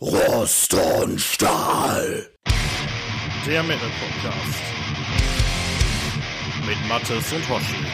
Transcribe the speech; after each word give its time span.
Rost 0.00 0.74
und 0.74 1.20
Stahl. 1.20 2.28
Der 3.44 3.64
Metal 3.64 3.90
Podcast. 3.98 4.62
Mit 6.64 6.76
Mattes 6.88 7.32
und 7.32 7.48
Hoshi. 7.48 7.84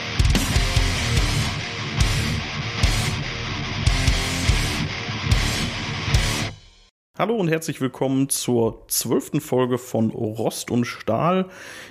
Hallo 7.17 7.37
und 7.37 7.49
herzlich 7.49 7.81
willkommen 7.81 8.29
zur 8.29 8.87
zwölften 8.89 9.41
Folge 9.41 9.79
von 9.79 10.11
Rost 10.11 10.71
und 10.71 10.85
Stahl, 10.85 11.49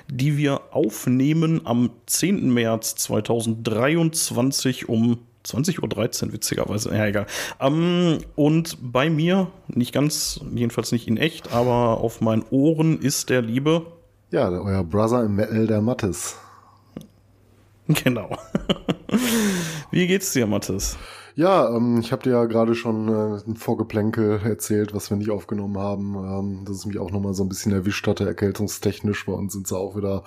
die 0.09 0.37
wir 0.37 0.75
aufnehmen 0.75 1.65
am 1.65 1.89
10. 2.05 2.53
März 2.53 2.93
2023 2.97 4.87
um 4.87 5.25
20.13 5.45 6.27
Uhr, 6.27 6.33
witzigerweise. 6.33 6.95
Ja, 6.95 7.05
egal. 7.05 7.25
Ähm, 7.59 8.19
und 8.35 8.77
bei 8.81 9.09
mir, 9.09 9.51
nicht 9.67 9.93
ganz, 9.93 10.39
jedenfalls 10.53 10.91
nicht 10.91 11.07
in 11.07 11.17
echt, 11.17 11.51
aber 11.51 12.01
auf 12.01 12.21
meinen 12.21 12.43
Ohren 12.49 12.99
ist 12.99 13.29
der 13.29 13.41
liebe. 13.41 13.85
Ja, 14.31 14.49
euer 14.49 14.83
Brother 14.83 15.23
im 15.23 15.35
Metal, 15.35 15.67
der 15.67 15.81
Mattes. 15.81 16.37
Genau. 17.87 18.37
Wie 19.91 20.07
geht's 20.07 20.31
dir, 20.33 20.47
Mattes? 20.47 20.97
Ja, 21.35 21.75
ähm, 21.75 21.99
ich 21.99 22.11
habe 22.11 22.23
dir 22.23 22.31
ja 22.31 22.45
gerade 22.45 22.75
schon 22.75 23.07
äh, 23.07 23.41
ein 23.47 23.55
Vorgeplänkel 23.55 24.41
erzählt, 24.43 24.93
was 24.93 25.09
wir 25.09 25.17
nicht 25.17 25.31
aufgenommen 25.31 25.77
haben, 25.77 26.15
ähm, 26.15 26.65
dass 26.65 26.77
es 26.77 26.85
mich 26.85 26.99
auch 26.99 27.11
nochmal 27.11 27.33
so 27.33 27.43
ein 27.43 27.49
bisschen 27.49 27.71
erwischt 27.71 28.07
hatte, 28.07 28.25
erkältungstechnisch. 28.25 29.25
Bei 29.25 29.33
uns 29.33 29.53
sind 29.53 29.67
sie 29.67 29.75
auch 29.75 29.95
wieder 29.95 30.23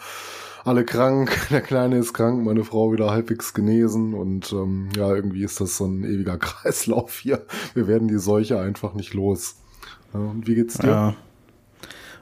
alle 0.64 0.84
krank, 0.84 1.46
der 1.50 1.60
Kleine 1.60 1.98
ist 1.98 2.12
krank, 2.12 2.44
meine 2.44 2.64
Frau 2.64 2.92
wieder 2.92 3.10
halbwegs 3.10 3.54
genesen 3.54 4.14
und 4.14 4.52
ähm, 4.52 4.88
ja, 4.96 5.14
irgendwie 5.14 5.44
ist 5.44 5.60
das 5.60 5.76
so 5.76 5.86
ein 5.86 6.02
ewiger 6.02 6.38
Kreislauf 6.38 7.18
hier. 7.18 7.46
Wir 7.74 7.86
werden 7.86 8.08
die 8.08 8.18
Seuche 8.18 8.58
einfach 8.58 8.94
nicht 8.94 9.14
los. 9.14 9.56
Ja, 10.12 10.20
und 10.20 10.48
wie 10.48 10.56
geht's 10.56 10.78
dir? 10.78 10.88
Ja. 10.88 11.14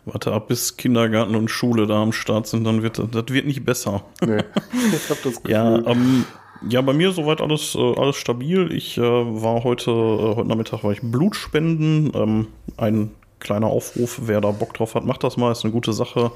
Warte 0.05 0.33
ab, 0.33 0.49
bis 0.49 0.77
Kindergarten 0.77 1.35
und 1.35 1.49
Schule 1.49 1.87
da 1.87 2.03
am 2.03 2.13
Start 2.13 2.47
sind, 2.47 2.65
dann 2.65 2.83
wird 2.83 2.99
das, 2.99 3.09
das 3.11 3.25
wird 3.29 3.47
nicht 3.47 3.65
besser. 3.65 4.05
Nee, 4.21 4.37
ich 4.93 5.09
hab 5.09 5.23
das 5.23 5.37
Gefühl. 5.37 5.51
Ja, 5.51 5.79
ähm, 5.87 6.27
ja, 6.69 6.81
bei 6.81 6.93
mir 6.93 7.13
soweit 7.13 7.41
alles, 7.41 7.75
äh, 7.75 7.95
alles 7.97 8.17
stabil. 8.17 8.73
Ich 8.73 8.99
äh, 8.99 9.03
war 9.03 9.65
heute, 9.65 9.91
äh, 9.91 10.37
heute 10.37 10.49
Nachmittag 10.49 10.85
war 10.85 10.93
ich 10.93 11.01
Blutspenden. 11.03 12.13
Ähm, 12.15 12.47
ein 12.77 13.11
kleiner 13.41 13.67
Aufruf, 13.67 14.23
wer 14.25 14.41
da 14.41 14.51
Bock 14.51 14.75
drauf 14.75 14.95
hat, 14.95 15.05
macht 15.05 15.23
das 15.25 15.37
mal, 15.37 15.53
ist 15.53 15.65
eine 15.65 15.73
gute 15.73 15.93
Sache. 15.93 16.33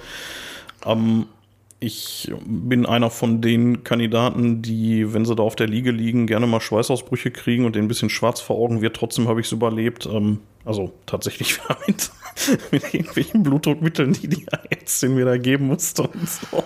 Ähm, 0.85 1.27
ich 1.81 2.33
bin 2.45 2.87
einer 2.87 3.09
von 3.09 3.41
den 3.41 3.85
Kandidaten, 3.85 4.63
die, 4.63 5.15
wenn 5.15 5.25
sie 5.25 5.37
da 5.37 5.45
auf 5.45 5.55
der 5.55 5.69
Liege 5.69 5.93
liegen, 5.93 6.27
gerne 6.27 6.47
mal 6.49 6.61
Schweißausbrüche 6.61 7.31
kriegen 7.31 7.65
und 7.65 7.77
den 7.77 7.85
ein 7.85 7.89
bisschen 7.89 8.11
schwarz 8.11 8.41
vor 8.41 8.57
Augen 8.57 8.83
wird. 8.83 8.97
Trotzdem 8.97 9.29
habe 9.29 9.41
ich 9.41 9.47
es 9.47 9.53
überlebt. 9.53 10.07
Ähm, 10.07 10.41
also 10.65 10.93
tatsächlich 11.07 11.59
mit, 11.87 12.11
mit 12.73 12.95
irgendwelchen 12.95 13.43
Blutdruckmitteln, 13.43 14.13
die 14.13 14.29
die 14.29 14.47
Ärztin 14.71 15.15
mir 15.15 15.25
da 15.25 15.37
geben 15.37 15.69
musste 15.69 16.03
und 16.03 16.29
so. 16.29 16.65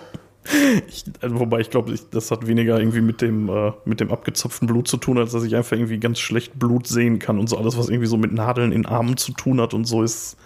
Ich, 0.88 1.04
also 1.20 1.38
wobei 1.38 1.60
ich 1.60 1.70
glaube, 1.70 1.94
das 2.10 2.30
hat 2.30 2.46
weniger 2.46 2.78
irgendwie 2.78 3.00
mit 3.00 3.20
dem, 3.20 3.48
äh, 3.48 3.72
mit 3.84 4.00
dem 4.00 4.10
abgezapften 4.10 4.66
Blut 4.66 4.88
zu 4.88 4.96
tun, 4.96 5.18
als 5.18 5.32
dass 5.32 5.44
ich 5.44 5.54
einfach 5.54 5.76
irgendwie 5.76 5.98
ganz 5.98 6.18
schlecht 6.18 6.58
Blut 6.58 6.86
sehen 6.86 7.18
kann 7.20 7.38
und 7.38 7.48
so 7.48 7.56
alles, 7.56 7.78
was 7.78 7.88
irgendwie 7.88 8.08
so 8.08 8.16
mit 8.16 8.32
Nadeln 8.32 8.72
in 8.72 8.84
Armen 8.84 9.16
zu 9.16 9.32
tun 9.32 9.60
hat 9.60 9.72
und 9.72 9.84
so 9.84 10.02
ist, 10.02 10.36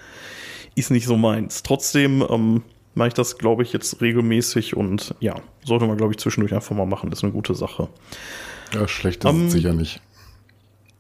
ist 0.75 0.91
nicht 0.91 1.07
so 1.07 1.17
meins. 1.17 1.63
Trotzdem 1.63 2.23
ähm, 2.29 2.63
mache 2.95 3.09
ich 3.09 3.15
das, 3.15 3.39
glaube 3.39 3.63
ich, 3.63 3.73
jetzt 3.73 4.01
regelmäßig 4.01 4.77
und 4.77 5.15
ja, 5.21 5.37
sollte 5.65 5.87
man, 5.87 5.97
glaube 5.97 6.13
ich, 6.13 6.19
zwischendurch 6.19 6.55
einfach 6.55 6.77
mal 6.77 6.87
machen. 6.87 7.11
Das 7.11 7.21
ist 7.21 7.25
eine 7.25 7.33
gute 7.33 7.55
Sache. 7.55 7.89
Ja, 8.75 8.87
schlecht 8.89 9.25
ist 9.25 9.31
um, 9.31 9.47
es 9.47 9.53
sicher 9.53 9.73
nicht. 9.73 10.01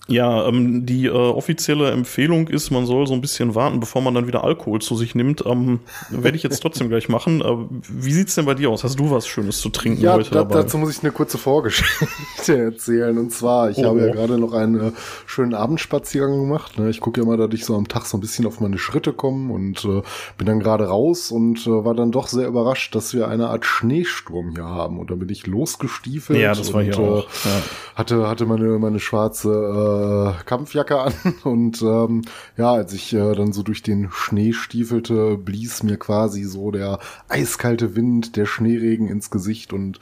Ja, 0.08 0.46
ähm, 0.46 0.86
die 0.86 1.06
äh, 1.06 1.10
offizielle 1.10 1.90
Empfehlung 1.90 2.46
ist, 2.46 2.70
man 2.70 2.86
soll 2.86 3.08
so 3.08 3.14
ein 3.14 3.20
bisschen 3.20 3.56
warten, 3.56 3.80
bevor 3.80 4.02
man 4.02 4.14
dann 4.14 4.28
wieder 4.28 4.44
Alkohol 4.44 4.80
zu 4.80 4.94
sich 4.94 5.16
nimmt. 5.16 5.44
Ähm, 5.44 5.80
Werde 6.10 6.36
ich 6.36 6.44
jetzt 6.44 6.60
trotzdem 6.60 6.88
gleich 6.88 7.08
machen. 7.08 7.40
Äh, 7.40 7.56
wie 7.88 8.12
sieht's 8.12 8.36
denn 8.36 8.44
bei 8.44 8.54
dir 8.54 8.70
aus? 8.70 8.84
Hast 8.84 9.00
du 9.00 9.10
was 9.10 9.26
Schönes 9.26 9.60
zu 9.60 9.68
trinken 9.68 10.02
ja, 10.02 10.14
heute 10.14 10.30
da, 10.30 10.44
dabei? 10.44 10.62
dazu 10.62 10.78
muss 10.78 10.96
ich 10.96 11.02
eine 11.02 11.10
kurze 11.10 11.38
Vorgeschichte 11.38 12.56
erzählen. 12.56 13.18
Und 13.18 13.32
zwar, 13.32 13.70
ich 13.70 13.78
oh, 13.78 13.84
habe 13.84 14.00
ja 14.00 14.10
oh. 14.10 14.12
gerade 14.12 14.38
noch 14.38 14.52
einen 14.52 14.80
äh, 14.80 14.92
schönen 15.26 15.54
Abendspaziergang 15.54 16.38
gemacht. 16.38 16.78
Ne? 16.78 16.88
Ich 16.88 17.00
gucke 17.00 17.20
ja 17.20 17.26
mal, 17.26 17.36
dass 17.36 17.52
ich 17.52 17.64
so 17.64 17.74
am 17.74 17.88
Tag 17.88 18.06
so 18.06 18.16
ein 18.16 18.20
bisschen 18.20 18.46
auf 18.46 18.60
meine 18.60 18.78
Schritte 18.78 19.12
komme 19.12 19.52
und 19.52 19.84
äh, 19.84 20.02
bin 20.38 20.46
dann 20.46 20.60
gerade 20.60 20.84
raus 20.84 21.32
und 21.32 21.66
äh, 21.66 21.84
war 21.84 21.94
dann 21.94 22.12
doch 22.12 22.28
sehr 22.28 22.46
überrascht, 22.46 22.94
dass 22.94 23.12
wir 23.12 23.26
eine 23.26 23.48
Art 23.48 23.66
Schneesturm 23.66 24.52
hier 24.52 24.66
haben. 24.66 25.00
Und 25.00 25.10
da 25.10 25.16
bin 25.16 25.28
ich 25.30 25.48
losgestiefelt. 25.48 26.38
Ja, 26.38 26.54
das 26.54 26.72
war 26.72 26.82
und, 26.82 26.94
hier 26.94 26.98
auch. 27.00 27.28
Ja. 27.44 27.62
Hatte, 27.96 28.28
hatte 28.28 28.46
meine, 28.46 28.78
meine 28.78 29.00
schwarze 29.00 29.95
äh, 29.96 30.44
Kampfjacke 30.44 30.98
an. 31.00 31.14
Und 31.44 31.82
ähm, 31.82 32.22
ja, 32.56 32.72
als 32.72 32.92
ich 32.92 33.12
äh, 33.12 33.34
dann 33.34 33.52
so 33.52 33.62
durch 33.62 33.82
den 33.82 34.10
Schnee 34.10 34.52
stiefelte, 34.52 35.36
blies 35.36 35.82
mir 35.82 35.96
quasi 35.96 36.44
so 36.44 36.70
der 36.70 36.98
eiskalte 37.28 37.96
Wind, 37.96 38.36
der 38.36 38.46
Schneeregen 38.46 39.08
ins 39.08 39.30
Gesicht. 39.30 39.72
Und 39.72 39.98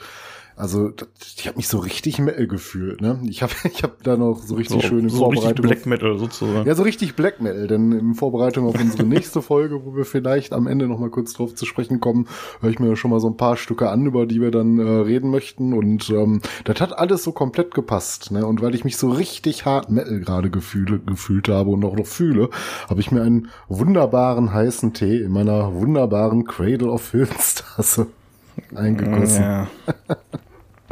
also 0.56 0.92
ich 1.36 1.48
habe 1.48 1.56
mich 1.56 1.66
so 1.66 1.78
richtig 1.78 2.18
Metal 2.20 2.46
gefühlt. 2.46 3.00
Ne? 3.00 3.18
Ich 3.26 3.42
habe 3.42 3.52
ich 3.64 3.82
hab 3.82 4.02
da 4.02 4.16
noch 4.16 4.40
so 4.40 4.54
richtig 4.54 4.82
so, 4.82 4.88
schön 4.88 5.00
in 5.00 5.08
so 5.08 5.18
Vorbereitung. 5.18 5.66
Black 5.66 5.86
Metal 5.86 6.18
sozusagen. 6.18 6.66
Ja, 6.66 6.74
so 6.74 6.84
richtig 6.84 7.16
Black 7.16 7.40
Metal. 7.40 7.66
Denn 7.66 7.92
in 7.92 8.14
Vorbereitung 8.14 8.66
auf 8.66 8.80
unsere 8.80 9.02
nächste 9.06 9.42
Folge, 9.42 9.84
wo 9.84 9.96
wir 9.96 10.04
vielleicht 10.04 10.52
am 10.52 10.66
Ende 10.66 10.86
noch 10.86 10.98
mal 10.98 11.10
kurz 11.10 11.32
drauf 11.32 11.54
zu 11.54 11.66
sprechen 11.66 12.00
kommen, 12.00 12.28
höre 12.60 12.70
ich 12.70 12.78
mir 12.78 12.94
schon 12.96 13.10
mal 13.10 13.20
so 13.20 13.28
ein 13.28 13.36
paar 13.36 13.56
Stücke 13.56 13.90
an, 13.90 14.06
über 14.06 14.26
die 14.26 14.40
wir 14.40 14.52
dann 14.52 14.78
äh, 14.78 14.82
reden 14.82 15.30
möchten. 15.30 15.72
Und 15.72 16.10
ähm, 16.10 16.40
das 16.64 16.80
hat 16.80 16.96
alles 16.96 17.24
so 17.24 17.32
komplett 17.32 17.74
gepasst. 17.74 18.30
Ne? 18.30 18.46
Und 18.46 18.62
weil 18.62 18.74
ich 18.74 18.84
mich 18.84 18.96
so 18.96 19.10
richtig 19.10 19.64
hart 19.64 19.90
Metal 19.90 20.20
gerade 20.20 20.50
gefühle, 20.50 21.00
gefühlt 21.00 21.48
habe 21.48 21.70
und 21.70 21.84
auch 21.84 21.96
noch 21.96 22.06
fühle, 22.06 22.50
habe 22.88 23.00
ich 23.00 23.10
mir 23.10 23.22
einen 23.22 23.48
wunderbaren 23.68 24.52
heißen 24.52 24.92
Tee 24.92 25.18
in 25.18 25.32
meiner 25.32 25.74
wunderbaren 25.74 26.44
Cradle 26.44 26.90
of 26.90 27.02
Films 27.02 27.56
Tasse 27.56 28.06
eingegossen. 28.74 29.42
Ja. 29.42 29.66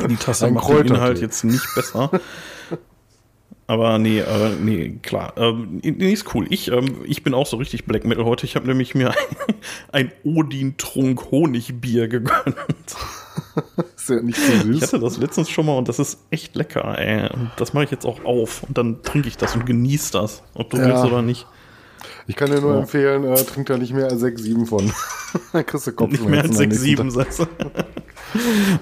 Die 0.00 0.16
Tasse 0.16 0.50
macht 0.50 0.68
den 0.70 0.86
Inhalt 0.86 1.20
jetzt 1.20 1.44
nicht 1.44 1.66
besser. 1.74 2.10
Aber 3.66 3.98
nee, 3.98 4.18
äh, 4.18 4.50
nee, 4.60 4.98
klar. 5.02 5.32
Ähm, 5.36 5.80
nee, 5.82 6.12
ist 6.12 6.34
cool. 6.34 6.46
Ich, 6.50 6.70
ähm, 6.70 6.96
ich 7.04 7.22
bin 7.22 7.32
auch 7.32 7.46
so 7.46 7.56
richtig 7.56 7.86
Black 7.86 8.04
Metal 8.04 8.24
heute. 8.24 8.44
Ich 8.44 8.56
habe 8.56 8.66
nämlich 8.66 8.94
mir 8.94 9.10
ein, 9.10 9.16
ein 9.92 10.12
Odin-Trunk 10.24 11.30
Honigbier 11.30 12.08
gegönnt. 12.08 12.56
ist 13.96 14.10
ja 14.10 14.20
nicht 14.20 14.38
so 14.38 14.52
süß. 14.52 14.76
Ich 14.76 14.82
hatte 14.82 14.98
das 14.98 15.16
letztens 15.18 15.48
schon 15.48 15.66
mal 15.66 15.78
und 15.78 15.88
das 15.88 15.98
ist 15.98 16.18
echt 16.30 16.54
lecker, 16.54 16.98
ey. 16.98 17.30
Und 17.32 17.50
das 17.56 17.72
mache 17.72 17.84
ich 17.84 17.90
jetzt 17.90 18.04
auch 18.04 18.24
auf. 18.24 18.62
Und 18.64 18.76
dann 18.76 19.02
trinke 19.02 19.28
ich 19.28 19.36
das 19.36 19.54
und 19.54 19.64
genieße 19.64 20.12
das. 20.12 20.42
Ob 20.54 20.70
du 20.70 20.76
ja. 20.78 20.88
willst 20.88 21.04
oder 21.04 21.22
nicht. 21.22 21.46
Ich 22.32 22.36
kann 22.36 22.50
dir 22.50 22.62
nur 22.62 22.72
ja. 22.72 22.80
empfehlen, 22.80 23.24
äh, 23.24 23.44
trink 23.44 23.66
da 23.66 23.76
nicht 23.76 23.92
mehr 23.92 24.06
als 24.06 24.20
6, 24.20 24.42
7 24.42 24.64
von. 24.64 24.90
dann 25.52 25.66
kriegst 25.66 25.86
du 25.86 25.92
Kopfschmerzen. 25.92 26.30
Nicht 26.30 26.30
mehr 26.30 26.42
als 26.44 26.56
6, 26.56 26.80
7, 26.80 27.10
sagst 27.10 27.38
du. 27.40 27.46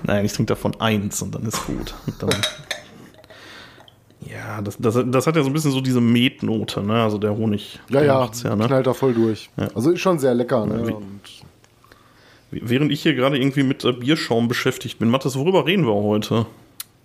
Nein, 0.04 0.24
ich 0.24 0.32
trinke 0.32 0.50
davon 0.50 0.80
eins 0.80 1.20
und 1.20 1.34
dann 1.34 1.42
ist 1.42 1.66
gut. 1.66 1.92
Dann, 2.20 2.30
ja, 4.20 4.62
das, 4.62 4.76
das, 4.78 4.96
das 5.04 5.26
hat 5.26 5.34
ja 5.34 5.42
so 5.42 5.50
ein 5.50 5.52
bisschen 5.52 5.72
so 5.72 5.80
diese 5.80 6.00
Metnote, 6.00 6.80
ne? 6.80 7.02
Also 7.02 7.18
der 7.18 7.36
Honig. 7.36 7.80
Ja, 7.88 8.04
ja, 8.04 8.30
ja 8.44 8.54
ne? 8.54 8.66
knallt 8.68 8.86
da 8.86 8.94
voll 8.94 9.14
durch. 9.14 9.50
Ja. 9.56 9.66
Also 9.74 9.90
ist 9.90 10.00
schon 10.00 10.20
sehr 10.20 10.32
lecker, 10.32 10.64
ne? 10.66 10.86
Wie, 10.86 10.92
und 10.92 11.20
während 12.52 12.92
ich 12.92 13.02
hier 13.02 13.14
gerade 13.14 13.36
irgendwie 13.36 13.64
mit 13.64 13.84
äh, 13.84 13.90
Bierschaum 13.90 14.46
beschäftigt 14.46 15.00
bin, 15.00 15.10
Mathis, 15.10 15.34
worüber 15.34 15.66
reden 15.66 15.84
wir 15.86 15.94
heute? 15.94 16.46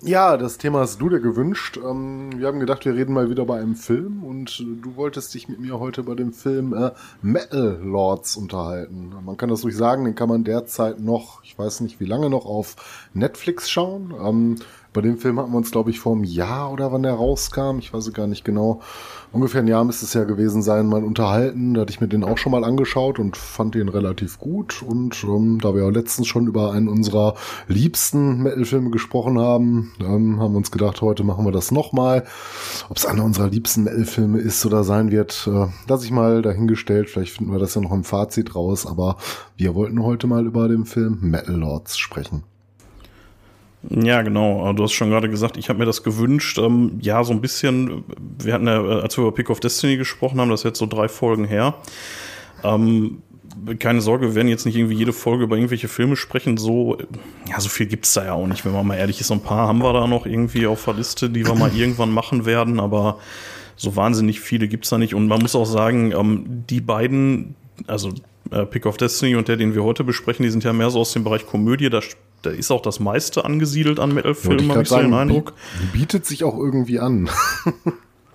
Ja, 0.07 0.37
das 0.37 0.59
Thema 0.59 0.81
hast 0.81 1.01
du 1.01 1.09
dir 1.09 1.19
gewünscht. 1.19 1.79
Ähm, 1.83 2.29
wir 2.37 2.45
haben 2.45 2.59
gedacht, 2.59 2.85
wir 2.85 2.93
reden 2.93 3.11
mal 3.11 3.31
wieder 3.31 3.43
bei 3.43 3.59
einem 3.59 3.75
Film 3.75 4.23
und 4.23 4.59
du 4.59 4.95
wolltest 4.97 5.33
dich 5.33 5.49
mit 5.49 5.59
mir 5.59 5.79
heute 5.79 6.03
bei 6.03 6.13
dem 6.13 6.31
Film 6.31 6.75
äh, 6.75 6.91
Metal 7.23 7.79
Lords 7.81 8.37
unterhalten. 8.37 9.15
Man 9.25 9.35
kann 9.35 9.49
das 9.49 9.63
ruhig 9.63 9.75
sagen, 9.75 10.05
den 10.05 10.13
kann 10.13 10.29
man 10.29 10.43
derzeit 10.43 10.99
noch, 10.99 11.43
ich 11.43 11.57
weiß 11.57 11.79
nicht 11.79 11.99
wie 11.99 12.05
lange 12.05 12.29
noch, 12.29 12.45
auf 12.45 12.75
Netflix 13.15 13.67
schauen. 13.67 14.13
Ähm, 14.23 14.55
bei 14.95 15.01
dem 15.01 15.17
Film 15.17 15.39
hatten 15.39 15.51
wir 15.51 15.57
uns, 15.57 15.71
glaube 15.71 15.91
ich, 15.91 15.99
vor 15.99 16.13
einem 16.13 16.23
Jahr 16.23 16.71
oder 16.71 16.91
wann 16.91 17.03
der 17.03 17.13
rauskam, 17.13 17.79
ich 17.79 17.93
weiß 17.93 18.07
es 18.07 18.13
gar 18.13 18.27
nicht 18.27 18.45
genau, 18.45 18.81
ungefähr 19.35 19.61
ein 19.61 19.67
Jahr 19.67 19.83
müsste 19.83 20.05
es 20.05 20.13
ja 20.13 20.23
gewesen 20.23 20.61
sein, 20.61 20.87
mal 20.87 21.03
unterhalten. 21.03 21.73
Da 21.73 21.81
hatte 21.81 21.91
ich 21.91 21.99
mir 21.99 22.07
den 22.07 22.23
auch 22.23 22.37
schon 22.37 22.53
mal 22.53 22.63
angeschaut 22.63 23.19
und 23.19 23.35
fand 23.35 23.75
den 23.75 23.89
relativ 23.89 24.39
gut. 24.39 24.81
Und 24.81 25.23
ähm, 25.25 25.59
da 25.61 25.75
wir 25.75 25.83
ja 25.83 25.89
letztens 25.89 26.27
schon 26.27 26.47
über 26.47 26.71
einen 26.71 26.87
unserer 26.87 27.35
liebsten 27.67 28.41
Metal-Filme 28.41 28.89
gesprochen 28.89 29.37
haben, 29.37 29.91
ähm, 29.99 30.39
haben 30.39 30.53
wir 30.53 30.57
uns 30.57 30.71
gedacht, 30.71 31.01
heute 31.01 31.25
machen 31.25 31.45
wir 31.45 31.51
das 31.51 31.71
nochmal. 31.71 32.23
Ob 32.89 32.95
es 32.95 33.05
einer 33.05 33.25
unserer 33.25 33.49
liebsten 33.49 33.83
Metal-Filme 33.83 34.39
ist 34.39 34.65
oder 34.65 34.85
sein 34.85 35.11
wird, 35.11 35.47
äh, 35.51 35.67
lasse 35.89 36.05
ich 36.05 36.11
mal 36.11 36.41
dahingestellt. 36.41 37.09
Vielleicht 37.09 37.33
finden 37.33 37.51
wir 37.51 37.59
das 37.59 37.75
ja 37.75 37.81
noch 37.81 37.91
im 37.91 38.05
Fazit 38.05 38.55
raus. 38.55 38.85
Aber 38.85 39.17
wir 39.57 39.75
wollten 39.75 40.01
heute 40.01 40.27
mal 40.27 40.45
über 40.45 40.69
den 40.69 40.85
Film 40.85 41.19
Metal 41.21 41.55
Lords 41.55 41.97
sprechen. 41.97 42.43
Ja, 43.89 44.21
genau. 44.21 44.71
Du 44.73 44.83
hast 44.83 44.93
schon 44.93 45.09
gerade 45.09 45.29
gesagt, 45.29 45.57
ich 45.57 45.69
habe 45.69 45.79
mir 45.79 45.85
das 45.85 46.03
gewünscht. 46.03 46.57
Ähm, 46.57 46.97
ja, 47.01 47.23
so 47.23 47.33
ein 47.33 47.41
bisschen. 47.41 48.03
Wir 48.41 48.53
hatten 48.53 48.67
ja, 48.67 48.83
äh, 48.83 49.01
als 49.01 49.17
wir 49.17 49.23
über 49.23 49.33
Pick 49.33 49.49
of 49.49 49.59
Destiny 49.59 49.97
gesprochen 49.97 50.39
haben, 50.39 50.49
das 50.49 50.61
ist 50.61 50.65
jetzt 50.65 50.79
so 50.79 50.85
drei 50.85 51.07
Folgen 51.07 51.45
her. 51.45 51.75
Ähm, 52.63 53.21
keine 53.79 54.01
Sorge, 54.01 54.27
wir 54.27 54.35
werden 54.35 54.47
jetzt 54.47 54.65
nicht 54.65 54.75
irgendwie 54.75 54.95
jede 54.95 55.13
Folge 55.13 55.43
über 55.43 55.55
irgendwelche 55.55 55.87
Filme 55.87 56.15
sprechen. 56.15 56.57
So, 56.57 56.97
ja, 57.49 57.59
so 57.59 57.69
viel 57.69 57.85
gibt's 57.85 58.13
da 58.13 58.25
ja 58.25 58.33
auch 58.33 58.47
nicht, 58.47 58.65
wenn 58.65 58.73
man 58.73 58.85
mal 58.85 58.95
ehrlich 58.95 59.21
ist. 59.21 59.27
So 59.27 59.33
ein 59.33 59.41
paar 59.41 59.67
haben 59.67 59.79
wir 59.79 59.93
da 59.93 60.07
noch 60.07 60.25
irgendwie 60.25 60.67
auf 60.67 60.85
der 60.85 60.95
Liste, 60.95 61.29
die 61.29 61.45
wir 61.45 61.55
mal 61.55 61.71
irgendwann 61.75 62.11
machen 62.11 62.45
werden. 62.45 62.79
Aber 62.79 63.19
so 63.75 63.95
wahnsinnig 63.95 64.39
viele 64.39 64.67
gibt's 64.67 64.89
da 64.89 64.97
nicht. 64.97 65.13
Und 65.13 65.27
man 65.27 65.41
muss 65.41 65.55
auch 65.55 65.65
sagen, 65.65 66.11
ähm, 66.11 66.63
die 66.69 66.81
beiden, 66.81 67.55
also 67.87 68.11
äh, 68.51 68.65
Pick 68.65 68.85
of 68.85 68.97
Destiny 68.97 69.35
und 69.35 69.47
der, 69.47 69.57
den 69.57 69.73
wir 69.75 69.83
heute 69.83 70.03
besprechen, 70.03 70.43
die 70.43 70.49
sind 70.49 70.63
ja 70.63 70.73
mehr 70.73 70.89
so 70.89 70.99
aus 70.99 71.13
dem 71.13 71.23
Bereich 71.23 71.45
Komödie. 71.45 71.89
Da, 71.89 72.01
da 72.45 72.51
ist 72.51 72.71
auch 72.71 72.81
das 72.81 72.99
meiste 72.99 73.45
angesiedelt 73.45 73.99
an 73.99 74.13
Metal-Filmen, 74.13 74.71
habe 74.71 74.83
ich 74.83 74.89
so 74.89 74.97
den 74.97 75.13
Eindruck. 75.13 75.53
Bietet 75.93 76.25
sich 76.25 76.43
auch 76.43 76.57
irgendwie 76.57 76.99
an. 76.99 77.29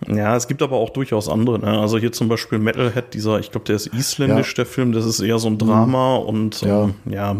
Ja, 0.08 0.34
es 0.34 0.48
gibt 0.48 0.62
aber 0.62 0.76
auch 0.76 0.90
durchaus 0.90 1.28
andere. 1.28 1.58
Ne? 1.58 1.78
Also 1.78 1.98
hier 1.98 2.12
zum 2.12 2.28
Beispiel 2.28 2.58
Metalhead, 2.58 3.12
dieser, 3.12 3.38
ich 3.38 3.50
glaube, 3.50 3.66
der 3.66 3.76
ist 3.76 3.88
isländisch, 3.88 4.52
ja. 4.52 4.54
der 4.56 4.66
Film, 4.66 4.92
das 4.92 5.04
ist 5.04 5.20
eher 5.20 5.38
so 5.38 5.48
ein 5.48 5.58
Drama 5.58 6.20
mhm. 6.20 6.26
und 6.26 6.60
ja, 6.62 6.84
ähm, 6.84 6.94
ja 7.04 7.36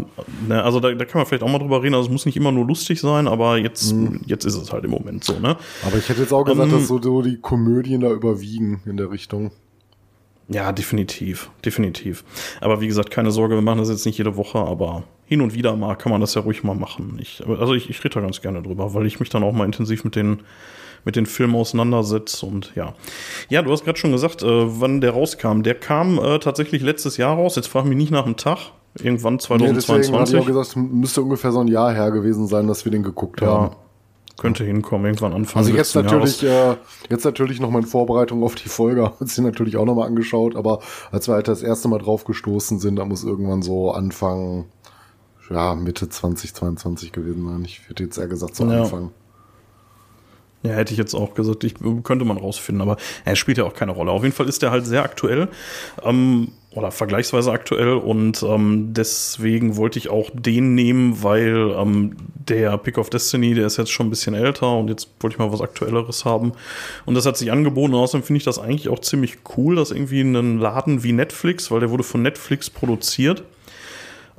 ne? 0.47 0.63
also 0.63 0.79
da, 0.79 0.93
da 0.93 1.05
kann 1.05 1.21
man 1.21 1.27
vielleicht 1.27 1.43
auch 1.43 1.51
mal 1.51 1.59
drüber 1.59 1.83
reden. 1.83 1.95
Also 1.95 2.09
es 2.09 2.13
muss 2.13 2.27
nicht 2.27 2.37
immer 2.37 2.53
nur 2.53 2.67
lustig 2.67 3.01
sein, 3.01 3.29
aber 3.29 3.57
jetzt, 3.57 3.95
mhm. 3.95 4.21
jetzt 4.27 4.45
ist 4.45 4.57
es 4.57 4.73
halt 4.73 4.85
im 4.85 4.91
Moment 4.91 5.25
so. 5.25 5.39
Ne? 5.39 5.57
Aber 5.87 5.97
ich 5.97 6.09
hätte 6.09 6.21
jetzt 6.21 6.33
auch 6.33 6.45
gesagt, 6.45 6.71
um, 6.71 6.79
dass 6.79 6.89
so, 6.89 7.01
so 7.01 7.23
die 7.23 7.41
Komödien 7.41 8.03
da 8.03 8.11
überwiegen 8.11 8.83
in 8.85 8.97
der 8.97 9.11
Richtung. 9.11 9.53
Ja, 10.51 10.73
definitiv, 10.73 11.49
definitiv. 11.65 12.25
Aber 12.61 12.81
wie 12.81 12.89
gesagt, 12.89 13.11
keine 13.11 13.31
Sorge, 13.31 13.55
wir 13.55 13.63
machen 13.63 13.79
das 13.79 13.89
jetzt 13.89 14.05
nicht 14.05 14.19
jede 14.19 14.37
Woche, 14.37 14.59
aber 14.59 15.05
hin 15.25 15.41
und 15.43 15.55
wieder 15.55 15.77
mal 15.77 15.95
kann 15.95 16.11
man 16.11 16.21
das 16.21 16.35
ja 16.35 16.43
ruhig 16.43 16.65
mal 16.65 16.75
machen. 16.75 17.19
Ich, 17.23 17.41
also 17.47 17.73
ich, 17.73 17.89
ich 17.89 18.03
rede 18.03 18.15
da 18.15 18.21
ganz 18.21 18.43
gerne 18.43 18.61
drüber, 18.61 18.93
weil 18.93 19.07
ich 19.07 19.21
mich 19.21 19.29
dann 19.29 19.45
auch 19.45 19.53
mal 19.53 19.65
intensiv 19.65 20.05
mit 20.05 20.17
den 20.17 20.43
mit 21.05 21.17
den 21.17 21.25
Filmen 21.25 21.55
auseinandersetzt 21.55 22.43
und 22.43 22.73
ja. 22.75 22.93
Ja, 23.49 23.63
du 23.63 23.71
hast 23.73 23.85
gerade 23.85 23.99
schon 23.99 24.13
gesagt, 24.13 24.43
äh, 24.43 24.47
wann 24.81 25.01
der 25.01 25.13
rauskam. 25.13 25.63
Der 25.63 25.75
kam 25.75 26.19
äh, 26.19 26.39
tatsächlich 26.41 26.83
letztes 26.83 27.17
Jahr 27.17 27.37
raus. 27.37 27.57
Jetzt 27.57 27.69
frage 27.69 27.89
mich 27.89 27.97
nicht 27.97 28.11
nach 28.11 28.25
dem 28.25 28.37
Tag. 28.37 28.59
Irgendwann 28.99 29.39
2022. 29.39 30.11
Nee, 30.13 30.13
deswegen 30.13 30.37
ich 30.37 30.43
auch 30.43 30.47
gesagt, 30.47 30.77
müsste 30.77 31.23
ungefähr 31.23 31.53
so 31.53 31.61
ein 31.61 31.69
Jahr 31.69 31.95
her 31.95 32.11
gewesen 32.11 32.49
sein, 32.49 32.67
dass 32.67 32.85
wir 32.85 32.93
den 32.93 33.03
geguckt 33.03 33.41
ja. 33.41 33.47
haben. 33.47 33.77
Könnte 34.41 34.65
hinkommen, 34.65 35.05
irgendwann 35.05 35.35
Anfang 35.35 35.59
Also 35.59 35.77
jetzt 35.77 35.95
natürlich, 35.95 36.43
äh, 36.43 36.75
jetzt 37.11 37.27
natürlich 37.27 37.61
noch 37.61 37.69
mal 37.69 37.81
in 37.81 37.87
Vorbereitung 37.87 38.43
auf 38.43 38.55
die 38.55 38.71
Folge, 38.71 39.03
haben 39.05 39.17
uns 39.21 39.35
die 39.35 39.43
natürlich 39.43 39.77
auch 39.77 39.85
noch 39.85 39.95
mal 39.95 40.07
angeschaut, 40.07 40.57
aber 40.57 40.81
als 41.13 41.29
wir 41.29 41.35
halt 41.35 41.47
das 41.47 41.63
erste 41.63 41.89
Mal 41.89 41.99
drauf 41.99 42.25
gestoßen 42.25 42.79
sind, 42.79 42.97
da 42.97 43.05
muss 43.05 43.23
irgendwann 43.23 43.61
so 43.61 43.93
Anfang, 43.93 44.65
ja, 45.51 45.75
Mitte 45.75 46.09
2022 46.09 47.13
gewesen 47.13 47.47
sein. 47.47 47.63
Ich 47.67 47.83
hätte 47.87 48.03
jetzt 48.03 48.17
eher 48.17 48.29
gesagt 48.29 48.57
so 48.57 48.65
ja. 48.65 48.81
Anfang. 48.81 49.11
Ja, 50.63 50.73
hätte 50.73 50.93
ich 50.93 50.99
jetzt 50.99 51.15
auch 51.15 51.35
gesagt, 51.35 51.63
ich, 51.65 51.75
könnte 52.03 52.25
man 52.25 52.39
rausfinden, 52.39 52.81
aber 52.81 52.97
er 53.27 53.37
spielt 53.37 53.59
ja 53.59 53.65
auch 53.65 53.75
keine 53.75 53.93
Rolle. 53.93 54.11
Auf 54.11 54.23
jeden 54.23 54.35
Fall 54.35 54.49
ist 54.49 54.63
er 54.63 54.71
halt 54.71 54.87
sehr 54.87 55.03
aktuell 55.03 55.49
ähm, 56.03 56.53
oder 56.73 56.93
vergleichsweise 56.93 57.51
aktuell 57.51 57.95
und 57.95 58.45
ähm, 58.45 58.95
deswegen 58.95 59.77
wollte 59.77 59.99
ich 59.99 60.09
auch 60.09 60.31
den 60.33 60.75
nehmen, 60.77 61.23
weil 61.23 61.75
ähm, 61.77 62.17
der 62.49 62.79
Pick 62.79 62.97
of 62.97 63.11
Destiny, 63.11 63.55
der 63.55 63.67
ist 63.67 63.77
jetzt 63.77 63.91
schon 63.91 64.07
ein 64.07 64.11
bisschen 64.11 64.35
älter 64.35 64.77
und 64.77 64.89
jetzt 64.89 65.09
wollte 65.19 65.35
ich 65.35 65.39
mal 65.39 65.53
was 65.53 65.61
Aktuelleres 65.61 66.25
haben. 66.25 66.53
Und 67.07 67.15
das 67.15 67.27
hat 67.27 67.37
sich 67.37 67.51
angeboten. 67.51 67.95
Außerdem 67.95 68.25
finde 68.25 68.39
ich 68.39 68.45
das 68.45 68.59
eigentlich 68.59 68.89
auch 68.89 69.01
ziemlich 69.01 69.39
cool, 69.57 69.77
dass 69.77 69.91
irgendwie 69.91 70.21
ein 70.21 70.59
Laden 70.59 71.03
wie 71.03 71.13
Netflix, 71.13 71.71
weil 71.71 71.81
der 71.81 71.91
wurde 71.91 72.03
von 72.03 72.23
Netflix 72.23 72.71
produziert 72.71 73.45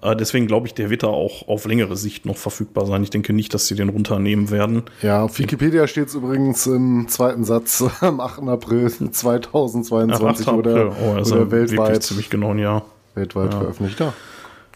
äh, 0.01 0.15
deswegen 0.15 0.47
glaube 0.47 0.67
ich, 0.67 0.73
der 0.73 0.89
wird 0.89 1.03
da 1.03 1.07
auch 1.07 1.47
auf 1.47 1.65
längere 1.65 1.95
Sicht 1.95 2.25
noch 2.25 2.37
verfügbar 2.37 2.85
sein. 2.85 3.03
Ich 3.03 3.09
denke 3.11 3.33
nicht, 3.33 3.53
dass 3.53 3.67
sie 3.67 3.75
den 3.75 3.89
runternehmen 3.89 4.49
werden. 4.49 4.83
Ja, 5.01 5.23
auf 5.23 5.37
Wikipedia 5.37 5.87
steht 5.87 6.07
es 6.07 6.15
übrigens 6.15 6.65
im 6.67 7.07
zweiten 7.07 7.43
Satz 7.43 7.83
am 8.01 8.19
8. 8.19 8.43
April 8.47 8.89
2022 8.89 10.47
Ach, 10.47 10.53
oder, 10.53 10.95
oh, 11.01 11.13
also 11.13 11.35
oder 11.35 11.51
weltweit. 11.51 12.03
ziemlich 12.03 12.29
genau 12.29 12.51
ein 12.51 12.59
Jahr. 12.59 12.85
Weltweit 13.13 13.53
ja. 13.53 13.59
veröffentlicht, 13.59 13.99
ja. 13.99 14.13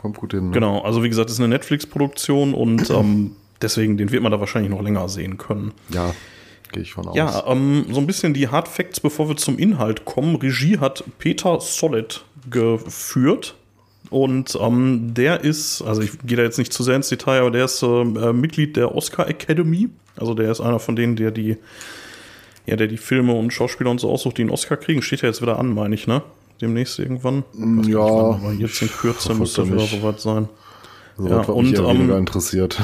Kommt 0.02 0.18
gut 0.18 0.34
hin. 0.34 0.48
Ne? 0.48 0.52
Genau, 0.52 0.82
also 0.82 1.04
wie 1.04 1.10
gesagt, 1.10 1.30
ist 1.30 1.40
eine 1.40 1.48
Netflix-Produktion 1.48 2.54
und 2.54 2.90
ähm, 2.92 3.32
deswegen, 3.62 3.98
den 3.98 4.12
wird 4.12 4.22
man 4.22 4.32
da 4.32 4.40
wahrscheinlich 4.40 4.72
noch 4.72 4.82
länger 4.82 5.10
sehen 5.10 5.38
können. 5.38 5.72
Ja. 5.90 6.14
Gehe 6.72 6.84
ich 6.84 6.94
von 6.94 7.08
aus. 7.08 7.16
Ja, 7.16 7.46
ähm, 7.48 7.86
so 7.90 8.00
ein 8.00 8.08
bisschen 8.08 8.34
die 8.34 8.50
Hard 8.50 8.68
Facts, 8.68 9.00
bevor 9.00 9.30
wir 9.30 9.38
zum 9.38 9.58
Inhalt 9.58 10.06
kommen. 10.06 10.36
Regie 10.36 10.78
hat 10.78 11.04
Peter 11.18 11.60
Solid 11.62 12.24
geführt. 12.50 13.56
Und 14.16 14.58
ähm, 14.62 15.14
der 15.14 15.42
ist, 15.42 15.82
also 15.82 16.02
ich 16.02 16.12
gehe 16.26 16.38
da 16.38 16.44
jetzt 16.44 16.58
nicht 16.58 16.72
zu 16.72 16.84
sehr 16.84 16.96
ins 16.96 17.10
Detail, 17.10 17.42
aber 17.42 17.52
der 17.52 17.66
ist 17.66 17.84
äh, 17.84 17.88
äh, 17.88 18.32
Mitglied 18.32 18.78
der 18.78 18.96
Oscar 18.96 19.28
Academy. 19.28 19.90
Also 20.16 20.34
der 20.34 20.50
ist 20.50 20.62
einer 20.62 20.80
von 20.80 20.96
denen, 20.96 21.18
der 21.18 21.32
die, 21.32 21.58
ja, 22.66 22.78
der 22.78 22.88
die 22.88 22.96
Filme 22.96 23.34
und 23.34 23.52
Schauspieler 23.52 23.92
und 23.92 24.00
so 24.00 24.10
aussucht, 24.10 24.38
die 24.38 24.44
einen 24.44 24.52
Oscar 24.52 24.78
kriegen. 24.78 25.02
Steht 25.02 25.22
ja 25.22 25.28
jetzt 25.28 25.42
wieder 25.42 25.60
an, 25.60 25.74
meine 25.74 25.96
ich, 25.96 26.08
ne? 26.08 26.22
Demnächst 26.62 26.98
irgendwann. 26.98 27.44
Nicht, 27.52 27.90
ja. 27.90 28.00
Aber 28.00 28.54
jetzt 28.58 28.82
in 28.82 28.88
Kürze 28.88 29.34
müsste 29.34 29.70
wieder 29.70 29.86
soweit 29.86 30.22
sein. 30.22 30.48
So 31.18 31.28
ja, 31.28 31.42
und 31.42 31.72
mich 31.72 31.78
ähm, 31.78 32.10
interessiert. 32.12 32.82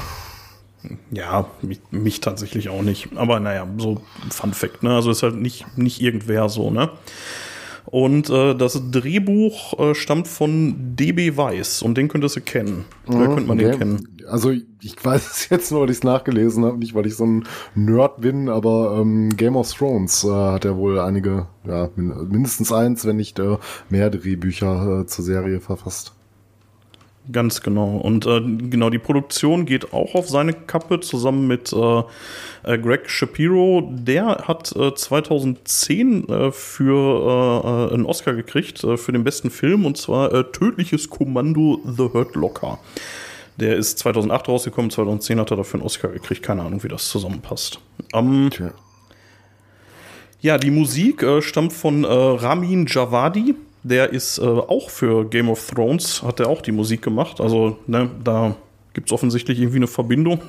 Ja, 1.11 1.45
mich, 1.61 1.79
mich, 1.91 2.19
tatsächlich 2.19 2.67
auch 2.67 2.81
nicht. 2.81 3.07
Aber 3.15 3.39
naja, 3.39 3.65
so 3.77 4.01
Fun 4.31 4.53
Fact, 4.53 4.83
ne? 4.83 4.95
Also 4.95 5.11
ist 5.11 5.23
halt 5.23 5.37
nicht, 5.37 5.77
nicht 5.77 6.01
irgendwer 6.01 6.49
so, 6.49 6.71
ne? 6.71 6.89
Und 7.91 8.29
äh, 8.29 8.55
das 8.55 8.81
Drehbuch 8.89 9.77
äh, 9.77 9.95
stammt 9.95 10.29
von 10.29 10.95
DB 10.95 11.35
Weiss 11.35 11.81
und 11.81 11.97
den 11.97 12.07
könntest 12.07 12.37
du 12.37 12.41
kennen. 12.41 12.85
Mhm, 13.05 13.13
könnte 13.25 13.41
man 13.41 13.59
okay. 13.59 13.71
den 13.71 13.79
kennen? 13.79 14.07
Also 14.29 14.51
ich 14.51 15.03
weiß 15.03 15.29
es 15.29 15.49
jetzt 15.49 15.71
nur, 15.71 15.81
weil 15.81 15.89
ich 15.89 15.97
es 15.97 16.03
nachgelesen 16.03 16.63
habe, 16.63 16.77
nicht 16.77 16.95
weil 16.95 17.05
ich 17.05 17.17
so 17.17 17.25
ein 17.25 17.43
Nerd 17.75 18.21
bin, 18.21 18.47
aber 18.47 18.97
ähm, 18.97 19.35
Game 19.35 19.57
of 19.57 19.73
Thrones 19.73 20.23
äh, 20.23 20.29
hat 20.29 20.63
ja 20.63 20.77
wohl 20.77 20.99
einige, 20.99 21.47
ja, 21.67 21.89
mindestens 21.95 22.71
eins, 22.71 23.05
wenn 23.05 23.17
nicht 23.17 23.39
äh, 23.39 23.57
mehr 23.89 24.09
Drehbücher 24.09 25.01
äh, 25.01 25.05
zur 25.05 25.25
Serie 25.25 25.59
verfasst. 25.59 26.13
Ganz 27.31 27.61
genau. 27.61 27.97
Und 27.97 28.25
äh, 28.25 28.41
genau, 28.41 28.89
die 28.89 28.97
Produktion 28.97 29.65
geht 29.65 29.93
auch 29.93 30.15
auf 30.15 30.27
seine 30.27 30.53
Kappe 30.53 31.01
zusammen 31.01 31.47
mit 31.47 31.71
äh, 31.71 32.03
äh 32.63 32.79
Greg 32.79 33.09
Shapiro. 33.09 33.91
Der 33.91 34.47
hat 34.47 34.75
äh, 34.75 34.95
2010 34.95 36.27
äh, 36.27 36.51
für 36.51 37.89
äh, 37.89 37.93
einen 37.93 38.05
Oscar 38.05 38.33
gekriegt 38.33 38.79
für 38.79 39.11
den 39.11 39.23
besten 39.23 39.51
Film 39.51 39.85
und 39.85 39.97
zwar 39.97 40.51
Tödliches 40.51 41.09
Kommando 41.09 41.79
The 41.85 42.09
Hurt 42.11 42.35
Locker. 42.35 42.79
Der 43.57 43.75
ist 43.75 43.99
2008 43.99 44.47
rausgekommen, 44.47 44.89
2010 44.89 45.39
hat 45.39 45.51
er 45.51 45.57
dafür 45.57 45.79
einen 45.79 45.85
Oscar 45.85 46.07
gekriegt. 46.07 46.41
Keine 46.41 46.63
Ahnung, 46.63 46.83
wie 46.83 46.87
das 46.87 47.07
zusammenpasst. 47.09 47.79
Ähm, 48.13 48.49
ja, 50.39 50.57
die 50.57 50.71
Musik 50.71 51.23
stammt 51.41 51.73
von 51.73 52.03
Ramin 52.03 52.87
Javadi 52.87 53.53
der 53.83 54.11
ist 54.11 54.37
äh, 54.37 54.43
auch 54.43 54.89
für 54.89 55.25
Game 55.25 55.49
of 55.49 55.67
Thrones, 55.67 56.23
hat 56.23 56.39
er 56.39 56.47
auch 56.47 56.61
die 56.61 56.71
Musik 56.71 57.01
gemacht. 57.01 57.41
Also 57.41 57.77
ne, 57.87 58.09
da 58.23 58.55
gibt 58.93 59.09
es 59.09 59.13
offensichtlich 59.13 59.59
irgendwie 59.59 59.77
eine 59.77 59.87
Verbindung. 59.87 60.39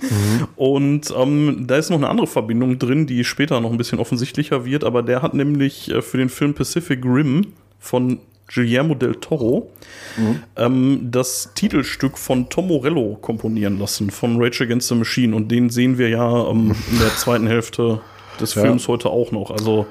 mhm. 0.00 0.48
Und 0.56 1.14
ähm, 1.16 1.64
da 1.66 1.76
ist 1.76 1.90
noch 1.90 1.98
eine 1.98 2.08
andere 2.08 2.26
Verbindung 2.26 2.78
drin, 2.78 3.06
die 3.06 3.24
später 3.24 3.60
noch 3.60 3.70
ein 3.70 3.78
bisschen 3.78 3.98
offensichtlicher 3.98 4.64
wird. 4.64 4.84
Aber 4.84 5.02
der 5.02 5.22
hat 5.22 5.34
nämlich 5.34 5.90
äh, 5.90 6.02
für 6.02 6.18
den 6.18 6.28
Film 6.28 6.54
Pacific 6.54 7.04
Rim 7.04 7.52
von 7.78 8.18
Guillermo 8.52 8.94
del 8.94 9.16
Toro 9.16 9.70
mhm. 10.16 10.42
ähm, 10.56 11.08
das 11.10 11.50
Titelstück 11.54 12.16
von 12.16 12.48
Tom 12.48 12.68
Morello 12.68 13.18
komponieren 13.20 13.78
lassen, 13.78 14.10
von 14.10 14.40
Rage 14.40 14.64
Against 14.64 14.88
the 14.88 14.94
Machine. 14.94 15.34
Und 15.34 15.50
den 15.50 15.70
sehen 15.70 15.98
wir 15.98 16.08
ja 16.08 16.48
ähm, 16.48 16.74
in 16.90 16.98
der 16.98 17.14
zweiten 17.16 17.46
Hälfte 17.46 18.00
des 18.40 18.52
Films 18.52 18.82
ja. 18.84 18.88
heute 18.88 19.10
auch 19.10 19.32
noch. 19.32 19.50
Also 19.50 19.86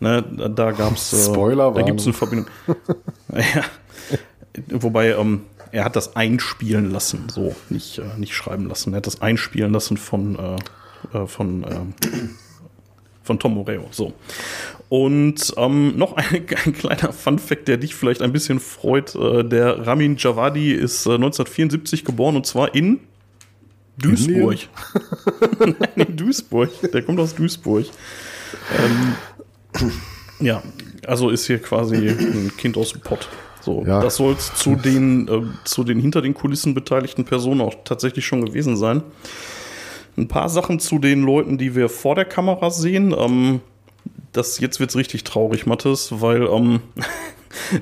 Ne, 0.00 0.22
da 0.22 0.72
gab 0.72 0.94
es. 0.94 1.12
Äh, 1.12 1.32
Spoiler, 1.32 1.72
Da 1.72 1.82
gibt 1.82 2.00
es 2.00 2.06
eine 2.06 2.12
Verbindung. 2.12 2.46
ja. 3.32 3.64
Wobei, 4.68 5.10
ähm, 5.10 5.42
er 5.72 5.84
hat 5.84 5.96
das 5.96 6.16
einspielen 6.16 6.90
lassen, 6.90 7.28
so, 7.28 7.54
nicht, 7.68 7.98
äh, 7.98 8.04
nicht 8.16 8.34
schreiben 8.34 8.68
lassen. 8.68 8.92
Er 8.92 8.98
hat 8.98 9.06
das 9.06 9.20
einspielen 9.20 9.72
lassen 9.72 9.96
von, 9.96 10.38
äh, 10.38 11.18
äh 11.18 11.26
von, 11.26 11.64
äh, 11.64 11.80
von 13.22 13.38
Tom 13.38 13.54
Moreo. 13.54 13.86
So. 13.90 14.14
Und 14.88 15.52
ähm, 15.56 15.96
noch 15.96 16.14
ein, 16.14 16.46
ein, 16.64 16.72
kleiner 16.72 17.12
Fun-Fact, 17.12 17.68
der 17.68 17.76
dich 17.76 17.94
vielleicht 17.94 18.22
ein 18.22 18.32
bisschen 18.32 18.60
freut. 18.60 19.14
Äh, 19.14 19.44
der 19.44 19.86
Ramin 19.86 20.16
Javadi 20.16 20.72
ist 20.72 21.06
1974 21.06 22.04
geboren 22.04 22.36
und 22.36 22.46
zwar 22.46 22.74
in 22.74 23.00
Duisburg. 23.98 24.58
Nein, 25.58 26.06
in 26.08 26.16
Duisburg. 26.16 26.70
Der 26.92 27.02
kommt 27.02 27.18
aus 27.20 27.34
Duisburg. 27.34 27.86
Ähm, 28.78 29.14
ja, 30.40 30.62
also 31.06 31.30
ist 31.30 31.46
hier 31.46 31.60
quasi 31.60 32.08
ein 32.08 32.52
Kind 32.56 32.76
aus 32.76 32.92
dem 32.92 33.00
Pott. 33.00 33.28
So, 33.60 33.84
ja. 33.86 34.00
das 34.00 34.16
soll 34.16 34.34
es 34.34 34.54
zu 34.54 34.76
den, 34.76 35.28
äh, 35.28 35.42
zu 35.64 35.84
den 35.84 36.00
hinter 36.00 36.22
den 36.22 36.34
Kulissen 36.34 36.74
beteiligten 36.74 37.24
Personen 37.24 37.60
auch 37.60 37.74
tatsächlich 37.84 38.24
schon 38.24 38.44
gewesen 38.44 38.76
sein. 38.76 39.02
Ein 40.16 40.28
paar 40.28 40.48
Sachen 40.48 40.80
zu 40.80 40.98
den 40.98 41.22
Leuten, 41.22 41.58
die 41.58 41.74
wir 41.74 41.88
vor 41.88 42.14
der 42.14 42.24
Kamera 42.24 42.70
sehen. 42.70 43.14
Ähm, 43.16 43.60
das, 44.32 44.58
jetzt 44.58 44.80
wird's 44.80 44.96
richtig 44.96 45.24
traurig, 45.24 45.66
Mathis, 45.66 46.08
weil 46.10 46.46
ähm, 46.46 46.80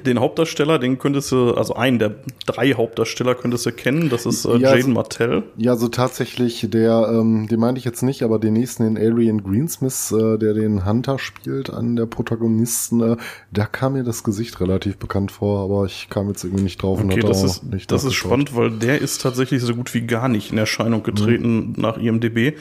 den 0.06 0.20
Hauptdarsteller, 0.20 0.78
den 0.78 0.98
könntest 0.98 1.32
du, 1.32 1.52
also 1.52 1.74
einen 1.74 1.98
der 1.98 2.14
drei 2.46 2.72
Hauptdarsteller 2.72 3.34
könntest 3.34 3.66
du 3.66 3.72
kennen, 3.72 4.08
das 4.08 4.26
ist 4.26 4.44
äh, 4.44 4.56
ja, 4.56 4.74
Jaden 4.74 4.92
Martell. 4.92 5.44
Ja, 5.56 5.76
so 5.76 5.88
tatsächlich, 5.88 6.66
der, 6.70 7.08
ähm, 7.12 7.48
den 7.48 7.60
meinte 7.60 7.78
ich 7.78 7.84
jetzt 7.84 8.02
nicht, 8.02 8.22
aber 8.22 8.38
den 8.38 8.54
nächsten, 8.54 8.82
den 8.84 8.96
Arian 8.96 9.42
Greensmith, 9.42 10.12
äh, 10.12 10.38
der 10.38 10.54
den 10.54 10.84
Hunter 10.86 11.18
spielt, 11.18 11.70
an 11.70 11.96
der 11.96 12.06
Protagonisten, 12.06 13.00
äh, 13.00 13.16
da 13.52 13.66
kam 13.66 13.94
mir 13.94 14.04
das 14.04 14.24
Gesicht 14.24 14.60
relativ 14.60 14.96
bekannt 14.96 15.32
vor, 15.32 15.64
aber 15.64 15.86
ich 15.86 16.08
kam 16.10 16.28
jetzt 16.28 16.44
irgendwie 16.44 16.64
nicht 16.64 16.82
drauf 16.82 17.00
okay, 17.02 17.20
das 17.20 17.42
ist, 17.42 17.64
nicht 17.64 17.90
Das 17.90 18.04
ist 18.04 18.14
spannend, 18.14 18.54
weil 18.56 18.70
der 18.70 19.00
ist 19.00 19.22
tatsächlich 19.22 19.62
so 19.62 19.74
gut 19.74 19.92
wie 19.94 20.02
gar 20.02 20.28
nicht 20.28 20.52
in 20.52 20.58
Erscheinung 20.58 21.02
getreten 21.02 21.56
mhm. 21.56 21.74
nach 21.76 21.98
IMDB. 21.98 22.56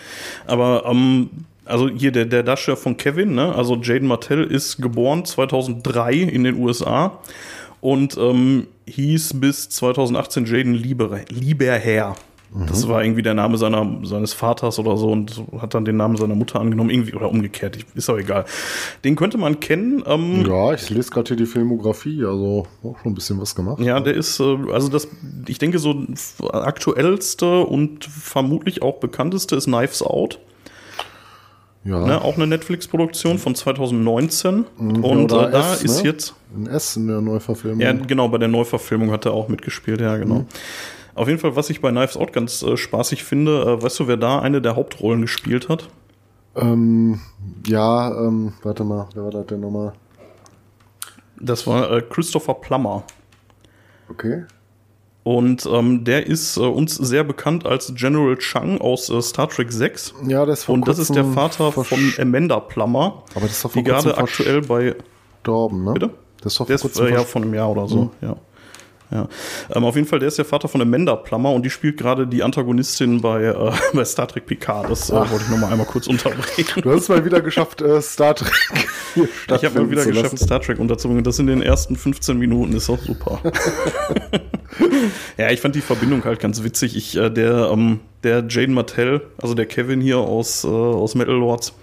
Aber 0.46 0.86
ähm, 0.86 1.30
also 1.66 1.90
hier 1.90 2.12
der, 2.12 2.26
der 2.26 2.44
Darsteller 2.44 2.78
von 2.78 2.98
Kevin, 2.98 3.36
ne? 3.36 3.54
also 3.54 3.76
Jaden 3.76 4.08
Martell, 4.08 4.44
ist 4.44 4.82
geboren 4.82 5.26
2003 5.26 6.14
in 6.14 6.44
den 6.44 6.58
USA 6.58 7.20
und 7.82 8.18
ähm, 8.18 8.68
hieß 8.88 9.40
bis 9.40 9.70
2018 9.70 10.46
Jaden 10.46 10.74
Lieber, 10.74 11.20
Lieberherr. 11.30 12.16
Das 12.68 12.88
war 12.88 13.04
irgendwie 13.04 13.22
der 13.22 13.34
Name 13.34 13.58
seiner, 13.58 14.00
seines 14.04 14.34
Vaters 14.34 14.80
oder 14.80 14.96
so 14.96 15.10
und 15.10 15.44
hat 15.60 15.74
dann 15.74 15.84
den 15.84 15.98
Namen 15.98 16.16
seiner 16.16 16.36
Mutter 16.36 16.62
angenommen, 16.62 16.90
irgendwie 16.90 17.14
oder 17.14 17.30
umgekehrt, 17.30 17.78
ist 17.96 18.10
auch 18.10 18.18
egal. 18.18 18.46
Den 19.04 19.18
könnte 19.18 19.38
man 19.38 19.60
kennen. 19.60 20.04
Ähm, 20.06 20.46
ja, 20.48 20.74
ich 20.74 20.90
lese 20.90 21.10
gerade 21.12 21.28
hier 21.28 21.38
die 21.38 21.48
Filmografie, 21.48 22.24
also 22.24 22.66
auch 22.82 22.98
schon 23.00 23.12
ein 23.12 23.16
bisschen 23.16 23.42
was 23.42 23.56
gemacht. 23.56 23.82
Ja, 23.82 24.00
der 24.00 24.14
ist, 24.14 24.40
äh, 24.40 24.58
also 24.72 24.88
das, 24.88 25.10
ich 25.48 25.58
denke, 25.58 25.80
so 25.80 25.96
aktuellste 26.54 27.62
und 27.62 28.06
vermutlich 28.06 28.82
auch 28.82 29.00
bekannteste 29.00 29.58
ist 29.58 29.66
Knives 29.66 30.02
Out. 30.02 30.40
Ja. 31.86 32.00
Ne, 32.04 32.20
auch 32.20 32.36
eine 32.36 32.48
Netflix-Produktion 32.48 33.38
von 33.38 33.54
2019. 33.54 34.66
Mhm, 34.78 35.04
und 35.04 35.32
oder 35.32 35.50
äh, 35.50 35.52
da 35.52 35.74
S, 35.74 35.84
ist 35.84 36.04
ne? 36.04 36.10
jetzt. 36.10 36.34
Ein 36.56 36.66
S 36.66 36.98
in 36.98 37.08
der 37.08 37.22
Neuverfilmung. 37.22 37.80
Ja, 37.80 37.94
genau, 37.94 38.28
bei 38.28 38.40
der 38.40 38.48
Neuverfilmung 38.48 39.12
hat 39.12 39.26
er 39.26 39.34
auch 39.34 39.50
mitgespielt, 39.50 40.02
ja, 40.02 40.18
genau. 40.18 40.40
Mhm. 40.40 40.48
Auf 41.14 41.28
jeden 41.28 41.40
Fall, 41.40 41.56
was 41.56 41.70
ich 41.70 41.82
bei 41.82 41.92
Knives 41.92 42.18
Out 42.18 42.34
ganz 42.34 42.64
äh, 42.64 42.76
spaßig 42.76 43.24
finde, 43.24 43.62
äh, 43.62 43.84
weißt 43.84 44.00
du, 44.00 44.08
wer 44.08 44.18
da 44.18 44.40
eine 44.40 44.62
der 44.62 44.76
Hauptrollen 44.76 45.22
gespielt 45.22 45.70
hat? 45.70 45.88
Ähm, 46.56 47.20
ja, 47.68 48.10
ähm, 48.20 48.54
warte 48.64 48.84
mal, 48.84 49.08
wer 49.14 49.24
war 49.24 49.32
das 49.32 49.46
denn 49.46 49.60
nochmal? 49.60 49.94
Das 51.40 51.68
war 51.68 51.92
äh, 51.92 52.02
Christopher 52.02 52.56
Plummer. 52.56 53.04
Okay. 54.10 54.44
Und 55.26 55.66
ähm, 55.66 56.04
der 56.04 56.28
ist 56.28 56.56
äh, 56.56 56.62
uns 56.62 56.96
sehr 56.96 57.24
bekannt 57.24 57.66
als 57.66 57.94
General 57.96 58.38
Chang 58.38 58.80
aus 58.80 59.10
äh, 59.10 59.20
Star 59.24 59.50
Trek 59.50 59.72
6. 59.72 60.14
Ja, 60.28 60.46
das 60.46 60.70
Und 60.70 60.88
das 60.88 61.00
ist 61.00 61.16
der 61.16 61.26
Vater 61.26 61.72
von 61.72 62.14
Amanda 62.20 62.60
Plummer, 62.60 63.24
Aber 63.34 63.42
das 63.42 63.54
ist 63.54 63.66
doch 63.66 63.72
vor 63.72 63.82
die 63.82 63.90
gerade 63.90 64.16
aktuell 64.18 64.62
bei 64.62 64.96
Verstorben, 65.46 65.84
ne? 65.84 65.94
Bitte? 65.94 66.10
Das 66.42 66.54
ist 66.54 66.60
doch 66.60 66.68
Der 66.68 66.78
vor 66.78 66.90
ist 66.92 67.00
äh, 67.00 67.12
ja 67.12 67.24
von 67.24 67.42
einem 67.42 67.54
Jahr 67.56 67.72
oder 67.72 67.88
so, 67.88 68.12
ja. 68.22 68.36
Ja. 69.16 69.28
Ähm, 69.74 69.86
auf 69.86 69.96
jeden 69.96 70.08
Fall, 70.08 70.20
der 70.20 70.28
ist 70.28 70.38
der 70.38 70.46
Vater 70.46 70.68
von 70.68 70.82
Amanda 70.82 71.16
Plummer 71.16 71.52
und 71.52 71.64
die 71.64 71.70
spielt 71.70 71.98
gerade 71.98 72.28
die 72.28 72.44
Antagonistin 72.44 73.22
bei, 73.22 73.44
äh, 73.44 73.72
bei 73.94 74.04
Star 74.04 74.28
Trek 74.28 74.46
Picard. 74.46 74.90
Das 74.90 75.10
äh, 75.10 75.14
wollte 75.14 75.44
ich 75.46 75.50
nochmal 75.50 75.72
einmal 75.72 75.88
kurz 75.88 76.08
unterbrechen. 76.08 76.82
Du 76.82 76.92
hast 76.92 77.04
es 77.04 77.10
mal 77.10 77.24
wieder 77.24 77.42
geschafft, 77.42 77.82
äh, 77.82 78.02
Star 78.02 78.36
Trek. 78.36 78.52
Ich 79.48 79.64
habe 79.64 79.80
mal 79.80 79.90
wieder 79.90 80.06
geschafft. 80.06 80.38
Star 80.40 80.60
Trek 80.60 80.78
unterzubringen. 80.78 81.24
Das 81.24 81.40
in 81.40 81.48
den 81.48 81.62
ersten 81.62 81.96
15 81.96 82.38
Minuten 82.38 82.74
ist 82.74 82.90
auch 82.90 83.00
super. 83.00 83.40
ja, 85.38 85.52
ich 85.52 85.62
fand 85.62 85.76
die 85.76 85.82
Verbindung 85.82 86.26
halt 86.26 86.42
ganz 86.42 86.64
witzig. 86.64 86.98
Ich, 86.98 87.16
äh, 87.16 87.30
der, 87.30 87.70
ähm, 87.72 88.02
der 88.24 88.44
Jaden 88.50 88.74
Martell, 88.74 89.22
also 89.42 89.54
der 89.54 89.68
Kevin 89.68 90.02
hier 90.02 90.18
aus, 90.18 90.66
äh, 90.66 90.68
aus 90.68 91.16
Metal 91.16 91.36
Lords, 91.36 91.74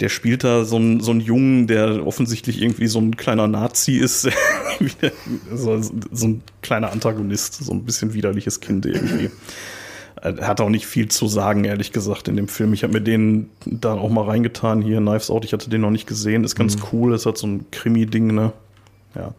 der 0.00 0.08
spielt 0.08 0.44
da 0.44 0.64
so 0.64 0.76
einen 0.76 1.00
so 1.00 1.10
einen 1.10 1.20
Jungen, 1.20 1.66
der 1.66 2.06
offensichtlich 2.06 2.62
irgendwie 2.62 2.86
so 2.86 2.98
ein 2.98 3.16
kleiner 3.16 3.48
Nazi 3.48 3.96
ist. 3.96 4.28
So, 5.52 5.78
so 5.82 6.26
ein 6.26 6.42
kleiner 6.62 6.90
Antagonist, 6.90 7.62
so 7.62 7.72
ein 7.72 7.84
bisschen 7.84 8.14
widerliches 8.14 8.60
Kind 8.60 8.86
irgendwie. 8.86 9.28
Er 10.22 10.46
hat 10.46 10.62
auch 10.62 10.70
nicht 10.70 10.86
viel 10.86 11.08
zu 11.08 11.26
sagen, 11.26 11.64
ehrlich 11.64 11.92
gesagt, 11.92 12.28
in 12.28 12.36
dem 12.36 12.48
Film. 12.48 12.72
Ich 12.72 12.82
habe 12.82 12.94
mir 12.94 13.02
den 13.02 13.50
da 13.66 13.92
auch 13.92 14.08
mal 14.08 14.24
reingetan, 14.24 14.80
hier 14.80 15.00
Knives 15.00 15.30
Out. 15.30 15.44
Ich 15.44 15.52
hatte 15.52 15.68
den 15.68 15.82
noch 15.82 15.90
nicht 15.90 16.06
gesehen. 16.06 16.44
Ist 16.44 16.56
ganz 16.56 16.78
cool. 16.92 17.14
Ist 17.14 17.26
halt 17.26 17.36
so 17.36 17.46
ein 17.46 17.66
Krimi-Ding, 17.70 18.34
ne? 18.34 18.52
Ja. 19.14 19.34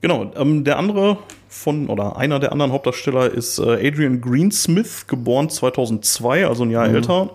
Genau. 0.00 0.32
Ähm, 0.36 0.64
der 0.64 0.78
andere 0.78 1.18
von, 1.48 1.88
oder 1.88 2.16
einer 2.16 2.38
der 2.38 2.52
anderen 2.52 2.72
Hauptdarsteller 2.72 3.30
ist 3.30 3.58
äh, 3.58 3.86
Adrian 3.86 4.22
Greensmith, 4.22 5.06
geboren 5.06 5.50
2002, 5.50 6.46
also 6.46 6.62
ein 6.62 6.70
Jahr 6.70 6.88
älter. 6.88 7.30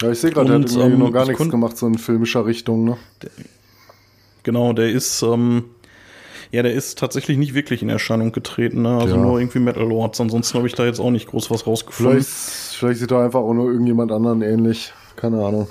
Ja, 0.00 0.10
ich 0.10 0.18
sehe 0.20 0.30
gerade, 0.30 0.46
der 0.48 0.60
hat 0.60 0.70
irgendwie 0.70 0.92
ähm, 0.92 0.98
noch 0.98 1.12
gar 1.12 1.22
ich 1.24 1.28
nichts 1.38 1.50
gemacht, 1.50 1.76
so 1.76 1.86
in 1.86 1.98
filmischer 1.98 2.46
Richtung, 2.46 2.84
ne? 2.84 2.96
Genau, 4.42 4.72
der 4.72 4.90
ist, 4.90 5.22
ähm, 5.22 5.64
ja, 6.50 6.62
der 6.62 6.72
ist 6.72 6.98
tatsächlich 6.98 7.36
nicht 7.36 7.54
wirklich 7.54 7.82
in 7.82 7.90
Erscheinung 7.90 8.32
getreten, 8.32 8.82
ne? 8.82 8.98
Also 8.98 9.16
Ja. 9.16 9.22
nur 9.22 9.38
irgendwie 9.38 9.58
Metal 9.58 9.86
Lords. 9.86 10.20
Ansonsten 10.20 10.56
habe 10.56 10.66
ich 10.66 10.74
da 10.74 10.84
jetzt 10.86 11.00
auch 11.00 11.10
nicht 11.10 11.28
groß 11.28 11.50
was 11.50 11.66
rausgefunden. 11.66 12.12
Vielleicht, 12.14 12.30
vielleicht 12.30 13.00
sieht 13.00 13.10
er 13.10 13.20
einfach 13.20 13.40
auch 13.40 13.52
nur 13.52 13.70
irgendjemand 13.70 14.10
anderen 14.12 14.42
ähnlich. 14.42 14.92
Keine 15.16 15.44
Ahnung. 15.44 15.68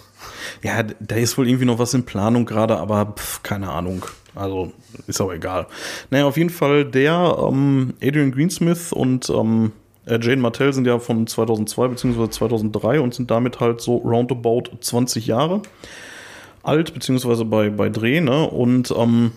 Ja, 0.61 0.83
da 0.83 1.15
ist 1.15 1.37
wohl 1.37 1.47
irgendwie 1.47 1.65
noch 1.65 1.79
was 1.79 1.93
in 1.93 2.03
Planung 2.05 2.45
gerade, 2.45 2.77
aber 2.77 3.13
pf, 3.17 3.41
keine 3.41 3.69
Ahnung. 3.71 4.05
Also 4.35 4.71
ist 5.07 5.19
aber 5.21 5.33
egal. 5.33 5.65
Naja, 6.11 6.25
auf 6.25 6.37
jeden 6.37 6.51
Fall 6.51 6.85
der 6.85 7.35
ähm, 7.49 7.93
Adrian 8.01 8.31
Greensmith 8.31 8.93
und 8.93 9.29
ähm, 9.29 9.71
äh, 9.71 9.88
Jane 10.17 10.41
Martell 10.41 10.73
sind 10.73 10.87
ja 10.87 10.97
von 10.99 11.27
2002 11.27 11.87
bzw. 11.89 12.29
2003 12.29 13.01
und 13.01 13.13
sind 13.13 13.29
damit 13.29 13.59
halt 13.59 13.81
so 13.81 13.97
roundabout 13.97 14.63
20 14.79 15.27
Jahre 15.27 15.61
alt, 16.63 16.93
beziehungsweise 16.93 17.45
bei, 17.45 17.69
bei 17.69 17.89
Dreh, 17.89 18.21
ne? 18.21 18.49
Und 18.49 18.93
ähm, 18.97 19.31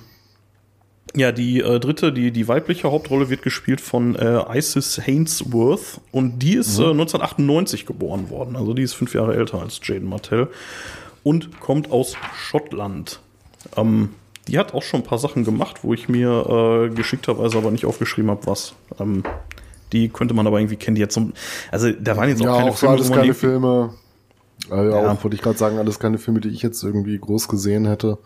ja, 1.15 1.31
die 1.31 1.61
äh, 1.61 1.79
dritte, 1.79 2.13
die, 2.13 2.31
die 2.31 2.49
weibliche 2.49 2.91
Hauptrolle 2.91 3.29
wird 3.29 3.43
gespielt 3.43 3.81
von 3.81 4.17
äh, 4.17 4.43
Isis 4.57 4.99
Hainsworth 4.99 6.01
und 6.11 6.39
die 6.39 6.55
ist 6.55 6.79
äh, 6.79 6.91
1998 6.91 7.87
geboren 7.87 8.31
worden. 8.31 8.57
Also 8.57 8.73
die 8.73 8.83
ist 8.83 8.95
fünf 8.95 9.15
Jahre 9.15 9.35
älter 9.37 9.61
als 9.61 9.81
Jaden 9.83 10.09
Martell 10.09 10.49
und 11.23 11.61
kommt 11.61 11.91
aus 11.91 12.17
Schottland. 12.35 13.21
Ähm, 13.77 14.11
die 14.49 14.59
hat 14.59 14.75
auch 14.75 14.83
schon 14.83 15.01
ein 15.01 15.07
paar 15.07 15.19
Sachen 15.19 15.45
gemacht, 15.45 15.81
wo 15.83 15.95
ich 15.95 16.09
mir 16.09 16.89
äh, 16.91 16.95
geschickterweise 16.95 17.59
aber 17.59 17.71
nicht 17.71 17.85
aufgeschrieben 17.85 18.31
habe, 18.31 18.47
was. 18.47 18.75
Ähm, 18.99 19.23
die 19.93 20.09
könnte 20.09 20.35
man 20.35 20.47
aber 20.47 20.59
irgendwie 20.61 20.77
kennen. 20.77 20.95
Die 20.95 21.01
jetzt 21.01 21.15
so, 21.15 21.31
also 21.71 21.91
da 21.93 22.17
waren 22.17 22.29
jetzt 22.29 22.41
auch 22.43 22.47
Ja, 22.47 22.57
keine 22.57 22.71
auch 22.71 22.77
Filme, 22.77 22.95
alles 22.95 23.11
keine 23.13 23.35
Filme. 23.35 23.95
Äh, 24.71 24.75
ja, 24.77 24.85
Ja. 25.03 25.13
auch 25.13 25.23
wollte 25.25 25.35
ich 25.37 25.43
gerade 25.43 25.59
sagen, 25.59 25.79
alles 25.79 25.99
keine 25.99 26.19
Filme, 26.19 26.41
die 26.41 26.49
ich 26.49 26.63
jetzt 26.63 26.83
irgendwie 26.83 27.19
groß 27.19 27.49
gesehen 27.49 27.85
hätte. 27.87 28.19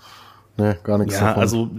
Ne, 0.58 0.78
gar 0.84 0.96
nichts 0.96 1.12
Ja, 1.14 1.26
davon. 1.28 1.40
also 1.42 1.70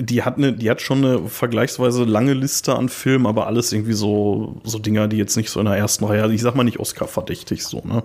die 0.00 0.24
hat 0.24 0.36
eine, 0.36 0.52
die 0.52 0.68
hat 0.68 0.80
schon 0.80 1.04
eine 1.04 1.28
vergleichsweise 1.28 2.02
lange 2.02 2.34
Liste 2.34 2.74
an 2.74 2.88
Filmen, 2.88 3.24
aber 3.24 3.46
alles 3.46 3.72
irgendwie 3.72 3.92
so 3.92 4.60
so 4.64 4.80
Dinger, 4.80 5.06
die 5.06 5.16
jetzt 5.16 5.36
nicht 5.36 5.48
so 5.48 5.60
in 5.60 5.66
der 5.66 5.76
ersten 5.76 6.04
Reihe, 6.04 6.22
also 6.22 6.34
ich 6.34 6.42
sag 6.42 6.56
mal 6.56 6.64
nicht 6.64 6.80
Oscar 6.80 7.06
verdächtig 7.06 7.64
so, 7.64 7.82
ne? 7.84 8.02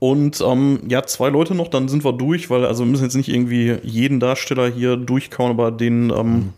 Und 0.00 0.40
ähm, 0.40 0.80
ja, 0.88 1.04
zwei 1.04 1.28
Leute 1.28 1.54
noch, 1.54 1.68
dann 1.68 1.88
sind 1.88 2.04
wir 2.04 2.12
durch, 2.12 2.50
weil 2.50 2.64
also 2.64 2.84
wir 2.84 2.90
müssen 2.90 3.04
jetzt 3.04 3.16
nicht 3.16 3.28
irgendwie 3.28 3.78
jeden 3.82 4.20
Darsteller 4.20 4.68
hier 4.68 4.96
durchkauen, 4.96 5.50
aber 5.50 5.70
den 5.70 6.10
ähm, 6.10 6.52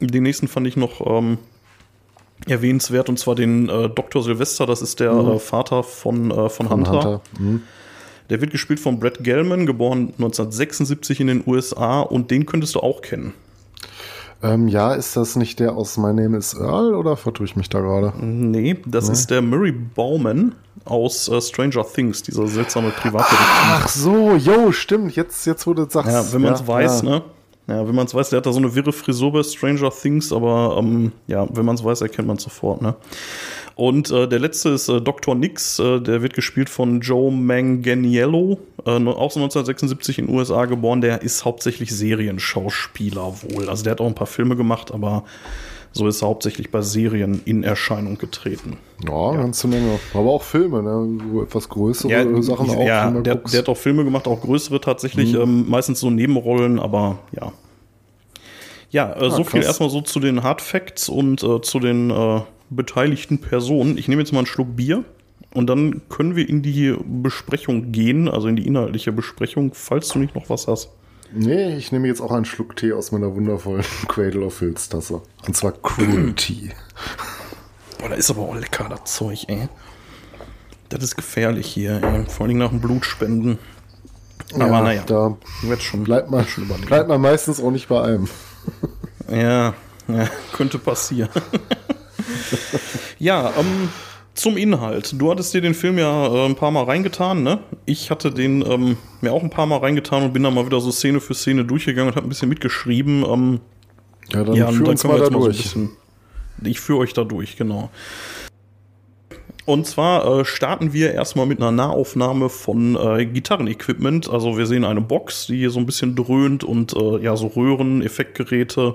den 0.00 0.22
nächsten 0.22 0.48
fand 0.48 0.66
ich 0.66 0.76
noch 0.76 1.00
ähm, 1.06 1.38
erwähnenswert 2.46 3.08
und 3.08 3.18
zwar 3.18 3.34
den 3.34 3.68
äh, 3.68 3.88
Dr. 3.88 4.22
Sylvester, 4.22 4.66
das 4.66 4.82
ist 4.82 5.00
der 5.00 5.12
äh, 5.12 5.38
Vater 5.38 5.82
von 5.82 6.30
äh, 6.30 6.48
von, 6.48 6.68
Von 6.68 6.70
Hunter. 6.70 6.92
Hunter. 6.92 7.20
Mhm. 7.38 7.62
Der 8.30 8.40
wird 8.40 8.50
gespielt 8.50 8.80
von 8.80 8.98
Brett 8.98 9.22
Gelman, 9.22 9.66
geboren 9.66 10.12
1976 10.18 11.20
in 11.20 11.28
den 11.28 11.44
USA 11.46 12.00
und 12.00 12.30
den 12.30 12.44
könntest 12.44 12.74
du 12.74 12.80
auch 12.80 13.00
kennen. 13.00 13.34
Ähm, 14.42 14.68
ja, 14.68 14.92
ist 14.92 15.16
das 15.16 15.36
nicht 15.36 15.60
der 15.60 15.76
aus 15.76 15.96
My 15.96 16.12
Name 16.12 16.36
is 16.36 16.54
Earl 16.54 16.94
oder 16.94 17.16
vertue 17.16 17.46
ich 17.46 17.56
mich 17.56 17.70
da 17.70 17.80
gerade? 17.80 18.12
Nee, 18.22 18.76
das 18.84 19.08
ist 19.08 19.30
der 19.30 19.40
Murray 19.40 19.72
Bauman 19.72 20.54
aus 20.84 21.28
äh, 21.28 21.40
Stranger 21.40 21.86
Things, 21.90 22.22
dieser 22.22 22.46
seltsame 22.46 22.90
Privatdetektiv. 22.90 23.46
Ach 23.48 23.88
so, 23.88 24.34
jo, 24.34 24.72
stimmt. 24.72 25.16
Jetzt, 25.16 25.46
jetzt 25.46 25.66
wo 25.66 25.72
du 25.72 25.86
sagst. 25.88 26.12
Ja, 26.12 26.32
wenn 26.32 26.42
man 26.42 26.52
es 26.52 26.66
weiß, 26.66 27.02
ja. 27.02 27.08
ne? 27.08 27.22
Ja, 27.68 27.86
wenn 27.88 27.94
man 27.96 28.06
es 28.06 28.14
weiß, 28.14 28.30
der 28.30 28.36
hat 28.38 28.46
da 28.46 28.52
so 28.52 28.58
eine 28.58 28.74
wirre 28.76 28.92
Frisur 28.92 29.32
bei 29.32 29.42
Stranger 29.42 29.90
Things, 29.90 30.32
aber 30.32 30.76
ähm, 30.78 31.10
ja, 31.26 31.48
wenn 31.52 31.64
man 31.64 31.74
es 31.74 31.82
weiß, 31.82 32.00
erkennt 32.00 32.28
man 32.28 32.36
es 32.36 32.44
sofort, 32.44 32.80
ne? 32.80 32.94
Und 33.74 34.10
äh, 34.10 34.26
der 34.28 34.38
letzte 34.38 34.70
ist 34.70 34.88
äh, 34.88 35.00
Dr. 35.02 35.34
Nix, 35.34 35.78
äh, 35.78 36.00
der 36.00 36.22
wird 36.22 36.32
gespielt 36.34 36.70
von 36.70 37.00
Joe 37.00 37.30
Manganiello, 37.32 38.58
äh, 38.86 38.98
no- 38.98 39.10
auch 39.16 39.32
so 39.32 39.40
1976 39.40 40.18
in 40.20 40.26
den 40.28 40.34
USA 40.34 40.64
geboren, 40.66 41.00
der 41.00 41.22
ist 41.22 41.44
hauptsächlich 41.44 41.90
Serienschauspieler 41.94 43.34
wohl. 43.42 43.68
Also 43.68 43.82
der 43.84 43.90
hat 43.92 44.00
auch 44.00 44.06
ein 44.06 44.14
paar 44.14 44.26
Filme 44.26 44.56
gemacht, 44.56 44.92
aber 44.92 45.24
so 45.96 46.06
ist 46.06 46.22
er 46.22 46.28
hauptsächlich 46.28 46.70
bei 46.70 46.82
Serien 46.82 47.40
in 47.44 47.64
Erscheinung 47.64 48.18
getreten. 48.18 48.76
Ja, 49.06 49.32
ganze 49.32 49.66
Menge. 49.66 49.98
Aber 50.14 50.30
auch 50.30 50.42
Filme, 50.42 50.82
ne? 50.82 51.18
So 51.32 51.42
etwas 51.42 51.68
größere 51.68 52.10
Ja, 52.12 52.42
Sachen 52.42 52.70
auch. 52.70 52.86
ja 52.86 53.10
der, 53.10 53.36
der 53.36 53.58
hat 53.58 53.68
auch 53.68 53.76
Filme 53.76 54.04
gemacht, 54.04 54.28
auch 54.28 54.40
größere 54.40 54.80
tatsächlich, 54.80 55.34
ähm, 55.34 55.68
meistens 55.68 56.00
so 56.00 56.10
Nebenrollen, 56.10 56.78
aber 56.78 57.18
ja. 57.32 57.52
Ja, 58.90 59.12
äh, 59.14 59.30
so 59.30 59.44
viel 59.44 59.60
krass. 59.60 59.66
erstmal 59.68 59.90
so 59.90 60.00
zu 60.02 60.20
den 60.20 60.42
Hard 60.42 60.60
Facts 60.60 61.08
und 61.08 61.42
äh, 61.42 61.60
zu 61.60 61.80
den 61.80 62.10
äh, 62.10 62.40
beteiligten 62.70 63.38
Personen. 63.38 63.98
Ich 63.98 64.08
nehme 64.08 64.22
jetzt 64.22 64.32
mal 64.32 64.40
einen 64.40 64.46
Schluck 64.46 64.76
Bier 64.76 65.04
und 65.54 65.68
dann 65.68 66.02
können 66.08 66.36
wir 66.36 66.48
in 66.48 66.62
die 66.62 66.94
Besprechung 67.04 67.92
gehen, 67.92 68.28
also 68.28 68.48
in 68.48 68.56
die 68.56 68.66
inhaltliche 68.66 69.12
Besprechung, 69.12 69.72
falls 69.74 70.08
du 70.08 70.18
nicht 70.18 70.34
noch 70.34 70.50
was 70.50 70.66
hast. 70.68 70.90
Nee, 71.32 71.76
ich 71.76 71.92
nehme 71.92 72.08
jetzt 72.08 72.20
auch 72.20 72.32
einen 72.32 72.44
Schluck 72.44 72.76
Tee 72.76 72.92
aus 72.92 73.12
meiner 73.12 73.34
wundervollen 73.34 73.84
Cradle 74.08 74.44
of 74.46 74.54
Filz 74.54 74.88
Tasse. 74.88 75.22
Und 75.46 75.56
zwar 75.56 75.72
Cruel 75.72 76.32
Tea. 76.36 76.70
Boah, 77.98 78.08
da 78.10 78.14
ist 78.14 78.30
aber 78.30 78.42
auch 78.42 78.54
lecker, 78.54 78.88
das 78.88 79.14
Zeug, 79.14 79.44
ey. 79.48 79.68
Das 80.88 81.02
ist 81.02 81.16
gefährlich 81.16 81.66
hier, 81.66 82.02
ey. 82.02 82.24
Vor 82.26 82.46
allem 82.46 82.58
nach 82.58 82.70
dem 82.70 82.80
Blutspenden. 82.80 83.58
Aber 84.54 84.66
Ja, 84.66 84.80
naja, 84.82 85.02
Da 85.06 85.36
wird 85.62 85.82
schon, 85.82 86.04
bleibt 86.04 86.30
man, 86.30 86.46
schon 86.46 86.64
überlegen. 86.64 86.86
bleibt 86.86 87.08
man 87.08 87.20
meistens 87.20 87.60
auch 87.60 87.70
nicht 87.70 87.88
bei 87.88 88.02
einem. 88.02 88.28
Ja, 89.30 89.74
ja 90.08 90.28
könnte 90.52 90.78
passieren. 90.78 91.30
ja, 93.18 93.52
ähm, 93.58 93.88
zum 94.36 94.56
Inhalt. 94.56 95.14
Du 95.20 95.30
hattest 95.30 95.52
dir 95.54 95.60
den 95.60 95.74
Film 95.74 95.98
ja 95.98 96.26
äh, 96.26 96.46
ein 96.46 96.54
paar 96.54 96.70
Mal 96.70 96.84
reingetan, 96.84 97.42
ne? 97.42 97.58
Ich 97.86 98.10
hatte 98.10 98.30
den 98.30 98.62
ähm, 98.62 98.96
mir 99.20 99.32
auch 99.32 99.42
ein 99.42 99.50
paar 99.50 99.66
Mal 99.66 99.78
reingetan 99.78 100.22
und 100.22 100.32
bin 100.32 100.42
dann 100.42 100.54
mal 100.54 100.66
wieder 100.66 100.80
so 100.80 100.90
Szene 100.90 101.20
für 101.20 101.34
Szene 101.34 101.64
durchgegangen 101.64 102.10
und 102.10 102.16
habe 102.16 102.26
ein 102.26 102.28
bisschen 102.28 102.48
mitgeschrieben. 102.48 103.24
Ähm, 103.24 103.60
ja, 104.32 104.44
dann, 104.44 104.54
ja, 104.54 104.70
führ 104.70 104.88
uns 104.88 105.04
mal 105.04 105.18
da 105.18 105.30
durch. 105.30 105.56
So 105.56 105.62
bisschen, 105.62 105.90
ich 106.62 106.80
führe 106.80 107.00
euch 107.00 107.14
da 107.14 107.24
durch, 107.24 107.56
genau. 107.56 107.90
Und 109.64 109.86
zwar 109.86 110.40
äh, 110.40 110.44
starten 110.44 110.92
wir 110.92 111.12
erstmal 111.12 111.46
mit 111.46 111.60
einer 111.60 111.72
Nahaufnahme 111.72 112.48
von 112.50 112.94
äh, 112.94 113.26
Gitarrenequipment. 113.26 114.30
Also 114.30 114.56
wir 114.56 114.66
sehen 114.66 114.84
eine 114.84 115.00
Box, 115.00 115.48
die 115.48 115.58
hier 115.58 115.70
so 115.70 115.80
ein 115.80 115.86
bisschen 115.86 116.14
dröhnt 116.14 116.62
und 116.62 116.94
äh, 116.94 117.18
ja, 117.18 117.36
so 117.36 117.48
Röhren, 117.48 118.00
Effektgeräte 118.00 118.94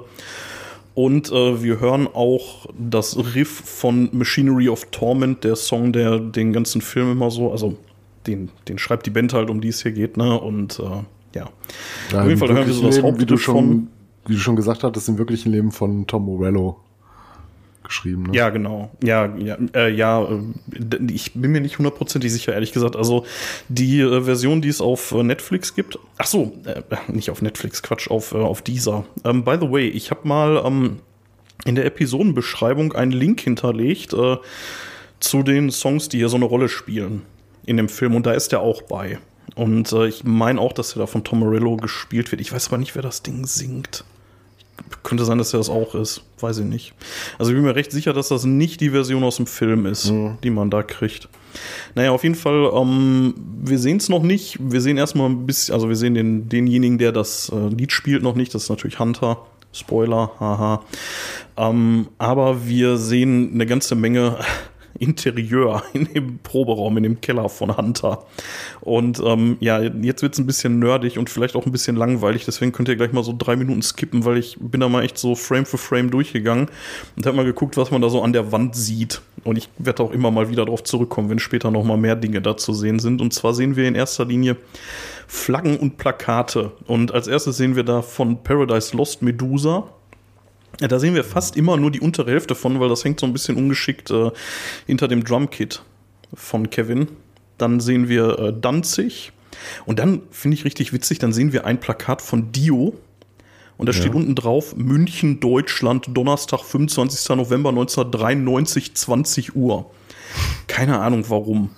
und 0.94 1.32
äh, 1.32 1.64
wir 1.64 1.80
hören 1.80 2.08
auch 2.08 2.66
das 2.78 3.18
Riff 3.36 3.50
von 3.50 4.10
Machinery 4.12 4.70
of 4.70 4.86
Torment, 4.92 5.44
der 5.44 5.56
Song, 5.56 5.94
der 5.94 6.20
den 6.20 6.52
ganzen 6.54 6.82
Film 6.82 7.12
immer 7.12 7.32
so, 7.32 7.52
also 7.52 7.78
den, 8.28 8.50
den 8.68 8.78
schreibt 8.78 9.06
die 9.06 9.10
Band 9.10 9.34
halt, 9.34 9.50
um 9.50 9.62
die 9.62 9.70
es 9.70 9.82
hier 9.82 9.92
geht, 9.92 10.18
ne? 10.18 10.40
Und 10.40 10.80
äh, 10.80 10.84
ja. 11.36 11.50
ja. 12.12 12.22
Auf 12.22 12.28
jeden 12.28 12.38
Fall 12.38 12.50
hören 12.50 12.68
wir 12.68 12.74
so 12.74 12.86
das 12.86 13.02
Hauptriff 13.02 13.22
wie 13.22 13.26
du 13.26 13.38
schon, 13.38 13.56
von. 13.56 13.88
Wie 14.28 14.34
du 14.34 14.40
schon 14.40 14.56
gesagt 14.56 14.84
hast, 14.84 14.96
das 14.96 15.08
im 15.08 15.18
wirklichen 15.18 15.52
Leben 15.52 15.72
von 15.72 16.06
Tom 16.08 16.26
Morello 16.26 16.78
geschrieben. 17.84 18.24
Ne? 18.24 18.36
Ja, 18.36 18.50
genau. 18.50 18.92
Ja, 19.04 19.34
ja, 19.38 19.58
äh, 19.74 19.92
ja, 19.92 20.24
äh, 20.24 21.12
ich 21.12 21.34
bin 21.34 21.52
mir 21.52 21.62
nicht 21.62 21.78
hundertprozentig 21.78 22.32
sicher, 22.32 22.54
ehrlich 22.54 22.72
gesagt. 22.72 22.96
Also 22.96 23.26
die 23.70 24.00
äh, 24.00 24.22
Version, 24.22 24.62
die 24.62 24.70
es 24.70 24.82
auf 24.82 25.12
äh, 25.12 25.24
Netflix 25.24 25.76
gibt. 25.76 26.00
Ach 26.18 26.26
so, 26.26 26.54
äh, 26.66 26.82
nicht 27.12 27.30
auf 27.30 27.42
Netflix, 27.42 27.82
Quatsch, 27.82 28.10
auf, 28.10 28.34
äh, 28.34 28.38
auf 28.38 28.62
dieser. 28.62 29.06
Ähm, 29.24 29.44
by 29.44 29.58
the 29.60 29.70
way, 29.70 29.88
ich 29.88 30.12
habe 30.12 30.28
mal 30.28 30.64
ähm, 30.66 31.00
in 31.66 31.76
der 31.76 31.86
Episodenbeschreibung 31.86 32.94
einen 32.94 33.12
Link 33.12 33.42
hinterlegt 33.42 34.16
zu 35.20 35.44
den 35.44 35.70
Songs, 35.70 36.10
die 36.10 36.18
hier 36.18 36.30
so 36.30 36.38
eine 36.38 36.46
Rolle 36.46 36.70
spielen 36.70 37.22
in 37.68 37.78
dem 37.78 37.88
Film. 37.88 38.16
Und 38.16 38.26
da 38.26 38.34
ist 38.34 38.52
der 38.52 38.62
auch 38.62 38.82
bei. 38.82 39.20
Und 39.54 39.92
ich 39.92 40.24
meine 40.24 40.60
auch, 40.60 40.74
dass 40.74 40.96
er 40.96 41.02
da 41.02 41.06
von 41.06 41.24
Tom 41.24 41.42
Morello 41.42 41.78
gespielt 41.78 42.32
wird. 42.32 42.42
Ich 42.42 42.52
weiß 42.52 42.70
aber 42.70 42.80
nicht, 42.80 42.96
wer 42.96 43.04
das 43.04 43.22
Ding 43.22 43.46
singt. 43.46 44.06
Könnte 45.04 45.26
sein, 45.26 45.38
dass 45.38 45.54
er 45.54 45.58
das 45.58 45.70
auch 45.70 45.96
ist. 45.96 46.24
Weiß 46.40 46.58
ich 46.60 46.66
nicht. 46.66 46.94
Also 47.38 47.52
ich 47.52 47.56
bin 47.56 47.64
mir 47.64 47.76
recht 47.76 47.92
sicher, 47.92 48.14
dass 48.14 48.30
das 48.30 48.46
nicht 48.46 48.82
die 48.82 48.92
Version 48.92 49.24
aus 49.24 49.38
dem 49.38 49.48
Film 49.48 49.86
ist, 49.86 50.12
mhm. 50.12 50.38
die 50.44 50.50
man 50.50 50.70
da 50.70 50.84
kriegt. 50.84 51.30
Naja, 51.96 52.12
auf 52.12 52.24
jeden 52.24 52.36
Fall, 52.36 52.72
ähm, 52.74 53.34
wir 53.64 53.80
sehen 53.80 53.98
es 53.98 54.10
noch 54.10 54.24
nicht. 54.24 54.58
Wir 54.60 54.82
sehen 54.82 54.98
erstmal 54.98 55.30
ein 55.30 55.46
bisschen, 55.46 55.74
also 55.74 55.90
wir 55.90 55.96
sehen 55.96 56.14
den, 56.14 56.50
denjenigen, 56.50 56.98
der 56.98 57.12
das 57.12 57.50
äh, 57.50 57.68
Lied 57.68 57.92
spielt, 57.92 58.24
noch 58.24 58.36
nicht. 58.36 58.54
Das 58.54 58.64
ist 58.64 58.70
natürlich 58.70 59.00
Hunter. 59.00 59.46
Spoiler, 59.74 60.32
haha. 60.40 60.84
Ähm, 61.56 62.08
aber 62.18 62.68
wir 62.68 62.98
sehen 62.98 63.52
eine 63.54 63.66
ganze 63.66 63.96
Menge 63.96 64.38
Interieur 65.00 65.84
in 65.94 66.06
dem 66.14 66.40
Proberaum, 66.40 66.98
in 66.98 67.04
dem 67.04 67.22
Keller 67.22 67.50
von 67.50 67.76
Hunter. 67.78 68.26
Und 68.82 69.22
ähm, 69.26 69.58
ja, 69.60 69.82
jetzt 69.82 70.22
wird 70.22 70.34
es 70.34 70.40
ein 70.40 70.46
bisschen 70.46 70.80
nerdig 70.80 71.18
und 71.18 71.30
vielleicht 71.30 71.56
auch 71.56 71.66
ein 71.66 71.72
bisschen 71.72 71.96
langweilig, 71.96 72.46
deswegen 72.46 72.72
könnt 72.72 72.90
ihr 72.90 72.96
gleich 72.96 73.14
mal 73.14 73.24
so 73.24 73.34
drei 73.38 73.56
Minuten 73.56 73.82
skippen, 73.82 74.26
weil 74.26 74.38
ich 74.38 74.58
bin 74.60 74.82
da 74.82 74.90
mal 74.90 75.04
echt 75.04 75.18
so 75.18 75.36
Frame 75.36 75.66
für 75.66 75.78
Frame 75.78 76.10
durchgegangen 76.12 76.70
und 77.16 77.26
habe 77.26 77.38
mal 77.38 77.46
geguckt, 77.46 77.78
was 77.78 77.92
man 77.92 78.02
da 78.02 78.10
so 78.10 78.22
an 78.22 78.34
der 78.34 78.52
Wand 78.52 78.76
sieht. 78.76 79.22
Und 79.44 79.58
ich 79.58 79.70
werde 79.78 80.04
auch 80.04 80.12
immer 80.12 80.30
mal 80.30 80.50
wieder 80.50 80.66
darauf 80.66 80.84
zurückkommen, 80.84 81.30
wenn 81.30 81.40
später 81.40 81.72
noch 81.72 81.84
mal 81.84 81.98
mehr 81.98 82.16
Dinge 82.16 82.42
da 82.42 82.58
zu 82.58 82.74
sehen 82.74 83.00
sind. 83.00 83.22
Und 83.22 83.34
zwar 83.34 83.54
sehen 83.54 83.76
wir 83.76 83.88
in 83.88 83.96
erster 83.96 84.26
Linie 84.26 84.56
Flaggen 85.28 85.78
und 85.78 85.98
Plakate. 85.98 86.72
Und 86.86 87.12
als 87.14 87.28
erstes 87.28 87.58
sehen 87.58 87.76
wir 87.76 87.84
da 87.84 88.02
von 88.02 88.44
Paradise 88.44 88.96
Lost 88.96 89.22
Medusa. 89.22 89.90
Ja, 90.82 90.88
da 90.88 91.00
sehen 91.00 91.14
wir 91.14 91.24
fast 91.24 91.56
immer 91.56 91.78
nur 91.78 91.92
die 91.92 92.00
untere 92.00 92.32
Hälfte 92.32 92.56
von, 92.56 92.80
weil 92.80 92.90
das 92.90 93.06
hängt 93.06 93.20
so 93.20 93.28
ein 93.28 93.34
bisschen 93.34 93.56
ungeschickt 93.56 94.10
äh, 94.10 94.32
hinter 94.88 95.08
dem 95.08 95.24
Drumkit 95.24 95.84
von 96.34 96.72
Kevin. 96.72 97.08
Dann 97.60 97.80
sehen 97.80 98.10
wir 98.10 98.40
äh, 98.40 98.54
Danzig. 98.60 99.32
Und 99.86 100.00
dann 100.00 100.24
finde 100.32 100.56
ich 100.56 100.66
richtig 100.66 100.92
witzig, 100.92 101.20
dann 101.20 101.34
sehen 101.34 101.54
wir 101.54 101.66
ein 101.66 101.80
Plakat 101.80 102.24
von 102.24 102.52
Dio. 102.52 102.96
Und 103.78 103.90
da 103.90 103.94
ja. 103.94 104.00
steht 104.00 104.16
unten 104.16 104.34
drauf 104.34 104.76
München, 104.76 105.40
Deutschland, 105.40 106.08
Donnerstag, 106.12 106.62
25. 106.62 107.30
November 107.38 107.70
1993, 107.70 108.96
20 108.96 109.56
Uhr. 109.56 109.92
Keine 110.66 111.00
Ahnung 111.00 111.26
warum. 111.28 111.70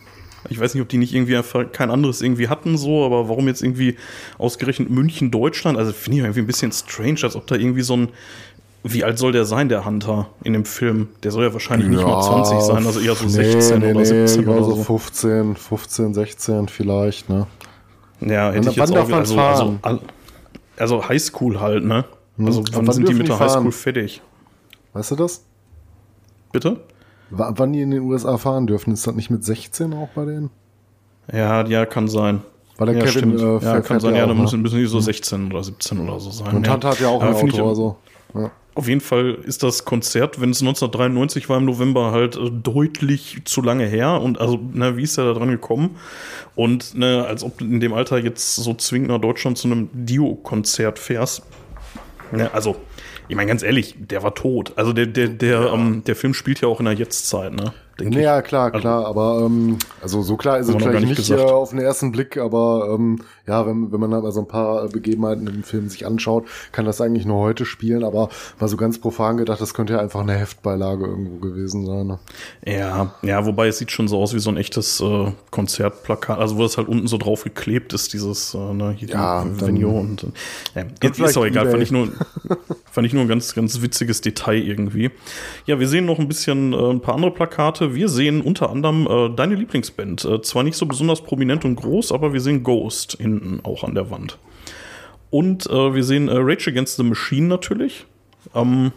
Ich 0.49 0.59
weiß 0.59 0.73
nicht, 0.73 0.81
ob 0.81 0.89
die 0.89 0.97
nicht 0.97 1.13
irgendwie 1.13 1.39
kein 1.71 1.89
anderes 1.89 2.21
irgendwie 2.21 2.49
hatten, 2.49 2.77
so, 2.77 3.05
aber 3.05 3.29
warum 3.29 3.47
jetzt 3.47 3.63
irgendwie 3.63 3.95
ausgerechnet 4.37 4.89
München, 4.89 5.31
Deutschland? 5.31 5.77
Also 5.77 5.93
finde 5.93 6.17
ich 6.17 6.23
irgendwie 6.23 6.41
ein 6.41 6.47
bisschen 6.47 6.71
strange, 6.71 7.19
als 7.23 7.35
ob 7.35 7.47
da 7.47 7.55
irgendwie 7.55 7.81
so 7.81 7.95
ein 7.95 8.09
wie 8.83 9.03
alt 9.03 9.17
soll 9.17 9.31
der 9.31 9.45
sein, 9.45 9.69
der 9.69 9.85
Hunter, 9.85 10.27
in 10.43 10.53
dem 10.53 10.65
Film? 10.65 11.07
Der 11.23 11.31
soll 11.31 11.45
ja 11.45 11.53
wahrscheinlich 11.53 11.89
ja, 11.89 11.95
nicht 11.95 12.05
mal 12.05 12.21
20 12.21 12.59
sein, 12.59 12.85
also 12.85 12.99
eher 12.99 13.15
so 13.15 13.25
nee, 13.25 13.31
16 13.31 13.79
nee, 13.79 13.93
oder 13.93 14.05
17 14.05 14.41
nee, 14.43 14.51
oder 14.51 14.63
so. 14.63 14.75
15, 14.83 15.55
15, 15.55 16.13
16 16.13 16.67
vielleicht, 16.67 17.29
ne? 17.29 17.47
Ja, 18.19 18.51
hätte 18.51 18.65
wann, 18.65 18.71
ich 18.71 18.75
jetzt 18.75 18.97
auch 18.97 19.07
wieder, 19.07 19.17
also, 19.17 19.77
also, 19.81 19.99
also 20.77 21.09
Highschool 21.09 21.59
halt, 21.61 21.85
ne? 21.85 22.05
Hm. 22.37 22.45
Also 22.45 22.63
wann, 22.73 22.87
wann 22.87 22.93
sind 22.93 23.07
die 23.07 23.13
mit 23.13 23.27
der 23.29 23.39
Highschool 23.39 23.71
fertig? 23.71 24.21
Weißt 24.91 25.11
du 25.11 25.15
das? 25.15 25.45
Bitte? 26.51 26.81
W 27.29 27.43
wann 27.55 27.73
die 27.73 27.81
in 27.81 27.91
den 27.91 28.01
USA 28.01 28.37
fahren 28.37 28.67
dürfen, 28.67 28.93
ist 28.93 29.07
das 29.07 29.15
nicht 29.15 29.29
mit 29.29 29.45
16 29.45 29.93
auch 29.93 30.09
bei 30.09 30.25
denen? 30.25 30.49
Ja, 31.31 31.65
ja, 31.65 31.85
kann 31.85 32.09
sein. 32.09 32.41
Weil 32.77 32.87
der 32.87 32.97
ja, 32.97 33.05
Kevin, 33.05 33.39
äh, 33.39 33.63
ja, 33.63 33.81
kann 33.81 33.99
sein, 33.99 34.15
ja, 34.15 34.25
dann 34.25 34.37
müssen, 34.37 34.61
müssen 34.61 34.77
die 34.77 34.85
so 34.85 34.99
16 34.99 35.51
oder 35.51 35.63
17 35.63 35.99
oder 35.99 36.19
so 36.19 36.31
sein. 36.31 36.55
Und 36.55 36.65
ja. 36.65 36.71
Tante 36.73 36.87
hat 36.89 36.99
ja 36.99 37.07
auch 37.07 37.21
ein 37.21 37.33
Auto, 37.33 37.69
also. 37.69 37.97
Ja. 38.33 38.51
Auf 38.75 38.87
jeden 38.87 39.01
Fall 39.01 39.37
ist 39.43 39.61
das 39.61 39.85
Konzert, 39.85 40.41
wenn 40.41 40.49
es 40.49 40.61
1993 40.61 41.47
war 41.47 41.57
im 41.57 41.65
November, 41.65 42.11
halt 42.11 42.35
äh, 42.35 42.49
deutlich 42.49 43.41
zu 43.45 43.61
lange 43.61 43.85
her. 43.85 44.19
Und 44.21 44.41
also, 44.41 44.59
na, 44.73 44.97
wie 44.97 45.03
ist 45.03 45.17
er 45.17 45.25
da 45.25 45.33
dran 45.33 45.49
gekommen? 45.49 45.97
Und 46.55 46.95
ne, 46.95 47.25
als 47.27 47.43
ob 47.43 47.57
du 47.59 47.65
in 47.65 47.79
dem 47.79 47.93
Alter 47.93 48.17
jetzt 48.17 48.55
so 48.55 48.73
zwingend 48.73 49.09
nach 49.09 49.21
Deutschland 49.21 49.57
zu 49.57 49.67
einem 49.67 49.89
Dio-Konzert 49.93 50.97
fährst. 50.97 51.43
Ne, 52.31 52.51
also, 52.53 52.75
ich 53.27 53.35
meine, 53.35 53.47
ganz 53.47 53.61
ehrlich, 53.61 53.95
der 53.97 54.23
war 54.23 54.33
tot. 54.33 54.73
Also 54.75 54.91
der, 54.91 55.05
der, 55.05 55.27
der, 55.27 55.61
ja. 55.61 55.73
ähm, 55.73 56.03
der 56.05 56.15
Film 56.15 56.33
spielt 56.33 56.61
ja 56.61 56.67
auch 56.67 56.79
in 56.79 56.85
der 56.85 56.95
Jetztzeit, 56.95 57.53
ne? 57.53 57.73
denke 57.99 58.21
ja, 58.21 58.39
ich. 58.39 58.45
klar, 58.45 58.71
klar, 58.71 59.05
also, 59.05 59.09
aber 59.09 59.45
ähm, 59.45 59.77
also 60.01 60.21
so 60.21 60.35
klar 60.35 60.59
ist 60.59 60.67
es 60.67 60.75
vielleicht 60.75 61.05
nicht, 61.05 61.17
nicht 61.17 61.29
äh, 61.29 61.41
auf 61.41 61.69
den 61.69 61.79
ersten 61.79 62.11
Blick, 62.11 62.37
aber 62.37 62.95
ähm, 62.97 63.19
ja, 63.45 63.65
wenn, 63.67 63.91
wenn 63.91 63.99
man 63.99 64.09
mal 64.09 64.31
so 64.31 64.39
ein 64.39 64.47
paar 64.47 64.87
Begebenheiten 64.87 65.47
im 65.47 65.63
Film 65.63 65.89
sich 65.89 66.05
anschaut, 66.05 66.45
kann 66.71 66.85
das 66.85 67.01
eigentlich 67.01 67.25
nur 67.25 67.39
heute 67.39 67.65
spielen, 67.65 68.03
aber 68.03 68.29
mal 68.59 68.67
so 68.67 68.77
ganz 68.77 68.99
profan 68.99 69.37
gedacht, 69.37 69.59
das 69.59 69.73
könnte 69.73 69.93
ja 69.93 69.99
einfach 69.99 70.21
eine 70.21 70.33
Heftbeilage 70.33 71.05
irgendwo 71.05 71.37
gewesen 71.37 71.85
sein. 71.85 72.07
Ne? 72.07 72.19
Ja, 72.65 73.13
ja, 73.21 73.45
wobei 73.45 73.67
es 73.67 73.79
sieht 73.79 73.91
schon 73.91 74.07
so 74.07 74.17
aus 74.17 74.33
wie 74.33 74.39
so 74.39 74.49
ein 74.49 74.57
echtes 74.57 75.01
äh, 75.01 75.31
Konzertplakat, 75.51 76.39
also 76.39 76.57
wo 76.57 76.63
das 76.63 76.77
halt 76.77 76.87
unten 76.87 77.07
so 77.07 77.17
drauf 77.17 77.43
geklebt 77.43 77.93
ist, 77.93 78.13
dieses 78.13 78.53
äh, 78.53 78.73
ne, 78.73 78.95
hier 78.97 79.09
ja, 79.09 79.43
die 79.43 79.59
Venue 79.59 79.99
und 79.99 80.25
äh, 80.75 80.85
ist 81.03 81.37
auch 81.37 81.45
egal, 81.45 81.69
fand 81.69 81.83
ich 81.83 81.91
nur 81.91 82.09
fand 82.91 83.07
ich 83.07 83.13
nur 83.13 83.23
ein 83.23 83.27
ganz 83.27 83.53
ganz 83.53 83.81
witziges 83.81 84.21
Detail 84.21 84.61
irgendwie. 84.61 85.11
Ja, 85.65 85.79
wir 85.79 85.87
sehen 85.87 86.05
noch 86.05 86.19
ein 86.19 86.27
bisschen 86.27 86.73
äh, 86.73 86.77
ein 86.77 87.01
paar 87.01 87.15
andere 87.15 87.31
Plakate. 87.31 87.95
Wir 87.95 88.07
sehen 88.07 88.41
unter 88.41 88.69
anderem 88.69 89.07
äh, 89.07 89.35
deine 89.35 89.55
Lieblingsband. 89.55 90.25
Äh, 90.25 90.41
zwar 90.41 90.63
nicht 90.63 90.77
so 90.77 90.85
besonders 90.85 91.21
prominent 91.21 91.65
und 91.65 91.75
groß, 91.75 92.11
aber 92.11 92.33
wir 92.33 92.41
sehen 92.41 92.63
Ghost 92.63 93.17
hinten 93.39 93.59
auch 93.63 93.83
an 93.83 93.95
der 93.95 94.09
Wand. 94.09 94.37
Und 95.29 95.67
äh, 95.67 95.95
wir 95.95 96.03
sehen 96.03 96.27
äh, 96.27 96.35
Rage 96.37 96.69
Against 96.69 96.97
the 96.97 97.03
Machine 97.03 97.47
natürlich. 97.47 98.05
Ähm, 98.53 98.91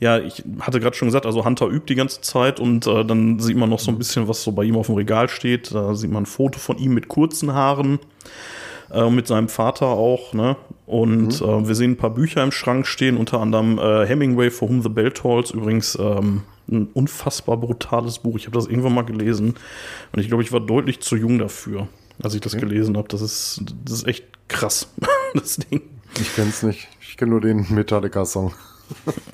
ja, 0.00 0.18
ich 0.18 0.42
hatte 0.60 0.80
gerade 0.80 0.96
schon 0.96 1.08
gesagt, 1.08 1.26
also 1.26 1.44
Hunter 1.44 1.66
übt 1.66 1.86
die 1.88 1.94
ganze 1.94 2.20
Zeit 2.20 2.60
und 2.60 2.86
äh, 2.86 3.04
dann 3.04 3.38
sieht 3.38 3.56
man 3.56 3.70
noch 3.70 3.78
so 3.78 3.90
ein 3.90 3.98
bisschen, 3.98 4.28
was 4.28 4.42
so 4.42 4.52
bei 4.52 4.64
ihm 4.64 4.76
auf 4.76 4.86
dem 4.86 4.96
Regal 4.96 5.28
steht. 5.28 5.74
Da 5.74 5.94
sieht 5.94 6.10
man 6.10 6.24
ein 6.24 6.26
Foto 6.26 6.58
von 6.58 6.78
ihm 6.78 6.94
mit 6.94 7.08
kurzen 7.08 7.54
Haaren 7.54 7.98
äh, 8.92 9.08
mit 9.10 9.26
seinem 9.26 9.48
Vater 9.48 9.86
auch, 9.86 10.32
ne? 10.32 10.56
Und 10.86 11.40
mhm. 11.40 11.46
äh, 11.46 11.68
wir 11.68 11.74
sehen 11.74 11.92
ein 11.92 11.96
paar 11.96 12.10
Bücher 12.10 12.42
im 12.42 12.52
Schrank 12.52 12.86
stehen, 12.86 13.16
unter 13.16 13.40
anderem 13.40 13.78
äh, 13.78 14.06
Hemingway 14.06 14.50
For 14.50 14.68
Whom 14.68 14.82
the 14.82 14.88
Bell 14.88 15.10
Tolls, 15.10 15.50
übrigens 15.50 15.98
ähm, 15.98 16.42
ein 16.70 16.88
unfassbar 16.92 17.56
brutales 17.56 18.18
Buch. 18.18 18.36
Ich 18.36 18.46
habe 18.46 18.56
das 18.56 18.66
irgendwann 18.66 18.94
mal 18.94 19.02
gelesen 19.02 19.54
und 20.12 20.20
ich 20.20 20.28
glaube, 20.28 20.42
ich 20.42 20.52
war 20.52 20.60
deutlich 20.60 21.00
zu 21.00 21.16
jung 21.16 21.38
dafür, 21.38 21.88
als 22.22 22.34
ich 22.34 22.40
das 22.40 22.56
gelesen 22.56 22.96
habe. 22.96 23.08
Das 23.08 23.20
ist, 23.20 23.62
das 23.84 23.98
ist 23.98 24.06
echt 24.06 24.24
krass, 24.48 24.88
das 25.34 25.56
Ding. 25.56 25.82
Ich 26.20 26.34
kenne 26.34 26.50
es 26.50 26.62
nicht. 26.62 26.88
Ich 27.00 27.16
kenne 27.16 27.32
nur 27.32 27.40
den 27.40 27.66
Metallica-Song. 27.70 28.52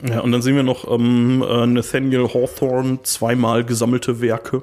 ja, 0.06 0.20
und 0.20 0.32
dann 0.32 0.42
sehen 0.42 0.54
wir 0.54 0.62
noch 0.62 0.90
ähm, 0.90 1.42
äh, 1.46 1.66
Nathaniel 1.66 2.28
Hawthorne, 2.28 3.02
zweimal 3.02 3.64
gesammelte 3.64 4.20
Werke. 4.20 4.62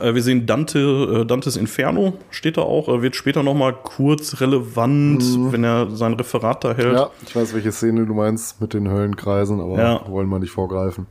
Äh, 0.00 0.14
wir 0.14 0.22
sehen 0.22 0.46
Dante, 0.46 1.22
äh, 1.22 1.26
Dantes 1.26 1.56
Inferno 1.56 2.14
steht 2.30 2.56
da 2.56 2.62
auch. 2.62 2.88
Er 2.88 3.02
wird 3.02 3.16
später 3.16 3.42
nochmal 3.42 3.74
kurz 3.74 4.40
relevant, 4.40 5.22
mhm. 5.22 5.52
wenn 5.52 5.64
er 5.64 5.90
sein 5.90 6.14
Referat 6.14 6.64
da 6.64 6.74
hält. 6.74 6.94
Ja, 6.94 7.10
ich 7.26 7.34
weiß, 7.34 7.54
welche 7.54 7.72
Szene 7.72 8.06
du 8.06 8.14
meinst 8.14 8.60
mit 8.60 8.74
den 8.74 8.88
Höllenkreisen, 8.88 9.60
aber 9.60 9.78
ja. 9.78 10.08
wollen 10.08 10.28
wir 10.28 10.38
nicht 10.38 10.52
vorgreifen. 10.52 11.06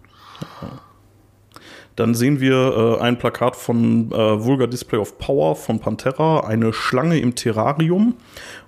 Dann 1.98 2.14
sehen 2.14 2.40
wir 2.40 2.98
äh, 3.00 3.02
ein 3.02 3.18
Plakat 3.18 3.56
von 3.56 4.12
äh, 4.12 4.16
Vulgar 4.16 4.68
Display 4.68 5.00
of 5.00 5.18
Power 5.18 5.56
von 5.56 5.80
Pantera, 5.80 6.42
eine 6.42 6.72
Schlange 6.72 7.20
im 7.20 7.34
Terrarium. 7.34 8.16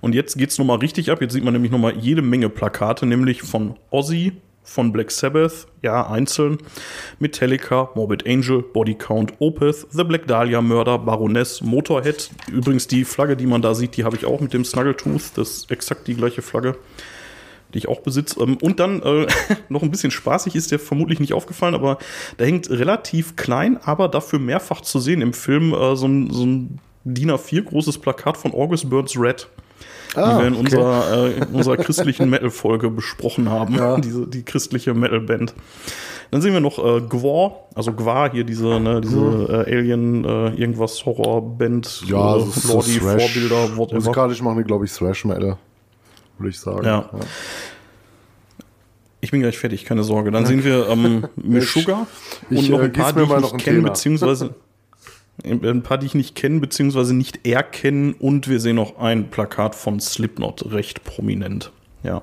Und 0.00 0.14
jetzt 0.14 0.36
geht's 0.36 0.58
nochmal 0.58 0.78
richtig 0.78 1.10
ab. 1.10 1.22
Jetzt 1.22 1.32
sieht 1.32 1.44
man 1.44 1.54
nämlich 1.54 1.70
nochmal 1.70 1.96
jede 1.96 2.22
Menge 2.22 2.48
Plakate, 2.48 3.06
nämlich 3.06 3.42
von 3.42 3.76
Ozzy, 3.90 4.32
von 4.64 4.90
Black 4.92 5.12
Sabbath, 5.12 5.68
ja, 5.80 6.08
einzeln, 6.08 6.58
Metallica, 7.20 7.90
Morbid 7.94 8.26
Angel, 8.26 8.62
Body 8.62 8.94
Count, 8.94 9.32
Opeth, 9.38 9.86
The 9.90 10.02
Black 10.02 10.26
Dahlia 10.26 10.60
Murder, 10.60 10.98
Baroness, 10.98 11.60
Motorhead. 11.60 12.30
Übrigens 12.50 12.88
die 12.88 13.04
Flagge, 13.04 13.36
die 13.36 13.46
man 13.46 13.62
da 13.62 13.74
sieht, 13.74 13.96
die 13.96 14.04
habe 14.04 14.16
ich 14.16 14.26
auch 14.26 14.40
mit 14.40 14.52
dem 14.52 14.64
Snuggletooth, 14.64 15.32
das 15.36 15.50
ist 15.50 15.70
exakt 15.70 16.08
die 16.08 16.14
gleiche 16.14 16.42
Flagge, 16.42 16.76
die 17.74 17.78
ich 17.78 17.88
auch 17.88 18.00
besitze. 18.00 18.40
Ähm, 18.40 18.58
und 18.60 18.80
dann 18.80 19.02
äh, 19.02 19.26
noch 19.68 19.82
ein 19.82 19.90
bisschen 19.90 20.10
spaßig 20.10 20.54
ist 20.54 20.70
der 20.70 20.78
vermutlich 20.78 21.20
nicht 21.20 21.32
aufgefallen, 21.32 21.74
aber 21.74 21.98
da 22.36 22.44
hängt 22.44 22.70
relativ 22.70 23.36
klein, 23.36 23.78
aber 23.82 24.08
dafür 24.08 24.38
mehrfach 24.38 24.80
zu 24.80 24.98
sehen 24.98 25.22
im 25.22 25.32
Film 25.32 25.72
äh, 25.72 25.96
so 25.96 26.06
ein, 26.06 26.30
so 26.30 26.44
ein 26.44 26.78
DIN 27.04 27.30
A4 27.30 27.62
großes 27.62 27.98
Plakat 27.98 28.36
von 28.36 28.52
August 28.52 28.88
Burns 28.90 29.18
Red 29.18 29.48
ah, 30.14 30.32
die 30.32 30.40
wir 30.40 30.46
in 30.46 30.54
okay. 30.54 30.62
unserer, 30.62 31.26
äh, 31.26 31.32
in 31.32 31.44
unserer 31.54 31.76
christlichen 31.78 32.30
Metal-Folge 32.30 32.90
besprochen 32.90 33.50
haben, 33.50 33.74
ja. 33.74 33.96
diese, 34.00 34.26
die 34.26 34.42
christliche 34.42 34.94
Metal-Band. 34.94 35.54
Dann 36.30 36.42
sehen 36.42 36.52
wir 36.52 36.60
noch 36.60 36.78
äh, 36.78 37.00
Gwar, 37.00 37.68
also 37.74 37.92
Gwar 37.92 38.30
hier 38.30 38.44
diese, 38.44 38.78
ne, 38.78 39.00
diese 39.00 39.18
mhm. 39.18 39.46
äh, 39.48 39.76
Alien 39.76 40.24
äh, 40.24 40.48
irgendwas 40.50 41.04
Horror-Band, 41.04 42.04
ja, 42.06 42.36
äh, 42.36 42.38
Lordi, 42.38 42.50
so 42.52 42.80
Vorbilder, 42.80 43.76
whatever. 43.76 43.96
Musikalisch 43.96 44.42
machen 44.42 44.58
die, 44.58 44.64
glaube 44.64 44.84
ich, 44.84 44.92
Thrash 44.92 45.24
Metal, 45.24 45.56
würde 46.40 46.50
ich 46.50 46.58
sagen. 46.58 46.84
Ja. 46.84 47.08
ja. 47.12 47.20
Ich 49.20 49.30
bin 49.30 49.40
gleich 49.40 49.58
fertig, 49.58 49.84
keine 49.84 50.02
Sorge. 50.02 50.30
Dann 50.30 50.46
sehen 50.46 50.64
wir 50.64 50.88
ähm, 50.88 51.26
Meshuggah 51.36 52.06
und 52.48 52.70
noch 52.70 52.80
ein 52.80 52.86
äh, 52.86 52.98
paar, 52.98 53.12
die 53.12 53.22
ich 53.22 53.52
nicht 53.52 53.58
kenne, 53.58 53.82
beziehungsweise 53.82 54.54
ein 55.44 55.82
paar, 55.82 55.98
die 55.98 56.06
ich 56.06 56.14
nicht 56.14 56.34
kenne, 56.34 56.60
beziehungsweise 56.60 57.14
nicht 57.14 57.46
erkennen. 57.46 58.14
Und 58.14 58.48
wir 58.48 58.60
sehen 58.60 58.76
noch 58.76 58.98
ein 58.98 59.30
Plakat 59.30 59.74
von 59.74 60.00
Slipknot, 60.00 60.72
recht 60.72 61.04
prominent. 61.04 61.70
Ja. 62.02 62.22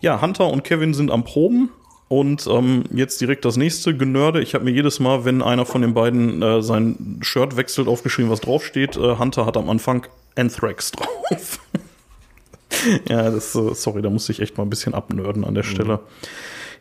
Ja, 0.00 0.22
Hunter 0.22 0.48
und 0.48 0.64
Kevin 0.64 0.94
sind 0.94 1.10
am 1.10 1.24
Proben. 1.24 1.70
Und 2.08 2.48
ähm, 2.48 2.84
jetzt 2.92 3.20
direkt 3.20 3.44
das 3.44 3.56
nächste 3.56 3.96
Genörde. 3.96 4.42
Ich 4.42 4.54
habe 4.54 4.64
mir 4.64 4.72
jedes 4.72 4.98
Mal, 4.98 5.24
wenn 5.24 5.42
einer 5.42 5.64
von 5.64 5.80
den 5.80 5.94
beiden 5.94 6.42
äh, 6.42 6.60
sein 6.60 7.20
Shirt 7.20 7.56
wechselt, 7.56 7.86
aufgeschrieben, 7.86 8.32
was 8.32 8.40
draufsteht. 8.40 8.96
Äh, 8.96 9.16
Hunter 9.16 9.46
hat 9.46 9.56
am 9.56 9.70
Anfang 9.70 10.06
Anthrax 10.34 10.90
drauf. 10.90 11.60
ja, 13.08 13.30
das, 13.30 13.52
sorry, 13.52 14.02
da 14.02 14.10
muss 14.10 14.28
ich 14.28 14.40
echt 14.40 14.56
mal 14.56 14.64
ein 14.64 14.70
bisschen 14.70 14.94
abnörden 14.94 15.44
an 15.44 15.54
der 15.54 15.64
mhm. 15.64 15.68
Stelle. 15.68 16.00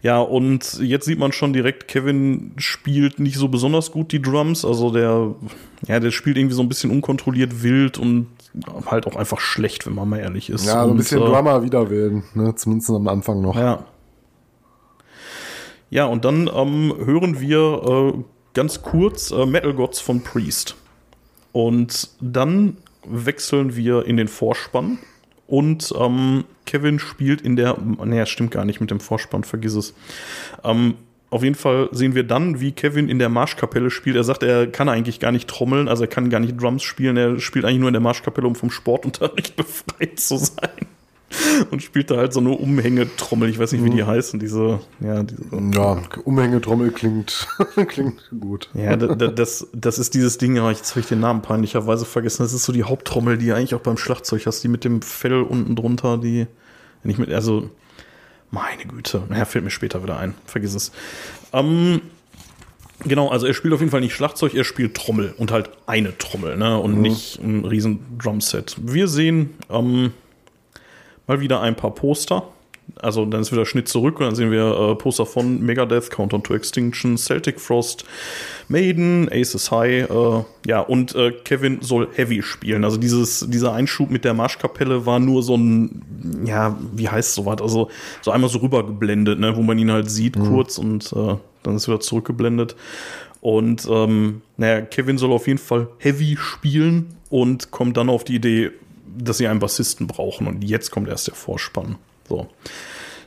Ja, 0.01 0.21
und 0.21 0.79
jetzt 0.79 1.05
sieht 1.05 1.19
man 1.19 1.33
schon 1.33 1.51
direkt, 1.51 1.89
Kevin 1.89 2.53
spielt 2.55 3.19
nicht 3.19 3.35
so 3.35 3.49
besonders 3.49 3.91
gut 3.91 4.13
die 4.13 4.21
Drums. 4.21 4.63
Also 4.63 4.91
der, 4.91 5.35
ja, 5.88 5.99
der 5.99 6.12
spielt 6.12 6.38
irgendwie 6.38 6.55
so 6.55 6.62
ein 6.62 6.69
bisschen 6.69 6.89
unkontrolliert 6.89 7.63
wild 7.63 7.97
und 7.97 8.27
halt 8.85 9.07
auch 9.07 9.17
einfach 9.17 9.39
schlecht, 9.39 9.85
wenn 9.85 9.95
man 9.95 10.07
mal 10.07 10.19
ehrlich 10.19 10.49
ist. 10.49 10.65
Ja, 10.65 10.85
so 10.85 10.91
ein 10.91 10.97
bisschen 10.97 11.21
äh, 11.21 11.25
Drummer 11.25 11.63
wieder 11.63 11.89
wählen, 11.89 12.23
ne? 12.33 12.55
zumindest 12.55 12.89
am 12.91 13.07
Anfang 13.09 13.41
noch. 13.41 13.57
Ja. 13.57 13.85
Ja, 15.89 16.05
und 16.05 16.23
dann 16.23 16.49
ähm, 16.53 16.93
hören 17.03 17.41
wir 17.41 18.13
äh, 18.15 18.23
ganz 18.53 18.81
kurz 18.81 19.31
äh, 19.31 19.45
Metal 19.45 19.73
Gods 19.73 19.99
von 19.99 20.21
Priest. 20.21 20.75
Und 21.51 22.09
dann 22.21 22.77
wechseln 23.05 23.75
wir 23.75 24.05
in 24.05 24.15
den 24.15 24.27
Vorspann 24.27 24.99
und 25.49 25.91
ähm, 25.97 26.45
Kevin 26.65 26.99
spielt 26.99 27.41
in 27.41 27.55
der, 27.55 27.75
naja, 27.77 28.27
stimmt 28.27 28.51
gar 28.51 28.65
nicht 28.65 28.79
mit 28.81 28.91
dem 28.91 28.99
Vorspann, 28.99 29.43
vergiss 29.43 29.73
es. 29.73 29.95
Ähm, 30.63 30.93
auf 31.31 31.43
jeden 31.43 31.55
Fall 31.55 31.89
sehen 31.91 32.13
wir 32.13 32.23
dann, 32.23 32.59
wie 32.59 32.71
Kevin 32.71 33.09
in 33.09 33.17
der 33.17 33.29
Marschkapelle 33.29 33.89
spielt. 33.89 34.15
Er 34.15 34.23
sagt, 34.23 34.43
er 34.43 34.67
kann 34.67 34.89
eigentlich 34.89 35.19
gar 35.19 35.31
nicht 35.31 35.47
trommeln, 35.47 35.88
also 35.88 36.03
er 36.03 36.07
kann 36.07 36.29
gar 36.29 36.39
nicht 36.39 36.62
Drums 36.62 36.83
spielen. 36.83 37.17
Er 37.17 37.39
spielt 37.39 37.65
eigentlich 37.65 37.79
nur 37.79 37.89
in 37.89 37.93
der 37.93 38.01
Marschkapelle, 38.01 38.47
um 38.47 38.55
vom 38.55 38.69
Sportunterricht 38.69 39.55
befreit 39.57 40.19
zu 40.19 40.38
sein. 40.38 40.88
und 41.71 41.83
spielt 41.83 42.11
da 42.11 42.17
halt 42.17 42.33
so 42.33 42.39
eine 42.39 42.49
Umhängetrommel. 42.49 43.49
Ich 43.49 43.59
weiß 43.59 43.71
nicht, 43.71 43.83
wie 43.83 43.89
die 43.89 44.03
mhm. 44.03 44.07
heißen, 44.07 44.39
diese, 44.39 44.79
ja, 44.99 45.23
diese. 45.23 45.43
Ja, 45.73 46.01
Umhängetrommel 46.23 46.91
klingt, 46.91 47.47
klingt 47.87 48.29
gut. 48.39 48.69
Ja, 48.73 48.95
das, 48.95 49.67
das 49.73 49.99
ist 49.99 50.13
dieses 50.13 50.37
Ding, 50.37 50.55
jetzt 50.55 50.91
habe 50.91 50.99
ich 51.01 51.07
den 51.07 51.19
Namen 51.19 51.41
peinlicherweise 51.41 52.05
vergessen. 52.05 52.43
Das 52.43 52.53
ist 52.53 52.63
so 52.63 52.73
die 52.73 52.83
Haupttrommel, 52.83 53.37
die 53.37 53.51
eigentlich 53.53 53.75
auch 53.75 53.81
beim 53.81 53.97
Schlagzeug 53.97 54.45
hast, 54.45 54.63
die 54.63 54.67
mit 54.67 54.83
dem 54.83 55.01
Fell 55.01 55.41
unten 55.41 55.75
drunter, 55.75 56.17
die, 56.17 56.47
nicht 57.03 57.19
mit, 57.19 57.31
also, 57.31 57.69
meine 58.51 58.85
Güte, 58.85 59.23
naja, 59.29 59.45
fällt 59.45 59.63
mir 59.63 59.71
später 59.71 60.01
wieder 60.01 60.17
ein. 60.17 60.33
Vergiss 60.45 60.73
es. 60.73 60.91
Ähm, 61.53 62.01
Genau, 63.05 63.29
also 63.29 63.47
er 63.47 63.53
spielt 63.53 63.73
auf 63.73 63.79
jeden 63.79 63.91
Fall 63.91 64.01
nicht 64.01 64.13
Schlagzeug, 64.13 64.53
er 64.53 64.65
spielt 64.65 64.95
Trommel 64.95 65.33
und 65.37 65.51
halt 65.51 65.69
eine 65.85 66.17
Trommel, 66.17 66.57
ne? 66.57 66.77
Und 66.77 66.95
mhm. 66.95 67.01
nicht 67.01 67.39
ein 67.39 67.63
riesen 67.63 68.17
Drumset. 68.17 68.75
Wir 68.81 69.07
sehen 69.07 69.51
ähm, 69.69 70.11
mal 71.29 71.39
wieder 71.39 71.61
ein 71.61 71.75
paar 71.75 71.91
Poster. 71.95 72.43
Also 72.95 73.23
dann 73.23 73.41
ist 73.41 73.51
wieder 73.51 73.67
Schnitt 73.67 73.87
zurück 73.87 74.19
und 74.19 74.25
dann 74.25 74.35
sehen 74.35 74.49
wir 74.49 74.65
äh, 74.65 74.95
Poster 74.95 75.27
von 75.27 75.61
Megadeth, 75.61 76.09
Countdown 76.09 76.41
to 76.41 76.55
Extinction, 76.55 77.17
Celtic 77.17 77.59
Frost, 77.59 78.03
Maiden, 78.67 79.29
Aces 79.31 79.69
High, 79.69 80.09
äh, 80.09 80.43
ja, 80.65 80.79
und 80.79 81.13
äh, 81.13 81.31
Kevin 81.31 81.81
soll 81.81 82.07
Heavy 82.13 82.41
spielen. 82.41 82.83
Also 82.83 82.97
dieses, 82.97 83.45
dieser 83.47 83.73
Einschub 83.73 84.09
mit 84.09 84.25
der 84.25 84.33
Marschkapelle 84.33 85.05
war 85.05 85.19
nur 85.19 85.43
so 85.43 85.55
ein, 85.55 86.01
ja, 86.45 86.77
wie 86.95 87.07
heißt 87.07 87.35
sowas? 87.35 87.61
Also 87.61 87.89
so 88.21 88.31
einmal 88.31 88.49
so 88.49 88.57
rübergeblendet, 88.57 89.39
ne, 89.39 89.55
wo 89.55 89.61
man 89.61 89.77
ihn 89.77 89.91
halt 89.91 90.09
sieht, 90.09 90.35
mhm. 90.35 90.47
kurz 90.47 90.79
und 90.79 91.13
äh, 91.13 91.35
dann 91.61 91.75
ist 91.75 91.87
wieder 91.87 91.99
zurückgeblendet. 91.99 92.75
Und 93.39 93.87
ähm, 93.89 94.41
naja, 94.57 94.81
Kevin 94.81 95.19
soll 95.19 95.31
auf 95.31 95.45
jeden 95.45 95.59
Fall 95.59 95.89
Heavy 95.99 96.37
spielen 96.37 97.13
und 97.29 97.69
kommt 97.69 97.97
dann 97.97 98.09
auf 98.09 98.23
die 98.23 98.35
Idee, 98.35 98.71
dass 99.17 99.38
sie 99.38 99.48
einen 99.48 99.60
Bassisten 99.60 100.08
brauchen 100.08 100.48
und 100.48 100.63
jetzt 100.63 100.91
kommt 100.91 101.08
erst 101.10 101.28
der 101.28 101.36
Vorspann. 101.36 101.95
So. 102.28 102.48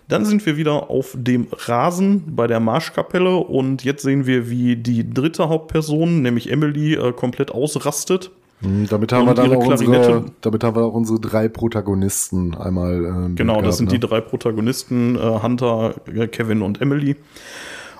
Dann 0.09 0.25
sind 0.25 0.45
wir 0.45 0.57
wieder 0.57 0.91
auf 0.91 1.17
dem 1.17 1.47
Rasen 1.51 2.35
bei 2.37 2.47
der 2.47 2.61
Marschkapelle 2.61 3.37
und 3.37 3.85
jetzt 3.85 4.03
sehen 4.03 4.27
wir, 4.27 4.51
wie 4.51 4.77
die 4.77 5.09
dritte 5.09 5.49
Hauptperson, 5.49 6.23
nämlich 6.23 6.51
Emily, 6.51 6.95
äh, 6.95 7.13
komplett 7.13 7.51
ausrastet. 7.51 8.31
Mhm, 8.61 8.89
damit 8.89 9.13
haben, 9.13 9.27
wir 9.27 9.35
dann 9.35 9.55
auch 9.55 9.67
unsere, 9.67 10.25
damit 10.41 10.65
haben 10.65 10.77
wir 10.77 10.85
auch 10.85 10.95
unsere 10.95 11.19
drei 11.19 11.49
Protagonisten 11.49 12.55
einmal. 12.55 13.05
Äh, 13.05 13.35
genau, 13.35 13.55
gehabt, 13.55 13.67
das 13.67 13.79
sind 13.79 13.87
ne? 13.87 13.99
die 13.99 14.01
drei 14.01 14.21
Protagonisten, 14.21 15.17
äh, 15.17 15.43
Hunter, 15.43 15.95
äh, 16.13 16.29
Kevin 16.29 16.63
und 16.63 16.81
Emily. 16.81 17.17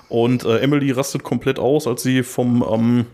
Und 0.09 0.45
äh, 0.45 0.59
Emily 0.59 0.91
rastet 0.91 1.23
komplett 1.23 1.57
aus, 1.57 1.87
als 1.87 2.03
sie 2.03 2.23
vom 2.23 2.63
ähm, 2.69 3.05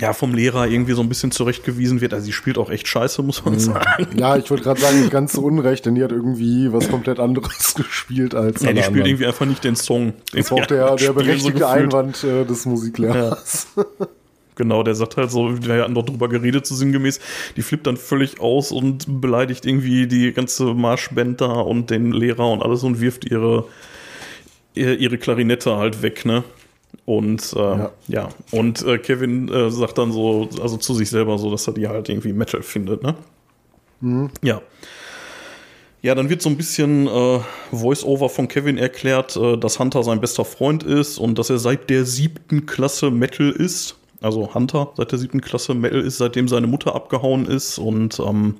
ja, 0.00 0.12
vom 0.12 0.34
Lehrer 0.34 0.66
irgendwie 0.66 0.92
so 0.92 1.02
ein 1.02 1.08
bisschen 1.08 1.30
zurechtgewiesen 1.30 2.00
wird. 2.00 2.14
Also 2.14 2.26
sie 2.26 2.32
spielt 2.32 2.58
auch 2.58 2.70
echt 2.70 2.88
scheiße, 2.88 3.22
muss 3.22 3.44
man 3.44 3.54
mhm. 3.54 3.60
sagen. 3.60 4.06
Ja, 4.16 4.36
ich 4.36 4.50
wollte 4.50 4.64
gerade 4.64 4.80
sagen, 4.80 5.00
nicht 5.00 5.12
ganz 5.12 5.32
so 5.32 5.42
unrecht, 5.42 5.86
denn 5.86 5.94
die 5.94 6.02
hat 6.02 6.12
irgendwie 6.12 6.72
was 6.72 6.88
komplett 6.88 7.20
anderes 7.20 7.74
gespielt 7.76 8.34
als 8.34 8.62
Ja, 8.62 8.72
die 8.72 8.78
spielt 8.78 8.88
anderen. 8.88 9.06
irgendwie 9.06 9.26
einfach 9.26 9.46
nicht 9.46 9.64
den 9.64 9.76
Song. 9.76 10.14
Das 10.32 10.50
war 10.50 10.58
auch 10.58 10.66
der, 10.66 10.96
der 10.96 11.12
berechtigte 11.12 11.60
so 11.60 11.66
Einwand 11.66 12.24
äh, 12.24 12.44
des 12.44 12.66
Musiklehrers. 12.66 13.68
Ja. 13.76 13.84
Genau, 14.56 14.82
der 14.84 14.94
sagt 14.94 15.16
halt 15.16 15.30
so, 15.30 15.64
wir 15.64 15.82
hatten 15.82 15.94
doch 15.94 16.04
drüber 16.04 16.28
geredet, 16.28 16.66
so 16.66 16.74
sinngemäß, 16.74 17.18
die 17.56 17.62
flippt 17.62 17.86
dann 17.86 17.96
völlig 17.96 18.40
aus 18.40 18.70
und 18.70 19.20
beleidigt 19.20 19.66
irgendwie 19.66 20.06
die 20.06 20.32
ganze 20.32 20.74
Marschband 20.74 21.40
da 21.40 21.46
und 21.46 21.90
den 21.90 22.12
Lehrer 22.12 22.48
und 22.50 22.62
alles 22.62 22.84
und 22.84 23.00
wirft 23.00 23.24
ihre, 23.24 23.66
ihre 24.74 25.18
Klarinette 25.18 25.76
halt 25.76 26.02
weg, 26.02 26.24
ne? 26.24 26.44
Und 27.04 27.52
äh, 27.54 27.58
ja. 27.58 27.92
ja. 28.08 28.28
und 28.50 28.82
äh, 28.86 28.98
Kevin 28.98 29.48
äh, 29.48 29.70
sagt 29.70 29.98
dann 29.98 30.12
so, 30.12 30.48
also 30.60 30.76
zu 30.76 30.94
sich 30.94 31.10
selber 31.10 31.38
so, 31.38 31.50
dass 31.50 31.66
er 31.66 31.74
die 31.74 31.88
halt 31.88 32.08
irgendwie 32.08 32.32
Metal 32.32 32.62
findet, 32.62 33.02
ne? 33.02 33.14
Mhm. 34.00 34.30
Ja. 34.42 34.60
Ja, 36.02 36.14
dann 36.14 36.28
wird 36.28 36.42
so 36.42 36.50
ein 36.50 36.58
bisschen 36.58 37.06
äh, 37.06 37.40
Voice-Over 37.70 38.28
von 38.28 38.46
Kevin 38.46 38.76
erklärt, 38.76 39.36
äh, 39.36 39.56
dass 39.56 39.78
Hunter 39.78 40.02
sein 40.02 40.20
bester 40.20 40.44
Freund 40.44 40.82
ist 40.82 41.18
und 41.18 41.38
dass 41.38 41.48
er 41.48 41.58
seit 41.58 41.88
der 41.88 42.04
siebten 42.04 42.66
Klasse 42.66 43.10
Metal 43.10 43.50
ist. 43.50 43.96
Also 44.20 44.54
Hunter 44.54 44.92
seit 44.96 45.12
der 45.12 45.18
siebten 45.18 45.40
Klasse 45.40 45.72
Metal 45.74 46.00
ist, 46.00 46.18
seitdem 46.18 46.46
seine 46.46 46.66
Mutter 46.66 46.94
abgehauen 46.94 47.46
ist. 47.46 47.78
Und 47.78 48.20
ähm, 48.20 48.56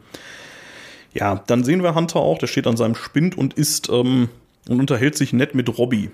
ja, 1.12 1.42
dann 1.46 1.64
sehen 1.64 1.82
wir 1.82 1.94
Hunter 1.94 2.20
auch, 2.20 2.38
der 2.38 2.46
steht 2.46 2.66
an 2.66 2.78
seinem 2.78 2.94
Spind 2.94 3.36
und 3.36 3.54
ist 3.54 3.90
ähm, 3.90 4.30
und 4.68 4.80
unterhält 4.80 5.16
sich 5.16 5.34
nett 5.34 5.54
mit 5.54 5.78
Robbie. 5.78 6.10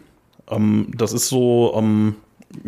Ähm, 0.51 0.89
das 0.97 1.13
ist 1.13 1.29
so, 1.29 1.73
ähm, 1.77 2.17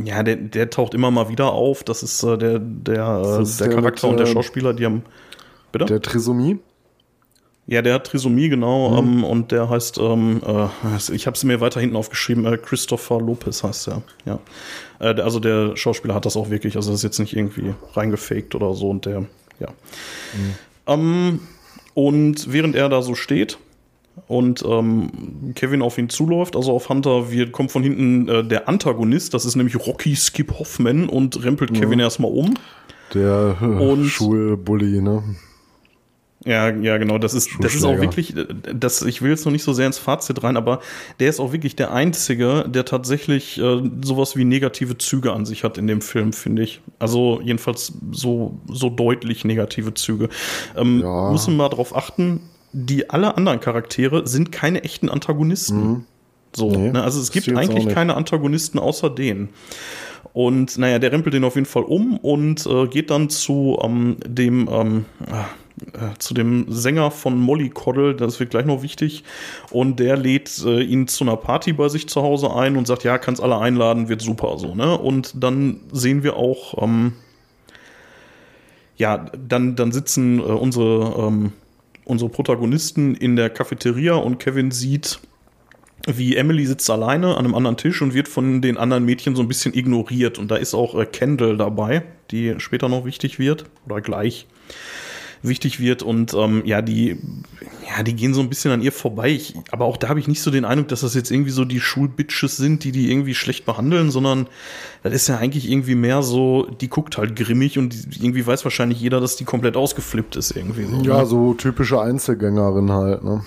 ja, 0.02 0.22
der, 0.22 0.36
der 0.36 0.70
taucht 0.70 0.94
immer 0.94 1.10
mal 1.10 1.28
wieder 1.28 1.52
auf. 1.52 1.84
Das 1.84 2.02
ist 2.02 2.22
äh, 2.22 2.38
der, 2.38 2.58
der, 2.58 3.40
äh, 3.40 3.44
der, 3.44 3.68
der 3.68 3.68
Charakter 3.76 4.06
mit, 4.06 4.12
und 4.12 4.16
der 4.18 4.26
äh, 4.26 4.32
Schauspieler, 4.32 4.74
die 4.74 4.84
haben. 4.84 5.02
Bitte? 5.72 5.86
Der 5.86 6.02
Trisomie? 6.02 6.58
Ja, 7.66 7.80
der 7.80 7.94
hat 7.94 8.06
Trisomie, 8.06 8.48
genau. 8.48 8.90
Mhm. 8.90 9.08
Ähm, 9.08 9.24
und 9.24 9.52
der 9.52 9.68
heißt, 9.68 9.98
ähm, 9.98 10.40
äh, 10.44 11.14
ich 11.14 11.26
habe 11.26 11.36
es 11.36 11.44
mir 11.44 11.60
weiter 11.60 11.80
hinten 11.80 11.96
aufgeschrieben, 11.96 12.44
äh, 12.44 12.58
Christopher 12.58 13.20
Lopez 13.20 13.62
heißt 13.62 13.88
er. 13.88 14.02
Ja. 14.24 14.38
Äh, 14.98 15.20
also 15.20 15.38
der 15.38 15.76
Schauspieler 15.76 16.14
hat 16.14 16.26
das 16.26 16.36
auch 16.36 16.50
wirklich, 16.50 16.76
also 16.76 16.90
das 16.90 17.00
ist 17.00 17.04
jetzt 17.04 17.18
nicht 17.20 17.36
irgendwie 17.36 17.74
reingefaked 17.94 18.54
oder 18.54 18.74
so. 18.74 18.90
Und 18.90 19.06
der, 19.06 19.24
ja. 19.60 19.68
Mhm. 20.34 20.54
Ähm, 20.86 21.40
und 21.94 22.52
während 22.52 22.74
er 22.74 22.88
da 22.88 23.00
so 23.02 23.14
steht, 23.14 23.58
und 24.28 24.64
ähm, 24.66 25.52
Kevin 25.54 25.82
auf 25.82 25.98
ihn 25.98 26.08
zuläuft, 26.08 26.56
also 26.56 26.72
auf 26.72 26.88
Hunter, 26.88 27.30
wird, 27.30 27.52
kommt 27.52 27.70
von 27.70 27.82
hinten 27.82 28.28
äh, 28.28 28.44
der 28.44 28.68
Antagonist, 28.68 29.34
das 29.34 29.44
ist 29.44 29.56
nämlich 29.56 29.76
Rocky 29.86 30.16
Skip 30.16 30.58
Hoffman 30.58 31.08
und 31.08 31.42
rempelt 31.44 31.70
ja. 31.74 31.80
Kevin 31.80 32.00
erstmal 32.00 32.30
um. 32.30 32.54
Der 33.14 33.56
äh, 33.60 34.04
Schulbully, 34.04 35.00
ne? 35.00 35.22
Ja, 36.44 36.70
ja, 36.70 36.98
genau. 36.98 37.18
Das 37.18 37.34
ist, 37.34 37.50
das 37.60 37.74
ist 37.74 37.84
auch 37.84 38.00
wirklich, 38.00 38.34
das, 38.74 39.02
ich 39.02 39.22
will 39.22 39.30
jetzt 39.30 39.44
noch 39.44 39.52
nicht 39.52 39.62
so 39.62 39.72
sehr 39.72 39.86
ins 39.86 39.98
Fazit 39.98 40.42
rein, 40.42 40.56
aber 40.56 40.80
der 41.20 41.28
ist 41.28 41.38
auch 41.38 41.52
wirklich 41.52 41.76
der 41.76 41.92
Einzige, 41.92 42.64
der 42.68 42.84
tatsächlich 42.84 43.60
äh, 43.60 43.82
sowas 44.02 44.36
wie 44.36 44.44
negative 44.44 44.98
Züge 44.98 45.32
an 45.32 45.46
sich 45.46 45.62
hat 45.62 45.78
in 45.78 45.86
dem 45.86 46.00
Film, 46.00 46.32
finde 46.32 46.62
ich. 46.62 46.80
Also 46.98 47.40
jedenfalls 47.44 47.92
so, 48.10 48.58
so 48.66 48.90
deutlich 48.90 49.44
negative 49.44 49.94
Züge. 49.94 50.30
Ähm, 50.76 51.00
ja. 51.00 51.30
Müssen 51.30 51.56
mal 51.56 51.68
drauf 51.68 51.94
achten, 51.94 52.40
die 52.72 53.10
alle 53.10 53.36
anderen 53.36 53.60
Charaktere 53.60 54.26
sind 54.26 54.52
keine 54.52 54.84
echten 54.84 55.08
Antagonisten. 55.08 55.88
Mhm. 55.88 56.04
So, 56.54 56.70
nee, 56.70 56.90
ne? 56.90 57.02
Also 57.02 57.20
es 57.20 57.30
gibt 57.30 57.48
eigentlich 57.56 57.88
keine 57.88 58.14
Antagonisten 58.14 58.78
außer 58.78 59.10
denen. 59.10 59.50
Und 60.34 60.78
naja, 60.78 60.98
der 60.98 61.12
rempelt 61.12 61.34
den 61.34 61.44
auf 61.44 61.54
jeden 61.54 61.66
Fall 61.66 61.82
um 61.82 62.16
und 62.16 62.66
äh, 62.66 62.86
geht 62.86 63.10
dann 63.10 63.28
zu 63.28 63.78
ähm, 63.82 64.16
dem 64.26 64.68
ähm, 64.70 65.04
äh, 65.94 66.18
zu 66.18 66.34
dem 66.34 66.66
Sänger 66.68 67.10
von 67.10 67.38
Molly 67.38 67.70
Coddle, 67.70 68.14
das 68.14 68.38
wird 68.38 68.50
gleich 68.50 68.66
noch 68.66 68.82
wichtig. 68.82 69.24
Und 69.70 69.98
der 69.98 70.16
lädt 70.16 70.62
äh, 70.64 70.82
ihn 70.82 71.08
zu 71.08 71.24
einer 71.24 71.36
Party 71.36 71.72
bei 71.72 71.88
sich 71.88 72.08
zu 72.08 72.22
Hause 72.22 72.54
ein 72.54 72.76
und 72.76 72.86
sagt, 72.86 73.04
ja, 73.04 73.18
kannst 73.18 73.42
alle 73.42 73.58
einladen, 73.58 74.08
wird 74.08 74.22
super 74.22 74.58
so, 74.58 74.74
ne? 74.74 74.96
Und 74.96 75.42
dann 75.42 75.80
sehen 75.90 76.22
wir 76.22 76.36
auch, 76.36 76.82
ähm, 76.82 77.14
ja, 78.96 79.26
dann, 79.48 79.74
dann 79.74 79.92
sitzen 79.92 80.38
äh, 80.38 80.42
unsere, 80.42 81.26
ähm, 81.26 81.52
unsere 82.04 82.30
Protagonisten 82.30 83.14
in 83.14 83.36
der 83.36 83.50
Cafeteria 83.50 84.14
und 84.14 84.38
Kevin 84.38 84.70
sieht, 84.70 85.20
wie 86.06 86.36
Emily 86.36 86.66
sitzt 86.66 86.90
alleine 86.90 87.36
an 87.36 87.44
einem 87.44 87.54
anderen 87.54 87.76
Tisch 87.76 88.02
und 88.02 88.14
wird 88.14 88.28
von 88.28 88.60
den 88.60 88.76
anderen 88.76 89.04
Mädchen 89.04 89.36
so 89.36 89.42
ein 89.42 89.48
bisschen 89.48 89.74
ignoriert. 89.74 90.38
Und 90.38 90.50
da 90.50 90.56
ist 90.56 90.74
auch 90.74 90.98
äh, 90.98 91.06
Kendall 91.06 91.56
dabei, 91.56 92.02
die 92.30 92.54
später 92.58 92.88
noch 92.88 93.04
wichtig 93.04 93.38
wird 93.38 93.66
oder 93.86 94.00
gleich 94.00 94.46
wichtig 95.42 95.80
wird 95.80 96.02
und 96.02 96.34
ähm, 96.34 96.62
ja, 96.64 96.82
die, 96.82 97.18
ja, 97.88 98.02
die 98.02 98.14
gehen 98.14 98.34
so 98.34 98.40
ein 98.40 98.48
bisschen 98.48 98.70
an 98.70 98.82
ihr 98.82 98.92
vorbei. 98.92 99.30
Ich, 99.30 99.54
aber 99.70 99.84
auch 99.84 99.96
da 99.96 100.08
habe 100.08 100.20
ich 100.20 100.28
nicht 100.28 100.42
so 100.42 100.50
den 100.50 100.64
Eindruck, 100.64 100.88
dass 100.88 101.00
das 101.00 101.14
jetzt 101.14 101.30
irgendwie 101.30 101.50
so 101.50 101.64
die 101.64 101.80
Schulbitches 101.80 102.56
sind, 102.56 102.84
die 102.84 102.92
die 102.92 103.10
irgendwie 103.10 103.34
schlecht 103.34 103.64
behandeln, 103.64 104.10
sondern 104.10 104.46
das 105.02 105.12
ist 105.12 105.28
ja 105.28 105.38
eigentlich 105.38 105.70
irgendwie 105.70 105.94
mehr 105.94 106.22
so, 106.22 106.66
die 106.66 106.88
guckt 106.88 107.18
halt 107.18 107.34
grimmig 107.36 107.78
und 107.78 107.94
irgendwie 108.20 108.46
weiß 108.46 108.64
wahrscheinlich 108.64 109.00
jeder, 109.00 109.20
dass 109.20 109.36
die 109.36 109.44
komplett 109.44 109.76
ausgeflippt 109.76 110.36
ist 110.36 110.56
irgendwie. 110.56 110.84
So, 110.84 111.02
ja, 111.02 111.20
ne? 111.20 111.26
so 111.26 111.54
typische 111.54 112.00
Einzelgängerin 112.00 112.92
halt, 112.92 113.24
ne? 113.24 113.44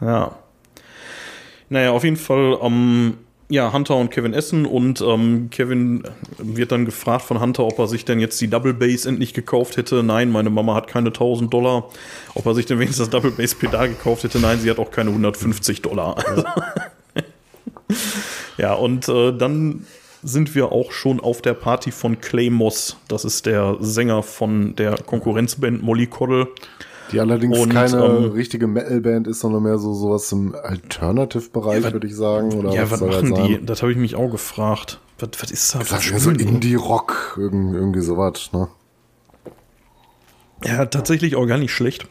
Ja. 0.00 0.36
Naja, 1.68 1.92
auf 1.92 2.04
jeden 2.04 2.16
Fall, 2.16 2.58
ähm, 2.62 3.14
ja, 3.52 3.70
Hunter 3.70 3.96
und 3.96 4.10
Kevin 4.10 4.32
essen 4.32 4.64
und 4.64 5.02
ähm, 5.02 5.50
Kevin 5.50 6.04
wird 6.38 6.72
dann 6.72 6.86
gefragt 6.86 7.26
von 7.26 7.38
Hunter, 7.38 7.64
ob 7.64 7.78
er 7.78 7.86
sich 7.86 8.06
denn 8.06 8.18
jetzt 8.18 8.40
die 8.40 8.48
Double 8.48 8.72
Bass 8.72 9.04
endlich 9.04 9.34
gekauft 9.34 9.76
hätte. 9.76 10.02
Nein, 10.02 10.30
meine 10.30 10.48
Mama 10.48 10.74
hat 10.74 10.86
keine 10.86 11.08
1000 11.08 11.52
Dollar. 11.52 11.90
Ob 12.34 12.46
er 12.46 12.54
sich 12.54 12.64
denn 12.64 12.78
wenigstens 12.78 13.10
das 13.10 13.10
Double 13.10 13.30
Bass 13.30 13.54
Pedal 13.54 13.90
gekauft 13.90 14.24
hätte. 14.24 14.40
Nein, 14.40 14.58
sie 14.58 14.70
hat 14.70 14.78
auch 14.78 14.90
keine 14.90 15.10
150 15.10 15.82
Dollar. 15.82 16.16
Ja, 16.34 17.24
ja 18.56 18.72
und 18.72 19.06
äh, 19.10 19.36
dann 19.36 19.84
sind 20.22 20.54
wir 20.54 20.72
auch 20.72 20.90
schon 20.92 21.20
auf 21.20 21.42
der 21.42 21.52
Party 21.52 21.90
von 21.90 22.22
Clay 22.22 22.48
Moss. 22.48 22.96
Das 23.08 23.26
ist 23.26 23.44
der 23.44 23.76
Sänger 23.80 24.22
von 24.22 24.74
der 24.76 24.94
Konkurrenzband 24.94 25.82
Molly 25.82 26.06
Coddle. 26.06 26.48
Die 27.12 27.20
allerdings 27.20 27.58
und, 27.58 27.68
keine 27.68 28.04
ähm, 28.04 28.32
richtige 28.32 28.66
Metal-Band 28.66 29.26
ist, 29.26 29.40
sondern 29.40 29.62
mehr 29.62 29.78
so 29.78 29.92
sowas 29.94 30.30
im 30.32 30.54
Alternative-Bereich, 30.54 31.84
ja, 31.84 31.92
würde 31.92 32.06
ich 32.06 32.16
sagen. 32.16 32.52
Oder 32.54 32.72
ja, 32.72 32.90
was, 32.90 33.00
was 33.00 33.22
machen 33.22 33.34
das 33.34 33.46
die? 33.46 33.66
Das 33.66 33.82
habe 33.82 33.92
ich 33.92 33.98
mich 33.98 34.16
auch 34.16 34.30
gefragt. 34.30 35.00
Was, 35.18 35.28
was 35.40 35.50
ist 35.50 35.74
das? 35.74 35.88
Das 35.88 36.06
ist 36.06 36.22
so 36.22 36.30
Indie-Rock, 36.30 37.36
irgendwie, 37.38 37.76
irgendwie 37.76 38.00
sowas, 38.00 38.50
ne? 38.52 38.68
Ja, 40.64 40.86
tatsächlich 40.86 41.36
auch 41.36 41.46
gar 41.46 41.58
nicht 41.58 41.72
schlecht. 41.72 42.06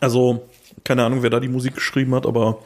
Also, 0.00 0.42
keine 0.84 1.04
Ahnung, 1.04 1.22
wer 1.22 1.30
da 1.30 1.40
die 1.40 1.48
Musik 1.48 1.74
geschrieben 1.74 2.14
hat, 2.14 2.26
aber 2.26 2.58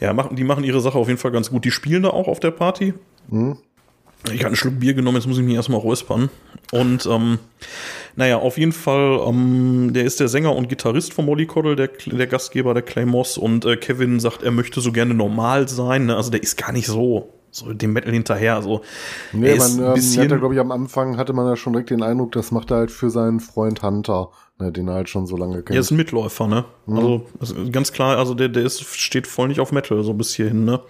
ja, 0.00 0.12
machen, 0.12 0.36
die 0.36 0.44
machen 0.44 0.64
ihre 0.64 0.80
Sache 0.80 0.98
auf 0.98 1.08
jeden 1.08 1.20
Fall 1.20 1.30
ganz 1.30 1.50
gut. 1.50 1.64
Die 1.64 1.70
spielen 1.70 2.02
da 2.02 2.10
auch 2.10 2.28
auf 2.28 2.40
der 2.40 2.50
Party. 2.50 2.94
Mhm. 3.28 3.58
Ich 4.26 4.40
habe 4.40 4.48
einen 4.48 4.56
Schluck 4.56 4.78
Bier 4.78 4.94
genommen, 4.94 5.16
jetzt 5.16 5.26
muss 5.26 5.38
ich 5.38 5.44
mich 5.44 5.54
erstmal 5.54 5.80
räuspern. 5.80 6.30
Und 6.70 7.06
ähm, 7.06 7.38
naja, 8.16 8.38
auf 8.38 8.56
jeden 8.56 8.72
Fall, 8.72 9.20
ähm, 9.26 9.92
der 9.92 10.04
ist 10.04 10.20
der 10.20 10.28
Sänger 10.28 10.54
und 10.54 10.68
Gitarrist 10.68 11.12
von 11.12 11.26
Molly 11.26 11.46
Coddle, 11.46 11.76
der, 11.76 11.90
der 12.06 12.26
Gastgeber 12.26 12.72
der 12.74 12.82
Clay 12.82 13.04
Moss. 13.04 13.36
Und 13.36 13.64
äh, 13.64 13.76
Kevin 13.76 14.20
sagt, 14.20 14.42
er 14.42 14.52
möchte 14.52 14.80
so 14.80 14.92
gerne 14.92 15.14
normal 15.14 15.68
sein. 15.68 16.06
Ne? 16.06 16.16
Also 16.16 16.30
der 16.30 16.42
ist 16.42 16.56
gar 16.56 16.72
nicht 16.72 16.86
so 16.86 17.32
so 17.52 17.72
dem 17.72 17.92
Metal 17.92 18.12
hinterher. 18.12 18.56
Also, 18.56 18.80
nee, 19.32 19.54
man 19.54 19.78
ähm, 19.78 19.94
bisschen 19.94 20.30
hat 20.30 20.38
glaube 20.38 20.54
ich, 20.54 20.60
am 20.60 20.72
Anfang 20.72 21.18
hatte 21.18 21.34
man 21.34 21.46
ja 21.46 21.54
schon 21.54 21.74
direkt 21.74 21.90
den 21.90 22.02
Eindruck, 22.02 22.32
das 22.32 22.50
macht 22.50 22.70
er 22.70 22.78
halt 22.78 22.90
für 22.90 23.10
seinen 23.10 23.40
Freund 23.40 23.82
Hunter, 23.82 24.30
ne, 24.58 24.72
den 24.72 24.88
er 24.88 24.94
halt 24.94 25.10
schon 25.10 25.26
so 25.26 25.36
lange 25.36 25.56
kennt. 25.56 25.76
Er 25.76 25.80
ist 25.80 25.90
ein 25.90 25.98
Mitläufer, 25.98 26.48
ne? 26.48 26.64
Mhm. 26.86 27.22
Also 27.38 27.54
ganz 27.70 27.92
klar, 27.92 28.16
also 28.16 28.34
der, 28.34 28.48
der 28.48 28.64
ist, 28.64 28.82
steht 28.96 29.26
voll 29.26 29.48
nicht 29.48 29.60
auf 29.60 29.70
Metal, 29.70 30.02
so 30.02 30.14
bis 30.14 30.34
hierhin, 30.34 30.64
ne? 30.64 30.80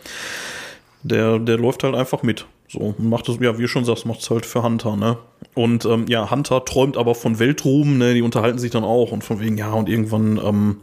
Der, 1.03 1.39
der 1.39 1.59
läuft 1.59 1.85
halt 1.85 1.95
einfach 1.95 2.23
mit. 2.23 2.47
So, 2.69 2.95
macht 2.99 3.29
es, 3.29 3.39
ja, 3.41 3.59
wie 3.59 3.63
du 3.63 3.69
schon 3.69 3.85
sagst, 3.85 4.07
macht 4.07 4.21
es 4.21 4.31
halt 4.31 4.47
für 4.47 4.63
Hunter, 4.63 4.97
ne? 4.97 5.19
Und 5.55 5.85
ähm, 5.85 6.07
ja, 6.09 6.31
Hunter 6.31 6.65
träumt 6.65 6.97
aber 6.97 7.15
von 7.15 7.39
Weltruhm, 7.39 7.99
ne? 7.99 8.15
Die 8.15 8.23
unterhalten 8.23 8.59
sich 8.59 8.71
dann 8.71 8.85
auch 8.85 9.13
und 9.13 9.25
von 9.25 9.41
wegen, 9.41 9.59
ja, 9.59 9.73
und 9.73 9.89
irgendwann, 9.89 10.41
ähm, 10.43 10.77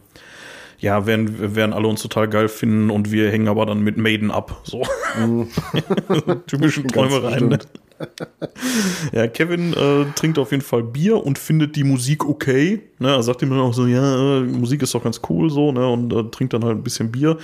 ja, 0.78 1.06
werden, 1.06 1.56
werden 1.56 1.72
alle 1.72 1.88
uns 1.88 2.02
total 2.02 2.28
geil 2.28 2.48
finden 2.48 2.90
und 2.90 3.10
wir 3.10 3.30
hängen 3.30 3.48
aber 3.48 3.66
dann 3.66 3.80
mit 3.80 3.96
Maiden 3.96 4.30
ab. 4.30 4.60
So. 4.62 4.82
Mhm. 5.18 5.48
Typische 6.46 6.84
Träumereien. 6.84 7.48
Ne? 7.48 7.58
ja, 9.12 9.26
Kevin 9.26 9.72
äh, 9.72 10.06
trinkt 10.14 10.38
auf 10.38 10.50
jeden 10.50 10.62
Fall 10.62 10.82
Bier 10.82 11.24
und 11.24 11.38
findet 11.38 11.76
die 11.76 11.84
Musik 11.84 12.24
okay. 12.24 12.80
Ne? 12.98 13.08
Er 13.08 13.22
sagt 13.22 13.42
ihm 13.42 13.50
dann 13.50 13.60
auch 13.60 13.74
so, 13.74 13.86
ja, 13.86 14.38
äh, 14.38 14.42
Musik 14.42 14.82
ist 14.82 14.94
doch 14.94 15.02
ganz 15.02 15.20
cool 15.28 15.50
so, 15.50 15.72
ne? 15.72 15.86
Und 15.86 16.12
äh, 16.12 16.24
trinkt 16.30 16.54
dann 16.54 16.64
halt 16.64 16.78
ein 16.78 16.82
bisschen 16.82 17.10
Bier. 17.12 17.38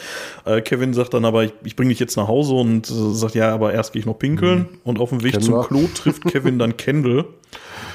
Äh, 0.45 0.61
Kevin 0.61 0.95
sagt 0.95 1.15
dann 1.15 1.25
aber, 1.25 1.45
ich, 1.45 1.53
ich 1.65 1.77
bringe 1.77 1.91
dich 1.91 2.01
jetzt 2.01 2.17
nach 2.17 2.29
Hause 2.29 2.55
und 2.55 2.91
äh, 2.91 3.15
sagt, 3.15 3.35
ja, 3.35 3.53
aber 3.53 3.73
erst 3.73 3.93
gehe 3.93 4.01
ich 4.01 4.07
noch 4.07 4.19
pinkeln. 4.19 4.59
Mhm. 4.59 4.69
Und 4.85 5.01
auf 5.01 5.11
dem 5.11 5.23
Weg 5.23 5.33
Kendall. 5.33 5.63
zum 5.63 5.69
Klo 5.69 5.89
trifft 5.95 6.25
Kevin 6.25 6.59
dann 6.59 6.77
Kendall 6.77 7.27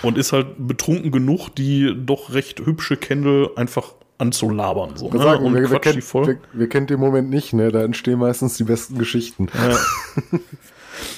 und 0.02 0.18
ist 0.18 0.34
halt 0.34 0.48
betrunken 0.58 1.12
genug, 1.12 1.50
die 1.50 1.94
doch 1.96 2.34
recht 2.34 2.60
hübsche 2.60 2.98
Kendall 2.98 3.50
einfach 3.56 3.94
anzulabern. 4.18 4.96
So, 4.96 5.10
ne? 5.10 5.18
sagen, 5.18 5.46
und 5.46 5.56
wer, 5.56 5.70
wer, 5.70 5.80
kennt, 5.80 6.14
wer, 6.14 6.38
wer, 6.54 6.68
kennt 6.68 6.92
den 6.92 7.00
Moment 7.00 7.30
nicht, 7.32 7.54
ne? 7.54 7.72
Da 7.72 7.82
entstehen 7.82 8.20
meistens 8.20 8.56
die 8.56 8.64
besten 8.64 8.98
Geschichten. 8.98 9.48
Ja. 9.54 9.78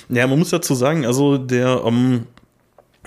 Ja, 0.10 0.28
man 0.28 0.40
muss 0.40 0.50
dazu 0.50 0.76
sagen, 0.76 1.06
also 1.06 1.38
der, 1.38 1.84
ähm, 1.86 2.28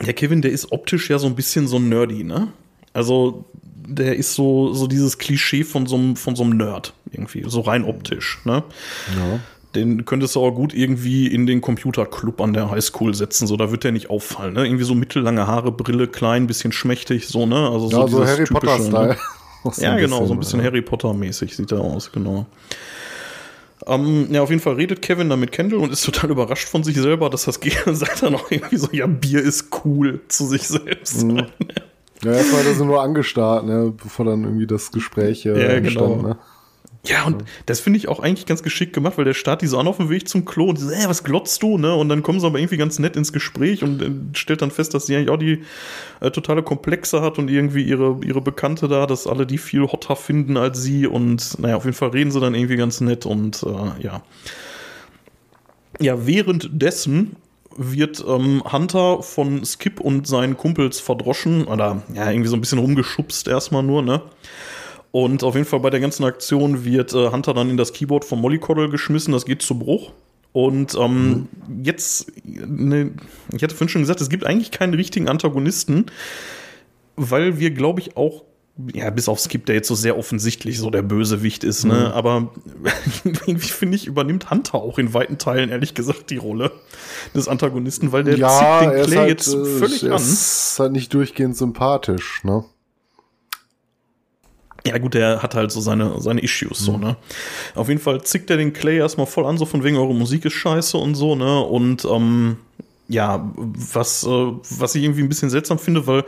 der 0.04 0.14
Kevin, 0.14 0.42
der 0.42 0.52
ist 0.52 0.72
optisch 0.72 1.10
ja 1.10 1.18
so 1.18 1.26
ein 1.26 1.34
bisschen 1.34 1.66
so 1.68 1.78
nerdy, 1.78 2.24
ne? 2.24 2.48
Also 2.92 3.44
der 3.86 4.16
ist 4.16 4.34
so, 4.34 4.72
so 4.72 4.86
dieses 4.86 5.18
Klischee 5.18 5.64
von 5.64 5.86
so 5.86 5.96
einem, 5.96 6.16
von 6.16 6.34
so 6.36 6.42
einem 6.42 6.56
Nerd 6.56 6.92
irgendwie, 7.10 7.44
so 7.46 7.60
rein 7.60 7.84
optisch, 7.84 8.40
ne? 8.44 8.64
Ja. 9.16 9.40
Den 9.74 10.06
könntest 10.06 10.34
du 10.34 10.40
auch 10.40 10.52
gut 10.52 10.72
irgendwie 10.72 11.26
in 11.26 11.46
den 11.46 11.60
Computerclub 11.60 12.40
an 12.40 12.54
der 12.54 12.70
Highschool 12.70 13.14
setzen, 13.14 13.46
so 13.46 13.56
da 13.56 13.70
wird 13.70 13.84
der 13.84 13.92
nicht 13.92 14.10
auffallen, 14.10 14.54
ne? 14.54 14.64
Irgendwie 14.64 14.84
so 14.84 14.94
mittellange 14.94 15.46
Haare, 15.46 15.70
Brille, 15.72 16.08
klein, 16.08 16.46
bisschen 16.46 16.72
schmächtig, 16.72 17.28
so, 17.28 17.46
ne? 17.46 17.68
Also 17.70 17.88
so, 17.88 18.00
ja, 18.00 18.08
so 18.08 18.26
Harry 18.26 18.44
Potter-Style. 18.44 19.08
Ne? 19.08 19.16
ja, 19.78 19.96
genau, 19.98 20.26
so 20.26 20.32
ein 20.32 20.40
bisschen 20.40 20.62
Harry 20.62 20.82
Potter-mäßig 20.82 21.54
sieht 21.54 21.72
er 21.72 21.80
aus, 21.80 22.10
genau. 22.10 22.46
Ähm, 23.86 24.28
ja, 24.30 24.42
auf 24.42 24.50
jeden 24.50 24.62
Fall 24.62 24.74
redet 24.74 25.02
Kevin 25.02 25.28
dann 25.28 25.40
mit 25.40 25.52
Kendall 25.52 25.80
und 25.80 25.92
ist 25.92 26.04
total 26.04 26.30
überrascht 26.30 26.68
von 26.68 26.82
sich 26.82 26.96
selber, 26.96 27.28
dass 27.28 27.44
das 27.44 27.60
geht. 27.60 27.78
sagt 27.86 28.22
dann 28.22 28.34
auch 28.34 28.50
irgendwie 28.50 28.76
so, 28.76 28.88
ja, 28.92 29.06
Bier 29.06 29.42
ist 29.42 29.68
cool 29.84 30.20
zu 30.28 30.46
sich 30.46 30.66
selbst. 30.66 31.24
Mhm. 31.24 31.46
Ja, 32.24 32.32
erstmal 32.32 32.60
hat 32.60 32.68
er 32.68 32.74
sie 32.74 32.84
nur 32.86 33.02
angestarrt, 33.02 33.66
ne, 33.66 33.92
bevor 33.94 34.24
dann 34.24 34.44
irgendwie 34.44 34.66
das 34.66 34.90
Gespräch 34.90 35.44
äh, 35.44 35.50
ja, 35.50 35.68
entstand, 35.74 36.16
genau. 36.16 36.28
ne? 36.28 36.38
Ja, 37.06 37.24
und 37.24 37.44
das 37.66 37.78
finde 37.80 37.98
ich 37.98 38.08
auch 38.08 38.18
eigentlich 38.18 38.46
ganz 38.46 38.62
geschickt 38.62 38.92
gemacht, 38.92 39.16
weil 39.16 39.24
der 39.24 39.34
startet 39.34 39.62
die 39.62 39.66
so 39.68 39.78
an 39.78 39.86
auf 39.86 39.98
dem 39.98 40.10
Weg 40.10 40.28
zum 40.28 40.44
Klo 40.44 40.66
und 40.66 40.78
die 40.78 40.82
so, 40.82 40.90
äh, 40.90 41.08
was 41.08 41.22
glotzt 41.22 41.62
du, 41.62 41.78
ne? 41.78 41.94
Und 41.94 42.08
dann 42.08 42.22
kommen 42.22 42.40
sie 42.40 42.46
aber 42.46 42.58
irgendwie 42.58 42.76
ganz 42.76 42.98
nett 42.98 43.16
ins 43.16 43.32
Gespräch 43.32 43.84
und 43.84 44.02
äh, 44.02 44.10
stellt 44.34 44.60
dann 44.60 44.72
fest, 44.72 44.92
dass 44.92 45.06
sie 45.06 45.14
eigentlich 45.14 45.30
auch 45.30 45.38
die 45.38 45.62
äh, 46.20 46.30
totale 46.30 46.62
Komplexe 46.62 47.22
hat 47.22 47.38
und 47.38 47.48
irgendwie 47.48 47.82
ihre, 47.82 48.18
ihre 48.24 48.40
Bekannte 48.40 48.88
da, 48.88 49.06
dass 49.06 49.26
alle 49.26 49.46
die 49.46 49.58
viel 49.58 49.82
hotter 49.82 50.16
finden 50.16 50.56
als 50.56 50.82
sie 50.82 51.06
und 51.06 51.58
naja, 51.60 51.76
auf 51.76 51.84
jeden 51.84 51.96
Fall 51.96 52.10
reden 52.10 52.30
sie 52.30 52.40
dann 52.40 52.54
irgendwie 52.54 52.76
ganz 52.76 53.00
nett 53.00 53.24
und 53.24 53.62
äh, 53.62 54.02
ja. 54.02 54.22
Ja, 56.00 56.26
währenddessen 56.26 57.36
wird 57.76 58.24
ähm, 58.26 58.62
Hunter 58.70 59.22
von 59.22 59.64
Skip 59.64 60.00
und 60.00 60.26
seinen 60.26 60.56
Kumpels 60.56 60.98
verdroschen 61.00 61.64
oder 61.64 62.02
ja, 62.14 62.30
irgendwie 62.30 62.48
so 62.48 62.56
ein 62.56 62.60
bisschen 62.60 62.78
rumgeschubst 62.78 63.48
erstmal 63.48 63.82
nur, 63.82 64.02
ne? 64.02 64.22
Und 65.12 65.42
auf 65.42 65.54
jeden 65.54 65.66
Fall 65.66 65.80
bei 65.80 65.90
der 65.90 66.00
ganzen 66.00 66.24
Aktion 66.24 66.84
wird 66.84 67.14
äh, 67.14 67.30
Hunter 67.30 67.54
dann 67.54 67.70
in 67.70 67.76
das 67.76 67.92
Keyboard 67.92 68.24
von 68.24 68.40
Mollycoddle 68.40 68.90
geschmissen, 68.90 69.32
das 69.32 69.46
geht 69.46 69.62
zu 69.62 69.78
Bruch. 69.78 70.12
Und 70.52 70.94
ähm, 70.94 71.48
mhm. 71.68 71.84
jetzt, 71.84 72.32
ne, 72.44 73.12
ich 73.54 73.62
hatte 73.62 73.74
vorhin 73.74 73.88
schon 73.88 74.02
gesagt, 74.02 74.20
es 74.20 74.30
gibt 74.30 74.46
eigentlich 74.46 74.70
keinen 74.70 74.94
richtigen 74.94 75.28
Antagonisten, 75.28 76.06
weil 77.16 77.58
wir, 77.58 77.70
glaube 77.70 78.00
ich, 78.00 78.16
auch 78.16 78.42
ja, 78.92 79.08
bis 79.10 79.28
auf 79.28 79.40
Skip, 79.40 79.64
der 79.66 79.74
jetzt 79.74 79.88
so 79.88 79.94
sehr 79.94 80.18
offensichtlich 80.18 80.78
so 80.78 80.90
der 80.90 81.02
Bösewicht 81.02 81.64
ist, 81.64 81.84
ne? 81.84 81.94
Mhm. 81.94 82.12
Aber 82.12 82.52
irgendwie 83.24 83.68
finde 83.68 83.96
ich, 83.96 84.06
übernimmt 84.06 84.50
Hunter 84.50 84.74
auch 84.76 84.98
in 84.98 85.14
weiten 85.14 85.38
Teilen, 85.38 85.70
ehrlich 85.70 85.94
gesagt, 85.94 86.30
die 86.30 86.36
Rolle 86.36 86.70
des 87.34 87.48
Antagonisten, 87.48 88.12
weil 88.12 88.24
der 88.24 88.36
ja, 88.36 88.80
zieht 88.80 88.90
den 88.90 89.04
Clay 89.04 89.16
halt, 89.16 89.28
jetzt 89.30 89.54
völlig 89.54 90.04
er 90.04 90.12
an. 90.12 90.16
Ist 90.16 90.76
halt 90.78 90.92
nicht 90.92 91.12
durchgehend 91.14 91.56
sympathisch, 91.56 92.44
ne? 92.44 92.64
Ja, 94.86 94.98
gut, 94.98 95.14
der 95.14 95.42
hat 95.42 95.54
halt 95.54 95.72
so 95.72 95.80
seine, 95.80 96.20
seine 96.20 96.40
Issues, 96.42 96.78
so, 96.78 96.92
mhm. 96.92 97.04
ne? 97.04 97.16
Auf 97.74 97.88
jeden 97.88 98.00
Fall 98.00 98.22
zickt 98.22 98.50
er 98.50 98.56
den 98.56 98.72
Clay 98.72 98.98
erstmal 98.98 99.26
voll 99.26 99.46
an, 99.46 99.58
so 99.58 99.66
von 99.66 99.82
wegen 99.84 99.96
eure 99.96 100.14
Musik 100.14 100.44
ist 100.44 100.54
scheiße 100.54 100.96
und 100.96 101.14
so, 101.14 101.34
ne? 101.34 101.60
Und, 101.60 102.04
ähm, 102.04 102.58
ja, 103.08 103.52
was, 103.56 104.24
äh, 104.24 104.28
was 104.28 104.94
ich 104.94 105.04
irgendwie 105.04 105.22
ein 105.22 105.28
bisschen 105.28 105.50
seltsam 105.50 105.78
finde, 105.78 106.06
weil 106.06 106.24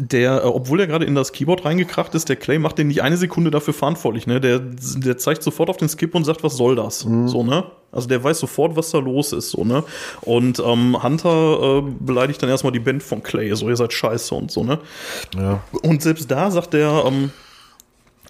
der, 0.00 0.44
äh, 0.44 0.46
obwohl 0.46 0.80
er 0.80 0.86
gerade 0.86 1.04
in 1.04 1.14
das 1.14 1.32
Keyboard 1.32 1.64
reingekracht 1.64 2.14
ist, 2.14 2.28
der 2.28 2.36
Clay 2.36 2.58
macht 2.58 2.78
den 2.78 2.88
nicht 2.88 3.02
eine 3.02 3.16
Sekunde 3.16 3.50
dafür 3.50 3.74
verantwortlich, 3.74 4.26
ne? 4.26 4.40
Der, 4.40 4.58
der 4.58 5.18
zeigt 5.18 5.42
sofort 5.42 5.68
auf 5.68 5.76
den 5.76 5.88
Skip 5.88 6.14
und 6.14 6.24
sagt, 6.24 6.42
was 6.42 6.56
soll 6.56 6.74
das? 6.74 7.04
Mhm. 7.04 7.28
So, 7.28 7.42
ne? 7.42 7.64
Also 7.92 8.08
der 8.08 8.22
weiß 8.22 8.38
sofort, 8.38 8.76
was 8.76 8.90
da 8.90 8.98
los 8.98 9.32
ist, 9.32 9.50
so, 9.50 9.64
ne? 9.64 9.84
Und 10.22 10.58
ähm, 10.58 11.02
Hunter 11.02 11.82
äh, 11.82 11.90
beleidigt 12.00 12.42
dann 12.42 12.48
erstmal 12.48 12.72
die 12.72 12.80
Band 12.80 13.02
von 13.02 13.22
Clay, 13.22 13.54
so, 13.54 13.68
ihr 13.68 13.76
seid 13.76 13.92
scheiße 13.92 14.34
und 14.34 14.50
so, 14.50 14.64
ne? 14.64 14.78
Ja. 15.36 15.62
Und 15.82 16.02
selbst 16.02 16.30
da 16.30 16.50
sagt 16.50 16.72
der, 16.72 17.04
ähm, 17.06 17.30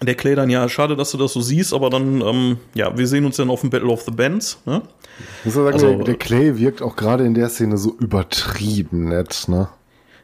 der 0.01 0.15
Clay 0.15 0.35
dann, 0.35 0.49
ja, 0.49 0.67
schade, 0.67 0.95
dass 0.95 1.11
du 1.11 1.17
das 1.17 1.33
so 1.33 1.41
siehst, 1.41 1.73
aber 1.73 1.89
dann, 1.89 2.21
ähm, 2.21 2.57
ja, 2.73 2.97
wir 2.97 3.07
sehen 3.07 3.25
uns 3.25 3.37
dann 3.37 3.49
auf 3.49 3.61
dem 3.61 3.69
Battle 3.69 3.89
of 3.89 4.01
the 4.01 4.11
Bands, 4.11 4.59
ne? 4.65 4.81
Ich 5.39 5.45
muss 5.45 5.53
sagen, 5.53 5.73
also, 5.73 5.95
der, 5.95 6.05
der 6.05 6.15
Clay 6.15 6.57
wirkt 6.57 6.81
auch 6.81 6.95
gerade 6.95 7.25
in 7.25 7.33
der 7.33 7.49
Szene 7.49 7.77
so 7.77 7.95
übertrieben 7.99 9.09
nett, 9.09 9.45
ne? 9.47 9.69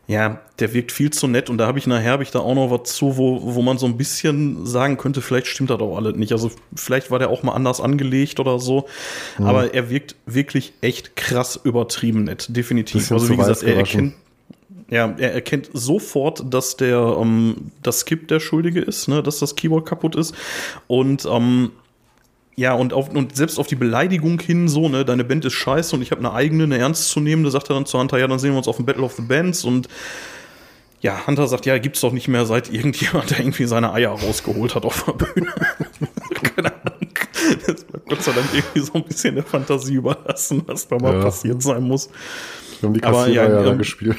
Ja, 0.08 0.40
der 0.60 0.74
wirkt 0.74 0.94
viel 0.94 1.12
zu 1.12 1.28
nett 1.28 1.50
und 1.50 1.58
da 1.58 1.68
habe 1.68 1.80
ich 1.80 1.86
nachher 1.86 2.12
habe 2.12 2.24
ich 2.24 2.32
da 2.32 2.40
auch 2.40 2.56
noch 2.56 2.72
was 2.72 2.96
zu, 2.96 3.18
wo, 3.18 3.42
wo 3.44 3.62
man 3.62 3.78
so 3.78 3.86
ein 3.86 3.98
bisschen 3.98 4.66
sagen 4.66 4.96
könnte, 4.96 5.22
vielleicht 5.22 5.48
stimmt 5.48 5.70
das 5.70 5.82
auch 5.82 5.98
alles 5.98 6.16
nicht. 6.16 6.32
Also 6.32 6.50
vielleicht 6.74 7.12
war 7.12 7.20
der 7.20 7.30
auch 7.30 7.44
mal 7.44 7.52
anders 7.52 7.82
angelegt 7.82 8.40
oder 8.40 8.58
so. 8.58 8.86
Mhm. 9.38 9.46
Aber 9.46 9.74
er 9.74 9.90
wirkt 9.90 10.16
wirklich 10.26 10.72
echt 10.80 11.18
krass 11.18 11.60
übertrieben 11.62 12.24
nett, 12.24 12.48
definitiv. 12.48 13.12
Also 13.12 13.28
wie 13.28 13.36
gesagt, 13.36 13.63
er 13.63 13.76
erkennt, 13.76 14.13
ja, 14.89 15.13
er 15.17 15.34
erkennt 15.34 15.69
sofort, 15.73 16.43
dass 16.54 16.78
der 16.78 17.17
ähm, 17.19 17.71
das 17.84 18.02
Skip 18.02 18.28
der 18.28 18.39
Schuldige 18.39 18.80
ist, 18.80 19.08
ne, 19.08 19.21
dass 19.21 19.39
das 19.39 19.56
Keyboard 19.56 19.86
kaputt 19.86 20.15
ist. 20.15 20.34
Und 20.88 21.28
ähm, 21.30 21.71
ja, 22.56 22.73
und, 22.73 22.93
auf, 22.93 23.10
und 23.10 23.36
selbst 23.36 23.60
auf 23.60 23.67
die 23.67 23.76
Beleidigung 23.76 24.39
hin, 24.39 24.67
so, 24.67 24.89
ne, 24.89 25.06
deine 25.06 25.23
Band 25.23 25.45
ist 25.45 25.54
scheiße 25.54 25.95
und 25.95 26.02
ich 26.02 26.12
habe 26.12 26.19
eine 26.19 26.34
eigene, 26.34 26.63
eine 26.63 26.78
ernstzunehmende, 26.78 27.52
sagt 27.52 27.69
er 27.69 27.76
dann 27.76 27.86
zu 27.86 28.00
Hunter, 28.00 28.17
ja, 28.17 28.28
dann 28.28 28.39
sehen 28.39 28.52
wir 28.52 28.58
uns 28.58 28.67
auf 28.67 28.78
dem 28.78 28.86
Battle 28.86 29.04
of 29.04 29.13
the 29.13 29.21
Bands 29.21 29.63
und 29.63 29.88
ja, 31.02 31.28
Hunter 31.28 31.47
sagt, 31.47 31.67
ja, 31.67 31.78
gibt's 31.78 32.02
doch 32.02 32.12
nicht 32.12 32.28
mehr, 32.28 32.45
seit 32.45 32.71
irgendjemand 32.71 33.30
der 33.30 33.39
irgendwie 33.41 33.65
seine 33.65 33.93
Eier 33.93 34.12
rausgeholt 34.12 34.73
hat 34.73 34.86
auf 34.86 35.04
der 35.04 35.13
Bühne. 35.13 35.54
Keine 36.56 36.73
Ahnung. 36.73 37.10
Das 37.67 37.84
bleibt 37.84 38.10
Gott 38.10 38.23
sei 38.23 38.32
Dank 38.32 38.47
irgendwie 38.52 38.80
so 38.80 38.93
ein 38.93 39.04
bisschen 39.04 39.36
der 39.36 39.43
Fantasie 39.43 39.95
überlassen, 39.95 40.63
was 40.65 40.88
da 40.88 40.97
mal 40.97 41.13
ja. 41.13 41.21
passiert 41.21 41.62
sein 41.62 41.84
muss. 41.84 42.10
Wir 42.80 42.88
haben 42.88 42.93
die 42.93 43.02
Kassierer 43.02 43.21
Aber, 43.21 43.54
ja, 43.54 43.65
ja 43.65 43.71
ähm, 43.71 43.78
gespielt. 43.78 44.17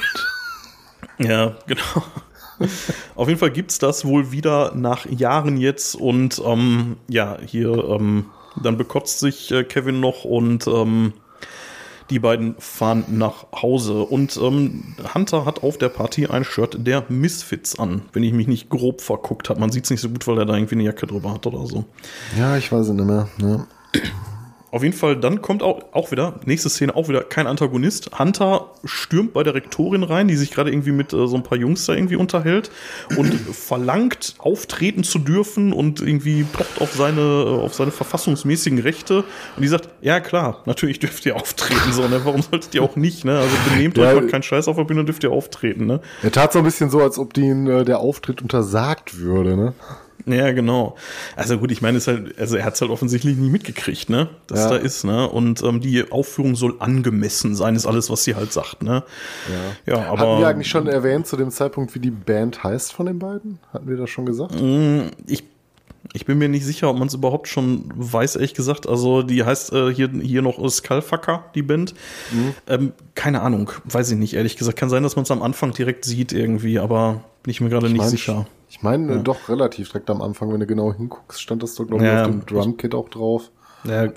Ja, 1.18 1.56
genau. 1.66 2.04
Auf 3.14 3.28
jeden 3.28 3.38
Fall 3.38 3.50
gibt's 3.50 3.78
das 3.78 4.04
wohl 4.04 4.32
wieder 4.32 4.74
nach 4.74 5.06
Jahren 5.06 5.56
jetzt 5.56 5.94
und 5.94 6.42
ähm, 6.44 6.96
ja, 7.08 7.38
hier 7.44 7.72
ähm, 7.88 8.26
dann 8.62 8.76
bekotzt 8.76 9.20
sich 9.20 9.52
äh, 9.52 9.64
Kevin 9.64 10.00
noch 10.00 10.24
und 10.24 10.66
ähm, 10.66 11.12
die 12.10 12.18
beiden 12.18 12.56
fahren 12.58 13.04
nach 13.10 13.46
Hause 13.52 14.00
und 14.00 14.36
ähm, 14.38 14.94
Hunter 15.14 15.44
hat 15.44 15.62
auf 15.62 15.76
der 15.78 15.90
Party 15.90 16.26
ein 16.26 16.42
Shirt 16.42 16.76
der 16.78 17.04
Misfits 17.08 17.78
an, 17.78 18.02
wenn 18.12 18.22
ich 18.22 18.32
mich 18.32 18.48
nicht 18.48 18.70
grob 18.70 19.02
verguckt 19.02 19.50
habe. 19.50 19.60
Man 19.60 19.70
sieht 19.70 19.84
es 19.84 19.90
nicht 19.90 20.00
so 20.00 20.08
gut, 20.08 20.26
weil 20.26 20.38
er 20.38 20.46
da 20.46 20.54
irgendwie 20.54 20.76
eine 20.76 20.84
Jacke 20.84 21.06
drüber 21.06 21.34
hat 21.34 21.46
oder 21.46 21.66
so. 21.66 21.84
Ja, 22.36 22.56
ich 22.56 22.72
weiß 22.72 22.88
es 22.88 22.92
nicht 22.92 23.04
mehr. 23.04 23.28
Ja. 23.38 23.66
Auf 24.70 24.82
jeden 24.82 24.94
Fall, 24.94 25.16
dann 25.16 25.40
kommt 25.40 25.62
auch, 25.62 25.82
auch 25.92 26.10
wieder, 26.10 26.34
nächste 26.44 26.68
Szene 26.68 26.94
auch 26.94 27.08
wieder 27.08 27.22
kein 27.22 27.46
Antagonist. 27.46 28.18
Hunter 28.18 28.66
stürmt 28.84 29.32
bei 29.32 29.42
der 29.42 29.54
Rektorin 29.54 30.02
rein, 30.02 30.28
die 30.28 30.36
sich 30.36 30.50
gerade 30.50 30.70
irgendwie 30.70 30.92
mit 30.92 31.14
äh, 31.14 31.26
so 31.26 31.36
ein 31.36 31.42
paar 31.42 31.56
Jungs 31.56 31.86
da 31.86 31.94
irgendwie 31.94 32.16
unterhält 32.16 32.70
und 33.16 33.32
verlangt, 33.52 34.34
auftreten 34.38 35.04
zu 35.04 35.20
dürfen 35.20 35.72
und 35.72 36.02
irgendwie 36.02 36.44
pocht 36.44 36.82
auf 36.82 36.92
seine, 36.92 37.20
äh, 37.20 37.64
auf 37.64 37.74
seine 37.74 37.92
verfassungsmäßigen 37.92 38.78
Rechte. 38.80 39.24
Und 39.56 39.62
die 39.62 39.68
sagt, 39.68 39.88
ja 40.02 40.20
klar, 40.20 40.62
natürlich 40.66 40.98
dürft 40.98 41.24
ihr 41.24 41.36
auftreten, 41.36 41.92
so, 41.92 42.06
ne? 42.06 42.20
Warum 42.24 42.42
solltet 42.42 42.74
ihr 42.74 42.82
auch 42.82 42.96
nicht, 42.96 43.24
ne? 43.24 43.38
Also 43.38 43.56
benehmt 43.70 43.96
ja, 43.96 44.10
euch, 44.10 44.20
macht 44.20 44.28
keinen 44.28 44.42
Scheiß 44.42 44.68
auf 44.68 44.76
der 44.76 44.84
Bühne, 44.84 45.04
dürft 45.06 45.24
ihr 45.24 45.30
auftreten, 45.30 45.86
ne? 45.86 46.00
Er 46.22 46.32
tat 46.32 46.52
so 46.52 46.58
ein 46.58 46.64
bisschen 46.64 46.90
so, 46.90 47.00
als 47.00 47.18
ob 47.18 47.32
denen 47.32 47.66
äh, 47.68 47.84
der 47.86 48.00
Auftritt 48.00 48.42
untersagt 48.42 49.18
würde, 49.18 49.56
ne? 49.56 49.72
Ja, 50.26 50.52
genau. 50.52 50.96
Also 51.36 51.58
gut, 51.58 51.70
ich 51.70 51.80
meine, 51.80 51.98
ist 51.98 52.08
halt, 52.08 52.38
also 52.38 52.56
er 52.56 52.64
hat 52.64 52.74
es 52.74 52.80
halt 52.80 52.90
offensichtlich 52.90 53.36
nicht 53.36 53.50
mitgekriegt, 53.50 54.10
ne? 54.10 54.28
Dass 54.46 54.60
ja. 54.60 54.70
da 54.70 54.76
ist, 54.76 55.04
ne? 55.04 55.28
Und 55.28 55.62
ähm, 55.62 55.80
die 55.80 56.10
Aufführung 56.10 56.56
soll 56.56 56.76
angemessen 56.80 57.54
sein, 57.54 57.74
ist 57.76 57.86
alles, 57.86 58.10
was 58.10 58.24
sie 58.24 58.34
halt 58.34 58.52
sagt, 58.52 58.82
ne? 58.82 59.04
Ja. 59.86 59.94
ja 59.94 60.10
aber. 60.10 60.20
Hatten 60.20 60.40
wir 60.40 60.48
eigentlich 60.48 60.68
schon 60.68 60.86
erwähnt 60.86 61.26
zu 61.26 61.36
dem 61.36 61.50
Zeitpunkt, 61.50 61.94
wie 61.94 62.00
die 62.00 62.10
Band 62.10 62.62
heißt 62.64 62.92
von 62.92 63.06
den 63.06 63.18
beiden? 63.18 63.58
Hatten 63.72 63.88
wir 63.88 63.96
das 63.96 64.10
schon 64.10 64.26
gesagt? 64.26 64.54
Mm, 64.60 65.08
ich 65.26 65.44
ich 66.12 66.24
bin 66.24 66.38
mir 66.38 66.48
nicht 66.48 66.64
sicher, 66.64 66.88
ob 66.88 66.98
man 66.98 67.08
es 67.08 67.14
überhaupt 67.14 67.48
schon 67.48 67.84
weiß, 67.94 68.36
ehrlich 68.36 68.54
gesagt. 68.54 68.88
Also, 68.88 69.22
die 69.22 69.44
heißt 69.44 69.72
äh, 69.72 69.94
hier, 69.94 70.08
hier 70.08 70.42
noch 70.42 70.58
Skullfucker, 70.68 71.44
die 71.54 71.62
Band. 71.62 71.94
Mhm. 72.32 72.54
Ähm, 72.66 72.92
keine 73.14 73.42
Ahnung, 73.42 73.70
weiß 73.84 74.10
ich 74.10 74.18
nicht, 74.18 74.34
ehrlich 74.34 74.56
gesagt. 74.56 74.78
Kann 74.78 74.90
sein, 74.90 75.02
dass 75.02 75.16
man 75.16 75.24
es 75.24 75.30
am 75.30 75.42
Anfang 75.42 75.72
direkt 75.72 76.04
sieht 76.04 76.32
irgendwie, 76.32 76.78
aber 76.78 77.22
bin 77.42 77.50
ich 77.50 77.60
mir 77.60 77.68
gerade 77.68 77.88
nicht 77.88 77.98
mein, 77.98 78.08
sicher. 78.08 78.46
Ich 78.70 78.82
meine, 78.82 79.16
ja. 79.16 79.18
doch 79.18 79.48
relativ 79.48 79.88
direkt 79.88 80.10
am 80.10 80.22
Anfang, 80.22 80.52
wenn 80.52 80.60
du 80.60 80.66
genau 80.66 80.92
hinguckst, 80.92 81.40
stand 81.40 81.62
das 81.62 81.74
doch, 81.74 81.86
glaube 81.86 82.04
ich, 82.04 82.10
ja, 82.10 82.22
auf 82.22 82.28
dem 82.28 82.46
Drumkit 82.46 82.94
auch 82.94 83.08
drauf. 83.08 83.50
Ja, 83.84 84.08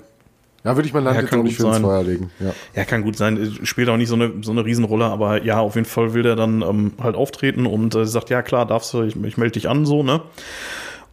ja, 0.64 0.76
würde 0.76 0.86
ich 0.86 0.94
mein 0.94 1.02
Land 1.02 1.16
ja, 1.16 1.22
jetzt 1.22 1.34
auch 1.34 1.42
nicht 1.42 1.56
für 1.56 1.66
ins 1.66 1.78
Feuer 1.78 2.04
legen. 2.04 2.30
Ja. 2.38 2.52
ja, 2.74 2.84
kann 2.84 3.02
gut 3.02 3.16
sein. 3.16 3.58
Spielt 3.64 3.88
auch 3.88 3.96
nicht 3.96 4.08
so 4.08 4.14
eine, 4.14 4.32
so 4.42 4.52
eine 4.52 4.64
Riesenrolle, 4.64 5.06
aber 5.06 5.42
ja, 5.42 5.58
auf 5.58 5.74
jeden 5.74 5.88
Fall 5.88 6.14
will 6.14 6.22
der 6.22 6.36
dann 6.36 6.62
ähm, 6.62 6.92
halt 7.02 7.16
auftreten 7.16 7.66
und 7.66 7.94
äh, 7.96 8.06
sagt, 8.06 8.30
ja 8.30 8.42
klar, 8.42 8.64
darfst 8.64 8.94
du, 8.94 9.02
ich, 9.02 9.16
ich 9.16 9.36
melde 9.36 9.54
dich 9.54 9.68
an, 9.68 9.86
so, 9.86 10.04
ne? 10.04 10.20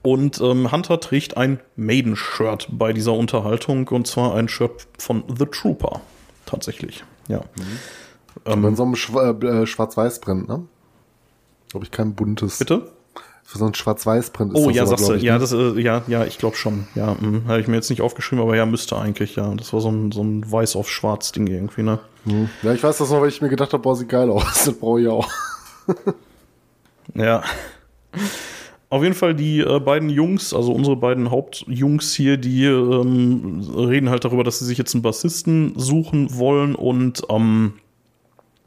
Und 0.01 0.39
ähm, 0.39 0.71
Hunter 0.71 0.99
trägt 0.99 1.35
ein 1.35 1.59
Maiden-Shirt 1.75 2.67
bei 2.71 2.93
dieser 2.93 3.13
Unterhaltung 3.13 3.87
und 3.89 4.07
zwar 4.07 4.35
ein 4.35 4.47
Shirt 4.47 4.87
von 4.97 5.23
The 5.27 5.45
Trooper. 5.45 6.01
Tatsächlich, 6.45 7.03
ja. 7.27 7.39
Mhm. 7.39 7.79
Ähm, 8.45 8.65
in 8.65 8.75
so 8.75 8.83
einem 8.83 8.93
äh, 8.93 9.65
Schwarz-Weiß-Print, 9.65 10.47
ne? 10.47 10.63
Glaube 11.69 11.85
ich, 11.85 11.91
kein 11.91 12.15
buntes. 12.15 12.59
Bitte? 12.59 12.91
Für 13.43 13.57
so 13.57 13.65
ein 13.65 13.73
Schwarz-Weiß-Print 13.73 14.53
ist 14.53 14.59
oh, 14.59 14.67
das 14.67 14.75
ja, 14.75 14.83
aber, 14.83 14.89
sagst 14.89 15.09
du, 15.09 15.13
ja, 15.15 15.33
ne? 15.33 15.39
das, 15.39 15.51
äh, 15.51 15.79
ja, 15.81 16.03
ja, 16.07 16.23
ich 16.23 16.37
glaube 16.37 16.55
schon. 16.55 16.87
Ja, 16.95 17.19
hm, 17.19 17.47
habe 17.47 17.59
ich 17.59 17.67
mir 17.67 17.75
jetzt 17.75 17.89
nicht 17.89 18.01
aufgeschrieben, 18.01 18.43
aber 18.43 18.55
ja, 18.55 18.65
müsste 18.65 18.97
eigentlich, 18.97 19.35
ja. 19.35 19.53
Das 19.55 19.73
war 19.73 19.81
so 19.81 19.91
ein, 19.91 20.11
so 20.11 20.23
ein 20.23 20.49
Weiß 20.49 20.75
auf 20.75 20.89
Schwarz 20.89 21.31
Ding 21.31 21.47
irgendwie, 21.47 21.83
ne? 21.83 21.99
Hm. 22.25 22.49
Ja, 22.61 22.73
ich 22.73 22.83
weiß 22.83 22.99
das 22.99 23.09
noch, 23.09 23.21
weil 23.21 23.29
ich 23.29 23.41
mir 23.41 23.49
gedacht 23.49 23.73
habe, 23.73 23.81
boah, 23.81 23.95
sieht 23.95 24.09
geil 24.09 24.29
aus. 24.29 24.43
Das 24.65 24.73
brauche 24.75 25.01
ich 25.01 25.07
auch. 25.07 25.27
ja. 27.15 27.43
Auf 28.91 29.03
jeden 29.03 29.13
Fall 29.13 29.35
die 29.35 29.59
äh, 29.59 29.79
beiden 29.79 30.09
Jungs, 30.09 30.51
also 30.53 30.71
unsere 30.71 30.95
beiden 30.95 31.29
Hauptjungs 31.29 32.13
hier, 32.15 32.37
die 32.37 32.65
ähm, 32.65 33.61
reden 33.75 34.09
halt 34.09 34.25
darüber, 34.25 34.43
dass 34.43 34.59
sie 34.59 34.65
sich 34.65 34.79
jetzt 34.79 34.95
einen 34.95 35.03
Bassisten 35.03 35.73
suchen 35.77 36.35
wollen 36.35 36.73
und 36.73 37.21
ähm, 37.29 37.73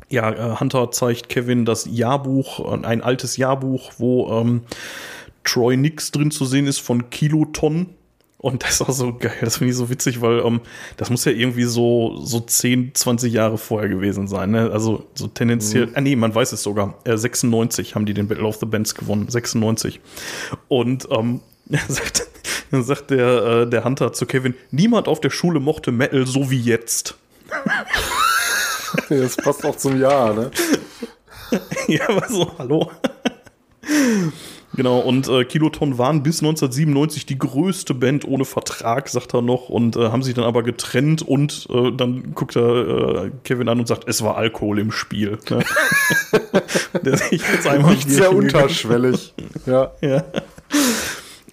ja, 0.09 0.31
äh, 0.31 0.61
Hunter 0.61 0.93
zeigt 0.93 1.29
Kevin 1.29 1.65
das 1.65 1.89
Jahrbuch, 1.91 2.61
äh, 2.73 2.87
ein 2.87 3.03
altes 3.03 3.37
Jahrbuch, 3.37 3.95
wo 3.99 4.31
ähm, 4.41 4.63
Troy 5.43 5.77
Nix 5.77 6.13
drin 6.13 6.31
zu 6.31 6.45
sehen 6.45 6.69
ist 6.69 6.79
von 6.79 7.11
Kiloton. 7.11 7.89
Und 8.43 8.65
das 8.65 8.73
ist 8.73 8.83
auch 8.83 8.91
so 8.91 9.15
geil, 9.15 9.37
das 9.41 9.59
finde 9.59 9.71
ich 9.71 9.77
so 9.77 9.89
witzig, 9.89 10.21
weil 10.21 10.41
ähm, 10.41 10.61
das 10.97 11.11
muss 11.11 11.25
ja 11.25 11.31
irgendwie 11.31 11.63
so, 11.63 12.21
so 12.25 12.41
10, 12.41 12.93
20 12.93 13.33
Jahre 13.33 13.57
vorher 13.57 13.89
gewesen 13.89 14.27
sein. 14.27 14.51
Ne? 14.51 14.69
Also 14.73 15.07
so 15.15 15.29
tendenziell, 15.29 15.87
mhm. 15.87 15.93
ah 15.95 16.01
nee, 16.01 16.17
man 16.17 16.35
weiß 16.35 16.51
es 16.51 16.61
sogar. 16.61 16.99
Äh, 17.05 17.17
96 17.17 17.95
haben 17.95 18.05
die 18.05 18.15
den 18.15 18.27
Battle 18.27 18.45
of 18.45 18.57
the 18.57 18.67
Bands 18.67 18.97
gewonnen, 18.97 19.29
96. 19.29 20.01
Und 20.67 21.07
ähm, 21.13 21.41
sagt, 21.89 22.27
dann 22.73 22.83
sagt 22.83 23.13
der, 23.13 23.45
äh, 23.45 23.71
der 23.71 23.85
Hunter 23.85 24.13
zu 24.13 24.27
Kevin, 24.27 24.55
niemand 24.73 25.07
auf 25.07 25.21
der 25.21 25.31
Schule 25.31 25.61
mochte 25.61 25.93
Metal 25.93 26.27
so 26.27 26.51
wie 26.51 26.61
jetzt. 26.61 27.15
das 29.09 29.37
passt 29.37 29.65
auch 29.65 29.77
zum 29.77 30.01
Jahr, 30.01 30.35
ne? 30.35 30.51
ja, 31.87 32.09
aber 32.09 32.29
so, 32.29 32.51
hallo. 32.59 32.91
Genau, 34.75 35.01
und 35.01 35.29
äh, 35.29 35.45
Kiloton 35.45 35.99
waren 35.99 36.23
bis 36.23 36.41
1997 36.41 37.27
die 37.27 37.39
größte 37.39 37.95
Band 37.95 38.27
ohne 38.27 38.45
Vertrag, 38.45 39.09
sagt 39.09 39.35
er 39.35 39.43
noch, 39.43 39.69
und 39.69 39.97
äh, 39.97 40.09
haben 40.09 40.23
sich 40.23 40.35
dann 40.35 40.45
aber 40.45 40.63
getrennt 40.63 41.23
und 41.23 41.67
äh, 41.71 41.93
dann 41.93 42.35
guckt 42.35 42.57
er 42.57 43.25
äh, 43.25 43.31
Kevin 43.45 43.69
an 43.69 43.81
und 43.81 43.87
sagt, 43.87 44.09
es 44.09 44.23
war 44.23 44.37
Alkohol 44.37 44.79
im 44.79 44.91
Spiel. 44.91 45.39
Ne? 45.51 45.63
Der 47.05 47.17
sich 47.17 47.43
jetzt 47.53 47.67
einmal 47.67 47.97
sehr 47.97 48.35
unterschwellig. 48.35 49.35
ja. 49.67 49.93
ja 50.01 50.25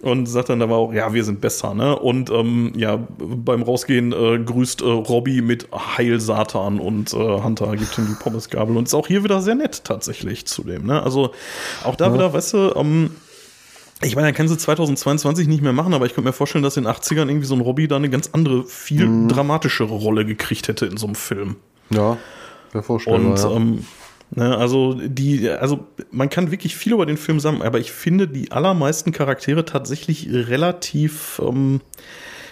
und 0.02 0.26
sagt 0.26 0.48
dann 0.48 0.62
aber 0.62 0.76
auch, 0.76 0.92
ja, 0.92 1.12
wir 1.12 1.24
sind 1.24 1.40
besser, 1.40 1.74
ne? 1.74 1.98
Und 1.98 2.30
ähm, 2.30 2.72
ja, 2.74 2.96
beim 3.18 3.62
Rausgehen 3.62 4.12
äh, 4.12 4.38
grüßt 4.38 4.80
äh, 4.80 4.84
Robbie 4.86 5.42
mit 5.42 5.68
Heil 5.72 6.20
Satan 6.20 6.80
und 6.80 7.12
äh, 7.12 7.16
Hunter 7.16 7.76
gibt 7.76 7.98
ihm 7.98 8.06
die 8.06 8.22
Pommesgabel 8.22 8.76
und 8.76 8.84
ist 8.84 8.94
auch 8.94 9.06
hier 9.06 9.24
wieder 9.24 9.42
sehr 9.42 9.54
nett 9.54 9.84
tatsächlich 9.84 10.46
zu 10.46 10.64
dem, 10.64 10.86
ne? 10.86 11.02
Also 11.02 11.32
auch 11.84 11.96
da 11.96 12.06
ja. 12.06 12.14
wieder, 12.14 12.32
weißt 12.32 12.54
du, 12.54 12.72
ähm, 12.76 13.10
ich 14.02 14.16
meine, 14.16 14.28
er 14.28 14.32
kann 14.32 14.48
sie 14.48 14.56
2022 14.56 15.46
nicht 15.46 15.62
mehr 15.62 15.74
machen, 15.74 15.92
aber 15.92 16.06
ich 16.06 16.14
könnte 16.14 16.28
mir 16.28 16.32
vorstellen, 16.32 16.64
dass 16.64 16.78
in 16.78 16.84
den 16.84 16.92
80ern 16.92 17.28
irgendwie 17.28 17.46
so 17.46 17.54
ein 17.54 17.60
Robbie 17.60 17.86
da 17.86 17.96
eine 17.96 18.08
ganz 18.08 18.30
andere, 18.32 18.64
viel 18.64 19.06
mhm. 19.06 19.28
dramatischere 19.28 19.92
Rolle 19.92 20.24
gekriegt 20.24 20.68
hätte 20.68 20.86
in 20.86 20.96
so 20.96 21.06
einem 21.06 21.14
Film. 21.14 21.56
Ja, 21.90 22.16
wäre 22.72 22.82
vorstellbar. 22.82 23.32
Und 23.32 23.38
ja. 23.38 23.50
ähm, 23.50 23.84
Ne, 24.32 24.56
also 24.56 24.94
die, 24.94 25.48
also 25.48 25.86
man 26.12 26.30
kann 26.30 26.52
wirklich 26.52 26.76
viel 26.76 26.92
über 26.92 27.04
den 27.04 27.16
Film 27.16 27.40
sagen, 27.40 27.62
aber 27.62 27.80
ich 27.80 27.90
finde 27.90 28.28
die 28.28 28.52
allermeisten 28.52 29.10
Charaktere 29.10 29.64
tatsächlich 29.64 30.28
relativ, 30.30 31.42
ähm, 31.44 31.80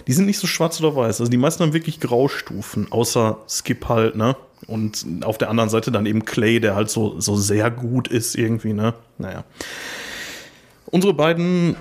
die 0.08 0.12
sind 0.12 0.26
nicht 0.26 0.40
so 0.40 0.48
schwarz 0.48 0.80
oder 0.80 0.96
weiß. 0.96 1.20
Also 1.20 1.30
die 1.30 1.36
meisten 1.36 1.62
haben 1.62 1.74
wirklich 1.74 2.00
Graustufen, 2.00 2.90
außer 2.90 3.38
Skip 3.48 3.88
halt, 3.88 4.16
ne? 4.16 4.36
Und 4.66 5.06
auf 5.22 5.38
der 5.38 5.50
anderen 5.50 5.70
Seite 5.70 5.92
dann 5.92 6.04
eben 6.06 6.24
Clay, 6.24 6.58
der 6.58 6.74
halt 6.74 6.90
so, 6.90 7.20
so 7.20 7.36
sehr 7.36 7.70
gut 7.70 8.08
ist 8.08 8.34
irgendwie, 8.34 8.72
ne? 8.72 8.94
Naja. 9.18 9.44
Unsere 10.86 11.14
beiden 11.14 11.76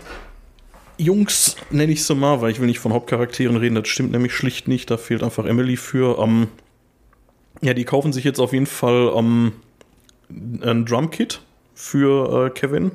Jungs, 0.99 1.55
nenne 1.71 1.91
ich 1.91 2.03
sie 2.03 2.13
mal, 2.13 2.41
weil 2.41 2.51
ich 2.51 2.59
will 2.59 2.67
nicht 2.67 2.79
von 2.79 2.93
Hauptcharakteren 2.93 3.55
reden, 3.55 3.75
das 3.75 3.87
stimmt 3.87 4.11
nämlich 4.11 4.33
schlicht 4.33 4.67
nicht, 4.67 4.91
da 4.91 4.97
fehlt 4.97 5.23
einfach 5.23 5.45
Emily 5.45 5.75
für. 5.75 6.19
Ähm, 6.19 6.49
ja, 7.61 7.73
die 7.73 7.85
kaufen 7.85 8.13
sich 8.13 8.23
jetzt 8.23 8.39
auf 8.39 8.53
jeden 8.53 8.67
Fall 8.67 9.11
ähm, 9.15 9.53
ein 10.29 10.85
Drumkit 10.85 11.41
für 11.73 12.47
äh, 12.47 12.49
Kevin 12.49 12.91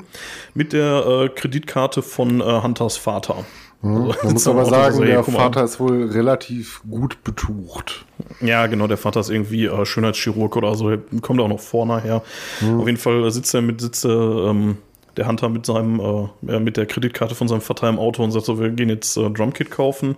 mit 0.55 0.73
der 0.73 1.07
äh, 1.07 1.29
Kreditkarte 1.29 2.03
von 2.03 2.41
äh, 2.41 2.63
Hunters 2.63 2.97
Vater. 2.97 3.45
Mhm. 3.83 4.11
Also, 4.11 4.19
Man 4.25 4.33
muss 4.33 4.49
aber 4.49 4.65
sagen, 4.65 4.97
so, 4.97 5.05
der 5.05 5.25
Vater 5.25 5.65
ist 5.65 5.79
wohl 5.79 6.11
relativ 6.11 6.83
gut 6.89 7.23
betucht. 7.25 8.05
Ja, 8.41 8.67
genau, 8.67 8.87
der 8.87 8.97
Vater 8.97 9.21
ist 9.21 9.31
irgendwie 9.31 9.67
äh, 9.67 9.85
Schönheitschirurg 9.85 10.57
oder 10.57 10.75
so, 10.75 10.97
kommt 11.21 11.41
auch 11.41 11.49
noch 11.49 11.61
vor 11.61 11.87
nachher. 11.87 12.23
Mhm. 12.61 12.81
Auf 12.81 12.87
jeden 12.87 12.99
Fall 12.99 13.31
sitzt 13.31 13.55
er 13.55 13.63
mit, 13.63 13.81
sitzt 13.81 14.05
er, 14.05 14.49
ähm, 14.51 14.79
der 15.17 15.29
Hunter 15.29 15.49
mit 15.49 15.67
seinem, 15.67 16.01
äh, 16.01 16.59
mit 16.59 16.77
der 16.77 16.87
Kreditkarte 16.87 17.35
von 17.35 17.47
seinem 17.47 17.61
Vater 17.61 17.89
im 17.89 17.99
Auto 17.99 18.25
und 18.25 18.31
sagt 18.31 18.47
so, 18.47 18.59
wir 18.59 18.71
gehen 18.71 18.89
jetzt 18.89 19.17
äh, 19.17 19.31
Drumkit 19.31 19.71
kaufen. 19.71 20.17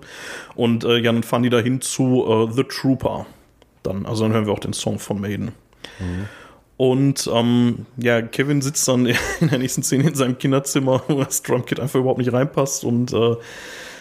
Und 0.54 0.84
äh, 0.84 0.98
ja, 0.98 1.12
dann 1.12 1.22
fahren 1.22 1.42
die 1.42 1.50
dahin 1.50 1.80
zu 1.80 2.24
äh, 2.26 2.52
The 2.52 2.64
Trooper. 2.64 3.26
Dann, 3.82 4.06
also 4.06 4.24
dann 4.24 4.32
hören 4.32 4.46
wir 4.46 4.52
auch 4.52 4.60
den 4.60 4.72
Song 4.72 4.98
von 4.98 5.20
Maiden. 5.20 5.52
Mhm. 5.98 6.28
Und 6.76 7.30
ähm, 7.32 7.86
ja, 7.96 8.20
Kevin 8.22 8.60
sitzt 8.60 8.86
dann 8.88 9.06
in 9.40 9.48
der 9.48 9.58
nächsten 9.58 9.82
Szene 9.82 10.08
in 10.08 10.14
seinem 10.14 10.38
Kinderzimmer, 10.38 11.02
wo 11.08 11.22
das 11.22 11.42
Drumkit 11.42 11.80
einfach 11.80 12.00
überhaupt 12.00 12.18
nicht 12.18 12.32
reinpasst 12.32 12.84
und 12.84 13.12
äh, 13.12 13.36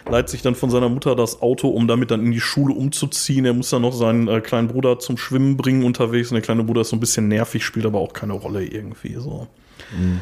leiht 0.09 0.29
sich 0.29 0.41
dann 0.41 0.55
von 0.55 0.69
seiner 0.69 0.89
Mutter 0.89 1.15
das 1.15 1.41
Auto, 1.41 1.69
um 1.69 1.87
damit 1.87 2.11
dann 2.11 2.25
in 2.25 2.31
die 2.31 2.41
Schule 2.41 2.73
umzuziehen. 2.73 3.45
Er 3.45 3.53
muss 3.53 3.69
dann 3.69 3.83
noch 3.83 3.93
seinen 3.93 4.27
äh, 4.27 4.41
kleinen 4.41 4.67
Bruder 4.67 4.99
zum 4.99 5.17
Schwimmen 5.17 5.55
bringen 5.55 5.83
unterwegs 5.83 6.31
und 6.31 6.35
der 6.35 6.41
kleine 6.41 6.63
Bruder 6.63 6.81
ist 6.81 6.89
so 6.89 6.95
ein 6.95 6.99
bisschen 6.99 7.27
nervig, 7.27 7.63
spielt 7.63 7.85
aber 7.85 7.99
auch 7.99 8.13
keine 8.13 8.33
Rolle 8.33 8.65
irgendwie 8.65 9.15
so. 9.15 9.47
Mhm. 9.97 10.21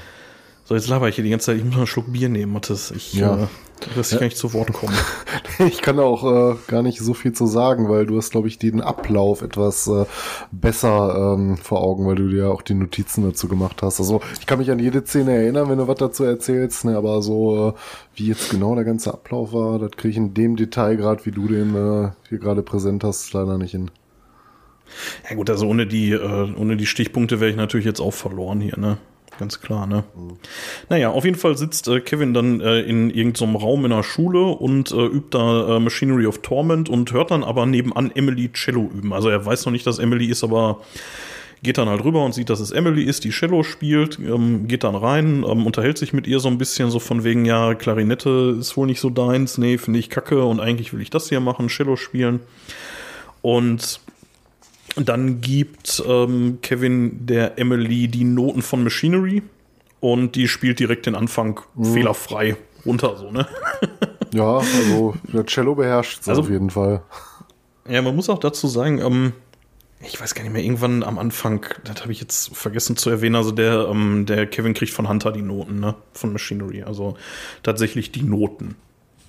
So, 0.72 0.76
jetzt 0.76 0.88
laber 0.88 1.10
ich 1.10 1.16
hier 1.16 1.26
die 1.26 1.32
ganze 1.32 1.48
Zeit, 1.48 1.58
ich 1.58 1.66
muss 1.66 1.74
mal 1.74 1.80
einen 1.80 1.88
Schluck 1.88 2.14
Bier 2.14 2.30
nehmen, 2.30 2.54
Mathis. 2.54 2.92
Ich 2.92 3.12
ja. 3.12 3.44
äh, 3.44 3.48
wirst 3.96 4.14
ja. 4.14 4.20
gar 4.20 4.24
nicht 4.24 4.38
zu 4.38 4.54
Wort 4.54 4.72
kommen. 4.72 4.96
ich 5.68 5.82
kann 5.82 6.00
auch 6.00 6.24
äh, 6.54 6.56
gar 6.70 6.82
nicht 6.82 7.00
so 7.00 7.14
viel 7.14 7.34
zu 7.34 7.46
sagen, 7.46 7.90
weil 7.90 8.06
du 8.06 8.16
hast, 8.16 8.32
glaube 8.32 8.48
ich, 8.48 8.58
den 8.58 8.80
Ablauf 8.80 9.42
etwas 9.42 9.88
äh, 9.88 10.06
besser 10.54 11.36
ähm, 11.36 11.58
vor 11.58 11.82
Augen, 11.82 12.08
weil 12.08 12.16
du 12.16 12.30
dir 12.30 12.44
ja 12.44 12.48
auch 12.48 12.62
die 12.62 12.74
Notizen 12.74 13.26
dazu 13.26 13.50
gemacht 13.50 13.82
hast. 13.82 14.00
Also 14.00 14.22
ich 14.40 14.46
kann 14.46 14.60
mich 14.60 14.72
an 14.72 14.80
jede 14.80 15.06
Szene 15.06 15.34
erinnern, 15.34 15.70
wenn 15.70 15.78
du 15.78 15.90
was 15.90 15.98
dazu 15.98 16.24
erzählst, 16.24 16.86
ne, 16.86 16.96
aber 16.96 17.22
so 17.22 17.72
äh, 17.72 17.74
wie 18.16 18.28
jetzt 18.28 18.50
genau 18.50 18.74
der 18.74 18.86
ganze 18.86 19.14
Ablauf 19.14 19.52
war, 19.52 19.78
das 19.78 19.92
kriege 19.92 20.12
ich 20.12 20.18
in 20.18 20.34
dem 20.34 20.56
Detail 20.56 20.96
gerade, 20.96 21.26
wie 21.26 21.32
du 21.32 21.50
den 21.50 21.76
äh, 21.76 22.12
hier 22.30 22.40
gerade 22.40 22.64
präsent 22.64 23.04
hast, 23.04 23.34
leider 23.34 23.58
nicht 23.58 23.72
hin. 23.72 23.92
Ja 25.30 25.36
gut, 25.36 25.50
also 25.50 25.68
ohne 25.68 25.86
die, 25.86 26.14
äh, 26.14 26.54
ohne 26.56 26.78
die 26.78 26.86
Stichpunkte 26.86 27.42
wäre 27.42 27.52
ich 27.52 27.58
natürlich 27.58 27.86
jetzt 27.86 28.00
auch 28.00 28.14
verloren 28.14 28.62
hier, 28.62 28.80
ne? 28.80 29.00
Ganz 29.42 29.60
klar, 29.60 29.88
ne? 29.88 30.04
Mhm. 30.16 30.38
Naja, 30.90 31.10
auf 31.10 31.26
jeden 31.26 31.38
Fall 31.38 31.58
sitzt 31.58 31.88
äh, 31.88 32.00
Kevin 32.00 32.34
dann 32.34 32.62
äh, 32.62 32.82
in 32.82 33.10
irgendeinem 33.10 33.56
Raum 33.56 33.84
in 33.84 33.92
der 33.92 34.04
Schule 34.04 34.44
und 34.44 34.92
äh, 34.92 35.06
übt 35.06 35.30
da 35.32 35.78
äh, 35.78 35.80
Machinery 35.80 36.28
of 36.28 36.42
Torment 36.44 36.88
und 36.88 37.12
hört 37.12 37.32
dann 37.32 37.44
aber 37.44 37.66
nebenan 37.66 38.12
Emily 38.16 38.52
Cello 38.54 38.90
üben. 38.94 39.12
Also 39.12 39.30
er 39.30 39.44
weiß 39.46 39.66
noch 39.66 39.72
nicht, 39.72 39.86
dass 39.88 40.00
Emily 40.00 40.28
ist, 40.28 40.44
aber 40.44 40.80
geht 41.64 41.78
dann 41.78 41.90
halt 41.90 42.04
rüber 42.04 42.24
und 42.24 42.34
sieht, 42.34 42.50
dass 42.50 42.60
es 42.60 42.72
Emily 42.72 43.04
ist, 43.04 43.24
die 43.24 43.32
Cello 43.32 43.64
spielt, 43.64 44.20
ähm, 44.20 44.68
geht 44.68 44.84
dann 44.84 44.96
rein, 44.96 45.44
ähm, 45.48 45.66
unterhält 45.66 45.98
sich 45.98 46.14
mit 46.14 46.28
ihr 46.28 46.40
so 46.40 46.48
ein 46.48 46.58
bisschen 46.58 46.92
so 46.92 47.00
von 47.00 47.24
wegen, 47.24 47.46
ja, 47.46 47.74
Klarinette 47.74 48.58
ist 48.60 48.78
wohl 48.78 48.88
nicht 48.88 49.00
so 49.00 49.10
deins, 49.10 49.58
nee, 49.58 49.78
finde 49.78 50.00
ich 50.00 50.10
kacke 50.10 50.44
und 50.44 50.60
eigentlich 50.60 50.94
will 50.94 51.02
ich 51.02 51.10
das 51.10 51.30
hier 51.30 51.40
machen, 51.40 51.68
Cello 51.68 51.96
spielen. 51.96 52.40
Und 53.42 54.02
dann 54.96 55.42
gibt 55.42 56.04
ähm, 56.06 56.60
Kevin 56.62 57.26
der 57.26 57.58
Emily 57.58 58.08
die 58.08 58.24
Noten 58.24 58.62
von 58.62 58.84
Machinery 58.84 59.42
und 60.00 60.36
die 60.36 60.48
spielt 60.48 60.80
direkt 60.80 61.06
den 61.06 61.16
Anfang 61.16 61.62
mhm. 61.76 61.94
fehlerfrei 61.94 62.58
runter, 62.86 63.16
so, 63.18 63.32
ne? 63.32 63.48
ja, 64.34 64.58
also 64.58 65.16
der 65.32 65.46
Cello 65.46 65.76
beherrscht 65.76 66.28
also, 66.28 66.42
auf 66.42 66.50
jeden 66.50 66.70
Fall. 66.70 67.04
Ja, 67.88 68.02
man 68.02 68.16
muss 68.16 68.30
auch 68.30 68.40
dazu 68.40 68.68
sagen, 68.68 69.00
ähm, 69.00 69.34
ich 70.04 70.20
weiß 70.20 70.34
gar 70.34 70.44
nicht 70.44 70.52
mehr, 70.52 70.64
irgendwann 70.64 71.04
am 71.04 71.20
Anfang, 71.20 71.66
das 71.84 72.02
habe 72.02 72.12
ich 72.12 72.20
jetzt 72.20 72.56
vergessen 72.56 72.98
zu 72.98 73.10
erwähnen, 73.10 73.36
also 73.36 73.52
der, 73.52 73.88
ähm, 73.88 74.26
der 74.26 74.48
Kevin 74.48 74.74
kriegt 74.74 74.92
von 74.92 75.08
Hunter 75.08 75.32
die 75.32 75.42
Noten, 75.42 75.80
ne? 75.80 75.96
Von 76.14 76.34
Machinery. 76.34 76.84
Also 76.84 77.16
tatsächlich 77.64 78.12
die 78.12 78.24
Noten. 78.24 78.76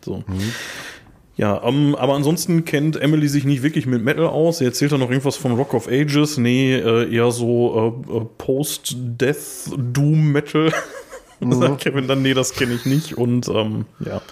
So. 0.04 0.24
Mhm. 0.26 0.52
Ja, 1.36 1.54
um, 1.54 1.88
ähm, 1.88 1.94
aber 1.94 2.14
ansonsten 2.14 2.64
kennt 2.64 3.00
Emily 3.00 3.28
sich 3.28 3.44
nicht 3.44 3.62
wirklich 3.62 3.86
mit 3.86 4.02
Metal 4.04 4.26
aus. 4.26 4.58
Sie 4.58 4.64
erzählt 4.64 4.90
dann 4.92 5.00
noch 5.00 5.10
irgendwas 5.10 5.36
von 5.36 5.52
Rock 5.52 5.74
of 5.74 5.86
Ages. 5.88 6.36
Nee, 6.36 6.74
äh, 6.74 7.08
eher 7.12 7.30
so 7.30 8.04
äh, 8.10 8.16
äh 8.16 8.24
Post-Death-Doom-Metal. 8.38 10.72
Mhm. 11.44 11.54
sagt 11.54 11.80
Kevin 11.80 12.06
dann, 12.06 12.22
nee, 12.22 12.34
das 12.34 12.52
kenne 12.52 12.74
ich 12.74 12.86
nicht. 12.86 13.18
Und 13.18 13.48
ähm, 13.48 13.86
ja. 13.98 14.22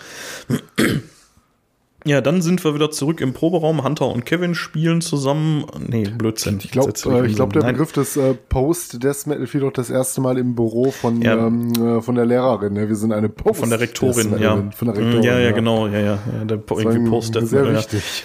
Ja, 2.06 2.22
dann 2.22 2.40
sind 2.40 2.64
wir 2.64 2.74
wieder 2.74 2.90
zurück 2.90 3.20
im 3.20 3.34
Proberaum. 3.34 3.84
Hunter 3.84 4.08
und 4.08 4.24
Kevin 4.24 4.54
spielen 4.54 5.02
zusammen. 5.02 5.66
Nee, 5.78 6.04
Blödsinn. 6.04 6.58
Ich 6.62 6.70
glaube, 6.70 6.92
äh, 6.92 7.26
ich 7.26 7.36
glaub, 7.36 7.52
der 7.52 7.62
Nein. 7.62 7.74
Begriff 7.74 7.92
des 7.92 8.16
äh, 8.16 8.34
Post-Death 8.34 9.26
Metal 9.26 9.46
fiel 9.46 9.60
doch 9.60 9.72
das 9.72 9.90
erste 9.90 10.22
Mal 10.22 10.38
im 10.38 10.54
Büro 10.54 10.90
von, 10.90 11.20
ja. 11.20 11.36
ähm, 11.36 11.72
äh, 11.74 12.00
von 12.00 12.14
der 12.14 12.24
Lehrerin. 12.24 12.74
Ja, 12.76 12.88
wir 12.88 12.96
sind 12.96 13.12
eine 13.12 13.28
Post 13.28 13.60
Von 13.60 13.70
der 13.70 13.80
Rektorin, 13.80 14.38
ja. 14.40 14.70
Von 14.74 14.88
der 14.88 14.96
Rektorin, 14.96 15.22
ja, 15.22 15.38
ja, 15.38 15.46
ja, 15.46 15.50
genau. 15.52 15.88
Ja, 15.88 15.98
ja, 15.98 16.18
ja 16.38 16.44
der 16.44 16.60
irgendwie 16.70 17.10
Post-Death 17.10 17.52
Metal. 17.52 17.64
Sehr 17.66 17.74
wichtig. 17.74 18.24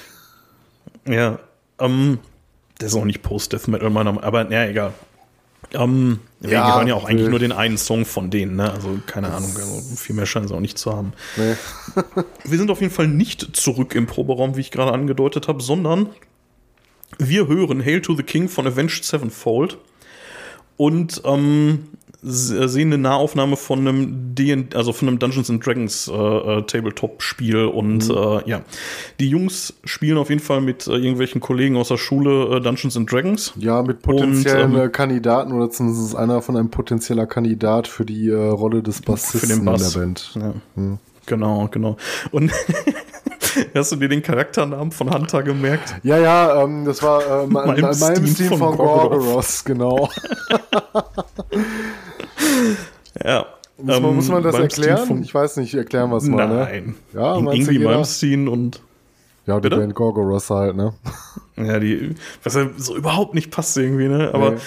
Ja, 1.08 1.40
ähm, 1.80 2.20
der 2.80 2.88
ist 2.88 2.96
auch 2.96 3.06
nicht 3.06 3.24
Post-Death 3.24 3.68
Metal, 3.68 3.90
meiner 3.90 4.14
Meinung 4.14 4.24
aber 4.24 4.50
ja, 4.52 4.66
egal. 4.66 4.94
Ähm, 5.74 6.20
ja, 6.42 6.50
wir 6.50 6.76
hören 6.76 6.88
ja 6.88 6.96
auch 6.96 7.06
eigentlich 7.06 7.30
nur 7.30 7.40
den 7.40 7.52
einen 7.52 7.78
Song 7.78 8.06
von 8.06 8.30
denen, 8.30 8.56
ne? 8.56 8.72
Also 8.72 9.00
keine 9.06 9.32
Ahnung, 9.32 9.52
also 9.56 9.96
viel 9.96 10.16
mehr 10.16 10.26
scheinen 10.26 10.48
sie 10.48 10.54
auch 10.54 10.60
nicht 10.60 10.78
zu 10.78 10.94
haben. 10.94 11.14
Nee. 11.38 11.56
wir 12.44 12.58
sind 12.58 12.70
auf 12.72 12.82
jeden 12.82 12.94
Fall 12.94 13.08
nicht 13.08 13.56
zurück 13.56 13.96
im 13.96 14.06
Proberaum, 14.06 14.56
wie 14.56 14.62
ich 14.62 14.72
gerade 14.72 14.92
angedeutet 14.92 15.48
habe, 15.48 15.62
sondern 15.62 16.10
wir 17.18 17.48
hören 17.48 17.84
Hail 17.84 18.02
to 18.02 18.16
the 18.16 18.24
King 18.24 18.50
von 18.50 18.68
Avenged 18.68 19.04
Sevenfold. 19.04 19.78
Und 20.78 21.22
ähm, 21.24 21.88
äh, 22.26 22.68
sehen 22.68 22.94
eine 22.94 22.98
Nahaufnahme 22.98 23.56
von 23.56 23.80
einem 23.80 24.36
D 24.36 24.66
also 24.74 24.94
von 24.94 25.08
einem 25.08 25.20
Dungeons 25.20 25.50
and 25.50 25.66
Dragons 25.66 26.08
äh, 26.08 26.14
äh, 26.14 26.62
Tabletop-Spiel 26.64 27.66
und 27.66 28.10
mhm. 28.10 28.16
äh, 28.16 28.50
ja, 28.50 28.62
die 29.20 29.30
Jungs 29.30 29.74
spielen 29.84 30.18
auf 30.18 30.30
jeden 30.30 30.42
Fall 30.42 30.62
mit 30.62 30.88
äh, 30.88 30.92
irgendwelchen 30.92 31.42
Kollegen 31.42 31.78
aus 31.78 31.90
der 31.90 31.98
Schule 31.98 32.58
äh, 32.58 32.62
Dungeons 32.62 32.98
and 32.98 33.12
Dragons. 33.12 33.54
Ja, 33.58 33.82
mit 33.84 34.02
potenziellen 34.02 34.76
und, 34.76 34.82
ähm, 34.82 34.92
Kandidaten 34.92 35.54
oder 35.54 35.70
zumindest 35.70 36.16
einer 36.16 36.42
von 36.42 36.58
einem 36.58 36.70
potenzieller 36.70 37.26
Kandidat 37.26 37.88
für 37.88 38.06
die 38.06 38.32
Rolle 38.32 38.82
des 38.82 39.02
Bassisten 39.02 39.66
Bass. 39.66 39.82
in 39.82 39.94
der 39.94 40.00
Band. 40.00 40.32
Ja. 40.36 40.54
Mhm. 40.76 41.00
Genau, 41.26 41.68
genau. 41.72 41.98
Und 42.32 42.52
Hast 43.74 43.92
du 43.92 43.96
dir 43.96 44.10
den 44.10 44.22
Charakternamen 44.22 44.92
von 44.92 45.14
Hunter 45.14 45.44
gemerkt? 45.44 45.96
Ja, 46.04 46.18
ja, 46.18 46.64
ähm, 46.64 46.86
das 46.86 47.02
war 47.02 47.44
äh, 47.44 47.48
mein, 47.50 47.80
mein 47.82 47.96
Steam 48.28 48.50
von, 48.50 48.60
von 48.60 48.78
Gorgoroth, 48.78 49.64
genau. 49.66 50.10
ja. 53.26 53.46
Muss 53.78 54.00
man, 54.00 54.16
muss 54.16 54.30
man 54.30 54.44
das 54.44 54.56
erklären? 54.56 55.22
Ich 55.22 55.34
weiß 55.34 55.58
nicht, 55.58 55.74
erklären 55.74 56.10
wir 56.10 56.18
es 56.18 56.24
mal. 56.24 56.48
Ne? 56.48 56.56
Nein. 56.56 56.96
Ne? 57.12 57.20
Ja, 57.20 57.38
In, 57.38 57.48
irgendwie 57.48 57.80
Malmsteen 57.80 58.48
und. 58.48 58.82
Ja, 59.48 59.60
die 59.60 59.70
Band 59.70 59.94
Gorgoroth 59.94 60.50
halt, 60.50 60.76
ne? 60.76 60.94
Ja, 61.56 61.80
die, 61.80 62.16
was 62.44 62.56
ja 62.56 62.68
so 62.78 62.98
überhaupt 62.98 63.36
nicht 63.36 63.52
passt 63.52 63.78
irgendwie, 63.78 64.08
ne? 64.08 64.32
Aber, 64.34 64.52
nee. 64.52 64.58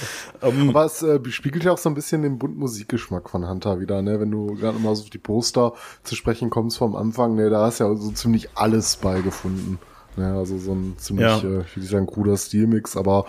ähm, 0.40 0.70
Aber 0.70 0.84
es 0.84 1.02
äh, 1.02 1.18
spiegelt 1.30 1.64
ja 1.64 1.72
auch 1.72 1.78
so 1.78 1.88
ein 1.88 1.94
bisschen 1.94 2.22
den 2.22 2.38
bunten 2.38 2.58
Musikgeschmack 2.60 3.28
von 3.28 3.48
Hunter 3.48 3.80
wieder, 3.80 4.00
ne? 4.02 4.20
Wenn 4.20 4.30
du 4.30 4.54
gerade 4.54 4.78
mal 4.78 4.94
so 4.94 5.02
auf 5.02 5.10
die 5.10 5.18
Poster 5.18 5.72
zu 6.04 6.14
sprechen 6.14 6.48
kommst 6.48 6.78
vom 6.78 6.94
Anfang, 6.94 7.34
ne? 7.34 7.50
Da 7.50 7.66
hast 7.66 7.80
du 7.80 7.84
ja 7.84 7.94
so 7.96 8.10
ziemlich 8.12 8.50
alles 8.54 8.96
beigefunden. 8.96 9.78
Ne? 10.16 10.34
Also 10.34 10.58
so 10.58 10.72
ein 10.72 10.94
ziemlich, 10.98 11.26
ja. 11.26 11.36
äh, 11.36 11.60
ich 11.60 11.76
will 11.76 11.82
nicht 11.82 11.90
sagen, 11.90 12.06
cooler 12.06 12.36
Stilmix, 12.36 12.96
aber 12.96 13.24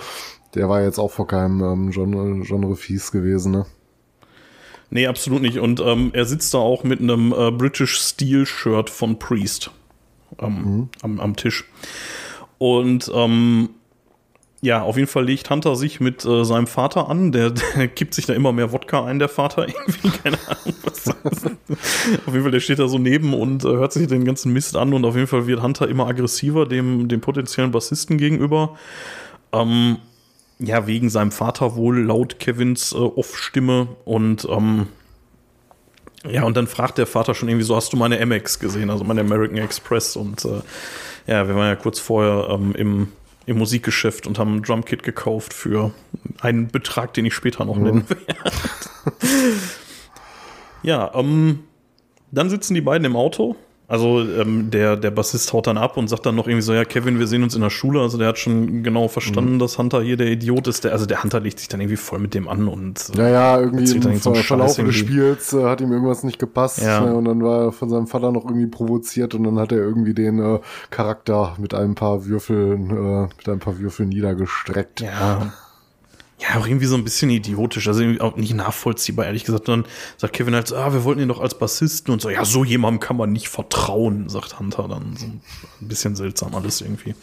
der 0.55 0.69
war 0.69 0.81
jetzt 0.81 0.99
auch 0.99 1.11
vor 1.11 1.27
keinem 1.27 1.61
ähm, 1.63 1.91
Genre, 1.91 2.41
Genre 2.43 2.75
fies 2.75 3.11
gewesen, 3.11 3.51
ne? 3.51 3.65
Nee, 4.91 5.07
absolut 5.07 5.41
nicht. 5.41 5.59
Und 5.59 5.79
ähm, 5.79 6.11
er 6.13 6.25
sitzt 6.25 6.53
da 6.53 6.57
auch 6.57 6.83
mit 6.83 6.99
einem 6.99 7.33
äh, 7.33 7.51
British 7.51 7.99
Steel 7.99 8.45
Shirt 8.45 8.89
von 8.89 9.19
Priest 9.19 9.71
ähm, 10.39 10.53
mhm. 10.53 10.89
am, 11.01 11.19
am 11.19 11.35
Tisch. 11.35 11.65
Und 12.57 13.11
ähm, 13.13 13.69
ja, 14.61 14.81
auf 14.81 14.97
jeden 14.97 15.07
Fall 15.07 15.23
legt 15.25 15.49
Hunter 15.49 15.75
sich 15.75 16.01
mit 16.01 16.25
äh, 16.25 16.43
seinem 16.43 16.67
Vater 16.67 17.07
an. 17.07 17.31
Der, 17.31 17.51
der 17.75 17.87
kippt 17.87 18.13
sich 18.13 18.25
da 18.25 18.33
immer 18.33 18.51
mehr 18.51 18.71
Wodka 18.71 19.05
ein, 19.05 19.19
der 19.19 19.29
Vater. 19.29 19.67
Irgendwie, 19.87 20.09
keine 20.09 20.37
Ahnung, 20.47 20.75
was 20.83 21.03
das 21.03 21.15
ist. 21.31 21.45
Auf 22.25 22.33
jeden 22.33 22.43
Fall, 22.43 22.51
der 22.51 22.59
steht 22.59 22.79
da 22.79 22.87
so 22.87 22.97
neben 22.97 23.33
und 23.33 23.63
äh, 23.63 23.69
hört 23.69 23.93
sich 23.93 24.07
den 24.07 24.25
ganzen 24.25 24.51
Mist 24.51 24.75
an. 24.75 24.93
Und 24.93 25.05
auf 25.05 25.15
jeden 25.15 25.27
Fall 25.27 25.47
wird 25.47 25.61
Hunter 25.61 25.87
immer 25.87 26.07
aggressiver 26.07 26.65
dem, 26.65 27.07
dem 27.07 27.21
potenziellen 27.21 27.71
Bassisten 27.71 28.17
gegenüber. 28.17 28.75
Ähm, 29.53 29.97
ja, 30.59 30.87
wegen 30.87 31.09
seinem 31.09 31.31
Vater 31.31 31.75
wohl 31.75 31.99
laut 31.99 32.39
Kevins 32.39 32.91
äh, 32.91 32.97
Off-Stimme 32.97 33.87
und 34.05 34.47
ähm, 34.49 34.87
ja, 36.29 36.43
und 36.43 36.57
dann 36.57 36.67
fragt 36.67 36.97
der 36.97 37.07
Vater 37.07 37.33
schon 37.33 37.47
irgendwie 37.47 37.65
so, 37.65 37.77
hast 37.77 37.93
du 37.93 37.97
meine 37.97 38.19
Amex 38.19 38.59
gesehen, 38.59 38.89
also 38.89 39.05
meine 39.05 39.21
American 39.21 39.57
Express 39.57 40.17
und 40.17 40.43
äh, 40.43 40.61
ja, 41.27 41.47
wir 41.47 41.55
waren 41.55 41.67
ja 41.67 41.75
kurz 41.75 41.99
vorher 41.99 42.49
ähm, 42.49 42.73
im, 42.75 43.07
im 43.45 43.57
Musikgeschäft 43.57 44.27
und 44.27 44.37
haben 44.37 44.57
ein 44.57 44.61
Drumkit 44.61 45.03
gekauft 45.03 45.53
für 45.53 45.91
einen 46.41 46.67
Betrag, 46.67 47.13
den 47.13 47.25
ich 47.25 47.33
später 47.33 47.63
noch 47.63 47.77
mhm. 47.77 47.83
nennen 47.83 48.09
werde. 48.09 48.51
ja, 50.83 51.11
ähm, 51.15 51.63
dann 52.31 52.49
sitzen 52.49 52.73
die 52.73 52.81
beiden 52.81 53.05
im 53.05 53.15
Auto 53.15 53.55
also 53.89 54.21
ähm, 54.21 54.69
der, 54.69 54.95
der 54.97 55.09
Bassist 55.09 55.51
haut 55.51 55.65
dann 55.65 55.79
ab 55.79 55.97
und 55.97 56.07
sagt 56.07 56.23
dann 56.27 56.35
noch 56.35 56.45
irgendwie 56.45 56.61
so, 56.61 56.73
ja, 56.73 56.85
Kevin, 56.85 57.17
wir 57.17 57.25
sehen 57.25 57.41
uns 57.41 57.55
in 57.55 57.61
der 57.61 57.71
Schule. 57.71 57.99
Also 58.01 58.19
der 58.19 58.27
hat 58.27 58.37
schon 58.37 58.83
genau 58.83 59.07
verstanden, 59.07 59.55
mhm. 59.55 59.59
dass 59.59 59.79
Hunter 59.79 60.03
hier 60.03 60.15
der 60.15 60.27
Idiot 60.27 60.67
ist. 60.67 60.83
Der, 60.83 60.91
also 60.91 61.07
der 61.07 61.23
Hunter 61.23 61.39
legt 61.39 61.57
sich 61.57 61.69
dann 61.69 61.81
irgendwie 61.81 61.97
voll 61.97 62.19
mit 62.19 62.35
dem 62.35 62.47
an 62.47 62.67
und 62.67 63.09
äh, 63.15 63.17
Ja, 63.17 63.29
ja, 63.29 63.59
irgendwie 63.59 63.91
im 63.91 64.19
Ver 64.19 64.35
Verlauf 64.35 64.75
des 64.75 64.95
Spiels 64.95 65.53
äh, 65.53 65.63
hat 65.63 65.81
ihm 65.81 65.91
irgendwas 65.91 66.23
nicht 66.23 66.37
gepasst. 66.37 66.83
Ja. 66.83 67.01
Ne, 67.01 67.15
und 67.15 67.25
dann 67.25 67.43
war 67.43 67.65
er 67.65 67.71
von 67.71 67.89
seinem 67.89 68.05
Vater 68.05 68.31
noch 68.31 68.45
irgendwie 68.45 68.67
provoziert 68.67 69.33
und 69.33 69.43
dann 69.43 69.57
hat 69.57 69.71
er 69.71 69.79
irgendwie 69.79 70.13
den 70.13 70.39
äh, 70.39 70.59
Charakter 70.91 71.55
mit 71.57 71.73
ein 71.73 71.95
paar 71.95 72.27
Würfeln, 72.27 72.91
äh, 72.91 73.21
mit 73.37 73.49
ein 73.49 73.59
paar 73.59 73.79
Würfeln 73.79 74.09
niedergestreckt. 74.09 75.01
Ja 75.01 75.51
ja, 76.39 76.57
auch 76.57 76.65
irgendwie 76.65 76.85
so 76.85 76.95
ein 76.95 77.03
bisschen 77.03 77.29
idiotisch, 77.29 77.87
also 77.87 78.01
irgendwie 78.01 78.21
auch 78.21 78.37
nicht 78.37 78.53
nachvollziehbar, 78.53 79.25
ehrlich 79.25 79.43
gesagt. 79.43 79.67
dann 79.67 79.85
sagt 80.17 80.33
Kevin 80.33 80.55
halt, 80.55 80.71
ah, 80.71 80.93
wir 80.93 81.03
wollten 81.03 81.21
ihn 81.21 81.27
doch 81.27 81.41
als 81.41 81.57
Bassisten 81.57 82.13
und 82.13 82.21
so, 82.21 82.29
ja, 82.29 82.45
so 82.45 82.63
jemandem 82.63 83.01
kann 83.01 83.17
man 83.17 83.31
nicht 83.31 83.49
vertrauen, 83.49 84.29
sagt 84.29 84.57
Hunter 84.59 84.87
dann. 84.87 85.17
So 85.17 85.25
ein 85.25 85.41
bisschen 85.81 86.15
seltsam 86.15 86.55
alles 86.55 86.79
irgendwie. 86.81 87.13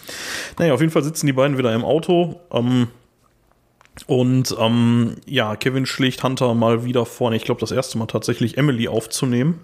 Naja, 0.59 0.75
auf 0.75 0.81
jeden 0.81 0.93
Fall 0.93 1.03
sitzen 1.03 1.27
die 1.27 1.33
beiden 1.33 1.57
wieder 1.57 1.73
im 1.73 1.85
Auto. 1.85 2.41
Ähm, 2.53 2.89
und 4.07 4.55
ähm, 4.59 5.17
ja, 5.27 5.57
Kevin 5.57 5.87
schlägt 5.87 6.23
Hunter 6.23 6.53
mal 6.53 6.85
wieder 6.85 7.07
vorne, 7.07 7.37
ich 7.37 7.45
glaube, 7.45 7.61
das 7.61 7.73
erste 7.73 7.97
Mal 7.97 8.07
tatsächlich 8.07 8.59
Emily 8.59 8.89
aufzunehmen. 8.89 9.61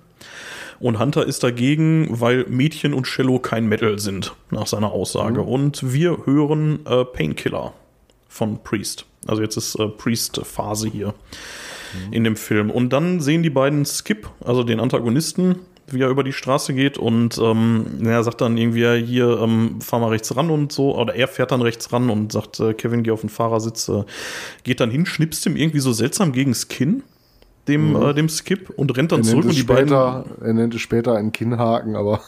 Und 0.81 0.99
Hunter 0.99 1.27
ist 1.27 1.45
dagegen, 1.45 2.09
weil 2.09 2.47
Mädchen 2.49 2.95
und 2.95 3.07
Cello 3.07 3.39
kein 3.39 3.67
Metal 3.67 3.99
sind, 3.99 4.35
nach 4.51 4.67
seiner 4.67 4.91
Aussage. 4.91 5.43
Mhm. 5.43 5.49
Und 5.49 5.93
wir 5.93 6.25
hören 6.25 6.85
äh, 6.87 7.05
Painkiller 7.05 7.75
von 8.29 8.63
Priest. 8.65 9.05
Also 9.27 9.43
jetzt 9.43 9.57
ist 9.57 9.75
äh, 9.77 9.89
Priest-Phase 9.89 10.89
hier 10.89 11.09
mhm. 11.09 12.12
in 12.12 12.25
dem 12.25 12.37
Film. 12.37 12.70
Und 12.70 12.91
dann 12.91 13.20
sehen 13.20 13.43
die 13.43 13.51
beiden 13.51 13.85
Skip, 13.85 14.29
also 14.45 14.62
den 14.62 14.81
Antagonisten, 14.81 15.57
wie 15.89 16.01
er 16.01 16.09
über 16.09 16.25
die 16.25 16.33
Straße 16.33 16.75
geht 16.75 16.97
und 16.97 17.39
ähm, 17.39 17.87
er 18.05 18.23
sagt 18.23 18.41
dann 18.41 18.57
irgendwie, 18.57 19.05
hier, 19.05 19.41
ähm, 19.41 19.81
fahr 19.81 20.01
mal 20.01 20.09
rechts 20.09 20.35
ran 20.37 20.51
und 20.51 20.73
so, 20.73 20.97
oder 20.97 21.14
er 21.14 21.29
fährt 21.29 21.51
dann 21.51 21.61
rechts 21.61 21.93
ran 21.93 22.09
und 22.09 22.33
sagt, 22.33 22.61
äh, 22.61 22.73
Kevin, 22.75 23.03
geh 23.03 23.11
auf 23.11 23.20
den 23.20 23.29
Fahrersitz, 23.29 23.89
äh, 23.89 24.05
geht 24.64 24.81
dann 24.81 24.91
hin, 24.91 25.07
schnipst 25.07 25.45
ihm 25.47 25.57
irgendwie 25.57 25.81
so 25.81 25.93
seltsam 25.93 26.33
gegen 26.33 26.53
das 26.53 26.68
Kinn, 26.68 27.03
dem, 27.68 27.91
mhm. 27.91 28.03
äh, 28.03 28.14
dem 28.14 28.29
Skip, 28.29 28.70
und 28.70 28.97
rennt 28.97 29.12
dann 29.12 29.20
er 29.20 29.25
zurück 29.25 29.45
und 29.45 29.55
die 29.55 29.59
später, 29.59 30.25
beiden. 30.25 30.47
Er 30.47 30.55
nennt 30.55 30.75
es 30.75 30.81
später 30.81 31.16
einen 31.16 31.33
Kinnhaken, 31.33 31.97
aber 31.97 32.20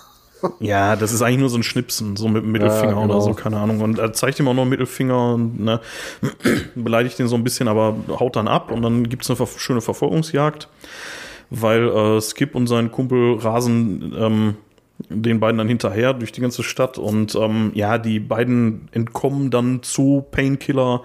ja, 0.61 0.97
das 0.97 1.13
ist 1.13 1.23
eigentlich 1.23 1.41
nur 1.41 1.49
so 1.49 1.59
ein 1.59 1.63
Schnipsen, 1.63 2.17
so 2.17 2.29
mit 2.29 2.43
dem 2.43 2.53
Mittelfinger 2.53 2.93
ja, 2.93 3.01
genau. 3.01 3.05
oder 3.05 3.21
so, 3.21 3.35
keine 3.35 3.59
Ahnung. 3.59 3.81
Und 3.81 3.99
er 3.99 4.13
zeigt 4.13 4.39
ihm 4.41 4.49
auch 4.49 4.55
noch 4.55 4.65
Mittelfinger 4.65 5.35
und 5.35 5.61
ne, 5.61 5.81
beleidigt 6.75 7.19
ihn 7.21 7.29
so 7.29 7.37
ein 7.37 7.45
bisschen, 7.45 7.69
aber 7.69 7.97
haut 8.19 8.37
dann 8.37 8.49
ab 8.49 8.71
und 8.71 8.83
dann 8.83 9.09
gibt 9.09 9.29
es 9.29 9.31
eine 9.31 9.49
schöne 9.57 9.81
Verfolgungsjagd, 9.81 10.69
weil 11.51 11.89
äh, 11.89 12.21
Skip 12.21 12.55
und 12.55 12.67
sein 12.67 12.91
Kumpel 12.91 13.39
rasen 13.39 14.15
ähm, 14.19 14.57
den 15.09 15.41
beiden 15.41 15.59
dann 15.59 15.69
hinterher 15.69 16.15
durch 16.15 16.31
die 16.33 16.41
ganze 16.41 16.63
Stadt 16.63 16.99
und 16.99 17.35
ähm, 17.35 17.73
ja, 17.75 17.99
die 17.99 18.21
beiden 18.21 18.89
entkommen 18.93 19.51
dann 19.51 19.83
zu 19.83 20.25
Painkiller 20.31 21.03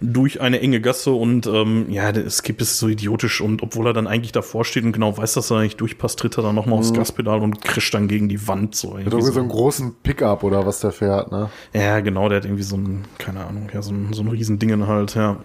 durch 0.00 0.40
eine 0.40 0.60
enge 0.60 0.80
Gasse 0.80 1.10
und 1.10 1.46
ähm, 1.46 1.90
ja, 1.90 2.12
der 2.12 2.30
Skip 2.30 2.60
ist 2.60 2.78
so 2.78 2.88
idiotisch 2.88 3.40
und 3.40 3.62
obwohl 3.62 3.88
er 3.88 3.92
dann 3.92 4.06
eigentlich 4.06 4.32
davor 4.32 4.64
steht 4.64 4.84
und 4.84 4.92
genau 4.92 5.18
weiß, 5.18 5.34
dass 5.34 5.50
er 5.50 5.62
nicht 5.62 5.80
durchpasst, 5.80 6.18
tritt 6.18 6.38
er 6.38 6.42
dann 6.42 6.54
nochmal 6.54 6.76
mhm. 6.76 6.80
aufs 6.80 6.92
Gaspedal 6.92 7.40
und 7.40 7.60
krischt 7.62 7.92
dann 7.94 8.06
gegen 8.06 8.28
die 8.28 8.46
Wand. 8.46 8.76
So, 8.76 8.96
irgendwie 8.96 9.20
so 9.20 9.40
einen 9.40 9.48
großen 9.48 9.96
Pickup 10.02 10.44
oder 10.44 10.64
was 10.64 10.80
der 10.80 10.92
fährt, 10.92 11.32
ne? 11.32 11.50
Ja, 11.72 12.00
genau, 12.00 12.28
der 12.28 12.36
hat 12.36 12.44
irgendwie 12.44 12.62
so 12.62 12.76
ein, 12.76 13.04
keine 13.18 13.44
Ahnung, 13.44 13.68
ja, 13.74 13.82
so 13.82 13.92
ein, 13.92 14.12
so 14.12 14.22
ein 14.22 14.28
Riesendingen 14.28 14.86
halt, 14.86 15.16
ja. 15.16 15.38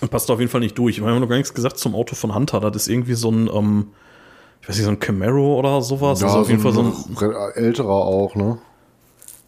Und 0.00 0.10
passt 0.10 0.30
auf 0.30 0.40
jeden 0.40 0.50
Fall 0.50 0.60
nicht 0.60 0.76
durch. 0.76 1.00
Wir 1.00 1.06
haben 1.06 1.20
noch 1.20 1.28
gar 1.28 1.36
nichts 1.36 1.54
gesagt 1.54 1.78
zum 1.78 1.94
Auto 1.94 2.14
von 2.16 2.34
Hunter. 2.34 2.60
Das 2.60 2.82
ist 2.82 2.88
irgendwie 2.88 3.14
so 3.14 3.30
ein, 3.30 3.48
ähm, 3.52 3.86
ich 4.64 4.68
weiß 4.70 4.76
nicht, 4.76 4.86
so 4.86 4.90
ein 4.92 4.98
Camaro 4.98 5.58
oder 5.58 5.82
sowas. 5.82 6.22
Ja, 6.22 6.28
also 6.28 6.38
auf 6.38 6.48
jeden 6.48 6.62
Fall 6.62 6.72
so 6.72 6.80
ein 6.80 7.52
älterer 7.54 7.90
auch, 7.90 8.34
ne? 8.34 8.56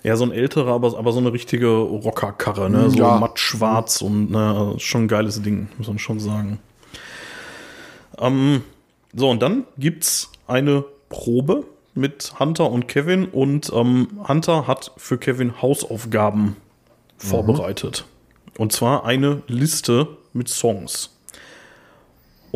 Ja, 0.03 0.15
so 0.15 0.25
ein 0.25 0.31
älterer, 0.31 0.73
aber, 0.73 0.99
aber 0.99 1.11
so 1.13 1.21
eine 1.21 1.33
richtige 1.33 1.69
Rockerkarre, 1.69 2.69
ne? 2.69 2.91
So 2.91 2.99
ja. 2.99 3.19
matt 3.19 3.39
schwarz 3.39 4.03
und 4.03 4.31
ne, 4.31 4.75
schon 4.77 5.05
ein 5.05 5.09
geiles 5.09 5.41
Ding, 5.41 5.69
muss 5.79 5.89
man 5.89 5.99
schon 5.99 6.21
sagen. 6.21 6.59
Ähm, 8.19 8.61
so, 9.15 9.31
und 9.31 9.41
dann 9.41 9.65
gibt's 9.79 10.31
eine 10.47 10.85
Probe 11.09 11.65
mit 11.95 12.35
Hunter 12.39 12.71
und 12.71 12.87
Kevin 12.87 13.25
und 13.25 13.73
ähm, 13.75 14.09
Hunter 14.29 14.67
hat 14.67 14.93
für 14.99 15.17
Kevin 15.17 15.63
Hausaufgaben 15.63 16.43
mhm. 16.43 16.57
vorbereitet. 17.17 18.05
Und 18.59 18.71
zwar 18.73 19.07
eine 19.07 19.43
Liste 19.47 20.09
mit 20.35 20.51
Songs. 20.51 21.16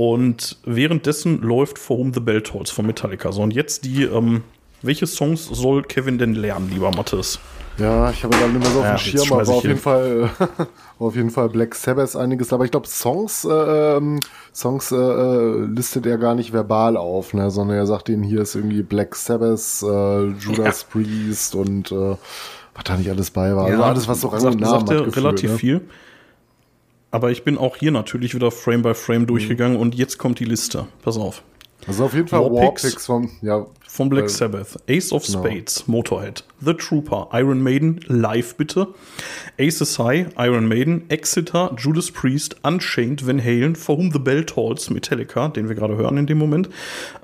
Und 0.01 0.57
währenddessen 0.65 1.43
läuft 1.43 1.79
For 1.79 1.99
Whom 1.99 2.15
the 2.15 2.21
Bell 2.21 2.41
Tolls 2.41 2.71
von 2.71 2.87
Metallica. 2.87 3.33
So, 3.33 3.43
und 3.43 3.51
jetzt 3.51 3.85
die, 3.85 4.05
ähm, 4.05 4.45
welche 4.81 5.07
Songs 5.07 5.45
soll 5.45 5.83
Kevin 5.83 6.17
denn 6.17 6.35
lernen, 6.35 6.71
lieber 6.73 6.91
Mathis? 6.91 7.39
Ja, 7.77 8.11
ich 8.11 8.25
habe 8.25 8.35
da 8.35 8.47
nicht 8.47 8.63
mehr 8.63 8.71
so 8.71 8.79
auf 8.79 8.85
ja, 8.87 8.95
dem 8.95 8.99
Schirm, 8.99 9.31
aber 9.31 9.47
auf 9.53 9.63
jeden, 9.63 9.79
Fall, 9.79 10.31
auf 10.99 11.15
jeden 11.17 11.29
Fall 11.29 11.51
Black 11.51 11.75
Sabbath 11.75 12.17
einiges. 12.17 12.51
Aber 12.51 12.65
ich 12.65 12.71
glaube, 12.71 12.87
Songs, 12.87 13.45
äh, 13.45 13.97
ähm, 13.99 14.21
Songs 14.55 14.91
äh, 14.91 14.97
äh, 14.97 15.67
listet 15.67 16.07
er 16.07 16.17
gar 16.17 16.35
nicht 16.35 16.55
verbal 16.55 16.97
auf, 16.97 17.35
ne? 17.35 17.51
sondern 17.51 17.77
er 17.77 17.85
sagt 17.85 18.09
ihnen, 18.09 18.23
hier 18.23 18.41
ist 18.41 18.55
irgendwie 18.55 18.81
Black 18.81 19.15
Sabbath, 19.15 19.83
äh, 19.83 20.29
Judas 20.29 20.81
ja. 20.81 20.89
Priest 20.93 21.55
und 21.55 21.93
äh, 21.93 22.17
was 22.75 22.85
da 22.85 22.97
nicht 22.97 23.11
alles 23.11 23.31
bei 23.31 23.55
war. 23.55 23.69
Ja, 23.69 23.75
also 23.75 23.85
alles, 23.85 24.09
was 24.09 24.23
so 24.23 24.31
Namen 24.31 24.65
sagt 24.65 24.91
er 24.91 25.15
relativ 25.15 25.51
ne? 25.51 25.59
viel. 25.59 25.81
Aber 27.11 27.31
ich 27.31 27.45
bin 27.45 27.59
auch 27.59 27.77
hier 27.77 27.91
natürlich 27.91 28.35
wieder 28.35 28.51
Frame 28.51 28.83
by 28.83 28.95
Frame 28.95 29.27
durchgegangen 29.27 29.77
mhm. 29.77 29.83
und 29.83 29.95
jetzt 29.95 30.19
kommt 30.19 30.39
die 30.39 30.45
Liste. 30.45 30.87
Pass 31.03 31.17
auf. 31.17 31.43
Also 31.87 32.05
auf 32.05 32.15
jeden 32.15 32.29
Fall 32.29 32.41
Warpix, 32.41 32.85
Warpix 32.85 33.07
von, 33.07 33.31
ja, 33.43 33.67
von 33.91 34.09
Black 34.09 34.27
äh, 34.27 34.29
Sabbath, 34.29 34.79
Ace 34.89 35.13
of 35.13 35.27
genau. 35.27 35.41
Spades, 35.41 35.89
Motorhead, 35.89 36.45
The 36.61 36.75
Trooper, 36.75 37.29
Iron 37.33 37.61
Maiden, 37.61 38.01
Live 38.07 38.55
bitte, 38.55 38.89
Aces 39.59 39.99
High, 39.99 40.29
Iron 40.39 40.69
Maiden, 40.69 41.11
Exeter, 41.11 41.75
Judas 41.77 42.13
Priest, 42.13 42.55
Unchained, 42.63 43.27
Van 43.27 43.41
Halen, 43.41 43.75
For 43.75 43.99
Whom 43.99 44.13
the 44.13 44.21
Bell 44.21 44.45
Tolls, 44.45 44.91
Metallica, 44.91 45.49
den 45.49 45.69
wir 45.69 45.75
gerade 45.75 45.97
hören 45.97 46.19
in 46.19 46.27
dem 46.27 46.39
Moment, 46.39 46.69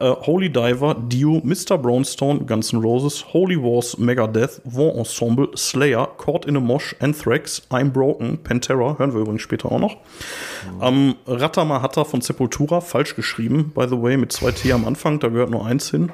uh, 0.00 0.16
Holy 0.26 0.50
Diver, 0.50 0.96
Dio, 1.08 1.40
Mr. 1.44 1.78
Brownstone, 1.78 2.40
Guns 2.46 2.72
N' 2.72 2.80
Roses, 2.80 3.32
Holy 3.32 3.62
Wars, 3.62 3.96
Megadeth, 3.98 4.60
War 4.64 4.96
Ensemble, 4.96 5.50
Slayer, 5.56 6.08
Caught 6.18 6.46
in 6.46 6.56
a 6.56 6.60
Mosh, 6.60 6.96
Anthrax, 6.98 7.62
I'm 7.70 7.90
Broken, 7.90 8.38
Pantera, 8.42 8.98
hören 8.98 9.14
wir 9.14 9.20
übrigens 9.20 9.42
später 9.42 9.70
auch 9.70 9.78
noch. 9.78 9.96
Mhm. 10.74 10.82
Um, 10.82 11.14
Ratamahata 11.28 12.02
von 12.02 12.22
Sepultura, 12.22 12.80
falsch 12.80 13.14
geschrieben, 13.14 13.70
by 13.72 13.86
the 13.88 14.02
way, 14.02 14.16
mit 14.16 14.32
zwei 14.32 14.50
T 14.50 14.72
am 14.72 14.84
Anfang, 14.84 15.20
da 15.20 15.28
gehört 15.28 15.50
nur 15.50 15.64
eins 15.64 15.92
hin. 15.92 16.10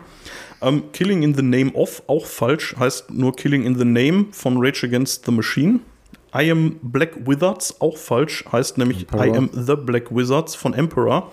Ähm, 0.62 0.84
Killing 0.92 1.22
in 1.22 1.34
the 1.34 1.42
Name 1.42 1.72
of, 1.72 2.02
auch 2.06 2.26
falsch, 2.26 2.76
heißt 2.78 3.10
nur 3.10 3.34
Killing 3.34 3.64
in 3.64 3.76
the 3.76 3.84
Name 3.84 4.26
von 4.30 4.56
Rage 4.58 4.86
Against 4.86 5.26
the 5.26 5.32
Machine. 5.32 5.80
I 6.34 6.50
am 6.50 6.78
Black 6.82 7.26
Wizards, 7.26 7.80
auch 7.80 7.96
falsch, 7.96 8.44
heißt 8.50 8.78
nämlich 8.78 9.00
Emperor. 9.00 9.26
I 9.26 9.36
am 9.36 9.50
the 9.52 9.74
Black 9.76 10.14
Wizards 10.14 10.54
von 10.54 10.72
Emperor. 10.72 11.30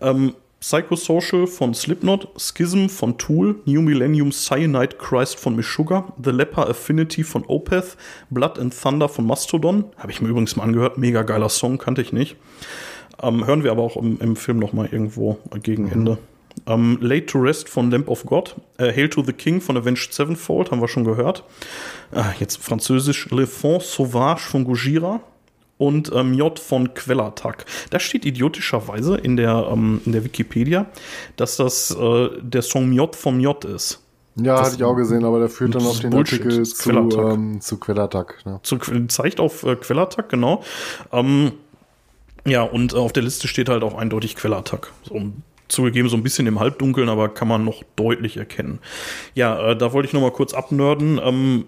Ähm, 0.00 0.34
Psychosocial 0.60 1.46
von 1.46 1.72
Slipknot, 1.72 2.28
Schism 2.36 2.88
von 2.88 3.16
Tool, 3.16 3.56
New 3.64 3.80
Millennium 3.80 4.30
Cyanide 4.30 4.96
Christ 4.98 5.40
von 5.40 5.56
Meshuggah, 5.56 6.12
The 6.22 6.30
Leper 6.30 6.68
Affinity 6.68 7.24
von 7.24 7.44
Opeth, 7.46 7.96
Blood 8.28 8.58
and 8.58 8.78
Thunder 8.78 9.08
von 9.08 9.26
Mastodon, 9.26 9.86
habe 9.96 10.12
ich 10.12 10.20
mir 10.20 10.28
übrigens 10.28 10.56
mal 10.56 10.64
angehört, 10.64 10.98
mega 10.98 11.22
geiler 11.22 11.48
Song, 11.48 11.78
kannte 11.78 12.02
ich 12.02 12.12
nicht. 12.12 12.36
Ähm, 13.22 13.46
hören 13.46 13.64
wir 13.64 13.70
aber 13.70 13.82
auch 13.82 13.96
im, 13.96 14.18
im 14.20 14.36
Film 14.36 14.58
noch 14.58 14.74
mal 14.74 14.86
irgendwo 14.86 15.38
gegen 15.62 15.84
mhm. 15.84 16.18
Ähm, 16.66 16.98
Late 17.00 17.26
to 17.26 17.38
Rest 17.38 17.68
von 17.68 17.90
Lamp 17.90 18.08
of 18.08 18.24
God. 18.24 18.56
Äh, 18.78 18.92
Hail 18.92 19.08
to 19.08 19.22
the 19.22 19.32
King 19.32 19.60
von 19.60 19.76
Avenged 19.76 20.12
Sevenfold, 20.12 20.70
haben 20.70 20.80
wir 20.80 20.88
schon 20.88 21.04
gehört. 21.04 21.44
Äh, 22.12 22.22
jetzt 22.38 22.62
französisch 22.62 23.30
Le 23.30 23.46
Fond 23.46 23.82
Sauvage 23.82 24.40
von 24.40 24.64
Gojira 24.64 25.20
und 25.78 26.12
ähm, 26.14 26.34
J 26.34 26.58
von 26.58 26.92
Quellattack. 26.94 27.64
Da 27.88 27.98
steht 27.98 28.26
idiotischerweise 28.26 29.16
in 29.16 29.36
der, 29.36 29.68
ähm, 29.72 30.00
in 30.04 30.12
der 30.12 30.24
Wikipedia, 30.24 30.86
dass 31.36 31.56
das 31.56 31.90
äh, 31.90 32.28
der 32.40 32.62
Song 32.62 32.92
J 32.92 33.16
vom 33.16 33.40
J 33.40 33.64
ist. 33.64 34.02
Ja, 34.36 34.56
das 34.56 34.66
hatte 34.68 34.76
ich 34.76 34.84
auch 34.84 34.94
gesehen, 34.94 35.24
aber 35.24 35.38
der 35.40 35.48
führt 35.48 35.74
dann 35.74 35.86
auf 35.86 36.00
den 36.00 36.10
Bullshit. 36.10 36.40
Artikel 36.40 36.64
zu 36.64 36.76
Quellattack. 36.76 37.32
Ähm, 37.32 37.60
zu 37.60 37.78
Quellattack 37.78 38.46
ne? 38.46 38.60
zu, 38.62 38.78
zeigt 39.08 39.40
auf 39.40 39.64
äh, 39.64 39.76
Quellattack, 39.76 40.28
genau. 40.28 40.62
Ähm, 41.12 41.52
ja, 42.46 42.62
und 42.62 42.94
auf 42.94 43.12
der 43.12 43.22
Liste 43.22 43.48
steht 43.48 43.68
halt 43.68 43.82
auch 43.82 43.94
eindeutig 43.94 44.36
Quellattack. 44.36 44.92
So, 45.02 45.20
zugegeben 45.70 46.08
so 46.08 46.16
ein 46.16 46.22
bisschen 46.22 46.46
im 46.46 46.60
Halbdunkeln, 46.60 47.08
aber 47.08 47.28
kann 47.28 47.48
man 47.48 47.64
noch 47.64 47.82
deutlich 47.96 48.36
erkennen. 48.36 48.78
Ja, 49.34 49.70
äh, 49.70 49.76
da 49.76 49.92
wollte 49.92 50.06
ich 50.08 50.12
noch 50.12 50.20
mal 50.20 50.32
kurz 50.32 50.52
abnörden. 50.52 51.20
Ähm, 51.22 51.64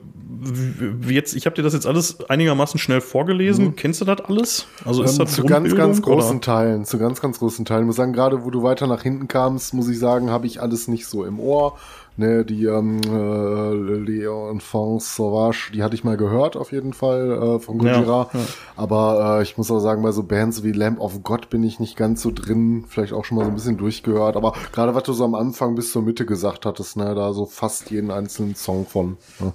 jetzt, 1.08 1.34
ich 1.34 1.46
habe 1.46 1.56
dir 1.56 1.62
das 1.62 1.72
jetzt 1.72 1.86
alles 1.86 2.28
einigermaßen 2.28 2.78
schnell 2.78 3.00
vorgelesen. 3.00 3.66
Mhm. 3.66 3.76
Kennst 3.76 4.00
du 4.00 4.04
das 4.04 4.20
alles? 4.20 4.66
Also 4.84 5.02
ist 5.02 5.12
ähm, 5.12 5.18
das 5.18 5.32
zu 5.32 5.44
ganz, 5.44 5.74
ganz 5.74 6.02
großen 6.02 6.36
oder? 6.36 6.40
Teilen, 6.40 6.84
zu 6.84 6.98
ganz, 6.98 7.20
ganz 7.20 7.38
großen 7.38 7.64
Teilen. 7.64 7.82
Ich 7.82 7.86
muss 7.86 7.96
sagen, 7.96 8.12
gerade 8.12 8.44
wo 8.44 8.50
du 8.50 8.62
weiter 8.62 8.86
nach 8.86 9.02
hinten 9.02 9.28
kamst, 9.28 9.74
muss 9.74 9.88
ich 9.88 9.98
sagen, 9.98 10.30
habe 10.30 10.46
ich 10.46 10.60
alles 10.60 10.88
nicht 10.88 11.06
so 11.06 11.24
im 11.24 11.38
Ohr. 11.38 11.78
Ne, 12.16 12.44
die 12.44 12.66
ähm, 12.66 13.00
äh, 13.06 13.72
Leon 13.72 14.50
Enfants 14.50 15.16
Sauvage, 15.16 15.70
die 15.72 15.82
hatte 15.82 15.94
ich 15.94 16.04
mal 16.04 16.18
gehört 16.18 16.56
auf 16.56 16.70
jeden 16.70 16.92
Fall 16.92 17.30
äh, 17.30 17.58
von 17.58 17.78
Gojira. 17.78 18.28
Ja, 18.32 18.38
ja. 18.38 18.46
Aber 18.76 19.38
äh, 19.38 19.42
ich 19.42 19.56
muss 19.56 19.70
auch 19.70 19.80
sagen, 19.80 20.02
bei 20.02 20.12
so 20.12 20.22
Bands 20.22 20.62
wie 20.62 20.72
Lamp 20.72 21.00
of 21.00 21.22
God 21.22 21.48
bin 21.48 21.64
ich 21.64 21.80
nicht 21.80 21.96
ganz 21.96 22.20
so 22.20 22.30
drin. 22.30 22.84
Vielleicht 22.86 23.14
auch 23.14 23.24
schon 23.24 23.38
mal 23.38 23.44
so 23.44 23.50
ein 23.50 23.54
bisschen 23.54 23.78
durchgehört. 23.78 24.36
Aber 24.36 24.52
gerade 24.72 24.94
was 24.94 25.04
du 25.04 25.14
so 25.14 25.24
am 25.24 25.34
Anfang 25.34 25.74
bis 25.74 25.90
zur 25.90 26.02
Mitte 26.02 26.26
gesagt 26.26 26.66
hattest, 26.66 26.98
ne, 26.98 27.14
da 27.14 27.32
so 27.32 27.46
fast 27.46 27.90
jeden 27.90 28.10
einzelnen 28.10 28.56
Song 28.56 28.84
von. 28.84 29.16
Ne? 29.40 29.52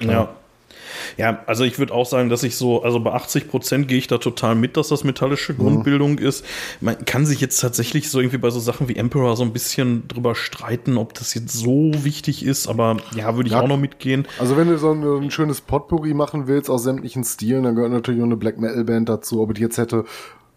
Ja. 0.00 0.30
Ja, 1.16 1.42
also 1.46 1.64
ich 1.64 1.78
würde 1.78 1.94
auch 1.94 2.06
sagen, 2.06 2.28
dass 2.28 2.42
ich 2.42 2.56
so, 2.56 2.82
also 2.82 3.00
bei 3.00 3.12
80 3.12 3.48
Prozent 3.48 3.88
gehe 3.88 3.98
ich 3.98 4.06
da 4.06 4.18
total 4.18 4.54
mit, 4.54 4.76
dass 4.76 4.88
das 4.88 5.04
metallische 5.04 5.54
Grundbildung 5.54 6.12
mhm. 6.12 6.18
ist. 6.18 6.44
Man 6.80 7.04
kann 7.04 7.26
sich 7.26 7.40
jetzt 7.40 7.60
tatsächlich 7.60 8.10
so 8.10 8.20
irgendwie 8.20 8.38
bei 8.38 8.50
so 8.50 8.60
Sachen 8.60 8.88
wie 8.88 8.96
Emperor 8.96 9.36
so 9.36 9.42
ein 9.42 9.52
bisschen 9.52 10.08
drüber 10.08 10.34
streiten, 10.34 10.98
ob 10.98 11.14
das 11.14 11.34
jetzt 11.34 11.52
so 11.52 11.92
wichtig 12.04 12.44
ist, 12.44 12.68
aber 12.68 12.96
ja, 13.14 13.36
würde 13.36 13.48
ich 13.48 13.54
ja. 13.54 13.60
auch 13.60 13.68
noch 13.68 13.78
mitgehen. 13.78 14.26
Also 14.38 14.56
wenn 14.56 14.68
du 14.68 14.78
so 14.78 14.92
ein, 14.92 15.02
ein, 15.02 15.30
schönes 15.30 15.60
Potpourri 15.60 16.14
machen 16.14 16.46
willst 16.46 16.70
aus 16.70 16.82
sämtlichen 16.82 17.24
Stilen, 17.24 17.64
dann 17.64 17.74
gehört 17.74 17.92
natürlich 17.92 18.20
auch 18.20 18.26
eine 18.26 18.36
Black 18.36 18.58
Metal 18.58 18.84
Band 18.84 19.08
dazu, 19.08 19.40
ob 19.40 19.52
ich 19.52 19.58
jetzt 19.58 19.78
hätte 19.78 20.04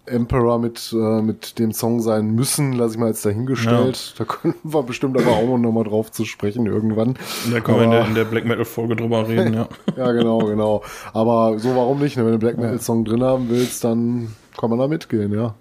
Emperor 0.05 0.59
mit, 0.59 0.93
äh, 0.93 1.21
mit 1.21 1.59
dem 1.59 1.71
Song 1.71 2.01
sein 2.01 2.31
müssen, 2.35 2.73
lasse 2.73 2.95
ich 2.95 2.99
mal 2.99 3.07
jetzt 3.07 3.25
dahingestellt. 3.25 4.13
Ja. 4.17 4.25
Da 4.25 4.25
können 4.25 4.55
wir 4.63 4.83
bestimmt 4.83 5.19
aber 5.19 5.31
auch 5.31 5.57
noch 5.57 5.71
mal 5.71 5.83
drauf 5.83 6.11
zu 6.11 6.25
sprechen 6.25 6.65
irgendwann. 6.65 7.15
Da 7.51 7.61
können 7.61 7.77
wir 7.77 7.83
in 7.85 7.91
der, 7.91 8.05
in 8.07 8.15
der 8.15 8.25
Black 8.25 8.45
Metal 8.45 8.65
Folge 8.65 8.95
drüber 8.95 9.27
reden, 9.27 9.53
ja. 9.53 9.67
ja, 9.97 10.11
genau, 10.11 10.39
genau. 10.39 10.83
Aber 11.13 11.57
so 11.59 11.75
warum 11.75 11.99
nicht? 11.99 12.17
Ne? 12.17 12.25
Wenn 12.25 12.31
du 12.31 12.33
einen 12.33 12.39
Black 12.39 12.57
Metal 12.57 12.81
Song 12.81 13.05
drin 13.05 13.23
haben 13.23 13.49
willst, 13.49 13.83
dann 13.83 14.35
kann 14.59 14.69
man 14.69 14.79
da 14.79 14.87
mitgehen, 14.87 15.33
ja. 15.33 15.55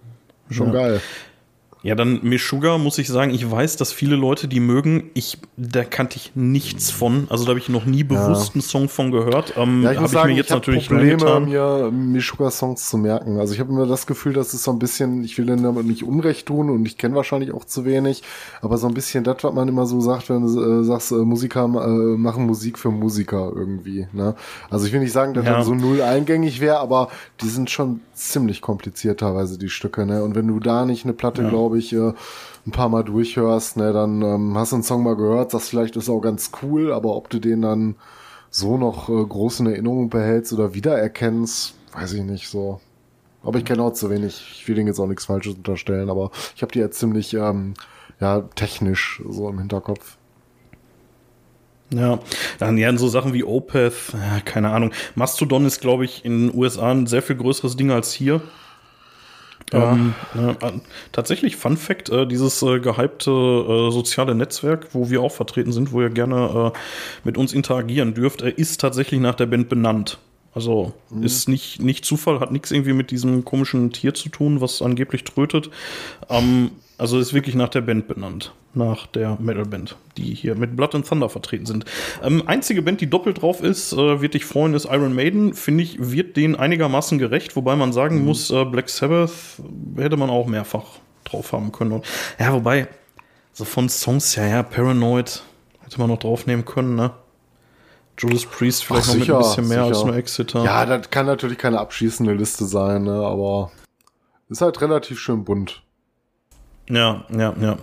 Schon 0.51 0.68
ja. 0.68 0.72
geil. 0.72 1.01
Ja, 1.82 1.96
dann 1.96 2.20
Meshuggah 2.22 2.78
muss 2.78 2.98
ich 2.98 3.08
sagen, 3.08 3.34
ich 3.34 3.50
weiß, 3.50 3.76
dass 3.76 3.92
viele 3.92 4.14
Leute 4.14 4.46
die 4.46 4.60
mögen. 4.60 5.10
Ich, 5.14 5.38
da 5.56 5.82
kannte 5.82 6.16
ich 6.16 6.32
nichts 6.36 6.92
von. 6.92 7.26
Also 7.28 7.44
da 7.44 7.50
habe 7.50 7.58
ich 7.58 7.68
noch 7.68 7.86
nie 7.86 8.04
bewusst 8.04 8.50
ja. 8.50 8.54
einen 8.54 8.62
Song 8.62 8.88
von 8.88 9.10
gehört. 9.10 9.54
Ähm, 9.56 9.82
ja, 9.82 9.92
ich 9.92 10.00
muss 10.00 10.12
sagen, 10.12 10.30
ich 10.30 10.34
mir 10.34 10.40
jetzt 10.40 10.50
ich 10.50 10.54
natürlich 10.54 10.86
Probleme, 10.86 11.40
mir 11.40 11.90
Meshuggah-Songs 11.90 12.88
zu 12.88 12.98
merken. 12.98 13.38
Also 13.40 13.52
ich 13.54 13.58
habe 13.58 13.72
immer 13.72 13.86
das 13.86 14.06
Gefühl, 14.06 14.32
dass 14.32 14.54
es 14.54 14.62
so 14.62 14.70
ein 14.70 14.78
bisschen, 14.78 15.24
ich 15.24 15.36
will 15.38 15.46
denen 15.46 15.64
damit 15.64 15.84
nicht 15.86 16.04
Unrecht 16.04 16.46
tun 16.46 16.70
und 16.70 16.86
ich 16.86 16.98
kenne 16.98 17.16
wahrscheinlich 17.16 17.52
auch 17.52 17.64
zu 17.64 17.84
wenig, 17.84 18.22
aber 18.60 18.78
so 18.78 18.86
ein 18.86 18.94
bisschen 18.94 19.24
das, 19.24 19.42
was 19.42 19.52
man 19.52 19.66
immer 19.66 19.86
so 19.86 20.00
sagt, 20.00 20.28
wenn 20.28 20.42
du 20.42 20.80
äh, 20.80 20.84
sagst, 20.84 21.10
äh, 21.10 21.16
Musiker 21.16 21.64
äh, 21.64 22.16
machen 22.16 22.46
Musik 22.46 22.78
für 22.78 22.92
Musiker 22.92 23.52
irgendwie. 23.54 24.06
Ne? 24.12 24.36
Also 24.70 24.86
ich 24.86 24.92
will 24.92 25.00
nicht 25.00 25.12
sagen, 25.12 25.34
dass 25.34 25.44
ja. 25.44 25.56
das 25.56 25.66
so 25.66 25.74
null 25.74 26.00
eingängig 26.00 26.60
wäre, 26.60 26.78
aber 26.78 27.08
die 27.40 27.48
sind 27.48 27.70
schon 27.70 28.00
ziemlich 28.30 28.60
kompliziert 28.60 29.20
teilweise, 29.20 29.58
die 29.58 29.68
Stücke. 29.68 30.06
Ne? 30.06 30.22
Und 30.22 30.34
wenn 30.34 30.46
du 30.46 30.60
da 30.60 30.84
nicht 30.84 31.04
eine 31.04 31.12
Platte, 31.12 31.42
ja. 31.42 31.48
glaube 31.48 31.78
ich, 31.78 31.92
äh, 31.92 32.12
ein 32.66 32.70
paar 32.70 32.88
Mal 32.88 33.02
durchhörst, 33.02 33.76
ne, 33.76 33.92
dann 33.92 34.22
ähm, 34.22 34.56
hast 34.56 34.72
du 34.72 34.76
einen 34.76 34.82
Song 34.82 35.02
mal 35.02 35.16
gehört, 35.16 35.50
sagst 35.50 35.70
vielleicht 35.70 35.96
ist 35.96 36.08
auch 36.08 36.20
ganz 36.20 36.52
cool, 36.62 36.92
aber 36.92 37.16
ob 37.16 37.28
du 37.28 37.40
den 37.40 37.62
dann 37.62 37.96
so 38.50 38.76
noch 38.76 39.08
äh, 39.08 39.24
groß 39.24 39.60
in 39.60 39.66
Erinnerung 39.66 40.10
behältst 40.10 40.52
oder 40.52 40.74
wiedererkennst, 40.74 41.74
weiß 41.94 42.12
ich 42.12 42.22
nicht 42.22 42.48
so. 42.48 42.80
Aber 43.42 43.58
ich 43.58 43.64
kenne 43.64 43.82
auch 43.82 43.92
zu 43.92 44.10
wenig. 44.10 44.58
Ich 44.60 44.68
will 44.68 44.76
denen 44.76 44.86
jetzt 44.86 45.00
auch 45.00 45.08
nichts 45.08 45.24
Falsches 45.24 45.56
unterstellen, 45.56 46.10
aber 46.10 46.30
ich 46.54 46.62
habe 46.62 46.72
die 46.72 46.78
jetzt 46.78 46.98
ziemlich 46.98 47.34
ähm, 47.34 47.74
ja, 48.20 48.42
technisch 48.54 49.20
so 49.28 49.48
im 49.48 49.58
Hinterkopf. 49.58 50.16
Ja, 51.93 52.18
dann 52.59 52.78
ja, 52.78 52.97
so 52.97 53.09
Sachen 53.09 53.34
wie 53.34 53.45
Opeth, 53.45 54.14
ja, 54.14 54.40
keine 54.40 54.70
Ahnung. 54.70 54.93
Mastodon 55.14 55.66
ist, 55.66 55.80
glaube 55.80 56.05
ich, 56.05 56.24
in 56.24 56.49
den 56.49 56.59
USA 56.59 56.90
ein 56.90 57.07
sehr 57.07 57.22
viel 57.22 57.36
größeres 57.36 57.76
Ding 57.76 57.90
als 57.90 58.12
hier. 58.12 58.40
Ja. 59.72 59.93
Ähm, 59.93 60.14
äh, 60.34 60.72
tatsächlich, 61.12 61.57
Fun 61.57 61.76
Fact, 61.76 62.11
äh, 62.11 62.26
dieses 62.26 62.62
äh, 62.62 62.80
gehypte 62.80 63.30
äh, 63.30 63.90
soziale 63.90 64.34
Netzwerk, 64.34 64.88
wo 64.93 65.11
wir 65.11 65.22
auch 65.22 65.32
vertreten 65.32 65.72
sind, 65.72 65.93
wo 65.93 66.03
ihr 66.03 66.11
gerne 66.11 66.72
äh, 66.74 66.78
mit 67.24 67.38
uns 67.38 67.53
interagieren 67.53 68.14
dürft, 68.14 68.43
ist 68.43 68.80
tatsächlich 68.80 69.20
nach 69.20 69.34
der 69.34 69.47
Band 69.47 69.68
benannt. 69.68 70.18
Also 70.55 70.93
mhm. 71.11 71.22
ist 71.22 71.49
nicht, 71.49 71.80
nicht 71.80 72.05
Zufall, 72.05 72.40
hat 72.40 72.53
nichts 72.53 72.70
irgendwie 72.70 72.93
mit 72.93 73.11
diesem 73.11 73.45
komischen 73.45 73.93
Tier 73.93 74.12
zu 74.14 74.28
tun, 74.28 74.61
was 74.61 74.82
angeblich 74.82 75.24
trötet. 75.24 75.70
Ähm, 76.28 76.72
also 76.99 77.18
ist 77.18 77.32
wirklich 77.32 77.55
nach 77.55 77.70
der 77.70 77.80
Band 77.80 78.09
benannt. 78.09 78.53
Nach 78.74 79.06
der 79.06 79.36
Metal-Band, 79.38 79.96
die 80.16 80.34
hier 80.34 80.54
mit 80.54 80.76
Blood 80.76 80.94
and 80.94 81.06
Thunder 81.06 81.28
vertreten 81.28 81.66
sind. 81.66 81.84
Ähm, 82.22 82.42
einzige 82.46 82.80
Band, 82.80 83.02
die 83.02 83.10
doppelt 83.10 83.42
drauf 83.42 83.62
ist, 83.62 83.92
äh, 83.92 84.22
wird 84.22 84.32
dich 84.32 84.46
freuen, 84.46 84.72
ist 84.72 84.86
Iron 84.86 85.14
Maiden. 85.14 85.52
Finde 85.52 85.84
ich, 85.84 85.96
wird 85.98 86.36
denen 86.38 86.56
einigermaßen 86.56 87.18
gerecht, 87.18 87.54
wobei 87.54 87.76
man 87.76 87.92
sagen 87.92 88.20
mhm. 88.20 88.24
muss, 88.24 88.50
äh, 88.50 88.64
Black 88.64 88.88
Sabbath 88.88 89.32
hätte 89.96 90.16
man 90.16 90.30
auch 90.30 90.46
mehrfach 90.46 90.84
drauf 91.24 91.52
haben 91.52 91.70
können. 91.70 91.92
Und, 91.92 92.06
ja, 92.38 92.52
wobei, 92.54 92.88
so 93.52 93.66
von 93.66 93.90
Songs, 93.90 94.36
ja, 94.36 94.46
ja, 94.46 94.62
Paranoid 94.62 95.42
hätte 95.82 95.98
man 95.98 96.08
noch 96.08 96.18
draufnehmen 96.18 96.64
können, 96.64 96.94
ne? 96.94 97.10
Judas 98.18 98.46
Priest 98.46 98.84
vielleicht 98.84 99.08
Ach, 99.08 99.12
sicher, 99.12 99.32
noch 99.32 99.38
mit 99.38 99.46
ein 99.46 99.48
bisschen 99.48 99.68
mehr 99.68 99.84
sicher. 99.84 99.96
als 99.96 100.04
nur 100.04 100.16
Exeter. 100.16 100.64
Ja, 100.64 100.86
das 100.86 101.10
kann 101.10 101.26
natürlich 101.26 101.58
keine 101.58 101.78
abschließende 101.78 102.32
Liste 102.32 102.64
sein, 102.66 103.04
ne? 103.04 103.12
aber 103.12 103.70
ist 104.48 104.60
halt 104.60 104.80
relativ 104.80 105.18
schön 105.18 105.44
bunt. 105.44 105.82
Ja, 106.88 107.24
ja, 107.30 107.54
ja. 107.60 107.78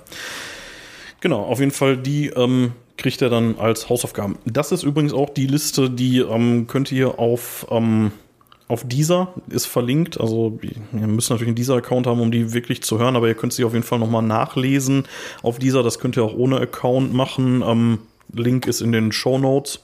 Genau, 1.22 1.42
auf 1.42 1.60
jeden 1.60 1.72
Fall, 1.72 1.98
die 1.98 2.28
ähm, 2.28 2.74
kriegt 2.98 3.22
er 3.22 3.30
dann 3.30 3.58
als 3.58 3.90
Hausaufgaben. 3.90 4.38
Das 4.46 4.72
ist 4.72 4.84
übrigens 4.84 5.14
auch 5.14 5.30
die 5.30 5.48
Liste, 5.48 5.90
die 5.90 6.20
ähm, 6.20 6.68
könnt 6.68 6.92
ihr 6.92 7.20
auf, 7.20 7.68
ähm, 7.72 8.12
auf 8.68 8.88
dieser 8.88 9.34
ist 9.50 9.66
verlinkt. 9.66 10.20
Also 10.20 10.60
ihr 10.62 11.08
müsst 11.08 11.30
natürlich 11.30 11.50
einen 11.50 11.56
dieser 11.56 11.76
Account 11.76 12.08
haben, 12.08 12.22
um 12.22 12.32
die 12.32 12.54
wirklich 12.54 12.84
zu 12.84 13.00
hören, 13.00 13.16
aber 13.16 13.28
ihr 13.28 13.36
könnt 13.36 13.54
sie 13.54 13.64
auf 13.64 13.74
jeden 13.74 13.86
Fall 13.86 14.00
nochmal 14.00 14.22
nachlesen. 14.22 15.04
Auf 15.42 15.60
dieser, 15.60 15.84
das 15.84 16.00
könnt 16.00 16.18
ihr 16.18 16.24
auch 16.24 16.36
ohne 16.36 16.60
Account 16.60 17.14
machen. 17.14 17.64
Ähm, 17.66 18.00
Link 18.34 18.68
ist 18.68 18.82
in 18.82 18.92
den 18.92 19.12
Show 19.12 19.40
Notes. 19.40 19.80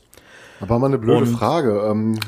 Aber 0.66 0.80
mal 0.80 0.88
eine 0.88 0.98
blöde 0.98 1.22
und, 1.22 1.28
Frage, 1.28 1.84
ähm, 1.90 2.20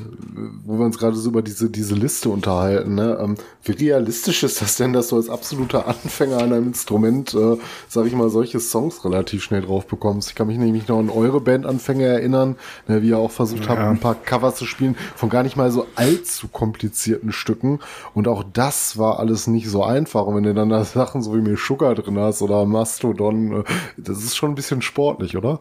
wo 0.65 0.77
wir 0.77 0.85
uns 0.85 0.97
gerade 0.97 1.15
so 1.15 1.29
über 1.29 1.41
diese, 1.41 1.69
diese 1.69 1.95
Liste 1.95 2.29
unterhalten. 2.29 2.95
Ne? 2.95 3.17
Ähm, 3.21 3.35
wie 3.63 3.71
realistisch 3.71 4.43
ist 4.43 4.61
das 4.61 4.77
denn, 4.77 4.93
dass 4.93 5.09
du 5.09 5.15
als 5.15 5.29
absoluter 5.29 5.87
Anfänger 5.87 6.37
an 6.37 6.53
einem 6.53 6.67
Instrument, 6.67 7.33
äh, 7.33 7.57
sag 7.87 8.05
ich 8.05 8.13
mal, 8.13 8.29
solche 8.29 8.59
Songs 8.59 9.03
relativ 9.03 9.43
schnell 9.43 9.61
drauf 9.61 9.87
bekommst? 9.87 10.29
Ich 10.29 10.35
kann 10.35 10.47
mich 10.47 10.57
nämlich 10.57 10.87
noch 10.87 10.99
an 10.99 11.09
eure 11.09 11.41
Bandanfänge 11.41 12.05
erinnern, 12.05 12.55
ne, 12.87 13.01
wie 13.01 13.09
ihr 13.09 13.17
auch 13.17 13.31
versucht 13.31 13.63
ja. 13.63 13.69
habt, 13.69 13.81
ein 13.81 13.99
paar 13.99 14.15
Cover 14.15 14.53
zu 14.53 14.65
spielen 14.65 14.95
von 15.15 15.29
gar 15.29 15.43
nicht 15.43 15.57
mal 15.57 15.71
so 15.71 15.87
allzu 15.95 16.47
komplizierten 16.47 17.31
Stücken. 17.31 17.79
Und 18.13 18.27
auch 18.27 18.43
das 18.53 18.97
war 18.97 19.19
alles 19.19 19.47
nicht 19.47 19.69
so 19.69 19.83
einfach. 19.83 20.25
Und 20.25 20.35
wenn 20.35 20.43
du 20.43 20.53
dann 20.53 20.69
da 20.69 20.83
Sachen 20.97 21.21
so 21.21 21.33
wie 21.33 21.41
mir 21.41 21.57
Sugar 21.57 21.95
drin 21.95 22.19
hast 22.19 22.41
oder 22.41 22.65
Mastodon, 22.65 23.61
äh, 23.61 23.63
das 23.97 24.19
ist 24.19 24.35
schon 24.35 24.51
ein 24.51 24.55
bisschen 24.55 24.81
sportlich, 24.81 25.37
oder? 25.37 25.59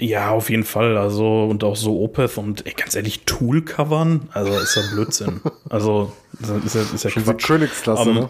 Ja, 0.00 0.30
auf 0.30 0.48
jeden 0.48 0.64
Fall. 0.64 0.96
Also, 0.96 1.44
und 1.44 1.62
auch 1.62 1.76
so 1.76 2.00
Opeth 2.00 2.38
und 2.38 2.66
ey, 2.66 2.72
ganz 2.72 2.96
ehrlich, 2.96 3.24
Tool 3.26 3.62
covern, 3.62 4.28
also 4.32 4.52
ist 4.52 4.74
ja 4.74 4.82
Blödsinn. 4.92 5.40
also, 5.68 6.12
ist 6.40 6.74
ja, 6.74 6.80
ist 6.82 7.04
ja 7.04 7.10
Schon 7.10 7.24
Quatsch. 7.24 7.46
Königsklasse, 7.46 8.02
um, 8.02 8.08
ähm, 8.08 8.14
ne? 8.14 8.28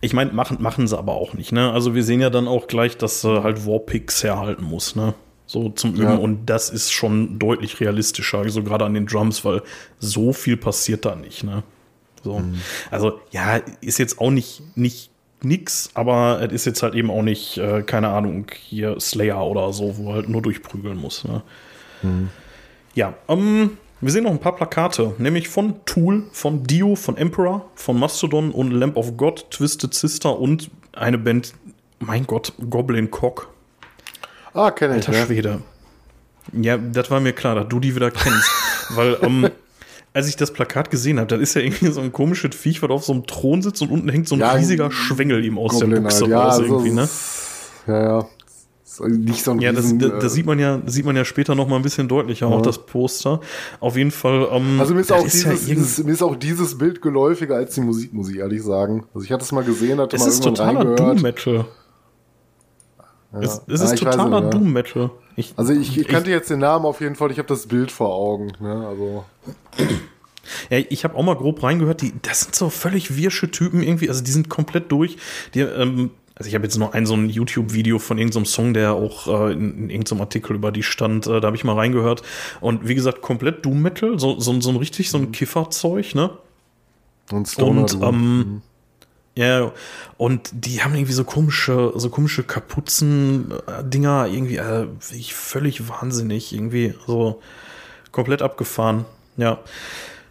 Ich 0.00 0.14
meine, 0.14 0.32
machen, 0.32 0.56
machen 0.60 0.88
sie 0.88 0.98
aber 0.98 1.12
auch 1.12 1.34
nicht, 1.34 1.52
ne? 1.52 1.72
Also 1.72 1.94
wir 1.94 2.02
sehen 2.02 2.20
ja 2.20 2.30
dann 2.30 2.48
auch 2.48 2.66
gleich, 2.66 2.96
dass 2.96 3.22
äh, 3.22 3.42
halt 3.42 3.66
Warpix 3.66 4.24
herhalten 4.24 4.64
muss, 4.64 4.96
ne? 4.96 5.14
So 5.46 5.68
zum 5.68 5.92
Üben. 5.92 6.02
Ja. 6.04 6.14
Und 6.14 6.46
das 6.46 6.70
ist 6.70 6.90
schon 6.90 7.38
deutlich 7.38 7.78
realistischer, 7.78 8.38
so 8.38 8.44
also 8.44 8.62
gerade 8.62 8.86
an 8.86 8.94
den 8.94 9.06
Drums, 9.06 9.44
weil 9.44 9.62
so 9.98 10.32
viel 10.32 10.56
passiert 10.56 11.04
da 11.04 11.14
nicht, 11.14 11.44
ne? 11.44 11.62
So. 12.24 12.38
Mhm. 12.38 12.60
Also, 12.90 13.20
ja, 13.30 13.60
ist 13.80 13.98
jetzt 13.98 14.18
auch 14.20 14.30
nicht, 14.30 14.62
nicht 14.74 15.11
nix, 15.44 15.90
aber 15.94 16.40
es 16.42 16.52
ist 16.52 16.64
jetzt 16.66 16.82
halt 16.82 16.94
eben 16.94 17.10
auch 17.10 17.22
nicht, 17.22 17.58
äh, 17.58 17.82
keine 17.82 18.08
Ahnung, 18.08 18.46
hier 18.54 18.98
Slayer 19.00 19.44
oder 19.44 19.72
so, 19.72 19.96
wo 19.98 20.12
halt 20.12 20.28
nur 20.28 20.42
durchprügeln 20.42 20.96
muss. 20.96 21.24
Ne? 21.24 21.42
Mhm. 22.02 22.28
Ja, 22.94 23.14
ähm, 23.28 23.78
wir 24.00 24.10
sehen 24.10 24.24
noch 24.24 24.32
ein 24.32 24.40
paar 24.40 24.56
Plakate, 24.56 25.14
nämlich 25.18 25.48
von 25.48 25.84
Tool, 25.84 26.24
von 26.32 26.64
Dio, 26.64 26.96
von 26.96 27.16
Emperor, 27.16 27.70
von 27.74 27.98
Mastodon 27.98 28.50
und 28.50 28.72
Lamp 28.72 28.96
of 28.96 29.16
God, 29.16 29.50
Twisted 29.50 29.94
Sister 29.94 30.38
und 30.38 30.70
eine 30.92 31.18
Band, 31.18 31.54
mein 32.00 32.26
Gott, 32.26 32.52
Goblin 32.68 33.10
Cock. 33.10 33.48
Ah, 34.54 34.70
kenne 34.70 34.98
ich. 34.98 35.06
Alter 35.06 35.18
ja. 35.18 35.26
Schwede. 35.26 35.62
Ja, 36.52 36.76
das 36.76 37.10
war 37.10 37.20
mir 37.20 37.32
klar, 37.32 37.54
dass 37.54 37.68
du 37.68 37.80
die 37.80 37.94
wieder 37.94 38.10
kennst. 38.10 38.50
weil, 38.90 39.16
ähm, 39.22 39.48
als 40.14 40.28
ich 40.28 40.36
das 40.36 40.52
Plakat 40.52 40.90
gesehen 40.90 41.18
habe, 41.18 41.26
da 41.28 41.36
ist 41.36 41.54
ja 41.54 41.62
irgendwie 41.62 41.86
so 41.88 42.00
ein 42.00 42.12
komisches 42.12 42.54
Viech, 42.54 42.82
was 42.82 42.90
auf 42.90 43.04
so 43.04 43.12
einem 43.12 43.26
Thron 43.26 43.62
sitzt 43.62 43.82
und 43.82 43.90
unten 43.90 44.08
hängt 44.08 44.28
so 44.28 44.34
ein 44.34 44.40
ja, 44.40 44.52
riesiger 44.52 44.90
Schwengel 44.90 45.44
ihm 45.44 45.58
aus 45.58 45.72
Goblin 45.72 45.90
der 45.90 46.00
Buchse 46.00 46.22
halt. 46.22 46.30
ja, 46.30 46.44
raus 46.44 46.58
irgendwie, 46.60 46.90
ne? 46.90 47.08
Ja, 47.86 48.02
ja. 48.02 48.26
Nicht 49.08 49.42
so 49.42 49.52
ein 49.52 49.60
ja, 49.60 49.70
riesen, 49.70 49.98
das, 49.98 50.10
das, 50.10 50.22
das, 50.22 50.32
sieht 50.34 50.44
man 50.44 50.58
ja, 50.58 50.82
sieht 50.84 51.06
man 51.06 51.16
ja 51.16 51.24
später 51.24 51.54
noch 51.54 51.66
mal 51.66 51.76
ein 51.76 51.82
bisschen 51.82 52.08
deutlicher, 52.08 52.50
ja. 52.50 52.54
auch 52.54 52.60
das 52.60 52.84
Poster. 52.84 53.40
Auf 53.80 53.96
jeden 53.96 54.10
Fall. 54.10 54.48
Ähm, 54.52 54.78
also 54.78 54.92
mir 54.92 55.00
ist, 55.00 55.10
auch 55.10 55.24
ist 55.24 55.32
dieses, 55.32 55.66
ja 55.66 55.74
dieses, 55.74 56.04
mir 56.04 56.12
ist 56.12 56.22
auch 56.22 56.36
dieses 56.36 56.76
Bild 56.76 57.00
geläufiger 57.00 57.56
als 57.56 57.74
die 57.74 57.80
Musik, 57.80 58.12
muss 58.12 58.28
ich 58.28 58.36
ehrlich 58.36 58.62
sagen. 58.62 59.04
Also 59.14 59.24
ich 59.24 59.32
hatte 59.32 59.44
es 59.44 59.52
mal 59.52 59.64
gesehen, 59.64 59.98
hatte 59.98 60.16
es 60.16 60.22
mal 60.22 60.28
ist 60.28 60.42
totaler 60.42 60.94
Doom 60.94 61.22
Metal. 61.22 61.64
Ja. 63.32 63.40
Es, 63.40 63.62
es 63.66 63.80
ist 63.80 63.98
totaler 63.98 64.42
Doom 64.42 64.74
Metal. 64.74 65.10
Ich, 65.36 65.54
also 65.56 65.72
ich, 65.72 65.98
ich 65.98 66.08
kannte 66.08 66.30
ich, 66.30 66.34
jetzt 66.34 66.50
den 66.50 66.58
Namen 66.58 66.84
auf 66.84 67.00
jeden 67.00 67.16
Fall, 67.16 67.30
ich 67.30 67.38
habe 67.38 67.48
das 67.48 67.66
Bild 67.66 67.90
vor 67.90 68.14
Augen. 68.14 68.52
Ne? 68.60 68.86
Also. 68.86 69.24
Ja, 70.70 70.78
ich 70.88 71.04
habe 71.04 71.14
auch 71.16 71.22
mal 71.22 71.36
grob 71.36 71.62
reingehört, 71.62 72.02
die, 72.02 72.12
das 72.22 72.42
sind 72.42 72.54
so 72.54 72.68
völlig 72.68 73.16
wirsche 73.16 73.50
Typen 73.50 73.82
irgendwie, 73.82 74.08
also 74.08 74.22
die 74.22 74.30
sind 74.30 74.48
komplett 74.48 74.90
durch. 74.90 75.16
Die, 75.54 75.60
ähm, 75.60 76.10
also 76.34 76.48
ich 76.48 76.54
habe 76.54 76.64
jetzt 76.64 76.76
nur 76.76 76.94
ein 76.94 77.06
so 77.06 77.14
ein 77.14 77.28
YouTube-Video 77.28 77.98
von 77.98 78.18
irgendeinem 78.18 78.46
Song, 78.46 78.74
der 78.74 78.94
auch 78.94 79.28
äh, 79.28 79.52
in, 79.52 79.84
in 79.84 79.90
irgendeinem 79.90 80.22
Artikel 80.22 80.56
über 80.56 80.72
die 80.72 80.82
stand, 80.82 81.26
äh, 81.26 81.40
da 81.40 81.46
habe 81.46 81.56
ich 81.56 81.64
mal 81.64 81.74
reingehört. 81.74 82.22
Und 82.60 82.88
wie 82.88 82.94
gesagt, 82.94 83.22
komplett 83.22 83.64
Doom 83.64 83.82
Metal, 83.82 84.18
so, 84.18 84.40
so, 84.40 84.60
so 84.60 84.70
ein 84.70 84.76
richtig 84.76 85.10
so 85.10 85.18
ein 85.18 85.26
mhm. 85.26 85.32
Kifferzeug, 85.32 86.14
ne? 86.14 86.30
Und 87.30 87.48
Stoner. 87.48 87.82
Und 87.82 87.94
ähm, 88.02 88.36
mhm. 88.38 88.62
Ja, 89.34 89.72
und 90.18 90.50
die 90.52 90.82
haben 90.82 90.94
irgendwie 90.94 91.14
so 91.14 91.24
komische, 91.24 91.92
so 91.94 92.10
komische 92.10 92.42
Kapuzen-Dinger, 92.42 94.26
irgendwie 94.26 94.56
äh, 94.56 94.86
völlig 95.32 95.88
wahnsinnig, 95.88 96.52
irgendwie 96.52 96.94
so 97.06 97.40
komplett 98.10 98.42
abgefahren. 98.42 99.06
Ja. 99.38 99.58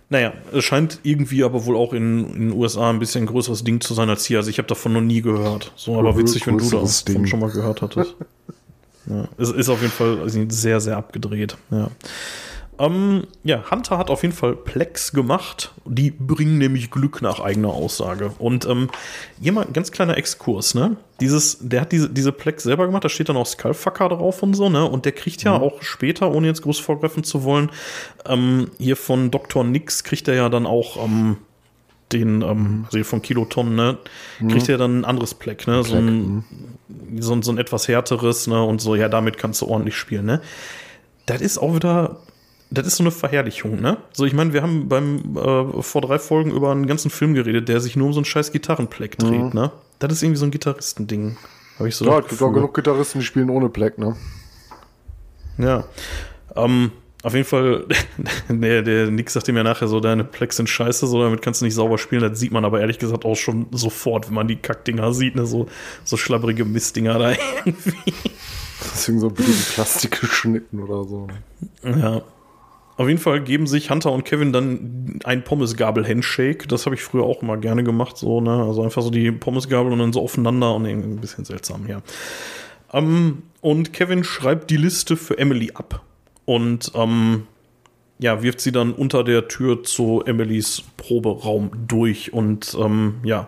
Naja, 0.10 0.34
es 0.54 0.66
scheint 0.66 1.00
irgendwie 1.04 1.44
aber 1.44 1.66
wohl 1.66 1.78
auch 1.78 1.94
in, 1.94 2.26
in 2.34 2.50
den 2.50 2.52
USA 2.52 2.90
ein 2.90 3.00
bisschen 3.00 3.24
ein 3.24 3.28
größeres 3.28 3.64
Ding 3.64 3.80
zu 3.82 3.94
sein 3.94 4.10
als 4.10 4.26
hier. 4.26 4.40
Also 4.40 4.50
ich 4.50 4.58
habe 4.58 4.68
davon 4.68 4.94
noch 4.94 5.02
nie 5.02 5.22
gehört. 5.22 5.72
So, 5.78 5.98
aber 5.98 6.18
witzig, 6.18 6.46
wenn 6.46 6.58
du 6.58 6.70
davon 6.70 7.28
schon 7.28 7.40
mal 7.40 7.50
gehört 7.50 7.82
hattest. 7.82 8.16
ja, 9.08 9.28
es 9.38 9.50
ist 9.50 9.70
auf 9.70 9.82
jeden 9.82 9.94
Fall 9.94 10.30
sehr, 10.50 10.82
sehr 10.82 10.98
abgedreht. 10.98 11.56
Ja. 11.72 11.90
Ähm, 12.80 13.28
ja, 13.44 13.70
Hunter 13.70 13.98
hat 13.98 14.10
auf 14.10 14.24
jeden 14.24 14.34
Fall 14.34 14.56
Plex 14.56 15.12
gemacht. 15.12 15.72
Die 15.86 16.10
bringen 16.10 16.58
nämlich 16.58 16.90
Glück 16.90 17.22
nach 17.22 17.40
eigener 17.40 17.70
Aussage. 17.70 18.34
Und 18.40 18.66
ähm, 18.66 18.90
hier 19.40 19.52
mal 19.52 19.66
ein 19.66 19.74
ganz 19.74 19.92
kleiner 19.92 20.18
Exkurs, 20.18 20.74
ne? 20.74 20.96
Dieses, 21.20 21.58
der 21.62 21.82
hat 21.82 21.92
diese, 21.92 22.10
diese 22.10 22.32
Plex 22.32 22.64
selber 22.64 22.88
gemacht, 22.88 23.04
da 23.04 23.10
steht 23.10 23.30
dann 23.30 23.38
auch 23.38 23.46
Skullfucker 23.46 24.10
drauf 24.10 24.42
und 24.42 24.56
so, 24.56 24.70
ne? 24.70 24.84
Und 24.86 25.06
der 25.06 25.12
kriegt 25.12 25.44
ja 25.44 25.58
mhm. 25.58 25.64
auch 25.64 25.82
später, 25.84 26.32
ohne 26.32 26.48
jetzt 26.48 26.64
groß 26.64 26.80
vorgreifen 26.80 27.24
zu 27.24 27.44
wollen, 27.44 27.70
ähm, 28.26 28.72
hier 28.80 28.96
von 28.96 29.30
Dr. 29.30 29.64
Nix 29.64 30.04
kriegt 30.04 30.28
er 30.28 30.36
ja 30.36 30.50
dann 30.50 30.66
auch 30.66 31.04
ähm, 31.04 31.38
den, 32.12 32.42
ähm, 32.42 32.84
also 32.86 32.98
hier 32.98 33.06
von 33.06 33.22
Kiloton, 33.22 33.76
ne, 33.76 33.98
kriegt 34.40 34.68
mhm. 34.68 34.74
er 34.74 34.78
dann 34.78 35.00
ein 35.02 35.06
anderes 35.06 35.34
Pleck, 35.34 35.68
ne? 35.68 35.84
So 35.84 35.96
ein, 35.96 36.06
mhm. 36.08 37.22
so, 37.22 37.34
ein, 37.34 37.44
so 37.44 37.52
ein 37.52 37.58
etwas 37.58 37.88
härteres, 37.88 38.48
ne? 38.48 38.64
Und 38.64 38.82
so, 38.82 38.96
ja, 38.96 39.10
damit 39.10 39.38
kannst 39.38 39.62
du 39.62 39.68
ordentlich 39.68 39.96
spielen, 39.96 40.26
ne? 40.26 40.42
Das 41.26 41.42
ist 41.42 41.58
auch 41.58 41.76
wieder 41.76 42.18
das 42.72 42.88
ist 42.88 42.96
so 42.96 43.04
eine 43.04 43.12
Verherrlichung, 43.12 43.82
ne? 43.82 43.98
So, 44.14 44.26
ich 44.26 44.34
meine, 44.34 44.54
wir 44.54 44.64
haben 44.64 44.88
beim 44.88 45.38
äh, 45.38 45.82
vor 45.82 46.02
drei 46.02 46.18
Folgen 46.20 46.52
über 46.52 46.72
einen 46.72 46.88
ganzen 46.88 47.12
Film 47.12 47.34
geredet, 47.34 47.68
der 47.68 47.82
sich 47.82 47.98
nur 47.98 48.08
um 48.08 48.14
so 48.14 48.20
einen 48.20 48.26
scheiß 48.26 48.54
Gitarrenpleck 48.54 49.18
dreht, 49.18 49.54
mhm. 49.54 49.60
ne? 49.60 49.72
Das 50.00 50.14
ist 50.14 50.24
irgendwie 50.24 50.40
so 50.40 50.46
ein 50.46 50.52
Gitarristending. 50.52 51.38
Habe 51.78 51.90
ich 51.90 51.96
so 51.96 52.06
Ja, 52.06 52.20
es 52.20 52.28
gibt 52.30 52.42
auch 52.42 52.52
genug 52.52 52.74
Gitarristen, 52.74 53.20
die 53.20 53.26
spielen 53.26 53.50
ohne 53.50 53.68
Pleck, 53.68 53.98
ne? 53.98 54.16
Ja. 55.58 55.84
Ähm, 56.56 56.92
auf 57.24 57.34
jeden 57.34 57.46
Fall, 57.46 57.86
der, 58.50 58.82
der 58.82 59.12
Nick 59.12 59.30
sagte 59.30 59.52
mir 59.52 59.66
nachher 59.66 59.90
so, 59.90 60.00
deine 60.00 60.24
Plex 60.24 60.56
sind 60.56 60.70
scheiße, 60.70 61.06
so 61.08 61.22
damit 61.22 61.42
kannst 61.42 61.62
du 61.62 61.66
nicht 61.66 61.76
sauber 61.76 61.98
spielen. 61.98 62.22
Das 62.22 62.40
sieht 62.40 62.54
man 62.54 62.64
aber 62.64 62.80
ehrlich 62.80 63.00
gesagt 63.00 63.26
auch 63.26 63.36
schon 63.36 63.68
sofort, 63.72 64.28
wenn 64.28 64.36
man 64.36 64.48
die 64.48 64.56
Kackdinger 64.56 65.14
sieht, 65.14 65.36
ne? 65.36 65.46
So, 65.46 65.68
so 66.06 66.16
schlabbrige 66.16 66.64
Mistdinger 66.64 67.20
da 67.20 67.32
irgendwie. 67.66 68.14
Deswegen 68.94 69.20
so 69.20 69.30
billige 69.30 69.62
Plastik 69.74 70.22
geschnitten 70.22 70.80
oder 70.80 71.04
so. 71.04 71.28
Ja. 71.84 72.22
Auf 73.02 73.08
jeden 73.08 73.20
Fall 73.20 73.42
geben 73.42 73.66
sich 73.66 73.90
Hunter 73.90 74.12
und 74.12 74.26
Kevin 74.26 74.54
dann 74.54 75.20
ein 75.24 75.44
Pommesgabel-Handshake. 75.44 76.68
Das 76.68 76.86
habe 76.86 76.94
ich 76.94 77.02
früher 77.02 77.24
auch 77.24 77.42
immer 77.42 77.58
gerne 77.58 77.84
gemacht, 77.84 78.16
so, 78.16 78.42
ne? 78.42 78.64
Also 78.64 78.84
einfach 78.84 79.02
so 79.02 79.10
die 79.10 79.32
Pommesgabel 79.32 79.92
und 79.92 79.98
dann 79.98 80.14
so 80.14 80.22
aufeinander 80.22 80.76
und 80.76 80.86
ein 80.86 81.16
bisschen 81.16 81.44
seltsam, 81.44 81.88
ja. 81.88 82.04
Ähm, 82.94 83.42
und 83.60 83.92
Kevin 83.92 84.24
schreibt 84.24 84.70
die 84.70 84.78
Liste 84.78 85.18
für 85.18 85.36
Emily 85.40 85.72
ab. 85.74 86.04
Und 86.46 86.92
ähm, 86.94 87.48
ja, 88.20 88.44
wirft 88.44 88.62
sie 88.62 88.72
dann 88.72 88.94
unter 88.94 89.24
der 89.24 89.48
Tür 89.48 89.84
zu 89.84 90.22
Emilys 90.24 90.84
Proberaum 90.98 91.72
durch. 91.88 92.34
Und 92.34 92.78
ähm, 92.80 93.16
ja, 93.24 93.48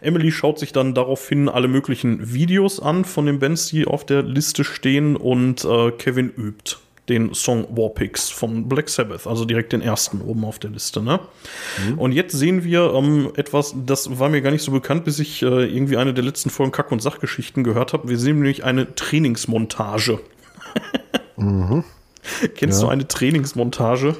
Emily 0.00 0.30
schaut 0.30 0.60
sich 0.60 0.70
dann 0.72 0.94
daraufhin 0.94 1.48
alle 1.48 1.66
möglichen 1.66 2.32
Videos 2.32 2.78
an 2.78 3.04
von 3.04 3.26
den 3.26 3.40
Bands, 3.40 3.66
die 3.66 3.84
auf 3.84 4.06
der 4.06 4.22
Liste 4.22 4.62
stehen 4.62 5.16
und 5.16 5.64
äh, 5.64 5.90
Kevin 5.90 6.30
übt 6.30 6.76
den 7.08 7.34
Song 7.34 7.66
Warpix 7.76 8.30
von 8.30 8.68
Black 8.68 8.88
Sabbath, 8.88 9.26
also 9.26 9.44
direkt 9.44 9.72
den 9.72 9.82
ersten 9.82 10.20
oben 10.20 10.44
auf 10.44 10.58
der 10.58 10.70
Liste. 10.70 11.02
Ne? 11.02 11.20
Mhm. 11.88 11.98
Und 11.98 12.12
jetzt 12.12 12.32
sehen 12.32 12.62
wir 12.62 12.92
ähm, 12.94 13.32
etwas, 13.36 13.74
das 13.84 14.18
war 14.18 14.28
mir 14.28 14.40
gar 14.40 14.52
nicht 14.52 14.62
so 14.62 14.70
bekannt, 14.70 15.04
bis 15.04 15.18
ich 15.18 15.42
äh, 15.42 15.46
irgendwie 15.46 15.96
eine 15.96 16.14
der 16.14 16.22
letzten 16.22 16.50
Folgen 16.50 16.70
Kack- 16.70 16.92
und 16.92 17.02
Sachgeschichten 17.02 17.64
gehört 17.64 17.92
habe. 17.92 18.08
Wir 18.08 18.18
sehen 18.18 18.36
nämlich 18.36 18.64
eine 18.64 18.94
Trainingsmontage. 18.94 20.20
mhm. 21.36 21.84
Kennst 22.54 22.80
ja. 22.80 22.86
du 22.86 22.92
eine 22.92 23.08
Trainingsmontage? 23.08 24.14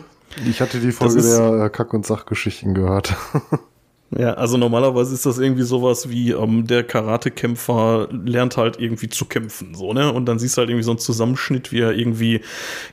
Ich 0.49 0.61
hatte 0.61 0.81
die 0.81 0.93
Folge 0.93 1.23
der 1.23 1.67
äh, 1.67 1.71
Kack- 1.71 1.95
und 1.95 2.05
Sachgeschichten 2.05 2.75
gehört. 2.75 3.15
Ja, 4.17 4.35
also 4.35 4.59
normalerweise 4.59 5.15
ist 5.15 5.25
das 5.25 5.39
irgendwie 5.39 5.63
sowas 5.63 6.11
wie, 6.11 6.33
ähm, 6.33 6.67
der 6.67 6.85
Karatekämpfer 6.85 8.09
lernt 8.11 8.57
halt 8.57 8.79
irgendwie 8.79 9.09
zu 9.09 9.25
kämpfen, 9.25 9.75
so, 9.75 9.93
ne? 9.93 10.13
Und 10.13 10.27
dann 10.27 10.39
siehst 10.39 10.57
du 10.57 10.61
halt 10.61 10.71
irgendwie 10.71 10.85
so 10.85 10.91
einen 10.91 10.99
Zusammenschnitt, 10.99 11.73
wie 11.73 11.81
er 11.81 11.93
irgendwie 11.93 12.41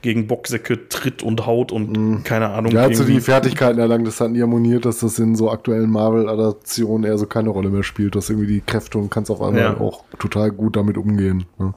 gegen 0.01 0.28
Bocksäcke 0.28 0.88
tritt 0.88 1.22
und 1.22 1.45
haut 1.45 1.72
und 1.72 1.97
mhm. 1.97 2.24
keine 2.24 2.49
Ahnung. 2.49 2.72
Ja, 2.72 2.84
hat 2.84 2.95
so 2.95 3.03
die 3.03 3.20
Fertigkeiten 3.20 3.80
erlangt, 3.80 4.07
das 4.07 4.22
hat 4.22 4.32
nie 4.32 4.41
harmoniert, 4.41 4.86
dass 4.86 4.99
das 4.99 5.20
in 5.20 5.36
so 5.36 5.51
aktuellen 5.51 5.89
Marvel-Adaptionen 5.91 7.09
eher 7.09 7.17
so 7.17 7.26
keine 7.26 7.49
Rolle 7.49 7.70
mehr 7.70 7.84
spielt, 7.84 8.15
dass 8.15 8.30
irgendwie 8.30 8.47
die 8.47 8.61
Kräfte 8.61 8.97
und 8.97 9.09
kannst 9.09 9.30
auf 9.30 9.41
einmal 9.41 9.61
ja. 9.61 9.80
auch 9.80 10.05
total 10.20 10.51
gut 10.51 10.76
damit 10.76 10.97
umgehen. 10.97 11.45
Ne? 11.57 11.74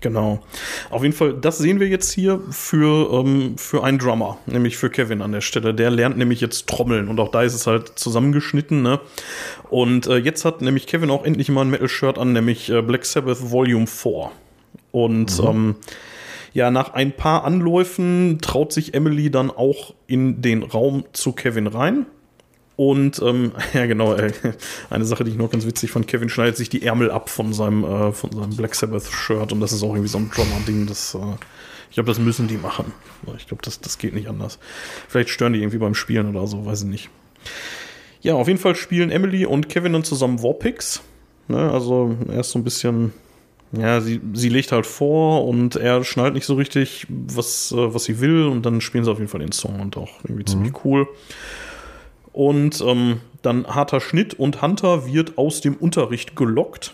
Genau. 0.00 0.40
Auf 0.90 1.02
jeden 1.02 1.14
Fall, 1.14 1.34
das 1.34 1.58
sehen 1.58 1.80
wir 1.80 1.88
jetzt 1.88 2.12
hier 2.12 2.40
für, 2.50 3.12
ähm, 3.12 3.56
für 3.56 3.82
einen 3.82 3.98
Drummer, 3.98 4.38
nämlich 4.46 4.76
für 4.76 4.90
Kevin 4.90 5.22
an 5.22 5.32
der 5.32 5.40
Stelle. 5.40 5.74
Der 5.74 5.90
lernt 5.90 6.18
nämlich 6.18 6.40
jetzt 6.40 6.66
Trommeln 6.68 7.08
und 7.08 7.18
auch 7.18 7.30
da 7.30 7.42
ist 7.42 7.54
es 7.54 7.66
halt 7.66 7.98
zusammengeschnitten. 7.98 8.82
Ne? 8.82 9.00
Und 9.70 10.06
äh, 10.06 10.16
jetzt 10.16 10.44
hat 10.44 10.60
nämlich 10.60 10.86
Kevin 10.86 11.10
auch 11.10 11.24
endlich 11.24 11.48
mal 11.48 11.62
ein 11.62 11.70
Metal-Shirt 11.70 12.18
an, 12.18 12.32
nämlich 12.32 12.68
äh, 12.70 12.82
Black 12.82 13.04
Sabbath 13.04 13.50
Volume 13.50 13.86
4. 13.86 14.30
Und 14.92 15.40
mhm. 15.40 15.46
ähm, 15.46 15.74
ja, 16.52 16.70
nach 16.70 16.94
ein 16.94 17.12
paar 17.12 17.44
Anläufen 17.44 18.38
traut 18.40 18.72
sich 18.72 18.94
Emily 18.94 19.30
dann 19.30 19.50
auch 19.50 19.94
in 20.06 20.40
den 20.40 20.62
Raum 20.62 21.04
zu 21.12 21.32
Kevin 21.32 21.66
rein. 21.66 22.06
Und 22.76 23.20
ähm, 23.22 23.52
ja, 23.72 23.86
genau, 23.86 24.14
äh, 24.14 24.32
eine 24.90 25.04
Sache, 25.04 25.24
die 25.24 25.30
ich 25.30 25.36
noch 25.36 25.50
ganz 25.50 25.66
witzig 25.66 25.90
fand, 25.90 26.06
Kevin 26.06 26.28
schneidet 26.28 26.56
sich 26.56 26.68
die 26.68 26.84
Ärmel 26.84 27.10
ab 27.10 27.30
von 27.30 27.52
seinem, 27.52 27.84
äh, 27.84 28.12
von 28.12 28.32
seinem 28.32 28.54
Black 28.56 28.74
Sabbath-Shirt 28.74 29.52
und 29.52 29.60
das 29.60 29.72
ist 29.72 29.82
auch 29.82 29.90
irgendwie 29.90 30.08
so 30.08 30.18
ein 30.18 30.30
Drummer-Ding, 30.30 30.86
das 30.86 31.14
äh, 31.14 31.36
ich 31.88 31.94
glaube, 31.94 32.08
das 32.08 32.18
müssen 32.18 32.48
die 32.48 32.56
machen. 32.58 32.92
Ich 33.38 33.46
glaube, 33.46 33.62
das, 33.62 33.80
das 33.80 33.96
geht 33.96 34.12
nicht 34.12 34.28
anders. 34.28 34.58
Vielleicht 35.08 35.30
stören 35.30 35.52
die 35.52 35.60
irgendwie 35.60 35.78
beim 35.78 35.94
Spielen 35.94 36.28
oder 36.28 36.46
so, 36.46 36.66
weiß 36.66 36.82
ich 36.82 36.88
nicht. 36.88 37.10
Ja, 38.20 38.34
auf 38.34 38.48
jeden 38.48 38.58
Fall 38.58 38.74
spielen 38.74 39.10
Emily 39.10 39.46
und 39.46 39.68
Kevin 39.68 39.92
dann 39.92 40.04
zusammen 40.04 40.42
Warpix. 40.42 41.00
Ne, 41.48 41.70
also 41.70 42.16
er 42.28 42.40
ist 42.40 42.50
so 42.50 42.58
ein 42.58 42.64
bisschen, 42.64 43.12
ja, 43.72 44.00
sie, 44.00 44.20
sie 44.32 44.48
legt 44.48 44.72
halt 44.72 44.84
vor 44.84 45.46
und 45.46 45.76
er 45.76 46.02
schnallt 46.02 46.34
nicht 46.34 46.44
so 46.44 46.54
richtig, 46.54 47.06
was, 47.08 47.72
äh, 47.72 47.94
was 47.94 48.04
sie 48.04 48.20
will 48.20 48.46
und 48.46 48.66
dann 48.66 48.80
spielen 48.80 49.04
sie 49.04 49.10
auf 49.10 49.18
jeden 49.18 49.30
Fall 49.30 49.40
den 49.40 49.52
Song 49.52 49.80
und 49.80 49.96
auch 49.96 50.10
irgendwie 50.24 50.42
mhm. 50.42 50.46
ziemlich 50.46 50.84
cool. 50.84 51.06
Und 52.36 52.84
ähm, 52.86 53.20
dann 53.40 53.66
harter 53.66 53.98
Schnitt 53.98 54.34
und 54.34 54.60
Hunter 54.60 55.06
wird 55.06 55.38
aus 55.38 55.62
dem 55.62 55.74
Unterricht 55.74 56.36
gelockt. 56.36 56.92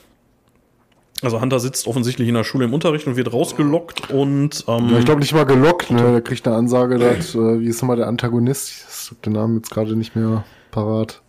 Also 1.21 1.41
Hunter 1.41 1.59
sitzt 1.59 1.89
offensichtlich 1.89 2.29
in 2.29 2.35
der 2.35 2.45
Schule 2.45 2.67
im 2.67 2.73
Unterricht 2.73 3.09
und 3.09 3.17
wird 3.17 3.33
rausgelockt 3.33 4.11
und 4.11 4.65
ähm, 4.69 4.91
ja, 4.91 4.99
ich 4.99 5.05
glaube 5.05 5.21
nicht 5.21 5.35
mal 5.35 5.45
gelockt, 5.45 5.91
ne? 5.91 6.13
Der 6.13 6.21
kriegt 6.21 6.47
eine 6.47 6.57
Ansage, 6.57 6.97
dass, 6.99 7.35
äh, 7.35 7.59
wie 7.59 7.67
ist 7.67 7.83
nochmal 7.83 7.97
der 7.97 8.07
Antagonist? 8.07 8.71
Ich 8.71 9.11
habe 9.11 9.21
den 9.25 9.33
Namen 9.33 9.57
jetzt 9.57 9.73
gerade 9.73 9.97
nicht 9.97 10.15
mehr 10.15 10.45
parat. 10.71 11.23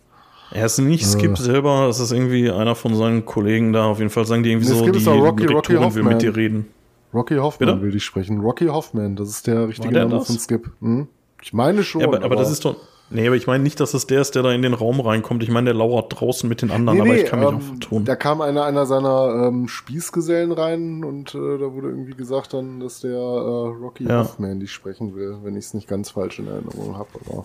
Er 0.52 0.66
ist 0.66 0.78
nicht 0.78 1.04
Skip 1.04 1.32
äh. 1.32 1.36
selber, 1.36 1.88
es 1.88 1.98
ist 1.98 2.12
irgendwie 2.12 2.52
einer 2.52 2.76
von 2.76 2.94
seinen 2.94 3.26
Kollegen 3.26 3.72
da. 3.72 3.86
Auf 3.86 3.98
jeden 3.98 4.10
Fall 4.10 4.26
sagen 4.26 4.44
die 4.44 4.52
irgendwie 4.52 4.70
nee, 4.70 4.78
so, 4.78 4.84
die 4.84 5.04
Rocky, 5.08 5.46
Rocky 5.46 5.94
will 5.94 6.04
mit 6.04 6.22
dir 6.22 6.36
reden. 6.36 6.66
Rocky 7.12 7.34
Hoffman 7.34 7.68
Bitte? 7.68 7.82
will 7.82 7.90
dich 7.90 8.04
sprechen. 8.04 8.38
Rocky 8.38 8.66
Hoffman, 8.66 9.16
das 9.16 9.28
ist 9.28 9.48
der 9.48 9.66
richtige 9.66 9.92
der 9.92 10.04
Name 10.04 10.18
das? 10.18 10.28
von 10.28 10.38
Skip. 10.38 10.70
Hm? 10.80 11.08
Ich 11.42 11.52
meine 11.52 11.82
schon. 11.82 12.00
Ja, 12.00 12.06
aber, 12.06 12.18
aber, 12.18 12.26
aber 12.26 12.36
das 12.36 12.52
ist 12.52 12.64
doch. 12.64 12.76
Nee, 13.10 13.26
aber 13.26 13.36
ich 13.36 13.46
meine 13.46 13.62
nicht, 13.62 13.78
dass 13.80 13.94
es 13.94 14.06
der 14.06 14.22
ist, 14.22 14.34
der 14.34 14.42
da 14.42 14.52
in 14.52 14.62
den 14.62 14.74
Raum 14.74 15.00
reinkommt. 15.00 15.42
Ich 15.42 15.50
meine, 15.50 15.66
der 15.66 15.74
lauert 15.74 16.18
draußen 16.18 16.48
mit 16.48 16.62
den 16.62 16.70
anderen, 16.70 16.98
nee, 16.98 17.02
aber 17.02 17.12
nee, 17.12 17.22
ich 17.22 17.26
kann 17.26 17.40
mich 17.40 17.48
ähm, 17.48 17.56
auch 17.56 17.62
vertun. 17.62 18.04
Da 18.04 18.16
kam 18.16 18.40
einer, 18.40 18.64
einer 18.64 18.86
seiner 18.86 19.46
ähm, 19.46 19.68
Spießgesellen 19.68 20.52
rein 20.52 21.04
und 21.04 21.34
äh, 21.34 21.58
da 21.58 21.72
wurde 21.72 21.88
irgendwie 21.88 22.14
gesagt 22.14 22.54
dann, 22.54 22.80
dass 22.80 23.00
der 23.00 23.12
äh, 23.12 23.16
Rocky 23.16 24.04
ja. 24.04 24.20
Hoffman 24.20 24.58
die 24.58 24.68
sprechen 24.68 25.14
will, 25.14 25.38
wenn 25.42 25.56
ich 25.56 25.66
es 25.66 25.74
nicht 25.74 25.86
ganz 25.86 26.10
falsch 26.10 26.38
in 26.38 26.48
Erinnerung 26.48 26.96
habe. 26.96 27.08
Ja. 27.30 27.44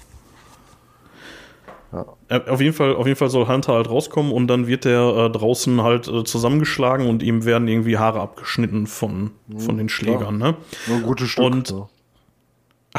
Äh, 1.92 2.50
auf 2.50 2.62
jeden 2.62 2.74
Fall, 2.74 2.96
auf 2.96 3.08
jeden 3.08 3.18
Fall 3.18 3.30
soll 3.30 3.48
Hunter 3.48 3.74
halt 3.74 3.90
rauskommen 3.90 4.32
und 4.32 4.48
dann 4.48 4.68
wird 4.68 4.86
der 4.86 5.02
äh, 5.02 5.30
draußen 5.30 5.82
halt 5.82 6.08
äh, 6.08 6.24
zusammengeschlagen 6.24 7.08
und 7.08 7.24
ihm 7.24 7.46
werden 7.46 7.68
irgendwie 7.68 7.98
Haare 7.98 8.22
abgeschnitten 8.22 8.88
von, 8.88 9.32
mhm, 9.48 9.60
von 9.60 9.78
den 9.78 9.90
Schlägern, 9.90 10.40
ja. 10.40 10.52
ne? 10.52 10.58
Ein 10.88 11.04
gutes 11.04 11.30
Stück. 11.30 11.46
Und 11.46 11.70
ja. 11.72 11.90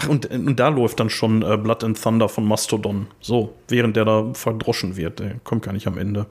Ach, 0.02 0.08
und, 0.08 0.30
und 0.30 0.56
da 0.58 0.68
läuft 0.68 1.00
dann 1.00 1.10
schon 1.10 1.42
äh, 1.42 1.56
Blood 1.56 1.84
and 1.84 2.00
Thunder 2.00 2.28
von 2.28 2.44
Mastodon. 2.46 3.06
So, 3.20 3.54
während 3.68 3.96
der 3.96 4.04
da 4.04 4.30
verdroschen 4.32 4.96
wird. 4.96 5.18
Der 5.18 5.34
kommt 5.44 5.62
gar 5.62 5.72
nicht 5.72 5.86
am 5.86 5.98
Ende. 5.98 6.26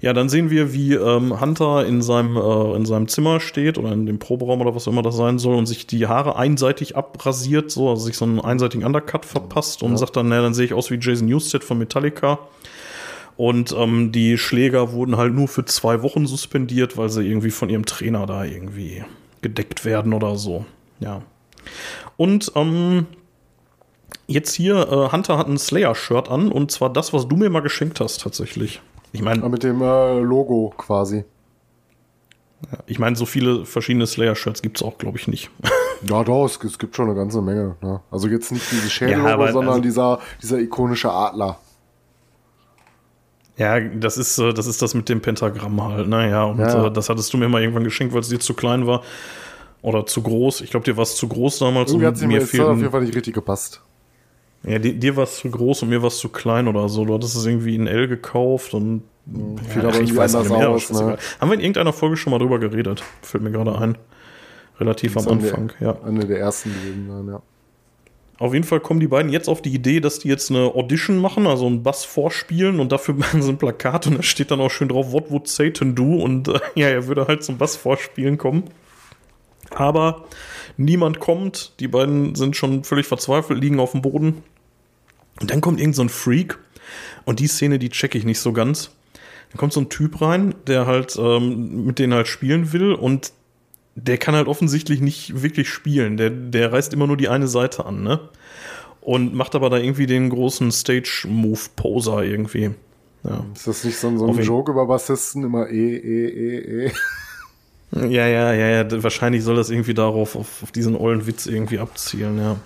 Ja, 0.00 0.12
dann 0.12 0.28
sehen 0.28 0.50
wir, 0.50 0.72
wie 0.72 0.94
ähm, 0.94 1.40
Hunter 1.40 1.86
in 1.86 2.02
seinem, 2.02 2.36
äh, 2.36 2.76
in 2.76 2.84
seinem 2.84 3.06
Zimmer 3.08 3.38
steht 3.38 3.78
oder 3.78 3.92
in 3.92 4.04
dem 4.04 4.18
Proberaum 4.18 4.60
oder 4.60 4.74
was 4.74 4.88
immer 4.88 5.02
das 5.02 5.16
sein 5.16 5.38
soll 5.38 5.54
und 5.54 5.66
sich 5.66 5.86
die 5.86 6.08
Haare 6.08 6.36
einseitig 6.36 6.96
abrasiert, 6.96 7.70
so, 7.70 7.88
also 7.88 8.04
sich 8.04 8.16
so 8.16 8.24
einen 8.24 8.40
einseitigen 8.40 8.84
Undercut 8.84 9.24
verpasst 9.24 9.82
und 9.82 9.96
sagt 9.96 10.16
dann, 10.16 10.28
naja, 10.28 10.42
dann 10.42 10.54
sehe 10.54 10.66
ich 10.66 10.74
aus 10.74 10.90
wie 10.90 10.98
Jason 11.00 11.28
Newsted 11.28 11.62
von 11.62 11.78
Metallica. 11.78 12.40
Und 13.36 13.74
ähm, 13.78 14.12
die 14.12 14.38
Schläger 14.38 14.92
wurden 14.92 15.16
halt 15.16 15.34
nur 15.34 15.48
für 15.48 15.64
zwei 15.64 16.02
Wochen 16.02 16.26
suspendiert, 16.26 16.96
weil 16.96 17.08
sie 17.08 17.26
irgendwie 17.26 17.50
von 17.50 17.70
ihrem 17.70 17.86
Trainer 17.86 18.26
da 18.26 18.44
irgendwie 18.44 19.04
gedeckt 19.40 19.84
werden 19.84 20.12
oder 20.12 20.36
so. 20.36 20.66
Ja. 21.00 21.22
Und 22.16 22.52
ähm, 22.54 23.06
jetzt 24.26 24.54
hier, 24.54 24.76
äh, 24.76 25.12
Hunter 25.12 25.38
hat 25.38 25.48
ein 25.48 25.58
Slayer-Shirt 25.58 26.28
an 26.28 26.50
und 26.50 26.70
zwar 26.70 26.92
das, 26.92 27.12
was 27.12 27.28
du 27.28 27.36
mir 27.36 27.50
mal 27.50 27.60
geschenkt 27.60 28.00
hast, 28.00 28.20
tatsächlich. 28.20 28.80
Ich 29.12 29.22
meine. 29.22 29.48
Mit 29.48 29.62
dem 29.62 29.82
äh, 29.82 30.20
Logo 30.20 30.72
quasi. 30.76 31.24
Ja, 32.70 32.78
ich 32.86 32.98
meine, 32.98 33.16
so 33.16 33.26
viele 33.26 33.66
verschiedene 33.66 34.06
Slayer-Shirts 34.06 34.62
gibt 34.62 34.78
es 34.78 34.82
auch, 34.82 34.98
glaube 34.98 35.18
ich, 35.18 35.28
nicht. 35.28 35.50
Ja, 36.10 36.24
doch, 36.24 36.46
es, 36.46 36.58
es, 36.64 36.80
gibt 36.80 36.96
schon 36.96 37.06
eine 37.06 37.14
ganze 37.14 37.40
Menge. 37.40 37.76
Ne? 37.80 38.00
Also 38.10 38.26
jetzt 38.26 38.50
nicht 38.50 38.68
diese 38.72 38.90
Schädel, 38.90 39.22
ja, 39.22 39.52
sondern 39.52 39.74
also, 39.74 39.80
dieser, 39.80 40.18
dieser 40.42 40.58
ikonische 40.58 41.12
Adler. 41.12 41.60
Ja, 43.56 43.78
das 43.78 44.16
ist, 44.16 44.38
äh, 44.38 44.52
das 44.52 44.66
ist 44.66 44.82
das 44.82 44.94
mit 44.94 45.08
dem 45.08 45.20
Pentagramm 45.20 45.80
halt, 45.80 46.08
naja. 46.08 46.46
Ne? 46.46 46.50
Und 46.50 46.58
ja. 46.58 46.86
äh, 46.86 46.92
das 46.92 47.08
hattest 47.08 47.32
du 47.32 47.38
mir 47.38 47.48
mal 47.48 47.60
irgendwann 47.60 47.84
geschenkt, 47.84 48.14
weil 48.14 48.20
es 48.20 48.28
dir 48.28 48.40
zu 48.40 48.54
klein 48.54 48.86
war. 48.86 49.02
Oder 49.82 50.06
zu 50.06 50.22
groß. 50.22 50.60
Ich 50.60 50.70
glaube, 50.70 50.84
dir 50.84 50.96
war 50.96 51.02
es 51.02 51.16
zu 51.16 51.28
groß 51.28 51.58
damals. 51.58 51.90
Irgendwie 51.90 52.06
hat 52.06 52.20
mir 52.22 52.40
fehlten, 52.40 52.70
auf 52.70 52.78
jeden 52.78 52.90
Fall 52.90 53.02
nicht 53.02 53.16
richtig 53.16 53.34
gepasst. 53.34 53.82
Ja, 54.64 54.78
dir, 54.78 54.94
dir 54.94 55.16
war 55.16 55.24
es 55.24 55.38
zu 55.38 55.50
groß 55.50 55.82
und 55.82 55.88
mir 55.88 56.02
war 56.02 56.08
es 56.08 56.18
zu 56.18 56.28
klein 56.28 56.68
oder 56.68 56.88
so. 56.88 57.04
Du 57.04 57.14
hattest 57.14 57.36
es 57.36 57.44
irgendwie 57.44 57.74
in 57.74 57.88
L 57.88 58.06
gekauft 58.06 58.74
und 58.74 59.02
ja, 59.74 59.88
aber 59.88 60.00
ich 60.00 60.14
weiß 60.14 60.34
nicht 60.34 60.50
mehr. 60.50 60.70
Aus, 60.70 60.90
ne? 60.90 61.16
Haben 61.40 61.50
wir 61.50 61.54
in 61.54 61.60
irgendeiner 61.60 61.92
Folge 61.92 62.16
schon 62.16 62.30
mal 62.30 62.38
drüber 62.38 62.58
geredet? 62.58 63.02
Fällt 63.22 63.42
mir 63.42 63.50
gerade 63.50 63.76
ein. 63.76 63.98
Relativ 64.78 65.16
am 65.16 65.28
Anfang, 65.28 65.72
der, 65.80 65.88
ja. 65.88 66.02
Eine 66.04 66.26
der 66.26 66.38
ersten 66.38 66.70
gewesen, 66.70 67.28
ja. 67.28 67.42
Auf 68.38 68.54
jeden 68.54 68.64
Fall 68.64 68.80
kommen 68.80 68.98
die 68.98 69.06
beiden 69.06 69.30
jetzt 69.30 69.48
auf 69.48 69.62
die 69.62 69.72
Idee, 69.72 70.00
dass 70.00 70.18
die 70.18 70.28
jetzt 70.28 70.50
eine 70.50 70.74
Audition 70.74 71.18
machen, 71.18 71.46
also 71.46 71.66
einen 71.66 71.84
Bass 71.84 72.04
vorspielen 72.04 72.80
und 72.80 72.90
dafür 72.90 73.14
machen 73.18 73.42
sie 73.42 73.50
ein 73.50 73.58
Plakat 73.58 74.06
und 74.06 74.18
da 74.18 74.22
steht 74.22 74.50
dann 74.50 74.60
auch 74.60 74.70
schön 74.70 74.88
drauf, 74.88 75.12
what 75.12 75.30
would 75.30 75.46
Satan 75.46 75.94
do? 75.94 76.16
Und 76.16 76.48
äh, 76.48 76.58
ja, 76.74 76.88
er 76.88 77.06
würde 77.06 77.28
halt 77.28 77.44
zum 77.44 77.58
Bass 77.58 77.76
vorspielen 77.76 78.38
kommen. 78.38 78.64
Aber 79.74 80.24
niemand 80.76 81.20
kommt, 81.20 81.72
die 81.80 81.88
beiden 81.88 82.34
sind 82.34 82.56
schon 82.56 82.84
völlig 82.84 83.06
verzweifelt, 83.06 83.60
liegen 83.60 83.80
auf 83.80 83.92
dem 83.92 84.02
Boden. 84.02 84.42
Und 85.40 85.50
dann 85.50 85.60
kommt 85.60 85.80
irgend 85.80 85.96
so 85.96 86.02
ein 86.02 86.08
Freak 86.08 86.58
und 87.24 87.40
die 87.40 87.46
Szene, 87.46 87.78
die 87.78 87.88
checke 87.88 88.18
ich 88.18 88.24
nicht 88.24 88.40
so 88.40 88.52
ganz. 88.52 88.90
Dann 89.50 89.58
kommt 89.58 89.72
so 89.72 89.80
ein 89.80 89.88
Typ 89.88 90.20
rein, 90.20 90.54
der 90.66 90.86
halt 90.86 91.16
ähm, 91.18 91.84
mit 91.84 91.98
denen 91.98 92.14
halt 92.14 92.28
spielen 92.28 92.72
will 92.72 92.92
und 92.92 93.32
der 93.94 94.16
kann 94.16 94.34
halt 94.34 94.48
offensichtlich 94.48 95.00
nicht 95.00 95.42
wirklich 95.42 95.68
spielen. 95.68 96.16
Der, 96.16 96.30
der 96.30 96.72
reißt 96.72 96.94
immer 96.94 97.06
nur 97.06 97.16
die 97.16 97.28
eine 97.28 97.48
Seite 97.48 97.84
an, 97.84 98.02
ne? 98.02 98.20
Und 99.02 99.34
macht 99.34 99.54
aber 99.54 99.68
da 99.68 99.78
irgendwie 99.78 100.06
den 100.06 100.30
großen 100.30 100.70
Stage-Move-Poser 100.70 102.22
irgendwie. 102.22 102.70
Ja. 103.24 103.44
Ist 103.54 103.66
das 103.66 103.84
nicht 103.84 103.98
so, 103.98 104.16
so 104.16 104.28
ein 104.28 104.38
Joke 104.40 104.70
über 104.70 104.86
Bassisten? 104.86 105.44
Immer 105.44 105.68
E, 105.68 105.96
E, 105.96 106.28
E, 106.28 106.86
E. 106.86 106.92
Ja, 107.94 108.26
ja, 108.26 108.52
ja, 108.52 108.82
ja. 108.82 109.02
Wahrscheinlich 109.02 109.44
soll 109.44 109.56
das 109.56 109.70
irgendwie 109.70 109.94
darauf, 109.94 110.34
auf, 110.36 110.62
auf 110.62 110.72
diesen 110.72 110.96
ollen 110.96 111.26
Witz 111.26 111.46
irgendwie 111.46 111.78
abzielen, 111.78 112.38
ja. 112.38 112.56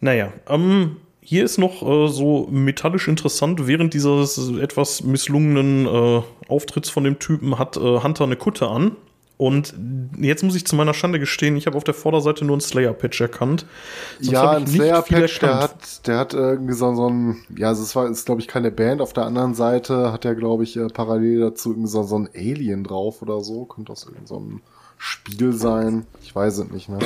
Naja, 0.00 0.32
ähm, 0.48 0.96
hier 1.20 1.44
ist 1.44 1.58
noch 1.58 1.82
äh, 1.82 2.08
so 2.08 2.48
metallisch 2.50 3.08
interessant, 3.08 3.66
während 3.66 3.94
dieses 3.94 4.38
etwas 4.58 5.02
misslungenen 5.02 5.86
äh, 5.86 6.22
Auftritts 6.48 6.88
von 6.90 7.04
dem 7.04 7.18
Typen 7.18 7.58
hat 7.58 7.76
äh, 7.76 7.80
Hunter 7.80 8.24
eine 8.24 8.36
Kutte 8.36 8.68
an. 8.68 8.92
Und 9.38 9.72
jetzt 10.18 10.42
muss 10.42 10.56
ich 10.56 10.66
zu 10.66 10.74
meiner 10.74 10.94
Schande 10.94 11.20
gestehen, 11.20 11.56
ich 11.56 11.66
habe 11.66 11.76
auf 11.76 11.84
der 11.84 11.94
Vorderseite 11.94 12.44
nur 12.44 12.54
einen 12.54 12.60
Slayer-Patch 12.60 13.20
erkannt. 13.20 13.66
Sonst 14.18 14.32
ja, 14.32 14.50
ein 14.50 14.66
Slayer-Patch, 14.66 15.38
der 15.38 15.60
hat, 15.60 16.06
der 16.08 16.18
hat 16.18 16.34
irgendwie 16.34 16.74
so, 16.74 16.92
so 16.96 17.08
ein, 17.08 17.36
ja, 17.56 17.68
also 17.68 17.84
es 17.84 17.94
war, 17.94 18.08
ist 18.10 18.26
glaube 18.26 18.40
ich 18.40 18.48
keine 18.48 18.72
Band. 18.72 19.00
Auf 19.00 19.12
der 19.12 19.24
anderen 19.26 19.54
Seite 19.54 20.12
hat 20.12 20.24
er, 20.24 20.34
glaube 20.34 20.64
ich, 20.64 20.76
äh, 20.76 20.88
parallel 20.88 21.38
dazu 21.38 21.70
irgendwie 21.70 21.88
so, 21.88 22.02
so 22.02 22.18
ein 22.18 22.28
Alien 22.34 22.82
drauf 22.82 23.22
oder 23.22 23.40
so. 23.40 23.64
Könnte 23.64 23.92
aus 23.92 24.02
irgendeinem 24.02 24.26
so 24.26 24.60
Spiel 24.98 25.52
sein. 25.52 26.06
Ich 26.22 26.34
weiß 26.34 26.58
es 26.58 26.70
nicht, 26.70 26.88
ne? 26.88 26.98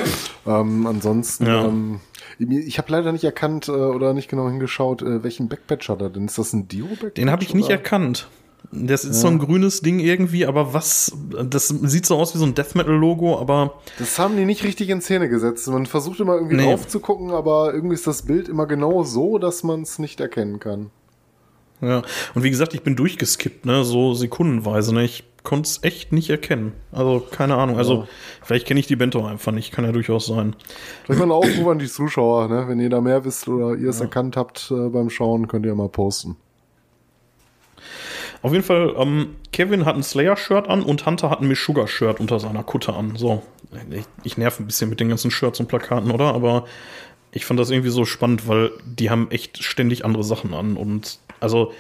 ähm, 0.47 0.87
ansonsten, 0.87 1.45
ja. 1.45 1.67
ähm, 1.67 2.01
ich 2.39 2.79
habe 2.79 2.91
leider 2.91 3.13
nicht 3.13 3.25
erkannt 3.25 3.69
äh, 3.69 3.73
oder 3.73 4.15
nicht 4.15 4.31
genau 4.31 4.49
hingeschaut, 4.49 5.03
äh, 5.03 5.23
welchen 5.23 5.51
Backpatch 5.51 5.91
hat 5.91 6.01
er 6.01 6.09
denn? 6.09 6.25
Ist 6.25 6.39
das 6.39 6.55
ein 6.55 6.67
Dio-Backpatch? 6.67 7.15
Den 7.15 7.31
habe 7.31 7.43
ich 7.43 7.53
nicht 7.53 7.69
erkannt. 7.69 8.29
Das 8.71 9.05
ist 9.05 9.17
ja. 9.17 9.23
so 9.23 9.29
ein 9.29 9.39
grünes 9.39 9.83
Ding 9.83 9.99
irgendwie, 9.99 10.47
aber 10.47 10.73
was, 10.73 11.13
das 11.45 11.69
sieht 11.69 12.07
so 12.07 12.17
aus 12.17 12.35
wie 12.35 12.39
so 12.39 12.47
ein 12.47 12.55
Death 12.55 12.75
Metal 12.75 12.95
Logo, 12.95 13.39
aber. 13.39 13.81
Das 13.99 14.19
haben 14.19 14.37
die 14.37 14.45
nicht 14.45 14.65
richtig 14.65 14.89
in 14.89 15.01
Szene 15.01 15.29
gesetzt. 15.29 15.69
Man 15.69 15.87
versucht 15.87 16.21
immer 16.21 16.35
irgendwie 16.35 16.57
nee. 16.57 16.65
drauf 16.65 16.87
zu 16.87 17.01
gucken, 17.01 17.33
aber 17.33 17.75
irgendwie 17.75 17.95
ist 17.95 18.07
das 18.07 18.23
Bild 18.23 18.49
immer 18.49 18.67
genau 18.67 19.03
so, 19.03 19.39
dass 19.39 19.63
man 19.63 19.83
es 19.83 19.99
nicht 19.99 20.21
erkennen 20.21 20.59
kann. 20.61 20.91
Ja, 21.83 22.03
und 22.35 22.45
wie 22.45 22.51
gesagt, 22.51 22.75
ich 22.75 22.83
bin 22.83 22.95
durchgeskippt, 22.95 23.67
ne, 23.67 23.83
so 23.85 24.15
sekundenweise, 24.15 24.95
ne, 24.95 25.03
ich 25.03 25.25
konnte 25.43 25.69
es 25.69 25.83
echt 25.83 26.13
nicht 26.13 26.31
erkennen. 26.31 26.73
Also, 26.93 27.27
keine 27.29 27.57
Ahnung, 27.57 27.77
also, 27.77 27.95
ja. 27.95 28.09
vielleicht 28.41 28.69
kenne 28.69 28.79
ich 28.79 28.87
die 28.87 28.97
auch 28.97 29.27
einfach 29.27 29.51
nicht, 29.51 29.73
kann 29.73 29.85
ja 29.85 29.91
durchaus 29.91 30.27
sein. 30.27 30.55
Vielleicht 31.05 31.19
mal 31.19 31.25
einen 31.25 31.33
Aufruf 31.33 31.67
an 31.67 31.81
die 31.81 31.89
Zuschauer, 31.89 32.49
ne, 32.49 32.69
wenn 32.69 32.79
ihr 32.79 32.89
da 32.89 33.01
mehr 33.01 33.25
wisst 33.25 33.49
oder 33.49 33.75
ihr 33.75 33.91
es 33.91 33.99
ja. 33.99 34.05
erkannt 34.05 34.37
habt 34.37 34.71
äh, 34.71 34.89
beim 34.91 35.11
Schauen, 35.11 35.49
könnt 35.49 35.67
ihr 35.67 35.75
mal 35.75 35.89
posten. 35.89 36.37
Auf 38.43 38.53
jeden 38.53 38.65
Fall, 38.65 38.95
ähm, 38.99 39.37
Kevin 39.53 39.85
hat 39.85 39.95
ein 39.95 40.03
Slayer-Shirt 40.03 40.69
an 40.69 40.83
und 40.83 41.07
Hunter 41.07 41.31
hat 41.31 41.41
ein 41.41 41.49
Meshuggah-Shirt 41.49 42.19
unter 42.19 42.41
seiner 42.41 42.65
Kutte 42.65 42.93
an. 42.93 43.15
So, 43.17 43.43
ich, 43.91 44.05
ich 44.25 44.37
nerv 44.37 44.59
ein 44.59 44.67
bisschen 44.67 44.91
mit 44.91 44.99
den 44.99 45.09
ganzen 45.09 45.31
Shirts 45.31 45.61
und 45.61 45.69
Plakaten, 45.69 46.11
oder? 46.11 46.35
Aber 46.35 46.65
ich 47.31 47.47
fand 47.47 47.61
das 47.61 47.71
irgendwie 47.71 47.91
so 47.91 48.05
spannend, 48.05 48.49
weil 48.49 48.73
die 48.85 49.11
haben 49.11 49.31
echt 49.31 49.63
ständig 49.63 50.05
andere 50.05 50.25
Sachen 50.25 50.55
an. 50.55 50.77
Und 50.77 51.19
also, 51.39 51.73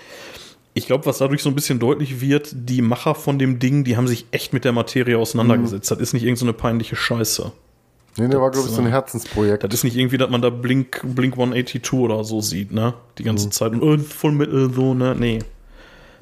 ich 0.72 0.86
glaube, 0.86 1.04
was 1.06 1.18
dadurch 1.18 1.42
so 1.42 1.50
ein 1.50 1.54
bisschen 1.56 1.80
deutlich 1.80 2.20
wird, 2.20 2.50
die 2.54 2.80
Macher 2.80 3.16
von 3.16 3.38
dem 3.38 3.58
Ding, 3.58 3.82
die 3.82 3.96
haben 3.96 4.06
sich 4.06 4.26
echt 4.30 4.52
mit 4.52 4.64
der 4.64 4.72
Materie 4.72 5.18
auseinandergesetzt. 5.18 5.90
Mhm. 5.90 5.94
Das 5.96 6.02
ist 6.02 6.12
nicht 6.14 6.22
irgendeine 6.22 6.52
so 6.52 6.56
peinliche 6.56 6.94
Scheiße. 6.94 7.52
Nee, 8.18 8.28
der 8.28 8.40
war, 8.40 8.50
glaube 8.50 8.68
ich, 8.68 8.74
so 8.74 8.82
ein 8.82 8.88
Herzensprojekt. 8.88 9.64
Das 9.64 9.72
ist 9.72 9.84
nicht 9.84 9.96
irgendwie, 9.96 10.18
dass 10.18 10.30
man 10.30 10.42
da 10.42 10.50
Blink, 10.50 11.00
Blink 11.02 11.34
182 11.34 11.92
oder 11.94 12.24
so 12.24 12.40
sieht, 12.40 12.70
ne? 12.70 12.94
Die 13.18 13.22
ganze 13.24 13.46
mhm. 13.46 13.52
Zeit. 13.52 13.72
Und 13.72 13.82
oh, 13.82 13.98
voll 13.98 14.32
Metal, 14.32 14.70
so, 14.72 14.94
ne? 14.94 15.16
Nee. 15.18 15.38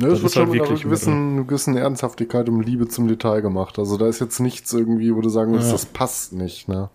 Ne, 0.01 0.09
das, 0.09 0.15
das 0.15 0.23
wird 0.23 0.33
schon 0.33 0.43
halt 0.45 0.53
mit 0.53 0.63
einer 0.63 0.79
gewissen, 0.79 1.47
gewissen 1.47 1.77
Ernsthaftigkeit 1.77 2.49
und 2.49 2.63
Liebe 2.63 2.89
zum 2.89 3.07
Detail 3.07 3.43
gemacht. 3.43 3.79
Also 3.79 3.99
da 3.99 4.07
ist 4.07 4.19
jetzt 4.19 4.41
nichts 4.41 4.73
irgendwie, 4.73 5.15
wo 5.15 5.21
du 5.21 5.29
sagen 5.29 5.53
würdest, 5.53 5.69
ja. 5.69 5.75
das 5.75 5.85
passt 5.85 6.33
nicht, 6.33 6.69
ne? 6.69 6.89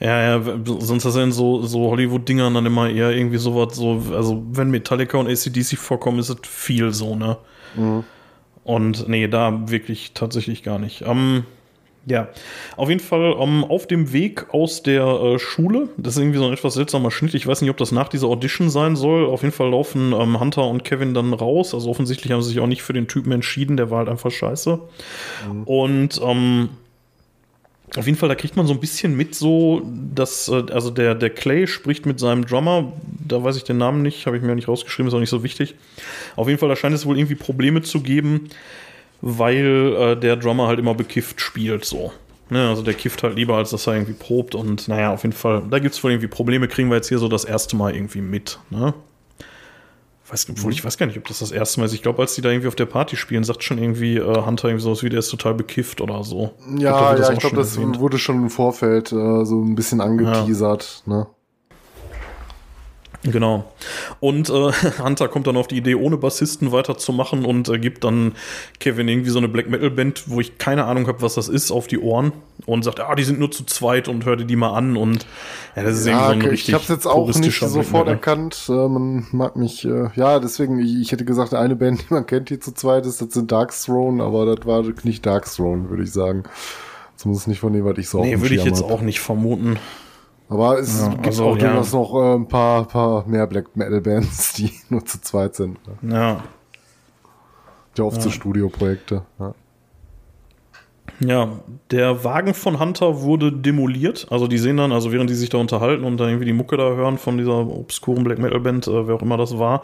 Ja, 0.00 0.38
ja, 0.38 0.56
sonst 0.64 1.04
in 1.04 1.32
so, 1.32 1.62
so 1.62 1.90
Hollywood-Dingern 1.90 2.52
dann 2.52 2.66
immer 2.66 2.90
eher 2.90 3.12
irgendwie 3.12 3.38
sowas, 3.38 3.76
so, 3.76 4.02
also 4.12 4.42
wenn 4.50 4.70
Metallica 4.70 5.16
und 5.18 5.28
ACDC 5.28 5.78
vorkommen, 5.78 6.18
ist 6.18 6.28
es 6.28 6.36
viel 6.42 6.92
so, 6.92 7.14
ne? 7.14 7.38
Mhm. 7.76 8.04
Und 8.64 9.08
nee, 9.08 9.28
da 9.28 9.70
wirklich 9.70 10.12
tatsächlich 10.12 10.64
gar 10.64 10.80
nicht. 10.80 11.02
Ähm, 11.06 11.44
ja, 12.08 12.28
auf 12.76 12.88
jeden 12.88 13.00
Fall 13.00 13.32
um, 13.32 13.62
ähm, 13.62 13.64
auf 13.64 13.88
dem 13.88 14.12
Weg 14.12 14.54
aus 14.54 14.84
der 14.84 15.04
äh, 15.04 15.38
Schule. 15.40 15.88
Das 15.96 16.14
ist 16.14 16.20
irgendwie 16.20 16.38
so 16.38 16.46
ein 16.46 16.52
etwas 16.52 16.74
seltsamer 16.74 17.10
Schnitt. 17.10 17.34
Ich 17.34 17.48
weiß 17.48 17.60
nicht, 17.62 17.70
ob 17.70 17.76
das 17.78 17.90
nach 17.90 18.08
dieser 18.08 18.28
Audition 18.28 18.70
sein 18.70 18.94
soll. 18.94 19.26
Auf 19.26 19.42
jeden 19.42 19.52
Fall 19.52 19.70
laufen 19.70 20.12
ähm, 20.12 20.38
Hunter 20.38 20.68
und 20.68 20.84
Kevin 20.84 21.14
dann 21.14 21.32
raus. 21.32 21.74
Also 21.74 21.90
offensichtlich 21.90 22.32
haben 22.32 22.42
sie 22.42 22.50
sich 22.50 22.60
auch 22.60 22.68
nicht 22.68 22.82
für 22.82 22.92
den 22.92 23.08
Typen 23.08 23.32
entschieden. 23.32 23.76
Der 23.76 23.90
war 23.90 23.98
halt 23.98 24.08
einfach 24.08 24.30
scheiße. 24.30 24.78
Mhm. 25.50 25.62
Und 25.64 26.20
ähm, 26.22 26.68
auf 27.96 28.06
jeden 28.06 28.18
Fall, 28.18 28.28
da 28.28 28.34
kriegt 28.34 28.56
man 28.56 28.66
so 28.66 28.72
ein 28.72 28.80
bisschen 28.80 29.16
mit, 29.16 29.34
so, 29.34 29.82
dass, 30.14 30.48
äh, 30.48 30.64
also 30.72 30.90
der, 30.90 31.16
der 31.16 31.30
Clay 31.30 31.66
spricht 31.66 32.06
mit 32.06 32.20
seinem 32.20 32.44
Drummer, 32.44 32.92
da 33.26 33.42
weiß 33.42 33.56
ich 33.56 33.64
den 33.64 33.78
Namen 33.78 34.02
nicht, 34.02 34.26
habe 34.26 34.36
ich 34.36 34.42
mir 34.42 34.54
nicht 34.54 34.68
rausgeschrieben, 34.68 35.08
ist 35.08 35.14
auch 35.14 35.20
nicht 35.20 35.30
so 35.30 35.42
wichtig. 35.42 35.74
Auf 36.36 36.46
jeden 36.46 36.58
Fall, 36.60 36.68
da 36.68 36.76
scheint 36.76 36.94
es 36.94 37.06
wohl 37.06 37.18
irgendwie 37.18 37.36
Probleme 37.36 37.82
zu 37.82 38.00
geben, 38.00 38.48
weil 39.26 39.94
äh, 39.98 40.16
der 40.16 40.36
Drummer 40.36 40.68
halt 40.68 40.78
immer 40.78 40.94
bekifft 40.94 41.40
spielt, 41.40 41.84
so. 41.84 42.12
Ne, 42.48 42.68
also 42.68 42.82
der 42.82 42.94
kifft 42.94 43.24
halt 43.24 43.34
lieber, 43.34 43.56
als 43.56 43.70
dass 43.70 43.88
er 43.88 43.94
irgendwie 43.94 44.12
probt 44.12 44.54
und 44.54 44.86
naja, 44.86 45.12
auf 45.12 45.24
jeden 45.24 45.34
Fall, 45.34 45.64
da 45.68 45.80
gibt 45.80 45.96
es 45.96 46.04
wohl 46.04 46.12
irgendwie 46.12 46.28
Probleme, 46.28 46.68
kriegen 46.68 46.88
wir 46.90 46.96
jetzt 46.96 47.08
hier 47.08 47.18
so 47.18 47.26
das 47.26 47.44
erste 47.44 47.74
Mal 47.74 47.94
irgendwie 47.94 48.20
mit, 48.20 48.60
ne? 48.70 48.94
Weiß, 50.28 50.48
obwohl, 50.50 50.72
ich 50.72 50.84
weiß 50.84 50.96
gar 50.98 51.06
nicht, 51.06 51.18
ob 51.18 51.26
das 51.28 51.38
das 51.38 51.52
erste 51.52 51.78
Mal 51.78 51.86
ist. 51.86 51.92
Ich 51.92 52.02
glaube, 52.02 52.20
als 52.20 52.34
die 52.34 52.42
da 52.42 52.50
irgendwie 52.50 52.66
auf 52.66 52.74
der 52.74 52.86
Party 52.86 53.16
spielen, 53.16 53.44
sagt 53.44 53.62
schon 53.62 53.78
irgendwie 53.78 54.16
äh, 54.16 54.44
Hunter 54.44 54.68
irgendwie 54.68 54.82
sowas 54.82 55.04
wie, 55.04 55.08
der 55.08 55.20
ist 55.20 55.28
total 55.28 55.54
bekifft 55.54 56.00
oder 56.00 56.24
so. 56.24 56.52
Ja, 56.78 57.12
ich 57.12 57.16
glaub, 57.16 57.18
ja, 57.18 57.32
ich 57.32 57.38
glaube, 57.38 57.56
das 57.56 57.78
wurde 57.78 58.18
schon 58.18 58.36
im 58.36 58.50
Vorfeld 58.50 59.12
äh, 59.12 59.44
so 59.44 59.62
ein 59.62 59.76
bisschen 59.76 60.00
angeteasert, 60.00 61.02
ja. 61.06 61.12
ne? 61.12 61.26
Genau. 63.32 63.64
Und 64.20 64.48
äh, 64.50 64.52
Hunter 65.02 65.28
kommt 65.28 65.46
dann 65.46 65.56
auf 65.56 65.68
die 65.68 65.76
Idee, 65.76 65.94
ohne 65.94 66.16
Bassisten 66.16 66.72
weiterzumachen 66.72 67.44
und 67.44 67.68
äh, 67.68 67.78
gibt 67.78 68.04
dann 68.04 68.32
Kevin 68.80 69.08
irgendwie 69.08 69.30
so 69.30 69.38
eine 69.38 69.48
Black 69.48 69.68
Metal 69.68 69.90
Band, 69.90 70.24
wo 70.26 70.40
ich 70.40 70.58
keine 70.58 70.84
Ahnung 70.84 71.06
habe, 71.06 71.22
was 71.22 71.34
das 71.34 71.48
ist, 71.48 71.70
auf 71.70 71.86
die 71.86 71.98
Ohren 71.98 72.32
und 72.64 72.82
sagt, 72.84 73.00
ah, 73.00 73.14
die 73.14 73.24
sind 73.24 73.38
nur 73.38 73.50
zu 73.50 73.64
zweit 73.64 74.08
und 74.08 74.24
hör 74.24 74.36
dir 74.36 74.44
die 74.44 74.56
mal 74.56 74.72
an 74.72 74.96
und 74.96 75.26
ja, 75.74 75.82
das 75.82 75.98
ist 75.98 76.06
ja, 76.06 76.12
irgendwie 76.12 76.26
so 76.26 76.46
ein 76.46 76.50
richtig 76.50 76.68
Ich 76.68 76.74
habe 76.74 76.84
jetzt 76.88 77.06
auch 77.06 77.34
nicht 77.34 77.60
sofort 77.60 78.08
erkannt. 78.08 78.66
Äh, 78.68 78.72
man 78.72 79.26
mag 79.32 79.56
mich, 79.56 79.84
äh, 79.84 80.08
ja, 80.14 80.38
deswegen, 80.38 80.78
ich, 80.78 81.00
ich 81.00 81.12
hätte 81.12 81.24
gesagt, 81.24 81.54
eine 81.54 81.76
Band, 81.76 82.00
die 82.08 82.14
man 82.14 82.26
kennt, 82.26 82.50
die 82.50 82.58
zu 82.58 82.72
zweit 82.72 83.06
ist, 83.06 83.20
das 83.20 83.32
sind 83.32 83.52
Darkthrone, 83.52 84.22
aber 84.22 84.56
das 84.56 84.66
war 84.66 84.82
nicht 85.02 85.26
Darkthrone, 85.26 85.90
würde 85.90 86.04
ich 86.04 86.12
sagen. 86.12 86.44
Zumindest 87.16 87.48
nicht 87.48 87.60
von 87.60 87.72
dem, 87.72 87.84
was 87.84 87.96
ich 87.96 88.08
so 88.08 88.22
Nee, 88.22 88.40
würde 88.40 88.54
ich 88.54 88.64
jetzt 88.64 88.82
hab. 88.82 88.90
auch 88.90 89.00
nicht 89.00 89.20
vermuten. 89.20 89.78
Aber 90.48 90.78
es 90.78 91.00
ja, 91.00 91.08
gibt 91.08 91.26
also, 91.26 91.44
auch 91.44 91.58
durchaus 91.58 91.92
ja. 91.92 91.98
noch 91.98 92.14
äh, 92.14 92.34
ein 92.34 92.48
paar, 92.48 92.84
paar 92.86 93.26
mehr 93.26 93.46
Black 93.46 93.76
Metal 93.76 94.00
Bands, 94.00 94.52
die 94.58 94.72
nur 94.88 95.04
zu 95.04 95.20
zweit 95.20 95.54
sind. 95.54 95.78
Ne? 96.02 96.14
Ja. 96.14 96.44
Ja, 97.96 98.04
oft 98.04 98.16
ja. 98.16 98.22
so 98.22 98.30
Studioprojekte. 98.30 99.22
Ja. 99.38 99.54
Ja, 101.20 101.48
der 101.90 102.24
Wagen 102.24 102.52
von 102.52 102.78
Hunter 102.78 103.22
wurde 103.22 103.50
demoliert. 103.50 104.26
Also 104.30 104.46
die 104.46 104.58
sehen 104.58 104.76
dann, 104.76 104.92
also 104.92 105.12
während 105.12 105.30
die 105.30 105.34
sich 105.34 105.48
da 105.48 105.56
unterhalten 105.56 106.04
und 106.04 106.18
dann 106.18 106.28
irgendwie 106.28 106.44
die 106.44 106.52
Mucke 106.52 106.76
da 106.76 106.94
hören 106.94 107.16
von 107.16 107.38
dieser 107.38 107.66
obskuren 107.66 108.22
Black 108.22 108.38
Metal 108.38 108.60
Band, 108.60 108.86
äh, 108.86 109.08
wer 109.08 109.14
auch 109.14 109.22
immer 109.22 109.38
das 109.38 109.58
war. 109.58 109.82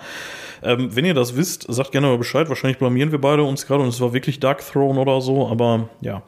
Ähm, 0.62 0.94
wenn 0.94 1.06
ihr 1.06 1.14
das 1.14 1.36
wisst, 1.36 1.64
sagt 1.72 1.92
gerne 1.92 2.08
mal 2.08 2.18
Bescheid. 2.18 2.48
Wahrscheinlich 2.50 2.78
blamieren 2.78 3.12
wir 3.12 3.20
beide 3.20 3.44
uns 3.44 3.66
gerade 3.66 3.82
und 3.82 3.88
es 3.88 4.00
war 4.00 4.12
wirklich 4.12 4.40
Dark 4.40 4.60
Throne 4.60 5.00
oder 5.00 5.20
so, 5.22 5.48
aber 5.48 5.88
ja. 6.02 6.22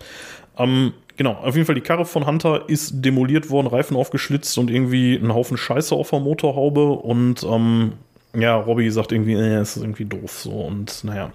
Ähm, 0.57 0.95
Genau, 1.17 1.33
auf 1.33 1.55
jeden 1.55 1.67
Fall 1.67 1.77
die 1.77 1.81
Karre 1.81 2.05
von 2.05 2.27
Hunter 2.27 2.69
ist 2.69 3.05
demoliert 3.05 3.49
worden, 3.51 3.69
Reifen 3.69 3.97
aufgeschlitzt 3.97 4.59
und 4.59 4.71
irgendwie 4.71 5.15
ein 5.15 5.33
Haufen 5.33 5.57
Scheiße 5.57 5.95
auf 5.95 6.11
der 6.11 6.21
Motorhaube 6.21 6.91
und 6.91 7.45
ähm, 7.45 7.93
ja, 8.35 8.57
Robbie 8.57 8.91
sagt 8.91 9.12
irgendwie, 9.12 9.35
äh, 9.35 9.57
es 9.57 9.77
ist 9.77 9.83
irgendwie 9.83 10.07
doof 10.07 10.41
so 10.41 10.51
und 10.51 11.05
naja. 11.05 11.33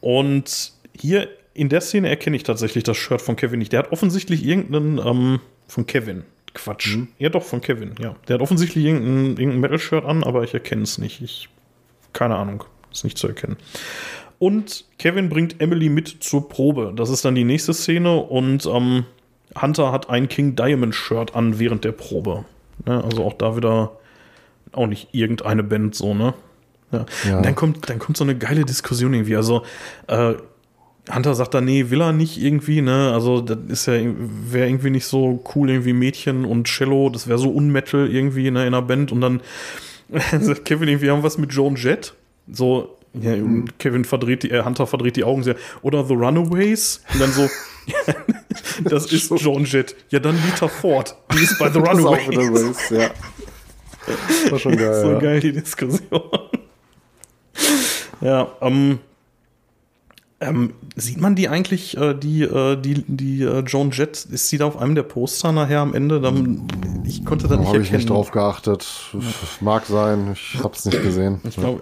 Und 0.00 0.72
hier 0.96 1.28
in 1.52 1.68
der 1.68 1.80
Szene 1.80 2.08
erkenne 2.08 2.36
ich 2.36 2.44
tatsächlich 2.44 2.84
das 2.84 2.96
Shirt 2.96 3.20
von 3.20 3.34
Kevin 3.34 3.58
nicht. 3.58 3.72
Der 3.72 3.80
hat 3.80 3.92
offensichtlich 3.92 4.44
irgendeinen 4.44 4.98
ähm, 4.98 5.40
von 5.66 5.86
Kevin. 5.86 6.24
Quatsch. 6.54 6.96
Mhm. 6.96 7.08
Ja, 7.18 7.28
doch, 7.28 7.42
von 7.42 7.60
Kevin, 7.60 7.94
ja. 7.98 8.16
Der 8.28 8.34
hat 8.34 8.40
offensichtlich 8.40 8.84
irgendein, 8.84 9.36
irgendein 9.36 9.60
Metal-Shirt 9.60 10.04
an, 10.04 10.24
aber 10.24 10.42
ich 10.42 10.54
erkenne 10.54 10.82
es 10.82 10.96
nicht. 10.96 11.20
Ich, 11.20 11.48
keine 12.12 12.36
Ahnung, 12.36 12.64
ist 12.90 13.04
nicht 13.04 13.18
zu 13.18 13.28
erkennen. 13.28 13.56
Und 14.38 14.84
Kevin 14.98 15.28
bringt 15.28 15.60
Emily 15.60 15.88
mit 15.88 16.08
zur 16.20 16.48
Probe. 16.48 16.92
Das 16.94 17.10
ist 17.10 17.24
dann 17.24 17.34
die 17.34 17.44
nächste 17.44 17.72
Szene 17.72 18.16
und 18.16 18.66
ähm, 18.66 19.04
Hunter 19.60 19.92
hat 19.92 20.10
ein 20.10 20.28
King 20.28 20.56
Diamond 20.56 20.94
Shirt 20.94 21.34
an 21.34 21.58
während 21.58 21.84
der 21.84 21.92
Probe. 21.92 22.44
Ne? 22.84 23.02
Also 23.02 23.24
auch 23.24 23.32
da 23.32 23.56
wieder 23.56 23.92
auch 24.72 24.86
nicht 24.86 25.08
irgendeine 25.12 25.62
Band 25.62 25.94
so, 25.94 26.14
ne? 26.14 26.34
Ja. 26.92 27.06
ja. 27.28 27.42
dann 27.42 27.54
kommt, 27.54 27.88
dann 27.88 27.98
kommt 27.98 28.16
so 28.16 28.24
eine 28.24 28.36
geile 28.36 28.64
Diskussion 28.64 29.12
irgendwie. 29.14 29.36
Also, 29.36 29.62
äh, 30.06 30.34
Hunter 31.12 31.34
sagt 31.34 31.54
da, 31.54 31.60
nee, 31.60 31.90
will 31.90 32.00
er 32.00 32.12
nicht 32.12 32.40
irgendwie, 32.40 32.80
ne? 32.82 33.12
Also, 33.12 33.40
das 33.40 33.58
ist 33.68 33.86
ja, 33.86 33.94
wäre 33.94 34.68
irgendwie 34.68 34.90
nicht 34.90 35.06
so 35.06 35.42
cool, 35.54 35.70
irgendwie 35.70 35.92
Mädchen 35.92 36.44
und 36.44 36.66
Cello, 36.66 37.10
das 37.10 37.28
wäre 37.28 37.38
so 37.38 37.50
unmetal 37.50 38.08
irgendwie 38.08 38.50
ne, 38.50 38.66
in 38.66 38.74
einer 38.74 38.82
Band. 38.82 39.12
Und 39.12 39.20
dann 39.20 39.40
sagt 40.40 40.64
Kevin 40.64 40.88
irgendwie, 40.88 41.06
wir 41.06 41.12
haben 41.12 41.22
was 41.22 41.38
mit 41.38 41.52
Joan 41.52 41.76
Jett. 41.76 42.14
So, 42.50 42.95
ja, 43.20 43.34
Kevin 43.78 44.04
verdreht 44.04 44.42
die, 44.42 44.50
äh, 44.50 44.64
Hunter 44.64 44.86
verdreht 44.86 45.16
die 45.16 45.24
Augen 45.24 45.42
sehr. 45.42 45.56
Oder 45.82 46.04
The 46.04 46.14
Runaways. 46.14 47.02
Und 47.12 47.20
dann 47.20 47.32
so, 47.32 47.48
das 48.84 49.12
ist 49.12 49.30
Joan 49.40 49.64
Jett. 49.64 49.96
Ja, 50.10 50.18
dann 50.18 50.36
Lita 50.44 50.68
Ford. 50.68 51.16
Die 51.32 51.42
ist 51.42 51.58
bei 51.58 51.70
The 51.70 51.78
Runaways. 51.80 52.26
Das 52.26 52.36
Runaways 52.36 52.90
ja. 52.90 53.10
War 54.50 54.58
schon 54.58 54.76
geil. 54.76 55.02
so 55.02 55.10
ja. 55.12 55.18
geil, 55.18 55.40
die 55.40 55.52
Diskussion. 55.52 56.22
ja, 58.20 58.48
ähm, 58.60 59.00
ähm, 60.38 60.74
sieht 60.96 61.18
man 61.18 61.34
die 61.34 61.48
eigentlich, 61.48 61.96
äh, 61.96 62.14
die, 62.14 62.42
äh, 62.42 62.76
die, 62.76 63.04
die 63.06 63.42
äh, 63.42 63.60
Joan 63.60 63.90
Jett, 63.90 64.26
ist 64.26 64.48
sie 64.48 64.58
da 64.58 64.66
auf 64.66 64.76
einem 64.76 64.94
der 64.94 65.02
Poster 65.02 65.50
nachher 65.50 65.80
am 65.80 65.94
Ende? 65.94 66.20
Dann, 66.20 66.68
ich 67.06 67.24
konnte 67.24 67.48
da 67.48 67.56
nicht 67.56 67.66
erkennen. 67.66 67.74
Habe 67.74 67.82
ich 67.84 67.92
nicht 67.92 68.10
drauf 68.10 68.32
geachtet. 68.32 68.86
Mag 69.60 69.86
sein, 69.86 70.32
ich 70.34 70.62
hab's 70.62 70.84
nicht 70.84 71.02
gesehen. 71.02 71.40
Ich 71.48 71.56
glaube, 71.56 71.80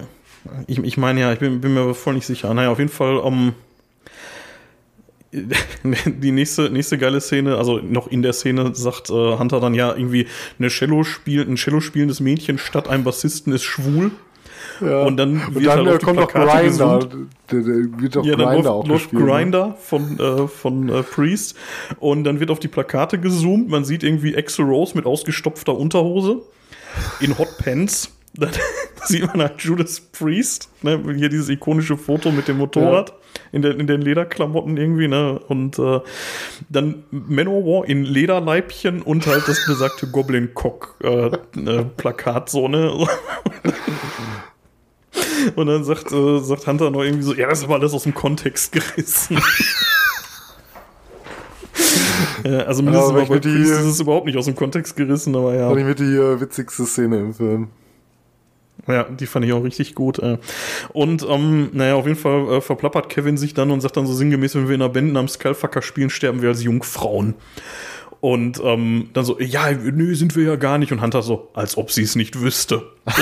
ich, 0.66 0.78
ich 0.78 0.96
meine 0.96 1.20
ja, 1.20 1.32
ich 1.32 1.38
bin, 1.38 1.60
bin, 1.60 1.74
mir 1.74 1.94
voll 1.94 2.14
nicht 2.14 2.26
sicher. 2.26 2.52
Naja, 2.54 2.70
auf 2.70 2.78
jeden 2.78 2.90
Fall, 2.90 3.16
um, 3.16 3.54
die 5.32 6.32
nächste, 6.32 6.70
nächste 6.70 6.98
geile 6.98 7.20
Szene, 7.20 7.56
also 7.56 7.78
noch 7.78 8.06
in 8.08 8.22
der 8.22 8.32
Szene 8.32 8.74
sagt 8.74 9.10
äh, 9.10 9.12
Hunter 9.12 9.60
dann 9.60 9.74
ja 9.74 9.94
irgendwie, 9.94 10.26
eine 10.58 10.68
Cello 10.68 11.02
spielt, 11.02 11.48
ein 11.48 11.56
Cello 11.56 11.80
spielendes 11.80 12.20
Mädchen 12.20 12.58
statt 12.58 12.88
einem 12.88 13.04
Bassisten 13.04 13.52
ist 13.52 13.64
schwul. 13.64 14.12
Ja. 14.80 15.02
Und 15.02 15.16
dann 15.16 15.54
wird 15.54 15.56
und 15.56 15.64
dann, 15.64 15.86
halt 15.86 16.02
kommt 16.02 16.18
noch 16.18 16.32
Grinder. 16.32 16.98
Der, 17.50 17.60
der 17.60 18.00
wird 18.00 18.16
auch 18.16 18.24
ja, 18.24 18.36
dann 18.36 18.54
Grinder 18.54 18.70
läuft, 18.70 18.88
läuft 18.88 19.12
ne? 19.12 19.20
Grinder 19.20 19.76
von, 19.80 20.18
äh, 20.18 20.48
von 20.48 20.88
äh, 20.88 21.02
Priest. 21.02 21.56
Und 22.00 22.24
dann 22.24 22.40
wird 22.40 22.50
auf 22.50 22.58
die 22.58 22.68
Plakate 22.68 23.18
gezoomt. 23.18 23.68
Man 23.68 23.84
sieht 23.84 24.02
irgendwie 24.02 24.36
Axel 24.36 24.64
Rose 24.64 24.96
mit 24.96 25.06
ausgestopfter 25.06 25.76
Unterhose 25.76 26.42
in 27.20 27.38
Hot 27.38 27.56
Pants. 27.58 28.10
Sieht 29.04 29.26
man 29.26 29.40
halt 29.40 29.60
Judas 29.60 30.00
Priest, 30.00 30.68
ne? 30.82 31.00
hier 31.14 31.28
dieses 31.28 31.48
ikonische 31.48 31.96
Foto 31.96 32.30
mit 32.30 32.48
dem 32.48 32.58
Motorrad 32.58 33.10
ja. 33.10 33.16
in, 33.52 33.62
den, 33.62 33.80
in 33.80 33.86
den 33.86 34.00
Lederklamotten 34.00 34.76
irgendwie, 34.76 35.08
ne? 35.08 35.38
Und 35.48 35.78
äh, 35.78 36.00
dann 36.68 37.04
Manowar 37.10 37.86
in 37.86 38.04
Lederleibchen 38.04 39.02
und 39.02 39.26
halt 39.26 39.46
das 39.46 39.66
besagte 39.66 40.06
Goblin 40.06 40.54
Cock 40.54 40.96
äh, 41.02 41.26
äh, 41.26 41.84
Plakat 41.96 42.48
so, 42.48 42.68
ne? 42.68 42.92
Und 45.56 45.66
dann 45.66 45.84
sagt, 45.84 46.10
äh, 46.10 46.38
sagt 46.40 46.66
Hunter 46.66 46.90
noch 46.90 47.02
irgendwie 47.02 47.22
so, 47.22 47.34
ja, 47.34 47.48
das 47.48 47.58
ist 47.58 47.64
aber 47.64 47.74
alles 47.74 47.92
aus 47.92 48.04
dem 48.04 48.14
Kontext 48.14 48.72
gerissen. 48.72 49.38
ja, 52.44 52.60
also 52.60 52.82
mindestens 52.82 53.12
ja, 53.12 53.24
bei 53.24 53.38
Priest 53.38 53.72
ist 53.72 53.84
es 53.84 54.00
überhaupt 54.00 54.24
nicht 54.26 54.38
aus 54.38 54.46
dem 54.46 54.56
Kontext 54.56 54.96
gerissen, 54.96 55.36
aber 55.36 55.54
ja. 55.54 55.68
Das 55.68 55.78
ich 55.78 55.84
mit 55.84 55.98
die 55.98 56.16
äh, 56.16 56.40
witzigste 56.40 56.86
Szene 56.86 57.18
im 57.18 57.34
Film. 57.34 57.68
Ja, 58.86 59.04
die 59.04 59.26
fand 59.26 59.44
ich 59.46 59.52
auch 59.52 59.64
richtig 59.64 59.94
gut. 59.94 60.18
Äh. 60.18 60.38
Und 60.92 61.26
ähm, 61.28 61.70
naja, 61.72 61.94
auf 61.94 62.06
jeden 62.06 62.18
Fall 62.18 62.48
äh, 62.54 62.60
verplappert 62.60 63.08
Kevin 63.08 63.36
sich 63.36 63.54
dann 63.54 63.70
und 63.70 63.80
sagt 63.80 63.96
dann 63.96 64.06
so 64.06 64.12
sinngemäß, 64.12 64.54
wenn 64.54 64.68
wir 64.68 64.74
in 64.74 64.82
einer 64.82 64.92
Band 64.92 65.12
namens 65.12 65.34
Skullfucker 65.34 65.82
spielen, 65.82 66.10
sterben 66.10 66.42
wir 66.42 66.50
als 66.50 66.62
Jungfrauen. 66.62 67.34
Und 68.20 68.60
ähm, 68.64 69.10
dann 69.12 69.24
so, 69.24 69.38
ja, 69.38 69.70
nö, 69.70 70.14
sind 70.14 70.34
wir 70.34 70.44
ja 70.44 70.56
gar 70.56 70.78
nicht. 70.78 70.92
Und 70.92 71.02
Hunter 71.02 71.22
so, 71.22 71.50
als 71.54 71.76
ob 71.76 71.90
sie 71.90 72.02
es 72.02 72.16
nicht 72.16 72.40
wüsste. 72.40 72.82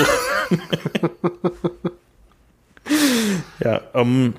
ja, 3.59 3.81
ähm, 3.93 4.33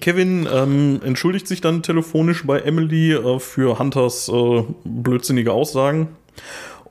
Kevin 0.00 0.48
ähm, 0.50 1.00
entschuldigt 1.04 1.46
sich 1.46 1.60
dann 1.60 1.82
telefonisch 1.82 2.44
bei 2.46 2.60
Emily 2.60 3.12
äh, 3.12 3.38
für 3.38 3.78
Hunters 3.78 4.28
äh, 4.28 4.64
blödsinnige 4.84 5.52
Aussagen. 5.52 6.08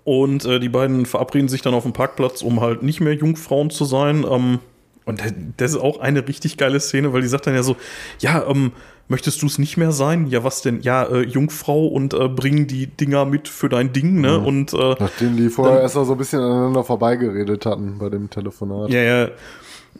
Und 0.03 0.45
äh, 0.45 0.59
die 0.59 0.69
beiden 0.69 1.05
verabreden 1.05 1.47
sich 1.47 1.61
dann 1.61 1.73
auf 1.73 1.83
dem 1.83 1.93
Parkplatz, 1.93 2.41
um 2.41 2.59
halt 2.61 2.83
nicht 2.83 2.99
mehr 2.99 3.13
Jungfrauen 3.13 3.69
zu 3.69 3.85
sein. 3.85 4.25
Ähm, 4.29 4.59
und 5.05 5.21
das 5.57 5.71
ist 5.71 5.77
auch 5.77 5.99
eine 5.99 6.27
richtig 6.27 6.57
geile 6.57 6.79
Szene, 6.79 7.13
weil 7.13 7.21
die 7.21 7.27
sagt 7.27 7.47
dann 7.47 7.55
ja 7.55 7.63
so, 7.63 7.75
ja, 8.19 8.45
ähm, 8.47 8.71
möchtest 9.07 9.41
du 9.41 9.47
es 9.47 9.59
nicht 9.59 9.77
mehr 9.77 9.91
sein? 9.91 10.27
Ja, 10.27 10.43
was 10.43 10.61
denn? 10.61 10.81
Ja, 10.81 11.03
äh, 11.03 11.21
Jungfrau 11.21 11.87
und 11.87 12.13
äh, 12.13 12.29
bringen 12.29 12.67
die 12.67 12.87
Dinger 12.87 13.25
mit 13.25 13.47
für 13.47 13.69
dein 13.69 13.91
Ding, 13.93 14.21
ne? 14.21 14.39
Mhm. 14.39 14.45
Und 14.45 14.73
äh, 14.73 14.95
nachdem 14.99 15.37
die 15.37 15.49
vorher 15.49 15.81
erst 15.81 15.95
mal 15.95 16.05
so 16.05 16.13
ein 16.13 16.17
bisschen 16.17 16.39
aneinander 16.39 16.83
vorbeigeredet 16.83 17.65
hatten 17.65 17.97
bei 17.97 18.09
dem 18.09 18.29
Telefonat. 18.29 18.89
Ja, 18.91 19.01
ja. 19.01 19.29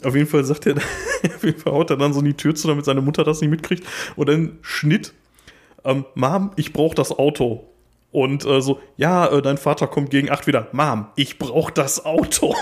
Auf 0.03 0.15
jeden 0.15 0.27
Fall 0.27 0.43
sagt 0.43 0.65
er, 0.65 0.75
auf 1.35 1.43
jeden 1.43 1.59
Fall 1.59 1.73
haut 1.73 1.89
er 1.89 1.97
dann 1.97 2.13
so 2.13 2.19
in 2.19 2.25
die 2.25 2.33
Tür 2.33 2.55
zu, 2.55 2.67
damit 2.67 2.85
seine 2.85 3.01
Mutter 3.01 3.23
das 3.23 3.41
nicht 3.41 3.49
mitkriegt. 3.49 3.85
Und 4.15 4.29
dann 4.29 4.57
Schnitt. 4.61 5.13
Ähm, 5.85 6.05
Mom, 6.15 6.51
ich 6.55 6.73
brauche 6.73 6.95
das 6.95 7.11
Auto. 7.11 7.67
Und 8.13 8.45
äh, 8.45 8.61
so, 8.61 8.79
ja, 8.95 9.25
äh, 9.25 9.41
dein 9.41 9.57
Vater 9.57 9.87
kommt 9.87 10.11
gegen 10.11 10.29
acht 10.29 10.45
wieder. 10.45 10.67
Mom, 10.71 11.07
ich 11.15 11.39
brauch 11.39 11.71
das 11.71 12.05
Auto. 12.05 12.55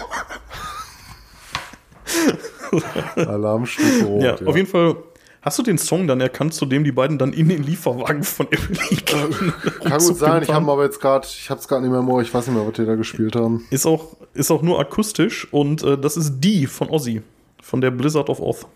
Alarmstufe 3.15 4.05
rot. 4.05 4.23
Ja, 4.23 4.35
ja, 4.37 4.47
auf 4.47 4.55
jeden 4.55 4.67
Fall. 4.67 4.95
Hast 5.41 5.59
du 5.59 5.63
den 5.63 5.77
Song 5.77 6.07
dann 6.07 6.21
erkannt, 6.21 6.53
zu 6.53 6.65
dem 6.65 6.83
die 6.83 6.91
beiden 6.91 7.17
dann 7.17 7.33
in 7.33 7.49
den 7.49 7.63
Lieferwagen 7.63 8.23
von 8.23 8.47
Emily 8.49 8.95
gehen? 8.95 9.53
Kann 9.83 9.99
gut 10.05 10.17
sein, 10.17 10.43
ich 10.43 10.49
habe 10.49 10.71
aber 10.71 10.83
jetzt 10.85 11.01
gerade, 11.01 11.27
ich 11.27 11.49
hab's 11.49 11.67
gerade 11.67 11.81
nicht 11.81 11.91
mehr 11.91 11.99
im 11.99 12.21
ich 12.21 12.33
weiß 12.33 12.47
nicht 12.47 12.55
mehr, 12.55 12.65
was 12.65 12.73
die 12.75 12.85
da 12.85 12.95
gespielt 12.95 13.35
haben. 13.35 13.65
Ist 13.71 13.85
auch, 13.85 14.15
ist 14.33 14.51
auch 14.51 14.61
nur 14.61 14.79
akustisch 14.79 15.51
und 15.51 15.83
äh, 15.83 15.97
das 15.97 16.15
ist 16.15 16.39
die 16.39 16.67
von 16.67 16.89
Ozzy, 16.89 17.23
von 17.61 17.81
der 17.81 17.91
Blizzard 17.91 18.29
of 18.29 18.39
Oz. 18.39 18.67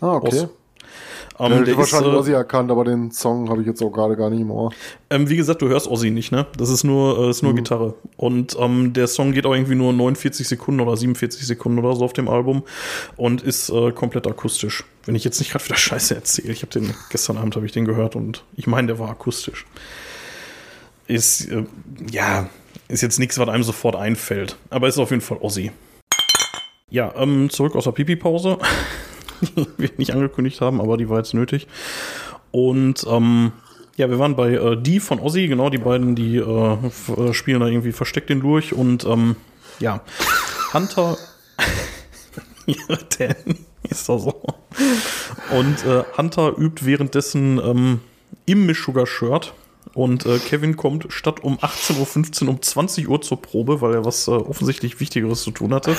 Ah, 0.00 0.14
okay. 0.14 0.40
Oz. 0.44 0.48
Ähm, 1.38 1.64
der 1.64 1.76
wahrscheinlich 1.76 2.08
ist, 2.08 2.16
äh, 2.16 2.20
Ozzy 2.20 2.32
erkannt, 2.32 2.70
aber 2.70 2.84
den 2.84 3.10
Song 3.10 3.50
habe 3.50 3.60
ich 3.60 3.66
jetzt 3.66 3.82
auch 3.82 3.90
gerade 3.90 4.16
gar 4.16 4.30
nicht 4.30 4.40
im 4.40 4.50
Ohr. 4.50 4.72
Ähm, 5.10 5.28
wie 5.28 5.36
gesagt, 5.36 5.62
du 5.62 5.68
hörst 5.68 5.88
Ozzy 5.88 6.10
nicht, 6.10 6.32
ne? 6.32 6.46
Das 6.56 6.70
ist 6.70 6.84
nur, 6.84 7.18
äh, 7.18 7.30
ist 7.30 7.42
nur 7.42 7.52
mhm. 7.52 7.56
Gitarre. 7.56 7.94
Und 8.16 8.56
ähm, 8.58 8.92
der 8.92 9.06
Song 9.06 9.32
geht 9.32 9.44
auch 9.46 9.54
irgendwie 9.54 9.74
nur 9.74 9.92
49 9.92 10.48
Sekunden 10.48 10.80
oder 10.80 10.96
47 10.96 11.46
Sekunden 11.46 11.78
oder 11.78 11.94
so 11.94 12.04
auf 12.04 12.12
dem 12.12 12.28
Album 12.28 12.62
und 13.16 13.42
ist 13.42 13.68
äh, 13.68 13.92
komplett 13.92 14.26
akustisch. 14.26 14.84
Wenn 15.04 15.14
ich 15.14 15.24
jetzt 15.24 15.38
nicht 15.38 15.52
gerade 15.52 15.64
wieder 15.64 15.76
Scheiße 15.76 16.14
erzähle, 16.14 16.52
ich 16.52 16.62
habe 16.62 16.72
den 16.72 16.94
gestern 17.10 17.36
Abend 17.36 17.54
habe 17.56 17.66
ich 17.66 17.72
den 17.72 17.84
gehört 17.84 18.16
und 18.16 18.44
ich 18.56 18.66
meine, 18.66 18.86
der 18.86 18.98
war 18.98 19.10
akustisch. 19.10 19.66
Ist 21.06 21.50
äh, 21.50 21.64
ja 22.10 22.48
ist 22.88 23.02
jetzt 23.02 23.18
nichts, 23.18 23.38
was 23.38 23.48
einem 23.48 23.62
sofort 23.62 23.96
einfällt. 23.96 24.56
Aber 24.70 24.88
ist 24.88 24.98
auf 24.98 25.10
jeden 25.10 25.22
Fall 25.22 25.38
Ossi. 25.38 25.72
Ja, 26.88 27.12
ähm, 27.16 27.50
zurück 27.50 27.74
aus 27.74 27.84
der 27.84 27.92
Pipi-Pause. 27.92 28.58
Die 29.40 29.66
wir 29.76 29.90
nicht 29.96 30.12
angekündigt 30.12 30.60
haben, 30.60 30.80
aber 30.80 30.96
die 30.96 31.08
war 31.08 31.18
jetzt 31.18 31.34
nötig. 31.34 31.66
Und 32.50 33.06
ähm, 33.08 33.52
ja, 33.96 34.10
wir 34.10 34.18
waren 34.18 34.36
bei 34.36 34.52
äh, 34.52 34.76
Die 34.80 35.00
von 35.00 35.18
Ossi, 35.18 35.46
genau, 35.48 35.70
die 35.70 35.78
beiden, 35.78 36.14
die 36.14 36.36
äh, 36.36 36.42
äh 36.42 37.32
spielen 37.32 37.60
da 37.60 37.66
irgendwie 37.66 37.92
versteckt 37.92 38.30
den 38.30 38.40
durch 38.40 38.72
und 38.72 39.04
ähm, 39.04 39.36
ja, 39.78 40.02
Hunter. 40.72 41.16
ja, 42.66 42.96
der 43.18 43.36
ist 43.88 44.08
doch 44.08 44.18
so. 44.18 44.42
Und 45.56 45.84
äh, 45.84 46.04
Hunter 46.16 46.56
übt 46.58 46.84
währenddessen 46.84 47.58
ähm, 47.58 48.00
im 48.44 48.72
Sugar-Shirt 48.74 49.54
und 49.94 50.26
äh, 50.26 50.38
Kevin 50.38 50.76
kommt 50.76 51.06
statt 51.08 51.42
um 51.42 51.58
18.15 51.58 52.42
Uhr 52.44 52.48
um 52.50 52.62
20 52.62 53.08
Uhr 53.08 53.22
zur 53.22 53.40
Probe, 53.40 53.80
weil 53.80 53.94
er 53.94 54.04
was 54.04 54.28
äh, 54.28 54.32
offensichtlich 54.32 55.00
Wichtigeres 55.00 55.42
zu 55.42 55.52
tun 55.52 55.72
hatte. 55.72 55.96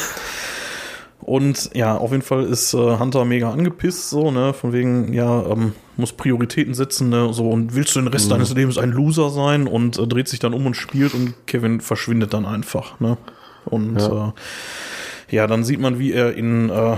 Und 1.20 1.72
ja, 1.74 1.97
auf 1.97 2.11
jeden 2.11 2.24
Fall 2.24 2.43
ist 2.43 2.74
äh, 2.74 2.78
Hunter 2.99 3.26
mega 3.26 3.51
angepisst, 3.51 4.09
so, 4.09 4.32
ne, 4.32 4.53
von 4.53 4.72
wegen, 4.72 5.13
ja, 5.13 5.45
ähm, 5.47 5.74
muss 5.97 6.13
Prioritäten 6.13 6.74
setzen, 6.74 7.09
ne, 7.09 7.34
so, 7.34 7.49
und 7.49 7.76
willst 7.76 7.95
du 7.95 7.99
den 7.99 8.07
Rest 8.07 8.28
mhm. 8.28 8.32
deines 8.32 8.53
Lebens 8.53 8.78
ein 8.78 8.91
Loser 8.91 9.30
sein? 9.30 9.68
Und 9.68 9.97
äh, 9.97 10.07
dreht 10.07 10.28
sich 10.28 10.39
dann 10.39 10.53
um 10.53 10.65
und 10.65 10.76
spielt 10.76 11.13
und 11.13 11.34
Kevin 11.47 11.82
verschwindet 11.82 12.34
dann 12.34 12.45
einfach, 12.45 12.99
ne. 12.99 13.18
Und 13.65 13.99
ja, 13.99 14.28
äh, 15.30 15.36
ja 15.36 15.47
dann 15.47 15.63
sieht 15.65 15.80
man, 15.80 15.99
wie 15.99 16.13
er 16.13 16.36
in, 16.36 16.70
äh, 16.70 16.97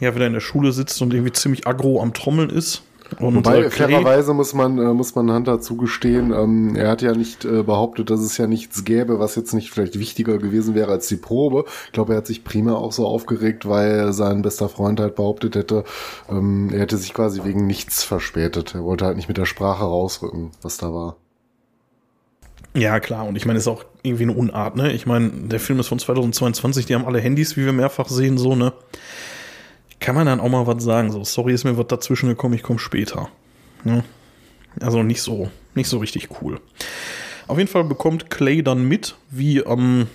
ja, 0.00 0.14
wieder 0.14 0.26
in 0.26 0.32
der 0.32 0.40
Schule 0.40 0.72
sitzt 0.72 1.02
und 1.02 1.12
irgendwie 1.12 1.32
ziemlich 1.32 1.66
aggro 1.66 2.00
am 2.00 2.14
Trommeln 2.14 2.50
ist 2.50 2.82
und, 3.18 3.36
Wobei, 3.36 3.70
fairerweise 3.70 4.34
muss 4.34 4.52
man, 4.54 4.78
äh, 4.78 4.92
muss 4.92 5.14
man 5.14 5.32
Hunter 5.32 5.60
zugestehen, 5.60 6.32
ähm, 6.32 6.76
er 6.76 6.90
hat 6.90 7.02
ja 7.02 7.12
nicht 7.12 7.44
äh, 7.44 7.62
behauptet, 7.62 8.10
dass 8.10 8.20
es 8.20 8.36
ja 8.36 8.46
nichts 8.46 8.84
gäbe, 8.84 9.18
was 9.18 9.36
jetzt 9.36 9.54
nicht 9.54 9.70
vielleicht 9.70 9.98
wichtiger 9.98 10.38
gewesen 10.38 10.74
wäre 10.74 10.92
als 10.92 11.08
die 11.08 11.16
Probe. 11.16 11.64
Ich 11.86 11.92
glaube, 11.92 12.14
er 12.14 12.18
hat 12.18 12.26
sich 12.26 12.44
prima 12.44 12.74
auch 12.74 12.92
so 12.92 13.06
aufgeregt, 13.06 13.68
weil 13.68 14.12
sein 14.12 14.42
bester 14.42 14.68
Freund 14.68 15.00
halt 15.00 15.14
behauptet 15.14 15.56
hätte, 15.56 15.84
ähm, 16.28 16.70
er 16.72 16.80
hätte 16.80 16.96
sich 16.96 17.14
quasi 17.14 17.44
wegen 17.44 17.66
nichts 17.66 18.02
verspätet. 18.02 18.74
Er 18.74 18.84
wollte 18.84 19.06
halt 19.06 19.16
nicht 19.16 19.28
mit 19.28 19.38
der 19.38 19.46
Sprache 19.46 19.84
rausrücken, 19.84 20.50
was 20.62 20.76
da 20.76 20.92
war. 20.92 21.16
Ja, 22.74 23.00
klar. 23.00 23.26
Und 23.26 23.36
ich 23.36 23.46
meine, 23.46 23.58
ist 23.58 23.68
auch 23.68 23.84
irgendwie 24.02 24.24
eine 24.24 24.34
Unart, 24.34 24.76
ne? 24.76 24.92
Ich 24.92 25.06
meine, 25.06 25.30
der 25.30 25.60
Film 25.60 25.80
ist 25.80 25.88
von 25.88 25.98
2022, 25.98 26.84
die 26.84 26.94
haben 26.94 27.06
alle 27.06 27.20
Handys, 27.20 27.56
wie 27.56 27.64
wir 27.64 27.72
mehrfach 27.72 28.08
sehen, 28.08 28.36
so, 28.36 28.54
ne? 28.54 28.72
Kann 30.00 30.14
man 30.14 30.26
dann 30.26 30.40
auch 30.40 30.48
mal 30.48 30.66
was 30.66 30.82
sagen. 30.82 31.10
So, 31.10 31.24
sorry, 31.24 31.52
ist 31.52 31.64
mir 31.64 31.76
was 31.78 31.86
dazwischen 31.88 32.28
gekommen, 32.28 32.54
ich 32.54 32.62
komme 32.62 32.78
später. 32.78 33.28
Ja. 33.84 34.04
Also 34.80 35.02
nicht 35.02 35.22
so, 35.22 35.50
nicht 35.74 35.88
so 35.88 35.98
richtig 35.98 36.28
cool. 36.40 36.60
Auf 37.46 37.58
jeden 37.58 37.70
Fall 37.70 37.84
bekommt 37.84 38.30
Clay 38.30 38.62
dann 38.62 38.86
mit, 38.86 39.16
wie, 39.30 39.58
ähm, 39.58 40.08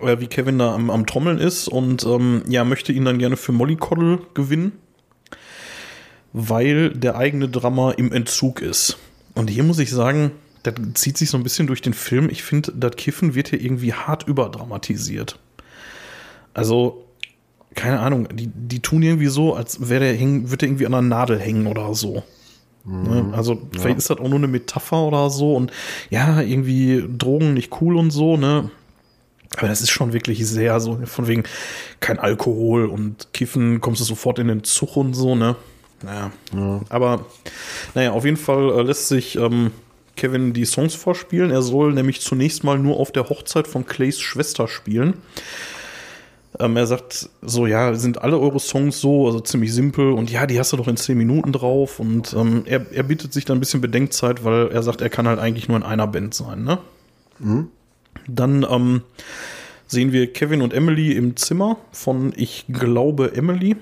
äh, 0.00 0.20
wie 0.20 0.26
Kevin 0.26 0.58
da 0.58 0.74
am, 0.74 0.90
am 0.90 1.06
Trommeln 1.06 1.38
ist 1.38 1.68
und 1.68 2.04
ähm, 2.04 2.42
ja, 2.48 2.64
möchte 2.64 2.92
ihn 2.92 3.04
dann 3.04 3.18
gerne 3.18 3.36
für 3.36 3.52
Mollycoddle 3.52 4.20
gewinnen, 4.34 4.72
weil 6.32 6.90
der 6.90 7.16
eigene 7.16 7.48
Drama 7.48 7.90
im 7.92 8.12
Entzug 8.12 8.62
ist. 8.62 8.98
Und 9.34 9.50
hier 9.50 9.64
muss 9.64 9.78
ich 9.78 9.90
sagen, 9.90 10.32
das 10.62 10.74
zieht 10.94 11.18
sich 11.18 11.30
so 11.30 11.36
ein 11.36 11.42
bisschen 11.42 11.66
durch 11.66 11.82
den 11.82 11.94
Film. 11.94 12.28
Ich 12.30 12.42
finde, 12.42 12.72
das 12.74 12.96
Kiffen 12.96 13.34
wird 13.34 13.48
hier 13.48 13.60
irgendwie 13.60 13.92
hart 13.92 14.28
überdramatisiert. 14.28 15.38
Also, 16.54 17.04
keine 17.74 18.00
Ahnung, 18.00 18.28
die, 18.32 18.48
die 18.48 18.80
tun 18.80 19.02
irgendwie 19.02 19.28
so, 19.28 19.54
als 19.54 19.88
wäre 19.88 20.04
der 20.04 20.14
hängen, 20.14 20.50
würde 20.50 20.58
der 20.58 20.68
irgendwie 20.68 20.86
an 20.86 20.94
einer 20.94 21.02
Nadel 21.02 21.38
hängen 21.38 21.66
oder 21.66 21.94
so. 21.94 22.22
Mhm. 22.84 23.02
Ne? 23.02 23.32
Also 23.36 23.60
vielleicht 23.72 23.90
ja. 23.90 23.96
ist 23.96 24.10
das 24.10 24.18
auch 24.18 24.28
nur 24.28 24.38
eine 24.38 24.48
Metapher 24.48 25.02
oder 25.02 25.30
so 25.30 25.54
und 25.54 25.72
ja, 26.10 26.40
irgendwie 26.40 27.04
Drogen 27.16 27.54
nicht 27.54 27.72
cool 27.80 27.96
und 27.96 28.10
so, 28.10 28.36
ne? 28.36 28.70
Aber 29.58 29.68
das 29.68 29.82
ist 29.82 29.90
schon 29.90 30.14
wirklich 30.14 30.46
sehr 30.46 30.80
so, 30.80 30.98
von 31.04 31.26
wegen 31.26 31.42
kein 32.00 32.18
Alkohol 32.18 32.86
und 32.86 33.34
Kiffen, 33.34 33.82
kommst 33.82 34.00
du 34.00 34.04
sofort 34.04 34.38
in 34.38 34.48
den 34.48 34.64
Zug 34.64 34.96
und 34.96 35.14
so, 35.14 35.34
ne? 35.34 35.56
Naja. 36.02 36.32
Ja. 36.54 36.80
Aber 36.88 37.26
naja, 37.94 38.12
auf 38.12 38.24
jeden 38.24 38.36
Fall 38.36 38.70
äh, 38.70 38.82
lässt 38.82 39.08
sich 39.08 39.36
ähm, 39.36 39.70
Kevin 40.16 40.52
die 40.52 40.64
Songs 40.64 40.94
vorspielen. 40.94 41.50
Er 41.50 41.62
soll 41.62 41.92
nämlich 41.92 42.20
zunächst 42.20 42.64
mal 42.64 42.78
nur 42.78 42.98
auf 42.98 43.12
der 43.12 43.28
Hochzeit 43.28 43.68
von 43.68 43.86
Clays 43.86 44.20
Schwester 44.20 44.68
spielen. 44.68 45.14
Ähm, 46.58 46.76
er 46.76 46.86
sagt 46.86 47.30
so, 47.40 47.66
ja, 47.66 47.94
sind 47.94 48.20
alle 48.20 48.38
eure 48.38 48.60
Songs 48.60 49.00
so, 49.00 49.26
also 49.26 49.40
ziemlich 49.40 49.72
simpel 49.72 50.12
und 50.12 50.30
ja, 50.30 50.46
die 50.46 50.58
hast 50.58 50.72
du 50.72 50.76
doch 50.76 50.88
in 50.88 50.96
zehn 50.96 51.16
Minuten 51.16 51.52
drauf 51.52 51.98
und 51.98 52.34
ähm, 52.34 52.64
er, 52.66 52.92
er 52.92 53.02
bietet 53.04 53.32
sich 53.32 53.44
dann 53.44 53.56
ein 53.56 53.60
bisschen 53.60 53.80
Bedenkzeit, 53.80 54.44
weil 54.44 54.68
er 54.68 54.82
sagt, 54.82 55.00
er 55.00 55.08
kann 55.08 55.26
halt 55.26 55.38
eigentlich 55.38 55.68
nur 55.68 55.78
in 55.78 55.82
einer 55.82 56.06
Band 56.06 56.34
sein, 56.34 56.64
ne? 56.64 56.78
Mhm. 57.38 57.68
Dann 58.28 58.66
ähm, 58.68 59.02
sehen 59.86 60.12
wir 60.12 60.32
Kevin 60.32 60.60
und 60.60 60.74
Emily 60.74 61.12
im 61.12 61.36
Zimmer 61.36 61.78
von, 61.90 62.32
ich 62.36 62.66
glaube, 62.68 63.34
Emily. 63.34 63.76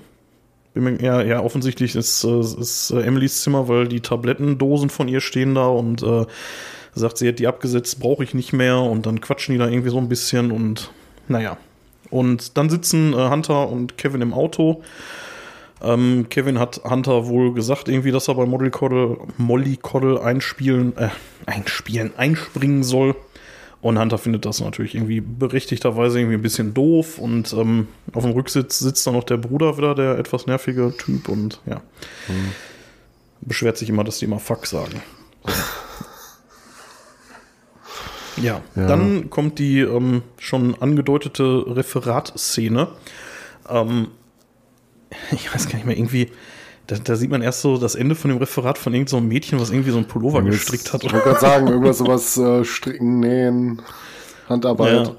Ja, 0.73 1.21
ja, 1.21 1.41
offensichtlich 1.41 1.97
ist, 1.97 2.23
äh, 2.23 2.39
ist 2.39 2.91
äh, 2.91 3.01
Emilys 3.01 3.41
Zimmer, 3.41 3.67
weil 3.67 3.89
die 3.89 3.99
Tablettendosen 3.99 4.89
von 4.89 5.09
ihr 5.09 5.19
stehen 5.19 5.53
da 5.53 5.67
und 5.67 6.01
äh, 6.01 6.25
sagt, 6.95 7.17
sie 7.17 7.27
hat 7.27 7.39
die 7.39 7.47
abgesetzt, 7.47 7.99
brauche 7.99 8.23
ich 8.23 8.33
nicht 8.33 8.53
mehr 8.53 8.77
und 8.77 9.05
dann 9.05 9.19
quatschen 9.19 9.53
die 9.53 9.59
da 9.59 9.67
irgendwie 9.67 9.89
so 9.89 9.97
ein 9.97 10.07
bisschen 10.07 10.51
und 10.51 10.91
naja, 11.27 11.57
und 12.11 12.57
dann 12.57 12.69
sitzen 12.69 13.13
äh, 13.13 13.29
Hunter 13.29 13.67
und 13.69 13.97
Kevin 13.97 14.21
im 14.21 14.33
Auto. 14.33 14.83
Ähm, 15.81 16.27
Kevin 16.29 16.59
hat 16.59 16.81
Hunter 16.83 17.27
wohl 17.27 17.53
gesagt, 17.53 17.89
irgendwie, 17.89 18.11
dass 18.11 18.27
er 18.27 18.35
bei 18.35 18.45
Molly 18.45 18.69
Coddle, 18.69 19.17
Molly 19.37 19.77
Coddle 19.77 20.21
einspielen, 20.21 20.95
äh, 20.97 21.09
einspielen, 21.47 22.11
einspringen 22.17 22.83
soll. 22.83 23.15
Und 23.81 23.97
Hunter 23.97 24.19
findet 24.19 24.45
das 24.45 24.59
natürlich 24.59 24.93
irgendwie 24.93 25.21
berechtigterweise 25.21 26.19
irgendwie 26.19 26.37
ein 26.37 26.43
bisschen 26.43 26.75
doof. 26.75 27.17
Und 27.17 27.51
ähm, 27.53 27.87
auf 28.13 28.23
dem 28.23 28.33
Rücksitz 28.33 28.77
sitzt 28.77 29.07
dann 29.07 29.15
noch 29.15 29.23
der 29.23 29.37
Bruder 29.37 29.77
wieder, 29.77 29.95
der 29.95 30.19
etwas 30.19 30.45
nervige 30.45 30.93
Typ. 30.95 31.29
Und 31.29 31.61
ja, 31.65 31.77
mhm. 32.27 32.51
beschwert 33.41 33.77
sich 33.77 33.89
immer, 33.89 34.03
dass 34.03 34.19
die 34.19 34.25
immer 34.25 34.39
Fuck 34.39 34.67
sagen. 34.67 35.01
Ja, 38.37 38.61
ja. 38.75 38.87
dann 38.87 39.29
kommt 39.29 39.59
die 39.59 39.79
ähm, 39.79 40.21
schon 40.37 40.75
angedeutete 40.79 41.65
Referatszene. 41.67 42.87
Ähm, 43.69 44.07
ich 45.31 45.53
weiß 45.53 45.67
gar 45.67 45.75
nicht 45.75 45.85
mehr, 45.85 45.97
irgendwie, 45.97 46.31
da, 46.87 46.97
da, 46.97 47.15
sieht 47.15 47.29
man 47.29 47.41
erst 47.41 47.61
so 47.61 47.77
das 47.77 47.95
Ende 47.95 48.15
von 48.15 48.29
dem 48.29 48.37
Referat 48.37 48.77
von 48.77 48.93
irgendeinem 48.93 49.21
so 49.23 49.27
Mädchen, 49.27 49.59
was 49.59 49.69
irgendwie 49.69 49.91
so 49.91 49.97
ein 49.97 50.07
Pullover 50.07 50.41
gestrickt 50.41 50.93
hat. 50.93 51.03
Ich 51.03 51.11
wollte 51.11 51.27
gerade 51.27 51.39
sagen, 51.39 51.67
irgendwas 51.67 51.97
sowas 51.97 52.37
äh, 52.37 52.63
stricken, 52.63 53.19
nähen, 53.19 53.81
Handarbeit. 54.47 55.07
Ja. 55.07 55.15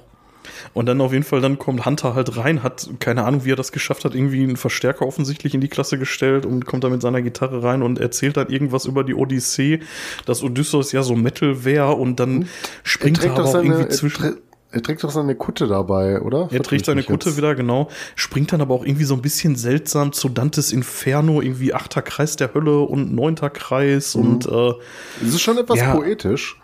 Und 0.75 0.87
dann 0.87 1.01
auf 1.01 1.13
jeden 1.13 1.25
Fall, 1.25 1.41
dann 1.41 1.59
kommt 1.59 1.87
Hunter 1.87 2.15
halt 2.15 2.37
rein, 2.37 2.63
hat 2.63 2.89
keine 3.01 3.25
Ahnung, 3.25 3.45
wie 3.45 3.53
er 3.53 3.57
das 3.57 3.73
geschafft 3.73 4.05
hat, 4.05 4.15
irgendwie 4.15 4.43
einen 4.43 4.57
Verstärker 4.57 5.07
offensichtlich 5.07 5.55
in 5.55 5.61
die 5.61 5.69
Klasse 5.69 5.99
gestellt 5.99 6.47
und 6.47 6.67
kommt 6.67 6.85
da 6.85 6.89
mit 6.89 7.03
seiner 7.03 7.23
Gitarre 7.23 7.63
rein 7.63 7.83
und 7.83 7.99
erzählt 7.99 8.37
dann 8.37 8.49
irgendwas 8.49 8.85
über 8.85 9.05
die 9.05 9.15
Odyssee, 9.15 9.81
dass 10.27 10.43
Odysseus 10.43 10.93
ja 10.93 11.03
so 11.03 11.15
Metal 11.15 11.65
wäre 11.65 11.95
und 11.95 12.21
dann 12.21 12.49
springt 12.83 13.23
er, 13.23 13.31
er 13.33 13.39
aber 13.39 13.47
seine, 13.47 13.69
irgendwie 13.69 13.89
zwischen. 13.89 14.37
Er 14.75 14.83
trägt 14.83 15.05
doch 15.05 15.11
seine 15.11 15.35
Kutte 15.35 15.67
dabei, 15.67 16.23
oder? 16.23 16.49
Er 16.51 16.63
trägt 16.63 16.87
seine 16.87 17.03
Kutte 17.03 17.29
jetzt? 17.29 17.37
wieder, 17.37 17.55
genau. 17.55 17.91
Springt 18.17 18.55
dann 18.55 18.63
aber 18.63 18.75
auch 18.75 18.87
irgendwie 18.87 19.05
so 19.05 19.15
ein 19.15 19.21
bisschen 19.21 19.55
seltsam 19.55 20.13
zu 20.13 20.31
Dantes 20.31 20.73
Inferno, 20.73 21.43
irgendwie 21.43 21.75
achter 21.75 22.01
Kreis 22.01 22.37
der 22.37 22.55
Hölle 22.55 22.81
und 22.81 23.15
neunter 23.15 23.51
Kreis 23.51 24.15
mhm. 24.15 24.23
und 24.23 24.47
äh, 24.47 24.73
Das 25.21 25.29
ist 25.29 25.43
schon 25.43 25.59
etwas 25.59 25.79
ja, 25.79 25.95
poetisch. 25.95 26.59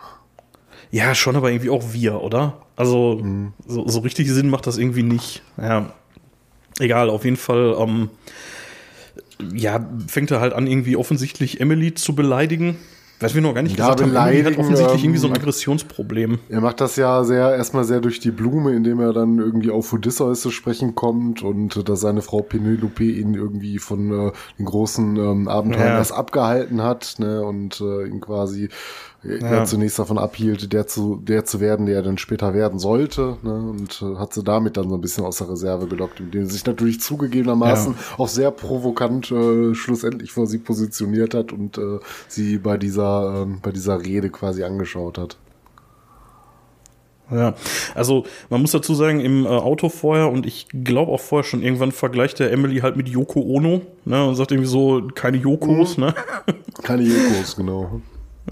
Ja, 0.91 1.14
schon, 1.14 1.36
aber 1.36 1.51
irgendwie 1.51 1.70
auch 1.70 1.93
wir, 1.93 2.22
oder? 2.22 2.62
Also, 2.76 3.20
mhm. 3.22 3.53
so, 3.66 3.86
so, 3.89 4.01
richtig 4.01 4.30
Sinn 4.30 4.51
macht 4.51 4.66
das 4.66 4.78
irgendwie 4.78 5.03
nicht. 5.03 5.43
Ja, 5.57 5.93
egal, 6.78 7.11
auf 7.11 7.24
jeden 7.24 7.36
Fall, 7.36 7.76
ähm, 7.78 8.11
ja, 9.53 9.86
fängt 10.07 10.30
er 10.30 10.41
halt 10.41 10.53
an, 10.53 10.66
irgendwie 10.66 10.97
offensichtlich 10.97 11.61
Emily 11.61 11.95
zu 11.95 12.14
beleidigen. 12.14 12.76
Was 13.20 13.34
wir 13.34 13.43
noch 13.43 13.53
gar 13.53 13.62
nicht 13.62 13.76
ja, 13.76 13.84
gesagt 13.84 14.01
haben, 14.01 14.14
Emily 14.14 14.45
hat 14.45 14.59
offensichtlich 14.59 15.03
irgendwie 15.03 15.19
so 15.19 15.27
ein 15.27 15.35
ähm, 15.35 15.40
Aggressionsproblem. 15.40 16.39
Er 16.48 16.60
macht 16.60 16.81
das 16.81 16.94
ja 16.94 17.24
sehr, 17.24 17.52
erstmal 17.56 17.82
sehr 17.82 18.01
durch 18.01 18.20
die 18.20 18.31
Blume, 18.31 18.77
indem 18.77 19.01
er 19.01 19.12
dann 19.12 19.39
irgendwie 19.39 19.70
auf 19.70 19.93
Odysseus 19.93 20.40
zu 20.40 20.52
sprechen 20.52 20.94
kommt 20.94 21.43
und 21.43 21.89
dass 21.89 22.01
seine 22.01 22.23
Frau 22.23 22.43
Penelope 22.43 23.02
ihn 23.02 23.35
irgendwie 23.35 23.81
von 23.81 24.28
äh, 24.28 24.32
den 24.59 24.66
großen 24.66 25.16
ähm, 25.16 25.48
Abenteuern 25.48 25.89
ja. 25.89 25.98
erst 25.98 26.12
abgehalten 26.12 26.82
hat, 26.82 27.16
ne, 27.19 27.43
und 27.43 27.81
äh, 27.81 28.06
ihn 28.06 28.20
quasi 28.20 28.69
ja. 29.41 29.65
zunächst 29.65 29.99
davon 29.99 30.19
abhielt, 30.19 30.73
der 30.73 30.87
zu, 30.87 31.17
der 31.17 31.45
zu 31.45 31.61
werden, 31.61 31.87
der 31.87 31.97
er 31.97 32.03
dann 32.03 32.19
später 32.19 32.55
werden 32.55 32.79
sollte, 32.79 33.37
ne, 33.43 33.55
und 33.55 34.03
äh, 34.03 34.17
hat 34.17 34.35
sie 34.35 34.43
damit 34.43 34.77
dann 34.77 34.89
so 34.89 34.95
ein 34.97 35.01
bisschen 35.01 35.25
aus 35.25 35.39
der 35.39 35.51
Reserve 35.51 35.87
gelockt, 35.87 36.21
indem 36.21 36.47
sie 36.47 36.53
sich 36.53 36.67
natürlich 36.67 37.01
zugegebenermaßen 37.01 37.93
ja. 37.93 37.99
auch 38.19 38.29
sehr 38.29 38.51
provokant 38.51 39.31
äh, 39.31 39.75
schlussendlich 39.75 40.33
vor 40.33 40.47
sie 40.47 40.59
positioniert 40.59 41.35
hat 41.35 41.53
und 41.53 41.79
äh, 41.79 41.99
sie 42.29 42.59
bei 42.59 42.77
dieser, 42.77 43.43
äh, 43.43 43.59
bei 43.63 43.71
dieser 43.71 44.05
Rede 44.05 44.31
quasi 44.31 44.65
angeschaut 44.65 45.19
hat. 45.19 45.37
Ja, 47.31 47.55
also 47.95 48.25
man 48.49 48.63
muss 48.63 48.73
dazu 48.73 48.95
sagen, 48.95 49.21
im 49.21 49.45
äh, 49.45 49.49
Auto 49.49 49.91
vorher 49.91 50.31
und 50.31 50.47
ich 50.47 50.67
glaube 50.73 51.13
auch 51.13 51.21
vorher 51.21 51.45
schon 51.45 51.63
irgendwann 51.63 51.93
vergleicht 51.93 52.39
der 52.39 52.51
Emily 52.53 52.79
halt 52.79 52.97
mit 52.97 53.09
Yoko 53.09 53.41
Ono, 53.41 53.83
ne, 54.07 54.27
und 54.27 54.35
sagt 54.35 54.51
irgendwie 54.51 54.69
so, 54.69 55.03
keine 55.15 55.37
Yokos, 55.37 55.99
mhm. 55.99 56.05
ne? 56.05 56.15
Keine 56.83 57.03
Yokos, 57.03 57.57
genau. 57.57 58.01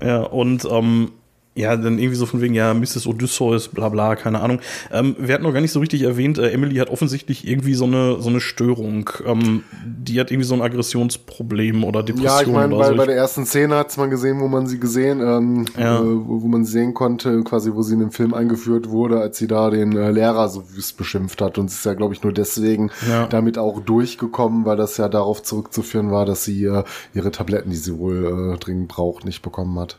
Ja, 0.02 0.22
und 0.22 0.64
ähm, 0.70 1.12
ja, 1.56 1.74
dann 1.74 1.98
irgendwie 1.98 2.16
so 2.16 2.26
von 2.26 2.42
wegen, 2.42 2.54
ja, 2.54 2.74
Mrs. 2.74 3.06
Odysseus, 3.06 3.68
bla 3.68 3.88
bla, 3.88 4.14
keine 4.14 4.40
Ahnung. 4.40 4.60
Ähm, 4.92 5.16
wir 5.18 5.34
hatten 5.34 5.44
noch 5.44 5.54
gar 5.54 5.62
nicht 5.62 5.72
so 5.72 5.80
richtig 5.80 6.02
erwähnt, 6.02 6.36
äh, 6.38 6.50
Emily 6.50 6.76
hat 6.76 6.90
offensichtlich 6.90 7.48
irgendwie 7.48 7.74
so 7.74 7.86
eine, 7.86 8.20
so 8.20 8.28
eine 8.28 8.40
Störung. 8.40 9.08
Ähm, 9.24 9.64
die 9.84 10.20
hat 10.20 10.30
irgendwie 10.30 10.46
so 10.46 10.54
ein 10.54 10.60
Aggressionsproblem 10.60 11.82
oder 11.82 12.02
Depression. 12.02 12.26
Ja, 12.26 12.42
ich 12.42 12.48
meine, 12.48 12.76
bei, 12.76 12.88
so. 12.88 12.96
bei 12.96 13.06
der 13.06 13.16
ersten 13.16 13.46
Szene 13.46 13.76
hat 13.76 13.96
man 13.96 14.10
gesehen, 14.10 14.40
wo 14.40 14.48
man 14.48 14.66
sie 14.66 14.78
gesehen, 14.78 15.20
ähm, 15.20 15.64
ja. 15.78 15.98
äh, 15.98 16.04
wo, 16.04 16.42
wo, 16.42 16.46
man 16.46 16.66
sie 16.66 16.72
sehen 16.72 16.92
konnte, 16.92 17.42
quasi, 17.42 17.72
wo 17.72 17.80
sie 17.80 17.94
in 17.94 18.00
dem 18.00 18.10
Film 18.10 18.34
eingeführt 18.34 18.90
wurde, 18.90 19.18
als 19.18 19.38
sie 19.38 19.46
da 19.46 19.70
den 19.70 19.96
äh, 19.96 20.10
Lehrer 20.10 20.50
so 20.50 20.62
wüst 20.74 20.98
beschimpft 20.98 21.40
hat. 21.40 21.56
Und 21.56 21.70
sie 21.70 21.76
ist 21.76 21.86
ja, 21.86 21.94
glaube 21.94 22.12
ich, 22.12 22.22
nur 22.22 22.34
deswegen 22.34 22.90
ja. 23.08 23.26
damit 23.28 23.56
auch 23.56 23.80
durchgekommen, 23.80 24.66
weil 24.66 24.76
das 24.76 24.98
ja 24.98 25.08
darauf 25.08 25.42
zurückzuführen 25.42 26.10
war, 26.10 26.26
dass 26.26 26.44
sie 26.44 26.64
äh, 26.64 26.84
ihre 27.14 27.30
Tabletten, 27.30 27.70
die 27.70 27.76
sie 27.76 27.96
wohl 27.98 28.52
äh, 28.54 28.58
dringend 28.58 28.88
braucht, 28.88 29.24
nicht 29.24 29.40
bekommen 29.40 29.78
hat. 29.78 29.96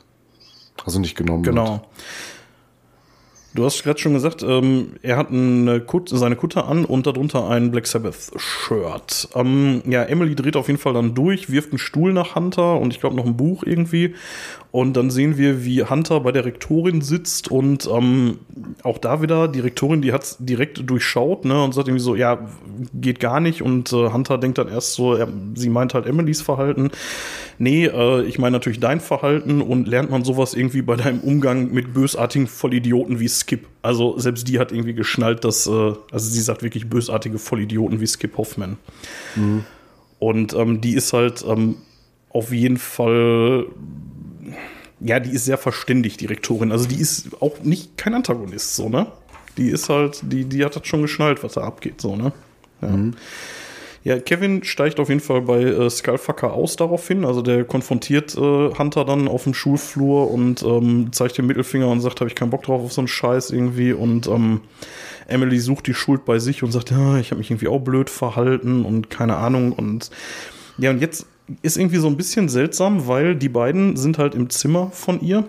Also 0.86 0.99
nicht 0.99 1.16
genommen. 1.16 1.44
Genau. 1.44 1.72
Wird. 1.72 1.82
Du 3.58 3.66
hast 3.66 3.82
gerade 3.82 3.99
schon 3.99 4.14
gesagt, 4.14 4.44
ähm, 4.44 4.98
er 5.02 5.18
hat 5.18 5.32
eine 5.32 5.80
Kut 5.80 6.10
seine 6.10 6.36
Kutte 6.36 6.66
an 6.66 6.86
und 6.86 7.08
darunter 7.08 7.49
ein 7.49 7.72
Black 7.72 7.88
Sabbath-Shirt. 7.88 9.30
Ähm, 9.34 9.82
ja, 9.88 10.04
Emily 10.04 10.36
dreht 10.36 10.56
auf 10.56 10.68
jeden 10.68 10.80
Fall 10.80 10.94
dann 10.94 11.16
durch, 11.16 11.49
wirft 11.49 11.72
einen 11.72 11.80
Stuhl 11.80 12.14
nach 12.14 12.36
Hunter 12.36 12.80
und 12.80 12.94
ich 12.94 12.99
glaube 12.99 13.16
noch 13.16 13.26
ein 13.26 13.36
Buch 13.36 13.64
irgendwie. 13.64 14.14
Und 14.72 14.94
dann 14.98 15.10
sehen 15.10 15.38
wir, 15.38 15.64
wie 15.64 15.84
Hunter 15.84 16.19
bei 16.19 16.31
der 16.31 16.45
Rektorin 16.45 17.02
sitzt 17.02 17.49
und 17.49 17.89
ähm, 17.91 18.39
auch 18.84 18.98
da 18.98 19.22
wieder, 19.22 19.48
die 19.48 19.61
Rektorin, 19.61 20.02
die 20.02 20.11
hat 20.11 20.35
direkt 20.39 20.89
durchschaut 20.89 21.45
ne, 21.45 21.64
und 21.64 21.73
sagt 21.73 21.88
irgendwie 21.88 22.03
so, 22.03 22.15
ja, 22.15 22.48
geht 22.94 23.19
gar 23.19 23.39
nicht. 23.39 23.61
Und 23.61 23.94
äh, 23.94 24.11
Hunter 24.11 24.38
denkt 24.38 24.57
dann 24.57 24.68
erst 24.68 24.94
so, 24.94 25.15
er, 25.15 25.30
sie 25.56 25.69
meint 25.69 25.94
halt 25.94 26.06
Emilys 26.06 26.41
Verhalten. 26.41 26.91
Nee, 27.57 27.85
äh, 27.85 28.23
ich 28.23 28.39
meine 28.39 28.57
natürlich 28.57 28.80
dein 28.80 28.99
Verhalten 28.99 29.61
und 29.61 29.88
lernt 29.88 30.11
man 30.11 30.23
sowas 30.23 30.53
irgendwie 30.53 30.81
bei 30.81 30.95
deinem 30.95 31.22
Umgang 31.22 31.72
mit 31.72 31.94
bösartigen 31.94 32.48
Vollidioten 32.48 33.19
wie 33.19 33.30
Skip. 33.30 33.68
Also 33.81 34.19
selbst 34.19 34.48
die 34.48 34.60
hat 34.60 34.72
irgendwie 34.72 34.94
geschnallt, 34.94 35.45
dass, 35.45 35.65
äh, 35.65 35.72
also 35.72 36.30
sie 36.30 36.41
sagt 36.41 36.61
wirklich 36.61 36.89
bösartige 36.89 37.39
Vollidioten 37.39 38.02
wie 38.02 38.07
Skip 38.07 38.38
Hoffman. 38.38 38.77
Mhm. 39.35 39.64
Und 40.19 40.53
ähm, 40.53 40.81
die 40.81 40.94
ist 40.94 41.14
halt 41.14 41.45
ähm, 41.48 41.76
auf 42.30 42.52
jeden 42.52 42.77
Fall 42.77 43.65
ja, 44.99 45.19
die 45.19 45.32
ist 45.32 45.45
sehr 45.45 45.57
verständig, 45.57 46.18
die 46.18 46.26
Rektorin. 46.26 46.72
Also 46.72 46.88
die 46.88 46.99
ist 46.99 47.41
auch 47.41 47.60
nicht 47.64 47.98
kein 47.98 48.14
Antagonist, 48.14 48.76
so, 48.76 48.90
ne? 48.90 49.07
Die 49.57 49.69
ist 49.69 49.90
halt, 49.90 50.22
die, 50.24 50.45
die 50.45 50.64
hat 50.64 50.76
das 50.76 50.88
schon 50.88 51.02
geschnallt, 51.02 51.44
was 51.44 51.53
da 51.53 51.61
abgeht, 51.61 52.02
so, 52.02 52.15
ne? 52.15 52.32
Ja. 52.82 52.88
Mhm. 52.90 53.15
Ja, 54.07 54.18
Kevin 54.19 54.64
steigt 54.64 55.02
auf 55.02 55.10
jeden 55.10 55.19
Fall 55.19 55.41
bei 55.41 55.64
äh, 55.64 55.90
Skullfucker 55.90 56.53
aus 56.53 56.78
daraufhin. 56.78 57.26
Also 57.26 57.41
der 57.41 57.65
konfrontiert 57.65 58.36
äh, 58.36 58.40
Hunter 58.40 59.03
dann 59.03 59.28
auf 59.28 59.44
dem 59.44 59.53
Schulflur 59.53 60.32
und 60.32 60.64
ähm, 60.64 61.11
zeigt 61.11 61.38
den 61.38 61.45
Mittelfinger 61.45 61.90
und 61.90 61.99
sagt, 61.99 62.22
habe 62.22 62.30
ich 62.30 62.36
keinen 62.36 62.52
Bock 62.52 62.64
drauf 62.64 62.82
auf 62.82 62.94
so 62.94 63.02
einen 63.02 63.10
Scheiß 63.10 63.52
irgendwie. 63.52 63.91
Und 63.91 64.28
ähm, 64.28 64.61
Emily 65.28 65.60
sucht 65.60 65.88
die 65.88 65.94
Schuld 65.94 66.24
bei 66.24 66.40
sich 66.40 66.64
und 66.64 66.72
sagt, 66.72 66.90
ja, 66.91 67.18
ich 67.18 67.32
habe 67.32 67.40
mich 67.40 67.52
irgendwie 67.52 67.68
auch 67.68 67.80
blöd 67.80 68.10
verhalten 68.10 68.86
und 68.86 69.10
keine 69.10 69.36
Ahnung. 69.36 69.74
Und 69.74 70.10
ja, 70.78 70.91
und 70.91 71.02
jetzt 71.02 71.26
ist 71.61 71.78
irgendwie 71.78 71.98
so 71.98 72.07
ein 72.07 72.18
bisschen 72.18 72.49
seltsam, 72.49 73.07
weil 73.07 73.36
die 73.36 73.49
beiden 73.49 73.95
sind 73.95 74.18
halt 74.18 74.36
im 74.36 74.49
Zimmer 74.49 74.91
von 74.91 75.22
ihr, 75.22 75.45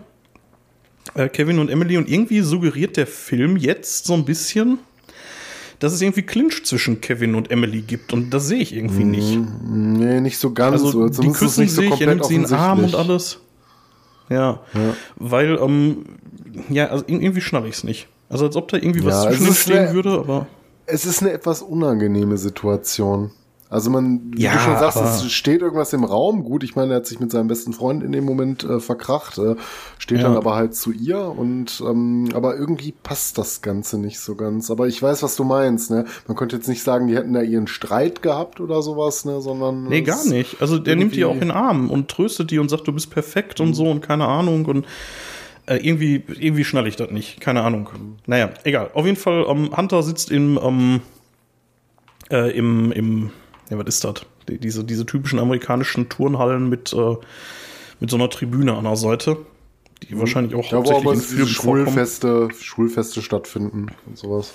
äh, 1.15 1.29
Kevin 1.29 1.59
und 1.59 1.71
Emily, 1.71 1.97
und 1.97 2.09
irgendwie 2.09 2.41
suggeriert 2.41 2.97
der 2.97 3.07
Film 3.07 3.57
jetzt 3.57 4.07
so 4.07 4.15
ein 4.15 4.25
bisschen, 4.25 4.79
dass 5.79 5.93
es 5.93 6.01
irgendwie 6.01 6.23
Clinch 6.23 6.65
zwischen 6.65 7.01
Kevin 7.01 7.35
und 7.35 7.51
Emily 7.51 7.83
gibt. 7.83 8.13
Und 8.13 8.31
das 8.31 8.47
sehe 8.47 8.61
ich 8.61 8.75
irgendwie 8.75 9.05
mm, 9.05 9.11
nicht. 9.11 9.39
Nee, 9.65 10.21
nicht 10.21 10.39
so 10.39 10.53
ganz. 10.53 10.83
Also, 10.83 11.09
die 11.09 11.31
küssen 11.31 11.69
sich, 11.69 11.73
so 11.73 11.83
er 11.83 12.07
nimmt 12.07 12.25
sie 12.25 12.35
in 12.35 12.43
den 12.43 12.55
Arm 12.55 12.85
und 12.85 12.95
alles. 12.95 13.41
Ja, 14.29 14.61
ja. 14.75 14.95
weil, 15.17 15.57
ähm, 15.57 16.05
ja, 16.69 16.89
also 16.89 17.05
irgendwie 17.07 17.41
schnapp 17.41 17.65
ich 17.65 17.77
es 17.77 17.85
nicht. 17.85 18.09
Also 18.29 18.47
als 18.47 18.57
ob 18.57 18.69
da 18.69 18.77
irgendwie 18.77 19.05
was 19.05 19.25
ja, 19.25 19.31
zwischen 19.31 19.55
stehen 19.55 19.79
eine, 19.79 19.95
würde, 19.95 20.11
aber. 20.19 20.47
Es 20.87 21.07
ist 21.07 21.23
eine 21.23 21.33
etwas 21.33 21.63
unangenehme 21.63 22.37
Situation. 22.37 23.31
Also 23.71 23.91
man, 23.91 24.33
wie 24.35 24.43
ja, 24.43 24.53
du 24.55 24.59
schon 24.61 24.79
sagst, 24.79 24.97
es 24.97 25.31
steht 25.31 25.61
irgendwas 25.61 25.93
im 25.93 26.05
Raum. 26.05 26.43
Gut, 26.43 26.65
ich 26.65 26.75
meine, 26.75 26.95
er 26.95 26.97
hat 26.97 27.07
sich 27.07 27.21
mit 27.21 27.31
seinem 27.31 27.49
besten 27.49 27.75
Freund 27.75 28.03
in 28.03 28.13
dem 28.13 28.25
Moment 28.25 28.65
äh, 28.65 28.81
verkracht, 28.81 29.37
äh, 29.37 29.57
steht 29.99 30.19
ja. 30.19 30.25
dann 30.25 30.37
aber 30.37 30.55
halt 30.55 30.75
zu 30.75 30.91
ihr 30.91 31.21
und 31.21 31.83
ähm, 31.87 32.31
aber 32.33 32.57
irgendwie 32.57 32.95
passt 33.03 33.37
das 33.37 33.61
Ganze 33.61 33.99
nicht 33.99 34.21
so 34.21 34.37
ganz. 34.37 34.71
Aber 34.71 34.89
ich 34.89 35.03
weiß, 35.03 35.23
was 35.23 35.37
du 35.37 35.45
meinst, 35.45 35.91
ne? 35.91 36.07
Man 36.27 36.37
könnte 36.37 36.57
jetzt 36.57 36.69
nicht 36.69 36.83
sagen, 36.83 37.09
die 37.09 37.17
hätten 37.17 37.35
da 37.35 37.43
ihren 37.43 37.67
Streit 37.67 38.23
gehabt 38.23 38.61
oder 38.61 38.81
sowas, 38.81 39.27
ne, 39.27 39.43
sondern. 39.43 39.85
Nee, 39.85 40.01
gar 40.01 40.25
nicht. 40.27 40.63
Also 40.63 40.79
der 40.79 40.97
nimmt 40.97 41.15
die 41.15 41.27
auch 41.27 41.35
in 41.35 41.41
den 41.41 41.51
Arm 41.51 41.91
und 41.91 42.09
tröstet 42.09 42.51
die 42.51 42.59
und 42.59 42.71
sagt, 42.71 42.89
du 42.89 42.93
bist 42.93 43.11
perfekt 43.11 43.61
und 43.61 43.69
mhm. 43.69 43.75
so 43.75 43.91
und 43.91 44.01
keine 44.01 44.27
Ahnung 44.27 44.65
und 44.65 44.87
äh, 45.67 45.77
irgendwie, 45.77 46.25
irgendwie 46.41 46.65
schnall 46.65 46.87
ich 46.87 46.97
das 46.97 47.11
nicht. 47.11 47.41
Keine 47.41 47.63
Ahnung. 47.63 47.91
Naja, 48.25 48.49
egal. 48.65 48.91
Auf 48.95 49.05
jeden 49.05 49.19
Fall, 49.19 49.45
ähm, 49.47 49.77
Hunter 49.77 50.03
sitzt 50.03 50.31
im, 50.31 50.59
ähm, 50.63 51.01
äh, 52.31 52.51
im, 52.57 52.93
im 52.93 53.31
ja, 53.71 53.79
was 53.79 53.87
ist 53.87 54.05
das? 54.05 54.27
Die, 54.49 54.59
diese, 54.59 54.85
diese 54.85 55.07
typischen 55.07 55.39
amerikanischen 55.39 56.09
Turnhallen 56.09 56.69
mit, 56.69 56.93
äh, 56.93 57.17
mit 58.01 58.11
so 58.11 58.17
einer 58.17 58.31
Tribüne 58.31 58.77
an 58.77 58.85
der 58.85 58.97
Seite, 58.97 59.39
die 60.03 60.15
mhm. 60.15 60.21
wahrscheinlich 60.21 60.55
auch 60.55 60.71
ja, 60.71 60.79
hauptsächlich 60.79 61.13
in 61.15 61.21
Filmen 61.21 61.47
Schulfeste, 61.49 62.49
Schulfeste 62.59 63.23
stattfinden 63.23 63.89
und 64.07 64.17
sowas. 64.19 64.53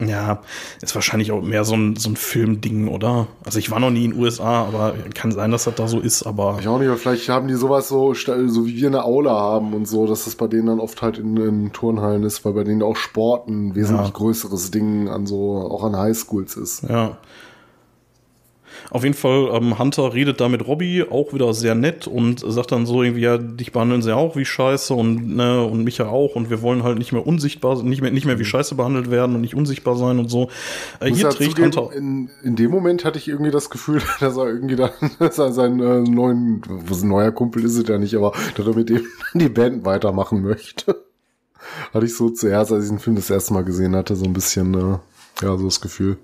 Ja, 0.00 0.42
ist 0.80 0.94
wahrscheinlich 0.94 1.32
auch 1.32 1.42
mehr 1.42 1.64
so 1.64 1.74
ein, 1.74 1.96
so 1.96 2.10
ein 2.10 2.14
Filmding, 2.14 2.86
oder? 2.86 3.26
Also 3.44 3.58
ich 3.58 3.72
war 3.72 3.80
noch 3.80 3.90
nie 3.90 4.04
in 4.04 4.12
den 4.12 4.20
USA, 4.20 4.64
aber 4.64 4.94
kann 5.12 5.32
sein, 5.32 5.50
dass 5.50 5.64
das 5.64 5.74
da 5.74 5.88
so 5.88 5.98
ist, 5.98 6.22
aber. 6.22 6.58
Ich 6.60 6.68
auch 6.68 6.78
nicht, 6.78 6.86
aber 6.86 6.96
vielleicht 6.96 7.28
haben 7.28 7.48
die 7.48 7.54
sowas 7.54 7.88
so, 7.88 8.14
so 8.14 8.66
wie 8.66 8.76
wir 8.76 8.86
eine 8.86 9.04
Aula 9.04 9.32
haben 9.32 9.74
und 9.74 9.88
so, 9.88 10.06
dass 10.06 10.24
das 10.24 10.36
bei 10.36 10.46
denen 10.46 10.66
dann 10.66 10.78
oft 10.78 11.02
halt 11.02 11.18
in, 11.18 11.36
in 11.36 11.72
Turnhallen 11.72 12.22
ist, 12.22 12.44
weil 12.44 12.52
bei 12.52 12.62
denen 12.62 12.82
auch 12.82 12.94
Sport 12.94 13.48
ein 13.48 13.74
wesentlich 13.74 14.06
ja. 14.06 14.12
größeres 14.12 14.70
Ding 14.70 15.08
an 15.08 15.26
so, 15.26 15.56
auch 15.68 15.82
an 15.82 15.96
Highschools 15.96 16.56
ist. 16.56 16.84
Ja. 16.88 17.18
Auf 18.90 19.02
jeden 19.04 19.14
Fall, 19.14 19.50
ähm, 19.52 19.78
Hunter 19.78 20.14
redet 20.14 20.40
da 20.40 20.48
mit 20.48 20.66
Robbie 20.66 21.04
auch 21.08 21.32
wieder 21.32 21.52
sehr 21.52 21.74
nett 21.74 22.06
und 22.06 22.40
sagt 22.40 22.72
dann 22.72 22.86
so 22.86 23.02
irgendwie, 23.02 23.22
ja, 23.22 23.36
dich 23.36 23.72
behandeln 23.72 24.02
sie 24.02 24.14
auch 24.14 24.36
wie 24.36 24.44
Scheiße 24.44 24.94
und, 24.94 25.36
ne, 25.36 25.62
und 25.62 25.84
mich 25.84 25.98
ja 25.98 26.06
auch 26.06 26.36
und 26.36 26.48
wir 26.48 26.62
wollen 26.62 26.82
halt 26.82 26.98
nicht 26.98 27.12
mehr 27.12 27.26
unsichtbar, 27.26 27.82
nicht 27.82 28.00
mehr, 28.00 28.10
nicht 28.10 28.24
mehr 28.24 28.38
wie 28.38 28.44
mhm. 28.44 28.46
Scheiße 28.46 28.74
behandelt 28.74 29.10
werden 29.10 29.34
und 29.34 29.42
nicht 29.42 29.54
unsichtbar 29.54 29.96
sein 29.96 30.18
und 30.18 30.30
so. 30.30 30.48
Äh, 31.00 31.12
hier 31.12 31.28
trägt 31.30 31.56
zugeben, 31.56 31.76
Hunter. 31.76 31.94
In, 31.94 32.30
in 32.42 32.56
dem 32.56 32.70
Moment 32.70 33.04
hatte 33.04 33.18
ich 33.18 33.28
irgendwie 33.28 33.50
das 33.50 33.70
Gefühl, 33.70 34.00
dass 34.20 34.36
er 34.36 34.46
irgendwie 34.46 34.76
dann, 34.76 34.90
dass 35.18 35.38
er 35.38 35.52
seinen 35.52 35.80
äh, 35.80 36.08
neuen, 36.08 36.62
was 36.66 37.02
ein 37.02 37.08
neuer 37.08 37.32
Kumpel 37.32 37.64
ist 37.64 37.76
es 37.76 37.86
ja 37.86 37.98
nicht, 37.98 38.14
aber 38.14 38.32
dass 38.56 38.66
er 38.66 38.74
mit 38.74 38.88
dem 38.88 39.02
die 39.34 39.48
Band 39.48 39.84
weitermachen 39.84 40.42
möchte. 40.42 40.96
hatte 41.92 42.06
ich 42.06 42.16
so 42.16 42.30
zuerst, 42.30 42.72
als 42.72 42.84
ich 42.84 42.90
den 42.90 42.98
Film 42.98 43.16
das 43.16 43.30
erste 43.30 43.54
Mal 43.54 43.64
gesehen 43.64 43.94
hatte, 43.96 44.16
so 44.16 44.24
ein 44.24 44.32
bisschen, 44.32 44.74
äh, 44.74 44.98
ja, 45.42 45.56
so 45.56 45.64
das 45.64 45.80
Gefühl. 45.80 46.18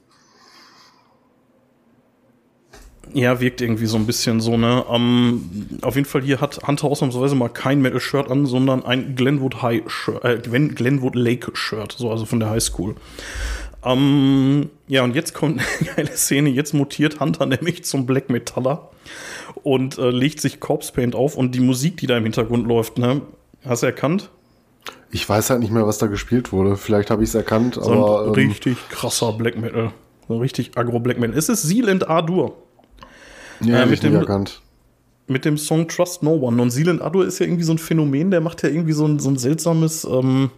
Ja, 3.14 3.40
wirkt 3.40 3.60
irgendwie 3.60 3.86
so 3.86 3.96
ein 3.96 4.06
bisschen 4.06 4.40
so, 4.40 4.56
ne? 4.56 4.82
Um, 4.84 5.68
auf 5.82 5.94
jeden 5.94 6.06
Fall 6.06 6.22
hier 6.22 6.40
hat 6.40 6.66
Hunter 6.66 6.88
ausnahmsweise 6.88 7.36
mal 7.36 7.48
kein 7.48 7.80
Metal-Shirt 7.80 8.28
an, 8.28 8.44
sondern 8.44 8.84
ein 8.84 9.14
Glenwood 9.14 9.62
High 9.62 9.82
Shirt, 9.86 10.24
äh, 10.24 10.38
Glenwood 10.40 11.14
Lake 11.14 11.52
Shirt, 11.54 11.94
so 11.96 12.10
also 12.10 12.24
von 12.24 12.40
der 12.40 12.50
High 12.50 12.62
School. 12.62 12.96
Um, 13.82 14.70
ja, 14.88 15.04
und 15.04 15.14
jetzt 15.14 15.32
kommt 15.32 15.60
eine 15.80 15.90
geile 15.94 16.16
Szene. 16.16 16.50
Jetzt 16.50 16.74
mutiert 16.74 17.20
Hunter 17.20 17.46
nämlich 17.46 17.84
zum 17.84 18.04
Black 18.04 18.30
Metaller 18.30 18.90
und 19.62 19.96
äh, 19.98 20.10
legt 20.10 20.40
sich 20.40 20.58
Corpse 20.58 20.92
Paint 20.92 21.14
auf 21.14 21.36
und 21.36 21.54
die 21.54 21.60
Musik, 21.60 21.98
die 21.98 22.08
da 22.08 22.16
im 22.16 22.24
Hintergrund 22.24 22.66
läuft, 22.66 22.98
ne? 22.98 23.22
Hast 23.64 23.84
du 23.84 23.86
erkannt? 23.86 24.30
Ich 25.12 25.28
weiß 25.28 25.50
halt 25.50 25.60
nicht 25.60 25.70
mehr, 25.70 25.86
was 25.86 25.98
da 25.98 26.08
gespielt 26.08 26.50
wurde. 26.50 26.76
Vielleicht 26.76 27.10
habe 27.10 27.22
ich 27.22 27.28
es 27.28 27.36
erkannt, 27.36 27.76
so 27.76 27.82
aber. 27.82 28.22
Ein 28.22 28.26
ähm, 28.26 28.32
richtig 28.32 28.76
krasser 28.88 29.32
Black 29.32 29.56
Metal. 29.56 29.92
So 30.26 30.38
richtig 30.38 30.76
agro 30.76 30.98
Black 30.98 31.20
Metal. 31.20 31.38
Es 31.38 31.48
ist 31.48 31.62
Sealand 31.62 32.08
A-Dur. 32.08 32.56
Ja, 33.60 33.82
äh, 33.82 33.86
mit 33.86 34.02
dem, 34.02 34.14
erkannt. 34.14 34.60
Mit 35.26 35.44
dem 35.44 35.56
Song 35.56 35.88
Trust 35.88 36.22
No 36.22 36.34
One. 36.34 36.60
Und 36.60 36.70
Sealand 36.70 37.00
Adur 37.02 37.26
ist 37.26 37.38
ja 37.38 37.46
irgendwie 37.46 37.64
so 37.64 37.72
ein 37.72 37.78
Phänomen, 37.78 38.30
der 38.30 38.40
macht 38.40 38.62
ja 38.62 38.68
irgendwie 38.68 38.92
so 38.92 39.06
ein, 39.06 39.18
so 39.18 39.30
ein 39.30 39.36
seltsames, 39.36 40.04
ähm, 40.04 40.50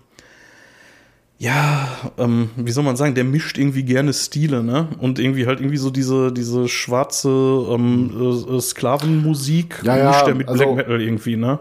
ja, 1.38 1.88
ähm, 2.16 2.50
wie 2.56 2.70
soll 2.70 2.82
man 2.82 2.96
sagen, 2.96 3.14
der 3.14 3.24
mischt 3.24 3.58
irgendwie 3.58 3.82
gerne 3.82 4.14
Stile, 4.14 4.62
ne? 4.62 4.88
Und 4.98 5.18
irgendwie 5.18 5.46
halt 5.46 5.60
irgendwie 5.60 5.76
so 5.76 5.90
diese, 5.90 6.32
diese 6.32 6.66
schwarze 6.66 7.28
ähm, 7.28 8.46
äh, 8.48 8.60
Sklavenmusik 8.60 9.82
ja, 9.84 9.98
ja, 9.98 10.08
mischt 10.08 10.26
er 10.26 10.34
mit 10.34 10.48
also, 10.48 10.64
Black 10.64 10.76
Metal 10.76 11.00
irgendwie, 11.02 11.36
ne? 11.36 11.58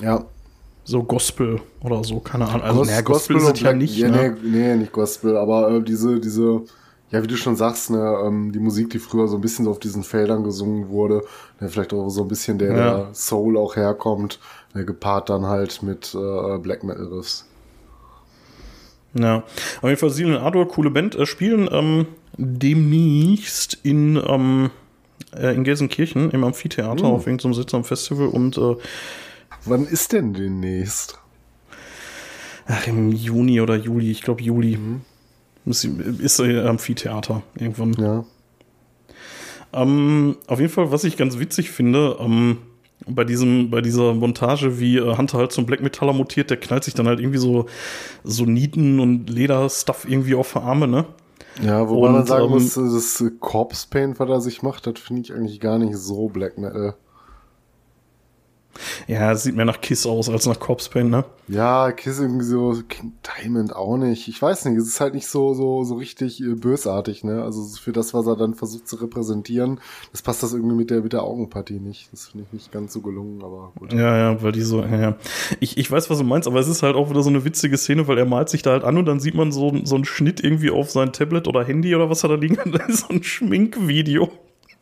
Ja. 0.00 0.24
So 0.84 1.02
Gospel 1.02 1.60
oder 1.82 2.02
so, 2.04 2.20
keine 2.20 2.48
Ahnung. 2.48 2.62
Also, 2.62 2.84
naja, 2.84 3.00
Gospel, 3.00 3.36
Gospel 3.36 3.52
ist 3.52 3.58
es 3.58 3.60
ja 3.60 3.72
nicht, 3.72 3.96
ja, 3.96 4.08
ne? 4.08 4.36
Nee, 4.42 4.58
nee, 4.58 4.76
nicht 4.76 4.92
Gospel, 4.92 5.36
aber 5.36 5.70
äh, 5.70 5.82
diese, 5.82 6.20
diese 6.20 6.62
ja, 7.10 7.22
wie 7.22 7.26
du 7.26 7.36
schon 7.36 7.56
sagst, 7.56 7.90
ne, 7.90 8.20
ähm, 8.24 8.52
die 8.52 8.60
Musik, 8.60 8.90
die 8.90 8.98
früher 8.98 9.28
so 9.28 9.36
ein 9.36 9.40
bisschen 9.40 9.64
so 9.64 9.70
auf 9.72 9.80
diesen 9.80 10.02
Feldern 10.02 10.44
gesungen 10.44 10.88
wurde, 10.88 11.22
ne, 11.60 11.68
vielleicht 11.68 11.92
auch 11.92 12.08
so 12.08 12.22
ein 12.22 12.28
bisschen 12.28 12.58
der, 12.58 12.68
ja. 12.68 12.76
der 12.76 13.14
Soul 13.14 13.56
auch 13.56 13.76
herkommt, 13.76 14.38
ne, 14.74 14.84
gepaart 14.84 15.30
dann 15.30 15.46
halt 15.46 15.82
mit 15.82 16.14
äh, 16.14 16.58
Black 16.58 16.84
Metal 16.84 17.06
Riffs. 17.06 17.46
Ja, 19.14 19.38
auf 19.38 19.88
jeden 19.88 19.96
Fall 19.96 20.10
Seal 20.10 20.32
und 20.32 20.40
Ador, 20.40 20.68
coole 20.68 20.90
Band, 20.90 21.16
äh, 21.16 21.26
spielen 21.26 21.68
ähm, 21.72 22.06
demnächst 22.36 23.78
in, 23.82 24.22
ähm, 24.24 24.70
äh, 25.36 25.52
in 25.54 25.64
Gelsenkirchen 25.64 26.30
im 26.30 26.44
Amphitheater 26.44 27.08
mhm. 27.08 27.14
auf 27.14 27.26
irgendeinem 27.26 27.54
Sitz 27.54 27.74
am 27.74 27.84
Festival 27.84 28.28
und 28.28 28.56
äh, 28.56 28.76
Wann 29.64 29.86
ist 29.86 30.12
denn 30.12 30.32
demnächst? 30.32 31.18
Ach, 32.66 32.86
im 32.86 33.12
Juni 33.12 33.60
oder 33.60 33.76
Juli, 33.76 34.10
ich 34.10 34.22
glaube 34.22 34.42
Juli. 34.42 34.76
Mhm. 34.76 35.02
Ist, 35.66 35.84
ist 35.84 36.40
Amphitheater 36.40 37.42
irgendwann. 37.54 37.92
Ja. 37.94 38.24
Ähm, 39.72 40.36
auf 40.46 40.58
jeden 40.58 40.72
Fall, 40.72 40.90
was 40.90 41.04
ich 41.04 41.16
ganz 41.16 41.38
witzig 41.38 41.70
finde, 41.70 42.16
ähm, 42.18 42.58
bei 43.06 43.24
diesem, 43.24 43.70
bei 43.70 43.80
dieser 43.80 44.14
Montage, 44.14 44.78
wie 44.80 44.98
äh, 44.98 45.16
Hunter 45.16 45.38
halt 45.38 45.52
zum 45.52 45.66
Black 45.66 45.82
Metaller 45.82 46.12
mutiert, 46.12 46.50
der 46.50 46.58
knallt 46.58 46.84
sich 46.84 46.94
dann 46.94 47.06
halt 47.06 47.20
irgendwie 47.20 47.38
so, 47.38 47.66
so 48.24 48.44
Nieten 48.44 49.00
und 49.00 49.30
Lederstuff 49.30 50.06
irgendwie 50.08 50.34
auf 50.34 50.52
die 50.52 50.58
Arme, 50.58 50.88
ne? 50.88 51.06
Ja, 51.62 51.88
wobei 51.88 52.08
und, 52.08 52.12
man 52.14 52.26
sagen 52.26 52.44
ähm, 52.44 52.50
muss, 52.50 52.74
das 52.74 53.24
Corpse 53.40 53.86
Paint, 53.90 54.18
was 54.18 54.28
er 54.28 54.40
sich 54.40 54.62
macht, 54.62 54.86
das 54.86 54.98
finde 54.98 55.22
ich 55.22 55.32
eigentlich 55.32 55.60
gar 55.60 55.78
nicht 55.78 55.96
so 55.96 56.28
Black 56.28 56.58
Metal. 56.58 56.94
Ja, 59.06 59.34
sieht 59.34 59.56
mehr 59.56 59.64
nach 59.64 59.80
Kiss 59.80 60.06
aus 60.06 60.28
als 60.28 60.46
nach 60.46 60.58
Corpse 60.58 60.90
Paint, 60.90 61.10
ne? 61.10 61.24
Ja, 61.48 61.90
Kiss 61.92 62.20
irgendwie 62.20 62.44
so, 62.44 62.80
King 62.88 63.12
Diamond 63.42 63.74
auch 63.74 63.96
nicht. 63.96 64.28
Ich 64.28 64.40
weiß 64.40 64.64
nicht, 64.66 64.78
es 64.78 64.86
ist 64.86 65.00
halt 65.00 65.14
nicht 65.14 65.26
so, 65.26 65.52
so, 65.54 65.82
so 65.82 65.96
richtig 65.96 66.40
äh, 66.40 66.54
bösartig, 66.54 67.24
ne? 67.24 67.42
Also 67.42 67.64
für 67.76 67.92
das, 67.92 68.14
was 68.14 68.26
er 68.26 68.36
dann 68.36 68.54
versucht 68.54 68.86
zu 68.88 68.96
repräsentieren, 68.96 69.80
das 70.12 70.22
passt 70.22 70.42
das 70.42 70.52
irgendwie 70.52 70.76
mit 70.76 70.90
der, 70.90 71.02
mit 71.02 71.12
der 71.12 71.24
Augenpartie 71.24 71.80
nicht. 71.80 72.08
Das 72.12 72.28
finde 72.28 72.46
ich 72.46 72.52
nicht 72.52 72.72
ganz 72.72 72.92
so 72.92 73.00
gelungen, 73.00 73.42
aber 73.42 73.72
gut. 73.78 73.92
Ja, 73.92 74.16
ja, 74.16 74.42
weil 74.42 74.52
die 74.52 74.62
so, 74.62 74.82
ja, 74.82 75.00
ja. 75.00 75.16
Ich, 75.58 75.76
ich 75.76 75.90
weiß, 75.90 76.08
was 76.08 76.18
du 76.18 76.24
meinst, 76.24 76.46
aber 76.46 76.60
es 76.60 76.68
ist 76.68 76.82
halt 76.82 76.94
auch 76.94 77.10
wieder 77.10 77.22
so 77.22 77.30
eine 77.30 77.44
witzige 77.44 77.76
Szene, 77.76 78.06
weil 78.06 78.18
er 78.18 78.26
malt 78.26 78.48
sich 78.48 78.62
da 78.62 78.70
halt 78.70 78.84
an 78.84 78.96
und 78.96 79.06
dann 79.06 79.20
sieht 79.20 79.34
man 79.34 79.50
so, 79.50 79.72
so 79.84 79.96
einen 79.96 80.04
Schnitt 80.04 80.42
irgendwie 80.42 80.70
auf 80.70 80.90
sein 80.90 81.12
Tablet 81.12 81.48
oder 81.48 81.64
Handy 81.64 81.94
oder 81.94 82.08
was 82.08 82.22
er 82.22 82.28
da 82.28 82.34
liegen 82.36 82.58
hat. 82.58 82.68
So 82.90 83.08
ein 83.08 83.22
Schminkvideo 83.22 84.30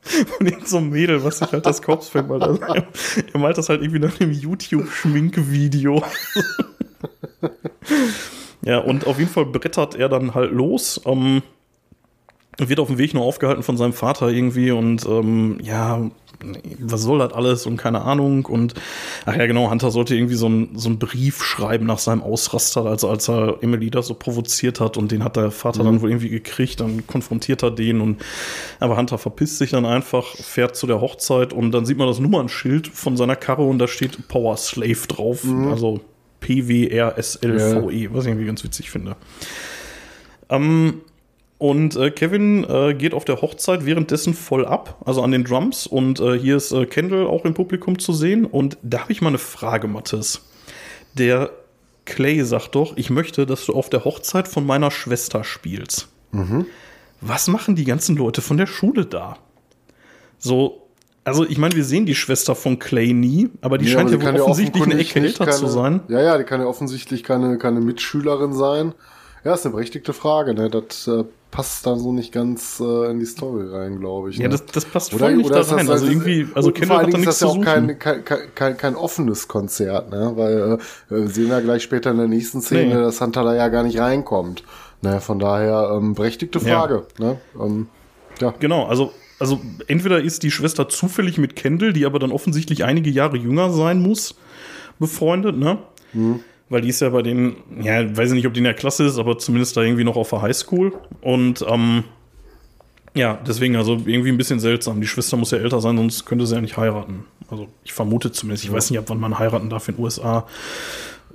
von 0.08 0.52
so 0.64 0.78
einem 0.78 0.90
Mädel, 0.90 1.22
was 1.24 1.38
sich 1.38 1.52
halt 1.52 1.66
das 1.66 1.82
Kopfsfeld 1.82 2.28
malt. 2.28 2.42
Also, 2.42 2.60
er, 2.62 2.86
er 3.32 3.40
malt 3.40 3.58
das 3.58 3.68
halt 3.68 3.82
irgendwie 3.82 4.00
nach 4.00 4.20
einem 4.20 4.32
YouTube-Schminkvideo. 4.32 6.02
ja, 8.62 8.78
und 8.78 9.06
auf 9.06 9.18
jeden 9.18 9.30
Fall 9.30 9.46
brettert 9.46 9.94
er 9.94 10.08
dann 10.08 10.34
halt 10.34 10.52
los. 10.52 11.00
Ähm, 11.04 11.42
wird 12.58 12.80
auf 12.80 12.88
dem 12.88 12.98
Weg 12.98 13.14
nur 13.14 13.22
aufgehalten 13.22 13.62
von 13.62 13.76
seinem 13.76 13.92
Vater 13.92 14.28
irgendwie 14.28 14.72
und 14.72 15.06
ähm, 15.06 15.58
ja, 15.62 16.10
was 16.78 17.02
soll 17.02 17.18
das 17.18 17.32
alles 17.32 17.66
und 17.66 17.76
keine 17.76 18.02
Ahnung 18.02 18.44
und 18.46 18.74
ach 19.26 19.36
ja 19.36 19.46
genau, 19.46 19.70
Hunter 19.70 19.90
sollte 19.90 20.14
irgendwie 20.14 20.36
so 20.36 20.46
einen 20.46 20.78
so 20.78 20.88
einen 20.88 20.98
Brief 20.98 21.42
schreiben 21.42 21.86
nach 21.86 21.98
seinem 21.98 22.22
Ausraster, 22.22 22.86
also 22.86 23.08
als 23.08 23.28
er 23.28 23.58
Emily 23.60 23.90
da 23.90 24.02
so 24.02 24.14
provoziert 24.14 24.80
hat 24.80 24.96
und 24.96 25.10
den 25.10 25.24
hat 25.24 25.36
der 25.36 25.50
Vater 25.50 25.82
mhm. 25.82 25.86
dann 25.86 26.00
wohl 26.02 26.10
irgendwie 26.10 26.28
gekriegt, 26.28 26.80
dann 26.80 27.06
konfrontiert 27.06 27.62
er 27.62 27.70
den 27.70 28.00
und 28.00 28.22
aber 28.78 28.96
Hunter 28.96 29.18
verpisst 29.18 29.58
sich 29.58 29.70
dann 29.70 29.84
einfach, 29.84 30.26
fährt 30.36 30.76
zu 30.76 30.86
der 30.86 31.00
Hochzeit 31.00 31.52
und 31.52 31.72
dann 31.72 31.86
sieht 31.86 31.98
man 31.98 32.06
das 32.06 32.20
Nummernschild 32.20 32.88
von 32.88 33.16
seiner 33.16 33.36
Karre 33.36 33.62
und 33.62 33.78
da 33.78 33.88
steht 33.88 34.28
Power 34.28 34.56
Slave 34.56 35.06
drauf, 35.08 35.44
mhm. 35.44 35.68
also 35.68 36.00
P-W-R-S-L-V-E, 36.40 38.04
ja. 38.04 38.08
was 38.12 38.24
ich 38.24 38.30
irgendwie 38.30 38.46
ganz 38.46 38.62
witzig 38.62 38.90
finde. 38.90 39.16
Ähm, 40.50 41.00
und 41.58 41.96
äh, 41.96 42.12
Kevin 42.12 42.64
äh, 42.64 42.94
geht 42.94 43.14
auf 43.14 43.24
der 43.24 43.42
Hochzeit 43.42 43.84
währenddessen 43.84 44.32
voll 44.32 44.64
ab, 44.64 45.02
also 45.04 45.22
an 45.22 45.32
den 45.32 45.44
Drums. 45.44 45.88
Und 45.88 46.20
äh, 46.20 46.38
hier 46.38 46.56
ist 46.56 46.70
äh, 46.70 46.86
Kendall 46.86 47.26
auch 47.26 47.44
im 47.44 47.54
Publikum 47.54 47.98
zu 47.98 48.12
sehen. 48.12 48.44
Und 48.44 48.78
da 48.82 49.00
habe 49.00 49.12
ich 49.12 49.20
mal 49.20 49.28
eine 49.28 49.38
Frage, 49.38 49.88
Mathis. 49.88 50.40
Der 51.14 51.50
Clay 52.04 52.42
sagt 52.44 52.76
doch, 52.76 52.96
ich 52.96 53.10
möchte, 53.10 53.44
dass 53.44 53.66
du 53.66 53.74
auf 53.74 53.90
der 53.90 54.04
Hochzeit 54.04 54.46
von 54.46 54.64
meiner 54.64 54.92
Schwester 54.92 55.42
spielst. 55.42 56.08
Mhm. 56.30 56.66
Was 57.20 57.48
machen 57.48 57.74
die 57.74 57.84
ganzen 57.84 58.16
Leute 58.16 58.40
von 58.40 58.56
der 58.56 58.66
Schule 58.66 59.04
da? 59.04 59.36
So, 60.38 60.88
also 61.24 61.44
ich 61.44 61.58
meine, 61.58 61.74
wir 61.74 61.84
sehen 61.84 62.06
die 62.06 62.14
Schwester 62.14 62.54
von 62.54 62.78
Clay 62.78 63.12
nie, 63.12 63.50
aber 63.62 63.78
die 63.78 63.86
ja, 63.86 63.92
scheint 63.94 64.10
ja 64.12 64.22
wohl 64.22 64.40
offensichtlich 64.40 64.84
eine 64.84 64.96
Ecke 64.96 65.18
älter 65.18 65.46
keine, 65.46 65.56
zu 65.56 65.66
sein. 65.66 66.00
Ja, 66.08 66.22
ja, 66.22 66.38
die 66.38 66.44
kann 66.44 66.60
ja 66.60 66.66
offensichtlich 66.68 67.24
keine, 67.24 67.58
keine 67.58 67.80
Mitschülerin 67.80 68.52
sein. 68.52 68.94
Ja, 69.44 69.54
ist 69.54 69.64
eine 69.64 69.72
berechtigte 69.72 70.12
Frage. 70.12 70.54
Ne? 70.54 70.70
Das 70.70 71.06
äh, 71.06 71.24
passt 71.50 71.86
da 71.86 71.96
so 71.96 72.12
nicht 72.12 72.32
ganz 72.32 72.80
äh, 72.80 73.10
in 73.10 73.20
die 73.20 73.26
Story 73.26 73.66
rein, 73.68 74.00
glaube 74.00 74.30
ich. 74.30 74.38
Ne? 74.38 74.44
Ja, 74.44 74.50
das, 74.50 74.66
das 74.66 74.84
passt 74.84 75.14
oder, 75.14 75.26
voll 75.26 75.36
nicht 75.36 75.50
da 75.50 75.60
rein. 75.62 75.88
Also 75.88 76.06
irgendwie, 76.06 76.46
also 76.54 76.70
Kendall 76.70 76.98
hat 76.98 77.12
da 77.12 77.18
nichts 77.18 77.34
ist 77.34 77.42
das 77.42 77.54
ja 77.54 77.60
auch 77.60 77.64
kein, 77.64 77.98
kein, 77.98 78.24
kein, 78.24 78.76
kein 78.76 78.96
offenes 78.96 79.48
Konzert, 79.48 80.10
ne? 80.10 80.32
Weil 80.34 80.78
äh, 81.10 81.26
sehen 81.26 81.48
wir 81.48 81.60
gleich 81.60 81.82
später 81.82 82.10
in 82.10 82.18
der 82.18 82.28
nächsten 82.28 82.60
Szene, 82.60 82.94
nee. 82.94 83.00
dass 83.00 83.20
Hunter 83.20 83.44
da 83.44 83.54
ja 83.54 83.68
gar 83.68 83.82
nicht 83.82 83.98
reinkommt. 83.98 84.62
Ne? 85.02 85.20
Von 85.20 85.38
daher 85.38 85.92
ähm, 85.94 86.14
berechtigte 86.14 86.60
Frage. 86.60 87.06
Ja. 87.18 87.24
Ne? 87.24 87.40
Ähm, 87.60 87.88
ja. 88.40 88.54
Genau, 88.58 88.86
also 88.86 89.12
also 89.40 89.60
entweder 89.86 90.20
ist 90.20 90.42
die 90.42 90.50
Schwester 90.50 90.88
zufällig 90.88 91.38
mit 91.38 91.54
Kendall, 91.54 91.92
die 91.92 92.06
aber 92.06 92.18
dann 92.18 92.32
offensichtlich 92.32 92.84
einige 92.84 93.08
Jahre 93.08 93.36
jünger 93.36 93.70
sein 93.70 94.02
muss, 94.02 94.34
befreundet, 94.98 95.56
ne? 95.56 95.78
Mhm 96.12 96.40
weil 96.68 96.82
die 96.82 96.88
ist 96.88 97.00
ja 97.00 97.08
bei 97.10 97.22
denen, 97.22 97.56
ja, 97.80 98.16
weiß 98.16 98.30
ich 98.30 98.34
nicht, 98.34 98.46
ob 98.46 98.54
die 98.54 98.58
in 98.58 98.64
der 98.64 98.74
Klasse 98.74 99.04
ist, 99.04 99.18
aber 99.18 99.38
zumindest 99.38 99.76
da 99.76 99.82
irgendwie 99.82 100.04
noch 100.04 100.16
auf 100.16 100.30
der 100.30 100.42
Highschool. 100.42 100.92
Und 101.20 101.64
ähm, 101.68 102.04
ja, 103.14 103.38
deswegen 103.46 103.76
also 103.76 103.94
irgendwie 104.04 104.30
ein 104.30 104.36
bisschen 104.36 104.60
seltsam. 104.60 105.00
Die 105.00 105.06
Schwester 105.06 105.36
muss 105.36 105.50
ja 105.50 105.58
älter 105.58 105.80
sein, 105.80 105.96
sonst 105.96 106.26
könnte 106.26 106.46
sie 106.46 106.54
ja 106.54 106.60
nicht 106.60 106.76
heiraten. 106.76 107.24
Also 107.50 107.68
ich 107.84 107.92
vermute 107.92 108.32
zumindest, 108.32 108.64
ich 108.64 108.72
weiß 108.72 108.90
nicht, 108.90 108.98
ab 108.98 109.06
wann 109.08 109.20
man 109.20 109.38
heiraten 109.38 109.70
darf 109.70 109.88
in 109.88 109.96
den 109.96 110.04
USA. 110.04 110.46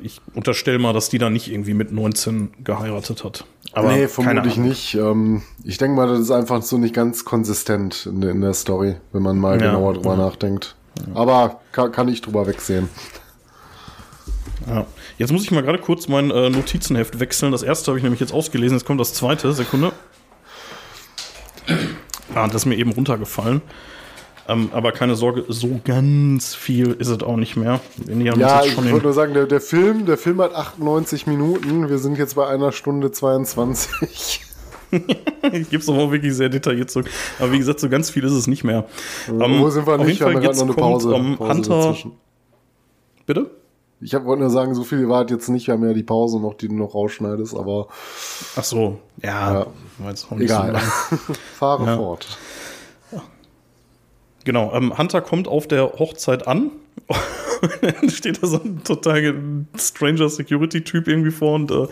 Ich 0.02 0.22
unterstelle 0.34 0.80
mal, 0.80 0.94
dass 0.94 1.10
die 1.10 1.18
da 1.18 1.30
nicht 1.30 1.52
irgendwie 1.52 1.74
mit 1.74 1.92
19 1.92 2.52
geheiratet 2.64 3.24
hat. 3.24 3.46
Aber 3.74 3.92
nee, 3.92 4.08
vermutlich 4.08 4.58
nicht. 4.58 4.96
Ähm, 4.96 5.42
ich 5.64 5.78
denke 5.78 5.96
mal, 5.96 6.08
das 6.08 6.20
ist 6.20 6.32
einfach 6.32 6.62
so 6.62 6.78
nicht 6.78 6.94
ganz 6.94 7.26
konsistent 7.26 8.06
in, 8.06 8.22
in 8.22 8.42
der 8.42 8.54
Story, 8.54 8.96
wenn 9.12 9.24
man 9.24 9.38
mal 9.38 9.60
ja, 9.60 9.68
genauer 9.68 9.96
drüber 9.96 10.12
ja. 10.12 10.18
nachdenkt. 10.18 10.76
Ja. 11.00 11.16
Aber 11.16 11.62
kann, 11.72 11.92
kann 11.92 12.08
ich 12.08 12.22
drüber 12.22 12.46
wegsehen. 12.46 12.90
Ja. 14.68 14.86
Jetzt 15.24 15.32
muss 15.32 15.46
ich 15.46 15.52
mal 15.52 15.64
gerade 15.64 15.80
kurz 15.80 16.10
mein 16.10 16.32
äh, 16.32 16.50
Notizenheft 16.50 17.18
wechseln. 17.18 17.54
Das 17.54 17.64
erste 17.64 17.92
habe 17.92 17.98
ich 17.98 18.04
nämlich 18.04 18.20
jetzt 18.20 18.34
ausgelesen. 18.34 18.78
Jetzt 18.78 18.86
kommt 18.86 19.00
das 19.00 19.14
zweite. 19.14 19.54
Sekunde. 19.54 19.94
Ah, 22.36 22.48
das 22.48 22.56
ist 22.56 22.66
mir 22.66 22.76
eben 22.76 22.92
runtergefallen. 22.92 23.62
Ähm, 24.50 24.70
aber 24.74 24.92
keine 24.92 25.16
Sorge, 25.16 25.46
so 25.48 25.80
ganz 25.86 26.56
viel 26.56 26.92
ist 27.00 27.08
es 27.08 27.24
auch 27.24 27.38
nicht 27.38 27.56
mehr. 27.56 27.80
ja, 28.06 28.66
ich 28.66 28.76
wollte 28.76 29.02
nur 29.02 29.14
sagen, 29.14 29.34
der, 29.34 29.46
der, 29.46 29.62
Film, 29.62 30.06
der 30.06 30.18
Film 30.18 30.42
hat 30.42 30.54
98 30.54 31.26
Minuten. 31.26 31.88
Wir 31.88 32.00
sind 32.00 32.18
jetzt 32.18 32.36
bei 32.36 32.46
einer 32.46 32.74
Stunde 32.74 33.10
22. 33.10 34.42
ich 34.92 35.70
gebe 35.70 35.78
es 35.78 35.88
auch 35.88 36.12
wirklich 36.12 36.34
sehr 36.34 36.50
detailliert 36.50 36.92
zurück. 36.92 37.10
Aber 37.40 37.50
wie 37.54 37.60
gesagt, 37.60 37.80
so 37.80 37.88
ganz 37.88 38.10
viel 38.10 38.26
ist 38.26 38.34
es 38.34 38.48
nicht 38.48 38.66
mehr. 38.66 38.90
Wo 39.28 39.42
ähm, 39.42 39.72
sind 39.72 39.88
wir 39.88 39.98
nicht? 40.00 40.20
Wir 40.20 40.28
haben 40.28 40.42
jetzt 40.42 40.58
noch 40.60 40.66
eine 40.66 40.74
Pause. 40.74 41.12
Kommt, 41.12 41.26
um, 41.26 41.38
Pause 41.38 41.54
Hunter. 41.54 41.78
Dazwischen. 41.78 42.12
Bitte? 43.26 43.63
Ich 44.04 44.14
wollte 44.14 44.42
nur 44.42 44.50
sagen, 44.50 44.76
so 44.76 44.84
viel 44.84 45.08
war 45.10 45.20
halt 45.20 45.32
jetzt 45.32 45.50
nicht. 45.50 45.68
Wir 45.68 45.76
haben 45.76 45.88
ja 45.88 45.94
die 45.94 46.04
Pause 46.04 46.40
noch, 46.40 46.56
die 46.56 46.68
du 46.68 46.76
noch 46.76 46.94
rausschneidest, 46.94 47.56
aber. 47.56 47.88
Ach 48.56 48.64
so, 48.64 49.00
ja. 49.22 49.66
ja. 50.00 50.14
Egal. 50.38 50.76
So 51.10 51.34
Fahre 51.58 51.86
ja. 51.86 51.96
fort. 51.96 52.28
Genau, 54.46 54.74
ähm, 54.74 54.98
Hunter 54.98 55.22
kommt 55.22 55.48
auf 55.48 55.68
der 55.68 55.94
Hochzeit 55.94 56.48
an. 56.48 56.72
dann 57.82 58.10
steht 58.10 58.44
da 58.44 58.48
so 58.48 58.60
ein 58.62 58.84
total 58.84 59.36
stranger 59.78 60.30
Security-Typ 60.30 61.08
irgendwie 61.08 61.32
vor 61.32 61.56
und 61.56 61.72
äh, 61.72 61.88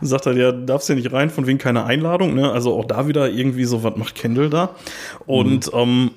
sagt 0.00 0.26
halt, 0.26 0.36
ja, 0.36 0.52
darfst 0.52 0.88
ja 0.88 0.94
nicht 0.94 1.12
rein, 1.12 1.30
von 1.30 1.46
wegen 1.46 1.58
keine 1.58 1.84
Einladung. 1.84 2.34
Ne? 2.34 2.50
Also 2.50 2.74
auch 2.74 2.84
da 2.84 3.08
wieder 3.08 3.28
irgendwie 3.28 3.64
so, 3.64 3.82
was 3.82 3.96
macht 3.96 4.14
Kendall 4.14 4.50
da? 4.50 4.76
Und 5.26 5.72
mhm. 5.72 5.78
ähm, 5.78 6.10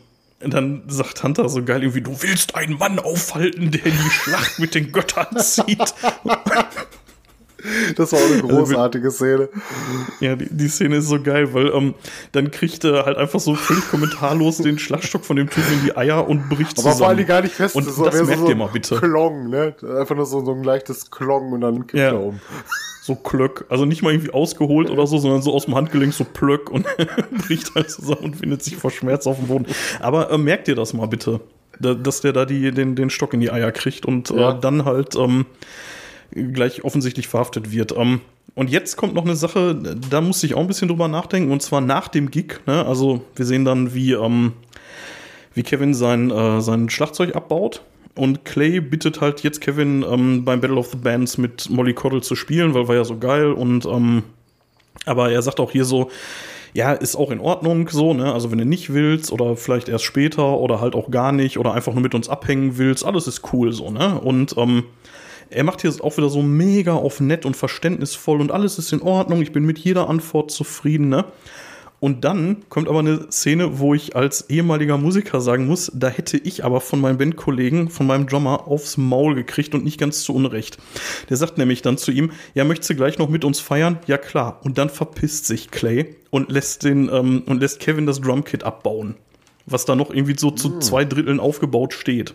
und 0.44 0.54
dann 0.54 0.84
sagt 0.88 1.22
Hunter 1.24 1.50
so 1.50 1.64
geil 1.64 1.84
irgendwie, 1.84 2.02
du 2.02 2.16
willst 2.22 2.56
einen 2.56 2.78
Mann 2.78 3.00
aufhalten, 3.00 3.72
der 3.72 3.86
in 3.86 3.92
die 3.92 4.10
Schlacht 4.10 4.60
mit 4.60 4.76
den 4.76 4.92
Göttern 4.92 5.38
zieht. 5.40 5.78
Das 7.98 8.14
war 8.14 8.20
auch 8.20 8.32
eine 8.32 8.42
großartige 8.42 9.12
Szene. 9.12 9.50
Ja, 10.22 10.38
die, 10.38 10.48
die 10.50 10.70
Szene 10.70 10.96
ist 10.96 11.08
so 11.08 11.22
geil, 11.22 11.54
weil 11.54 11.68
ähm, 11.74 11.94
dann 12.32 12.52
kriegt 12.52 12.86
er 12.86 13.06
halt 13.06 13.18
einfach 13.18 13.42
so 13.42 13.54
völlig 13.56 13.86
kommentarlos 13.90 14.60
den 14.60 14.80
Schlagstock 14.80 15.26
von 15.26 15.36
dem 15.36 15.50
Typen 15.50 15.74
in 15.74 15.84
die 15.84 15.98
Eier 15.98 16.26
und 16.28 16.48
bricht 16.48 16.72
Aber 16.72 16.76
zusammen. 16.76 16.92
Aber 16.92 16.98
vor 17.00 17.08
allem 17.10 17.26
gar 17.26 17.42
nicht 17.42 17.54
fest. 17.54 17.76
Und 17.76 17.86
das, 17.86 17.98
das 17.98 18.28
merkt 18.28 18.40
so 18.40 18.50
ihr 18.50 18.56
mal 18.56 18.70
bitte. 18.70 18.96
Klong, 18.96 19.50
ne? 19.50 19.76
Einfach 20.00 20.16
nur 20.16 20.26
so, 20.26 20.46
so 20.46 20.54
ein 20.54 20.64
leichtes 20.64 21.12
Klong 21.12 21.52
und 21.52 21.60
dann 21.60 21.86
kippt 21.86 21.96
ja. 21.96 22.12
er 22.12 22.22
um 22.22 22.40
so 23.10 23.16
Klöck. 23.16 23.66
Also 23.70 23.86
nicht 23.86 24.04
mal 24.04 24.14
irgendwie 24.14 24.32
ausgeholt 24.32 24.90
oder 24.90 25.08
so, 25.08 25.18
sondern 25.18 25.42
so 25.42 25.54
aus 25.54 25.66
dem 25.66 25.76
Handgelenk 25.76 26.14
so 26.14 26.24
Plöck 26.24 26.70
und 26.70 26.86
bricht 27.48 27.74
halt 27.76 27.90
zusammen 27.90 28.26
und 28.26 28.36
findet 28.38 28.64
sich 28.64 28.78
vor 28.78 28.92
Schmerz 28.92 29.26
auf 29.26 29.38
dem 29.38 29.48
Boden. 29.48 29.66
Aber 30.00 30.32
äh, 30.32 30.38
merkt 30.38 30.68
ihr 30.68 30.76
das 30.76 30.94
mal 30.94 31.08
bitte, 31.08 31.42
da, 31.80 31.96
dass 31.96 32.22
der 32.22 32.34
da 32.34 32.46
die, 32.46 32.72
den, 32.72 32.96
den 32.96 33.10
Stock 33.10 33.34
in 33.34 33.42
die 33.42 33.52
Eier 33.52 33.72
kriegt 33.72 34.06
und 34.06 34.30
äh, 34.30 34.36
ja. 34.36 34.52
äh, 34.52 34.60
dann 34.62 34.86
halt 34.86 35.16
ähm, 35.16 35.48
gleich 36.32 36.84
offensichtlich 36.84 37.28
verhaftet 37.28 37.72
wird. 37.72 37.98
Ähm, 37.98 38.22
und 38.56 38.70
jetzt 38.70 38.96
kommt 38.96 39.16
noch 39.16 39.26
eine 39.26 39.36
Sache, 39.36 39.76
da 40.10 40.22
musste 40.22 40.46
ich 40.46 40.54
auch 40.54 40.62
ein 40.62 40.68
bisschen 40.68 40.88
drüber 40.88 41.08
nachdenken, 41.08 41.52
und 41.52 41.62
zwar 41.62 41.82
nach 41.82 42.08
dem 42.08 42.30
Gig. 42.30 42.60
Ne? 42.68 42.86
Also 42.86 43.22
wir 43.36 43.46
sehen 43.46 43.66
dann, 43.66 43.94
wie, 43.94 44.14
ähm, 44.14 44.54
wie 45.54 45.64
Kevin 45.64 45.94
sein, 45.94 46.30
äh, 46.30 46.62
sein 46.62 46.90
Schlagzeug 46.90 47.36
abbaut 47.36 47.82
und 48.20 48.46
Clay 48.46 48.82
bittet 48.82 49.22
halt 49.22 49.42
jetzt 49.44 49.62
Kevin 49.62 50.06
ähm, 50.10 50.46
beim 50.46 50.60
Battle 50.60 50.78
of 50.78 50.90
the 50.92 50.98
Bands 50.98 51.38
mit 51.38 51.70
Molly 51.70 51.94
Coddle 51.94 52.22
zu 52.22 52.36
spielen, 52.36 52.74
weil 52.74 52.88
war 52.88 52.96
ja 52.96 53.06
so 53.06 53.18
geil. 53.18 53.52
Und 53.52 53.86
ähm, 53.86 54.24
aber 55.06 55.32
er 55.32 55.42
sagt 55.42 55.60
auch 55.60 55.72
hier 55.72 55.86
so, 55.86 56.12
ja, 56.74 56.94
ist 56.94 57.16
auch 57.16 57.32
in 57.32 57.40
Ordnung 57.40 57.88
so, 57.90 58.14
ne? 58.14 58.32
Also 58.34 58.52
wenn 58.52 58.60
du 58.60 58.66
nicht 58.66 58.94
willst 58.94 59.32
oder 59.32 59.56
vielleicht 59.56 59.90
erst 59.90 60.04
später 60.04 60.58
oder 60.58 60.82
halt 60.82 60.96
auch 60.96 61.10
gar 61.10 61.32
nicht 61.32 61.58
oder 61.58 61.74
einfach 61.74 61.94
nur 61.94 62.04
mit 62.04 62.14
uns 62.14 62.30
abhängen 62.30 62.78
willst, 62.78 63.06
alles 63.06 63.28
ist 63.28 63.54
cool 63.54 63.72
so, 63.72 63.90
ne? 63.90 64.20
Und 64.20 64.56
ähm, 64.58 64.84
er 65.50 65.64
macht 65.64 65.82
hier 65.82 65.92
auch 66.02 66.18
wieder 66.18 66.30
so 66.30 66.44
mega 66.44 66.94
auf 66.94 67.20
nett 67.20 67.46
und 67.46 67.58
verständnisvoll 67.58 68.40
und 68.40 68.52
alles 68.52 68.78
ist 68.78 68.94
in 68.94 69.02
Ordnung, 69.02 69.42
ich 69.42 69.52
bin 69.52 69.66
mit 69.66 69.80
jeder 69.80 70.10
Antwort 70.10 70.52
zufrieden, 70.52 71.10
ne? 71.10 71.26
Und 72.00 72.24
dann 72.24 72.58
kommt 72.70 72.88
aber 72.88 73.00
eine 73.00 73.30
Szene, 73.30 73.80
wo 73.80 73.94
ich 73.94 74.16
als 74.16 74.50
ehemaliger 74.50 74.98
Musiker 74.98 75.42
sagen 75.42 75.68
muss, 75.68 75.92
da 75.94 76.08
hätte 76.08 76.38
ich 76.38 76.64
aber 76.64 76.80
von 76.80 77.02
meinem 77.02 77.18
Bandkollegen, 77.18 77.90
von 77.90 78.08
meinem 78.08 78.26
Drummer 78.26 78.68
aufs 78.68 78.98
Maul 78.98 79.36
gekriegt 79.36 79.76
und 79.76 79.84
nicht 79.84 80.00
ganz 80.00 80.22
zu 80.22 80.34
Unrecht. 80.34 80.78
Der 81.30 81.36
sagt 81.36 81.58
nämlich 81.58 81.82
dann 81.82 81.98
zu 81.98 82.12
ihm, 82.12 82.32
ja, 82.54 82.64
möchtest 82.64 82.92
du 82.92 82.96
gleich 82.96 83.18
noch 83.18 83.30
mit 83.30 83.44
uns 83.44 83.60
feiern? 83.60 84.00
Ja, 84.08 84.18
klar. 84.18 84.60
Und 84.64 84.78
dann 84.78 84.90
verpisst 84.90 85.46
sich 85.46 85.72
Clay 85.72 86.16
und 86.30 86.50
lässt 86.52 86.84
den, 86.84 87.10
ähm, 87.12 87.44
und 87.46 87.60
lässt 87.60 87.82
Kevin 87.82 88.06
das 88.06 88.22
Drumkit 88.22 88.64
abbauen. 88.64 89.16
Was 89.66 89.86
da 89.86 89.96
noch 89.96 90.10
irgendwie 90.10 90.38
so 90.38 90.52
zu 90.52 90.74
hm. 90.74 90.82
zwei 90.82 91.04
Dritteln 91.04 91.40
aufgebaut 91.40 91.94
steht. 91.94 92.34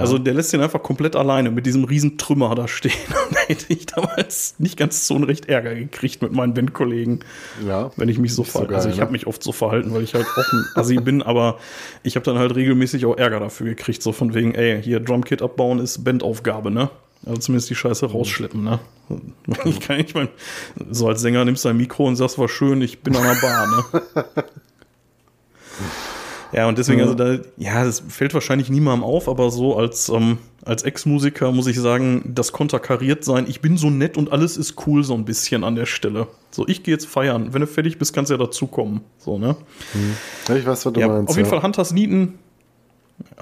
Also 0.00 0.18
der 0.18 0.34
lässt 0.34 0.52
ihn 0.54 0.60
einfach 0.60 0.82
komplett 0.82 1.16
alleine 1.16 1.50
mit 1.50 1.66
diesem 1.66 1.84
riesen 1.84 2.16
Trümmer 2.18 2.54
da 2.54 2.66
stehen. 2.68 2.92
Und 3.08 3.36
da 3.36 3.40
hätte 3.40 3.66
ich 3.68 3.86
damals 3.86 4.54
nicht 4.58 4.76
ganz 4.76 5.06
so 5.06 5.14
unrecht 5.14 5.48
Ärger 5.48 5.74
gekriegt 5.74 6.22
mit 6.22 6.32
meinen 6.32 6.54
Bandkollegen. 6.54 7.24
Ja. 7.66 7.90
Wenn 7.96 8.08
ich 8.08 8.18
mich 8.18 8.34
so 8.34 8.44
verhalte. 8.44 8.74
Also 8.74 8.88
ich 8.88 8.96
ne? 8.96 9.02
habe 9.02 9.12
mich 9.12 9.26
oft 9.26 9.42
so 9.42 9.52
verhalten, 9.52 9.92
weil 9.92 10.02
ich 10.02 10.14
halt 10.14 10.26
auch 10.26 10.52
ein 10.52 10.64
Assi 10.74 10.96
bin, 10.96 11.22
aber 11.22 11.58
ich 12.02 12.16
habe 12.16 12.24
dann 12.24 12.38
halt 12.38 12.54
regelmäßig 12.54 13.04
auch 13.06 13.16
Ärger 13.16 13.40
dafür 13.40 13.66
gekriegt. 13.66 14.02
So 14.02 14.12
von 14.12 14.34
wegen, 14.34 14.54
ey, 14.54 14.82
hier 14.82 15.00
Drumkit 15.00 15.42
abbauen 15.42 15.78
ist 15.78 16.04
Bandaufgabe, 16.04 16.70
ne? 16.70 16.90
Also 17.24 17.40
zumindest 17.40 17.70
die 17.70 17.76
Scheiße 17.76 18.06
rausschleppen, 18.06 18.64
ne? 18.64 18.80
Ich 19.64 19.80
kann 19.80 19.98
nicht, 19.98 20.14
mein, 20.14 20.28
so 20.90 21.08
als 21.08 21.20
Sänger 21.20 21.44
nimmst 21.44 21.64
du 21.64 21.68
ein 21.68 21.76
Mikro 21.76 22.06
und 22.06 22.16
sagst, 22.16 22.38
war 22.38 22.48
schön, 22.48 22.80
ich 22.82 23.02
bin 23.02 23.14
an 23.14 23.22
der 23.22 23.40
Bar, 23.40 23.66
ne? 23.66 24.24
Ja, 26.52 26.68
und 26.68 26.76
deswegen, 26.76 26.98
ja. 26.98 27.06
also 27.06 27.16
da, 27.16 27.38
ja, 27.56 27.84
das 27.84 28.00
fällt 28.08 28.34
wahrscheinlich 28.34 28.68
niemandem 28.68 29.04
auf, 29.04 29.28
aber 29.28 29.50
so 29.50 29.76
als, 29.76 30.10
ähm, 30.10 30.38
als 30.64 30.82
Ex-Musiker 30.82 31.50
muss 31.50 31.66
ich 31.66 31.78
sagen, 31.78 32.32
das 32.34 32.52
konterkariert 32.52 33.24
sein. 33.24 33.46
Ich 33.48 33.60
bin 33.60 33.78
so 33.78 33.88
nett 33.88 34.16
und 34.16 34.32
alles 34.32 34.56
ist 34.56 34.86
cool 34.86 35.02
so 35.02 35.14
ein 35.14 35.24
bisschen 35.24 35.64
an 35.64 35.76
der 35.76 35.86
Stelle. 35.86 36.28
So, 36.50 36.68
ich 36.68 36.82
gehe 36.82 36.92
jetzt 36.92 37.06
feiern. 37.06 37.54
Wenn 37.54 37.62
du 37.62 37.66
fertig 37.66 37.98
bist, 37.98 38.12
kannst 38.14 38.30
du 38.30 38.34
ja 38.34 38.38
dazukommen. 38.38 39.00
So, 39.18 39.38
ne? 39.38 39.56
Hm. 39.92 40.56
Ich 40.56 40.66
weiß, 40.66 40.84
was 40.84 40.92
du 40.92 41.00
ja, 41.00 41.08
meinst. 41.08 41.30
Auf 41.30 41.36
jeden 41.36 41.48
ja. 41.48 41.50
Fall 41.50 41.62
Hunters 41.62 41.92
Nieten. 41.92 42.38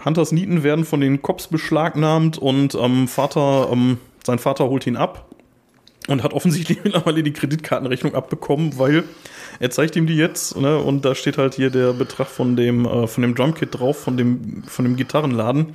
Hunters 0.05 0.31
Nieten 0.31 0.63
werden 0.63 0.85
von 0.85 1.01
den 1.01 1.21
Cops 1.21 1.49
beschlagnahmt 1.49 2.39
und 2.39 2.75
ähm, 2.75 3.09
Vater, 3.09 3.69
ähm, 3.73 3.99
sein 4.25 4.39
Vater 4.39 4.69
holt 4.69 4.87
ihn 4.87 4.97
ab 4.97 5.27
und 6.09 6.23
hat 6.23 6.33
offensichtlich 6.33 6.79
mittlerweile 6.85 7.23
die 7.23 7.33
Kreditkartenrechnung 7.33 8.15
abbekommen, 8.15 8.79
weil 8.79 9.05
er 9.61 9.71
zeigt 9.71 9.95
ihm 9.95 10.07
die 10.07 10.17
jetzt, 10.17 10.57
ne, 10.57 10.79
und 10.79 11.05
da 11.05 11.15
steht 11.15 11.37
halt 11.37 11.55
hier 11.55 11.71
der 11.71 11.93
Betrag 11.93 12.27
von 12.27 12.57
dem, 12.57 12.87
äh, 12.87 13.07
von 13.07 13.23
dem 13.23 13.35
Drumkit 13.35 13.79
drauf, 13.79 14.01
von 14.01 14.17
dem, 14.17 14.65
von 14.65 14.87
dem 14.87 14.97
Gitarrenladen. 14.97 15.75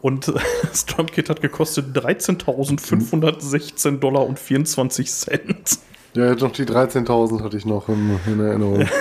Und 0.00 0.32
das 0.62 0.86
Drumkit 0.86 1.28
hat 1.28 1.42
gekostet 1.42 1.96
13.516 1.96 3.98
Dollar 3.98 4.26
und 4.26 4.38
24 4.38 5.12
Cent. 5.12 5.78
Ja, 6.14 6.34
doch 6.34 6.50
die 6.50 6.64
13.000 6.64 7.44
hatte 7.44 7.58
ich 7.58 7.66
noch 7.66 7.90
in, 7.90 8.18
in 8.26 8.40
Erinnerung. 8.40 8.88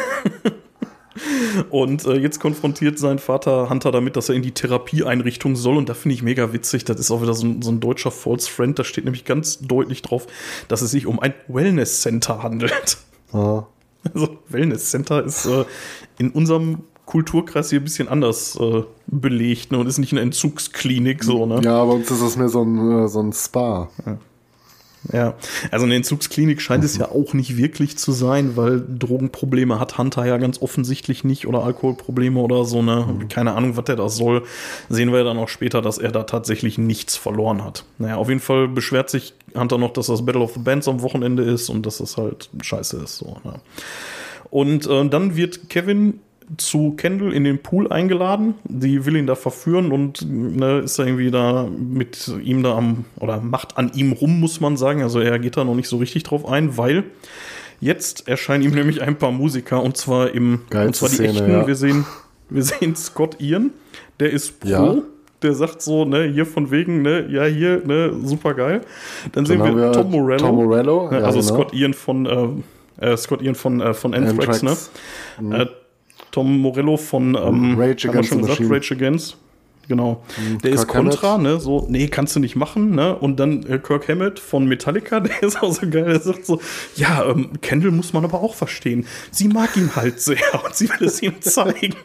Und 1.70 2.06
äh, 2.06 2.16
jetzt 2.16 2.41
konfrontiert 2.41 2.99
sein 2.99 3.20
Vater 3.20 3.70
Hunter 3.70 3.94
damit, 3.94 4.18
dass 4.18 4.28
er 4.28 4.36
in 4.36 4.41
die 4.41 4.52
Therapieeinrichtung 4.52 5.56
soll. 5.56 5.78
Und 5.78 5.88
da 5.88 5.94
finde 5.94 6.16
ich 6.16 6.22
mega 6.22 6.52
witzig. 6.52 6.84
Das 6.84 6.99
ist 6.99 7.10
auch 7.10 7.22
wieder 7.22 7.34
so 7.34 7.48
ein, 7.48 7.62
so 7.62 7.72
ein, 7.72 7.80
deutscher 7.80 8.12
False 8.12 8.49
Friend. 8.49 8.78
Da 8.78 8.84
steht 8.84 9.06
nämlich 9.06 9.24
ganz 9.24 9.60
deutlich 9.60 10.02
drauf, 10.02 10.28
dass 10.68 10.82
es 10.82 10.91
sich 10.91 11.07
um 11.07 11.22
ein 11.22 11.34
Wellness 11.48 12.02
Center 12.02 12.44
handelt. 12.44 12.98
Ah. 13.32 13.64
Also 14.14 14.38
Wellness 14.49 14.91
Center 14.91 15.23
ist 15.23 15.45
äh, 15.45 15.65
in 16.18 16.30
unserem 16.32 16.84
Kulturkreis 17.06 17.69
hier 17.69 17.82
ein 17.82 17.84
bisschen 17.84 18.07
anders 18.07 18.57
äh, 18.60 18.84
belegt 19.07 19.72
ne? 19.72 19.77
und 19.77 19.88
ist 19.88 19.98
nicht 19.98 20.11
eine 20.11 20.22
Entzugsklinik 20.22 21.23
so, 21.23 21.45
ne? 21.45 21.61
Ja, 21.64 21.84
bei 21.84 21.91
uns 21.91 22.10
ist 22.10 22.22
das 22.22 22.38
mehr 22.38 22.49
so 22.49 22.64
ein, 22.64 23.06
äh, 23.06 23.07
so 23.07 23.22
ein 23.22 23.34
Spa. 23.34 23.90
Ja. 24.06 24.18
Ja, 25.11 25.36
also 25.72 25.86
eine 25.86 25.95
Entzugsklinik 25.95 26.61
scheint 26.61 26.82
mhm. 26.82 26.86
es 26.86 26.98
ja 26.98 27.10
auch 27.10 27.34
nicht 27.34 27.57
wirklich 27.57 27.98
zu 27.98 28.11
sein, 28.11 28.56
weil 28.56 28.84
Drogenprobleme 28.88 29.80
hat 29.80 29.98
Hunter 29.98 30.26
ja 30.26 30.38
ganz 30.38 30.61
offensichtlich 30.61 31.23
nicht 31.23 31.48
oder 31.48 31.64
Alkoholprobleme 31.64 32.40
oder 32.40 32.65
so, 32.65 32.82
ne? 32.82 33.06
Mhm. 33.07 33.27
Keine 33.27 33.53
Ahnung, 33.53 33.77
was 33.77 33.86
der 33.86 33.95
da 33.95 34.10
soll. 34.10 34.44
Sehen 34.90 35.11
wir 35.11 35.19
ja 35.19 35.23
dann 35.23 35.38
auch 35.38 35.49
später, 35.49 35.82
dass 35.82 35.98
er 35.98 36.11
da 36.11 36.23
tatsächlich 36.23 36.77
nichts 36.77 37.15
verloren 37.15 37.64
hat. 37.64 37.86
Naja, 37.99 38.15
auf 38.15 38.30
jeden 38.30 38.41
Fall 38.41 38.68
beschwert 38.68 39.10
sich 39.10 39.34
Hunter 39.53 39.77
noch, 39.77 39.94
dass 39.94 40.07
das 40.07 40.26
Battle 40.26 40.41
of 40.41 40.53
the 40.53 40.60
Bands 40.60 40.88
am 40.88 41.02
Wochenende 41.02 41.44
ist 41.44 41.69
und 41.69 41.86
dass 41.86 41.99
das 41.99 42.18
halt 42.18 42.49
scheiße 42.61 42.98
ist, 42.98 43.18
so, 43.18 43.38
ne? 43.44 43.56
Und 44.49 44.88
äh, 44.88 45.10
dann 45.10 45.36
wird 45.36 45.69
Kevin 45.69 46.19
zu 46.58 46.92
Kendall 46.92 47.34
in 47.34 47.44
den 47.44 47.60
Pool 47.60 47.92
eingeladen. 47.92 48.56
Die 48.66 49.06
will 49.06 49.16
ihn 49.16 49.28
da 49.28 49.36
verführen 49.36 49.92
und 49.92 50.26
ne, 50.30 50.80
ist 50.80 51.00
da 51.00 51.04
irgendwie 51.04 51.32
da 51.32 51.68
mit 51.68 52.32
ihm 52.44 52.64
da 52.64 52.76
am, 52.76 53.06
oder 53.20 53.42
macht 53.42 53.78
an 53.78 53.92
ihm 53.96 54.12
rum, 54.12 54.40
muss 54.40 54.62
man 54.62 54.78
sagen. 54.78 55.02
Also 55.02 55.20
er 55.20 55.40
geht 55.40 55.58
da 55.58 55.64
noch 55.64 55.76
nicht 55.76 55.88
so 55.88 55.98
richtig 55.98 56.24
drauf 56.24 56.48
ein, 56.48 56.78
weil 56.78 57.06
jetzt 57.80 58.28
erscheinen 58.28 58.64
ihm 58.64 58.72
nämlich 58.72 59.02
ein 59.02 59.18
paar 59.18 59.32
Musiker 59.32 59.82
und 59.82 59.98
zwar 59.98 60.32
im, 60.32 60.62
Geilste 60.70 60.86
und 60.86 60.96
zwar 60.96 61.10
die 61.10 61.16
Szene, 61.16 61.30
echten. 61.32 61.52
Ja. 61.52 61.68
Wir 61.68 61.76
sehen, 61.76 62.06
wir 62.50 62.64
sehen 62.64 62.96
Scott 62.96 63.38
Ian, 63.40 63.72
der 64.20 64.32
ist 64.32 64.60
Pro. 64.60 64.70
Ja. 64.70 64.96
Der 65.42 65.54
sagt 65.54 65.82
so, 65.82 66.06
ne, 66.06 66.24
hier 66.24 66.46
von 66.46 66.72
wegen, 66.72 67.02
ne, 67.02 67.28
ja, 67.30 67.44
hier, 67.44 67.82
ne, 67.86 68.14
super 68.24 68.54
geil. 68.54 68.82
Dann, 69.24 69.32
Dann 69.34 69.46
sehen 69.46 69.64
wir, 69.64 69.76
wir 69.76 69.92
Tom 69.92 70.10
Morello. 70.10 70.40
Tom 70.40 70.56
Morello, 70.56 71.10
ja, 71.12 71.20
also 71.20 71.40
genau. 71.40 71.54
Scott 71.54 71.74
Ian 71.74 71.94
von, 71.94 72.26
äh, 72.26 73.06
äh, 73.06 73.18
Scott 73.18 73.42
Ian 73.42 73.54
von, 73.54 73.82
äh, 73.82 73.94
von 73.94 74.14
Anthrax, 74.14 74.64
Anthrax. 74.64 74.92
ne? 75.40 75.46
Mhm. 75.46 75.68
Tom 76.36 76.57
Morello 76.57 76.98
von 76.98 77.34
ähm, 77.34 77.80
Rage 77.80 78.10
Against 78.10 78.28
schon 78.28 78.41
gesagt, 78.41 78.60
Rage 78.70 78.94
Against. 78.94 79.38
Genau. 79.88 80.22
Mhm, 80.38 80.57
der 80.57 80.72
Kirk 80.72 80.82
ist 80.82 80.88
Contra, 80.90 81.38
ne? 81.38 81.62
So, 81.62 81.86
nee, 81.90 82.10
kannst 82.10 82.36
du 82.36 82.41
nicht 82.41 82.57
machen, 82.57 82.94
ne? 82.94 83.16
Und 83.16 83.40
dann 83.40 83.66
äh, 83.68 83.80
Kirk 83.80 84.10
Hammett 84.10 84.40
von 84.40 84.68
Metallica, 84.68 85.20
der 85.22 85.44
ist 85.44 85.64
auch 85.64 85.72
so 85.72 85.90
geil, 85.90 86.03
der 86.03 86.20
sagt 86.20 86.45
so, 86.45 86.60
ja, 86.98 87.26
ähm, 87.26 87.52
Kendall 87.62 87.91
muss 87.91 88.12
man 88.12 88.26
aber 88.26 88.41
auch 88.41 88.53
verstehen. 88.53 89.06
Sie 89.32 89.48
mag 89.48 89.78
ihn 89.78 89.95
halt 89.95 90.20
sehr 90.20 90.44
und 90.66 90.76
sie 90.76 90.90
will 90.90 91.07
es 91.07 91.22
ihm 91.22 91.40
zeigen. 91.40 91.95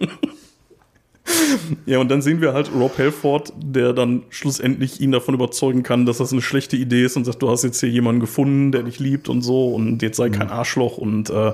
ja, 1.86 1.98
und 1.98 2.08
dann 2.08 2.22
sehen 2.22 2.40
wir 2.40 2.52
halt 2.52 2.70
Rob 2.72 2.96
Halford, 2.98 3.52
der 3.56 3.92
dann 3.94 4.22
schlussendlich 4.28 5.00
ihn 5.00 5.10
davon 5.10 5.34
überzeugen 5.34 5.82
kann, 5.82 6.06
dass 6.06 6.18
das 6.18 6.30
eine 6.30 6.40
schlechte 6.40 6.76
Idee 6.76 7.02
ist 7.02 7.16
und 7.16 7.24
sagt, 7.24 7.42
du 7.42 7.50
hast 7.50 7.64
jetzt 7.64 7.80
hier 7.80 7.88
jemanden 7.88 8.20
gefunden, 8.20 8.70
der 8.70 8.84
dich 8.84 9.00
liebt 9.00 9.28
und 9.28 9.42
so 9.42 9.74
und 9.74 10.02
jetzt 10.02 10.18
sei 10.18 10.28
mhm. 10.28 10.34
kein 10.34 10.50
Arschloch 10.50 10.98
und 10.98 11.30
äh, 11.30 11.52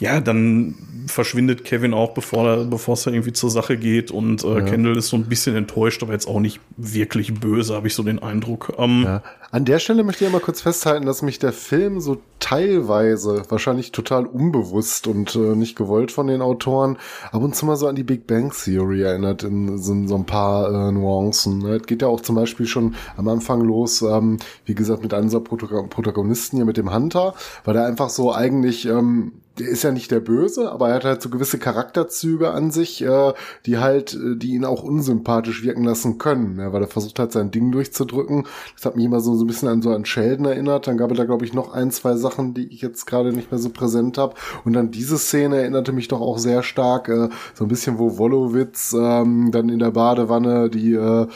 ja, 0.00 0.20
dann 0.20 0.74
verschwindet 1.06 1.64
Kevin 1.64 1.94
auch, 1.94 2.14
bevor, 2.14 2.64
bevor 2.64 2.94
es 2.94 3.06
irgendwie 3.06 3.32
zur 3.32 3.50
Sache 3.50 3.76
geht. 3.76 4.10
Und 4.10 4.44
äh, 4.44 4.54
ja. 4.54 4.60
Kendall 4.62 4.96
ist 4.96 5.08
so 5.08 5.16
ein 5.16 5.26
bisschen 5.26 5.56
enttäuscht, 5.56 6.02
aber 6.02 6.12
jetzt 6.12 6.26
auch 6.26 6.40
nicht 6.40 6.60
wirklich 6.76 7.34
böse, 7.34 7.74
habe 7.74 7.86
ich 7.86 7.94
so 7.94 8.02
den 8.02 8.18
Eindruck. 8.20 8.74
Ähm, 8.78 9.02
ja. 9.04 9.22
An 9.54 9.64
der 9.64 9.78
Stelle 9.78 10.02
möchte 10.02 10.24
ich 10.24 10.32
mal 10.32 10.40
kurz 10.40 10.62
festhalten, 10.62 11.06
dass 11.06 11.22
mich 11.22 11.38
der 11.38 11.52
Film 11.52 12.00
so 12.00 12.16
teilweise, 12.40 13.44
wahrscheinlich 13.50 13.92
total 13.92 14.26
unbewusst 14.26 15.06
und 15.06 15.36
äh, 15.36 15.54
nicht 15.54 15.76
gewollt 15.76 16.10
von 16.10 16.26
den 16.26 16.42
Autoren, 16.42 16.98
ab 17.30 17.40
und 17.40 17.54
zu 17.54 17.64
mal 17.64 17.76
so 17.76 17.86
an 17.86 17.94
die 17.94 18.02
Big 18.02 18.26
Bang 18.26 18.50
Theory 18.52 19.02
erinnert 19.02 19.44
in, 19.44 19.68
in 19.68 20.08
so 20.08 20.16
ein 20.16 20.26
paar 20.26 20.88
äh, 20.88 20.90
Nuancen. 20.90 21.58
Ne? 21.58 21.76
Es 21.76 21.86
geht 21.86 22.02
ja 22.02 22.08
auch 22.08 22.20
zum 22.20 22.34
Beispiel 22.34 22.66
schon 22.66 22.96
am 23.16 23.28
Anfang 23.28 23.60
los, 23.60 24.02
ähm, 24.02 24.38
wie 24.64 24.74
gesagt, 24.74 25.04
mit 25.04 25.14
einem 25.14 25.26
unserer 25.26 25.44
Protagonisten 25.44 26.56
hier, 26.56 26.66
mit 26.66 26.76
dem 26.76 26.92
Hunter, 26.92 27.34
weil 27.64 27.76
er 27.76 27.86
einfach 27.86 28.10
so 28.10 28.34
eigentlich 28.34 28.86
ähm, 28.86 29.34
der 29.58 29.68
ist 29.68 29.84
ja 29.84 29.92
nicht 29.92 30.10
der 30.10 30.20
Böse, 30.20 30.72
aber 30.72 30.88
er 30.88 30.96
hat 30.96 31.04
halt 31.04 31.22
so 31.22 31.28
gewisse 31.28 31.58
Charakterzüge 31.58 32.50
an 32.50 32.70
sich, 32.70 33.02
äh, 33.02 33.32
die 33.66 33.78
halt, 33.78 34.14
äh, 34.14 34.36
die 34.36 34.54
ihn 34.54 34.64
auch 34.64 34.82
unsympathisch 34.82 35.62
wirken 35.62 35.84
lassen 35.84 36.18
können, 36.18 36.58
ja, 36.58 36.72
weil 36.72 36.82
er 36.82 36.88
versucht 36.88 37.18
hat, 37.18 37.32
sein 37.32 37.50
Ding 37.50 37.70
durchzudrücken. 37.70 38.46
Das 38.74 38.84
hat 38.84 38.96
mich 38.96 39.04
immer 39.04 39.20
so, 39.20 39.36
so 39.44 39.46
ein 39.46 39.46
bisschen 39.46 39.68
an 39.68 39.82
so 39.82 39.90
an 39.90 40.04
Sheldon 40.04 40.46
erinnert. 40.46 40.86
Dann 40.86 40.96
gab 40.96 41.10
es 41.10 41.18
da, 41.18 41.24
glaube 41.24 41.44
ich, 41.44 41.52
noch 41.52 41.72
ein, 41.72 41.90
zwei 41.90 42.16
Sachen, 42.16 42.54
die 42.54 42.66
ich 42.68 42.80
jetzt 42.80 43.06
gerade 43.06 43.32
nicht 43.32 43.50
mehr 43.50 43.58
so 43.58 43.68
präsent 43.68 44.16
habe. 44.18 44.34
Und 44.64 44.72
dann 44.72 44.90
diese 44.90 45.18
Szene 45.18 45.58
erinnerte 45.58 45.92
mich 45.92 46.08
doch 46.08 46.20
auch 46.20 46.38
sehr 46.38 46.62
stark, 46.62 47.08
äh, 47.08 47.28
so 47.52 47.64
ein 47.64 47.68
bisschen, 47.68 47.98
wo 47.98 48.18
Wolowitz 48.18 48.94
ähm, 48.98 49.50
dann 49.52 49.68
in 49.68 49.78
der 49.78 49.90
Badewanne 49.90 50.70
die, 50.70 50.94
äh, 50.94 51.26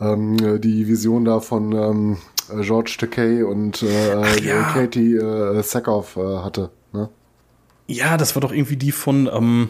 ähm, 0.00 0.60
die 0.60 0.88
Vision 0.88 1.24
da 1.24 1.40
von 1.40 1.72
ähm, 1.72 2.16
George 2.62 2.96
Takei 2.98 3.44
und 3.44 3.82
äh, 3.82 4.40
ja. 4.42 4.62
Katie 4.72 5.16
äh, 5.16 5.62
Sackhoff 5.62 6.16
äh, 6.16 6.38
hatte. 6.38 6.70
Ne? 6.92 7.10
Ja, 7.86 8.16
das 8.16 8.34
war 8.34 8.40
doch 8.40 8.52
irgendwie 8.52 8.76
die 8.76 8.92
von, 8.92 9.28
ähm, 9.32 9.68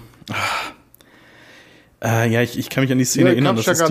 äh, 2.01 2.31
ja, 2.31 2.43
ich, 2.43 2.59
ich 2.59 2.71
kann 2.71 2.85
mich 2.85 2.93
an 2.93 2.99
die 2.99 3.05
Szene 3.05 3.27
ja, 3.27 3.33
erinnern. 3.33 3.57
Das 3.57 3.67
ist. 3.67 3.85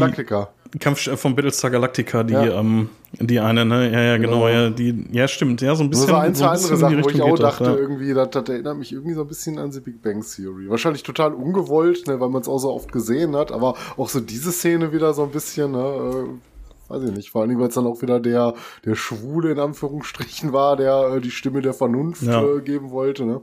Die 0.66 0.66
Kampf 0.79 1.09
von 1.19 1.35
Battlestar 1.35 1.71
Galactica, 1.71 2.23
die, 2.23 2.33
ja. 2.33 2.59
ähm, 2.59 2.89
die 3.19 3.39
eine, 3.39 3.65
ne, 3.65 3.91
ja, 3.91 4.01
ja, 4.01 4.17
genau, 4.17 4.45
genau, 4.45 4.47
ja, 4.47 4.69
die, 4.69 5.07
ja, 5.11 5.27
stimmt, 5.27 5.61
ja, 5.61 5.75
so 5.75 5.83
ein 5.83 5.89
bisschen. 5.89 6.07
Nur 6.07 6.15
so 6.15 6.21
ein, 6.21 6.35
zwei 6.35 6.55
so 6.57 6.67
ein 6.67 6.73
andere 6.73 6.77
Sachen, 6.77 7.03
wo 7.03 7.09
ich 7.09 7.21
auch 7.21 7.39
dachte, 7.39 7.63
ja. 7.63 7.75
irgendwie, 7.75 8.13
das, 8.13 8.29
das 8.31 8.49
erinnert 8.49 8.77
mich 8.77 8.91
irgendwie 8.91 9.13
so 9.13 9.21
ein 9.21 9.27
bisschen 9.27 9.59
an 9.59 9.71
die 9.71 9.79
Big 9.79 10.01
Bang 10.01 10.23
Theory. 10.23 10.69
Wahrscheinlich 10.69 11.03
total 11.03 11.33
ungewollt, 11.33 12.07
ne, 12.07 12.19
weil 12.19 12.29
man 12.29 12.41
es 12.41 12.47
auch 12.47 12.59
so 12.59 12.71
oft 12.71 12.91
gesehen 12.91 13.35
hat, 13.35 13.51
aber 13.51 13.75
auch 13.95 14.09
so 14.09 14.19
diese 14.19 14.51
Szene 14.51 14.91
wieder 14.91 15.13
so 15.13 15.23
ein 15.23 15.31
bisschen, 15.31 15.71
ne, 15.71 15.79
äh, 15.79 16.91
weiß 16.91 17.03
ich 17.03 17.11
nicht, 17.11 17.29
vor 17.31 17.41
allem, 17.41 17.59
weil 17.59 17.67
es 17.67 17.75
dann 17.75 17.87
auch 17.87 18.01
wieder 18.01 18.19
der, 18.19 18.53
der 18.85 18.95
Schwule 18.95 19.51
in 19.51 19.59
Anführungsstrichen 19.59 20.53
war, 20.53 20.75
der 20.75 21.13
äh, 21.15 21.21
die 21.21 21.31
Stimme 21.31 21.61
der 21.61 21.73
Vernunft 21.73 22.23
ja. 22.23 22.43
äh, 22.43 22.61
geben 22.61 22.91
wollte, 22.91 23.25
ne. 23.25 23.41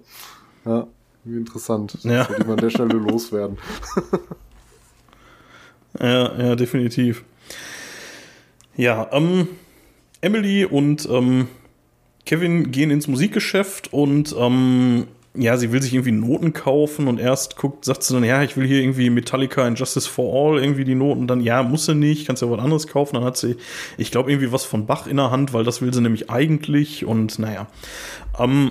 Ja. 0.65 0.87
Wie 1.25 1.39
interessant. 1.39 1.99
Ja. 2.03 2.19
Das 2.19 2.29
sollte 2.29 2.45
man 2.45 2.53
an 2.53 2.57
der 2.59 2.71
Stelle 2.71 2.95
loswerden. 2.95 3.57
Ja, 6.01 6.57
definitiv. 6.57 7.25
Ja, 8.77 9.09
ähm, 9.13 9.49
Emily 10.21 10.65
und 10.65 11.09
ähm, 11.11 11.49
Kevin 12.27 12.71
gehen 12.71 12.91
ins 12.91 13.07
Musikgeschäft 13.07 13.93
und 13.93 14.35
ähm, 14.39 15.07
ja, 15.37 15.57
sie 15.57 15.73
will 15.73 15.83
sich 15.83 15.93
irgendwie 15.93 16.13
Noten 16.13 16.53
kaufen 16.53 17.09
und 17.09 17.19
erst 17.19 17.57
guckt, 17.57 17.85
sagt 17.85 18.05
sie 18.05 18.15
dann, 18.15 18.25
ja, 18.25 18.43
ich 18.43 18.57
will 18.57 18.67
hier 18.67 18.81
irgendwie 18.81 19.11
Metallica 19.11 19.65
and 19.65 19.79
Justice 19.79 20.09
for 20.09 20.33
All 20.33 20.63
irgendwie 20.63 20.85
die 20.85 20.95
Noten, 20.95 21.27
dann 21.27 21.41
ja, 21.41 21.63
muss 21.63 21.87
sie 21.87 21.95
nicht, 21.95 22.27
kannst 22.27 22.41
ja 22.41 22.51
was 22.51 22.61
anderes 22.61 22.87
kaufen, 22.87 23.17
dann 23.17 23.25
hat 23.25 23.37
sie, 23.37 23.57
ich 23.99 24.11
glaube, 24.11 24.31
irgendwie 24.31 24.53
was 24.53 24.65
von 24.65 24.87
Bach 24.87 25.07
in 25.07 25.17
der 25.17 25.31
Hand, 25.31 25.53
weil 25.53 25.65
das 25.65 25.83
will 25.83 25.93
sie 25.93 26.01
nämlich 26.01 26.31
eigentlich 26.31 27.05
und 27.05 27.39
naja. 27.39 27.67
Ähm, 28.39 28.71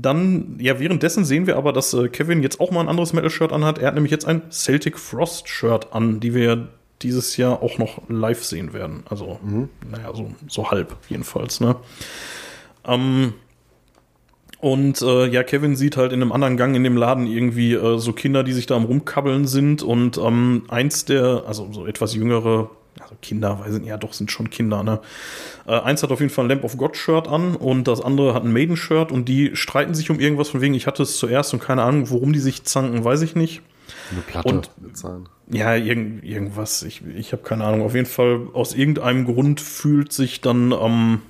dann, 0.00 0.56
ja, 0.58 0.78
währenddessen 0.78 1.24
sehen 1.24 1.46
wir 1.46 1.56
aber, 1.56 1.72
dass 1.72 1.94
äh, 1.94 2.08
Kevin 2.08 2.42
jetzt 2.42 2.60
auch 2.60 2.70
mal 2.70 2.80
ein 2.80 2.88
anderes 2.88 3.12
Metal-Shirt 3.12 3.52
anhat. 3.52 3.78
Er 3.78 3.88
hat 3.88 3.94
nämlich 3.94 4.12
jetzt 4.12 4.26
ein 4.26 4.50
Celtic 4.50 4.98
Frost-Shirt 4.98 5.92
an, 5.92 6.20
die 6.20 6.34
wir 6.34 6.68
dieses 7.02 7.36
Jahr 7.36 7.62
auch 7.62 7.78
noch 7.78 8.02
live 8.08 8.42
sehen 8.44 8.72
werden. 8.72 9.04
Also, 9.08 9.38
mhm. 9.42 9.68
naja, 9.90 10.12
so, 10.14 10.32
so 10.48 10.70
halb 10.70 10.96
jedenfalls, 11.08 11.60
ne? 11.60 11.76
Ähm, 12.86 13.34
und 14.60 15.02
äh, 15.02 15.26
ja, 15.26 15.42
Kevin 15.42 15.76
sieht 15.76 15.98
halt 15.98 16.12
in 16.12 16.22
einem 16.22 16.32
anderen 16.32 16.56
Gang 16.56 16.74
in 16.74 16.84
dem 16.84 16.96
Laden 16.96 17.26
irgendwie 17.26 17.74
äh, 17.74 17.98
so 17.98 18.14
Kinder, 18.14 18.42
die 18.42 18.54
sich 18.54 18.64
da 18.64 18.76
am 18.76 18.84
Rumkabbeln 18.84 19.46
sind. 19.46 19.82
Und 19.82 20.16
ähm, 20.16 20.64
eins 20.68 21.04
der, 21.04 21.44
also 21.46 21.70
so 21.70 21.86
etwas 21.86 22.14
jüngere, 22.14 22.70
also 23.00 23.14
Kinder, 23.20 23.58
weiß 23.60 23.72
nicht, 23.74 23.88
ja 23.88 23.96
doch, 23.96 24.12
sind 24.12 24.30
schon 24.30 24.50
Kinder, 24.50 24.82
ne? 24.82 25.00
Äh, 25.66 25.80
eins 25.80 26.02
hat 26.02 26.12
auf 26.12 26.20
jeden 26.20 26.32
Fall 26.32 26.44
ein 26.44 26.48
Lamp 26.48 26.64
of 26.64 26.76
God 26.76 26.96
Shirt 26.96 27.28
an 27.28 27.56
und 27.56 27.88
das 27.88 28.00
andere 28.00 28.34
hat 28.34 28.44
ein 28.44 28.52
Maiden 28.52 28.76
Shirt 28.76 29.12
und 29.12 29.28
die 29.28 29.56
streiten 29.56 29.94
sich 29.94 30.10
um 30.10 30.20
irgendwas 30.20 30.48
von 30.50 30.60
wegen, 30.60 30.74
ich 30.74 30.86
hatte 30.86 31.02
es 31.02 31.18
zuerst 31.18 31.52
und 31.52 31.60
keine 31.60 31.82
Ahnung, 31.82 32.10
worum 32.10 32.32
die 32.32 32.40
sich 32.40 32.64
zanken, 32.64 33.04
weiß 33.04 33.22
ich 33.22 33.34
nicht. 33.34 33.62
Eine 34.10 34.20
Platte 34.22 34.48
und, 34.48 34.70
sein. 34.94 35.28
Ja, 35.50 35.74
irgend, 35.74 36.24
irgendwas, 36.24 36.82
ich, 36.82 37.02
ich 37.16 37.32
habe 37.32 37.42
keine 37.42 37.64
Ahnung. 37.64 37.82
Auf 37.82 37.94
jeden 37.94 38.06
Fall, 38.06 38.48
aus 38.52 38.74
irgendeinem 38.74 39.24
Grund 39.26 39.60
fühlt 39.60 40.12
sich 40.12 40.40
dann, 40.40 40.72
ähm, 40.72 41.22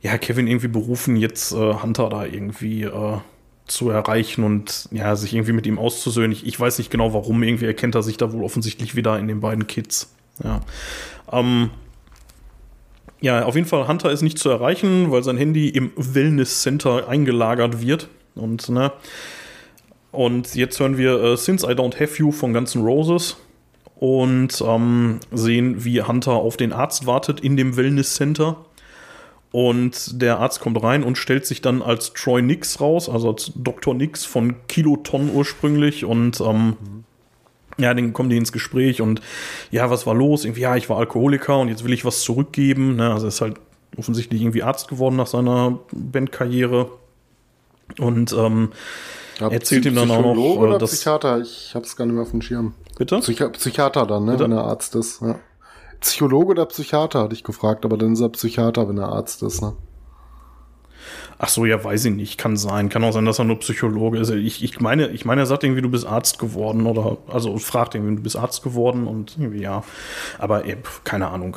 ja, 0.00 0.18
Kevin 0.18 0.48
irgendwie 0.48 0.68
berufen, 0.68 1.16
jetzt 1.16 1.52
äh, 1.52 1.74
Hunter 1.74 2.08
da 2.08 2.24
irgendwie 2.24 2.82
äh, 2.82 3.18
zu 3.66 3.90
erreichen 3.90 4.44
und 4.44 4.88
ja, 4.90 5.14
sich 5.14 5.32
irgendwie 5.32 5.52
mit 5.52 5.66
ihm 5.66 5.78
auszusöhnen. 5.78 6.32
Ich, 6.32 6.46
ich 6.46 6.58
weiß 6.58 6.78
nicht 6.78 6.90
genau 6.90 7.14
warum, 7.14 7.42
irgendwie 7.42 7.66
erkennt 7.66 7.94
er 7.94 8.02
sich 8.02 8.16
da 8.16 8.32
wohl 8.32 8.42
offensichtlich 8.42 8.96
wieder 8.96 9.18
in 9.18 9.28
den 9.28 9.40
beiden 9.40 9.66
Kids. 9.66 10.12
Ja. 10.42 10.60
Ähm, 11.30 11.70
ja, 13.20 13.44
auf 13.44 13.54
jeden 13.54 13.68
Fall, 13.68 13.86
Hunter 13.86 14.10
ist 14.10 14.22
nicht 14.22 14.38
zu 14.38 14.50
erreichen, 14.50 15.10
weil 15.10 15.22
sein 15.22 15.36
Handy 15.36 15.68
im 15.68 15.92
Wellness 15.96 16.62
Center 16.62 17.08
eingelagert 17.08 17.80
wird. 17.80 18.08
Und, 18.34 18.68
ne, 18.68 18.92
und 20.10 20.54
jetzt 20.54 20.78
hören 20.78 20.98
wir 20.98 21.22
äh, 21.22 21.36
Since 21.36 21.66
I 21.66 21.74
Don't 21.74 22.00
Have 22.00 22.16
You 22.18 22.32
von 22.32 22.52
Guns 22.52 22.74
N' 22.74 22.82
Roses 22.82 23.36
und 23.96 24.62
ähm, 24.66 25.20
sehen, 25.30 25.84
wie 25.84 26.02
Hunter 26.02 26.32
auf 26.32 26.56
den 26.56 26.72
Arzt 26.72 27.06
wartet 27.06 27.40
in 27.40 27.56
dem 27.56 27.76
Wellness 27.76 28.14
Center. 28.16 28.56
Und 29.52 30.20
der 30.20 30.38
Arzt 30.38 30.60
kommt 30.60 30.82
rein 30.82 31.02
und 31.04 31.18
stellt 31.18 31.46
sich 31.46 31.60
dann 31.60 31.82
als 31.82 32.12
Troy 32.14 32.42
Nix 32.42 32.80
raus, 32.80 33.08
also 33.08 33.30
als 33.30 33.52
Dr. 33.54 33.94
Nix 33.94 34.24
von 34.24 34.56
Kiloton 34.66 35.30
ursprünglich. 35.32 36.04
Und 36.04 36.40
ähm, 36.40 36.76
ja, 37.78 37.94
dann 37.94 38.12
kommen 38.12 38.30
die 38.30 38.36
ins 38.36 38.52
Gespräch 38.52 39.00
und 39.00 39.20
ja, 39.70 39.90
was 39.90 40.06
war 40.06 40.14
los? 40.14 40.44
Irgendwie, 40.44 40.62
ja, 40.62 40.76
ich 40.76 40.88
war 40.88 40.98
Alkoholiker 40.98 41.58
und 41.58 41.68
jetzt 41.68 41.84
will 41.84 41.92
ich 41.92 42.04
was 42.04 42.22
zurückgeben. 42.22 42.96
Ne? 42.96 43.12
Also 43.12 43.26
er 43.26 43.28
ist 43.28 43.40
halt 43.40 43.56
offensichtlich 43.96 44.42
irgendwie 44.42 44.62
Arzt 44.62 44.88
geworden 44.88 45.16
nach 45.16 45.26
seiner 45.26 45.78
Bandkarriere. 45.92 46.90
Und 47.98 48.32
ähm, 48.32 48.70
erzählt 49.38 49.84
ihm 49.84 49.94
dann 49.94 50.10
auch 50.10 50.22
noch. 50.22 50.36
Oder 50.36 50.78
dass 50.78 50.92
Psychiater, 50.92 51.40
ich 51.40 51.72
hab's 51.74 51.96
gar 51.96 52.06
nicht 52.06 52.14
mehr 52.14 52.22
auf 52.22 52.30
dem 52.30 52.42
Schirm. 52.42 52.74
Bitte? 52.96 53.18
Psychi 53.18 53.48
Psychiater 53.48 54.06
dann, 54.06 54.24
ne? 54.24 54.32
Bitte? 54.32 54.44
Wenn 54.44 54.52
er 54.52 54.64
Arzt 54.64 54.94
ist, 54.94 55.20
ja. 55.20 55.38
Psychologe 56.00 56.52
oder 56.52 56.66
Psychiater, 56.66 57.20
hatte 57.20 57.34
ich 57.34 57.44
gefragt, 57.44 57.84
aber 57.84 57.96
dann 57.96 58.14
ist 58.14 58.20
er 58.20 58.28
Psychiater, 58.30 58.88
wenn 58.88 58.98
er 58.98 59.08
Arzt 59.08 59.42
ist, 59.42 59.62
ne? 59.62 59.74
Ach 61.44 61.48
so, 61.48 61.66
ja, 61.66 61.82
weiß 61.82 62.04
ich 62.04 62.14
nicht. 62.14 62.38
Kann 62.38 62.56
sein. 62.56 62.88
Kann 62.88 63.02
auch 63.02 63.10
sein, 63.10 63.24
dass 63.24 63.40
er 63.40 63.44
nur 63.44 63.58
Psychologe 63.58 64.16
ist. 64.20 64.30
Ich, 64.30 64.62
ich 64.62 64.78
meine, 64.78 65.08
ich 65.08 65.24
meine, 65.24 65.40
er 65.40 65.46
sagt 65.46 65.64
irgendwie, 65.64 65.82
du 65.82 65.90
bist 65.90 66.06
Arzt 66.06 66.38
geworden 66.38 66.86
oder, 66.86 67.18
also 67.26 67.58
fragt 67.58 67.96
irgendwie, 67.96 68.14
du 68.14 68.22
bist 68.22 68.36
Arzt 68.36 68.62
geworden 68.62 69.08
und 69.08 69.36
irgendwie, 69.36 69.60
ja. 69.60 69.82
Aber 70.38 70.64
ey, 70.66 70.76
keine 71.02 71.26
Ahnung. 71.26 71.56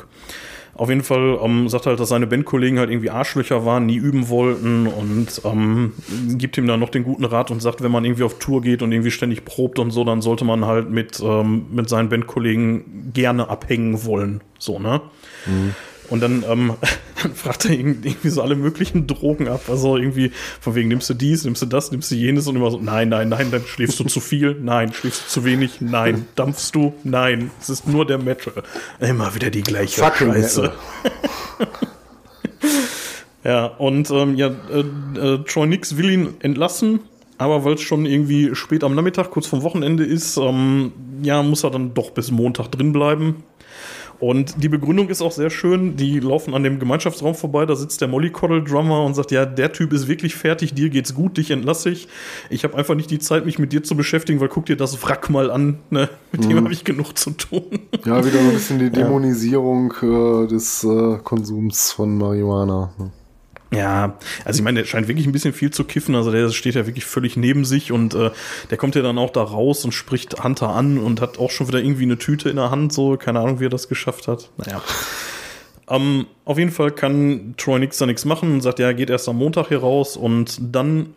Auf 0.74 0.88
jeden 0.88 1.04
Fall 1.04 1.38
ähm, 1.40 1.68
sagt 1.68 1.86
halt, 1.86 2.00
dass 2.00 2.08
seine 2.08 2.26
Bandkollegen 2.26 2.80
halt 2.80 2.90
irgendwie 2.90 3.10
Arschlöcher 3.10 3.64
waren, 3.64 3.86
nie 3.86 3.94
üben 3.94 4.28
wollten 4.28 4.88
und 4.88 5.40
ähm, 5.44 5.92
gibt 6.30 6.58
ihm 6.58 6.66
dann 6.66 6.80
noch 6.80 6.90
den 6.90 7.04
guten 7.04 7.24
Rat 7.24 7.52
und 7.52 7.62
sagt, 7.62 7.80
wenn 7.80 7.92
man 7.92 8.04
irgendwie 8.04 8.24
auf 8.24 8.40
Tour 8.40 8.62
geht 8.62 8.82
und 8.82 8.90
irgendwie 8.90 9.12
ständig 9.12 9.44
probt 9.44 9.78
und 9.78 9.92
so, 9.92 10.02
dann 10.02 10.20
sollte 10.20 10.44
man 10.44 10.64
halt 10.64 10.90
mit, 10.90 11.20
ähm, 11.20 11.66
mit 11.70 11.88
seinen 11.88 12.08
Bandkollegen 12.08 13.12
gerne 13.14 13.48
abhängen 13.48 14.04
wollen. 14.04 14.40
So, 14.58 14.80
ne? 14.80 15.00
Mhm. 15.46 15.76
Und 16.08 16.20
dann, 16.20 16.44
ähm, 16.48 16.74
dann 17.22 17.34
fragt 17.34 17.64
er 17.64 17.72
irgendwie 17.72 18.28
so 18.28 18.42
alle 18.42 18.56
möglichen 18.56 19.06
Drogen 19.06 19.48
ab. 19.48 19.62
Also 19.68 19.96
irgendwie, 19.96 20.32
von 20.60 20.74
wegen, 20.74 20.88
nimmst 20.88 21.10
du 21.10 21.14
dies, 21.14 21.44
nimmst 21.44 21.62
du 21.62 21.66
das, 21.66 21.90
nimmst 21.90 22.10
du 22.10 22.14
jenes 22.14 22.46
und 22.46 22.56
immer 22.56 22.70
so, 22.70 22.80
nein, 22.80 23.08
nein, 23.08 23.28
nein, 23.28 23.50
dann 23.50 23.64
schläfst 23.64 23.98
du 24.00 24.04
zu 24.04 24.20
viel, 24.20 24.56
nein, 24.60 24.92
schläfst 24.92 25.24
du 25.26 25.28
zu 25.28 25.44
wenig, 25.44 25.80
nein, 25.80 26.26
dampfst 26.34 26.72
du, 26.72 26.94
nein, 27.04 27.50
es 27.60 27.68
ist 27.68 27.86
nur 27.86 28.06
der 28.06 28.18
Metal. 28.18 28.52
Immer 29.00 29.34
wieder 29.34 29.50
die 29.50 29.62
gleiche 29.62 30.00
Fucking 30.00 30.32
Scheiße. 30.32 30.72
ja, 33.44 33.66
und 33.66 34.10
ähm, 34.10 34.36
ja, 34.36 34.48
äh, 34.48 35.18
äh, 35.20 35.44
Troy 35.44 35.66
Nix 35.66 35.96
will 35.96 36.10
ihn 36.10 36.34
entlassen, 36.40 37.00
aber 37.38 37.64
weil 37.64 37.74
es 37.74 37.82
schon 37.82 38.06
irgendwie 38.06 38.54
spät 38.54 38.82
am 38.82 38.94
Nachmittag, 38.94 39.30
kurz 39.30 39.46
vom 39.46 39.62
Wochenende 39.62 40.04
ist, 40.04 40.36
ähm, 40.36 40.92
ja, 41.22 41.42
muss 41.42 41.64
er 41.64 41.70
dann 41.70 41.94
doch 41.94 42.10
bis 42.10 42.30
Montag 42.30 42.68
drin 42.68 42.92
bleiben. 42.92 43.44
Und 44.18 44.62
die 44.62 44.68
Begründung 44.68 45.08
ist 45.08 45.22
auch 45.22 45.32
sehr 45.32 45.50
schön. 45.50 45.96
Die 45.96 46.20
laufen 46.20 46.54
an 46.54 46.62
dem 46.62 46.78
Gemeinschaftsraum 46.78 47.34
vorbei, 47.34 47.66
da 47.66 47.76
sitzt 47.76 48.00
der 48.00 48.08
Mollycoddle-Drummer 48.08 49.04
und 49.04 49.14
sagt, 49.14 49.30
ja, 49.30 49.44
der 49.44 49.72
Typ 49.72 49.92
ist 49.92 50.08
wirklich 50.08 50.34
fertig, 50.34 50.74
dir 50.74 50.90
geht's 50.90 51.14
gut, 51.14 51.36
dich 51.36 51.50
entlasse 51.50 51.90
ich. 51.90 52.08
Ich 52.50 52.64
habe 52.64 52.76
einfach 52.76 52.94
nicht 52.94 53.10
die 53.10 53.18
Zeit, 53.18 53.44
mich 53.44 53.58
mit 53.58 53.72
dir 53.72 53.82
zu 53.82 53.96
beschäftigen, 53.96 54.40
weil 54.40 54.48
guck 54.48 54.66
dir 54.66 54.76
das 54.76 55.02
Wrack 55.02 55.30
mal 55.30 55.50
an. 55.50 55.78
Ne? 55.90 56.08
Mit 56.32 56.44
mhm. 56.44 56.48
dem 56.48 56.64
habe 56.64 56.72
ich 56.72 56.84
genug 56.84 57.16
zu 57.18 57.30
tun. 57.30 57.64
Ja, 58.04 58.24
wieder 58.24 58.40
so 58.40 58.48
ein 58.48 58.52
bisschen 58.52 58.78
die 58.78 58.90
Dämonisierung 58.92 59.92
ja. 60.02 60.44
äh, 60.44 60.46
des 60.46 60.84
äh, 60.84 61.18
Konsums 61.22 61.92
von 61.92 62.16
Marihuana. 62.16 62.92
Ne? 62.98 63.10
Ja, 63.72 64.16
also 64.44 64.58
ich 64.58 64.64
meine, 64.64 64.80
der 64.80 64.86
scheint 64.86 65.08
wirklich 65.08 65.26
ein 65.26 65.32
bisschen 65.32 65.52
viel 65.52 65.70
zu 65.70 65.84
kiffen. 65.84 66.14
Also 66.14 66.30
der 66.30 66.48
steht 66.50 66.76
ja 66.76 66.86
wirklich 66.86 67.04
völlig 67.04 67.36
neben 67.36 67.64
sich 67.64 67.90
und 67.90 68.14
äh, 68.14 68.30
der 68.70 68.78
kommt 68.78 68.94
ja 68.94 69.02
dann 69.02 69.18
auch 69.18 69.30
da 69.30 69.42
raus 69.42 69.84
und 69.84 69.92
spricht 69.92 70.42
Hunter 70.42 70.68
an 70.68 70.98
und 70.98 71.20
hat 71.20 71.38
auch 71.38 71.50
schon 71.50 71.66
wieder 71.68 71.80
irgendwie 71.80 72.04
eine 72.04 72.18
Tüte 72.18 72.48
in 72.48 72.56
der 72.56 72.70
Hand. 72.70 72.92
So, 72.92 73.16
keine 73.16 73.40
Ahnung, 73.40 73.58
wie 73.58 73.66
er 73.66 73.70
das 73.70 73.88
geschafft 73.88 74.28
hat. 74.28 74.50
Naja. 74.56 74.80
ähm, 75.90 76.26
auf 76.44 76.58
jeden 76.58 76.70
Fall 76.70 76.92
kann 76.92 77.54
Troy 77.56 77.80
Nix 77.80 77.98
da 77.98 78.06
nichts 78.06 78.24
machen 78.24 78.52
und 78.52 78.60
sagt, 78.60 78.78
ja, 78.78 78.92
geht 78.92 79.10
erst 79.10 79.28
am 79.28 79.36
Montag 79.36 79.68
hier 79.68 79.80
raus 79.80 80.16
und 80.16 80.58
dann 80.60 81.14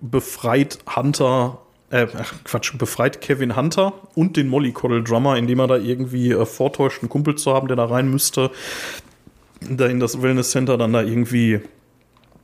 befreit 0.00 0.78
Hunter 0.94 1.58
äh, 1.90 2.06
Quatsch, 2.44 2.76
befreit 2.76 3.20
Kevin 3.20 3.56
Hunter 3.56 3.94
und 4.14 4.36
den 4.36 4.48
Mollycoddle 4.48 5.02
Drummer, 5.02 5.36
indem 5.36 5.60
er 5.60 5.66
da 5.66 5.76
irgendwie 5.76 6.30
äh, 6.30 6.46
vortäuscht, 6.46 7.02
einen 7.02 7.08
Kumpel 7.08 7.36
zu 7.36 7.54
haben, 7.54 7.66
der 7.66 7.76
da 7.76 7.86
rein 7.86 8.10
müsste, 8.10 8.50
da 9.68 9.86
in 9.86 9.98
das 9.98 10.22
Wellness 10.22 10.50
Center 10.50 10.76
dann 10.76 10.92
da 10.92 11.02
irgendwie 11.02 11.60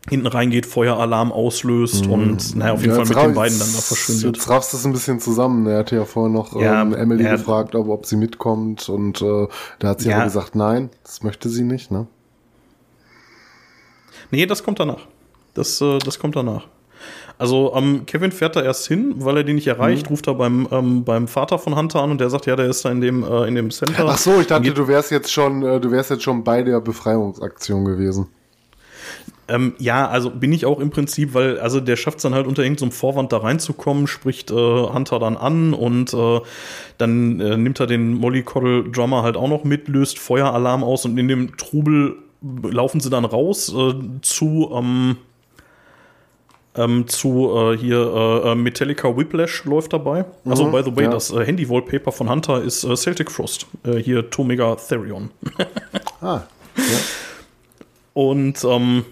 hinten 0.08 0.26
reingeht, 0.26 0.66
Feueralarm 0.66 1.32
auslöst 1.32 2.06
mhm. 2.06 2.12
und 2.12 2.56
naja, 2.56 2.72
auf 2.72 2.80
jeden 2.80 2.90
ja, 2.90 3.04
Fall 3.04 3.08
mit 3.08 3.16
den 3.16 3.34
beiden 3.34 3.58
dann 3.58 3.72
da 3.72 3.80
verschwindet. 3.80 4.36
Jetzt 4.36 4.50
raffst 4.50 4.72
du 4.72 4.76
es 4.76 4.84
ein 4.84 4.92
bisschen 4.92 5.18
zusammen. 5.18 5.66
Er 5.66 5.78
hatte 5.78 5.96
ja 5.96 6.04
vorher 6.04 6.32
noch 6.32 6.60
ja, 6.60 6.82
ähm, 6.82 6.94
Emily 6.94 7.24
er, 7.24 7.32
gefragt, 7.32 7.74
ob, 7.74 7.88
ob 7.88 8.04
sie 8.06 8.16
mitkommt 8.16 8.88
und 8.88 9.22
äh, 9.22 9.48
da 9.78 9.88
hat 9.88 10.00
sie 10.00 10.10
ja. 10.10 10.16
aber 10.16 10.24
gesagt, 10.24 10.54
nein, 10.54 10.90
das 11.02 11.22
möchte 11.22 11.48
sie 11.48 11.64
nicht, 11.64 11.90
ne? 11.90 12.06
Nee, 14.30 14.46
das 14.46 14.62
kommt 14.62 14.80
danach. 14.80 15.06
Das, 15.54 15.80
äh, 15.80 15.98
das 15.98 16.18
kommt 16.18 16.36
danach. 16.36 16.66
Also 17.36 17.72
ähm, 17.74 18.06
Kevin 18.06 18.30
fährt 18.30 18.56
da 18.56 18.62
erst 18.62 18.86
hin, 18.86 19.14
weil 19.18 19.38
er 19.38 19.44
den 19.44 19.56
nicht 19.56 19.66
erreicht, 19.66 20.06
mhm. 20.06 20.10
ruft 20.10 20.26
er 20.28 20.34
beim, 20.34 20.68
ähm, 20.70 21.04
beim 21.04 21.26
Vater 21.26 21.58
von 21.58 21.76
Hunter 21.76 22.02
an 22.02 22.10
und 22.10 22.20
der 22.20 22.30
sagt, 22.30 22.46
ja, 22.46 22.56
der 22.56 22.66
ist 22.66 22.84
da 22.84 22.90
in 22.90 23.00
dem, 23.00 23.24
äh, 23.24 23.48
in 23.48 23.54
dem 23.54 23.70
Center. 23.70 24.06
Ach 24.06 24.18
so, 24.18 24.40
ich 24.40 24.46
dachte, 24.46 24.72
du 24.72 24.86
wärst 24.86 25.10
jetzt 25.10 25.32
schon, 25.32 25.62
äh, 25.62 25.80
du 25.80 25.90
wärst 25.90 26.10
jetzt 26.10 26.22
schon 26.22 26.44
bei 26.44 26.62
der 26.62 26.80
Befreiungsaktion 26.80 27.84
gewesen. 27.84 28.28
Ähm, 29.46 29.74
ja, 29.78 30.08
also 30.08 30.30
bin 30.30 30.52
ich 30.52 30.64
auch 30.64 30.80
im 30.80 30.90
Prinzip, 30.90 31.34
weil 31.34 31.58
also 31.58 31.80
der 31.80 31.96
schafft 31.96 32.18
es 32.18 32.22
dann 32.22 32.34
halt 32.34 32.46
unter 32.46 32.62
irgendeinem 32.62 32.90
so 32.90 32.96
Vorwand 32.96 33.32
da 33.32 33.38
reinzukommen, 33.38 34.06
spricht 34.06 34.50
äh, 34.50 34.54
Hunter 34.54 35.18
dann 35.18 35.36
an 35.36 35.74
und 35.74 36.14
äh, 36.14 36.40
dann 36.96 37.40
äh, 37.40 37.56
nimmt 37.56 37.78
er 37.78 37.86
den 37.86 38.14
Mollycoddle 38.14 38.84
Drummer 38.84 39.22
halt 39.22 39.36
auch 39.36 39.48
noch 39.48 39.64
mit, 39.64 39.88
löst 39.88 40.18
Feueralarm 40.18 40.82
aus 40.82 41.04
und 41.04 41.18
in 41.18 41.28
dem 41.28 41.56
Trubel 41.56 42.16
laufen 42.40 43.00
sie 43.00 43.10
dann 43.10 43.24
raus 43.24 43.74
äh, 43.74 43.94
zu 44.22 44.70
ähm, 44.74 45.16
ähm, 46.76 47.06
zu 47.06 47.50
äh, 47.54 47.76
hier 47.76 48.42
äh, 48.46 48.54
Metallica 48.54 49.14
Whiplash 49.14 49.64
läuft 49.64 49.92
dabei. 49.92 50.24
Mhm, 50.44 50.50
also 50.50 50.70
by 50.70 50.82
the 50.82 50.96
way, 50.96 51.04
ja. 51.04 51.10
das 51.10 51.32
Handy-Wallpaper 51.32 52.12
von 52.12 52.30
Hunter 52.30 52.62
ist 52.62 52.80
Celtic 52.96 53.30
Frost. 53.30 53.66
Hier 53.84 54.28
Tomega 54.30 54.74
Therion. 54.74 55.30
ah, 56.20 56.40
ja. 56.76 56.82
Und 58.14 58.64
ähm, 58.64 59.04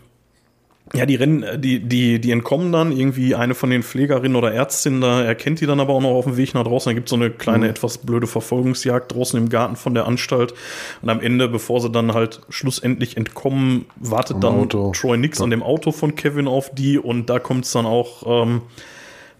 ja, 0.94 1.06
die 1.06 1.14
rennen, 1.14 1.60
die, 1.60 1.80
die, 1.80 2.20
die 2.20 2.30
entkommen 2.30 2.70
dann 2.70 2.92
irgendwie 2.92 3.34
eine 3.34 3.54
von 3.54 3.70
den 3.70 3.82
Pflegerinnen 3.82 4.36
oder 4.36 4.52
Ärztinnen, 4.52 5.00
da 5.00 5.22
erkennt 5.22 5.60
die 5.60 5.66
dann 5.66 5.80
aber 5.80 5.94
auch 5.94 6.02
noch 6.02 6.10
auf 6.10 6.24
dem 6.24 6.36
Weg 6.36 6.54
nach 6.54 6.64
draußen. 6.64 6.90
Da 6.90 6.94
gibt 6.94 7.08
es 7.08 7.10
so 7.10 7.16
eine 7.16 7.30
kleine, 7.30 7.64
mhm. 7.64 7.70
etwas 7.70 7.98
blöde 7.98 8.26
Verfolgungsjagd 8.26 9.12
draußen 9.12 9.38
im 9.38 9.48
Garten 9.48 9.76
von 9.76 9.94
der 9.94 10.06
Anstalt. 10.06 10.52
Und 11.00 11.08
am 11.08 11.20
Ende, 11.20 11.48
bevor 11.48 11.80
sie 11.80 11.90
dann 11.90 12.12
halt 12.12 12.40
schlussendlich 12.50 13.16
entkommen, 13.16 13.86
wartet 13.96 14.36
Am 14.36 14.40
dann 14.42 14.54
Auto. 14.54 14.92
Troy 14.94 15.16
Nix 15.16 15.38
ja. 15.38 15.44
an 15.44 15.50
dem 15.50 15.62
Auto 15.62 15.92
von 15.92 16.14
Kevin 16.14 16.46
auf 16.46 16.74
die 16.74 16.98
und 16.98 17.30
da 17.30 17.38
kommt 17.38 17.64
es 17.64 17.72
dann 17.72 17.86
auch, 17.86 18.44
ähm, 18.44 18.62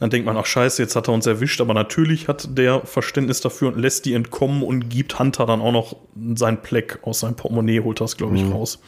dann 0.01 0.11
denkt 0.11 0.27
man, 0.27 0.37
ach 0.37 0.47
scheiße, 0.47 0.83
jetzt 0.83 0.97
hat 0.97 1.09
er 1.09 1.15
uns 1.15 1.27
erwischt, 1.27 1.61
aber 1.61 1.75
natürlich 1.75 2.29
hat 2.29 2.57
der 2.57 2.81
Verständnis 2.81 3.41
dafür 3.41 3.69
und 3.69 3.79
lässt 3.79 4.07
die 4.07 4.15
entkommen 4.15 4.63
und 4.63 4.89
gibt 4.89 5.19
Hunter 5.19 5.47
dann 5.47 5.61
auch 5.61 5.71
noch 5.71 5.97
sein 6.35 6.63
Pleck 6.63 6.99
aus 7.03 7.21
seinem 7.21 7.37
Portemonnaie, 7.37 7.81
holt 7.81 8.01
das, 8.01 8.17
glaube 8.17 8.37
ich, 8.37 8.43
mhm. 8.43 8.53
raus. 8.53 8.81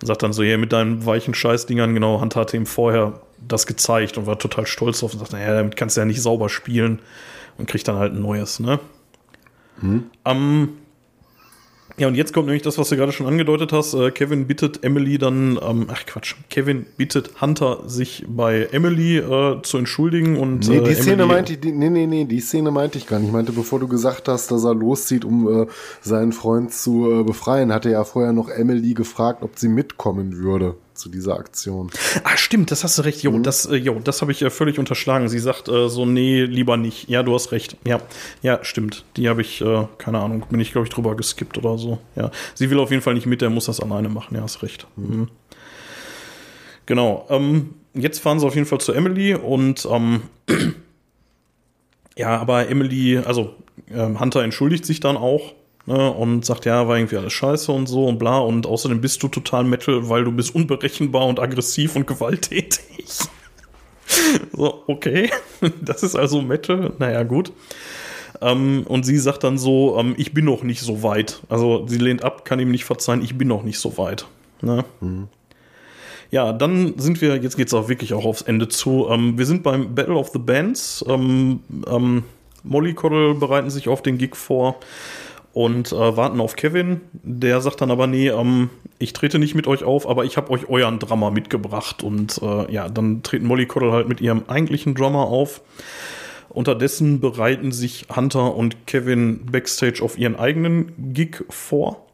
Und 0.00 0.06
sagt 0.06 0.22
dann 0.22 0.32
so, 0.32 0.42
ja, 0.42 0.58
mit 0.58 0.72
deinen 0.72 1.06
weichen 1.06 1.34
Scheißdingern, 1.34 1.94
genau, 1.94 2.20
Hunter 2.20 2.40
hatte 2.40 2.56
ihm 2.56 2.66
vorher 2.66 3.20
das 3.46 3.66
gezeigt 3.66 4.18
und 4.18 4.26
war 4.26 4.38
total 4.38 4.66
stolz 4.66 5.00
drauf 5.00 5.12
und 5.12 5.20
sagt, 5.20 5.32
naja, 5.32 5.54
damit 5.54 5.76
kannst 5.76 5.96
du 5.96 6.00
ja 6.00 6.04
nicht 6.04 6.22
sauber 6.22 6.48
spielen 6.48 7.00
und 7.58 7.66
kriegt 7.68 7.88
dann 7.88 7.96
halt 7.96 8.12
ein 8.12 8.20
neues, 8.20 8.60
ne? 8.60 8.78
Mhm. 9.80 10.10
Ähm, 10.24 10.68
ja, 11.98 12.08
und 12.08 12.14
jetzt 12.14 12.34
kommt 12.34 12.46
nämlich 12.46 12.62
das, 12.62 12.76
was 12.78 12.88
du 12.88 12.96
gerade 12.96 13.12
schon 13.12 13.26
angedeutet 13.26 13.72
hast. 13.72 13.94
Äh, 13.94 14.10
Kevin 14.10 14.46
bittet 14.46 14.84
Emily 14.84 15.18
dann, 15.18 15.58
ähm, 15.62 15.86
ach 15.90 16.04
Quatsch, 16.06 16.34
Kevin 16.50 16.86
bittet 16.96 17.40
Hunter, 17.40 17.80
sich 17.86 18.24
bei 18.28 18.68
Emily 18.72 19.18
äh, 19.18 19.62
zu 19.62 19.78
entschuldigen 19.78 20.36
und. 20.36 20.68
Nee, 20.68 20.80
die 20.80 20.90
äh, 20.90 20.94
Szene 20.94 21.26
meinte 21.26 21.54
ich, 21.54 21.60
die, 21.60 21.72
nee, 21.72 21.90
nee, 21.90 22.06
nee, 22.06 22.24
die 22.24 22.40
Szene 22.40 22.70
meinte 22.70 22.98
ich 22.98 23.06
gar 23.06 23.18
nicht. 23.18 23.28
Ich 23.28 23.32
meinte, 23.32 23.52
bevor 23.52 23.80
du 23.80 23.88
gesagt 23.88 24.28
hast, 24.28 24.50
dass 24.50 24.64
er 24.64 24.74
loszieht, 24.74 25.24
um 25.24 25.62
äh, 25.62 25.66
seinen 26.02 26.32
Freund 26.32 26.72
zu 26.72 27.10
äh, 27.10 27.22
befreien, 27.22 27.72
hatte 27.72 27.88
er 27.88 27.92
ja 27.92 28.04
vorher 28.04 28.32
noch 28.32 28.48
Emily 28.48 28.94
gefragt, 28.94 29.42
ob 29.42 29.58
sie 29.58 29.68
mitkommen 29.68 30.36
würde 30.36 30.74
zu 30.96 31.08
dieser 31.08 31.38
Aktion. 31.38 31.90
Ah, 32.24 32.36
stimmt, 32.36 32.70
das 32.70 32.84
hast 32.84 32.98
du 32.98 33.02
recht. 33.02 33.22
Jo, 33.22 33.32
mhm. 33.32 33.42
das, 33.42 33.66
äh, 33.66 33.76
jo, 33.76 34.00
das 34.02 34.22
habe 34.22 34.32
ich 34.32 34.42
äh, 34.42 34.50
völlig 34.50 34.78
unterschlagen. 34.78 35.28
Sie 35.28 35.38
sagt 35.38 35.68
äh, 35.68 35.88
so, 35.88 36.06
nee, 36.06 36.44
lieber 36.44 36.76
nicht. 36.76 37.08
Ja, 37.08 37.22
du 37.22 37.34
hast 37.34 37.52
recht. 37.52 37.76
Ja, 37.86 38.00
ja, 38.42 38.58
stimmt. 38.62 39.04
Die 39.16 39.28
habe 39.28 39.40
ich, 39.40 39.60
äh, 39.60 39.86
keine 39.98 40.20
Ahnung, 40.20 40.44
bin 40.50 40.60
ich, 40.60 40.72
glaube 40.72 40.86
ich, 40.86 40.92
drüber 40.92 41.16
geskippt 41.16 41.58
oder 41.58 41.78
so. 41.78 41.98
Ja, 42.14 42.30
sie 42.54 42.70
will 42.70 42.78
auf 42.78 42.90
jeden 42.90 43.02
Fall 43.02 43.14
nicht 43.14 43.26
mit, 43.26 43.40
der 43.40 43.50
muss 43.50 43.66
das 43.66 43.80
alleine 43.80 44.08
machen. 44.08 44.34
Ja, 44.34 44.42
hast 44.42 44.62
recht. 44.62 44.86
Mhm. 44.96 45.16
Mhm. 45.16 45.28
Genau. 46.86 47.26
Ähm, 47.28 47.74
jetzt 47.94 48.20
fahren 48.20 48.38
sie 48.40 48.46
auf 48.46 48.54
jeden 48.54 48.66
Fall 48.66 48.80
zu 48.80 48.92
Emily 48.92 49.34
und 49.34 49.86
ähm, 49.90 50.22
ja, 52.16 52.38
aber 52.38 52.68
Emily, 52.68 53.18
also 53.18 53.54
ähm, 53.90 54.20
Hunter 54.20 54.42
entschuldigt 54.42 54.86
sich 54.86 55.00
dann 55.00 55.16
auch 55.16 55.54
ne, 55.86 56.12
und 56.12 56.44
sagt, 56.44 56.64
ja, 56.64 56.86
war 56.86 56.96
irgendwie 56.96 57.16
alles 57.16 57.32
scheiße 57.32 57.72
und 57.72 57.86
so 57.86 58.06
und 58.06 58.18
bla. 58.18 58.38
Und 58.38 58.66
außerdem 58.66 59.00
bist 59.00 59.22
du 59.22 59.28
total 59.28 59.64
Metal, 59.64 60.08
weil 60.08 60.24
du 60.24 60.32
bist 60.32 60.54
unberechenbar 60.54 61.26
und 61.26 61.40
aggressiv 61.40 61.96
und 61.96 62.06
gewalttätig. 62.06 63.06
so, 64.52 64.82
okay. 64.86 65.30
Das 65.80 66.02
ist 66.02 66.14
also 66.14 66.42
Metal. 66.42 66.92
Naja, 66.98 67.22
gut. 67.22 67.52
Ähm, 68.42 68.84
und 68.86 69.04
sie 69.04 69.18
sagt 69.18 69.44
dann 69.44 69.56
so, 69.56 69.96
ähm, 69.98 70.14
ich 70.18 70.34
bin 70.34 70.44
noch 70.44 70.62
nicht 70.62 70.82
so 70.82 71.02
weit. 71.02 71.42
Also 71.48 71.86
sie 71.86 71.98
lehnt 71.98 72.22
ab, 72.22 72.44
kann 72.44 72.60
ihm 72.60 72.70
nicht 72.70 72.84
verzeihen, 72.84 73.22
ich 73.22 73.38
bin 73.38 73.48
noch 73.48 73.62
nicht 73.62 73.78
so 73.78 73.96
weit. 73.96 74.26
Ne? 74.60 74.84
Mhm. 75.00 75.28
Ja, 76.30 76.52
dann 76.52 76.98
sind 76.98 77.20
wir, 77.20 77.36
jetzt 77.36 77.56
geht 77.56 77.68
es 77.68 77.74
auch 77.74 77.88
wirklich 77.88 78.12
auch 78.12 78.24
aufs 78.24 78.42
Ende 78.42 78.68
zu. 78.68 79.06
Ähm, 79.08 79.38
wir 79.38 79.46
sind 79.46 79.62
beim 79.62 79.94
Battle 79.94 80.16
of 80.16 80.30
the 80.32 80.38
Bands. 80.38 81.04
Ähm, 81.08 81.60
ähm, 81.86 82.24
Molly 82.62 82.94
Coddle 82.94 83.34
bereiten 83.34 83.70
sich 83.70 83.88
auf 83.88 84.02
den 84.02 84.18
Gig 84.18 84.34
vor 84.34 84.76
und 85.56 85.90
äh, 85.90 86.16
warten 86.18 86.38
auf 86.42 86.54
Kevin. 86.54 87.00
Der 87.14 87.62
sagt 87.62 87.80
dann 87.80 87.90
aber, 87.90 88.06
nee, 88.06 88.28
ähm, 88.28 88.68
ich 88.98 89.14
trete 89.14 89.38
nicht 89.38 89.54
mit 89.54 89.66
euch 89.66 89.84
auf, 89.84 90.06
aber 90.06 90.26
ich 90.26 90.36
habe 90.36 90.50
euch 90.50 90.68
euren 90.68 90.98
Drummer 90.98 91.30
mitgebracht. 91.30 92.02
Und 92.02 92.42
äh, 92.42 92.70
ja, 92.70 92.90
dann 92.90 93.22
treten 93.22 93.46
Molly 93.46 93.64
Coddle 93.64 93.90
halt 93.90 94.06
mit 94.06 94.20
ihrem 94.20 94.42
eigentlichen 94.48 94.94
Drummer 94.94 95.20
auf. 95.20 95.62
Unterdessen 96.50 97.20
bereiten 97.20 97.72
sich 97.72 98.04
Hunter 98.14 98.54
und 98.54 98.86
Kevin 98.86 99.46
backstage 99.46 100.02
auf 100.02 100.18
ihren 100.18 100.36
eigenen 100.36 100.92
Gig 101.14 101.42
vor. 101.48 102.04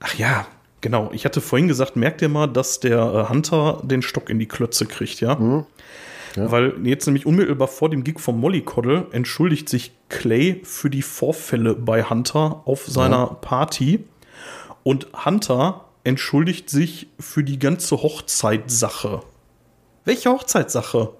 Ach 0.00 0.14
ja, 0.16 0.46
genau. 0.82 1.08
Ich 1.14 1.24
hatte 1.24 1.40
vorhin 1.40 1.68
gesagt, 1.68 1.96
merkt 1.96 2.20
ihr 2.20 2.28
mal, 2.28 2.46
dass 2.46 2.78
der 2.78 2.98
äh, 2.98 3.32
Hunter 3.32 3.80
den 3.84 4.02
Stock 4.02 4.28
in 4.28 4.38
die 4.38 4.48
Klötze 4.48 4.84
kriegt, 4.84 5.22
ja? 5.22 5.34
Mhm. 5.34 5.64
Ja. 6.36 6.50
Weil 6.50 6.74
jetzt 6.84 7.06
nämlich 7.06 7.26
unmittelbar 7.26 7.68
vor 7.68 7.90
dem 7.90 8.04
Gig 8.04 8.20
von 8.20 8.38
Mollycoddle 8.38 9.08
entschuldigt 9.12 9.68
sich 9.68 9.92
Clay 10.08 10.60
für 10.64 10.90
die 10.90 11.02
Vorfälle 11.02 11.74
bei 11.74 12.04
Hunter 12.04 12.62
auf 12.64 12.86
seiner 12.86 13.16
ja. 13.16 13.26
Party. 13.26 14.04
Und 14.82 15.08
Hunter 15.24 15.86
entschuldigt 16.04 16.70
sich 16.70 17.08
für 17.18 17.42
die 17.42 17.58
ganze 17.58 17.96
Hochzeitssache. 17.96 19.22
Welche 20.04 20.30
Hochzeitssache? 20.30 21.10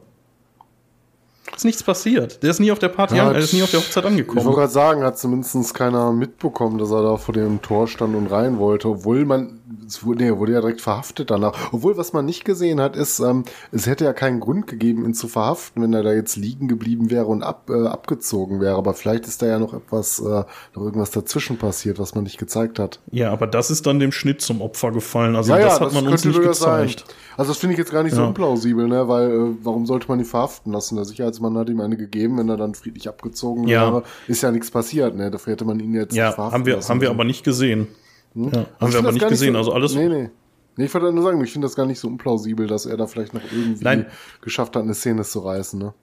Ist 1.54 1.64
nichts 1.64 1.82
passiert. 1.82 2.42
Der 2.42 2.50
ist 2.50 2.60
nie 2.60 2.72
auf 2.72 2.78
der 2.78 2.88
Party, 2.88 3.16
ja, 3.16 3.28
an, 3.28 3.34
er 3.34 3.40
ist 3.40 3.52
nie 3.52 3.62
auf 3.62 3.70
der 3.70 3.80
Hochzeit 3.80 4.04
angekommen. 4.04 4.38
Ich 4.38 4.44
wollte 4.44 4.58
gerade 4.60 4.72
sagen, 4.72 5.04
hat 5.04 5.18
zumindest 5.18 5.74
keiner 5.74 6.12
mitbekommen, 6.12 6.78
dass 6.78 6.90
er 6.90 7.02
da 7.02 7.16
vor 7.16 7.34
dem 7.34 7.62
Tor 7.62 7.88
stand 7.88 8.14
und 8.14 8.26
rein 8.26 8.58
wollte, 8.58 8.88
obwohl 8.88 9.24
man 9.24 9.60
es 9.86 10.04
wurde, 10.04 10.24
nee, 10.24 10.36
wurde 10.36 10.52
ja 10.52 10.60
direkt 10.60 10.80
verhaftet 10.80 11.30
danach. 11.30 11.72
Obwohl, 11.72 11.96
was 11.96 12.12
man 12.12 12.24
nicht 12.24 12.44
gesehen 12.44 12.80
hat, 12.80 12.96
ist, 12.96 13.20
ähm, 13.20 13.44
es 13.72 13.86
hätte 13.86 14.04
ja 14.04 14.12
keinen 14.12 14.40
Grund 14.40 14.66
gegeben, 14.66 15.04
ihn 15.04 15.14
zu 15.14 15.28
verhaften, 15.28 15.82
wenn 15.82 15.92
er 15.92 16.02
da 16.02 16.12
jetzt 16.12 16.36
liegen 16.36 16.68
geblieben 16.68 17.10
wäre 17.10 17.26
und 17.26 17.42
ab, 17.42 17.68
äh, 17.70 17.86
abgezogen 17.86 18.60
wäre. 18.60 18.76
Aber 18.76 18.94
vielleicht 18.94 19.26
ist 19.26 19.42
da 19.42 19.46
ja 19.46 19.58
noch 19.58 19.74
etwas, 19.74 20.20
äh, 20.20 20.44
noch 20.74 20.82
irgendwas 20.82 21.10
dazwischen 21.10 21.58
passiert, 21.58 21.98
was 21.98 22.14
man 22.14 22.24
nicht 22.24 22.38
gezeigt 22.38 22.78
hat. 22.78 23.00
Ja, 23.10 23.32
aber 23.32 23.46
das 23.46 23.70
ist 23.70 23.86
dann 23.86 23.98
dem 23.98 24.12
Schnitt 24.12 24.40
zum 24.40 24.60
Opfer 24.60 24.92
gefallen. 24.92 25.36
Also 25.36 25.52
ja, 25.52 25.58
das 25.58 25.80
hat 25.80 25.88
das 25.88 25.94
man 25.94 26.08
uns 26.08 26.24
nicht 26.24 26.40
gezeigt. 26.40 27.00
Sein. 27.00 27.16
Also 27.36 27.50
das 27.50 27.58
finde 27.58 27.74
ich 27.74 27.78
jetzt 27.78 27.92
gar 27.92 28.02
nicht 28.02 28.12
ja. 28.12 28.18
so 28.18 28.26
unplausibel, 28.26 28.88
ne? 28.88 29.08
Weil 29.08 29.30
äh, 29.30 29.54
warum 29.62 29.86
sollte 29.86 30.08
man 30.08 30.18
ihn 30.18 30.24
verhaften 30.24 30.72
lassen? 30.72 30.96
Der 30.96 31.04
Sicherheitsmann 31.36 31.56
hat 31.58 31.68
ihm 31.68 31.80
eine 31.80 31.96
gegeben, 31.96 32.38
wenn 32.38 32.48
er 32.48 32.56
dann 32.56 32.74
friedlich 32.74 33.08
abgezogen 33.08 33.68
ja. 33.68 33.92
wäre, 33.92 34.02
ist 34.26 34.42
ja 34.42 34.50
nichts 34.50 34.70
passiert, 34.70 35.14
ne? 35.14 35.30
Dafür 35.30 35.52
hätte 35.52 35.64
man 35.64 35.80
ihn 35.80 35.94
jetzt 35.94 36.14
ja, 36.14 36.32
verhaften 36.32 36.54
haben 36.54 36.66
wir, 36.66 36.76
lassen. 36.76 36.88
Haben 36.88 37.00
wir 37.00 37.10
aber 37.10 37.24
nicht 37.24 37.44
gesehen. 37.44 37.88
Hm? 38.34 38.50
Ja, 38.52 38.66
haben 38.80 38.92
wir 38.92 38.98
aber 38.98 39.12
nicht 39.12 39.28
gesehen, 39.28 39.52
so, 39.54 39.58
also 39.58 39.72
alles. 39.72 39.94
Nee, 39.94 40.08
nee. 40.08 40.30
Nee, 40.78 40.84
ich 40.84 40.94
wollte 40.94 41.10
nur 41.10 41.24
sagen, 41.24 41.42
ich 41.42 41.52
finde 41.52 41.66
das 41.66 41.74
gar 41.74 41.86
nicht 41.86 41.98
so 41.98 42.08
unplausibel, 42.08 42.66
dass 42.66 42.84
er 42.84 42.98
da 42.98 43.06
vielleicht 43.06 43.32
noch 43.32 43.40
irgendwie 43.50 43.82
Nein. 43.82 44.06
geschafft 44.42 44.76
hat, 44.76 44.82
eine 44.82 44.94
Szene 44.94 45.22
zu 45.22 45.40
reißen, 45.40 45.78
ne? 45.78 45.94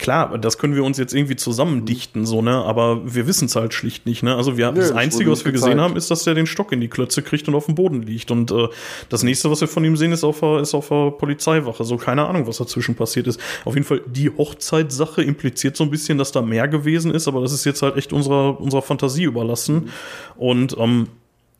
Klar, 0.00 0.38
das 0.38 0.56
können 0.56 0.74
wir 0.74 0.82
uns 0.82 0.96
jetzt 0.96 1.12
irgendwie 1.12 1.36
zusammendichten, 1.36 2.24
so, 2.24 2.40
ne? 2.40 2.52
Aber 2.64 3.14
wir 3.14 3.26
wissen 3.26 3.44
es 3.44 3.54
halt 3.54 3.74
schlicht 3.74 4.06
nicht, 4.06 4.22
ne? 4.22 4.34
Also 4.34 4.56
wir, 4.56 4.72
nee, 4.72 4.80
das 4.80 4.92
Einzige, 4.92 5.30
was 5.30 5.44
wir 5.44 5.52
gezeigt. 5.52 5.72
gesehen 5.72 5.80
haben, 5.80 5.94
ist, 5.94 6.10
dass 6.10 6.24
der 6.24 6.32
den 6.32 6.46
Stock 6.46 6.72
in 6.72 6.80
die 6.80 6.88
Klötze 6.88 7.20
kriegt 7.20 7.46
und 7.48 7.54
auf 7.54 7.66
dem 7.66 7.74
Boden 7.74 8.00
liegt. 8.00 8.30
Und 8.30 8.50
äh, 8.50 8.68
das 9.10 9.22
nächste, 9.22 9.50
was 9.50 9.60
wir 9.60 9.68
von 9.68 9.84
ihm 9.84 9.98
sehen, 9.98 10.12
ist 10.12 10.24
auf, 10.24 10.42
ist 10.42 10.74
auf 10.74 10.88
der 10.88 11.10
Polizeiwache. 11.10 11.84
So, 11.84 11.98
keine 11.98 12.26
Ahnung, 12.26 12.46
was 12.46 12.56
dazwischen 12.56 12.94
passiert 12.94 13.26
ist. 13.26 13.38
Auf 13.66 13.74
jeden 13.74 13.86
Fall, 13.86 14.00
die 14.06 14.30
Hochzeitssache 14.30 15.22
impliziert 15.22 15.76
so 15.76 15.84
ein 15.84 15.90
bisschen, 15.90 16.16
dass 16.16 16.32
da 16.32 16.40
mehr 16.40 16.66
gewesen 16.66 17.10
ist, 17.10 17.28
aber 17.28 17.42
das 17.42 17.52
ist 17.52 17.66
jetzt 17.66 17.82
halt 17.82 17.98
echt 17.98 18.14
unserer, 18.14 18.58
unserer 18.58 18.82
Fantasie 18.82 19.24
überlassen. 19.24 19.74
Mhm. 19.74 19.90
Und 20.38 20.76
ähm, 20.78 21.08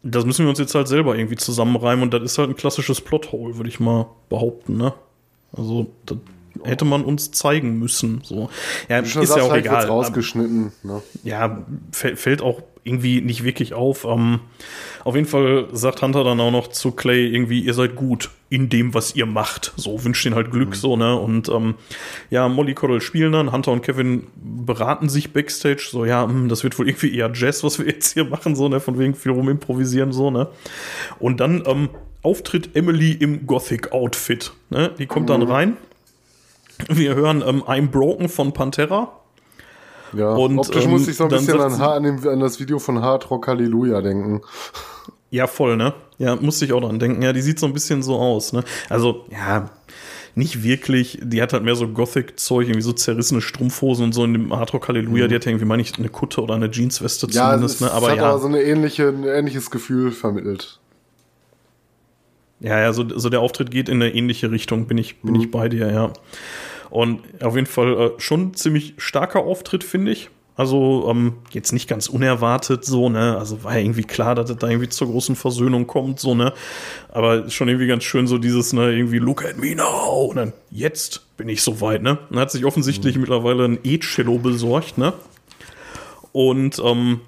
das 0.03 0.25
müssen 0.25 0.47
wir 0.47 0.49
uns 0.49 0.59
jetzt 0.59 0.75
halt 0.75 0.89
selber 0.89 1.15
irgendwie 1.15 1.37
zusammenreimen 1.37 2.05
und 2.05 2.15
das 2.15 2.23
ist 2.23 2.39
halt 2.39 2.49
ein 2.49 2.57
klassisches 2.57 3.03
Plothole, 3.03 3.59
würde 3.59 3.69
ich 3.69 3.81
mal 3.81 4.07
behaupten, 4.31 4.79
ne? 4.79 4.95
Also, 5.55 5.89
das 6.07 6.17
hätte 6.65 6.85
man 6.85 7.05
uns 7.05 7.31
zeigen 7.31 7.79
müssen. 7.79 8.21
So. 8.23 8.51
Ja, 8.89 8.99
ist 8.99 9.15
ja 9.15 9.43
auch 9.43 9.51
halt 9.51 9.65
egal. 9.65 9.87
Rausgeschnitten, 9.87 10.73
ne? 10.83 11.03
Ja, 11.23 11.65
fällt 11.93 12.43
auch 12.43 12.63
irgendwie 12.85 13.21
nicht 13.21 13.45
wirklich 13.45 13.75
auf. 13.75 14.05
Ähm, 14.05 14.41
auf 15.05 15.15
jeden 15.15 15.27
Fall 15.27 15.69
sagt 15.73 16.03
Hunter 16.03 16.25
dann 16.25 16.41
auch 16.41 16.51
noch 16.51 16.69
zu 16.69 16.93
Clay 16.93 17.27
irgendwie, 17.27 17.61
ihr 17.61 17.75
seid 17.75 17.95
gut 17.95 18.31
in 18.49 18.69
dem, 18.69 18.95
was 18.95 19.15
ihr 19.15 19.27
macht. 19.27 19.73
So 19.77 20.03
wünscht 20.05 20.25
ihn 20.27 20.35
halt 20.35 20.51
Glück, 20.51 20.71
mhm. 20.71 20.75
so, 20.75 20.97
ne? 20.97 21.15
Und 21.17 21.49
ähm, 21.49 21.75
ja, 22.31 22.49
Molly 22.49 22.75
Coddle 22.75 23.01
spielen 23.01 23.33
dann, 23.33 23.53
Hunter 23.53 23.73
und 23.73 23.83
Kevin 23.83 24.27
beraten 24.35 25.09
sich 25.09 25.33
backstage, 25.33 25.89
so, 25.91 26.05
ja, 26.05 26.27
mh, 26.27 26.33
hm, 26.33 26.49
das 26.49 26.65
wird 26.65 26.79
wohl 26.79 26.89
irgendwie 26.89 27.15
eher 27.15 27.31
Jazz, 27.35 27.63
was 27.63 27.79
wir 27.79 27.87
jetzt 27.87 28.15
hier 28.15 28.25
machen, 28.25 28.57
so, 28.57 28.69
ne? 28.69 28.81
Von 28.81 28.99
wegen 28.99 29.15
viel 29.15 29.33
rum 29.33 29.49
improvisieren, 29.49 30.13
so, 30.13 30.31
ne? 30.31 30.49
Und 31.19 31.41
dann 31.41 31.63
ähm, 31.67 31.91
auftritt 32.23 32.75
Emily 32.75 33.13
im 33.13 33.47
Gothic-Outfit. 33.47 34.53
Ne? 34.71 34.91
Die 34.99 35.07
kommt 35.07 35.27
mhm. 35.27 35.33
dann 35.33 35.43
rein. 35.43 35.77
Wir 36.89 37.15
hören 37.15 37.43
ähm, 37.47 37.63
I'm 37.63 37.89
Broken 37.89 38.29
von 38.29 38.53
Pantera. 38.53 39.13
Ja, 40.13 40.31
und, 40.31 40.59
optisch 40.59 40.85
ähm, 40.85 40.91
muss 40.91 41.07
ich 41.07 41.17
so 41.17 41.25
ein 41.25 41.31
bisschen 41.31 41.61
an, 41.61 41.81
an, 41.81 42.03
dem, 42.03 42.29
an, 42.29 42.41
das 42.41 42.59
Video 42.59 42.79
von 42.79 43.01
Hard 43.01 43.31
Rock 43.31 43.47
Hallelujah 43.47 44.03
denken. 44.03 44.43
Ja, 45.31 45.47
voll, 45.47 45.77
ne? 45.77 45.95
Ja, 46.19 46.35
musste 46.37 46.65
ich 46.65 46.73
auch 46.73 46.81
dran 46.81 46.99
denken. 46.99 47.23
Ja, 47.23 47.33
die 47.33 47.43
sieht 47.43 47.61
so 47.61 47.67
ein 47.67 47.73
bisschen 47.73 48.03
so 48.03 48.17
aus, 48.17 48.53
ne? 48.53 48.65
Also, 48.89 49.25
ja, 49.31 49.71
nicht 50.35 50.65
wirklich. 50.65 51.21
Die 51.23 51.41
hat 51.41 51.53
halt 51.53 51.63
mehr 51.63 51.77
so 51.77 51.87
Gothic-Zeug, 51.87 52.67
irgendwie 52.67 52.83
so 52.83 52.93
zerrissene 52.93 53.41
Strumpfhosen 53.41 54.07
und 54.07 54.13
so 54.13 54.25
in 54.25 54.33
dem 54.33 54.57
Hard 54.57 54.75
Rock 54.75 54.89
Hallelujah. 54.89 55.27
Mhm. 55.27 55.29
Die 55.29 55.35
hat 55.37 55.47
irgendwie, 55.47 55.65
meine 55.65 55.83
ich, 55.83 55.97
eine 55.97 56.09
Kutte 56.09 56.43
oder 56.43 56.55
eine 56.55 56.71
Jeansweste 56.71 57.29
ja, 57.31 57.51
zumindest, 57.51 57.81
ne? 57.81 57.93
Aber 57.93 58.11
hat 58.11 58.17
ja. 58.17 58.31
aber 58.31 58.39
so 58.41 58.49
eine 58.49 58.63
ähnliche, 58.63 59.09
ein 59.09 59.25
ähnliches 59.25 59.71
Gefühl 59.71 60.11
vermittelt. 60.11 60.81
Ja, 62.61 62.79
ja, 62.79 62.93
so, 62.93 63.07
so 63.19 63.31
der 63.31 63.41
Auftritt 63.41 63.71
geht 63.71 63.89
in 63.89 64.03
eine 64.03 64.13
ähnliche 64.13 64.51
Richtung, 64.51 64.87
bin 64.87 64.99
ich, 64.99 65.23
bin 65.23 65.35
mhm. 65.35 65.41
ich 65.41 65.51
bei 65.51 65.69
dir, 65.69 65.91
ja. 65.91 66.13
Und 66.91 67.21
auf 67.43 67.55
jeden 67.55 67.67
Fall 67.67 67.93
äh, 67.93 68.11
schon 68.19 68.55
ziemlich 68.55 68.95
starker 68.99 69.41
Auftritt, 69.41 69.85
finde 69.85 70.13
ich. 70.13 70.31
Also 70.57 71.09
ähm, 71.09 71.35
jetzt 71.53 71.73
nicht 71.73 71.89
ganz 71.89 72.09
unerwartet 72.09 72.85
so, 72.85 73.09
ne? 73.09 73.39
Also 73.39 73.65
war 73.65 73.75
ja 73.75 73.81
irgendwie 73.81 74.03
klar, 74.03 74.35
dass 74.35 74.51
es 74.51 74.59
da 74.59 74.69
irgendwie 74.69 74.91
zur 74.91 75.09
großen 75.09 75.35
Versöhnung 75.35 75.87
kommt, 75.87 76.21
so, 76.21 76.35
ne? 76.35 76.53
Aber 77.09 77.49
schon 77.49 77.69
irgendwie 77.69 77.87
ganz 77.87 78.05
schön 78.05 78.27
so 78.27 78.37
dieses, 78.37 78.75
ne, 78.75 78.93
irgendwie 78.93 79.21
look 79.21 79.43
at 79.43 79.57
me 79.57 79.75
now. 79.75 80.27
Und 80.29 80.37
dann, 80.37 80.53
jetzt 80.71 81.23
bin 81.39 81.49
ich 81.49 81.63
soweit, 81.63 82.03
ne? 82.03 82.19
Und 82.29 82.39
hat 82.39 82.51
sich 82.51 82.67
offensichtlich 82.67 83.15
mhm. 83.15 83.23
mittlerweile 83.23 83.65
ein 83.65 83.79
E-Cello 83.85 84.37
besorgt, 84.37 84.99
ne? 84.99 85.15
Und 86.33 86.79
ähm, 86.85 87.21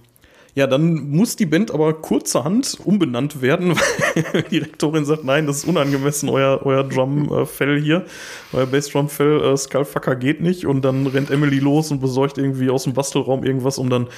ja, 0.54 0.66
dann 0.66 1.10
muss 1.10 1.36
die 1.36 1.46
Band 1.46 1.70
aber 1.70 1.94
kurzerhand 1.94 2.78
umbenannt 2.84 3.40
werden, 3.40 3.74
weil 4.32 4.42
die 4.42 4.58
Rektorin 4.58 5.06
sagt, 5.06 5.24
nein, 5.24 5.46
das 5.46 5.58
ist 5.58 5.64
unangemessen, 5.64 6.28
euer, 6.28 6.60
euer 6.64 6.84
Drum-Fell 6.84 7.80
hier, 7.80 8.04
euer 8.52 8.66
Bass-Drum-Fell, 8.66 9.40
äh, 9.40 9.56
Skullfucker 9.56 10.14
geht 10.14 10.42
nicht. 10.42 10.66
Und 10.66 10.82
dann 10.82 11.06
rennt 11.06 11.30
Emily 11.30 11.58
los 11.58 11.90
und 11.90 12.00
besorgt 12.00 12.36
irgendwie 12.36 12.68
aus 12.68 12.84
dem 12.84 12.92
Bastelraum 12.92 13.44
irgendwas, 13.44 13.78
um 13.78 13.88
dann 13.88 14.08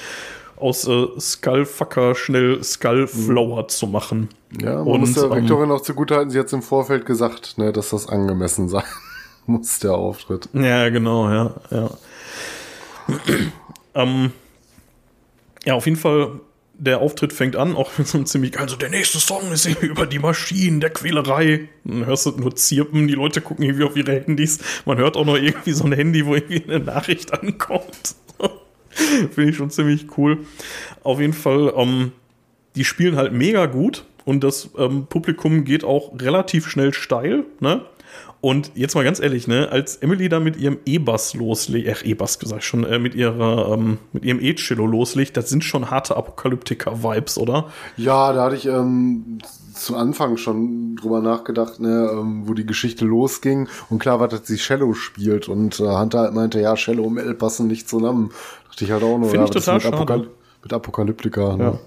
aus 0.57 0.87
äh, 0.87 1.07
Skullfucker 1.17 2.15
schnell 2.15 2.61
Skullflower 2.61 3.63
mhm. 3.63 3.69
zu 3.69 3.87
machen. 3.87 4.29
Ja, 4.61 4.75
man 4.77 4.87
und, 4.87 4.99
muss 5.01 5.13
der 5.13 5.31
Rektorin 5.31 5.69
ähm, 5.69 5.75
auch 5.75 5.81
zugutehalten, 5.81 6.31
sie 6.31 6.39
hat 6.39 6.51
im 6.51 6.61
Vorfeld 6.61 7.05
gesagt, 7.05 7.57
ne, 7.57 7.71
dass 7.71 7.91
das 7.91 8.09
angemessen 8.09 8.67
sein 8.69 8.83
muss, 9.45 9.79
der 9.79 9.93
Auftritt. 9.93 10.49
Ja, 10.53 10.89
genau, 10.89 11.29
ja, 11.29 11.55
ja. 11.71 11.89
ähm, 13.95 14.31
ja, 15.65 15.73
auf 15.73 15.85
jeden 15.85 15.97
Fall, 15.97 16.39
der 16.77 16.99
Auftritt 16.99 17.33
fängt 17.33 17.55
an, 17.55 17.75
auch 17.75 17.97
mit 17.97 18.07
so 18.07 18.17
einem 18.17 18.25
ziemlich, 18.25 18.59
also 18.59 18.75
der 18.75 18.89
nächste 18.89 19.19
Song 19.19 19.51
ist 19.51 19.65
irgendwie 19.65 19.87
über 19.87 20.05
die 20.05 20.19
Maschinen 20.19 20.79
der 20.79 20.91
Quälerei. 20.91 21.69
Dann 21.83 22.05
hörst 22.05 22.25
du 22.25 22.31
nur 22.31 22.55
Zirpen, 22.55 23.07
die 23.07 23.15
Leute 23.15 23.41
gucken 23.41 23.65
irgendwie 23.65 23.85
auf 23.85 23.95
ihre 23.95 24.13
Handys. 24.13 24.59
Man 24.85 24.97
hört 24.97 25.17
auch 25.17 25.25
noch 25.25 25.37
irgendwie 25.37 25.71
so 25.71 25.85
ein 25.85 25.93
Handy, 25.93 26.25
wo 26.25 26.35
irgendwie 26.35 26.63
eine 26.63 26.79
Nachricht 26.79 27.33
ankommt. 27.33 28.15
Finde 28.89 29.49
ich 29.49 29.57
schon 29.57 29.71
ziemlich 29.71 30.17
cool. 30.17 30.45
Auf 31.03 31.19
jeden 31.19 31.33
Fall, 31.33 31.73
ähm, 31.75 32.11
die 32.75 32.85
spielen 32.85 33.15
halt 33.15 33.33
mega 33.33 33.65
gut 33.65 34.05
und 34.25 34.43
das 34.43 34.69
ähm, 34.77 35.07
Publikum 35.07 35.63
geht 35.63 35.83
auch 35.83 36.19
relativ 36.19 36.67
schnell 36.67 36.93
steil, 36.93 37.45
ne? 37.59 37.81
Und 38.45 38.73
jetzt 38.75 38.93
mal 38.93 39.03
ganz 39.03 39.19
ehrlich, 39.19 39.47
ne, 39.47 39.69
als 39.71 39.95
Emily 39.95 40.29
da 40.29 40.39
mit 40.39 40.55
ihrem 40.55 40.77
E-Bass 40.85 41.33
loslegt, 41.33 41.87
äh, 41.87 42.07
E-Bass 42.07 42.37
gesagt 42.37 42.63
schon, 42.63 42.83
äh, 42.83 42.99
mit 42.99 43.15
ihrer, 43.15 43.73
ähm, 43.73 43.97
mit 44.13 44.23
ihrem 44.23 44.39
E-Cello 44.39 44.85
loslegt, 44.85 45.35
das 45.35 45.49
sind 45.49 45.63
schon 45.63 45.89
harte 45.89 46.15
Apokalyptiker-Vibes, 46.15 47.39
oder? 47.39 47.71
Ja, 47.97 48.33
da 48.33 48.43
hatte 48.43 48.55
ich 48.55 48.67
ähm, 48.67 49.39
zu 49.73 49.95
Anfang 49.95 50.37
schon 50.37 50.95
drüber 50.95 51.21
nachgedacht, 51.21 51.79
ne, 51.79 52.07
ähm, 52.13 52.43
wo 52.45 52.53
die 52.53 52.67
Geschichte 52.67 53.03
losging. 53.03 53.67
Und 53.89 53.97
klar 53.97 54.19
war, 54.19 54.27
dass 54.27 54.45
sie 54.45 54.57
Cello 54.57 54.93
spielt 54.93 55.49
und 55.49 55.79
äh, 55.79 55.97
Hunter 55.97 56.19
halt 56.19 56.35
meinte, 56.35 56.61
ja, 56.61 56.75
Cello 56.75 57.05
und 57.05 57.15
Metal 57.15 57.33
passen 57.33 57.65
nicht 57.65 57.89
zusammen. 57.89 58.29
Dachte 58.67 58.85
ich 58.85 58.91
halt 58.91 59.01
auch 59.01 59.17
nur, 59.17 59.29
Finde 59.31 59.37
ja, 59.37 59.43
ich 59.45 59.49
total 59.49 59.77
mit. 59.77 59.85
Apokal 59.87 60.27
mit 60.61 60.71
Apokalyptika. 60.71 61.57
Ne? 61.57 61.63
Ja. 61.63 61.79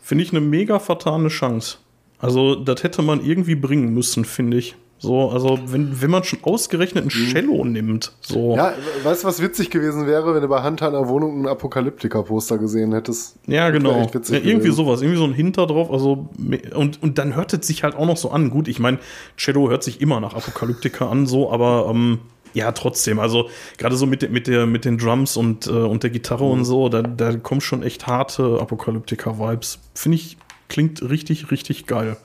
Finde 0.00 0.24
ich 0.24 0.30
eine 0.30 0.40
mega 0.40 0.78
vertane 0.78 1.28
Chance. 1.28 1.76
Also, 2.18 2.54
das 2.54 2.82
hätte 2.82 3.02
man 3.02 3.22
irgendwie 3.22 3.54
bringen 3.54 3.92
müssen, 3.92 4.24
finde 4.24 4.56
ich. 4.56 4.76
So, 5.02 5.30
also 5.30 5.58
wenn, 5.66 6.00
wenn 6.00 6.12
man 6.12 6.22
schon 6.22 6.38
ausgerechnet 6.44 7.06
ein 7.06 7.06
mhm. 7.08 7.32
Cello 7.32 7.64
nimmt. 7.64 8.12
So. 8.20 8.54
Ja, 8.54 8.72
weißt 9.02 9.24
du, 9.24 9.26
was 9.26 9.42
witzig 9.42 9.68
gewesen 9.70 10.06
wäre, 10.06 10.32
wenn 10.32 10.42
du 10.42 10.46
bei 10.46 10.62
Hunter 10.62 10.86
in 10.86 10.92
der 10.92 11.08
Wohnung 11.08 11.42
ein 11.42 11.48
Apokalyptika-Poster 11.48 12.56
gesehen 12.58 12.92
hättest? 12.92 13.34
Ja, 13.48 13.70
genau. 13.70 14.08
Ja, 14.28 14.38
irgendwie 14.38 14.70
sowas, 14.70 15.02
irgendwie 15.02 15.18
so 15.18 15.24
ein 15.24 15.34
Hinter 15.34 15.66
drauf. 15.66 15.90
Also, 15.90 16.28
und, 16.72 17.02
und 17.02 17.18
dann 17.18 17.34
hört 17.34 17.52
es 17.52 17.66
sich 17.66 17.82
halt 17.82 17.96
auch 17.96 18.06
noch 18.06 18.16
so 18.16 18.30
an. 18.30 18.48
Gut, 18.50 18.68
ich 18.68 18.78
meine, 18.78 19.00
Cello 19.36 19.68
hört 19.70 19.82
sich 19.82 20.00
immer 20.00 20.20
nach 20.20 20.34
Apokalyptika 20.34 21.10
an, 21.10 21.26
so, 21.26 21.50
aber 21.50 21.88
ähm, 21.90 22.20
ja, 22.54 22.70
trotzdem. 22.70 23.18
Also 23.18 23.48
gerade 23.78 23.96
so 23.96 24.06
mit, 24.06 24.30
mit, 24.30 24.46
der, 24.46 24.66
mit 24.66 24.84
den 24.84 24.98
Drums 24.98 25.36
und, 25.36 25.66
äh, 25.66 25.70
und 25.70 26.04
der 26.04 26.10
Gitarre 26.10 26.44
mhm. 26.44 26.50
und 26.52 26.64
so, 26.64 26.88
da, 26.88 27.02
da 27.02 27.34
kommen 27.38 27.60
schon 27.60 27.82
echt 27.82 28.06
harte 28.06 28.60
Apokalyptika-Vibes. 28.60 29.80
Finde 29.94 30.14
ich, 30.14 30.36
klingt 30.68 31.02
richtig, 31.02 31.50
richtig 31.50 31.86
geil. 31.86 32.16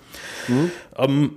Mhm. 0.47 0.71
Ähm, 0.95 1.31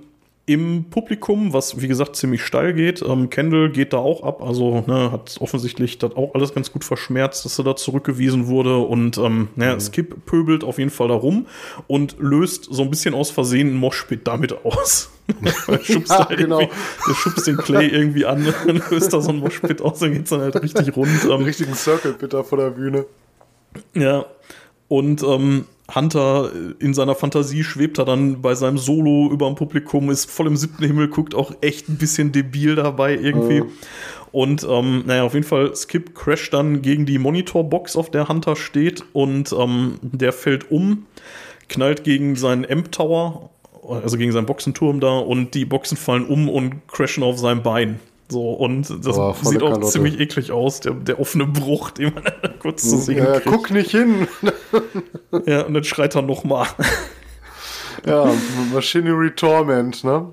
im 0.51 0.85
Publikum, 0.89 1.53
was 1.53 1.81
wie 1.81 1.87
gesagt 1.87 2.15
ziemlich 2.15 2.43
steil 2.43 2.73
geht. 2.73 3.01
Ähm, 3.01 3.29
Kendall 3.29 3.69
geht 3.69 3.93
da 3.93 3.97
auch 3.97 4.23
ab, 4.23 4.41
also 4.41 4.83
ne, 4.87 5.11
hat 5.11 5.37
offensichtlich 5.39 5.97
das 5.97 6.15
auch 6.15 6.35
alles 6.35 6.53
ganz 6.53 6.71
gut 6.71 6.83
verschmerzt, 6.83 7.45
dass 7.45 7.57
er 7.57 7.63
da 7.63 7.75
zurückgewiesen 7.75 8.47
wurde 8.47 8.77
und 8.77 9.17
ähm, 9.17 9.49
naja, 9.55 9.75
mhm. 9.75 9.79
Skip 9.79 10.25
pöbelt 10.25 10.63
auf 10.63 10.77
jeden 10.77 10.91
Fall 10.91 11.07
da 11.07 11.13
rum 11.13 11.47
und 11.87 12.17
löst 12.19 12.67
so 12.69 12.83
ein 12.83 12.89
bisschen 12.89 13.13
aus 13.13 13.31
Versehen 13.31 13.69
ein 13.69 13.77
Moshpit 13.77 14.27
damit 14.27 14.65
aus. 14.65 15.09
schubst 15.83 16.11
ja, 16.11 16.25
genau. 16.25 16.59
Der 16.59 17.13
schubst 17.13 17.47
den 17.47 17.57
Clay 17.57 17.87
irgendwie 17.87 18.25
an 18.25 18.45
und 18.67 18.89
löst 18.89 19.13
da 19.13 19.21
so 19.21 19.29
ein 19.29 19.37
Moshpit 19.37 19.81
aus, 19.81 19.99
dann 19.99 20.13
geht's 20.13 20.29
dann 20.29 20.41
halt 20.41 20.61
richtig 20.61 20.95
rund. 20.95 21.09
Ähm, 21.31 21.43
richtigen 21.43 21.75
Circle 21.75 22.13
bitter 22.13 22.43
vor 22.43 22.57
der 22.57 22.71
Bühne. 22.71 23.05
Ja. 23.93 24.25
Und 24.87 25.23
ähm, 25.23 25.65
Hunter 25.93 26.51
in 26.79 26.93
seiner 26.93 27.15
Fantasie 27.15 27.63
schwebt 27.63 27.97
er 27.99 28.05
dann 28.05 28.41
bei 28.41 28.55
seinem 28.55 28.77
Solo 28.77 29.29
über 29.31 29.47
dem 29.47 29.55
Publikum, 29.55 30.09
ist 30.09 30.29
voll 30.29 30.47
im 30.47 30.57
siebten 30.57 30.85
Himmel, 30.85 31.09
guckt 31.09 31.35
auch 31.35 31.53
echt 31.61 31.89
ein 31.89 31.97
bisschen 31.97 32.31
debil 32.31 32.75
dabei 32.75 33.15
irgendwie. 33.15 33.61
Oh. 33.61 33.69
Und 34.31 34.65
ähm, 34.69 35.03
naja, 35.05 35.23
auf 35.23 35.33
jeden 35.33 35.45
Fall, 35.45 35.75
Skip 35.75 36.15
crasht 36.15 36.53
dann 36.53 36.81
gegen 36.81 37.05
die 37.05 37.19
Monitorbox, 37.19 37.95
auf 37.95 38.09
der 38.09 38.29
Hunter 38.29 38.55
steht, 38.55 39.03
und 39.13 39.53
ähm, 39.57 39.99
der 40.01 40.31
fällt 40.31 40.71
um, 40.71 41.05
knallt 41.67 42.03
gegen 42.03 42.35
seinen 42.35 42.69
Amp-Tower, 42.69 43.49
also 43.83 44.17
gegen 44.17 44.31
seinen 44.31 44.45
Boxenturm 44.45 45.01
da, 45.01 45.17
und 45.17 45.53
die 45.53 45.65
Boxen 45.65 45.97
fallen 45.97 46.25
um 46.25 46.47
und 46.47 46.87
crashen 46.87 47.23
auf 47.23 47.39
sein 47.39 47.61
Bein. 47.61 47.99
So, 48.31 48.51
und 48.51 48.89
das 48.89 49.17
oh, 49.17 49.35
sieht 49.41 49.61
auch 49.61 49.73
Kalotte. 49.73 49.87
ziemlich 49.87 50.17
eklig 50.17 50.53
aus, 50.53 50.79
der, 50.79 50.93
der 50.93 51.19
offene 51.19 51.45
Bruch, 51.45 51.91
den 51.91 52.13
man 52.13 52.23
kurz 52.59 52.89
zu 52.89 52.97
sehen 52.97 53.17
ja, 53.17 53.39
kriegt. 53.39 53.45
Guck 53.45 53.71
nicht 53.71 53.91
hin. 53.91 54.25
ja, 55.45 55.63
und 55.63 55.73
dann 55.73 55.83
schreit 55.83 56.15
er 56.15 56.21
nochmal. 56.21 56.67
ja, 58.05 58.31
Machinery 58.73 59.31
Torment, 59.35 60.05
ne? 60.05 60.29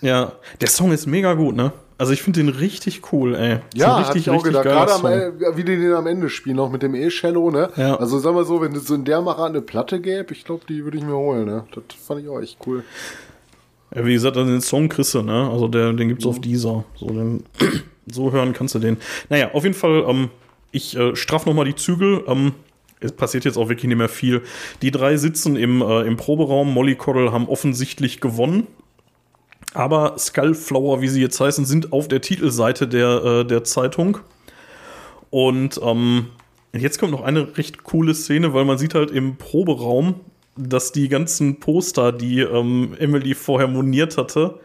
Ja, 0.00 0.32
der 0.60 0.68
Song 0.68 0.92
ist 0.92 1.06
mega 1.06 1.34
gut, 1.34 1.56
ne? 1.56 1.72
Also 1.98 2.12
ich 2.12 2.22
finde 2.22 2.40
den 2.40 2.50
richtig 2.50 3.12
cool, 3.12 3.34
ey. 3.34 3.58
Ja, 3.74 3.98
richtig, 3.98 4.28
ich 4.28 4.30
auch 4.30 4.44
gedacht. 4.44 4.64
Gerade 4.64 4.92
am, 4.92 5.56
wie 5.56 5.64
die 5.64 5.76
den 5.76 5.92
am 5.92 6.06
Ende 6.06 6.28
spielen, 6.28 6.60
auch 6.60 6.70
mit 6.70 6.82
dem 6.82 6.94
E-Cello, 6.94 7.50
ne? 7.50 7.70
Ja. 7.76 7.96
Also 7.96 8.20
sag 8.20 8.34
mal 8.34 8.44
so, 8.44 8.60
wenn 8.60 8.76
es 8.76 8.86
so 8.86 8.94
in 8.94 9.04
der 9.04 9.22
Macher 9.22 9.46
eine 9.46 9.60
Platte 9.60 10.00
gäbe, 10.00 10.32
ich 10.32 10.44
glaube, 10.44 10.64
die 10.68 10.84
würde 10.84 10.98
ich 10.98 11.04
mir 11.04 11.16
holen, 11.16 11.46
ne? 11.46 11.64
Das 11.74 11.82
fand 12.00 12.20
ich 12.20 12.28
auch 12.28 12.40
echt 12.40 12.58
cool. 12.66 12.84
Ja, 13.94 14.04
wie 14.04 14.12
gesagt, 14.12 14.36
also 14.36 14.50
den 14.50 14.60
Song 14.60 14.88
kriegst 14.88 15.14
du, 15.14 15.22
ne? 15.22 15.48
Also 15.50 15.68
der, 15.68 15.92
den 15.92 16.08
gibt's 16.08 16.24
mhm. 16.24 16.30
auf 16.30 16.40
dieser. 16.40 16.84
So, 16.96 17.06
den, 17.06 17.44
so 18.06 18.32
hören 18.32 18.52
kannst 18.52 18.74
du 18.74 18.78
den. 18.78 18.96
Naja, 19.28 19.52
auf 19.52 19.62
jeden 19.62 19.74
Fall, 19.74 20.04
ähm, 20.08 20.30
ich 20.72 20.96
äh, 20.96 21.14
straff 21.14 21.46
nochmal 21.46 21.64
die 21.64 21.76
Zügel. 21.76 22.24
Ähm, 22.26 22.52
es 23.00 23.12
passiert 23.12 23.44
jetzt 23.44 23.56
auch 23.56 23.68
wirklich 23.68 23.88
nicht 23.88 23.98
mehr 23.98 24.08
viel. 24.08 24.42
Die 24.82 24.90
drei 24.90 25.16
sitzen 25.16 25.56
im, 25.56 25.82
äh, 25.82 26.02
im 26.02 26.16
Proberaum. 26.16 26.72
Molly 26.72 26.96
Coddle 26.96 27.32
haben 27.32 27.48
offensichtlich 27.48 28.20
gewonnen. 28.20 28.66
Aber 29.74 30.16
Skullflower, 30.18 31.00
wie 31.00 31.08
sie 31.08 31.20
jetzt 31.20 31.38
heißen, 31.40 31.64
sind 31.64 31.92
auf 31.92 32.08
der 32.08 32.20
Titelseite 32.20 32.88
der, 32.88 33.24
äh, 33.24 33.44
der 33.44 33.64
Zeitung. 33.64 34.18
Und 35.30 35.80
ähm, 35.82 36.28
jetzt 36.72 36.98
kommt 36.98 37.12
noch 37.12 37.22
eine 37.22 37.56
recht 37.58 37.82
coole 37.82 38.14
Szene, 38.14 38.54
weil 38.54 38.64
man 38.64 38.78
sieht 38.78 38.94
halt 38.94 39.10
im 39.10 39.36
Proberaum, 39.36 40.20
dass 40.56 40.92
die 40.92 41.08
ganzen 41.08 41.60
Poster, 41.60 42.12
die 42.12 42.40
ähm, 42.40 42.94
Emily 42.98 43.34
vorher 43.34 43.68
moniert 43.68 44.16
hatte, 44.16 44.60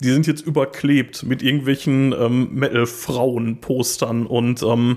die 0.00 0.10
sind 0.10 0.26
jetzt 0.26 0.44
überklebt 0.44 1.22
mit 1.22 1.42
irgendwelchen 1.42 2.12
ähm, 2.12 2.54
Metal-Frauen-Postern. 2.54 4.26
Und 4.26 4.62
ähm, 4.62 4.96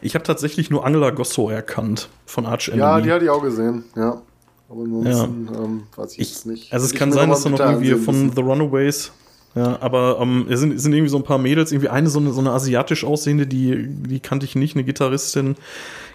ich 0.00 0.14
habe 0.14 0.24
tatsächlich 0.24 0.70
nur 0.70 0.86
Angela 0.86 1.10
Gosso 1.10 1.50
erkannt 1.50 2.08
von 2.24 2.46
Arch 2.46 2.68
Enemy. 2.68 2.80
Ja, 2.80 3.00
die 3.00 3.12
hatte 3.12 3.24
ich 3.24 3.30
auch 3.30 3.42
gesehen, 3.42 3.84
ja. 3.94 4.22
Aber 4.68 4.82
ansonsten 4.82 5.48
ja. 5.52 5.60
ähm, 5.62 5.82
weiß 5.94 6.14
ich, 6.14 6.20
ich 6.20 6.30
jetzt 6.30 6.46
nicht. 6.46 6.72
Also 6.72 6.86
es 6.86 6.94
kann 6.94 7.12
sein, 7.12 7.28
dass 7.28 7.42
da 7.42 7.50
noch 7.50 7.60
irgendwie 7.60 7.94
von 7.94 8.32
The 8.34 8.40
Runaways 8.40 9.12
ja, 9.56 9.78
aber 9.80 10.18
ähm, 10.20 10.46
es, 10.50 10.60
sind, 10.60 10.74
es 10.74 10.82
sind 10.82 10.92
irgendwie 10.92 11.08
so 11.08 11.16
ein 11.16 11.22
paar 11.22 11.38
Mädels, 11.38 11.72
irgendwie 11.72 11.88
eine 11.88 12.10
so 12.10 12.18
eine, 12.18 12.30
so 12.32 12.40
eine 12.40 12.50
asiatisch 12.50 13.04
aussehende, 13.04 13.46
die, 13.46 13.86
die 13.88 14.20
kannte 14.20 14.44
ich 14.44 14.54
nicht, 14.54 14.76
eine 14.76 14.84
Gitarristin, 14.84 15.56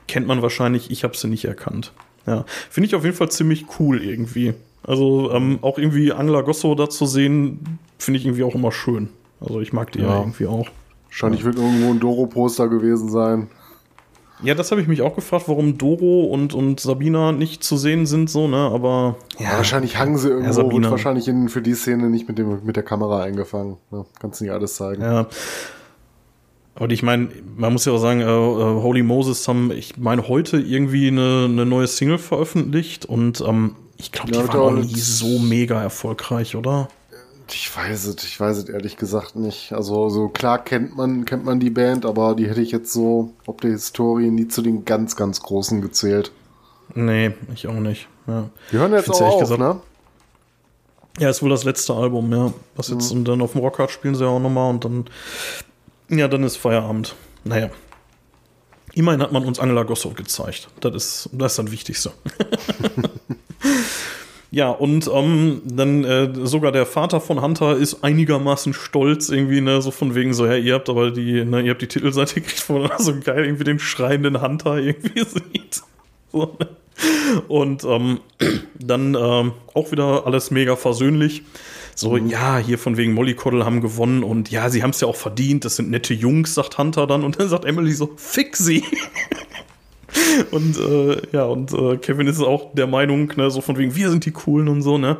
kennt 0.07 0.27
man 0.27 0.43
wahrscheinlich, 0.43 0.91
ich 0.91 1.03
habe 1.03 1.17
sie 1.17 1.27
nicht 1.27 1.45
erkannt. 1.45 1.91
Ja, 2.27 2.45
finde 2.69 2.87
ich 2.87 2.95
auf 2.95 3.03
jeden 3.03 3.15
Fall 3.15 3.29
ziemlich 3.29 3.65
cool 3.79 4.03
irgendwie. 4.03 4.53
Also 4.83 5.31
ähm, 5.31 5.59
auch 5.61 5.77
irgendwie 5.77 6.11
Angela 6.11 6.41
Gosso 6.41 6.75
da 6.75 6.89
zu 6.89 7.05
sehen, 7.05 7.79
finde 7.97 8.19
ich 8.19 8.25
irgendwie 8.25 8.43
auch 8.43 8.55
immer 8.55 8.71
schön. 8.71 9.09
Also 9.39 9.61
ich 9.61 9.73
mag 9.73 9.91
die 9.91 9.99
ja, 9.99 10.09
ja 10.09 10.19
irgendwie 10.19 10.47
auch. 10.47 10.67
Wahrscheinlich 11.07 11.41
ja. 11.41 11.47
wird 11.47 11.57
irgendwo 11.57 11.91
ein 11.91 11.99
Doro-Poster 11.99 12.67
gewesen 12.67 13.09
sein. 13.09 13.49
Ja, 14.43 14.55
das 14.55 14.71
habe 14.71 14.81
ich 14.81 14.87
mich 14.87 15.03
auch 15.03 15.15
gefragt, 15.15 15.43
warum 15.47 15.77
Doro 15.77 16.23
und, 16.25 16.53
und 16.55 16.79
Sabina 16.79 17.31
nicht 17.31 17.63
zu 17.63 17.77
sehen 17.77 18.07
sind, 18.07 18.29
so, 18.29 18.47
ne? 18.47 18.57
Aber. 18.57 19.17
Ja, 19.37 19.57
wahrscheinlich 19.57 19.99
hangen 19.99 20.17
sie 20.17 20.29
irgendwo 20.29 20.61
ja, 20.61 20.67
und 20.67 20.89
wahrscheinlich 20.89 21.27
in, 21.27 21.47
für 21.47 21.61
die 21.61 21.75
Szene 21.75 22.09
nicht 22.09 22.27
mit, 22.27 22.39
dem, 22.39 22.65
mit 22.65 22.75
der 22.75 22.83
Kamera 22.83 23.21
eingefangen. 23.21 23.77
Ne? 23.91 24.05
Kannst 24.19 24.41
nicht 24.41 24.51
alles 24.51 24.75
zeigen. 24.75 25.03
Ja. 25.03 25.27
Und 26.75 26.91
ich 26.91 27.03
meine, 27.03 27.29
man 27.57 27.73
muss 27.73 27.85
ja 27.85 27.91
auch 27.91 27.97
sagen, 27.97 28.21
äh, 28.21 28.23
äh, 28.23 28.81
Holy 28.81 29.03
Moses 29.03 29.47
haben, 29.47 29.71
ich 29.71 29.97
meine, 29.97 30.27
heute 30.27 30.57
irgendwie 30.57 31.09
eine, 31.09 31.45
eine 31.49 31.65
neue 31.65 31.87
Single 31.87 32.17
veröffentlicht 32.17 33.05
und 33.05 33.41
ähm, 33.41 33.75
ich 33.97 34.11
glaube, 34.11 34.31
die 34.31 34.39
ja, 34.39 34.47
war 34.47 34.61
auch 34.61 34.71
nie 34.71 34.99
so 34.99 35.37
mega 35.39 35.81
erfolgreich, 35.81 36.55
oder? 36.55 36.87
Ich 37.53 37.75
weiß 37.75 38.05
es, 38.05 38.23
ich 38.23 38.39
weiß 38.39 38.57
es 38.57 38.69
ehrlich 38.69 38.95
gesagt 38.95 39.35
nicht. 39.35 39.73
Also 39.73 40.09
so 40.09 40.29
klar 40.29 40.63
kennt 40.63 40.95
man 40.95 41.25
kennt 41.25 41.43
man 41.43 41.59
die 41.59 41.69
Band, 41.69 42.05
aber 42.05 42.33
die 42.33 42.47
hätte 42.47 42.61
ich 42.61 42.71
jetzt 42.71 42.93
so 42.93 43.33
ob 43.45 43.59
der 43.61 43.71
Historie 43.71 44.31
nie 44.31 44.47
zu 44.47 44.61
den 44.61 44.85
ganz 44.85 45.17
ganz 45.17 45.41
großen 45.41 45.81
gezählt. 45.81 46.31
Nee, 46.95 47.31
ich 47.53 47.67
auch 47.67 47.73
nicht. 47.73 48.07
Ja. 48.27 48.49
Die 48.71 48.77
hören 48.77 48.93
jetzt 48.93 49.09
auch 49.09 49.21
auf, 49.21 49.39
gesagt, 49.39 49.59
ne? 49.59 49.81
Ja, 51.19 51.29
ist 51.29 51.43
wohl 51.43 51.49
das 51.49 51.65
letzte 51.65 51.93
Album, 51.93 52.31
ja. 52.31 52.53
Was 52.75 52.87
jetzt 52.87 53.11
mhm. 53.11 53.19
und 53.19 53.27
dann 53.27 53.41
auf 53.41 53.51
dem 53.51 53.61
Rockhard 53.61 53.91
spielen 53.91 54.15
sie 54.15 54.23
ja 54.23 54.29
auch 54.29 54.39
nochmal 54.39 54.69
und 54.69 54.85
dann 54.85 55.05
ja, 56.11 56.27
dann 56.27 56.43
ist 56.43 56.57
Feierabend. 56.57 57.15
Naja. 57.43 57.69
Immerhin 58.93 59.21
hat 59.21 59.31
man 59.31 59.45
uns 59.45 59.59
Angela 59.59 59.83
Gossow 59.83 60.13
gezeigt. 60.13 60.67
Das 60.81 60.93
ist 60.93 61.29
das, 61.31 61.53
ist 61.53 61.59
das 61.59 61.71
Wichtigste. 61.71 62.11
Ja, 64.53 64.69
und 64.69 65.09
ähm, 65.13 65.61
dann 65.63 66.03
äh, 66.03 66.29
sogar 66.43 66.73
der 66.73 66.85
Vater 66.85 67.21
von 67.21 67.41
Hunter 67.41 67.77
ist 67.77 68.03
einigermaßen 68.03 68.73
stolz 68.73 69.29
irgendwie, 69.29 69.61
ne, 69.61 69.81
so 69.81 69.91
von 69.91 70.13
wegen 70.13 70.33
so, 70.33 70.45
ja, 70.45 70.57
ihr 70.57 70.73
habt 70.73 70.89
aber 70.89 71.11
die, 71.11 71.45
ne, 71.45 71.61
ihr 71.61 71.71
habt 71.71 71.81
die 71.81 71.87
Titelseite 71.87 72.35
gekriegt, 72.41 72.67
wo 72.67 72.79
man 72.79 72.91
so 72.99 73.13
geil 73.17 73.45
irgendwie 73.45 73.63
den 73.63 73.79
schreienden 73.79 74.41
Hunter 74.41 74.75
irgendwie 74.75 75.19
sieht. 75.25 75.81
So, 76.33 76.57
ne? 76.59 76.67
Und 77.47 77.85
ähm, 77.85 78.19
dann 78.77 79.15
ähm, 79.15 79.53
auch 79.73 79.91
wieder 79.91 80.25
alles 80.25 80.51
mega 80.51 80.75
versöhnlich. 80.75 81.43
So, 81.95 82.11
mhm. 82.17 82.27
ja, 82.27 82.57
hier 82.57 82.77
von 82.77 82.97
wegen 82.97 83.13
Mollycoddle 83.13 83.65
haben 83.65 83.81
gewonnen 83.81 84.23
und 84.23 84.51
ja, 84.51 84.69
sie 84.69 84.83
haben 84.83 84.91
es 84.91 85.01
ja 85.01 85.07
auch 85.07 85.15
verdient, 85.15 85.65
das 85.65 85.75
sind 85.75 85.89
nette 85.89 86.13
Jungs, 86.13 86.53
sagt 86.53 86.77
Hunter 86.77 87.07
dann. 87.07 87.23
Und 87.23 87.39
dann 87.39 87.49
sagt 87.49 87.65
Emily 87.65 87.93
so, 87.93 88.11
fick 88.15 88.55
sie. 88.57 88.83
und 90.51 90.77
äh, 90.77 91.21
ja, 91.31 91.45
und 91.45 91.73
äh, 91.73 91.97
Kevin 91.97 92.27
ist 92.27 92.39
auch 92.41 92.73
der 92.73 92.87
Meinung, 92.87 93.31
ne, 93.35 93.49
so 93.49 93.61
von 93.61 93.77
wegen, 93.77 93.95
wir 93.95 94.09
sind 94.09 94.25
die 94.25 94.31
Coolen 94.31 94.67
und 94.67 94.81
so, 94.81 94.97
ne? 94.97 95.17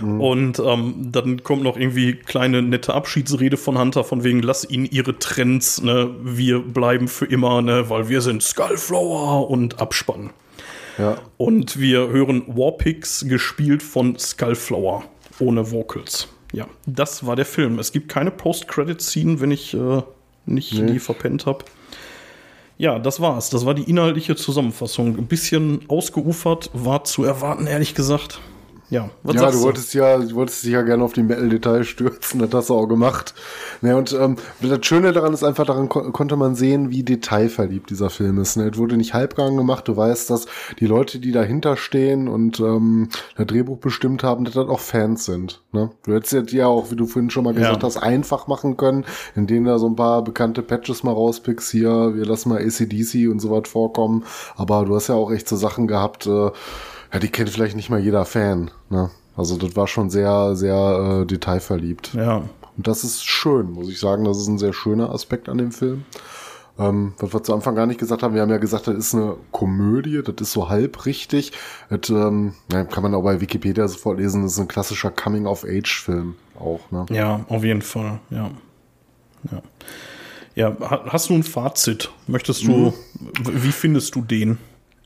Mhm. 0.00 0.20
Und 0.20 0.58
ähm, 0.60 0.94
dann 1.12 1.42
kommt 1.42 1.62
noch 1.62 1.76
irgendwie 1.76 2.14
kleine 2.14 2.62
nette 2.62 2.94
Abschiedsrede 2.94 3.56
von 3.56 3.78
Hunter, 3.78 4.04
von 4.04 4.24
wegen, 4.24 4.40
lass 4.40 4.68
ihnen 4.68 4.86
ihre 4.86 5.18
Trends, 5.18 5.82
ne? 5.82 6.10
Wir 6.22 6.60
bleiben 6.60 7.08
für 7.08 7.26
immer, 7.26 7.62
ne? 7.62 7.88
Weil 7.88 8.08
wir 8.08 8.20
sind 8.20 8.42
Skullflower 8.42 9.50
und 9.50 9.80
Abspann. 9.80 10.30
Ja. 10.98 11.16
Und 11.36 11.78
wir 11.78 12.08
hören 12.08 12.42
Warpix, 12.46 13.24
gespielt 13.26 13.82
von 13.82 14.18
Skullflower, 14.18 15.04
ohne 15.40 15.70
Vocals. 15.70 16.28
Ja, 16.52 16.66
das 16.86 17.26
war 17.26 17.36
der 17.36 17.46
Film. 17.46 17.78
Es 17.78 17.92
gibt 17.92 18.08
keine 18.08 18.30
Post-Credit-Scene, 18.30 19.40
wenn 19.40 19.50
ich 19.50 19.74
äh, 19.74 20.02
nicht 20.46 20.74
nee. 20.74 20.92
die 20.92 20.98
verpennt 20.98 21.46
habe. 21.46 21.64
Ja, 22.76 22.98
das 22.98 23.20
war's. 23.20 23.50
Das 23.50 23.66
war 23.66 23.74
die 23.74 23.88
inhaltliche 23.88 24.36
Zusammenfassung. 24.36 25.18
Ein 25.18 25.26
bisschen 25.26 25.82
ausgeufert, 25.88 26.70
war 26.72 27.04
zu 27.04 27.24
erwarten, 27.24 27.66
ehrlich 27.66 27.94
gesagt. 27.94 28.40
Ja, 28.90 29.08
was 29.22 29.36
ja, 29.36 29.50
du 29.52 29.60
wolltest 29.62 29.94
ja, 29.94 30.18
du 30.18 30.34
wolltest 30.34 30.64
dich 30.64 30.72
ja 30.72 30.82
gerne 30.82 31.04
auf 31.04 31.12
die 31.12 31.22
Metal-Details 31.22 31.86
stürzen, 31.86 32.40
das 32.40 32.52
hast 32.52 32.70
du 32.70 32.74
auch 32.74 32.86
gemacht. 32.86 33.34
Ne, 33.82 33.96
und 33.96 34.12
ähm, 34.12 34.34
das 34.60 34.84
Schöne 34.84 35.12
daran 35.12 35.32
ist 35.32 35.44
einfach, 35.44 35.64
daran 35.64 35.88
ko 35.88 36.10
konnte 36.10 36.36
man 36.36 36.56
sehen, 36.56 36.90
wie 36.90 37.04
detailverliebt 37.04 37.88
dieser 37.88 38.10
Film 38.10 38.40
ist. 38.40 38.56
Ne? 38.56 38.68
Es 38.68 38.78
wurde 38.78 38.96
nicht 38.96 39.14
halbgang 39.14 39.56
gemacht, 39.56 39.86
du 39.86 39.96
weißt, 39.96 40.28
dass 40.30 40.46
die 40.80 40.86
Leute, 40.86 41.20
die 41.20 41.30
dahinter 41.30 41.76
stehen 41.76 42.26
und 42.26 42.58
ähm, 42.58 43.10
das 43.36 43.46
Drehbuch 43.46 43.78
bestimmt 43.78 44.24
haben, 44.24 44.44
dass 44.44 44.54
das 44.54 44.68
auch 44.68 44.80
Fans 44.80 45.24
sind. 45.24 45.62
Ne? 45.70 45.90
Du 46.02 46.12
hättest 46.12 46.52
ja 46.52 46.66
auch, 46.66 46.90
wie 46.90 46.96
du 46.96 47.06
vorhin 47.06 47.30
schon 47.30 47.44
mal 47.44 47.54
gesagt 47.54 47.82
ja. 47.82 47.86
hast, 47.86 47.96
einfach 47.96 48.48
machen 48.48 48.76
können, 48.76 49.04
indem 49.36 49.66
da 49.66 49.78
so 49.78 49.86
ein 49.86 49.94
paar 49.94 50.24
bekannte 50.24 50.62
Patches 50.62 51.04
mal 51.04 51.12
rauspickst, 51.12 51.70
hier, 51.70 52.16
wir 52.16 52.26
lassen 52.26 52.48
mal 52.48 52.58
ACDC 52.58 53.30
und 53.30 53.38
so 53.38 53.52
was 53.52 53.68
vorkommen. 53.68 54.24
Aber 54.56 54.84
du 54.84 54.96
hast 54.96 55.06
ja 55.06 55.14
auch 55.14 55.30
echt 55.30 55.48
so 55.48 55.54
Sachen 55.54 55.86
gehabt, 55.86 56.26
äh, 56.26 56.50
ja, 57.12 57.18
die 57.18 57.28
kennt 57.28 57.50
vielleicht 57.50 57.76
nicht 57.76 57.90
mal 57.90 58.00
jeder 58.00 58.24
Fan. 58.24 58.70
Ne? 58.88 59.10
Also 59.36 59.56
das 59.56 59.76
war 59.76 59.86
schon 59.86 60.10
sehr, 60.10 60.54
sehr 60.56 61.22
äh, 61.22 61.26
detailverliebt. 61.26 62.14
Ja. 62.14 62.42
Und 62.76 62.86
das 62.86 63.04
ist 63.04 63.24
schön, 63.24 63.70
muss 63.72 63.88
ich 63.88 63.98
sagen. 63.98 64.24
Das 64.24 64.38
ist 64.38 64.48
ein 64.48 64.58
sehr 64.58 64.72
schöner 64.72 65.10
Aspekt 65.10 65.48
an 65.48 65.58
dem 65.58 65.72
Film. 65.72 66.04
Ähm, 66.78 67.12
was 67.18 67.34
wir 67.34 67.42
zu 67.42 67.52
Anfang 67.52 67.74
gar 67.74 67.86
nicht 67.86 68.00
gesagt 68.00 68.22
haben, 68.22 68.34
wir 68.34 68.40
haben 68.40 68.50
ja 68.50 68.58
gesagt, 68.58 68.86
das 68.86 68.96
ist 68.96 69.14
eine 69.14 69.36
Komödie, 69.50 70.22
das 70.24 70.34
ist 70.40 70.52
so 70.52 70.70
halb 70.70 71.04
richtig. 71.04 71.52
Das 71.90 72.08
ähm, 72.08 72.54
kann 72.68 73.02
man 73.02 73.14
auch 73.14 73.22
bei 73.22 73.40
Wikipedia 73.40 73.86
sofort 73.86 74.18
lesen, 74.18 74.42
das 74.44 74.52
ist 74.52 74.60
ein 74.60 74.68
klassischer 74.68 75.10
Coming-of-Age-Film 75.10 76.36
auch. 76.58 76.80
Ne? 76.90 77.04
Ja, 77.10 77.44
auf 77.48 77.64
jeden 77.64 77.82
Fall, 77.82 78.20
ja. 78.30 78.50
Ja. 79.50 79.62
Ja, 80.54 80.76
hast 81.06 81.30
du 81.30 81.34
ein 81.34 81.42
Fazit? 81.42 82.10
Möchtest 82.26 82.64
du, 82.64 82.72
mhm. 82.72 82.92
wie 83.44 83.72
findest 83.72 84.14
du 84.14 84.22
den? 84.22 84.58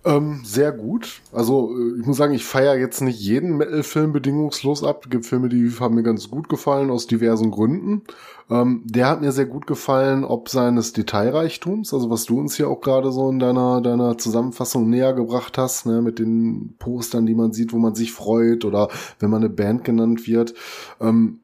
Ähm, 0.07 0.43
sehr 0.45 0.71
gut. 0.71 1.23
Also 1.33 1.75
äh, 1.75 2.01
ich 2.01 2.07
muss 2.07 2.19
sagen, 2.19 2.35
ich 2.35 2.45
feiere 2.45 2.77
jetzt 2.77 3.01
nicht 3.01 3.19
jeden 3.19 3.57
Metal-Film 3.57 4.13
bedingungslos 4.13 4.85
ab. 4.85 5.01
Es 5.05 5.11
gibt 5.11 5.25
Filme, 5.25 5.49
die 5.49 5.71
haben 5.81 5.95
mir 5.95 6.03
ganz 6.03 6.31
gut 6.31 6.51
gefallen 6.51 6.91
aus 6.91 7.07
diversen 7.07 7.51
Gründen. 7.51 8.03
Ähm, 8.51 8.83
der 8.85 9.09
hat 9.09 9.23
mir 9.23 9.33
sehr 9.33 9.47
gut 9.47 9.67
gefallen, 9.67 10.25
ob 10.25 10.51
seines 10.51 10.93
Detailreichtums, 10.93 11.95
also 11.95 12.11
was 12.11 12.27
du 12.27 12.39
uns 12.39 12.55
hier 12.55 12.69
auch 12.69 12.83
gerade 12.83 13.11
so 13.13 13.31
in 13.31 13.39
deiner 13.39 13.81
deiner 13.81 14.19
Zusammenfassung 14.19 14.91
näher 14.91 15.15
gebracht 15.15 15.57
hast, 15.57 15.87
ne, 15.87 16.03
mit 16.03 16.19
den 16.19 16.77
Postern, 16.79 17.25
die 17.25 17.35
man 17.35 17.55
sieht, 17.55 17.73
wo 17.73 17.79
man 17.79 17.95
sich 17.95 18.13
freut 18.13 18.67
oder 18.67 18.91
wenn 19.21 19.31
man 19.31 19.43
eine 19.43 19.51
Band 19.51 19.85
genannt 19.85 20.27
wird. 20.27 20.53
Ähm, 21.01 21.41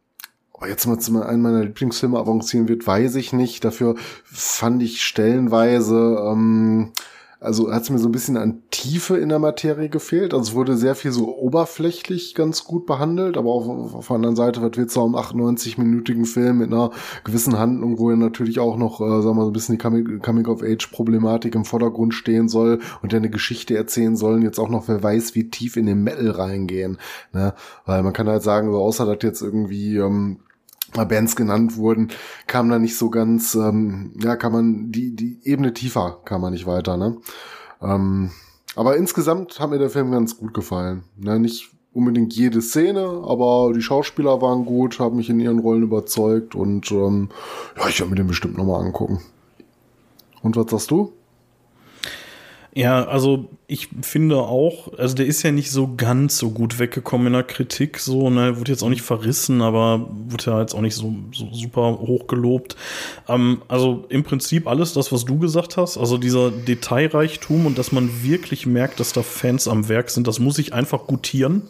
aber 0.52 0.68
jetzt 0.68 0.86
mal 0.86 0.98
zu 0.98 1.18
einem 1.22 1.40
meiner 1.40 1.64
Lieblingsfilme 1.64 2.18
avancieren 2.18 2.68
wird, 2.68 2.86
weiß 2.86 3.14
ich 3.14 3.32
nicht. 3.32 3.64
Dafür 3.64 3.94
fand 4.24 4.82
ich 4.82 5.02
stellenweise 5.02 6.18
ähm, 6.30 6.92
also 7.40 7.72
hat 7.72 7.82
es 7.82 7.90
mir 7.90 7.98
so 7.98 8.08
ein 8.08 8.12
bisschen 8.12 8.36
an 8.36 8.62
Tiefe 8.70 9.16
in 9.16 9.30
der 9.30 9.38
Materie 9.38 9.88
gefehlt. 9.88 10.34
Also 10.34 10.50
es 10.50 10.54
wurde 10.54 10.76
sehr 10.76 10.94
viel 10.94 11.10
so 11.10 11.34
oberflächlich 11.36 12.34
ganz 12.34 12.64
gut 12.64 12.84
behandelt, 12.84 13.38
aber 13.38 13.50
auf, 13.50 13.94
auf 13.94 14.06
der 14.08 14.16
anderen 14.16 14.36
Seite, 14.36 14.60
wird 14.60 14.90
so 14.90 15.02
einem 15.02 15.14
98-minütigen 15.14 16.26
Film 16.26 16.58
mit 16.58 16.70
einer 16.70 16.90
gewissen 17.24 17.58
Handlung, 17.58 17.98
wo 17.98 18.10
ja 18.10 18.16
natürlich 18.16 18.60
auch 18.60 18.76
noch, 18.76 19.00
äh, 19.00 19.22
sagen 19.22 19.24
wir 19.24 19.34
mal, 19.34 19.44
so 19.44 19.50
ein 19.50 19.54
bisschen 19.54 19.78
die 19.78 20.18
Coming-of-Age-Problematik 20.18 21.54
im 21.54 21.64
Vordergrund 21.64 22.12
stehen 22.12 22.48
soll 22.48 22.80
und 23.02 23.12
der 23.12 23.20
eine 23.20 23.30
Geschichte 23.30 23.74
erzählen 23.74 24.16
sollen, 24.16 24.42
jetzt 24.42 24.58
auch 24.58 24.68
noch, 24.68 24.86
wer 24.88 25.02
weiß, 25.02 25.34
wie 25.34 25.48
tief 25.48 25.78
in 25.78 25.86
den 25.86 26.02
Metal 26.02 26.30
reingehen. 26.30 26.98
Ne? 27.32 27.54
Weil 27.86 28.02
man 28.02 28.12
kann 28.12 28.28
halt 28.28 28.42
sagen, 28.42 28.70
so 28.70 28.78
außer 28.78 29.06
dass 29.06 29.22
jetzt 29.22 29.40
irgendwie 29.40 29.96
ähm, 29.96 30.40
Bands 30.92 31.36
genannt 31.36 31.76
wurden, 31.76 32.08
kam 32.46 32.68
da 32.68 32.78
nicht 32.78 32.96
so 32.96 33.10
ganz, 33.10 33.54
ähm, 33.54 34.12
ja, 34.22 34.36
kann 34.36 34.52
man, 34.52 34.92
die, 34.92 35.14
die 35.14 35.38
Ebene 35.44 35.72
tiefer 35.72 36.20
kam 36.24 36.40
man 36.40 36.52
nicht 36.52 36.66
weiter, 36.66 36.96
ne? 36.96 37.18
Ähm, 37.82 38.30
aber 38.76 38.96
insgesamt 38.96 39.58
hat 39.58 39.70
mir 39.70 39.78
der 39.78 39.90
Film 39.90 40.10
ganz 40.10 40.36
gut 40.36 40.54
gefallen. 40.54 41.04
Ne? 41.16 41.38
Nicht 41.38 41.70
unbedingt 41.92 42.34
jede 42.34 42.62
Szene, 42.62 43.00
aber 43.26 43.72
die 43.74 43.82
Schauspieler 43.82 44.40
waren 44.40 44.64
gut, 44.64 45.00
haben 45.00 45.16
mich 45.16 45.28
in 45.28 45.40
ihren 45.40 45.58
Rollen 45.58 45.82
überzeugt 45.82 46.54
und 46.54 46.90
ähm, 46.92 47.30
ja, 47.76 47.88
ich 47.88 47.98
werde 47.98 48.10
mir 48.10 48.16
den 48.16 48.28
bestimmt 48.28 48.56
nochmal 48.56 48.84
angucken. 48.84 49.20
Und 50.42 50.56
was 50.56 50.70
sagst 50.70 50.90
du? 50.90 51.12
Ja, 52.72 53.04
also 53.04 53.48
ich 53.66 53.88
finde 54.02 54.36
auch, 54.36 54.96
also 54.96 55.16
der 55.16 55.26
ist 55.26 55.42
ja 55.42 55.50
nicht 55.50 55.72
so 55.72 55.94
ganz 55.96 56.38
so 56.38 56.50
gut 56.50 56.78
weggekommen 56.78 57.28
in 57.28 57.32
der 57.32 57.42
Kritik, 57.42 57.98
so, 57.98 58.30
ne, 58.30 58.58
wurde 58.58 58.70
jetzt 58.70 58.84
auch 58.84 58.88
nicht 58.88 59.02
verrissen, 59.02 59.60
aber 59.60 60.08
wurde 60.28 60.44
ja 60.46 60.60
jetzt 60.60 60.74
auch 60.74 60.80
nicht 60.80 60.94
so, 60.94 61.12
so 61.32 61.52
super 61.52 61.98
hoch 62.00 62.28
gelobt. 62.28 62.76
Ähm, 63.28 63.62
also 63.66 64.04
im 64.08 64.22
Prinzip 64.22 64.68
alles 64.68 64.92
das, 64.92 65.10
was 65.10 65.24
du 65.24 65.38
gesagt 65.38 65.76
hast, 65.76 65.98
also 65.98 66.16
dieser 66.16 66.52
Detailreichtum 66.52 67.66
und 67.66 67.76
dass 67.76 67.90
man 67.90 68.22
wirklich 68.22 68.66
merkt, 68.66 69.00
dass 69.00 69.12
da 69.12 69.22
Fans 69.22 69.66
am 69.66 69.88
Werk 69.88 70.10
sind, 70.10 70.28
das 70.28 70.38
muss 70.38 70.58
ich 70.58 70.72
einfach 70.72 71.08
gutieren. 71.08 71.62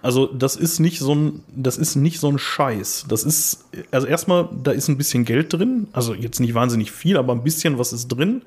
Also 0.00 0.26
das 0.26 0.56
ist 0.56 0.78
nicht 0.78 1.00
so 1.00 1.14
ein, 1.14 1.42
das 1.54 1.76
ist 1.76 1.96
nicht 1.96 2.20
so 2.20 2.30
ein 2.30 2.38
Scheiß. 2.38 3.06
Das 3.08 3.24
ist, 3.24 3.66
also 3.90 4.06
erstmal, 4.06 4.48
da 4.62 4.70
ist 4.70 4.88
ein 4.88 4.96
bisschen 4.96 5.24
Geld 5.24 5.52
drin, 5.52 5.88
also 5.92 6.14
jetzt 6.14 6.38
nicht 6.38 6.54
wahnsinnig 6.54 6.92
viel, 6.92 7.16
aber 7.16 7.32
ein 7.32 7.42
bisschen 7.42 7.78
was 7.78 7.92
ist 7.92 8.08
drin. 8.08 8.42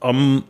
Ähm, 0.00 0.44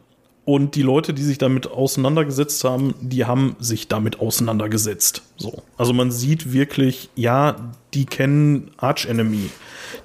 und 0.44 0.74
die 0.74 0.82
Leute, 0.82 1.14
die 1.14 1.22
sich 1.22 1.38
damit 1.38 1.66
auseinandergesetzt 1.66 2.64
haben, 2.64 2.94
die 3.00 3.24
haben 3.24 3.56
sich 3.60 3.88
damit 3.88 4.20
auseinandergesetzt. 4.20 5.22
So. 5.36 5.62
Also 5.78 5.92
man 5.94 6.10
sieht 6.10 6.52
wirklich, 6.52 7.08
ja, 7.14 7.72
die 7.94 8.04
kennen 8.04 8.70
Arch 8.76 9.06
Enemy. 9.06 9.50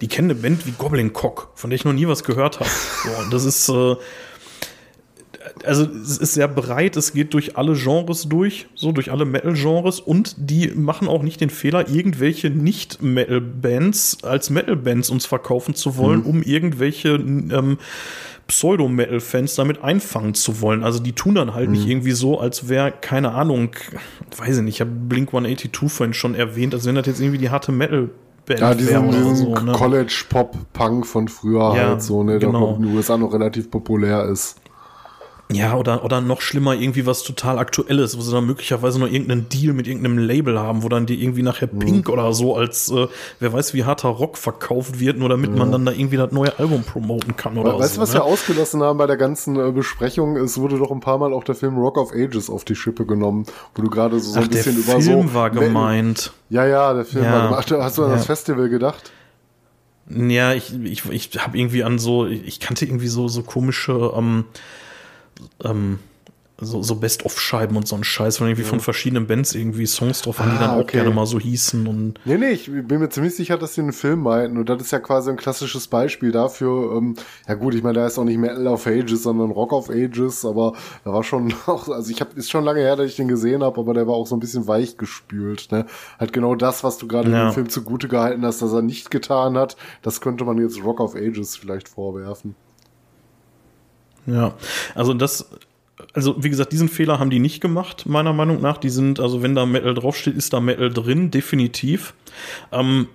Die 0.01 0.07
kennen 0.07 0.31
eine 0.31 0.39
Band 0.39 0.65
wie 0.65 0.71
Goblin 0.71 1.11
Cock, 1.11 1.51
von 1.55 1.69
der 1.69 1.75
ich 1.75 1.83
noch 1.83 1.93
nie 1.93 2.07
was 2.07 2.23
gehört 2.23 2.61
habe. 2.61 2.69
So, 3.03 3.09
das 3.31 3.43
ist, 3.43 3.67
äh, 3.67 3.95
also 5.65 5.83
es 5.83 6.17
ist 6.17 6.33
sehr 6.33 6.47
breit, 6.47 6.95
es 6.95 7.13
geht 7.13 7.33
durch 7.33 7.57
alle 7.57 7.73
Genres 7.73 8.23
durch, 8.23 8.67
so 8.75 8.91
durch 8.91 9.11
alle 9.11 9.25
Metal-Genres 9.25 9.99
und 9.99 10.35
die 10.37 10.67
machen 10.69 11.07
auch 11.07 11.21
nicht 11.21 11.41
den 11.41 11.49
Fehler, 11.49 11.89
irgendwelche 11.89 12.49
Nicht-Metal-Bands 12.49 14.23
als 14.23 14.49
Metal-Bands 14.49 15.09
uns 15.09 15.25
verkaufen 15.25 15.75
zu 15.75 15.97
wollen, 15.97 16.21
mhm. 16.21 16.25
um 16.25 16.43
irgendwelche 16.43 17.09
ähm, 17.09 17.77
Pseudo-Metal-Fans 18.49 19.55
damit 19.55 19.81
einfangen 19.84 20.34
zu 20.34 20.59
wollen. 20.59 20.84
Also 20.84 20.99
die 20.99 21.13
tun 21.13 21.35
dann 21.35 21.53
halt 21.53 21.67
mhm. 21.67 21.76
nicht 21.76 21.88
irgendwie 21.88 22.11
so, 22.11 22.39
als 22.39 22.67
wäre, 22.67 22.91
keine 22.91 23.31
Ahnung, 23.31 23.69
weiß 24.38 24.57
ich 24.57 24.63
nicht, 24.63 24.76
ich 24.76 24.81
habe 24.81 24.91
Blink 24.91 25.30
182 25.30 25.91
vorhin 25.91 26.13
schon 26.13 26.35
erwähnt, 26.35 26.73
als 26.73 26.85
wenn 26.85 26.95
das 26.95 27.07
jetzt 27.07 27.21
irgendwie 27.21 27.38
die 27.38 27.49
harte 27.49 27.71
Metal 27.71 28.09
Band 28.45 28.59
ja, 28.61 28.73
diesen, 28.73 29.11
diesen 29.11 29.35
so, 29.35 29.53
ne? 29.53 29.73
College-Pop-Punk 29.73 31.05
von 31.05 31.27
früher 31.27 31.76
ja, 31.76 31.89
halt 31.89 32.01
so, 32.01 32.23
ne, 32.23 32.39
der 32.39 32.49
genau. 32.49 32.76
in 32.76 32.81
den 32.81 32.95
USA 32.95 33.15
noch 33.15 33.31
relativ 33.31 33.69
populär 33.69 34.26
ist. 34.26 34.59
Ja, 35.51 35.76
oder, 35.76 36.05
oder 36.05 36.21
noch 36.21 36.41
schlimmer, 36.41 36.76
irgendwie 36.76 37.07
was 37.07 37.23
total 37.23 37.57
Aktuelles, 37.57 38.15
wo 38.15 38.21
sie 38.21 38.31
dann 38.31 38.45
möglicherweise 38.45 38.99
noch 38.99 39.07
irgendeinen 39.09 39.49
Deal 39.49 39.73
mit 39.73 39.88
irgendeinem 39.88 40.19
Label 40.19 40.59
haben, 40.59 40.84
wo 40.84 40.89
dann 40.89 41.07
die 41.07 41.23
irgendwie 41.23 41.41
nachher 41.41 41.69
mhm. 41.71 41.80
Pink 41.80 42.09
oder 42.09 42.31
so 42.34 42.55
als, 42.55 42.91
äh, 42.91 43.07
wer 43.39 43.51
weiß, 43.51 43.73
wie 43.73 43.84
harter 43.84 44.09
Rock 44.09 44.38
verkauft 44.38 44.99
wird, 44.99 45.17
nur 45.17 45.27
damit 45.27 45.49
ja. 45.49 45.57
man 45.57 45.71
dann 45.71 45.85
da 45.85 45.91
irgendwie 45.91 46.17
das 46.17 46.31
neue 46.31 46.57
Album 46.59 46.84
promoten 46.84 47.35
kann 47.35 47.57
oder 47.57 47.80
weißt 47.80 47.80
so. 47.80 47.84
Weißt 47.84 47.97
du, 47.97 48.01
was 48.01 48.09
ne? 48.09 48.19
wir 48.19 48.23
ausgelassen 48.26 48.84
haben 48.84 48.99
bei 48.99 49.07
der 49.07 49.17
ganzen 49.17 49.59
äh, 49.59 49.71
Besprechung? 49.71 50.38
Es 50.38 50.59
wurde 50.59 50.77
doch 50.77 50.91
ein 50.91 50.99
paar 50.99 51.17
Mal 51.17 51.34
auch 51.34 51.43
der 51.43 51.55
Film 51.55 51.80
Rock 51.80 51.97
of 51.97 52.13
Ages 52.13 52.51
auf 52.51 52.63
die 52.63 52.76
Schippe 52.76 53.07
genommen, 53.07 53.45
wo 53.73 53.81
du 53.81 53.89
gerade 53.89 54.19
so, 54.19 54.34
so 54.34 54.39
Ach, 54.39 54.43
ein 54.43 54.49
bisschen 54.49 54.77
über 54.77 55.01
so. 55.01 55.09
Der 55.09 55.17
Film 55.17 55.34
war 55.34 55.49
gemeint. 55.49 56.31
Ja, 56.49 56.67
ja, 56.67 56.93
der 56.93 57.05
Film 57.05 57.26
ja. 57.26 57.34
war 57.34 57.49
gemacht. 57.49 57.71
Hast 57.71 57.97
du 57.97 58.03
an 58.03 58.11
ja. 58.11 58.17
das 58.17 58.27
Festival 58.27 58.69
gedacht? 58.69 59.11
Ja, 60.09 60.53
ich, 60.53 60.73
ich, 60.84 61.09
ich 61.09 61.30
habe 61.39 61.57
irgendwie 61.57 61.84
an 61.84 61.97
so, 61.97 62.27
ich 62.27 62.59
kannte 62.59 62.85
irgendwie 62.85 63.07
so, 63.07 63.27
so 63.27 63.43
komische, 63.43 64.11
ähm, 64.15 64.45
ähm, 65.63 65.99
so, 66.61 66.81
so 66.81 66.95
Best-of-Scheiben 66.95 67.75
und 67.77 67.87
so 67.87 67.95
ein 67.95 68.03
Scheiß, 68.03 68.37
von 68.37 68.47
irgendwie 68.47 68.63
ja. 68.63 68.69
von 68.69 68.79
verschiedenen 68.79 69.27
Bands 69.27 69.55
irgendwie 69.55 69.85
Songs 69.85 70.21
drauf 70.21 70.39
haben, 70.39 70.51
ah, 70.51 70.53
die 70.53 70.59
dann 70.59 70.69
auch 70.71 70.81
okay. 70.81 70.97
gerne 70.97 71.11
mal 71.11 71.25
so 71.25 71.39
hießen. 71.39 71.87
Und 71.87 72.19
nee, 72.25 72.37
nee, 72.37 72.49
ich 72.49 72.65
bin 72.69 72.99
mir 72.99 73.09
ziemlich 73.09 73.35
sicher, 73.35 73.57
dass 73.57 73.75
sie 73.75 73.81
einen 73.81 73.93
Film 73.93 74.21
meinten. 74.21 74.57
Und 74.57 74.69
das 74.69 74.81
ist 74.81 74.91
ja 74.91 74.99
quasi 74.99 75.29
ein 75.29 75.37
klassisches 75.37 75.87
Beispiel 75.87 76.31
dafür. 76.31 76.97
Ähm, 76.97 77.15
ja 77.47 77.55
gut, 77.55 77.75
ich 77.75 77.83
meine, 77.83 77.99
da 77.99 78.07
ist 78.07 78.17
auch 78.17 78.23
nicht 78.23 78.37
Metal 78.37 78.67
of 78.67 78.85
Ages, 78.87 79.23
sondern 79.23 79.51
Rock 79.51 79.73
of 79.73 79.89
Ages, 79.89 80.45
aber 80.45 80.73
da 81.03 81.13
war 81.13 81.23
schon 81.23 81.53
auch, 81.65 81.87
also 81.87 82.11
ich 82.11 82.21
habe, 82.21 82.31
ist 82.35 82.51
schon 82.51 82.63
lange 82.63 82.81
her, 82.81 82.95
dass 82.95 83.09
ich 83.09 83.15
den 83.15 83.27
gesehen 83.27 83.63
habe, 83.63 83.79
aber 83.79 83.93
der 83.93 84.07
war 84.07 84.15
auch 84.15 84.27
so 84.27 84.35
ein 84.35 84.39
bisschen 84.39 84.67
weich 84.67 84.97
gespült. 84.97 85.71
Ne? 85.71 85.85
Halt 86.19 86.33
genau 86.33 86.55
das, 86.55 86.83
was 86.83 86.97
du 86.97 87.07
gerade 87.07 87.31
ja. 87.31 87.49
dem 87.49 87.53
Film 87.53 87.69
zugute 87.69 88.07
gehalten 88.07 88.45
hast, 88.45 88.61
dass 88.61 88.73
er 88.73 88.81
nicht 88.81 89.11
getan 89.11 89.57
hat, 89.57 89.77
das 90.01 90.21
könnte 90.21 90.43
man 90.43 90.57
jetzt 90.57 90.83
Rock 90.83 90.99
of 90.99 91.15
Ages 91.15 91.55
vielleicht 91.55 91.87
vorwerfen. 91.87 92.55
Ja, 94.30 94.53
also 94.95 95.14
das, 95.14 95.49
also 96.14 96.43
wie 96.43 96.49
gesagt, 96.49 96.72
diesen 96.72 96.89
Fehler 96.89 97.19
haben 97.19 97.30
die 97.30 97.39
nicht 97.39 97.61
gemacht, 97.61 98.06
meiner 98.06 98.34
Meinung 98.34 98.61
nach. 98.61 98.77
Die 98.77 98.89
sind, 98.89 99.19
also 99.19 99.41
wenn 99.41 99.56
da 99.56 99.65
Metal 99.65 99.93
draufsteht, 99.93 100.35
ist 100.35 100.53
da 100.53 100.60
Metal 100.60 100.91
drin, 100.91 101.31
definitiv. 101.31 102.14
Ähm, 102.72 103.07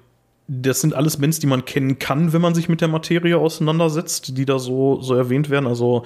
das 0.47 0.83
sind 0.83 0.93
alles 0.93 1.17
Bands, 1.17 1.39
die 1.39 1.47
man 1.47 1.65
kennen 1.65 1.99
kann, 1.99 2.35
wenn 2.35 2.43
man 2.43 2.55
sich 2.55 2.69
mit 2.69 2.83
der 2.83 2.89
Materie 2.89 3.39
auseinandersetzt, 3.39 4.37
die 4.37 4.45
da 4.45 4.59
so, 4.59 5.01
so 5.01 5.15
erwähnt 5.15 5.49
werden. 5.49 5.67
Also 5.67 6.05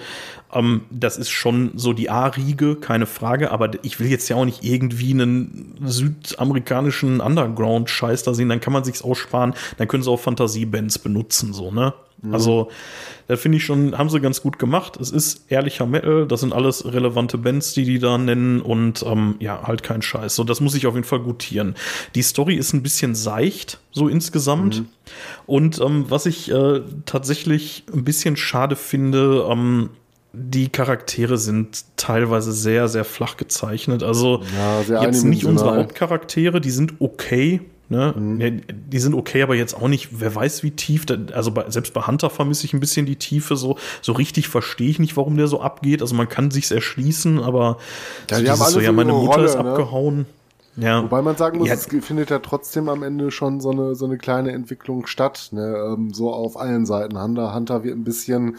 ähm, 0.53 0.83
das 0.91 1.17
ist 1.17 1.31
schon 1.31 1.73
so 1.75 1.93
die 1.93 2.09
A-Riege, 2.09 2.77
keine 2.77 3.07
Frage. 3.07 3.51
Aber 3.51 3.71
ich 3.83 3.99
will 3.99 4.07
jetzt 4.07 4.29
ja 4.29 4.37
auch 4.37 4.45
nicht 4.45 4.63
irgendwie 4.63 5.11
einen 5.11 5.75
südamerikanischen 5.85 7.21
Underground-Scheiß 7.21 8.23
da 8.23 8.33
sehen. 8.33 8.49
Dann 8.49 8.61
kann 8.61 8.73
man 8.73 8.85
sich's 8.85 9.03
aussparen. 9.03 9.55
Dann 9.77 9.89
können 9.89 10.05
sie 10.05 10.11
auch 10.11 10.21
Fantasiebands 10.21 11.01
benutzen, 11.01 11.53
so, 11.53 11.73
ne? 11.73 11.93
Mhm. 12.23 12.35
Also 12.35 12.71
da 13.27 13.37
finde 13.37 13.59
ich 13.59 13.65
schon, 13.65 13.97
haben 13.97 14.09
sie 14.09 14.21
ganz 14.21 14.43
gut 14.43 14.59
gemacht. 14.59 14.99
Es 14.99 15.11
ist 15.11 15.51
ehrlicher 15.51 15.87
Metal, 15.87 16.27
das 16.27 16.41
sind 16.41 16.53
alles 16.53 16.85
relevante 16.85 17.39
Bands, 17.39 17.75
die 17.75 17.85
die 17.85 17.99
da 17.99 18.19
nennen 18.19 18.61
und 18.61 19.05
ähm, 19.07 19.37
ja, 19.39 19.63
halt 19.65 19.83
kein 19.83 20.03
Scheiß. 20.03 20.35
So, 20.35 20.45
das 20.45 20.61
muss 20.61 20.75
ich 20.75 20.87
auf 20.87 20.95
jeden 20.95 21.07
Fall 21.07 21.21
gutieren. 21.21 21.75
Die 22.15 22.23
Story 22.23 22.55
ist 22.55 22.73
ein 22.73 22.83
bisschen 22.83 23.15
seicht, 23.15 23.79
so 23.93 24.09
insgesamt. 24.09 24.81
Mhm. 24.81 24.87
Und 25.47 25.81
ähm, 25.81 26.07
was 26.09 26.27
ich 26.27 26.51
äh, 26.51 26.81
tatsächlich 27.07 27.85
ein 27.93 28.05
bisschen 28.05 28.37
schade 28.37 28.77
finde, 28.77 29.47
ähm, 29.49 29.91
die 30.33 30.69
Charaktere 30.69 31.39
sind 31.39 31.85
teilweise 31.97 32.53
sehr, 32.53 32.89
sehr 32.89 33.05
flach 33.05 33.37
gezeichnet. 33.37 34.03
Also 34.03 34.43
ja, 34.89 35.03
jetzt 35.03 35.25
nicht 35.25 35.45
unsere 35.45 35.77
Hauptcharaktere, 35.77 36.61
die 36.61 36.71
sind 36.71 36.95
okay, 37.01 37.61
Ne? 37.91 38.15
Mhm. 38.17 38.63
Die 38.91 38.99
sind 38.99 39.15
okay, 39.15 39.43
aber 39.43 39.55
jetzt 39.55 39.75
auch 39.75 39.89
nicht, 39.89 40.21
wer 40.21 40.35
weiß 40.35 40.63
wie 40.63 40.73
tief. 40.73 41.07
also 41.33 41.51
bei, 41.51 41.71
selbst 41.71 41.95
bei 41.95 42.03
Hunter 42.03 42.29
vermisse 42.29 42.67
ich 42.67 42.75
ein 42.75 42.81
bisschen 42.81 43.07
die 43.07 43.17
Tiefe. 43.17 43.57
So, 43.57 43.79
so 44.03 44.13
richtig 44.13 44.49
verstehe 44.49 44.91
ich 44.91 44.99
nicht, 44.99 45.17
warum 45.17 45.37
der 45.37 45.49
so 45.49 45.61
abgeht. 45.61 46.03
Also 46.03 46.15
man 46.15 46.29
kann 46.29 46.51
sich's 46.51 46.71
erschließen, 46.71 47.43
aber 47.43 47.79
ja, 48.31 48.37
so 48.37 48.43
dieses, 48.43 48.73
so, 48.73 48.81
ja, 48.81 48.93
meine 48.93 49.13
Mutter 49.13 49.37
Rolle, 49.37 49.47
ist 49.47 49.55
ne? 49.55 49.61
abgehauen. 49.61 50.27
Ja. 50.77 51.03
Wobei 51.03 51.23
man 51.23 51.37
sagen 51.37 51.59
muss, 51.59 51.69
ja. 51.69 51.75
es 51.75 51.87
findet 51.87 52.31
ja 52.31 52.39
trotzdem 52.39 52.89
am 52.89 53.03
Ende 53.03 53.31
schon 53.31 53.61
so 53.61 53.71
eine, 53.71 53.95
so 53.95 54.05
eine 54.05 54.17
kleine 54.17 54.53
Entwicklung 54.53 55.07
statt. 55.07 55.49
Ne? 55.53 55.77
Ähm, 55.77 56.13
so 56.13 56.33
auf 56.33 56.57
allen 56.57 56.87
Seiten. 56.87 57.21
Hunter, 57.21 57.55
Hunter 57.55 57.85
wird 57.85 57.97
ein 57.97 58.05
bisschen 58.05 58.57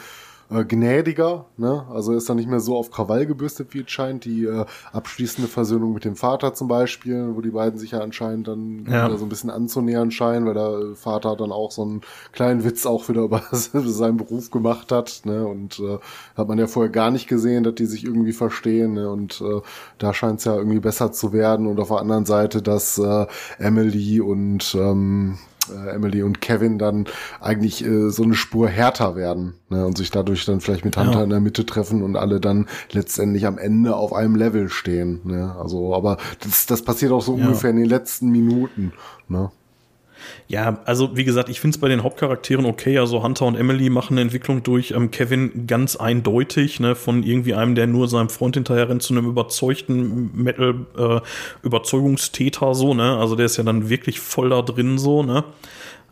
äh, 0.49 0.65
gnädiger, 0.65 1.45
ne? 1.57 1.85
Also 1.91 2.13
ist 2.13 2.29
er 2.29 2.35
nicht 2.35 2.49
mehr 2.49 2.59
so 2.59 2.75
auf 2.75 2.91
Krawall 2.91 3.25
gebürstet, 3.25 3.73
wie 3.73 3.81
es 3.81 3.91
scheint. 3.91 4.25
Die 4.25 4.45
äh, 4.45 4.65
abschließende 4.91 5.47
Versöhnung 5.47 5.93
mit 5.93 6.05
dem 6.05 6.15
Vater 6.15 6.53
zum 6.53 6.67
Beispiel, 6.67 7.35
wo 7.35 7.41
die 7.41 7.51
beiden 7.51 7.79
sich 7.79 7.91
ja 7.91 7.99
anscheinend 7.99 8.47
dann 8.47 8.85
ja. 8.89 9.15
so 9.15 9.25
ein 9.25 9.29
bisschen 9.29 9.49
anzunähern 9.49 10.11
scheinen, 10.11 10.45
weil 10.45 10.55
der 10.55 10.95
Vater 10.95 11.35
dann 11.35 11.51
auch 11.51 11.71
so 11.71 11.83
einen 11.83 12.01
kleinen 12.31 12.63
Witz 12.63 12.85
auch 12.85 13.09
wieder 13.09 13.21
über 13.23 13.43
seinen 13.51 14.17
Beruf 14.17 14.49
gemacht 14.49 14.91
hat, 14.91 15.21
ne? 15.25 15.45
Und 15.45 15.79
äh, 15.79 15.99
hat 16.35 16.47
man 16.47 16.57
ja 16.57 16.67
vorher 16.67 16.91
gar 16.91 17.11
nicht 17.11 17.27
gesehen, 17.27 17.63
dass 17.63 17.75
die 17.75 17.85
sich 17.85 18.03
irgendwie 18.03 18.33
verstehen, 18.33 18.93
ne? 18.93 19.09
Und 19.09 19.41
äh, 19.41 19.61
da 19.97 20.13
scheint 20.13 20.39
es 20.39 20.45
ja 20.45 20.55
irgendwie 20.55 20.79
besser 20.79 21.11
zu 21.11 21.31
werden. 21.31 21.67
Und 21.67 21.79
auf 21.79 21.89
der 21.89 21.99
anderen 21.99 22.25
Seite, 22.25 22.61
dass 22.61 22.97
äh, 22.97 23.27
Emily 23.59 24.19
und 24.21 24.75
ähm, 24.75 25.37
äh, 25.69 25.89
Emily 25.89 26.23
und 26.23 26.41
Kevin 26.41 26.77
dann 26.77 27.05
eigentlich 27.39 27.85
äh, 27.85 28.09
so 28.09 28.23
eine 28.23 28.35
Spur 28.35 28.67
härter 28.67 29.15
werden 29.15 29.55
ne, 29.69 29.85
und 29.85 29.97
sich 29.97 30.11
dadurch 30.11 30.45
dann 30.45 30.61
vielleicht 30.61 30.85
mit 30.85 30.97
Hunter 30.97 31.19
ja. 31.19 31.23
in 31.23 31.29
der 31.29 31.39
Mitte 31.39 31.65
treffen 31.65 32.03
und 32.03 32.15
alle 32.15 32.39
dann 32.39 32.67
letztendlich 32.91 33.45
am 33.45 33.57
Ende 33.57 33.95
auf 33.95 34.13
einem 34.13 34.35
Level 34.35 34.69
stehen. 34.69 35.21
Ne? 35.23 35.55
Also, 35.59 35.95
aber 35.95 36.17
das, 36.41 36.65
das 36.65 36.81
passiert 36.83 37.11
auch 37.11 37.21
so 37.21 37.37
ja. 37.37 37.45
ungefähr 37.45 37.69
in 37.69 37.77
den 37.77 37.89
letzten 37.89 38.29
Minuten. 38.29 38.93
Ne? 39.27 39.51
Ja, 40.47 40.79
also 40.85 41.15
wie 41.15 41.23
gesagt, 41.23 41.49
ich 41.49 41.59
finde 41.59 41.75
es 41.75 41.81
bei 41.81 41.89
den 41.89 42.03
Hauptcharakteren 42.03 42.65
okay. 42.65 42.97
Also 42.97 43.21
Hunter 43.23 43.45
und 43.45 43.55
Emily 43.55 43.89
machen 43.89 44.13
eine 44.13 44.21
Entwicklung 44.21 44.63
durch. 44.63 44.91
Ähm, 44.91 45.11
Kevin 45.11 45.67
ganz 45.67 45.95
eindeutig, 45.95 46.79
ne, 46.79 46.95
von 46.95 47.23
irgendwie 47.23 47.53
einem, 47.53 47.75
der 47.75 47.87
nur 47.87 48.07
seinem 48.07 48.29
Freund 48.29 48.55
hinterher 48.55 48.89
rennt, 48.89 49.03
zu 49.03 49.13
einem 49.13 49.27
überzeugten 49.27 50.31
Metal-Überzeugungstäter, 50.33 52.71
äh, 52.71 52.75
so, 52.75 52.93
ne? 52.93 53.17
Also 53.17 53.35
der 53.35 53.45
ist 53.45 53.57
ja 53.57 53.63
dann 53.63 53.89
wirklich 53.89 54.19
voll 54.19 54.49
da 54.49 54.61
drin, 54.61 54.97
so, 54.97 55.23
ne? 55.23 55.43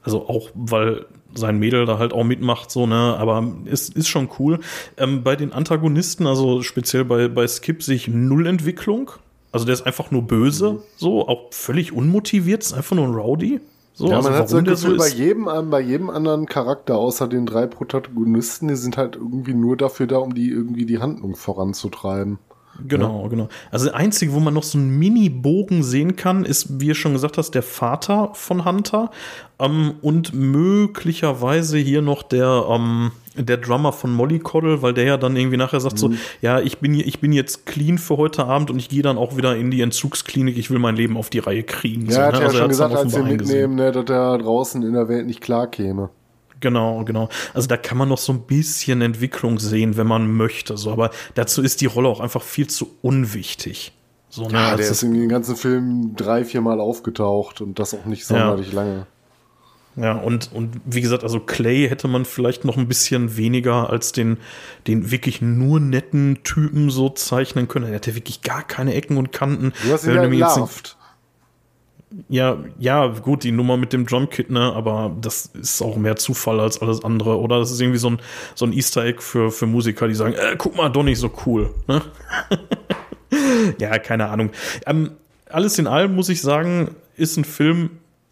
Also 0.03 0.29
auch, 0.29 0.49
weil 0.53 1.05
sein 1.33 1.59
Mädel 1.59 1.85
da 1.85 1.99
halt 1.99 2.13
auch 2.13 2.23
mitmacht, 2.23 2.71
so, 2.71 2.87
ne, 2.87 2.95
aber 2.95 3.45
es 3.65 3.89
ist 3.89 4.07
schon 4.07 4.29
cool. 4.39 4.59
Ähm, 4.97 5.23
bei 5.23 5.35
den 5.35 5.53
Antagonisten, 5.53 6.25
also 6.27 6.63
speziell 6.63 7.05
bei, 7.05 7.27
bei 7.27 7.47
Skip, 7.47 7.83
sehe 7.83 7.95
ich 7.95 8.07
null 8.07 8.47
Entwicklung. 8.47 9.11
Also 9.51 9.65
der 9.65 9.73
ist 9.73 9.83
einfach 9.83 10.11
nur 10.11 10.23
böse, 10.23 10.73
mhm. 10.73 10.79
so, 10.97 11.27
auch 11.27 11.51
völlig 11.51 11.93
unmotiviert, 11.93 12.63
ist 12.63 12.73
einfach 12.73 12.95
nur 12.95 13.05
ein 13.05 13.13
Rowdy. 13.13 13.59
So, 13.97 14.07
ja, 14.09 14.17
also 14.17 14.29
man 14.29 14.37
hat 14.37 14.47
so 14.47 14.61
das 14.61 14.81
Gefühl, 14.83 14.99
so 14.99 15.03
bei 15.03 15.09
jedem, 15.09 15.47
ähm, 15.47 15.71
bei 15.71 15.81
jedem 15.81 16.11
anderen 16.11 16.45
Charakter, 16.45 16.97
außer 16.97 17.27
den 17.27 17.47
drei 17.47 17.65
Protagonisten, 17.65 18.67
die 18.67 18.75
sind 18.75 18.95
halt 18.95 19.15
irgendwie 19.15 19.55
nur 19.55 19.75
dafür 19.75 20.05
da, 20.05 20.19
um 20.19 20.35
die 20.35 20.51
irgendwie 20.51 20.85
die 20.85 20.99
Handlung 20.99 21.35
voranzutreiben. 21.35 22.37
Genau, 22.85 23.23
ja. 23.23 23.29
genau. 23.29 23.49
Also 23.71 23.85
der 23.85 23.95
einzige, 23.95 24.33
wo 24.33 24.39
man 24.39 24.53
noch 24.53 24.63
so 24.63 24.77
einen 24.77 24.97
Mini-Bogen 24.97 25.83
sehen 25.83 26.15
kann, 26.15 26.45
ist, 26.45 26.79
wie 26.79 26.87
ihr 26.87 26.95
schon 26.95 27.13
gesagt 27.13 27.37
hast, 27.37 27.51
der 27.51 27.63
Vater 27.63 28.31
von 28.33 28.65
Hunter 28.65 29.11
ähm, 29.59 29.95
und 30.01 30.33
möglicherweise 30.33 31.77
hier 31.77 32.01
noch 32.01 32.23
der, 32.23 32.65
ähm, 32.69 33.11
der 33.35 33.57
Drummer 33.57 33.93
von 33.93 34.13
Molly 34.13 34.39
Coddle, 34.39 34.81
weil 34.81 34.93
der 34.93 35.05
ja 35.05 35.17
dann 35.17 35.35
irgendwie 35.35 35.57
nachher 35.57 35.79
sagt 35.79 35.95
mhm. 35.95 35.99
so, 35.99 36.11
ja, 36.41 36.59
ich 36.59 36.79
bin, 36.79 36.93
ich 36.93 37.19
bin 37.19 37.31
jetzt 37.31 37.65
clean 37.65 37.97
für 37.97 38.17
heute 38.17 38.45
Abend 38.45 38.69
und 38.69 38.79
ich 38.79 38.89
gehe 38.89 39.01
dann 39.01 39.17
auch 39.17 39.37
wieder 39.37 39.55
in 39.55 39.71
die 39.71 39.81
Entzugsklinik, 39.81 40.57
ich 40.57 40.69
will 40.69 40.79
mein 40.79 40.95
Leben 40.95 41.17
auf 41.17 41.29
die 41.29 41.39
Reihe 41.39 41.63
kriegen. 41.63 42.07
Ja, 42.07 42.11
so, 42.11 42.21
hat 42.21 42.33
ne? 42.33 42.39
ja 42.39 42.45
also 42.45 42.57
schon 42.57 42.69
gesagt, 42.69 42.95
als 42.95 43.13
sie 43.13 43.23
mitnehmen, 43.23 43.75
ne, 43.75 43.91
dass 43.91 44.09
er 44.09 44.37
draußen 44.37 44.83
in 44.83 44.93
der 44.93 45.07
Welt 45.07 45.25
nicht 45.25 45.41
klar 45.41 45.67
käme. 45.67 46.09
Genau, 46.59 47.03
genau. 47.03 47.29
Also 47.53 47.67
da 47.67 47.77
kann 47.77 47.97
man 47.97 48.09
noch 48.09 48.17
so 48.17 48.33
ein 48.33 48.41
bisschen 48.41 49.01
Entwicklung 49.01 49.59
sehen, 49.59 49.97
wenn 49.97 50.07
man 50.07 50.31
möchte. 50.31 50.77
So, 50.77 50.91
aber 50.91 51.11
dazu 51.35 51.61
ist 51.61 51.81
die 51.81 51.85
Rolle 51.85 52.09
auch 52.09 52.19
einfach 52.19 52.41
viel 52.41 52.67
zu 52.67 52.89
unwichtig. 53.01 53.93
So, 54.29 54.47
ne? 54.47 54.53
Ja, 54.53 54.75
der 54.75 54.89
ist 54.89 55.03
in 55.03 55.13
den 55.13 55.29
ganzen 55.29 55.55
Film 55.55 56.15
drei, 56.15 56.43
vier 56.43 56.61
Mal 56.61 56.79
aufgetaucht 56.79 57.61
und 57.61 57.79
das 57.79 57.93
auch 57.93 58.05
nicht 58.05 58.25
sonderlich 58.25 58.69
ja. 58.69 58.75
lange. 58.75 59.07
Ja, 59.95 60.11
und, 60.13 60.51
und 60.53 60.79
wie 60.85 61.01
gesagt, 61.01 61.23
also 61.23 61.39
Clay 61.39 61.87
hätte 61.89 62.07
man 62.07 62.23
vielleicht 62.23 62.65
noch 62.65 62.77
ein 62.77 62.87
bisschen 62.87 63.35
weniger 63.35 63.89
als 63.89 64.11
den, 64.11 64.37
den 64.85 65.09
wirklich 65.09 65.41
nur 65.41 65.79
netten 65.79 66.43
Typen 66.43 66.91
so 66.91 67.09
zeichnen 67.09 67.67
können. 67.67 67.87
Er 67.87 67.93
hätte 67.93 68.13
wirklich 68.13 68.43
gar 68.43 68.61
keine 68.61 68.93
Ecken 68.93 69.17
und 69.17 69.31
Kanten. 69.31 69.73
Du 69.83 69.91
hast 69.91 70.05
ihn 70.05 70.13
ja 70.13 70.23
entlarvt. 70.23 70.97
Ja, 72.29 72.57
ja, 72.79 73.07
gut, 73.07 73.43
die 73.43 73.51
Nummer 73.51 73.75
mit 73.75 73.91
dem 73.91 74.05
Drumkit, 74.05 74.49
ne, 74.49 74.73
aber 74.73 75.13
das 75.19 75.47
ist 75.47 75.81
auch 75.81 75.97
mehr 75.97 76.15
Zufall 76.15 76.61
als 76.61 76.81
alles 76.81 77.03
andere. 77.03 77.37
Oder 77.37 77.59
das 77.59 77.71
ist 77.71 77.81
irgendwie 77.81 77.99
so 77.99 78.11
ein, 78.11 78.19
so 78.55 78.65
ein 78.65 78.71
Easter 78.71 79.03
Egg 79.03 79.21
für, 79.21 79.51
für 79.51 79.65
Musiker, 79.65 80.07
die 80.07 80.15
sagen, 80.15 80.33
äh, 80.33 80.55
guck 80.57 80.75
mal, 80.77 80.89
doch 80.89 81.03
nicht 81.03 81.19
so 81.19 81.29
cool. 81.45 81.73
Ne? 81.87 82.01
ja, 83.79 83.99
keine 83.99 84.29
Ahnung. 84.29 84.51
Ähm, 84.85 85.11
alles 85.49 85.77
in 85.79 85.87
allem 85.87 86.15
muss 86.15 86.29
ich 86.29 86.41
sagen, 86.41 86.95
ist 87.17 87.35
ein 87.35 87.43
Film, 87.43 87.89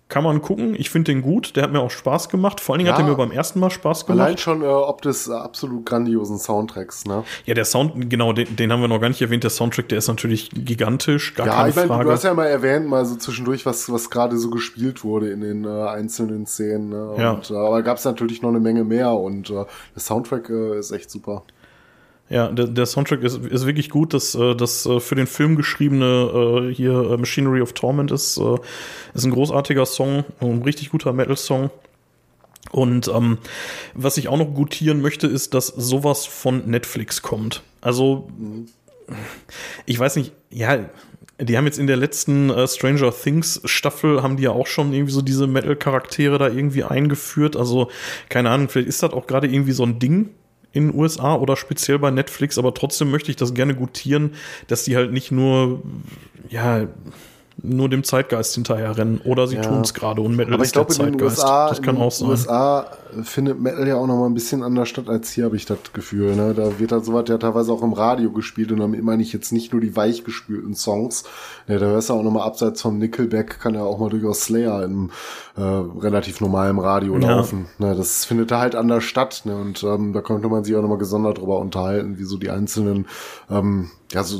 kann 0.07 0.23
man 0.23 0.41
gucken. 0.41 0.76
Ich 0.77 0.91
finde 0.91 1.11
den 1.11 1.23
gut. 1.23 1.56
Der 1.56 1.64
hat 1.64 1.72
mir 1.72 1.80
auch 1.80 1.90
Spaß 1.90 2.30
gemacht. 2.30 2.61
Vor 2.61 2.73
allen 2.73 2.80
Dingen 2.80 2.90
ja, 2.90 2.94
hat 2.94 3.02
er 3.02 3.07
mir 3.07 3.15
beim 3.15 3.32
ersten 3.32 3.60
Mal 3.60 3.72
Spaß 3.72 4.06
gemacht. 4.06 4.22
Allein 4.22 4.38
schon 4.38 4.61
äh, 4.61 4.65
ob 4.65 5.02
des 5.02 5.27
äh, 5.27 5.34
absolut 5.34 5.84
grandiosen 5.84 6.38
Soundtracks, 6.38 7.06
ne? 7.06 7.23
Ja, 7.45 7.56
der 7.56 7.65
Sound, 7.65 8.07
genau, 8.07 8.32
den, 8.32 8.56
den, 8.56 8.72
haben 8.72 8.82
wir 8.82 8.88
noch 8.88 9.02
gar 9.02 9.10
nicht 9.10 9.22
erwähnt. 9.22 9.44
Der 9.44 9.49
Soundtrack, 9.49 9.90
der 9.90 9.98
ist 9.98 10.07
natürlich 10.07 10.52
gigantisch, 10.53 11.34
gar 11.34 11.48
ja, 11.48 11.53
keine 11.53 11.69
ich 11.69 11.76
mein, 11.76 11.88
Frage. 11.88 12.03
Du 12.06 12.11
hast 12.11 12.23
ja 12.23 12.34
mal 12.36 12.45
erwähnt, 12.45 12.88
mal 12.88 13.03
so 13.03 13.15
zwischendurch, 13.15 13.65
was, 13.65 13.91
was 13.91 14.11
gerade 14.11 14.38
so 14.38 14.52
gespielt 14.52 15.03
wurde 15.03 15.32
in 15.32 15.41
den 15.41 15.65
äh, 15.65 15.88
einzelnen 15.88 16.45
Szenen. 16.45 16.90
Ne? 16.90 17.10
Und, 17.10 17.19
ja. 17.19 17.41
Äh, 17.49 17.65
aber 17.65 17.82
gab 17.82 17.98
es 17.98 18.06
natürlich 18.06 18.44
noch 18.44 18.49
eine 18.49 18.60
Menge 18.60 18.84
mehr 18.84 19.11
und 19.11 19.49
äh, 19.49 19.65
der 19.95 20.02
Soundtrack 20.02 20.49
äh, 20.52 20.77
ist 20.77 20.91
echt 20.91 21.10
super. 21.10 21.44
Ja, 22.27 22.47
der, 22.49 22.68
der 22.68 22.85
Soundtrack 22.88 23.22
ist, 23.22 23.38
ist 23.38 23.65
wirklich 23.65 23.89
gut. 23.89 24.14
Das, 24.14 24.34
äh, 24.34 24.56
das 24.56 24.85
äh, 24.85 24.99
für 24.99 25.15
den 25.15 25.27
Film 25.27 25.56
geschriebene 25.56 26.69
äh, 26.69 26.73
hier 26.73 27.18
Machinery 27.18 27.61
of 27.61 27.73
Torment 27.73 28.11
ist, 28.11 28.39
ist 29.14 29.26
ein 29.26 29.31
großartiger 29.31 29.85
Song, 29.85 30.26
ein 30.39 30.64
richtig 30.64 30.89
guter 30.89 31.14
Metal-Song. 31.14 31.69
Und 32.72 33.07
ähm, 33.07 33.38
was 33.93 34.18
ich 34.18 34.27
auch 34.27 34.38
noch 34.38 34.53
gutieren 34.53 35.02
möchte, 35.02 35.27
ist, 35.27 35.53
dass 35.53 35.68
sowas 35.68 36.26
von 36.26 36.68
Netflix 36.69 37.22
kommt. 37.22 37.61
Also, 37.80 38.27
ich 39.85 39.99
weiß 39.99 40.15
nicht, 40.15 40.34
ja, 40.49 40.80
die 41.39 41.57
haben 41.57 41.65
jetzt 41.65 41.77
in 41.77 41.85
der 41.85 41.97
letzten 41.97 42.49
äh, 42.49 42.68
Stranger 42.68 43.14
Things 43.14 43.61
Staffel 43.65 44.23
haben 44.23 44.38
die 44.38 44.43
ja 44.43 44.52
auch 44.52 44.68
schon 44.68 44.93
irgendwie 44.93 45.11
so 45.11 45.22
diese 45.22 45.45
Metal-Charaktere 45.45 46.39
da 46.39 46.47
irgendwie 46.47 46.84
eingeführt. 46.84 47.56
Also, 47.56 47.91
keine 48.30 48.49
Ahnung, 48.49 48.68
vielleicht 48.68 48.89
ist 48.89 49.03
das 49.03 49.14
auch 49.14 49.27
gerade 49.27 49.47
irgendwie 49.47 49.73
so 49.73 49.84
ein 49.84 49.99
Ding 49.99 50.31
in 50.76 50.91
den 50.91 50.99
USA 50.99 51.35
oder 51.35 51.56
speziell 51.56 51.99
bei 51.99 52.11
Netflix, 52.11 52.57
aber 52.57 52.73
trotzdem 52.73 53.10
möchte 53.10 53.31
ich 53.31 53.38
das 53.38 53.53
gerne 53.53 53.76
gutieren, 53.76 54.34
dass 54.68 54.84
die 54.84 54.95
halt 54.95 55.11
nicht 55.11 55.31
nur, 55.31 55.81
ja, 56.49 56.88
nur 57.61 57.90
dem 57.90 58.03
Zeitgeist 58.03 58.53
hinterherrennen 58.56 59.22
oder 59.22 59.48
sie 59.48 59.56
ja. 59.56 59.61
tun 59.61 59.82
es 59.82 59.94
gerade 59.94 60.22
und 60.22 60.36
Metal 60.36 60.53
Aber 60.53 60.64
ist 60.64 60.73
glaub, 60.73 60.88
der 60.88 60.98
Zeitgeist. 60.98 61.40
USA, 61.40 61.69
das 61.69 61.82
kann 61.82 61.98
auch 61.98 62.11
sein. 62.11 62.30
In 62.30 62.36
den 62.36 62.41
USA 62.41 62.88
findet 63.23 63.61
Metal 63.61 63.88
ja 63.88 63.95
auch 63.95 64.07
noch 64.07 64.18
mal 64.18 64.26
ein 64.26 64.34
bisschen 64.34 64.61
anders 64.61 64.90
statt 64.90 65.07
als 65.07 65.32
hier, 65.32 65.45
habe 65.45 65.56
ich 65.56 65.65
das 65.65 65.77
Gefühl. 65.94 66.36
Ne? 66.36 66.53
Da 66.53 66.80
wird 66.80 66.91
halt 66.91 67.06
sowas 67.06 67.26
ja 67.27 67.38
teilweise 67.38 67.72
auch 67.72 67.82
im 67.82 67.94
Radio 67.94 68.32
gespielt 68.32 68.72
und 68.72 68.80
damit 68.80 69.03
meine 69.03 69.23
ich 69.23 69.32
jetzt 69.32 69.52
nicht 69.52 69.72
nur 69.72 69.82
die 69.82 69.95
weichgespülten 69.95 70.76
Songs. 70.76 71.23
Ne, 71.68 71.80
da 71.80 71.86
hörst 71.86 72.10
du 72.10 72.14
auch 72.14 72.23
noch 72.23 72.32
mal 72.32 72.44
abseits 72.44 72.82
vom 72.82 72.98
Nickelback 72.98 73.60
kann 73.60 73.73
ja 73.73 73.84
auch 73.84 73.99
mal 73.99 74.10
durchaus 74.10 74.41
Slayer 74.41 74.84
im 74.84 75.11
äh, 75.56 75.61
relativ 75.61 76.41
normalen 76.41 76.80
Radio 76.80 77.18
ja. 77.18 77.38
laufen. 77.38 77.68
Ne, 77.77 77.95
das 77.95 78.26
findet 78.26 78.52
da 78.52 78.60
halt 78.60 78.76
anders 78.76 79.03
statt. 79.03 79.44
Ne? 79.45 79.56
Und 79.56 79.84
ähm, 79.84 80.14
da 80.14 80.22
könnte 80.22 80.49
man 80.49 80.64
sich 80.64 80.76
auch 80.76 80.82
noch 80.82 80.90
mal 80.90 80.98
gesondert 80.98 81.38
drüber 81.38 81.60
unterhalten, 81.60 82.18
wie 82.18 82.26
so 82.26 82.38
die 82.38 82.49
einzelnen 82.49 83.07
ähm, 83.49 83.90
ja, 84.11 84.23
so 84.23 84.40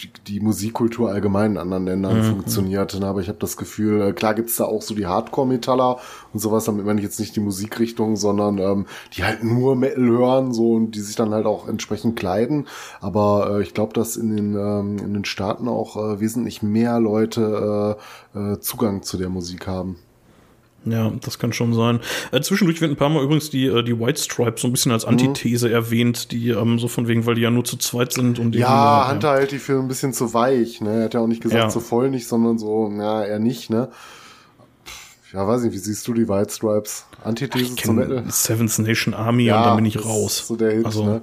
die, 0.00 0.10
die 0.26 0.40
Musikkultur 0.40 1.10
allgemein 1.10 1.52
in 1.52 1.58
anderen 1.58 1.86
Ländern 1.86 2.18
mhm. 2.18 2.24
funktioniert. 2.24 2.98
Ne? 2.98 3.06
Aber 3.06 3.20
ich 3.20 3.28
habe 3.28 3.38
das 3.38 3.56
Gefühl, 3.56 4.02
äh, 4.02 4.12
klar 4.12 4.34
gibt's 4.34 4.56
da 4.56 4.64
auch 4.64 4.82
so 4.82 4.94
die 4.94 5.06
Hardcore-Metaller 5.06 5.98
und 6.32 6.40
sowas, 6.40 6.64
damit 6.64 6.84
meine 6.84 7.00
ich 7.00 7.04
jetzt 7.04 7.20
nicht 7.20 7.34
die 7.36 7.40
Musikrichtung, 7.40 8.16
sondern 8.16 8.58
ähm, 8.58 8.86
die 9.14 9.24
halt 9.24 9.42
nur 9.42 9.76
Metal 9.76 10.04
hören 10.04 10.52
so 10.52 10.74
und 10.74 10.92
die 10.92 11.00
sich 11.00 11.16
dann 11.16 11.32
halt 11.32 11.46
auch 11.46 11.68
entsprechend 11.68 12.16
kleiden. 12.16 12.66
Aber 13.00 13.58
äh, 13.58 13.62
ich 13.62 13.74
glaube, 13.74 13.92
dass 13.94 14.16
in 14.16 14.36
den, 14.36 14.54
ähm, 14.54 14.98
in 14.98 15.14
den 15.14 15.24
Staaten 15.24 15.68
auch 15.68 15.96
äh, 15.96 16.20
wesentlich 16.20 16.62
mehr 16.62 17.00
Leute 17.00 17.96
äh, 18.34 18.38
äh, 18.38 18.60
Zugang 18.60 19.02
zu 19.02 19.16
der 19.16 19.28
Musik 19.28 19.66
haben. 19.66 19.98
Ja, 20.86 21.12
das 21.20 21.38
kann 21.38 21.52
schon 21.52 21.74
sein. 21.74 22.00
Äh, 22.30 22.40
zwischendurch 22.40 22.80
wird 22.80 22.92
ein 22.92 22.96
paar 22.96 23.08
Mal 23.08 23.22
übrigens 23.22 23.50
die, 23.50 23.66
äh, 23.66 23.82
die 23.82 23.98
White 23.98 24.20
Stripes 24.20 24.62
so 24.62 24.68
ein 24.68 24.72
bisschen 24.72 24.92
als 24.92 25.04
mhm. 25.04 25.12
Antithese 25.12 25.68
mhm. 25.68 25.74
erwähnt, 25.74 26.32
die 26.32 26.50
ähm, 26.50 26.78
so 26.78 26.86
von 26.88 27.08
wegen, 27.08 27.26
weil 27.26 27.34
die 27.34 27.42
ja 27.42 27.50
nur 27.50 27.64
zu 27.64 27.76
zweit 27.76 28.12
sind 28.12 28.38
und 28.38 28.52
die. 28.52 28.60
Ja, 28.60 29.08
äh, 29.08 29.12
Hunter 29.12 29.32
ja. 29.32 29.38
hält 29.40 29.50
die 29.50 29.58
für 29.58 29.78
ein 29.78 29.88
bisschen 29.88 30.12
zu 30.12 30.32
weich, 30.32 30.80
ne? 30.80 31.00
Er 31.00 31.04
hat 31.04 31.14
ja 31.14 31.20
auch 31.20 31.26
nicht 31.26 31.42
gesagt, 31.42 31.60
ja. 31.60 31.70
so 31.70 31.80
voll 31.80 32.10
nicht, 32.10 32.28
sondern 32.28 32.58
so, 32.58 32.90
ja, 32.96 33.24
eher 33.24 33.40
nicht, 33.40 33.68
ne? 33.68 33.90
Ja, 35.32 35.46
weiß 35.46 35.62
nicht, 35.62 35.72
wie 35.72 35.78
siehst 35.78 36.06
du 36.06 36.14
die 36.14 36.28
White 36.28 36.52
Stripes? 36.52 37.06
Antithese 37.24 37.74
zum 37.74 37.96
Metal? 37.96 38.24
Seventh 38.28 38.78
Nation 38.78 39.12
Army 39.12 39.44
ja, 39.44 39.58
und 39.58 39.66
dann 39.66 39.76
bin 39.76 39.86
ich 39.86 40.04
raus. 40.04 40.46
so 40.46 40.56
der 40.56 40.72
Hit, 40.72 40.86
also, 40.86 41.04
ne? 41.04 41.22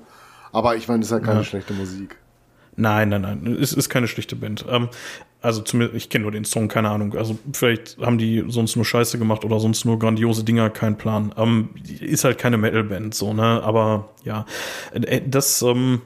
Aber 0.52 0.76
ich 0.76 0.88
meine, 0.88 0.99
das 0.99 1.07
ist 1.07 1.14
ja 1.14 1.19
keine 1.19 1.40
ja. 1.40 1.44
schlechte 1.45 1.73
Musik. 1.73 2.18
Nein, 2.76 3.10
nein, 3.10 3.22
nein. 3.22 3.57
Es 3.61 3.73
ist 3.73 3.90
keine 3.90 4.07
schlechte 4.07 4.35
Band. 4.35 4.65
Ähm, 4.69 4.90
also 5.44 5.61
zumindest, 5.61 5.98
ich 5.98 6.10
kenne 6.10 6.24
nur 6.24 6.32
den 6.32 6.45
Song, 6.45 6.70
keine 6.70 6.90
Ahnung. 6.90 7.15
Also 7.15 7.38
vielleicht 7.52 7.98
haben 7.99 8.18
die 8.18 8.45
sonst 8.48 8.78
nur 8.78 8.86
Scheiße 8.86 9.20
gemacht 9.20 9.44
oder 9.44 9.60
sonst 9.60 9.84
nur 9.84 9.99
grandiose 9.99 10.45
Dinger, 10.45 10.70
kein 10.70 10.98
Plan. 10.98 11.36
Ähm, 11.38 11.70
ist 11.99 12.24
halt 12.24 12.38
keine 12.38 12.57
Metal-Band, 12.57 13.14
so, 13.14 13.34
ne? 13.34 13.61
Aber 13.61 14.10
ja, 14.24 14.45
äh, 14.94 15.22
das, 15.28 15.61
ähm, 15.61 16.02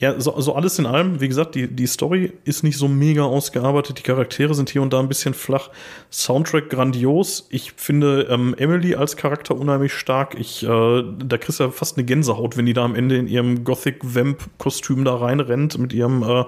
ja, 0.00 0.20
so, 0.20 0.40
so 0.40 0.54
alles 0.54 0.78
in 0.78 0.86
allem, 0.86 1.20
wie 1.20 1.26
gesagt, 1.26 1.56
die, 1.56 1.66
die 1.66 1.88
Story 1.88 2.32
ist 2.44 2.62
nicht 2.62 2.78
so 2.78 2.86
mega 2.86 3.24
ausgearbeitet, 3.24 3.98
die 3.98 4.04
Charaktere 4.04 4.54
sind 4.54 4.70
hier 4.70 4.80
und 4.80 4.92
da 4.92 5.00
ein 5.00 5.08
bisschen 5.08 5.34
flach. 5.34 5.70
Soundtrack 6.12 6.70
grandios. 6.70 7.48
Ich 7.50 7.72
finde 7.72 8.28
ähm, 8.30 8.54
Emily 8.58 8.94
als 8.94 9.16
Charakter 9.16 9.56
unheimlich 9.56 9.92
stark. 9.92 10.36
Ich, 10.38 10.62
äh, 10.62 10.66
da 10.68 11.36
kriegst 11.36 11.58
du 11.58 11.64
ja 11.64 11.70
fast 11.70 11.96
eine 11.96 12.06
Gänsehaut, 12.06 12.56
wenn 12.56 12.66
die 12.66 12.74
da 12.74 12.84
am 12.84 12.94
Ende 12.94 13.16
in 13.16 13.26
ihrem 13.26 13.64
Gothic-Vamp-Kostüm 13.64 15.04
da 15.04 15.16
reinrennt 15.16 15.76
mit 15.78 15.92
ihrem 15.92 16.22
äh, 16.22 16.44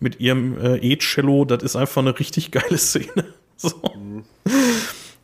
mit 0.00 0.20
ihrem 0.20 0.58
äh, 0.58 0.76
E-Cello, 0.76 1.44
das 1.44 1.62
ist 1.62 1.76
einfach 1.76 2.02
eine 2.02 2.18
richtig 2.18 2.50
geile 2.50 2.78
Szene. 2.78 3.24
so. 3.56 3.70
Mhm. 3.94 4.24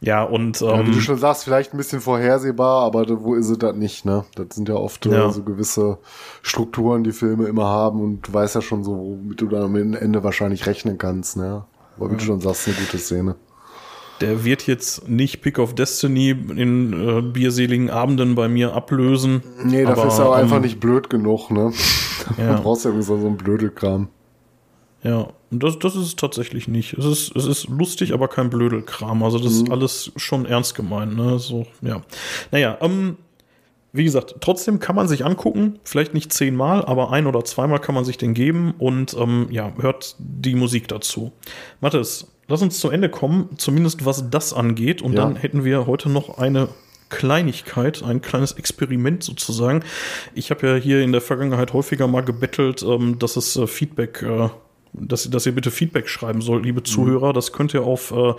Ja, 0.03 0.25
und. 0.25 0.61
Ähm, 0.63 0.69
ja, 0.69 0.87
wie 0.87 0.91
du 0.91 1.01
schon 1.01 1.17
sagst, 1.17 1.45
vielleicht 1.45 1.73
ein 1.73 1.77
bisschen 1.77 2.01
vorhersehbar, 2.01 2.85
aber 2.85 3.07
wo 3.23 3.37
ist 3.37 3.49
es 3.49 3.59
das 3.59 3.77
nicht, 3.77 4.05
ne? 4.05 4.25
Das 4.35 4.47
sind 4.51 4.69
ja 4.69 4.75
oft 4.75 5.07
äh, 5.07 5.13
ja. 5.13 5.31
so 5.31 5.45
gewisse 5.45 5.99
Strukturen, 6.43 7.05
die 7.05 7.13
Filme 7.13 7.47
immer 7.47 7.67
haben 7.67 8.01
und 8.01 8.27
du 8.27 8.33
weißt 8.33 8.57
ja 8.57 8.63
schon 8.63 8.83
so, 8.83 8.97
womit 8.97 9.41
du 9.41 9.47
dann 9.47 9.63
am 9.63 9.77
Ende 9.77 10.25
wahrscheinlich 10.25 10.67
rechnen 10.67 10.99
kannst, 10.99 11.37
ne? 11.37 11.65
Aber 11.97 12.09
wie 12.09 12.15
ja. 12.15 12.19
du 12.19 12.25
schon 12.25 12.41
sagst, 12.41 12.67
eine 12.67 12.77
gute 12.77 12.99
Szene. 12.99 13.37
Der 14.21 14.45
wird 14.45 14.67
jetzt 14.67 15.09
nicht 15.09 15.41
Pick 15.41 15.59
of 15.59 15.75
Destiny 15.75 16.31
in 16.31 16.93
äh, 16.93 17.23
bierseligen 17.23 17.91
Abenden 17.91 18.35
bei 18.35 18.49
mir 18.49 18.75
ablösen. 18.75 19.43
Nee, 19.65 19.85
dafür 19.85 20.03
aber, 20.03 20.13
ist 20.13 20.19
er 20.19 20.29
auch 20.29 20.37
ähm, 20.37 20.45
einfach 20.45 20.61
nicht 20.61 20.81
blöd 20.81 21.11
genug, 21.11 21.51
ne? 21.51 21.73
Ja. 22.39 22.57
du 22.57 22.63
brauchst 22.63 22.85
ja 22.85 22.91
irgendwie 22.91 23.07
so, 23.07 23.19
so 23.19 23.27
einen 23.27 23.37
Blödelkram. 23.37 24.09
Ja, 25.03 25.29
und 25.51 25.63
das, 25.63 25.79
das 25.79 25.97
ist 25.97 26.07
es 26.07 26.17
tatsächlich 26.17 26.69
nicht. 26.69 26.95
Es 26.95 27.05
ist, 27.05 27.35
es 27.35 27.47
ist 27.47 27.69
lustig, 27.69 28.13
aber 28.15 28.29
kein 28.29 28.51
Blödelkram. 28.51 29.23
Also 29.23 29.39
das 29.39 29.53
mhm. 29.53 29.65
ist 29.65 29.71
alles 29.71 30.13
schon 30.17 30.47
ernst 30.47 30.75
gemeint, 30.75 31.17
ne? 31.17 31.39
So, 31.39 31.67
ja. 31.83 32.03
Naja, 32.53 32.79
ähm, 32.81 33.17
wie 33.93 34.05
gesagt, 34.05 34.37
trotzdem 34.41 34.79
kann 34.79 34.97
man 34.97 35.09
sich 35.09 35.25
angucken, 35.25 35.79
vielleicht 35.85 36.15
nicht 36.15 36.33
zehnmal, 36.33 36.85
aber 36.85 37.13
ein 37.13 37.27
oder 37.27 37.45
zweimal 37.45 37.79
kann 37.79 37.95
man 37.95 38.05
sich 38.05 38.17
den 38.17 38.33
geben 38.33 38.75
und 38.79 39.15
ähm, 39.19 39.49
ja, 39.51 39.73
hört 39.79 40.17
die 40.19 40.55
Musik 40.55 40.89
dazu. 40.89 41.33
Mathis, 41.81 42.27
lass 42.49 42.63
uns 42.63 42.79
zum 42.79 42.91
Ende 42.91 43.11
kommen, 43.11 43.51
zumindest 43.59 44.07
was 44.07 44.31
das 44.31 44.55
angeht. 44.55 45.03
Und 45.03 45.15
ja. 45.15 45.23
dann 45.23 45.37
hätten 45.37 45.65
wir 45.65 45.87
heute 45.87 46.09
noch 46.09 46.39
eine 46.39 46.69
Kleinigkeit, 47.11 48.03
ein 48.03 48.23
kleines 48.23 48.53
Experiment 48.53 49.23
sozusagen. 49.23 49.85
Ich 50.35 50.51
habe 50.51 50.67
ja 50.67 50.75
hier 50.77 51.03
in 51.03 51.13
der 51.13 51.21
Vergangenheit 51.21 51.75
häufiger 51.75 52.07
mal 52.07 52.23
gebettelt, 52.23 52.83
ähm, 52.83 53.19
dass 53.19 53.37
es 53.37 53.57
äh, 53.57 53.67
Feedback 53.67 54.23
äh, 54.23 54.49
dass, 54.93 55.29
dass 55.31 55.47
ihr 55.47 55.55
bitte 55.55 55.71
Feedback 55.71 56.09
schreiben 56.09 56.43
sollt, 56.43 56.65
liebe 56.65 56.83
Zuhörer. 56.83 57.33
Das 57.33 57.53
könnt 57.53 57.73
ihr 57.75 57.83
auf 57.83 58.11
äh, 58.11 58.35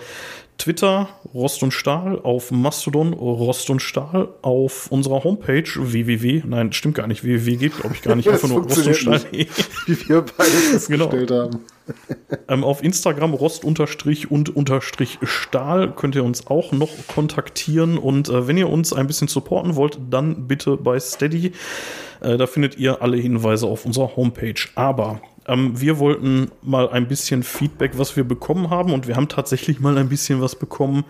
Twitter 0.57 1.09
Rost 1.33 1.63
und 1.63 1.71
Stahl, 1.71 2.19
auf 2.21 2.51
Mastodon 2.51 3.13
Rost 3.13 3.69
und 3.69 3.81
Stahl, 3.81 4.29
auf 4.43 4.91
unserer 4.91 5.23
Homepage 5.23 5.63
www, 5.75 6.43
nein, 6.45 6.71
stimmt 6.73 6.95
gar 6.95 7.07
nicht, 7.07 7.23
www 7.23 7.55
geht 7.55 7.77
glaube 7.77 7.95
ich 7.95 8.01
gar 8.03 8.15
nicht, 8.15 8.29
einfach 8.29 8.47
nur 8.47 8.61
Rost 8.61 8.85
und 8.85 8.95
Stahl. 8.95 9.21
wie 9.31 10.09
wir 10.09 10.21
beide 10.21 10.51
festgestellt 10.51 11.11
genau. 11.27 11.43
haben. 11.43 11.59
ähm, 12.47 12.63
auf 12.63 12.83
Instagram 12.83 13.33
Rost 13.33 13.65
unterstrich 13.65 14.31
und 14.31 14.55
unterstrich 14.55 15.17
Stahl 15.23 15.93
könnt 15.93 16.15
ihr 16.15 16.23
uns 16.23 16.47
auch 16.47 16.71
noch 16.71 16.91
kontaktieren 17.07 17.97
und 17.97 18.29
äh, 18.29 18.47
wenn 18.47 18.57
ihr 18.57 18.69
uns 18.69 18.93
ein 18.93 19.07
bisschen 19.07 19.27
supporten 19.27 19.75
wollt, 19.75 19.97
dann 20.09 20.47
bitte 20.47 20.77
bei 20.77 20.99
Steady. 20.99 21.51
Äh, 22.21 22.37
da 22.37 22.47
findet 22.47 22.77
ihr 22.77 23.01
alle 23.01 23.17
Hinweise 23.17 23.67
auf 23.67 23.85
unserer 23.85 24.15
Homepage. 24.15 24.53
Aber 24.75 25.21
ähm, 25.47 25.79
wir 25.79 25.99
wollten 25.99 26.51
mal 26.61 26.89
ein 26.89 27.07
bisschen 27.07 27.43
Feedback, 27.43 27.97
was 27.97 28.15
wir 28.15 28.23
bekommen 28.23 28.69
haben, 28.69 28.93
und 28.93 29.07
wir 29.07 29.15
haben 29.15 29.27
tatsächlich 29.27 29.79
mal 29.79 29.97
ein 29.97 30.09
bisschen 30.09 30.41
was 30.41 30.55
bekommen, 30.55 31.03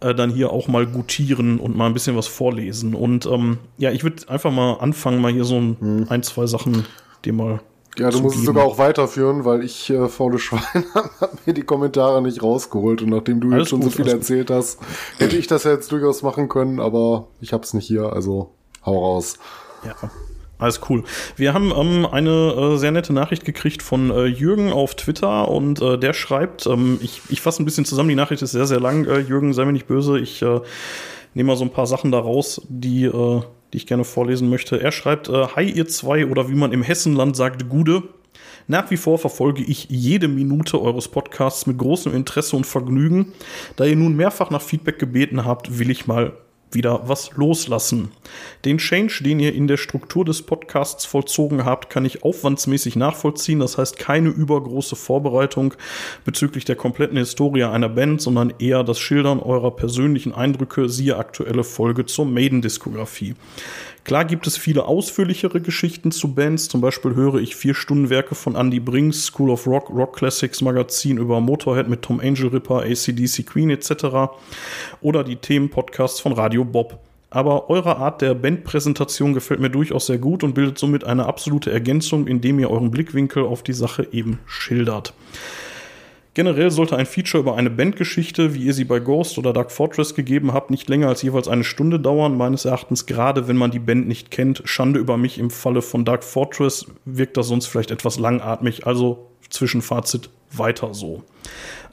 äh, 0.00 0.14
dann 0.14 0.30
hier 0.30 0.50
auch 0.50 0.68
mal 0.68 0.86
gutieren 0.86 1.58
und 1.58 1.76
mal 1.76 1.86
ein 1.86 1.94
bisschen 1.94 2.16
was 2.16 2.26
vorlesen. 2.26 2.94
Und 2.94 3.26
ähm, 3.26 3.58
ja, 3.78 3.90
ich 3.90 4.02
würde 4.02 4.28
einfach 4.28 4.50
mal 4.50 4.74
anfangen, 4.74 5.20
mal 5.20 5.32
hier 5.32 5.44
so 5.44 5.56
ein, 5.56 5.76
hm. 5.78 6.06
ein 6.08 6.22
zwei 6.22 6.46
Sachen 6.46 6.84
dir 7.24 7.32
mal. 7.32 7.60
Ja, 7.98 8.10
du 8.10 8.20
musst 8.20 8.36
es 8.36 8.44
sogar 8.44 8.64
auch 8.64 8.76
weiterführen, 8.76 9.46
weil 9.46 9.64
ich, 9.64 9.88
äh, 9.88 10.08
faule 10.08 10.38
Schwein, 10.38 10.60
habe 10.94 11.38
mir 11.46 11.54
die 11.54 11.62
Kommentare 11.62 12.20
nicht 12.20 12.42
rausgeholt. 12.42 13.00
Und 13.00 13.08
nachdem 13.08 13.40
du 13.40 13.48
alles 13.48 13.60
jetzt 13.60 13.70
schon 13.70 13.80
gut, 13.80 13.92
so 13.92 13.96
viel 13.96 14.08
erzählt 14.08 14.50
hast, 14.50 14.80
hätte 15.16 15.36
ich 15.36 15.46
das 15.46 15.64
ja 15.64 15.72
jetzt 15.72 15.90
durchaus 15.92 16.22
machen 16.22 16.50
können, 16.50 16.78
aber 16.78 17.28
ich 17.40 17.54
habe 17.54 17.64
es 17.64 17.72
nicht 17.72 17.86
hier, 17.86 18.12
also 18.12 18.52
hau 18.84 18.98
raus. 18.98 19.38
Ja. 19.82 20.10
Alles 20.58 20.80
cool. 20.88 21.04
Wir 21.36 21.52
haben 21.52 21.70
ähm, 21.76 22.06
eine 22.06 22.30
äh, 22.30 22.76
sehr 22.78 22.90
nette 22.90 23.12
Nachricht 23.12 23.44
gekriegt 23.44 23.82
von 23.82 24.10
äh, 24.10 24.24
Jürgen 24.24 24.72
auf 24.72 24.94
Twitter 24.94 25.48
und 25.48 25.82
äh, 25.82 25.98
der 25.98 26.14
schreibt, 26.14 26.66
ähm, 26.66 26.98
ich, 27.02 27.20
ich 27.28 27.42
fasse 27.42 27.62
ein 27.62 27.66
bisschen 27.66 27.84
zusammen, 27.84 28.08
die 28.08 28.14
Nachricht 28.14 28.40
ist 28.40 28.52
sehr, 28.52 28.66
sehr 28.66 28.80
lang. 28.80 29.04
Äh, 29.04 29.18
Jürgen, 29.18 29.52
sei 29.52 29.66
mir 29.66 29.72
nicht 29.72 29.86
böse, 29.86 30.18
ich 30.18 30.40
äh, 30.40 30.60
nehme 31.34 31.48
mal 31.48 31.56
so 31.56 31.64
ein 31.64 31.72
paar 31.72 31.86
Sachen 31.86 32.10
da 32.10 32.18
raus, 32.18 32.62
die, 32.68 33.04
äh, 33.04 33.40
die 33.72 33.76
ich 33.76 33.86
gerne 33.86 34.04
vorlesen 34.04 34.48
möchte. 34.48 34.80
Er 34.80 34.92
schreibt, 34.92 35.28
Hi 35.28 35.70
ihr 35.70 35.88
zwei 35.88 36.26
oder 36.26 36.48
wie 36.48 36.54
man 36.54 36.72
im 36.72 36.82
Hessenland 36.82 37.36
sagt, 37.36 37.68
Gude. 37.68 38.04
Nach 38.68 38.90
wie 38.90 38.96
vor 38.96 39.18
verfolge 39.18 39.62
ich 39.62 39.88
jede 39.90 40.26
Minute 40.26 40.80
eures 40.80 41.08
Podcasts 41.08 41.66
mit 41.66 41.78
großem 41.78 42.14
Interesse 42.14 42.56
und 42.56 42.66
Vergnügen. 42.66 43.32
Da 43.76 43.84
ihr 43.84 43.94
nun 43.94 44.16
mehrfach 44.16 44.50
nach 44.50 44.62
Feedback 44.62 44.98
gebeten 44.98 45.44
habt, 45.44 45.78
will 45.78 45.90
ich 45.90 46.06
mal 46.06 46.32
wieder 46.72 47.08
was 47.08 47.32
loslassen. 47.36 48.10
Den 48.64 48.78
Change, 48.78 49.20
den 49.22 49.40
ihr 49.40 49.54
in 49.54 49.66
der 49.66 49.76
Struktur 49.76 50.24
des 50.24 50.42
Podcasts 50.42 51.04
vollzogen 51.04 51.64
habt, 51.64 51.90
kann 51.90 52.04
ich 52.04 52.24
aufwandsmäßig 52.24 52.96
nachvollziehen. 52.96 53.60
Das 53.60 53.78
heißt 53.78 53.98
keine 53.98 54.28
übergroße 54.28 54.96
Vorbereitung 54.96 55.74
bezüglich 56.24 56.64
der 56.64 56.76
kompletten 56.76 57.16
Historie 57.18 57.64
einer 57.64 57.88
Band, 57.88 58.20
sondern 58.20 58.52
eher 58.58 58.84
das 58.84 58.98
Schildern 58.98 59.40
eurer 59.40 59.70
persönlichen 59.70 60.34
Eindrücke, 60.34 60.88
siehe 60.88 61.16
aktuelle 61.16 61.64
Folge 61.64 62.06
zur 62.06 62.26
Maiden-Diskografie. 62.26 63.34
Klar 64.06 64.24
gibt 64.24 64.46
es 64.46 64.56
viele 64.56 64.84
ausführlichere 64.84 65.60
Geschichten 65.60 66.12
zu 66.12 66.32
Bands. 66.32 66.68
Zum 66.68 66.80
Beispiel 66.80 67.16
höre 67.16 67.40
ich 67.40 67.56
vier 67.56 67.74
Stunden 67.74 68.08
Werke 68.08 68.36
von 68.36 68.54
Andy 68.54 68.78
Brinks, 68.78 69.26
School 69.26 69.50
of 69.50 69.66
Rock, 69.66 69.90
Rock 69.90 70.14
Classics 70.14 70.60
Magazin 70.60 71.18
über 71.18 71.40
Motorhead 71.40 71.88
mit 71.88 72.02
Tom 72.02 72.20
Angel 72.20 72.46
Ripper, 72.46 72.84
ACDC 72.84 73.44
Queen 73.44 73.68
etc. 73.68 74.30
Oder 75.00 75.24
die 75.24 75.34
Themenpodcasts 75.34 76.20
von 76.20 76.34
Radio 76.34 76.64
Bob. 76.64 77.00
Aber 77.30 77.68
eure 77.68 77.96
Art 77.96 78.22
der 78.22 78.34
Bandpräsentation 78.34 79.34
gefällt 79.34 79.58
mir 79.58 79.70
durchaus 79.70 80.06
sehr 80.06 80.18
gut 80.18 80.44
und 80.44 80.54
bildet 80.54 80.78
somit 80.78 81.02
eine 81.02 81.26
absolute 81.26 81.72
Ergänzung, 81.72 82.28
indem 82.28 82.60
ihr 82.60 82.70
euren 82.70 82.92
Blickwinkel 82.92 83.42
auf 83.42 83.64
die 83.64 83.72
Sache 83.72 84.06
eben 84.12 84.38
schildert. 84.46 85.14
Generell 86.36 86.70
sollte 86.70 86.98
ein 86.98 87.06
Feature 87.06 87.40
über 87.40 87.56
eine 87.56 87.70
Bandgeschichte, 87.70 88.52
wie 88.52 88.64
ihr 88.64 88.74
sie 88.74 88.84
bei 88.84 88.98
Ghost 88.98 89.38
oder 89.38 89.54
Dark 89.54 89.72
Fortress 89.72 90.14
gegeben 90.14 90.52
habt, 90.52 90.70
nicht 90.70 90.86
länger 90.86 91.08
als 91.08 91.22
jeweils 91.22 91.48
eine 91.48 91.64
Stunde 91.64 91.98
dauern. 91.98 92.36
Meines 92.36 92.66
Erachtens, 92.66 93.06
gerade 93.06 93.48
wenn 93.48 93.56
man 93.56 93.70
die 93.70 93.78
Band 93.78 94.06
nicht 94.06 94.30
kennt, 94.30 94.60
Schande 94.66 95.00
über 95.00 95.16
mich 95.16 95.38
im 95.38 95.48
Falle 95.48 95.80
von 95.80 96.04
Dark 96.04 96.22
Fortress, 96.22 96.84
wirkt 97.06 97.38
das 97.38 97.46
sonst 97.48 97.68
vielleicht 97.68 97.90
etwas 97.90 98.18
langatmig. 98.18 98.86
Also 98.86 99.30
Zwischenfazit 99.48 100.28
weiter 100.52 100.92
so. 100.92 101.22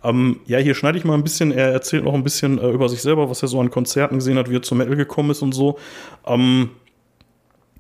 Ähm, 0.04 0.42
ja, 0.46 0.58
hier 0.58 0.76
schneide 0.76 0.98
ich 0.98 1.06
mal 1.06 1.14
ein 1.14 1.24
bisschen. 1.24 1.54
Er 1.54 1.72
erzählt 1.72 2.04
noch 2.04 2.14
ein 2.14 2.26
bisschen 2.26 2.60
äh, 2.60 2.70
über 2.70 2.90
sich 2.90 3.02
selber, 3.02 3.30
was 3.30 3.42
er 3.44 3.48
so 3.48 3.62
an 3.62 3.72
Konzerten 3.72 4.16
gesehen 4.18 4.38
hat, 4.38 4.50
wie 4.50 4.58
er 4.58 4.62
zum 4.62 4.80
Metal 4.80 4.98
gekommen 4.98 5.30
ist 5.30 5.42
und 5.42 5.54
so. 5.54 5.80
Ähm, 6.28 6.72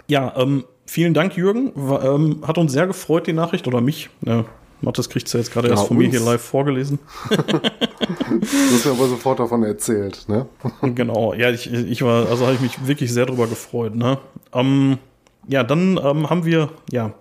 ja, 0.07 0.33
ähm, 0.37 0.63
vielen 0.85 1.13
Dank, 1.13 1.35
Jürgen. 1.35 1.73
War, 1.75 2.05
ähm, 2.05 2.41
hat 2.47 2.57
uns 2.57 2.71
sehr 2.71 2.87
gefreut, 2.87 3.27
die 3.27 3.33
Nachricht, 3.33 3.67
oder 3.67 3.81
mich. 3.81 4.09
Äh, 4.25 4.43
Mathis 4.83 5.09
kriegt 5.09 5.27
es 5.27 5.33
ja 5.33 5.39
jetzt 5.39 5.51
gerade 5.51 5.69
ja, 5.69 5.75
erst 5.75 5.87
von 5.87 5.97
uns. 5.97 6.05
mir 6.05 6.11
hier 6.11 6.19
live 6.19 6.41
vorgelesen. 6.41 6.99
du 7.29 7.37
hast 7.37 8.85
mir 8.85 8.91
aber 8.91 9.07
sofort 9.07 9.39
davon 9.39 9.63
erzählt, 9.63 10.25
ne? 10.27 10.45
genau, 10.95 11.33
ja, 11.33 11.49
ich, 11.49 11.71
ich 11.71 12.01
war, 12.01 12.27
also 12.29 12.45
habe 12.45 12.55
ich 12.55 12.61
mich 12.61 12.87
wirklich 12.87 13.11
sehr 13.11 13.25
drüber 13.25 13.47
gefreut, 13.47 13.95
ne? 13.95 14.19
Ähm, 14.53 14.97
ja, 15.47 15.63
dann 15.63 15.99
ähm, 16.03 16.29
haben 16.29 16.45
wir, 16.45 16.69
ja, 16.91 17.13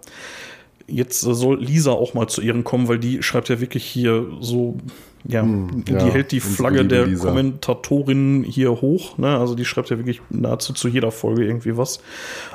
jetzt 0.86 1.20
soll 1.20 1.62
Lisa 1.62 1.92
auch 1.92 2.14
mal 2.14 2.28
zu 2.28 2.42
Ehren 2.42 2.64
kommen, 2.64 2.88
weil 2.88 2.98
die 2.98 3.22
schreibt 3.22 3.48
ja 3.48 3.60
wirklich 3.60 3.84
hier 3.84 4.26
so 4.40 4.76
ja, 5.24 5.42
hm, 5.42 5.84
die 5.84 5.92
ja, 5.92 6.04
hält 6.04 6.32
die 6.32 6.40
Flagge 6.40 6.84
der 6.84 7.06
Lisa. 7.06 7.28
Kommentatorin 7.28 8.44
hier 8.44 8.70
hoch. 8.70 9.18
Ne? 9.18 9.36
Also 9.38 9.54
die 9.54 9.64
schreibt 9.64 9.90
ja 9.90 9.98
wirklich 9.98 10.20
nahezu 10.30 10.72
zu 10.72 10.88
jeder 10.88 11.12
Folge 11.12 11.44
irgendwie 11.44 11.76
was. 11.76 12.00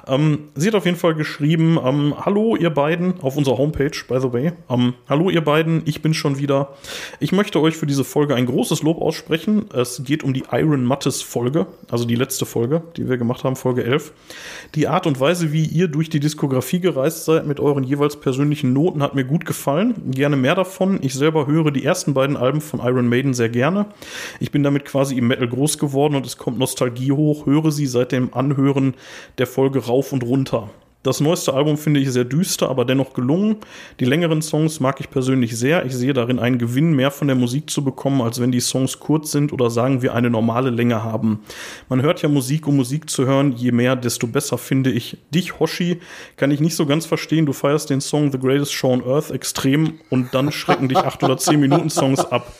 Ähm, 0.05 0.39
sie 0.55 0.67
hat 0.67 0.75
auf 0.75 0.85
jeden 0.85 0.97
Fall 0.97 1.15
geschrieben, 1.15 1.79
ähm, 1.83 2.13
hallo 2.19 2.55
ihr 2.55 2.69
beiden, 2.69 3.21
auf 3.21 3.37
unserer 3.37 3.57
Homepage, 3.57 3.91
by 4.07 4.19
the 4.19 4.33
way. 4.33 4.51
Ähm, 4.69 4.93
hallo 5.07 5.29
ihr 5.29 5.41
beiden, 5.41 5.81
ich 5.85 6.01
bin 6.01 6.13
schon 6.13 6.37
wieder. 6.39 6.73
Ich 7.19 7.31
möchte 7.31 7.61
euch 7.61 7.77
für 7.77 7.85
diese 7.85 8.03
Folge 8.03 8.35
ein 8.35 8.45
großes 8.45 8.83
Lob 8.83 9.01
aussprechen. 9.01 9.65
Es 9.73 10.03
geht 10.03 10.23
um 10.23 10.33
die 10.33 10.43
Iron 10.51 10.83
Mattes 10.83 11.21
Folge, 11.21 11.67
also 11.89 12.05
die 12.05 12.15
letzte 12.15 12.45
Folge, 12.45 12.83
die 12.97 13.07
wir 13.07 13.17
gemacht 13.17 13.43
haben, 13.43 13.55
Folge 13.55 13.83
11. 13.83 14.11
Die 14.75 14.87
Art 14.87 15.07
und 15.07 15.19
Weise, 15.19 15.53
wie 15.53 15.65
ihr 15.65 15.87
durch 15.87 16.09
die 16.09 16.19
Diskografie 16.19 16.79
gereist 16.79 17.25
seid 17.25 17.47
mit 17.47 17.59
euren 17.59 17.83
jeweils 17.83 18.17
persönlichen 18.17 18.73
Noten, 18.73 19.01
hat 19.01 19.15
mir 19.15 19.23
gut 19.23 19.45
gefallen. 19.45 19.95
Gerne 20.11 20.35
mehr 20.35 20.55
davon. 20.55 20.99
Ich 21.01 21.13
selber 21.13 21.47
höre 21.47 21.71
die 21.71 21.85
ersten 21.85 22.13
beiden 22.13 22.35
Alben 22.35 22.56
Alben 22.57 22.61
von 22.61 22.79
Iron 22.79 23.07
Maiden 23.07 23.33
sehr 23.33 23.49
gerne. 23.49 23.87
Ich 24.39 24.51
bin 24.51 24.63
damit 24.63 24.85
quasi 24.85 25.17
im 25.17 25.27
Metal 25.27 25.47
groß 25.47 25.77
geworden 25.77 26.15
und 26.15 26.25
es 26.25 26.37
kommt 26.37 26.57
Nostalgie 26.57 27.11
hoch, 27.11 27.45
höre 27.45 27.71
sie 27.71 27.85
seit 27.85 28.11
dem 28.11 28.33
Anhören 28.33 28.95
der 29.37 29.47
Folge 29.47 29.85
rauf 29.85 30.13
und 30.13 30.23
runter. 30.23 30.69
Das 31.03 31.21
neueste 31.21 31.53
Album 31.53 31.77
finde 31.77 31.99
ich 31.99 32.11
sehr 32.11 32.25
düster, 32.25 32.69
aber 32.69 32.83
dennoch 32.83 33.13
gelungen. 33.13 33.57
Die 33.99 34.05
längeren 34.05 34.41
Songs 34.41 34.79
mag 34.79 34.99
ich 34.99 35.09
persönlich 35.09 35.57
sehr. 35.57 35.85
Ich 35.85 35.95
sehe 35.95 36.13
darin 36.13 36.39
einen 36.39 36.57
Gewinn, 36.57 36.93
mehr 36.93 37.11
von 37.11 37.27
der 37.27 37.35
Musik 37.37 37.69
zu 37.69 37.83
bekommen, 37.83 38.21
als 38.21 38.41
wenn 38.41 38.51
die 38.51 38.59
Songs 38.59 38.99
kurz 38.99 39.31
sind 39.31 39.53
oder 39.53 39.69
sagen 39.69 40.01
wir 40.01 40.13
eine 40.13 40.29
normale 40.29 40.69
Länge 40.69 41.03
haben. 41.03 41.39
Man 41.87 42.01
hört 42.01 42.21
ja 42.23 42.29
Musik, 42.29 42.67
um 42.67 42.75
Musik 42.75 43.09
zu 43.09 43.25
hören. 43.25 43.53
Je 43.53 43.71
mehr, 43.71 43.95
desto 43.95 44.27
besser 44.27 44.57
finde 44.57 44.91
ich. 44.91 45.17
Dich, 45.33 45.59
Hoshi, 45.59 46.01
kann 46.35 46.51
ich 46.51 46.59
nicht 46.59 46.75
so 46.75 46.85
ganz 46.85 47.05
verstehen. 47.05 47.45
Du 47.45 47.53
feierst 47.53 47.89
den 47.89 48.01
Song 48.01 48.31
The 48.31 48.39
Greatest 48.39 48.73
Show 48.73 48.91
on 48.91 49.03
Earth 49.05 49.31
extrem 49.31 49.99
und 50.09 50.33
dann 50.33 50.51
schrecken 50.51 50.89
dich 50.89 50.97
acht 50.97 51.23
oder 51.23 51.37
zehn 51.37 51.59
Minuten 51.59 51.89
Songs 51.89 52.19
ab. 52.25 52.51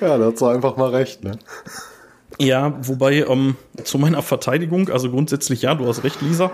Ja, 0.00 0.18
da 0.18 0.26
hast 0.26 0.40
du 0.40 0.46
einfach 0.46 0.76
mal 0.76 0.90
recht, 0.90 1.24
ne? 1.24 1.38
Ja, 2.38 2.74
wobei 2.82 3.24
ähm, 3.28 3.56
zu 3.84 3.98
meiner 3.98 4.22
Verteidigung, 4.22 4.88
also 4.88 5.10
grundsätzlich 5.10 5.62
ja, 5.62 5.74
du 5.74 5.86
hast 5.86 6.02
recht, 6.04 6.20
Lisa. 6.22 6.50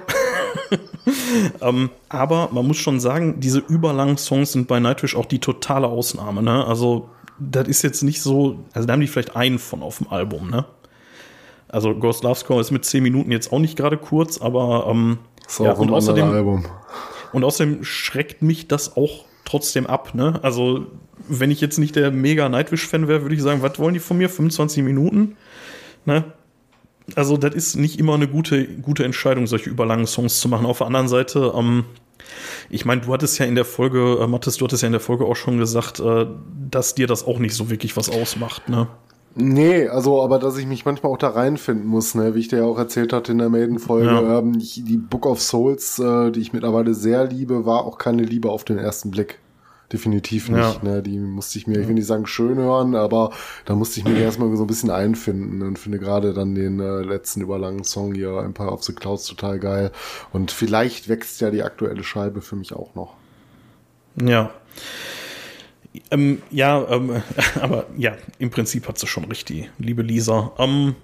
ähm, 1.61 1.91
aber 2.09 2.49
man 2.53 2.67
muss 2.67 2.77
schon 2.77 3.01
sagen, 3.01 3.41
diese 3.41 3.59
überlangen 3.61 4.19
Songs 4.19 4.53
sind 4.53 4.69
bei 4.69 4.81
Nightwish 4.81 5.17
auch 5.17 5.27
die 5.27 5.41
totale 5.41 5.87
Ausnahme. 5.87 6.43
Ne? 6.43 6.65
Also, 6.67 7.09
das 7.39 7.69
ist 7.69 7.83
jetzt 7.83 8.03
nicht 8.03 8.21
so, 8.21 8.59
also 8.73 8.87
da 8.87 8.93
haben 8.93 9.01
die 9.01 9.07
vielleicht 9.07 9.37
einen 9.37 9.59
von 9.59 9.83
auf 9.83 9.99
dem 9.99 10.09
Album. 10.09 10.51
Ne? 10.51 10.65
Also, 11.69 11.95
Ghost 11.95 12.25
Love 12.25 12.39
Score 12.39 12.61
ist 12.61 12.71
mit 12.71 12.85
10 12.85 13.03
Minuten 13.03 13.31
jetzt 13.31 13.53
auch 13.53 13.59
nicht 13.59 13.77
gerade 13.77 13.97
kurz, 13.97 14.41
aber 14.41 14.87
ähm, 14.91 15.19
so, 15.47 15.65
ja, 15.65 15.73
und 15.73 15.91
außerdem, 15.91 16.31
Album. 16.31 16.67
und 17.33 17.45
außerdem 17.45 17.85
schreckt 17.85 18.43
mich 18.43 18.69
das 18.69 18.97
auch 18.97 19.25
trotzdem 19.45 19.87
ab. 19.87 20.15
Ne? 20.15 20.39
Also, 20.43 20.87
wenn 21.29 21.51
ich 21.51 21.61
jetzt 21.61 21.79
nicht 21.79 21.97
der 21.97 22.11
mega 22.11 22.49
Nightwish-Fan 22.49 23.09
wäre, 23.09 23.23
würde 23.23 23.35
ich 23.35 23.43
sagen, 23.43 23.63
was 23.63 23.79
wollen 23.79 23.95
die 23.95 24.01
von 24.01 24.19
mir? 24.19 24.29
25 24.29 24.83
Minuten? 24.83 25.37
Ne? 26.05 26.25
Also 27.15 27.37
das 27.37 27.55
ist 27.55 27.77
nicht 27.77 27.99
immer 27.99 28.15
eine 28.15 28.29
gute, 28.29 28.67
gute 28.67 29.05
Entscheidung, 29.05 29.47
solche 29.47 29.71
überlangen 29.71 30.07
Songs 30.07 30.41
zu 30.41 30.49
machen. 30.49 30.67
Auf 30.67 30.79
der 30.79 30.87
anderen 30.87 31.09
Seite, 31.09 31.53
ähm, 31.57 31.85
ich 32.71 32.85
meine, 32.85 33.01
du 33.01 33.13
hattest 33.13 33.39
ja 33.39 33.47
in 33.47 33.55
der 33.55 33.65
Folge, 33.65 34.19
äh, 34.21 34.27
Mathis, 34.27 34.57
du 34.57 34.65
hattest 34.65 34.83
ja 34.83 34.87
in 34.87 34.93
der 34.93 35.01
Folge 35.01 35.25
auch 35.25 35.37
schon 35.37 35.59
gesagt, 35.59 36.01
äh, 36.01 36.27
dass 36.71 36.95
dir 36.95 37.07
das 37.07 37.27
auch 37.27 37.39
nicht 37.39 37.55
so 37.55 37.71
wirklich 37.71 37.97
was 37.97 38.11
ausmacht, 38.11 38.69
ne? 38.69 38.89
Nee, 39.41 39.87
also, 39.87 40.23
aber 40.23 40.41
dass 40.41 40.57
ich 40.57 40.67
mich 40.67 40.85
manchmal 40.85 41.13
auch 41.13 41.19
da 41.19 41.29
reinfinden 41.29 41.87
muss, 41.87 42.17
ne, 42.17 42.35
wie 42.35 42.41
ich 42.41 42.49
dir 42.49 42.59
ja 42.59 42.65
auch 42.65 42.79
erzählt 42.79 43.13
hatte 43.13 43.31
in 43.31 43.39
der 43.39 43.51
Maiden-Folge, 43.51 44.07
ja. 44.07 44.39
ähm, 44.39 44.59
die 44.59 44.97
Book 44.97 45.27
of 45.27 45.41
Souls, 45.41 45.99
äh, 46.01 46.33
die 46.33 46.41
ich 46.41 46.53
mittlerweile 46.53 46.93
sehr 46.93 47.25
liebe, 47.25 47.65
war 47.65 47.85
auch 47.85 47.99
keine 47.99 48.25
Liebe 48.25 48.51
auf 48.51 48.65
den 48.65 48.79
ersten 48.79 49.13
Blick 49.13 49.39
definitiv 49.93 50.49
nicht. 50.49 50.83
Ja. 50.83 50.89
Ne? 50.89 51.03
Die 51.03 51.19
musste 51.19 51.59
ich 51.59 51.67
mir, 51.67 51.79
ich 51.79 51.89
will 51.89 51.95
nicht 51.95 52.07
sagen 52.07 52.27
schön 52.27 52.57
hören, 52.57 52.95
aber 52.95 53.31
da 53.65 53.75
musste 53.75 54.01
ich 54.01 54.07
mir 54.07 54.17
erstmal 54.21 54.55
so 54.57 54.65
ein 54.65 54.67
bisschen 54.67 54.91
einfinden 54.91 55.63
und 55.63 55.79
finde 55.79 55.99
gerade 55.99 56.35
dann 56.35 56.55
den 56.55 56.81
äh, 56.81 57.01
letzten 57.03 57.41
überlangen 57.41 57.85
Song 57.85 58.15
hier, 58.15 58.39
Empire 58.39 58.71
of 58.71 58.83
the 58.83 58.93
Clouds, 58.93 59.25
total 59.25 59.59
geil. 59.59 59.93
Und 60.33 60.51
vielleicht 60.51 61.09
wächst 61.09 61.41
ja 61.41 61.51
die 61.51 61.63
aktuelle 61.63 62.05
Scheibe 62.05 62.41
für 62.43 62.57
mich 62.57 62.73
auch 62.75 62.95
noch. 62.95 63.15
Ja. 64.23 64.51
Ähm, 66.11 66.43
ja, 66.51 66.87
ähm, 66.91 67.23
aber 67.61 67.87
ja, 67.97 68.17
im 68.39 68.51
Prinzip 68.51 68.89
hat 68.89 68.99
sie 68.99 69.07
schon 69.07 69.25
recht, 69.25 69.49
die 69.49 69.69
liebe 69.79 70.03
Lisa. 70.03 70.53
Ähm, 70.59 70.95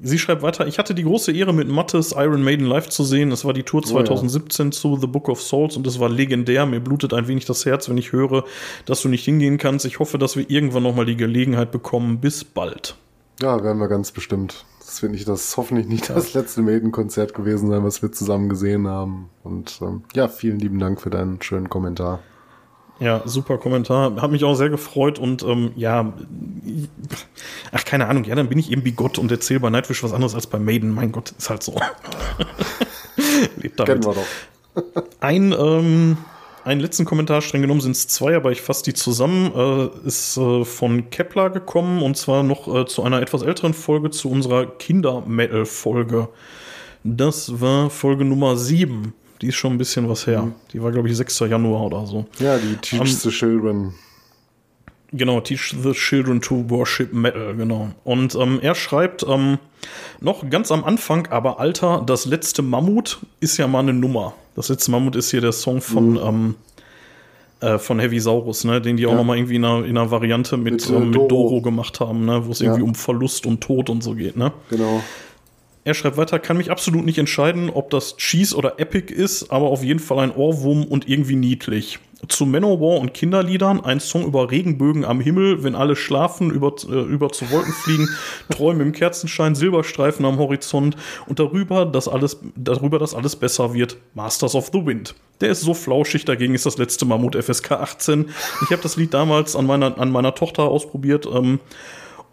Sie 0.00 0.18
schreibt 0.18 0.42
weiter, 0.42 0.66
ich 0.66 0.78
hatte 0.78 0.94
die 0.94 1.04
große 1.04 1.32
Ehre, 1.32 1.54
mit 1.54 1.68
Mattes 1.68 2.12
Iron 2.16 2.42
Maiden 2.42 2.66
live 2.66 2.88
zu 2.88 3.04
sehen. 3.04 3.30
Es 3.30 3.44
war 3.44 3.52
die 3.52 3.62
Tour 3.62 3.82
2017 3.82 4.66
oh, 4.66 4.68
ja. 4.68 4.72
zu 4.72 4.96
The 5.00 5.06
Book 5.06 5.28
of 5.28 5.40
Souls 5.40 5.76
und 5.76 5.86
es 5.86 6.00
war 6.00 6.08
legendär. 6.08 6.66
Mir 6.66 6.80
blutet 6.80 7.14
ein 7.14 7.28
wenig 7.28 7.44
das 7.44 7.64
Herz, 7.64 7.88
wenn 7.88 7.96
ich 7.96 8.12
höre, 8.12 8.44
dass 8.86 9.02
du 9.02 9.08
nicht 9.08 9.24
hingehen 9.24 9.56
kannst. 9.56 9.86
Ich 9.86 10.00
hoffe, 10.00 10.18
dass 10.18 10.36
wir 10.36 10.50
irgendwann 10.50 10.82
nochmal 10.82 11.06
die 11.06 11.16
Gelegenheit 11.16 11.70
bekommen. 11.70 12.18
Bis 12.18 12.44
bald. 12.44 12.96
Ja, 13.40 13.62
werden 13.62 13.78
wir 13.78 13.88
ganz 13.88 14.10
bestimmt. 14.10 14.64
Das 14.80 15.02
wird 15.02 15.12
nicht 15.12 15.26
das, 15.26 15.56
hoffentlich 15.56 15.86
nicht 15.86 16.08
ja. 16.08 16.14
das 16.14 16.34
letzte 16.34 16.62
Maiden-Konzert 16.62 17.34
gewesen 17.34 17.68
sein, 17.68 17.84
was 17.84 18.02
wir 18.02 18.12
zusammen 18.12 18.48
gesehen 18.48 18.86
haben. 18.86 19.30
Und 19.42 19.78
ähm, 19.80 20.04
ja, 20.14 20.28
vielen 20.28 20.58
lieben 20.58 20.78
Dank 20.78 21.00
für 21.00 21.10
deinen 21.10 21.40
schönen 21.40 21.68
Kommentar. 21.68 22.20
Ja, 23.00 23.22
super 23.24 23.58
Kommentar. 23.58 24.20
Hat 24.20 24.30
mich 24.30 24.44
auch 24.44 24.54
sehr 24.54 24.68
gefreut 24.68 25.18
und 25.18 25.42
ähm, 25.42 25.72
ja, 25.74 26.12
ach, 27.72 27.84
keine 27.84 28.06
Ahnung, 28.06 28.24
ja, 28.24 28.34
dann 28.34 28.48
bin 28.48 28.58
ich 28.58 28.70
eben 28.70 28.82
bigott 28.82 29.18
und 29.18 29.30
erzähle 29.30 29.60
bei 29.60 29.70
Nightwish 29.70 30.02
was 30.04 30.12
anderes 30.12 30.34
als 30.34 30.46
bei 30.46 30.58
Maiden. 30.58 30.90
Mein 30.90 31.10
Gott, 31.10 31.32
ist 31.36 31.50
halt 31.50 31.62
so. 31.62 31.74
Lebt 33.56 33.80
damit. 33.80 34.02
Kennen 34.02 34.04
wir 34.04 34.14
doch. 34.14 35.04
Ein, 35.20 35.52
ähm, 35.52 36.16
einen 36.64 36.80
letzten 36.80 37.04
Kommentar, 37.04 37.42
streng 37.42 37.62
genommen 37.62 37.80
sind 37.80 37.92
es 37.92 38.08
zwei, 38.08 38.34
aber 38.36 38.50
ich 38.50 38.62
fasse 38.62 38.84
die 38.84 38.94
zusammen, 38.94 39.52
äh, 39.54 40.06
ist 40.06 40.36
äh, 40.36 40.64
von 40.64 41.10
Kepler 41.10 41.50
gekommen 41.50 42.02
und 42.02 42.16
zwar 42.16 42.42
noch 42.42 42.72
äh, 42.74 42.86
zu 42.86 43.02
einer 43.02 43.20
etwas 43.20 43.42
älteren 43.42 43.74
Folge, 43.74 44.10
zu 44.10 44.30
unserer 44.30 44.66
Kinder-Metal-Folge. 44.66 46.28
Das 47.04 47.60
war 47.60 47.90
Folge 47.90 48.24
Nummer 48.24 48.56
7 48.56 49.12
die 49.40 49.48
ist 49.48 49.56
schon 49.56 49.72
ein 49.72 49.78
bisschen 49.78 50.08
was 50.08 50.26
her. 50.26 50.42
Mhm. 50.42 50.54
Die 50.72 50.82
war, 50.82 50.92
glaube 50.92 51.08
ich, 51.08 51.16
6. 51.16 51.40
Januar 51.40 51.82
oder 51.82 52.06
so. 52.06 52.26
Ja, 52.38 52.56
die 52.58 52.76
Teach 52.76 53.00
um, 53.00 53.06
the 53.06 53.30
Children. 53.30 53.94
Genau, 55.12 55.40
Teach 55.40 55.74
the 55.80 55.92
Children 55.92 56.40
to 56.40 56.64
Worship 56.68 57.12
Metal, 57.12 57.54
genau. 57.54 57.90
Und 58.02 58.34
ähm, 58.34 58.58
er 58.60 58.74
schreibt 58.74 59.24
ähm, 59.28 59.58
noch 60.20 60.48
ganz 60.50 60.72
am 60.72 60.82
Anfang, 60.82 61.28
aber 61.28 61.60
Alter, 61.60 62.02
das 62.04 62.26
letzte 62.26 62.62
Mammut 62.62 63.20
ist 63.38 63.56
ja 63.56 63.68
mal 63.68 63.80
eine 63.80 63.92
Nummer. 63.92 64.34
Das 64.56 64.68
letzte 64.68 64.90
Mammut 64.90 65.14
ist 65.14 65.30
hier 65.30 65.40
der 65.40 65.52
Song 65.52 65.80
von, 65.80 66.12
mhm. 66.12 66.20
ähm, 66.24 66.54
äh, 67.60 67.78
von 67.78 68.00
Heavy 68.00 68.18
Saurus, 68.18 68.64
ne, 68.64 68.80
den 68.80 68.96
die 68.96 69.04
ja. 69.04 69.08
auch 69.08 69.14
noch 69.14 69.24
mal 69.24 69.36
irgendwie 69.36 69.56
in 69.56 69.64
einer, 69.64 69.84
in 69.84 69.96
einer 69.96 70.10
Variante 70.10 70.56
mit, 70.56 70.74
mit, 70.74 70.90
äh, 70.90 70.98
mit 70.98 71.14
Doro. 71.14 71.28
Doro. 71.28 71.60
gemacht 71.60 72.00
haben, 72.00 72.24
ne, 72.24 72.46
wo 72.46 72.52
es 72.52 72.58
ja. 72.58 72.66
irgendwie 72.66 72.82
um 72.82 72.94
Verlust 72.94 73.46
und 73.46 73.60
Tod 73.60 73.90
und 73.90 74.02
so 74.02 74.14
geht, 74.14 74.36
ne? 74.36 74.52
Genau. 74.70 75.00
Er 75.86 75.92
schreibt 75.92 76.16
weiter, 76.16 76.38
kann 76.38 76.56
mich 76.56 76.70
absolut 76.70 77.04
nicht 77.04 77.18
entscheiden, 77.18 77.68
ob 77.68 77.90
das 77.90 78.16
Cheese 78.16 78.56
oder 78.56 78.80
Epic 78.80 79.12
ist, 79.12 79.50
aber 79.50 79.66
auf 79.66 79.84
jeden 79.84 80.00
Fall 80.00 80.18
ein 80.20 80.34
Ohrwurm 80.34 80.84
und 80.84 81.08
irgendwie 81.08 81.36
niedlich. 81.36 81.98
zu 82.26 82.46
Manowar 82.46 83.00
und 83.00 83.12
Kinderliedern, 83.12 83.84
ein 83.84 84.00
Song 84.00 84.24
über 84.24 84.50
Regenbögen 84.50 85.04
am 85.04 85.20
Himmel, 85.20 85.62
wenn 85.62 85.74
alle 85.74 85.94
schlafen, 85.94 86.50
über, 86.50 86.74
äh, 86.88 87.02
über 87.02 87.30
zu 87.30 87.50
Wolken 87.50 87.74
fliegen, 87.74 88.08
Träume 88.48 88.82
im 88.82 88.92
Kerzenschein, 88.92 89.54
Silberstreifen 89.54 90.24
am 90.24 90.38
Horizont 90.38 90.96
und 91.26 91.38
darüber, 91.38 91.84
dass 91.84 92.08
alles, 92.08 92.38
darüber, 92.56 92.98
dass 92.98 93.14
alles 93.14 93.36
besser 93.36 93.74
wird, 93.74 93.98
Masters 94.14 94.54
of 94.54 94.70
the 94.72 94.86
Wind. 94.86 95.14
Der 95.42 95.50
ist 95.50 95.60
so 95.60 95.74
flauschig, 95.74 96.24
dagegen 96.24 96.54
ist 96.54 96.64
das 96.64 96.78
letzte 96.78 97.04
Mammut 97.04 97.36
FSK 97.36 97.72
18. 97.72 98.30
Ich 98.62 98.70
habe 98.70 98.80
das 98.80 98.96
Lied 98.96 99.12
damals 99.12 99.54
an 99.54 99.66
meiner, 99.66 99.98
an 99.98 100.10
meiner 100.10 100.34
Tochter 100.34 100.62
ausprobiert 100.62 101.26
ähm, 101.26 101.60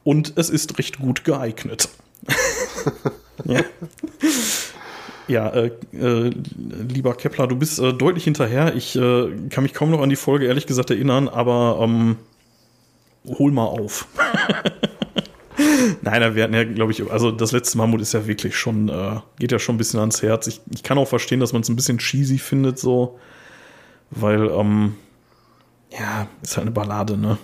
und 0.06 0.32
es 0.38 0.50
ist 0.50 0.78
recht 0.80 1.00
gut 1.00 1.26
geeignet. 1.26 1.90
ja. 3.46 3.62
Ja, 5.28 5.48
äh, 5.50 5.72
äh, 5.94 6.32
lieber 6.90 7.16
Kepler, 7.16 7.48
du 7.48 7.56
bist 7.56 7.80
äh, 7.80 7.94
deutlich 7.94 8.26
hinterher. 8.26 8.76
Ich 8.76 8.98
äh, 8.98 9.30
kann 9.50 9.64
mich 9.64 9.74
kaum 9.74 9.90
noch 9.92 10.02
an 10.02 10.10
die 10.10 10.18
Folge 10.18 10.46
ehrlich 10.46 10.68
gesagt 10.68 10.90
erinnern, 10.90 11.30
aber 11.30 11.80
ähm, 11.82 12.18
hol 13.26 13.52
mal 13.52 13.64
auf. 13.64 14.08
Nein, 16.02 16.36
wir 16.36 16.44
hatten 16.44 16.54
ja, 16.54 16.64
glaube 16.64 16.92
ich, 16.92 17.10
also 17.10 17.32
das 17.32 17.52
letzte 17.52 17.78
Mammut 17.78 18.02
ist 18.02 18.14
ja 18.14 18.28
wirklich 18.28 18.58
schon, 18.58 18.90
äh, 18.90 19.20
geht 19.40 19.52
ja 19.52 19.60
schon 19.60 19.76
ein 19.76 19.78
bisschen 19.78 20.00
ans 20.00 20.22
Herz. 20.22 20.48
Ich, 20.48 20.60
ich 20.74 20.84
kann 20.84 20.98
auch 20.98 21.08
verstehen, 21.08 21.40
dass 21.40 21.54
man 21.54 21.62
es 21.62 21.70
ein 21.70 21.76
bisschen 21.76 22.00
cheesy 22.00 22.38
findet, 22.38 22.80
so, 22.80 23.20
weil, 24.10 24.50
ähm, 24.50 24.96
ja, 25.92 26.28
ist 26.42 26.58
halt 26.58 26.66
eine 26.66 26.72
Ballade, 26.72 27.18
ne? 27.18 27.38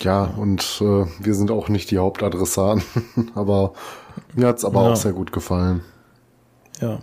Ja, 0.00 0.24
und 0.24 0.80
äh, 0.80 1.06
wir 1.20 1.34
sind 1.34 1.50
auch 1.50 1.68
nicht 1.68 1.90
die 1.90 1.98
Hauptadressaten, 1.98 2.82
aber 3.34 3.74
mir 4.34 4.48
hat 4.48 4.58
es 4.58 4.64
aber 4.64 4.82
ja. 4.82 4.92
auch 4.92 4.96
sehr 4.96 5.12
gut 5.12 5.32
gefallen. 5.32 5.82
Ja, 6.80 6.98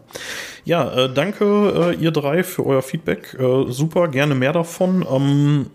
ja 0.65 0.93
äh, 0.93 1.13
danke 1.13 1.93
äh, 1.93 1.95
ihr 1.95 2.11
drei 2.11 2.43
für 2.43 2.65
euer 2.65 2.81
Feedback. 2.81 3.35
Äh, 3.39 3.71
super, 3.71 4.07
gerne 4.07 4.35
mehr 4.35 4.53
davon. 4.53 5.05
Ähm, 5.09 5.67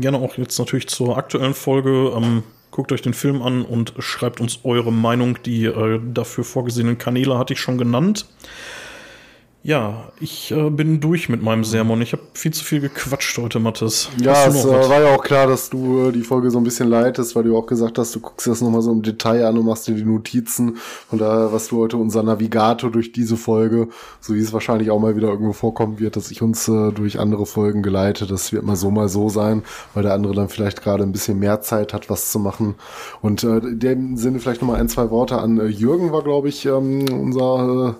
gerne 0.00 0.18
auch 0.18 0.36
jetzt 0.36 0.58
natürlich 0.58 0.88
zur 0.88 1.16
aktuellen 1.16 1.54
Folge. 1.54 2.12
Ähm, 2.16 2.44
guckt 2.70 2.92
euch 2.92 3.02
den 3.02 3.14
Film 3.14 3.42
an 3.42 3.64
und 3.64 3.94
schreibt 3.98 4.40
uns 4.40 4.60
eure 4.64 4.92
Meinung. 4.92 5.38
Die 5.44 5.64
äh, 5.64 6.00
dafür 6.12 6.44
vorgesehenen 6.44 6.98
Kanäle 6.98 7.38
hatte 7.38 7.54
ich 7.54 7.60
schon 7.60 7.78
genannt. 7.78 8.26
Ja, 9.62 10.08
ich 10.18 10.52
äh, 10.52 10.70
bin 10.70 11.00
durch 11.00 11.28
mit 11.28 11.42
meinem 11.42 11.64
Sermon. 11.64 12.00
Ich 12.00 12.12
habe 12.12 12.22
viel 12.32 12.50
zu 12.50 12.64
viel 12.64 12.80
gequatscht 12.80 13.36
heute, 13.36 13.60
Mathis. 13.60 14.08
Ja, 14.18 14.46
es 14.46 14.64
äh, 14.64 14.68
war 14.68 15.02
ja 15.02 15.14
auch 15.14 15.22
klar, 15.22 15.46
dass 15.46 15.68
du 15.68 16.08
äh, 16.08 16.12
die 16.12 16.22
Folge 16.22 16.50
so 16.50 16.56
ein 16.56 16.64
bisschen 16.64 16.88
leitest, 16.88 17.36
weil 17.36 17.42
du 17.42 17.54
auch 17.54 17.66
gesagt 17.66 17.98
hast, 17.98 18.14
du 18.14 18.20
guckst 18.20 18.46
das 18.46 18.62
nochmal 18.62 18.80
so 18.80 18.90
im 18.90 19.02
Detail 19.02 19.44
an 19.44 19.58
und 19.58 19.66
machst 19.66 19.86
dir 19.86 19.94
die 19.94 20.04
Notizen. 20.04 20.76
Von 21.10 21.18
daher 21.18 21.52
warst 21.52 21.70
du 21.72 21.78
heute 21.78 21.98
unser 21.98 22.22
Navigator 22.22 22.90
durch 22.90 23.12
diese 23.12 23.36
Folge, 23.36 23.88
so 24.20 24.34
wie 24.34 24.40
es 24.40 24.54
wahrscheinlich 24.54 24.90
auch 24.90 24.98
mal 24.98 25.14
wieder 25.14 25.28
irgendwo 25.28 25.52
vorkommen 25.52 26.00
wird, 26.00 26.16
dass 26.16 26.30
ich 26.30 26.40
uns 26.40 26.66
äh, 26.66 26.90
durch 26.92 27.20
andere 27.20 27.44
Folgen 27.44 27.82
geleite. 27.82 28.26
Das 28.26 28.54
wird 28.54 28.64
mal 28.64 28.76
so, 28.76 28.90
mal 28.90 29.10
so 29.10 29.28
sein, 29.28 29.62
weil 29.92 30.04
der 30.04 30.14
andere 30.14 30.32
dann 30.32 30.48
vielleicht 30.48 30.82
gerade 30.82 31.02
ein 31.02 31.12
bisschen 31.12 31.38
mehr 31.38 31.60
Zeit 31.60 31.92
hat, 31.92 32.08
was 32.08 32.32
zu 32.32 32.38
machen. 32.38 32.76
Und 33.20 33.44
äh, 33.44 33.58
in 33.58 33.78
dem 33.78 34.16
Sinne 34.16 34.38
vielleicht 34.38 34.62
nochmal 34.62 34.80
ein, 34.80 34.88
zwei 34.88 35.10
Worte 35.10 35.36
an 35.36 35.60
äh, 35.60 35.66
Jürgen 35.66 36.12
war, 36.12 36.22
glaube 36.22 36.48
ich, 36.48 36.64
ähm, 36.64 37.04
unser 37.12 37.98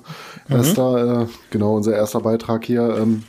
äh, 0.48 0.54
erster, 0.54 1.20
mhm. 1.24 1.28
Genau, 1.50 1.76
unser 1.76 1.94
erster 1.94 2.20
Beitrag 2.20 2.64
hier, 2.64 2.96
ähm, 2.98 3.24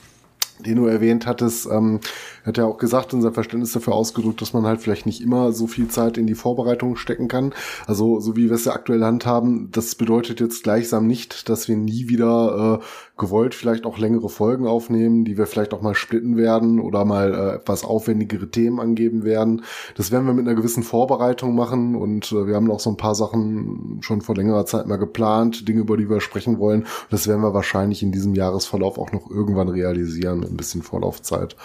den 0.59 0.77
du 0.77 0.85
erwähnt 0.85 1.25
hattest. 1.25 1.65
Ähm, 1.65 1.99
hat 2.45 2.57
ja 2.57 2.65
auch 2.65 2.77
gesagt 2.77 3.13
und 3.13 3.21
sein 3.21 3.33
Verständnis 3.33 3.71
dafür 3.71 3.93
ausgedrückt, 3.93 4.41
dass 4.41 4.53
man 4.53 4.65
halt 4.65 4.81
vielleicht 4.81 5.05
nicht 5.05 5.21
immer 5.21 5.51
so 5.51 5.67
viel 5.67 5.87
Zeit 5.87 6.17
in 6.17 6.27
die 6.27 6.35
Vorbereitung 6.35 6.95
stecken 6.95 7.27
kann. 7.27 7.53
Also 7.87 8.19
so 8.19 8.35
wie 8.35 8.49
wir 8.49 8.55
es 8.55 8.65
ja 8.65 8.73
aktuell 8.73 9.03
handhaben, 9.03 9.69
das 9.71 9.95
bedeutet 9.95 10.39
jetzt 10.39 10.63
gleichsam 10.63 11.07
nicht, 11.07 11.49
dass 11.49 11.67
wir 11.67 11.77
nie 11.77 12.07
wieder 12.07 12.79
äh, 12.81 12.85
gewollt 13.21 13.53
vielleicht 13.53 13.85
auch 13.85 13.99
längere 13.99 14.29
Folgen 14.29 14.67
aufnehmen, 14.67 15.23
die 15.25 15.37
wir 15.37 15.45
vielleicht 15.45 15.73
auch 15.73 15.81
mal 15.81 15.93
splitten 15.93 16.37
werden 16.37 16.79
oder 16.79 17.05
mal 17.05 17.33
äh, 17.33 17.55
etwas 17.55 17.83
aufwendigere 17.83 18.49
Themen 18.49 18.79
angeben 18.79 19.23
werden. 19.23 19.63
Das 19.95 20.11
werden 20.11 20.25
wir 20.25 20.33
mit 20.33 20.47
einer 20.47 20.55
gewissen 20.55 20.83
Vorbereitung 20.83 21.55
machen 21.55 21.95
und 21.95 22.31
äh, 22.31 22.47
wir 22.47 22.55
haben 22.55 22.71
auch 22.71 22.79
so 22.79 22.89
ein 22.89 22.97
paar 22.97 23.15
Sachen 23.15 23.99
schon 24.01 24.21
vor 24.21 24.35
längerer 24.35 24.65
Zeit 24.65 24.87
mal 24.87 24.97
geplant, 24.97 25.67
Dinge, 25.67 25.81
über 25.81 25.97
die 25.97 26.09
wir 26.09 26.19
sprechen 26.19 26.57
wollen. 26.57 26.87
Das 27.11 27.27
werden 27.27 27.41
wir 27.41 27.53
wahrscheinlich 27.53 28.01
in 28.01 28.11
diesem 28.11 28.33
Jahresverlauf 28.33 28.97
auch 28.97 29.11
noch 29.11 29.29
irgendwann 29.29 29.69
realisieren, 29.69 30.39
mit 30.39 30.49
ein 30.49 30.57
bisschen 30.57 30.81
Vorlaufzeit. 30.81 31.55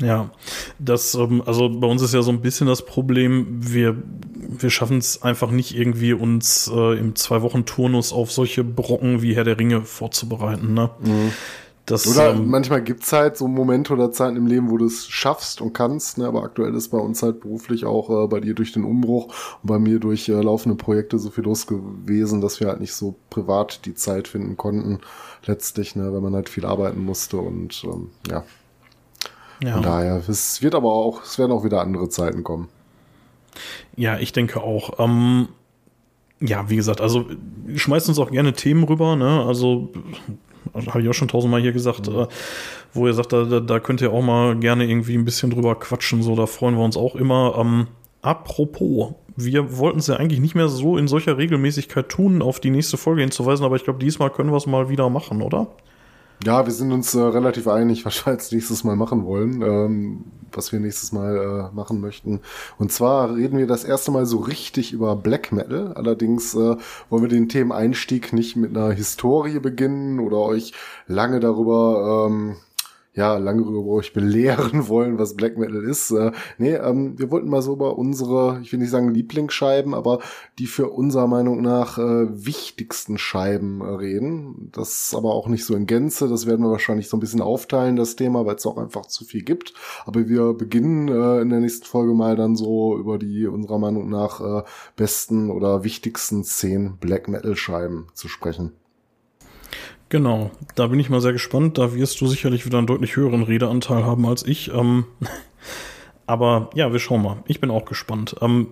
Ja, 0.00 0.30
das, 0.78 1.14
ähm, 1.14 1.42
also 1.46 1.68
bei 1.68 1.86
uns 1.86 2.02
ist 2.02 2.14
ja 2.14 2.22
so 2.22 2.32
ein 2.32 2.40
bisschen 2.40 2.66
das 2.66 2.84
Problem, 2.84 3.46
wir, 3.60 3.96
wir 4.34 4.70
schaffen 4.70 4.98
es 4.98 5.22
einfach 5.22 5.50
nicht 5.50 5.76
irgendwie 5.76 6.12
uns 6.12 6.70
äh, 6.74 6.98
im 6.98 7.14
Zwei-Wochen-Turnus 7.14 8.12
auf 8.12 8.32
solche 8.32 8.64
Brocken 8.64 9.22
wie 9.22 9.36
Herr 9.36 9.44
der 9.44 9.58
Ringe 9.58 9.82
vorzubereiten. 9.82 10.74
Ne? 10.74 10.90
Mhm. 11.00 11.32
Das, 11.86 12.06
oder 12.06 12.30
ähm, 12.30 12.48
manchmal 12.48 12.82
gibt's 12.82 13.12
halt 13.12 13.36
so 13.36 13.46
Momente 13.46 13.92
oder 13.92 14.10
Zeiten 14.10 14.36
im 14.36 14.46
Leben, 14.46 14.70
wo 14.70 14.78
du 14.78 14.86
es 14.86 15.06
schaffst 15.06 15.60
und 15.60 15.74
kannst, 15.74 16.16
ne? 16.16 16.26
aber 16.26 16.42
aktuell 16.42 16.74
ist 16.74 16.88
bei 16.88 16.98
uns 16.98 17.22
halt 17.22 17.40
beruflich 17.40 17.84
auch 17.84 18.08
äh, 18.08 18.26
bei 18.26 18.40
dir 18.40 18.54
durch 18.54 18.72
den 18.72 18.84
Umbruch 18.84 19.26
und 19.62 19.68
bei 19.68 19.78
mir 19.78 20.00
durch 20.00 20.28
äh, 20.30 20.32
laufende 20.32 20.76
Projekte 20.76 21.18
so 21.18 21.28
viel 21.30 21.44
los 21.44 21.66
gewesen, 21.66 22.40
dass 22.40 22.58
wir 22.58 22.68
halt 22.68 22.80
nicht 22.80 22.94
so 22.94 23.16
privat 23.28 23.84
die 23.84 23.94
Zeit 23.94 24.28
finden 24.28 24.56
konnten, 24.56 25.00
letztlich, 25.44 25.94
ne? 25.94 26.10
wenn 26.14 26.22
man 26.22 26.34
halt 26.34 26.48
viel 26.48 26.64
arbeiten 26.64 27.04
musste 27.04 27.36
und 27.36 27.84
ähm, 27.84 28.10
ja. 28.30 28.44
Ja. 29.64 29.74
Von 29.74 29.82
daher, 29.82 30.22
es 30.28 30.62
wird 30.62 30.74
aber 30.74 30.92
auch, 30.92 31.22
es 31.22 31.38
werden 31.38 31.52
auch 31.52 31.64
wieder 31.64 31.80
andere 31.80 32.08
Zeiten 32.08 32.44
kommen. 32.44 32.68
Ja, 33.96 34.18
ich 34.18 34.32
denke 34.32 34.62
auch. 34.62 34.98
Ähm, 34.98 35.48
ja, 36.40 36.68
wie 36.68 36.76
gesagt, 36.76 37.00
also 37.00 37.26
schmeißt 37.74 38.08
uns 38.08 38.18
auch 38.18 38.30
gerne 38.30 38.52
Themen 38.52 38.84
rüber, 38.84 39.16
ne? 39.16 39.44
Also 39.46 39.92
habe 40.74 41.02
ich 41.02 41.08
auch 41.08 41.14
schon 41.14 41.28
tausendmal 41.28 41.60
hier 41.60 41.72
gesagt, 41.72 42.10
mhm. 42.10 42.20
äh, 42.20 42.26
wo 42.92 43.06
ihr 43.06 43.14
sagt, 43.14 43.32
da, 43.32 43.44
da 43.44 43.80
könnt 43.80 44.00
ihr 44.00 44.12
auch 44.12 44.22
mal 44.22 44.56
gerne 44.56 44.84
irgendwie 44.84 45.14
ein 45.14 45.24
bisschen 45.24 45.50
drüber 45.50 45.74
quatschen, 45.76 46.22
so, 46.22 46.36
da 46.36 46.46
freuen 46.46 46.76
wir 46.76 46.84
uns 46.84 46.96
auch 46.96 47.14
immer. 47.14 47.56
Ähm, 47.58 47.86
apropos, 48.22 49.14
wir 49.36 49.78
wollten 49.78 49.98
es 49.98 50.06
ja 50.06 50.16
eigentlich 50.16 50.40
nicht 50.40 50.54
mehr 50.54 50.68
so 50.68 50.96
in 50.96 51.08
solcher 51.08 51.38
Regelmäßigkeit 51.38 52.08
tun, 52.08 52.42
auf 52.42 52.60
die 52.60 52.70
nächste 52.70 52.96
Folge 52.96 53.22
hinzuweisen, 53.22 53.64
aber 53.64 53.76
ich 53.76 53.84
glaube, 53.84 53.98
diesmal 53.98 54.30
können 54.30 54.50
wir 54.50 54.56
es 54.56 54.66
mal 54.66 54.88
wieder 54.88 55.08
machen, 55.10 55.42
oder? 55.42 55.68
Ja, 56.42 56.66
wir 56.66 56.72
sind 56.72 56.92
uns 56.92 57.14
äh, 57.14 57.20
relativ 57.20 57.68
einig, 57.68 58.04
was 58.04 58.26
wir 58.26 58.32
als 58.32 58.52
nächstes 58.52 58.84
Mal 58.84 58.96
machen 58.96 59.24
wollen, 59.24 59.62
ähm, 59.62 60.24
was 60.52 60.72
wir 60.72 60.80
nächstes 60.80 61.12
Mal 61.12 61.36
äh, 61.72 61.74
machen 61.74 62.00
möchten. 62.00 62.40
Und 62.78 62.92
zwar 62.92 63.34
reden 63.34 63.56
wir 63.58 63.66
das 63.66 63.84
erste 63.84 64.10
Mal 64.10 64.26
so 64.26 64.38
richtig 64.38 64.92
über 64.92 65.16
Black 65.16 65.52
Metal. 65.52 65.94
Allerdings 65.94 66.54
äh, 66.54 66.76
wollen 67.08 67.22
wir 67.22 67.28
den 67.28 67.48
Themeneinstieg 67.48 68.32
nicht 68.32 68.56
mit 68.56 68.76
einer 68.76 68.92
Historie 68.92 69.58
beginnen 69.58 70.20
oder 70.20 70.38
euch 70.38 70.72
lange 71.06 71.40
darüber 71.40 72.26
ähm, 72.28 72.56
ja, 73.14 73.38
lange 73.38 73.64
euch 73.64 74.12
belehren 74.12 74.88
wollen, 74.88 75.18
was 75.18 75.34
Black 75.34 75.56
Metal 75.56 75.82
ist. 75.84 76.10
Äh, 76.10 76.32
nee, 76.58 76.74
ähm, 76.74 77.18
wir 77.18 77.30
wollten 77.30 77.48
mal 77.48 77.62
so 77.62 77.72
über 77.72 77.96
unsere, 77.96 78.60
ich 78.62 78.72
will 78.72 78.80
nicht 78.80 78.90
sagen 78.90 79.14
Lieblingsscheiben, 79.14 79.94
aber 79.94 80.18
die 80.58 80.66
für 80.66 80.90
unserer 80.90 81.28
Meinung 81.28 81.62
nach 81.62 81.98
äh, 81.98 82.26
wichtigsten 82.44 83.16
Scheiben 83.16 83.80
äh, 83.80 83.84
reden. 83.84 84.70
Das 84.72 85.14
aber 85.16 85.32
auch 85.32 85.46
nicht 85.46 85.64
so 85.64 85.76
in 85.76 85.86
Gänze, 85.86 86.28
das 86.28 86.46
werden 86.46 86.64
wir 86.64 86.70
wahrscheinlich 86.70 87.08
so 87.08 87.16
ein 87.16 87.20
bisschen 87.20 87.40
aufteilen, 87.40 87.96
das 87.96 88.16
Thema, 88.16 88.46
weil 88.46 88.56
es 88.56 88.66
auch 88.66 88.78
einfach 88.78 89.06
zu 89.06 89.24
viel 89.24 89.42
gibt. 89.42 89.74
Aber 90.06 90.28
wir 90.28 90.52
beginnen 90.54 91.08
äh, 91.08 91.40
in 91.40 91.50
der 91.50 91.60
nächsten 91.60 91.86
Folge 91.86 92.14
mal 92.14 92.34
dann 92.34 92.56
so 92.56 92.98
über 92.98 93.18
die 93.18 93.46
unserer 93.46 93.78
Meinung 93.78 94.10
nach 94.10 94.40
äh, 94.40 94.64
besten 94.96 95.50
oder 95.50 95.84
wichtigsten 95.84 96.42
zehn 96.42 96.96
Black 96.98 97.28
Metal 97.28 97.54
Scheiben 97.54 98.08
zu 98.12 98.28
sprechen. 98.28 98.72
Genau, 100.14 100.52
da 100.76 100.86
bin 100.86 101.00
ich 101.00 101.10
mal 101.10 101.20
sehr 101.20 101.32
gespannt. 101.32 101.76
Da 101.76 101.92
wirst 101.92 102.20
du 102.20 102.28
sicherlich 102.28 102.64
wieder 102.64 102.78
einen 102.78 102.86
deutlich 102.86 103.16
höheren 103.16 103.42
Redeanteil 103.42 104.04
haben 104.04 104.24
als 104.26 104.46
ich. 104.46 104.72
Ähm, 104.72 105.06
aber 106.26 106.70
ja, 106.72 106.92
wir 106.92 107.00
schauen 107.00 107.20
mal. 107.20 107.38
Ich 107.48 107.60
bin 107.60 107.68
auch 107.68 107.84
gespannt. 107.84 108.36
Ähm, 108.40 108.68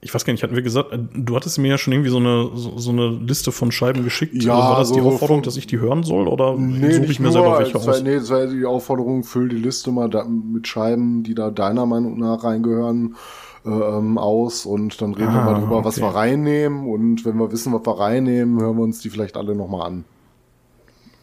ich 0.00 0.14
weiß 0.14 0.24
gar 0.24 0.32
nicht, 0.32 0.42
hatten 0.42 0.54
wir 0.54 0.62
gesagt, 0.62 0.94
äh, 0.94 0.98
du 0.98 1.36
hattest 1.36 1.58
mir 1.58 1.68
ja 1.68 1.76
schon 1.76 1.92
irgendwie 1.92 2.08
so 2.08 2.16
eine, 2.16 2.48
so, 2.54 2.78
so 2.78 2.92
eine 2.92 3.10
Liste 3.10 3.52
von 3.52 3.72
Scheiben 3.72 4.04
geschickt. 4.04 4.42
Ja, 4.42 4.56
war 4.56 4.78
das 4.78 4.88
so 4.88 4.94
die 4.94 5.02
Aufforderung, 5.02 5.42
dass 5.42 5.58
ich 5.58 5.66
die 5.66 5.78
hören 5.78 6.02
soll? 6.02 6.28
Oder 6.28 6.56
nee, 6.56 6.90
suche 6.90 7.12
ich 7.12 7.20
mir 7.20 7.24
nur, 7.24 7.32
selber 7.32 7.58
welche 7.58 7.76
aus? 7.76 8.02
Nee, 8.02 8.14
das 8.14 8.30
war 8.30 8.46
die 8.46 8.64
Aufforderung, 8.64 9.22
füll 9.22 9.50
die 9.50 9.56
Liste 9.56 9.92
mal 9.92 10.08
da, 10.08 10.24
mit 10.24 10.66
Scheiben, 10.66 11.24
die 11.24 11.34
da 11.34 11.50
deiner 11.50 11.84
Meinung 11.84 12.18
nach 12.18 12.42
reingehören, 12.42 13.16
äh, 13.66 13.68
ähm, 13.68 14.16
aus. 14.16 14.64
Und 14.64 14.98
dann 15.02 15.12
reden 15.12 15.28
ah, 15.28 15.44
wir 15.44 15.52
mal 15.52 15.60
drüber, 15.60 15.76
okay. 15.76 15.88
was 15.88 16.00
wir 16.00 16.08
reinnehmen. 16.08 16.88
Und 16.88 17.26
wenn 17.26 17.36
wir 17.36 17.52
wissen, 17.52 17.74
was 17.74 17.84
wir 17.84 18.00
reinnehmen, 18.00 18.58
hören 18.58 18.78
wir 18.78 18.84
uns 18.84 19.00
die 19.00 19.10
vielleicht 19.10 19.36
alle 19.36 19.54
nochmal 19.54 19.88
an. 19.88 20.04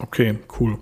Okay, 0.04 0.38
cool. 0.60 0.76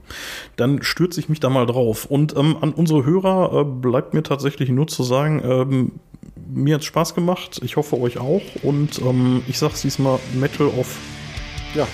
Dann 0.56 0.82
stürze 0.82 1.20
ich 1.20 1.28
mich 1.28 1.38
da 1.38 1.48
mal 1.48 1.64
drauf. 1.66 2.06
Und 2.06 2.36
ähm, 2.36 2.56
an 2.60 2.72
unsere 2.72 3.04
Hörer 3.04 3.60
äh, 3.60 3.64
bleibt 3.64 4.14
mir 4.14 4.24
tatsächlich 4.24 4.68
nur 4.68 4.88
zu 4.88 5.04
sagen, 5.04 5.40
ähm, 5.44 5.92
mir 6.52 6.74
hat 6.74 6.84
Spaß 6.84 7.14
gemacht. 7.14 7.60
Ich 7.62 7.76
hoffe 7.76 8.00
euch 8.00 8.18
auch. 8.18 8.42
Und 8.62 9.00
ähm, 9.00 9.42
ich 9.46 9.60
sag's 9.60 9.82
diesmal 9.82 10.18
Metal 10.34 10.66
of 10.66 10.98
ja, 11.74 11.86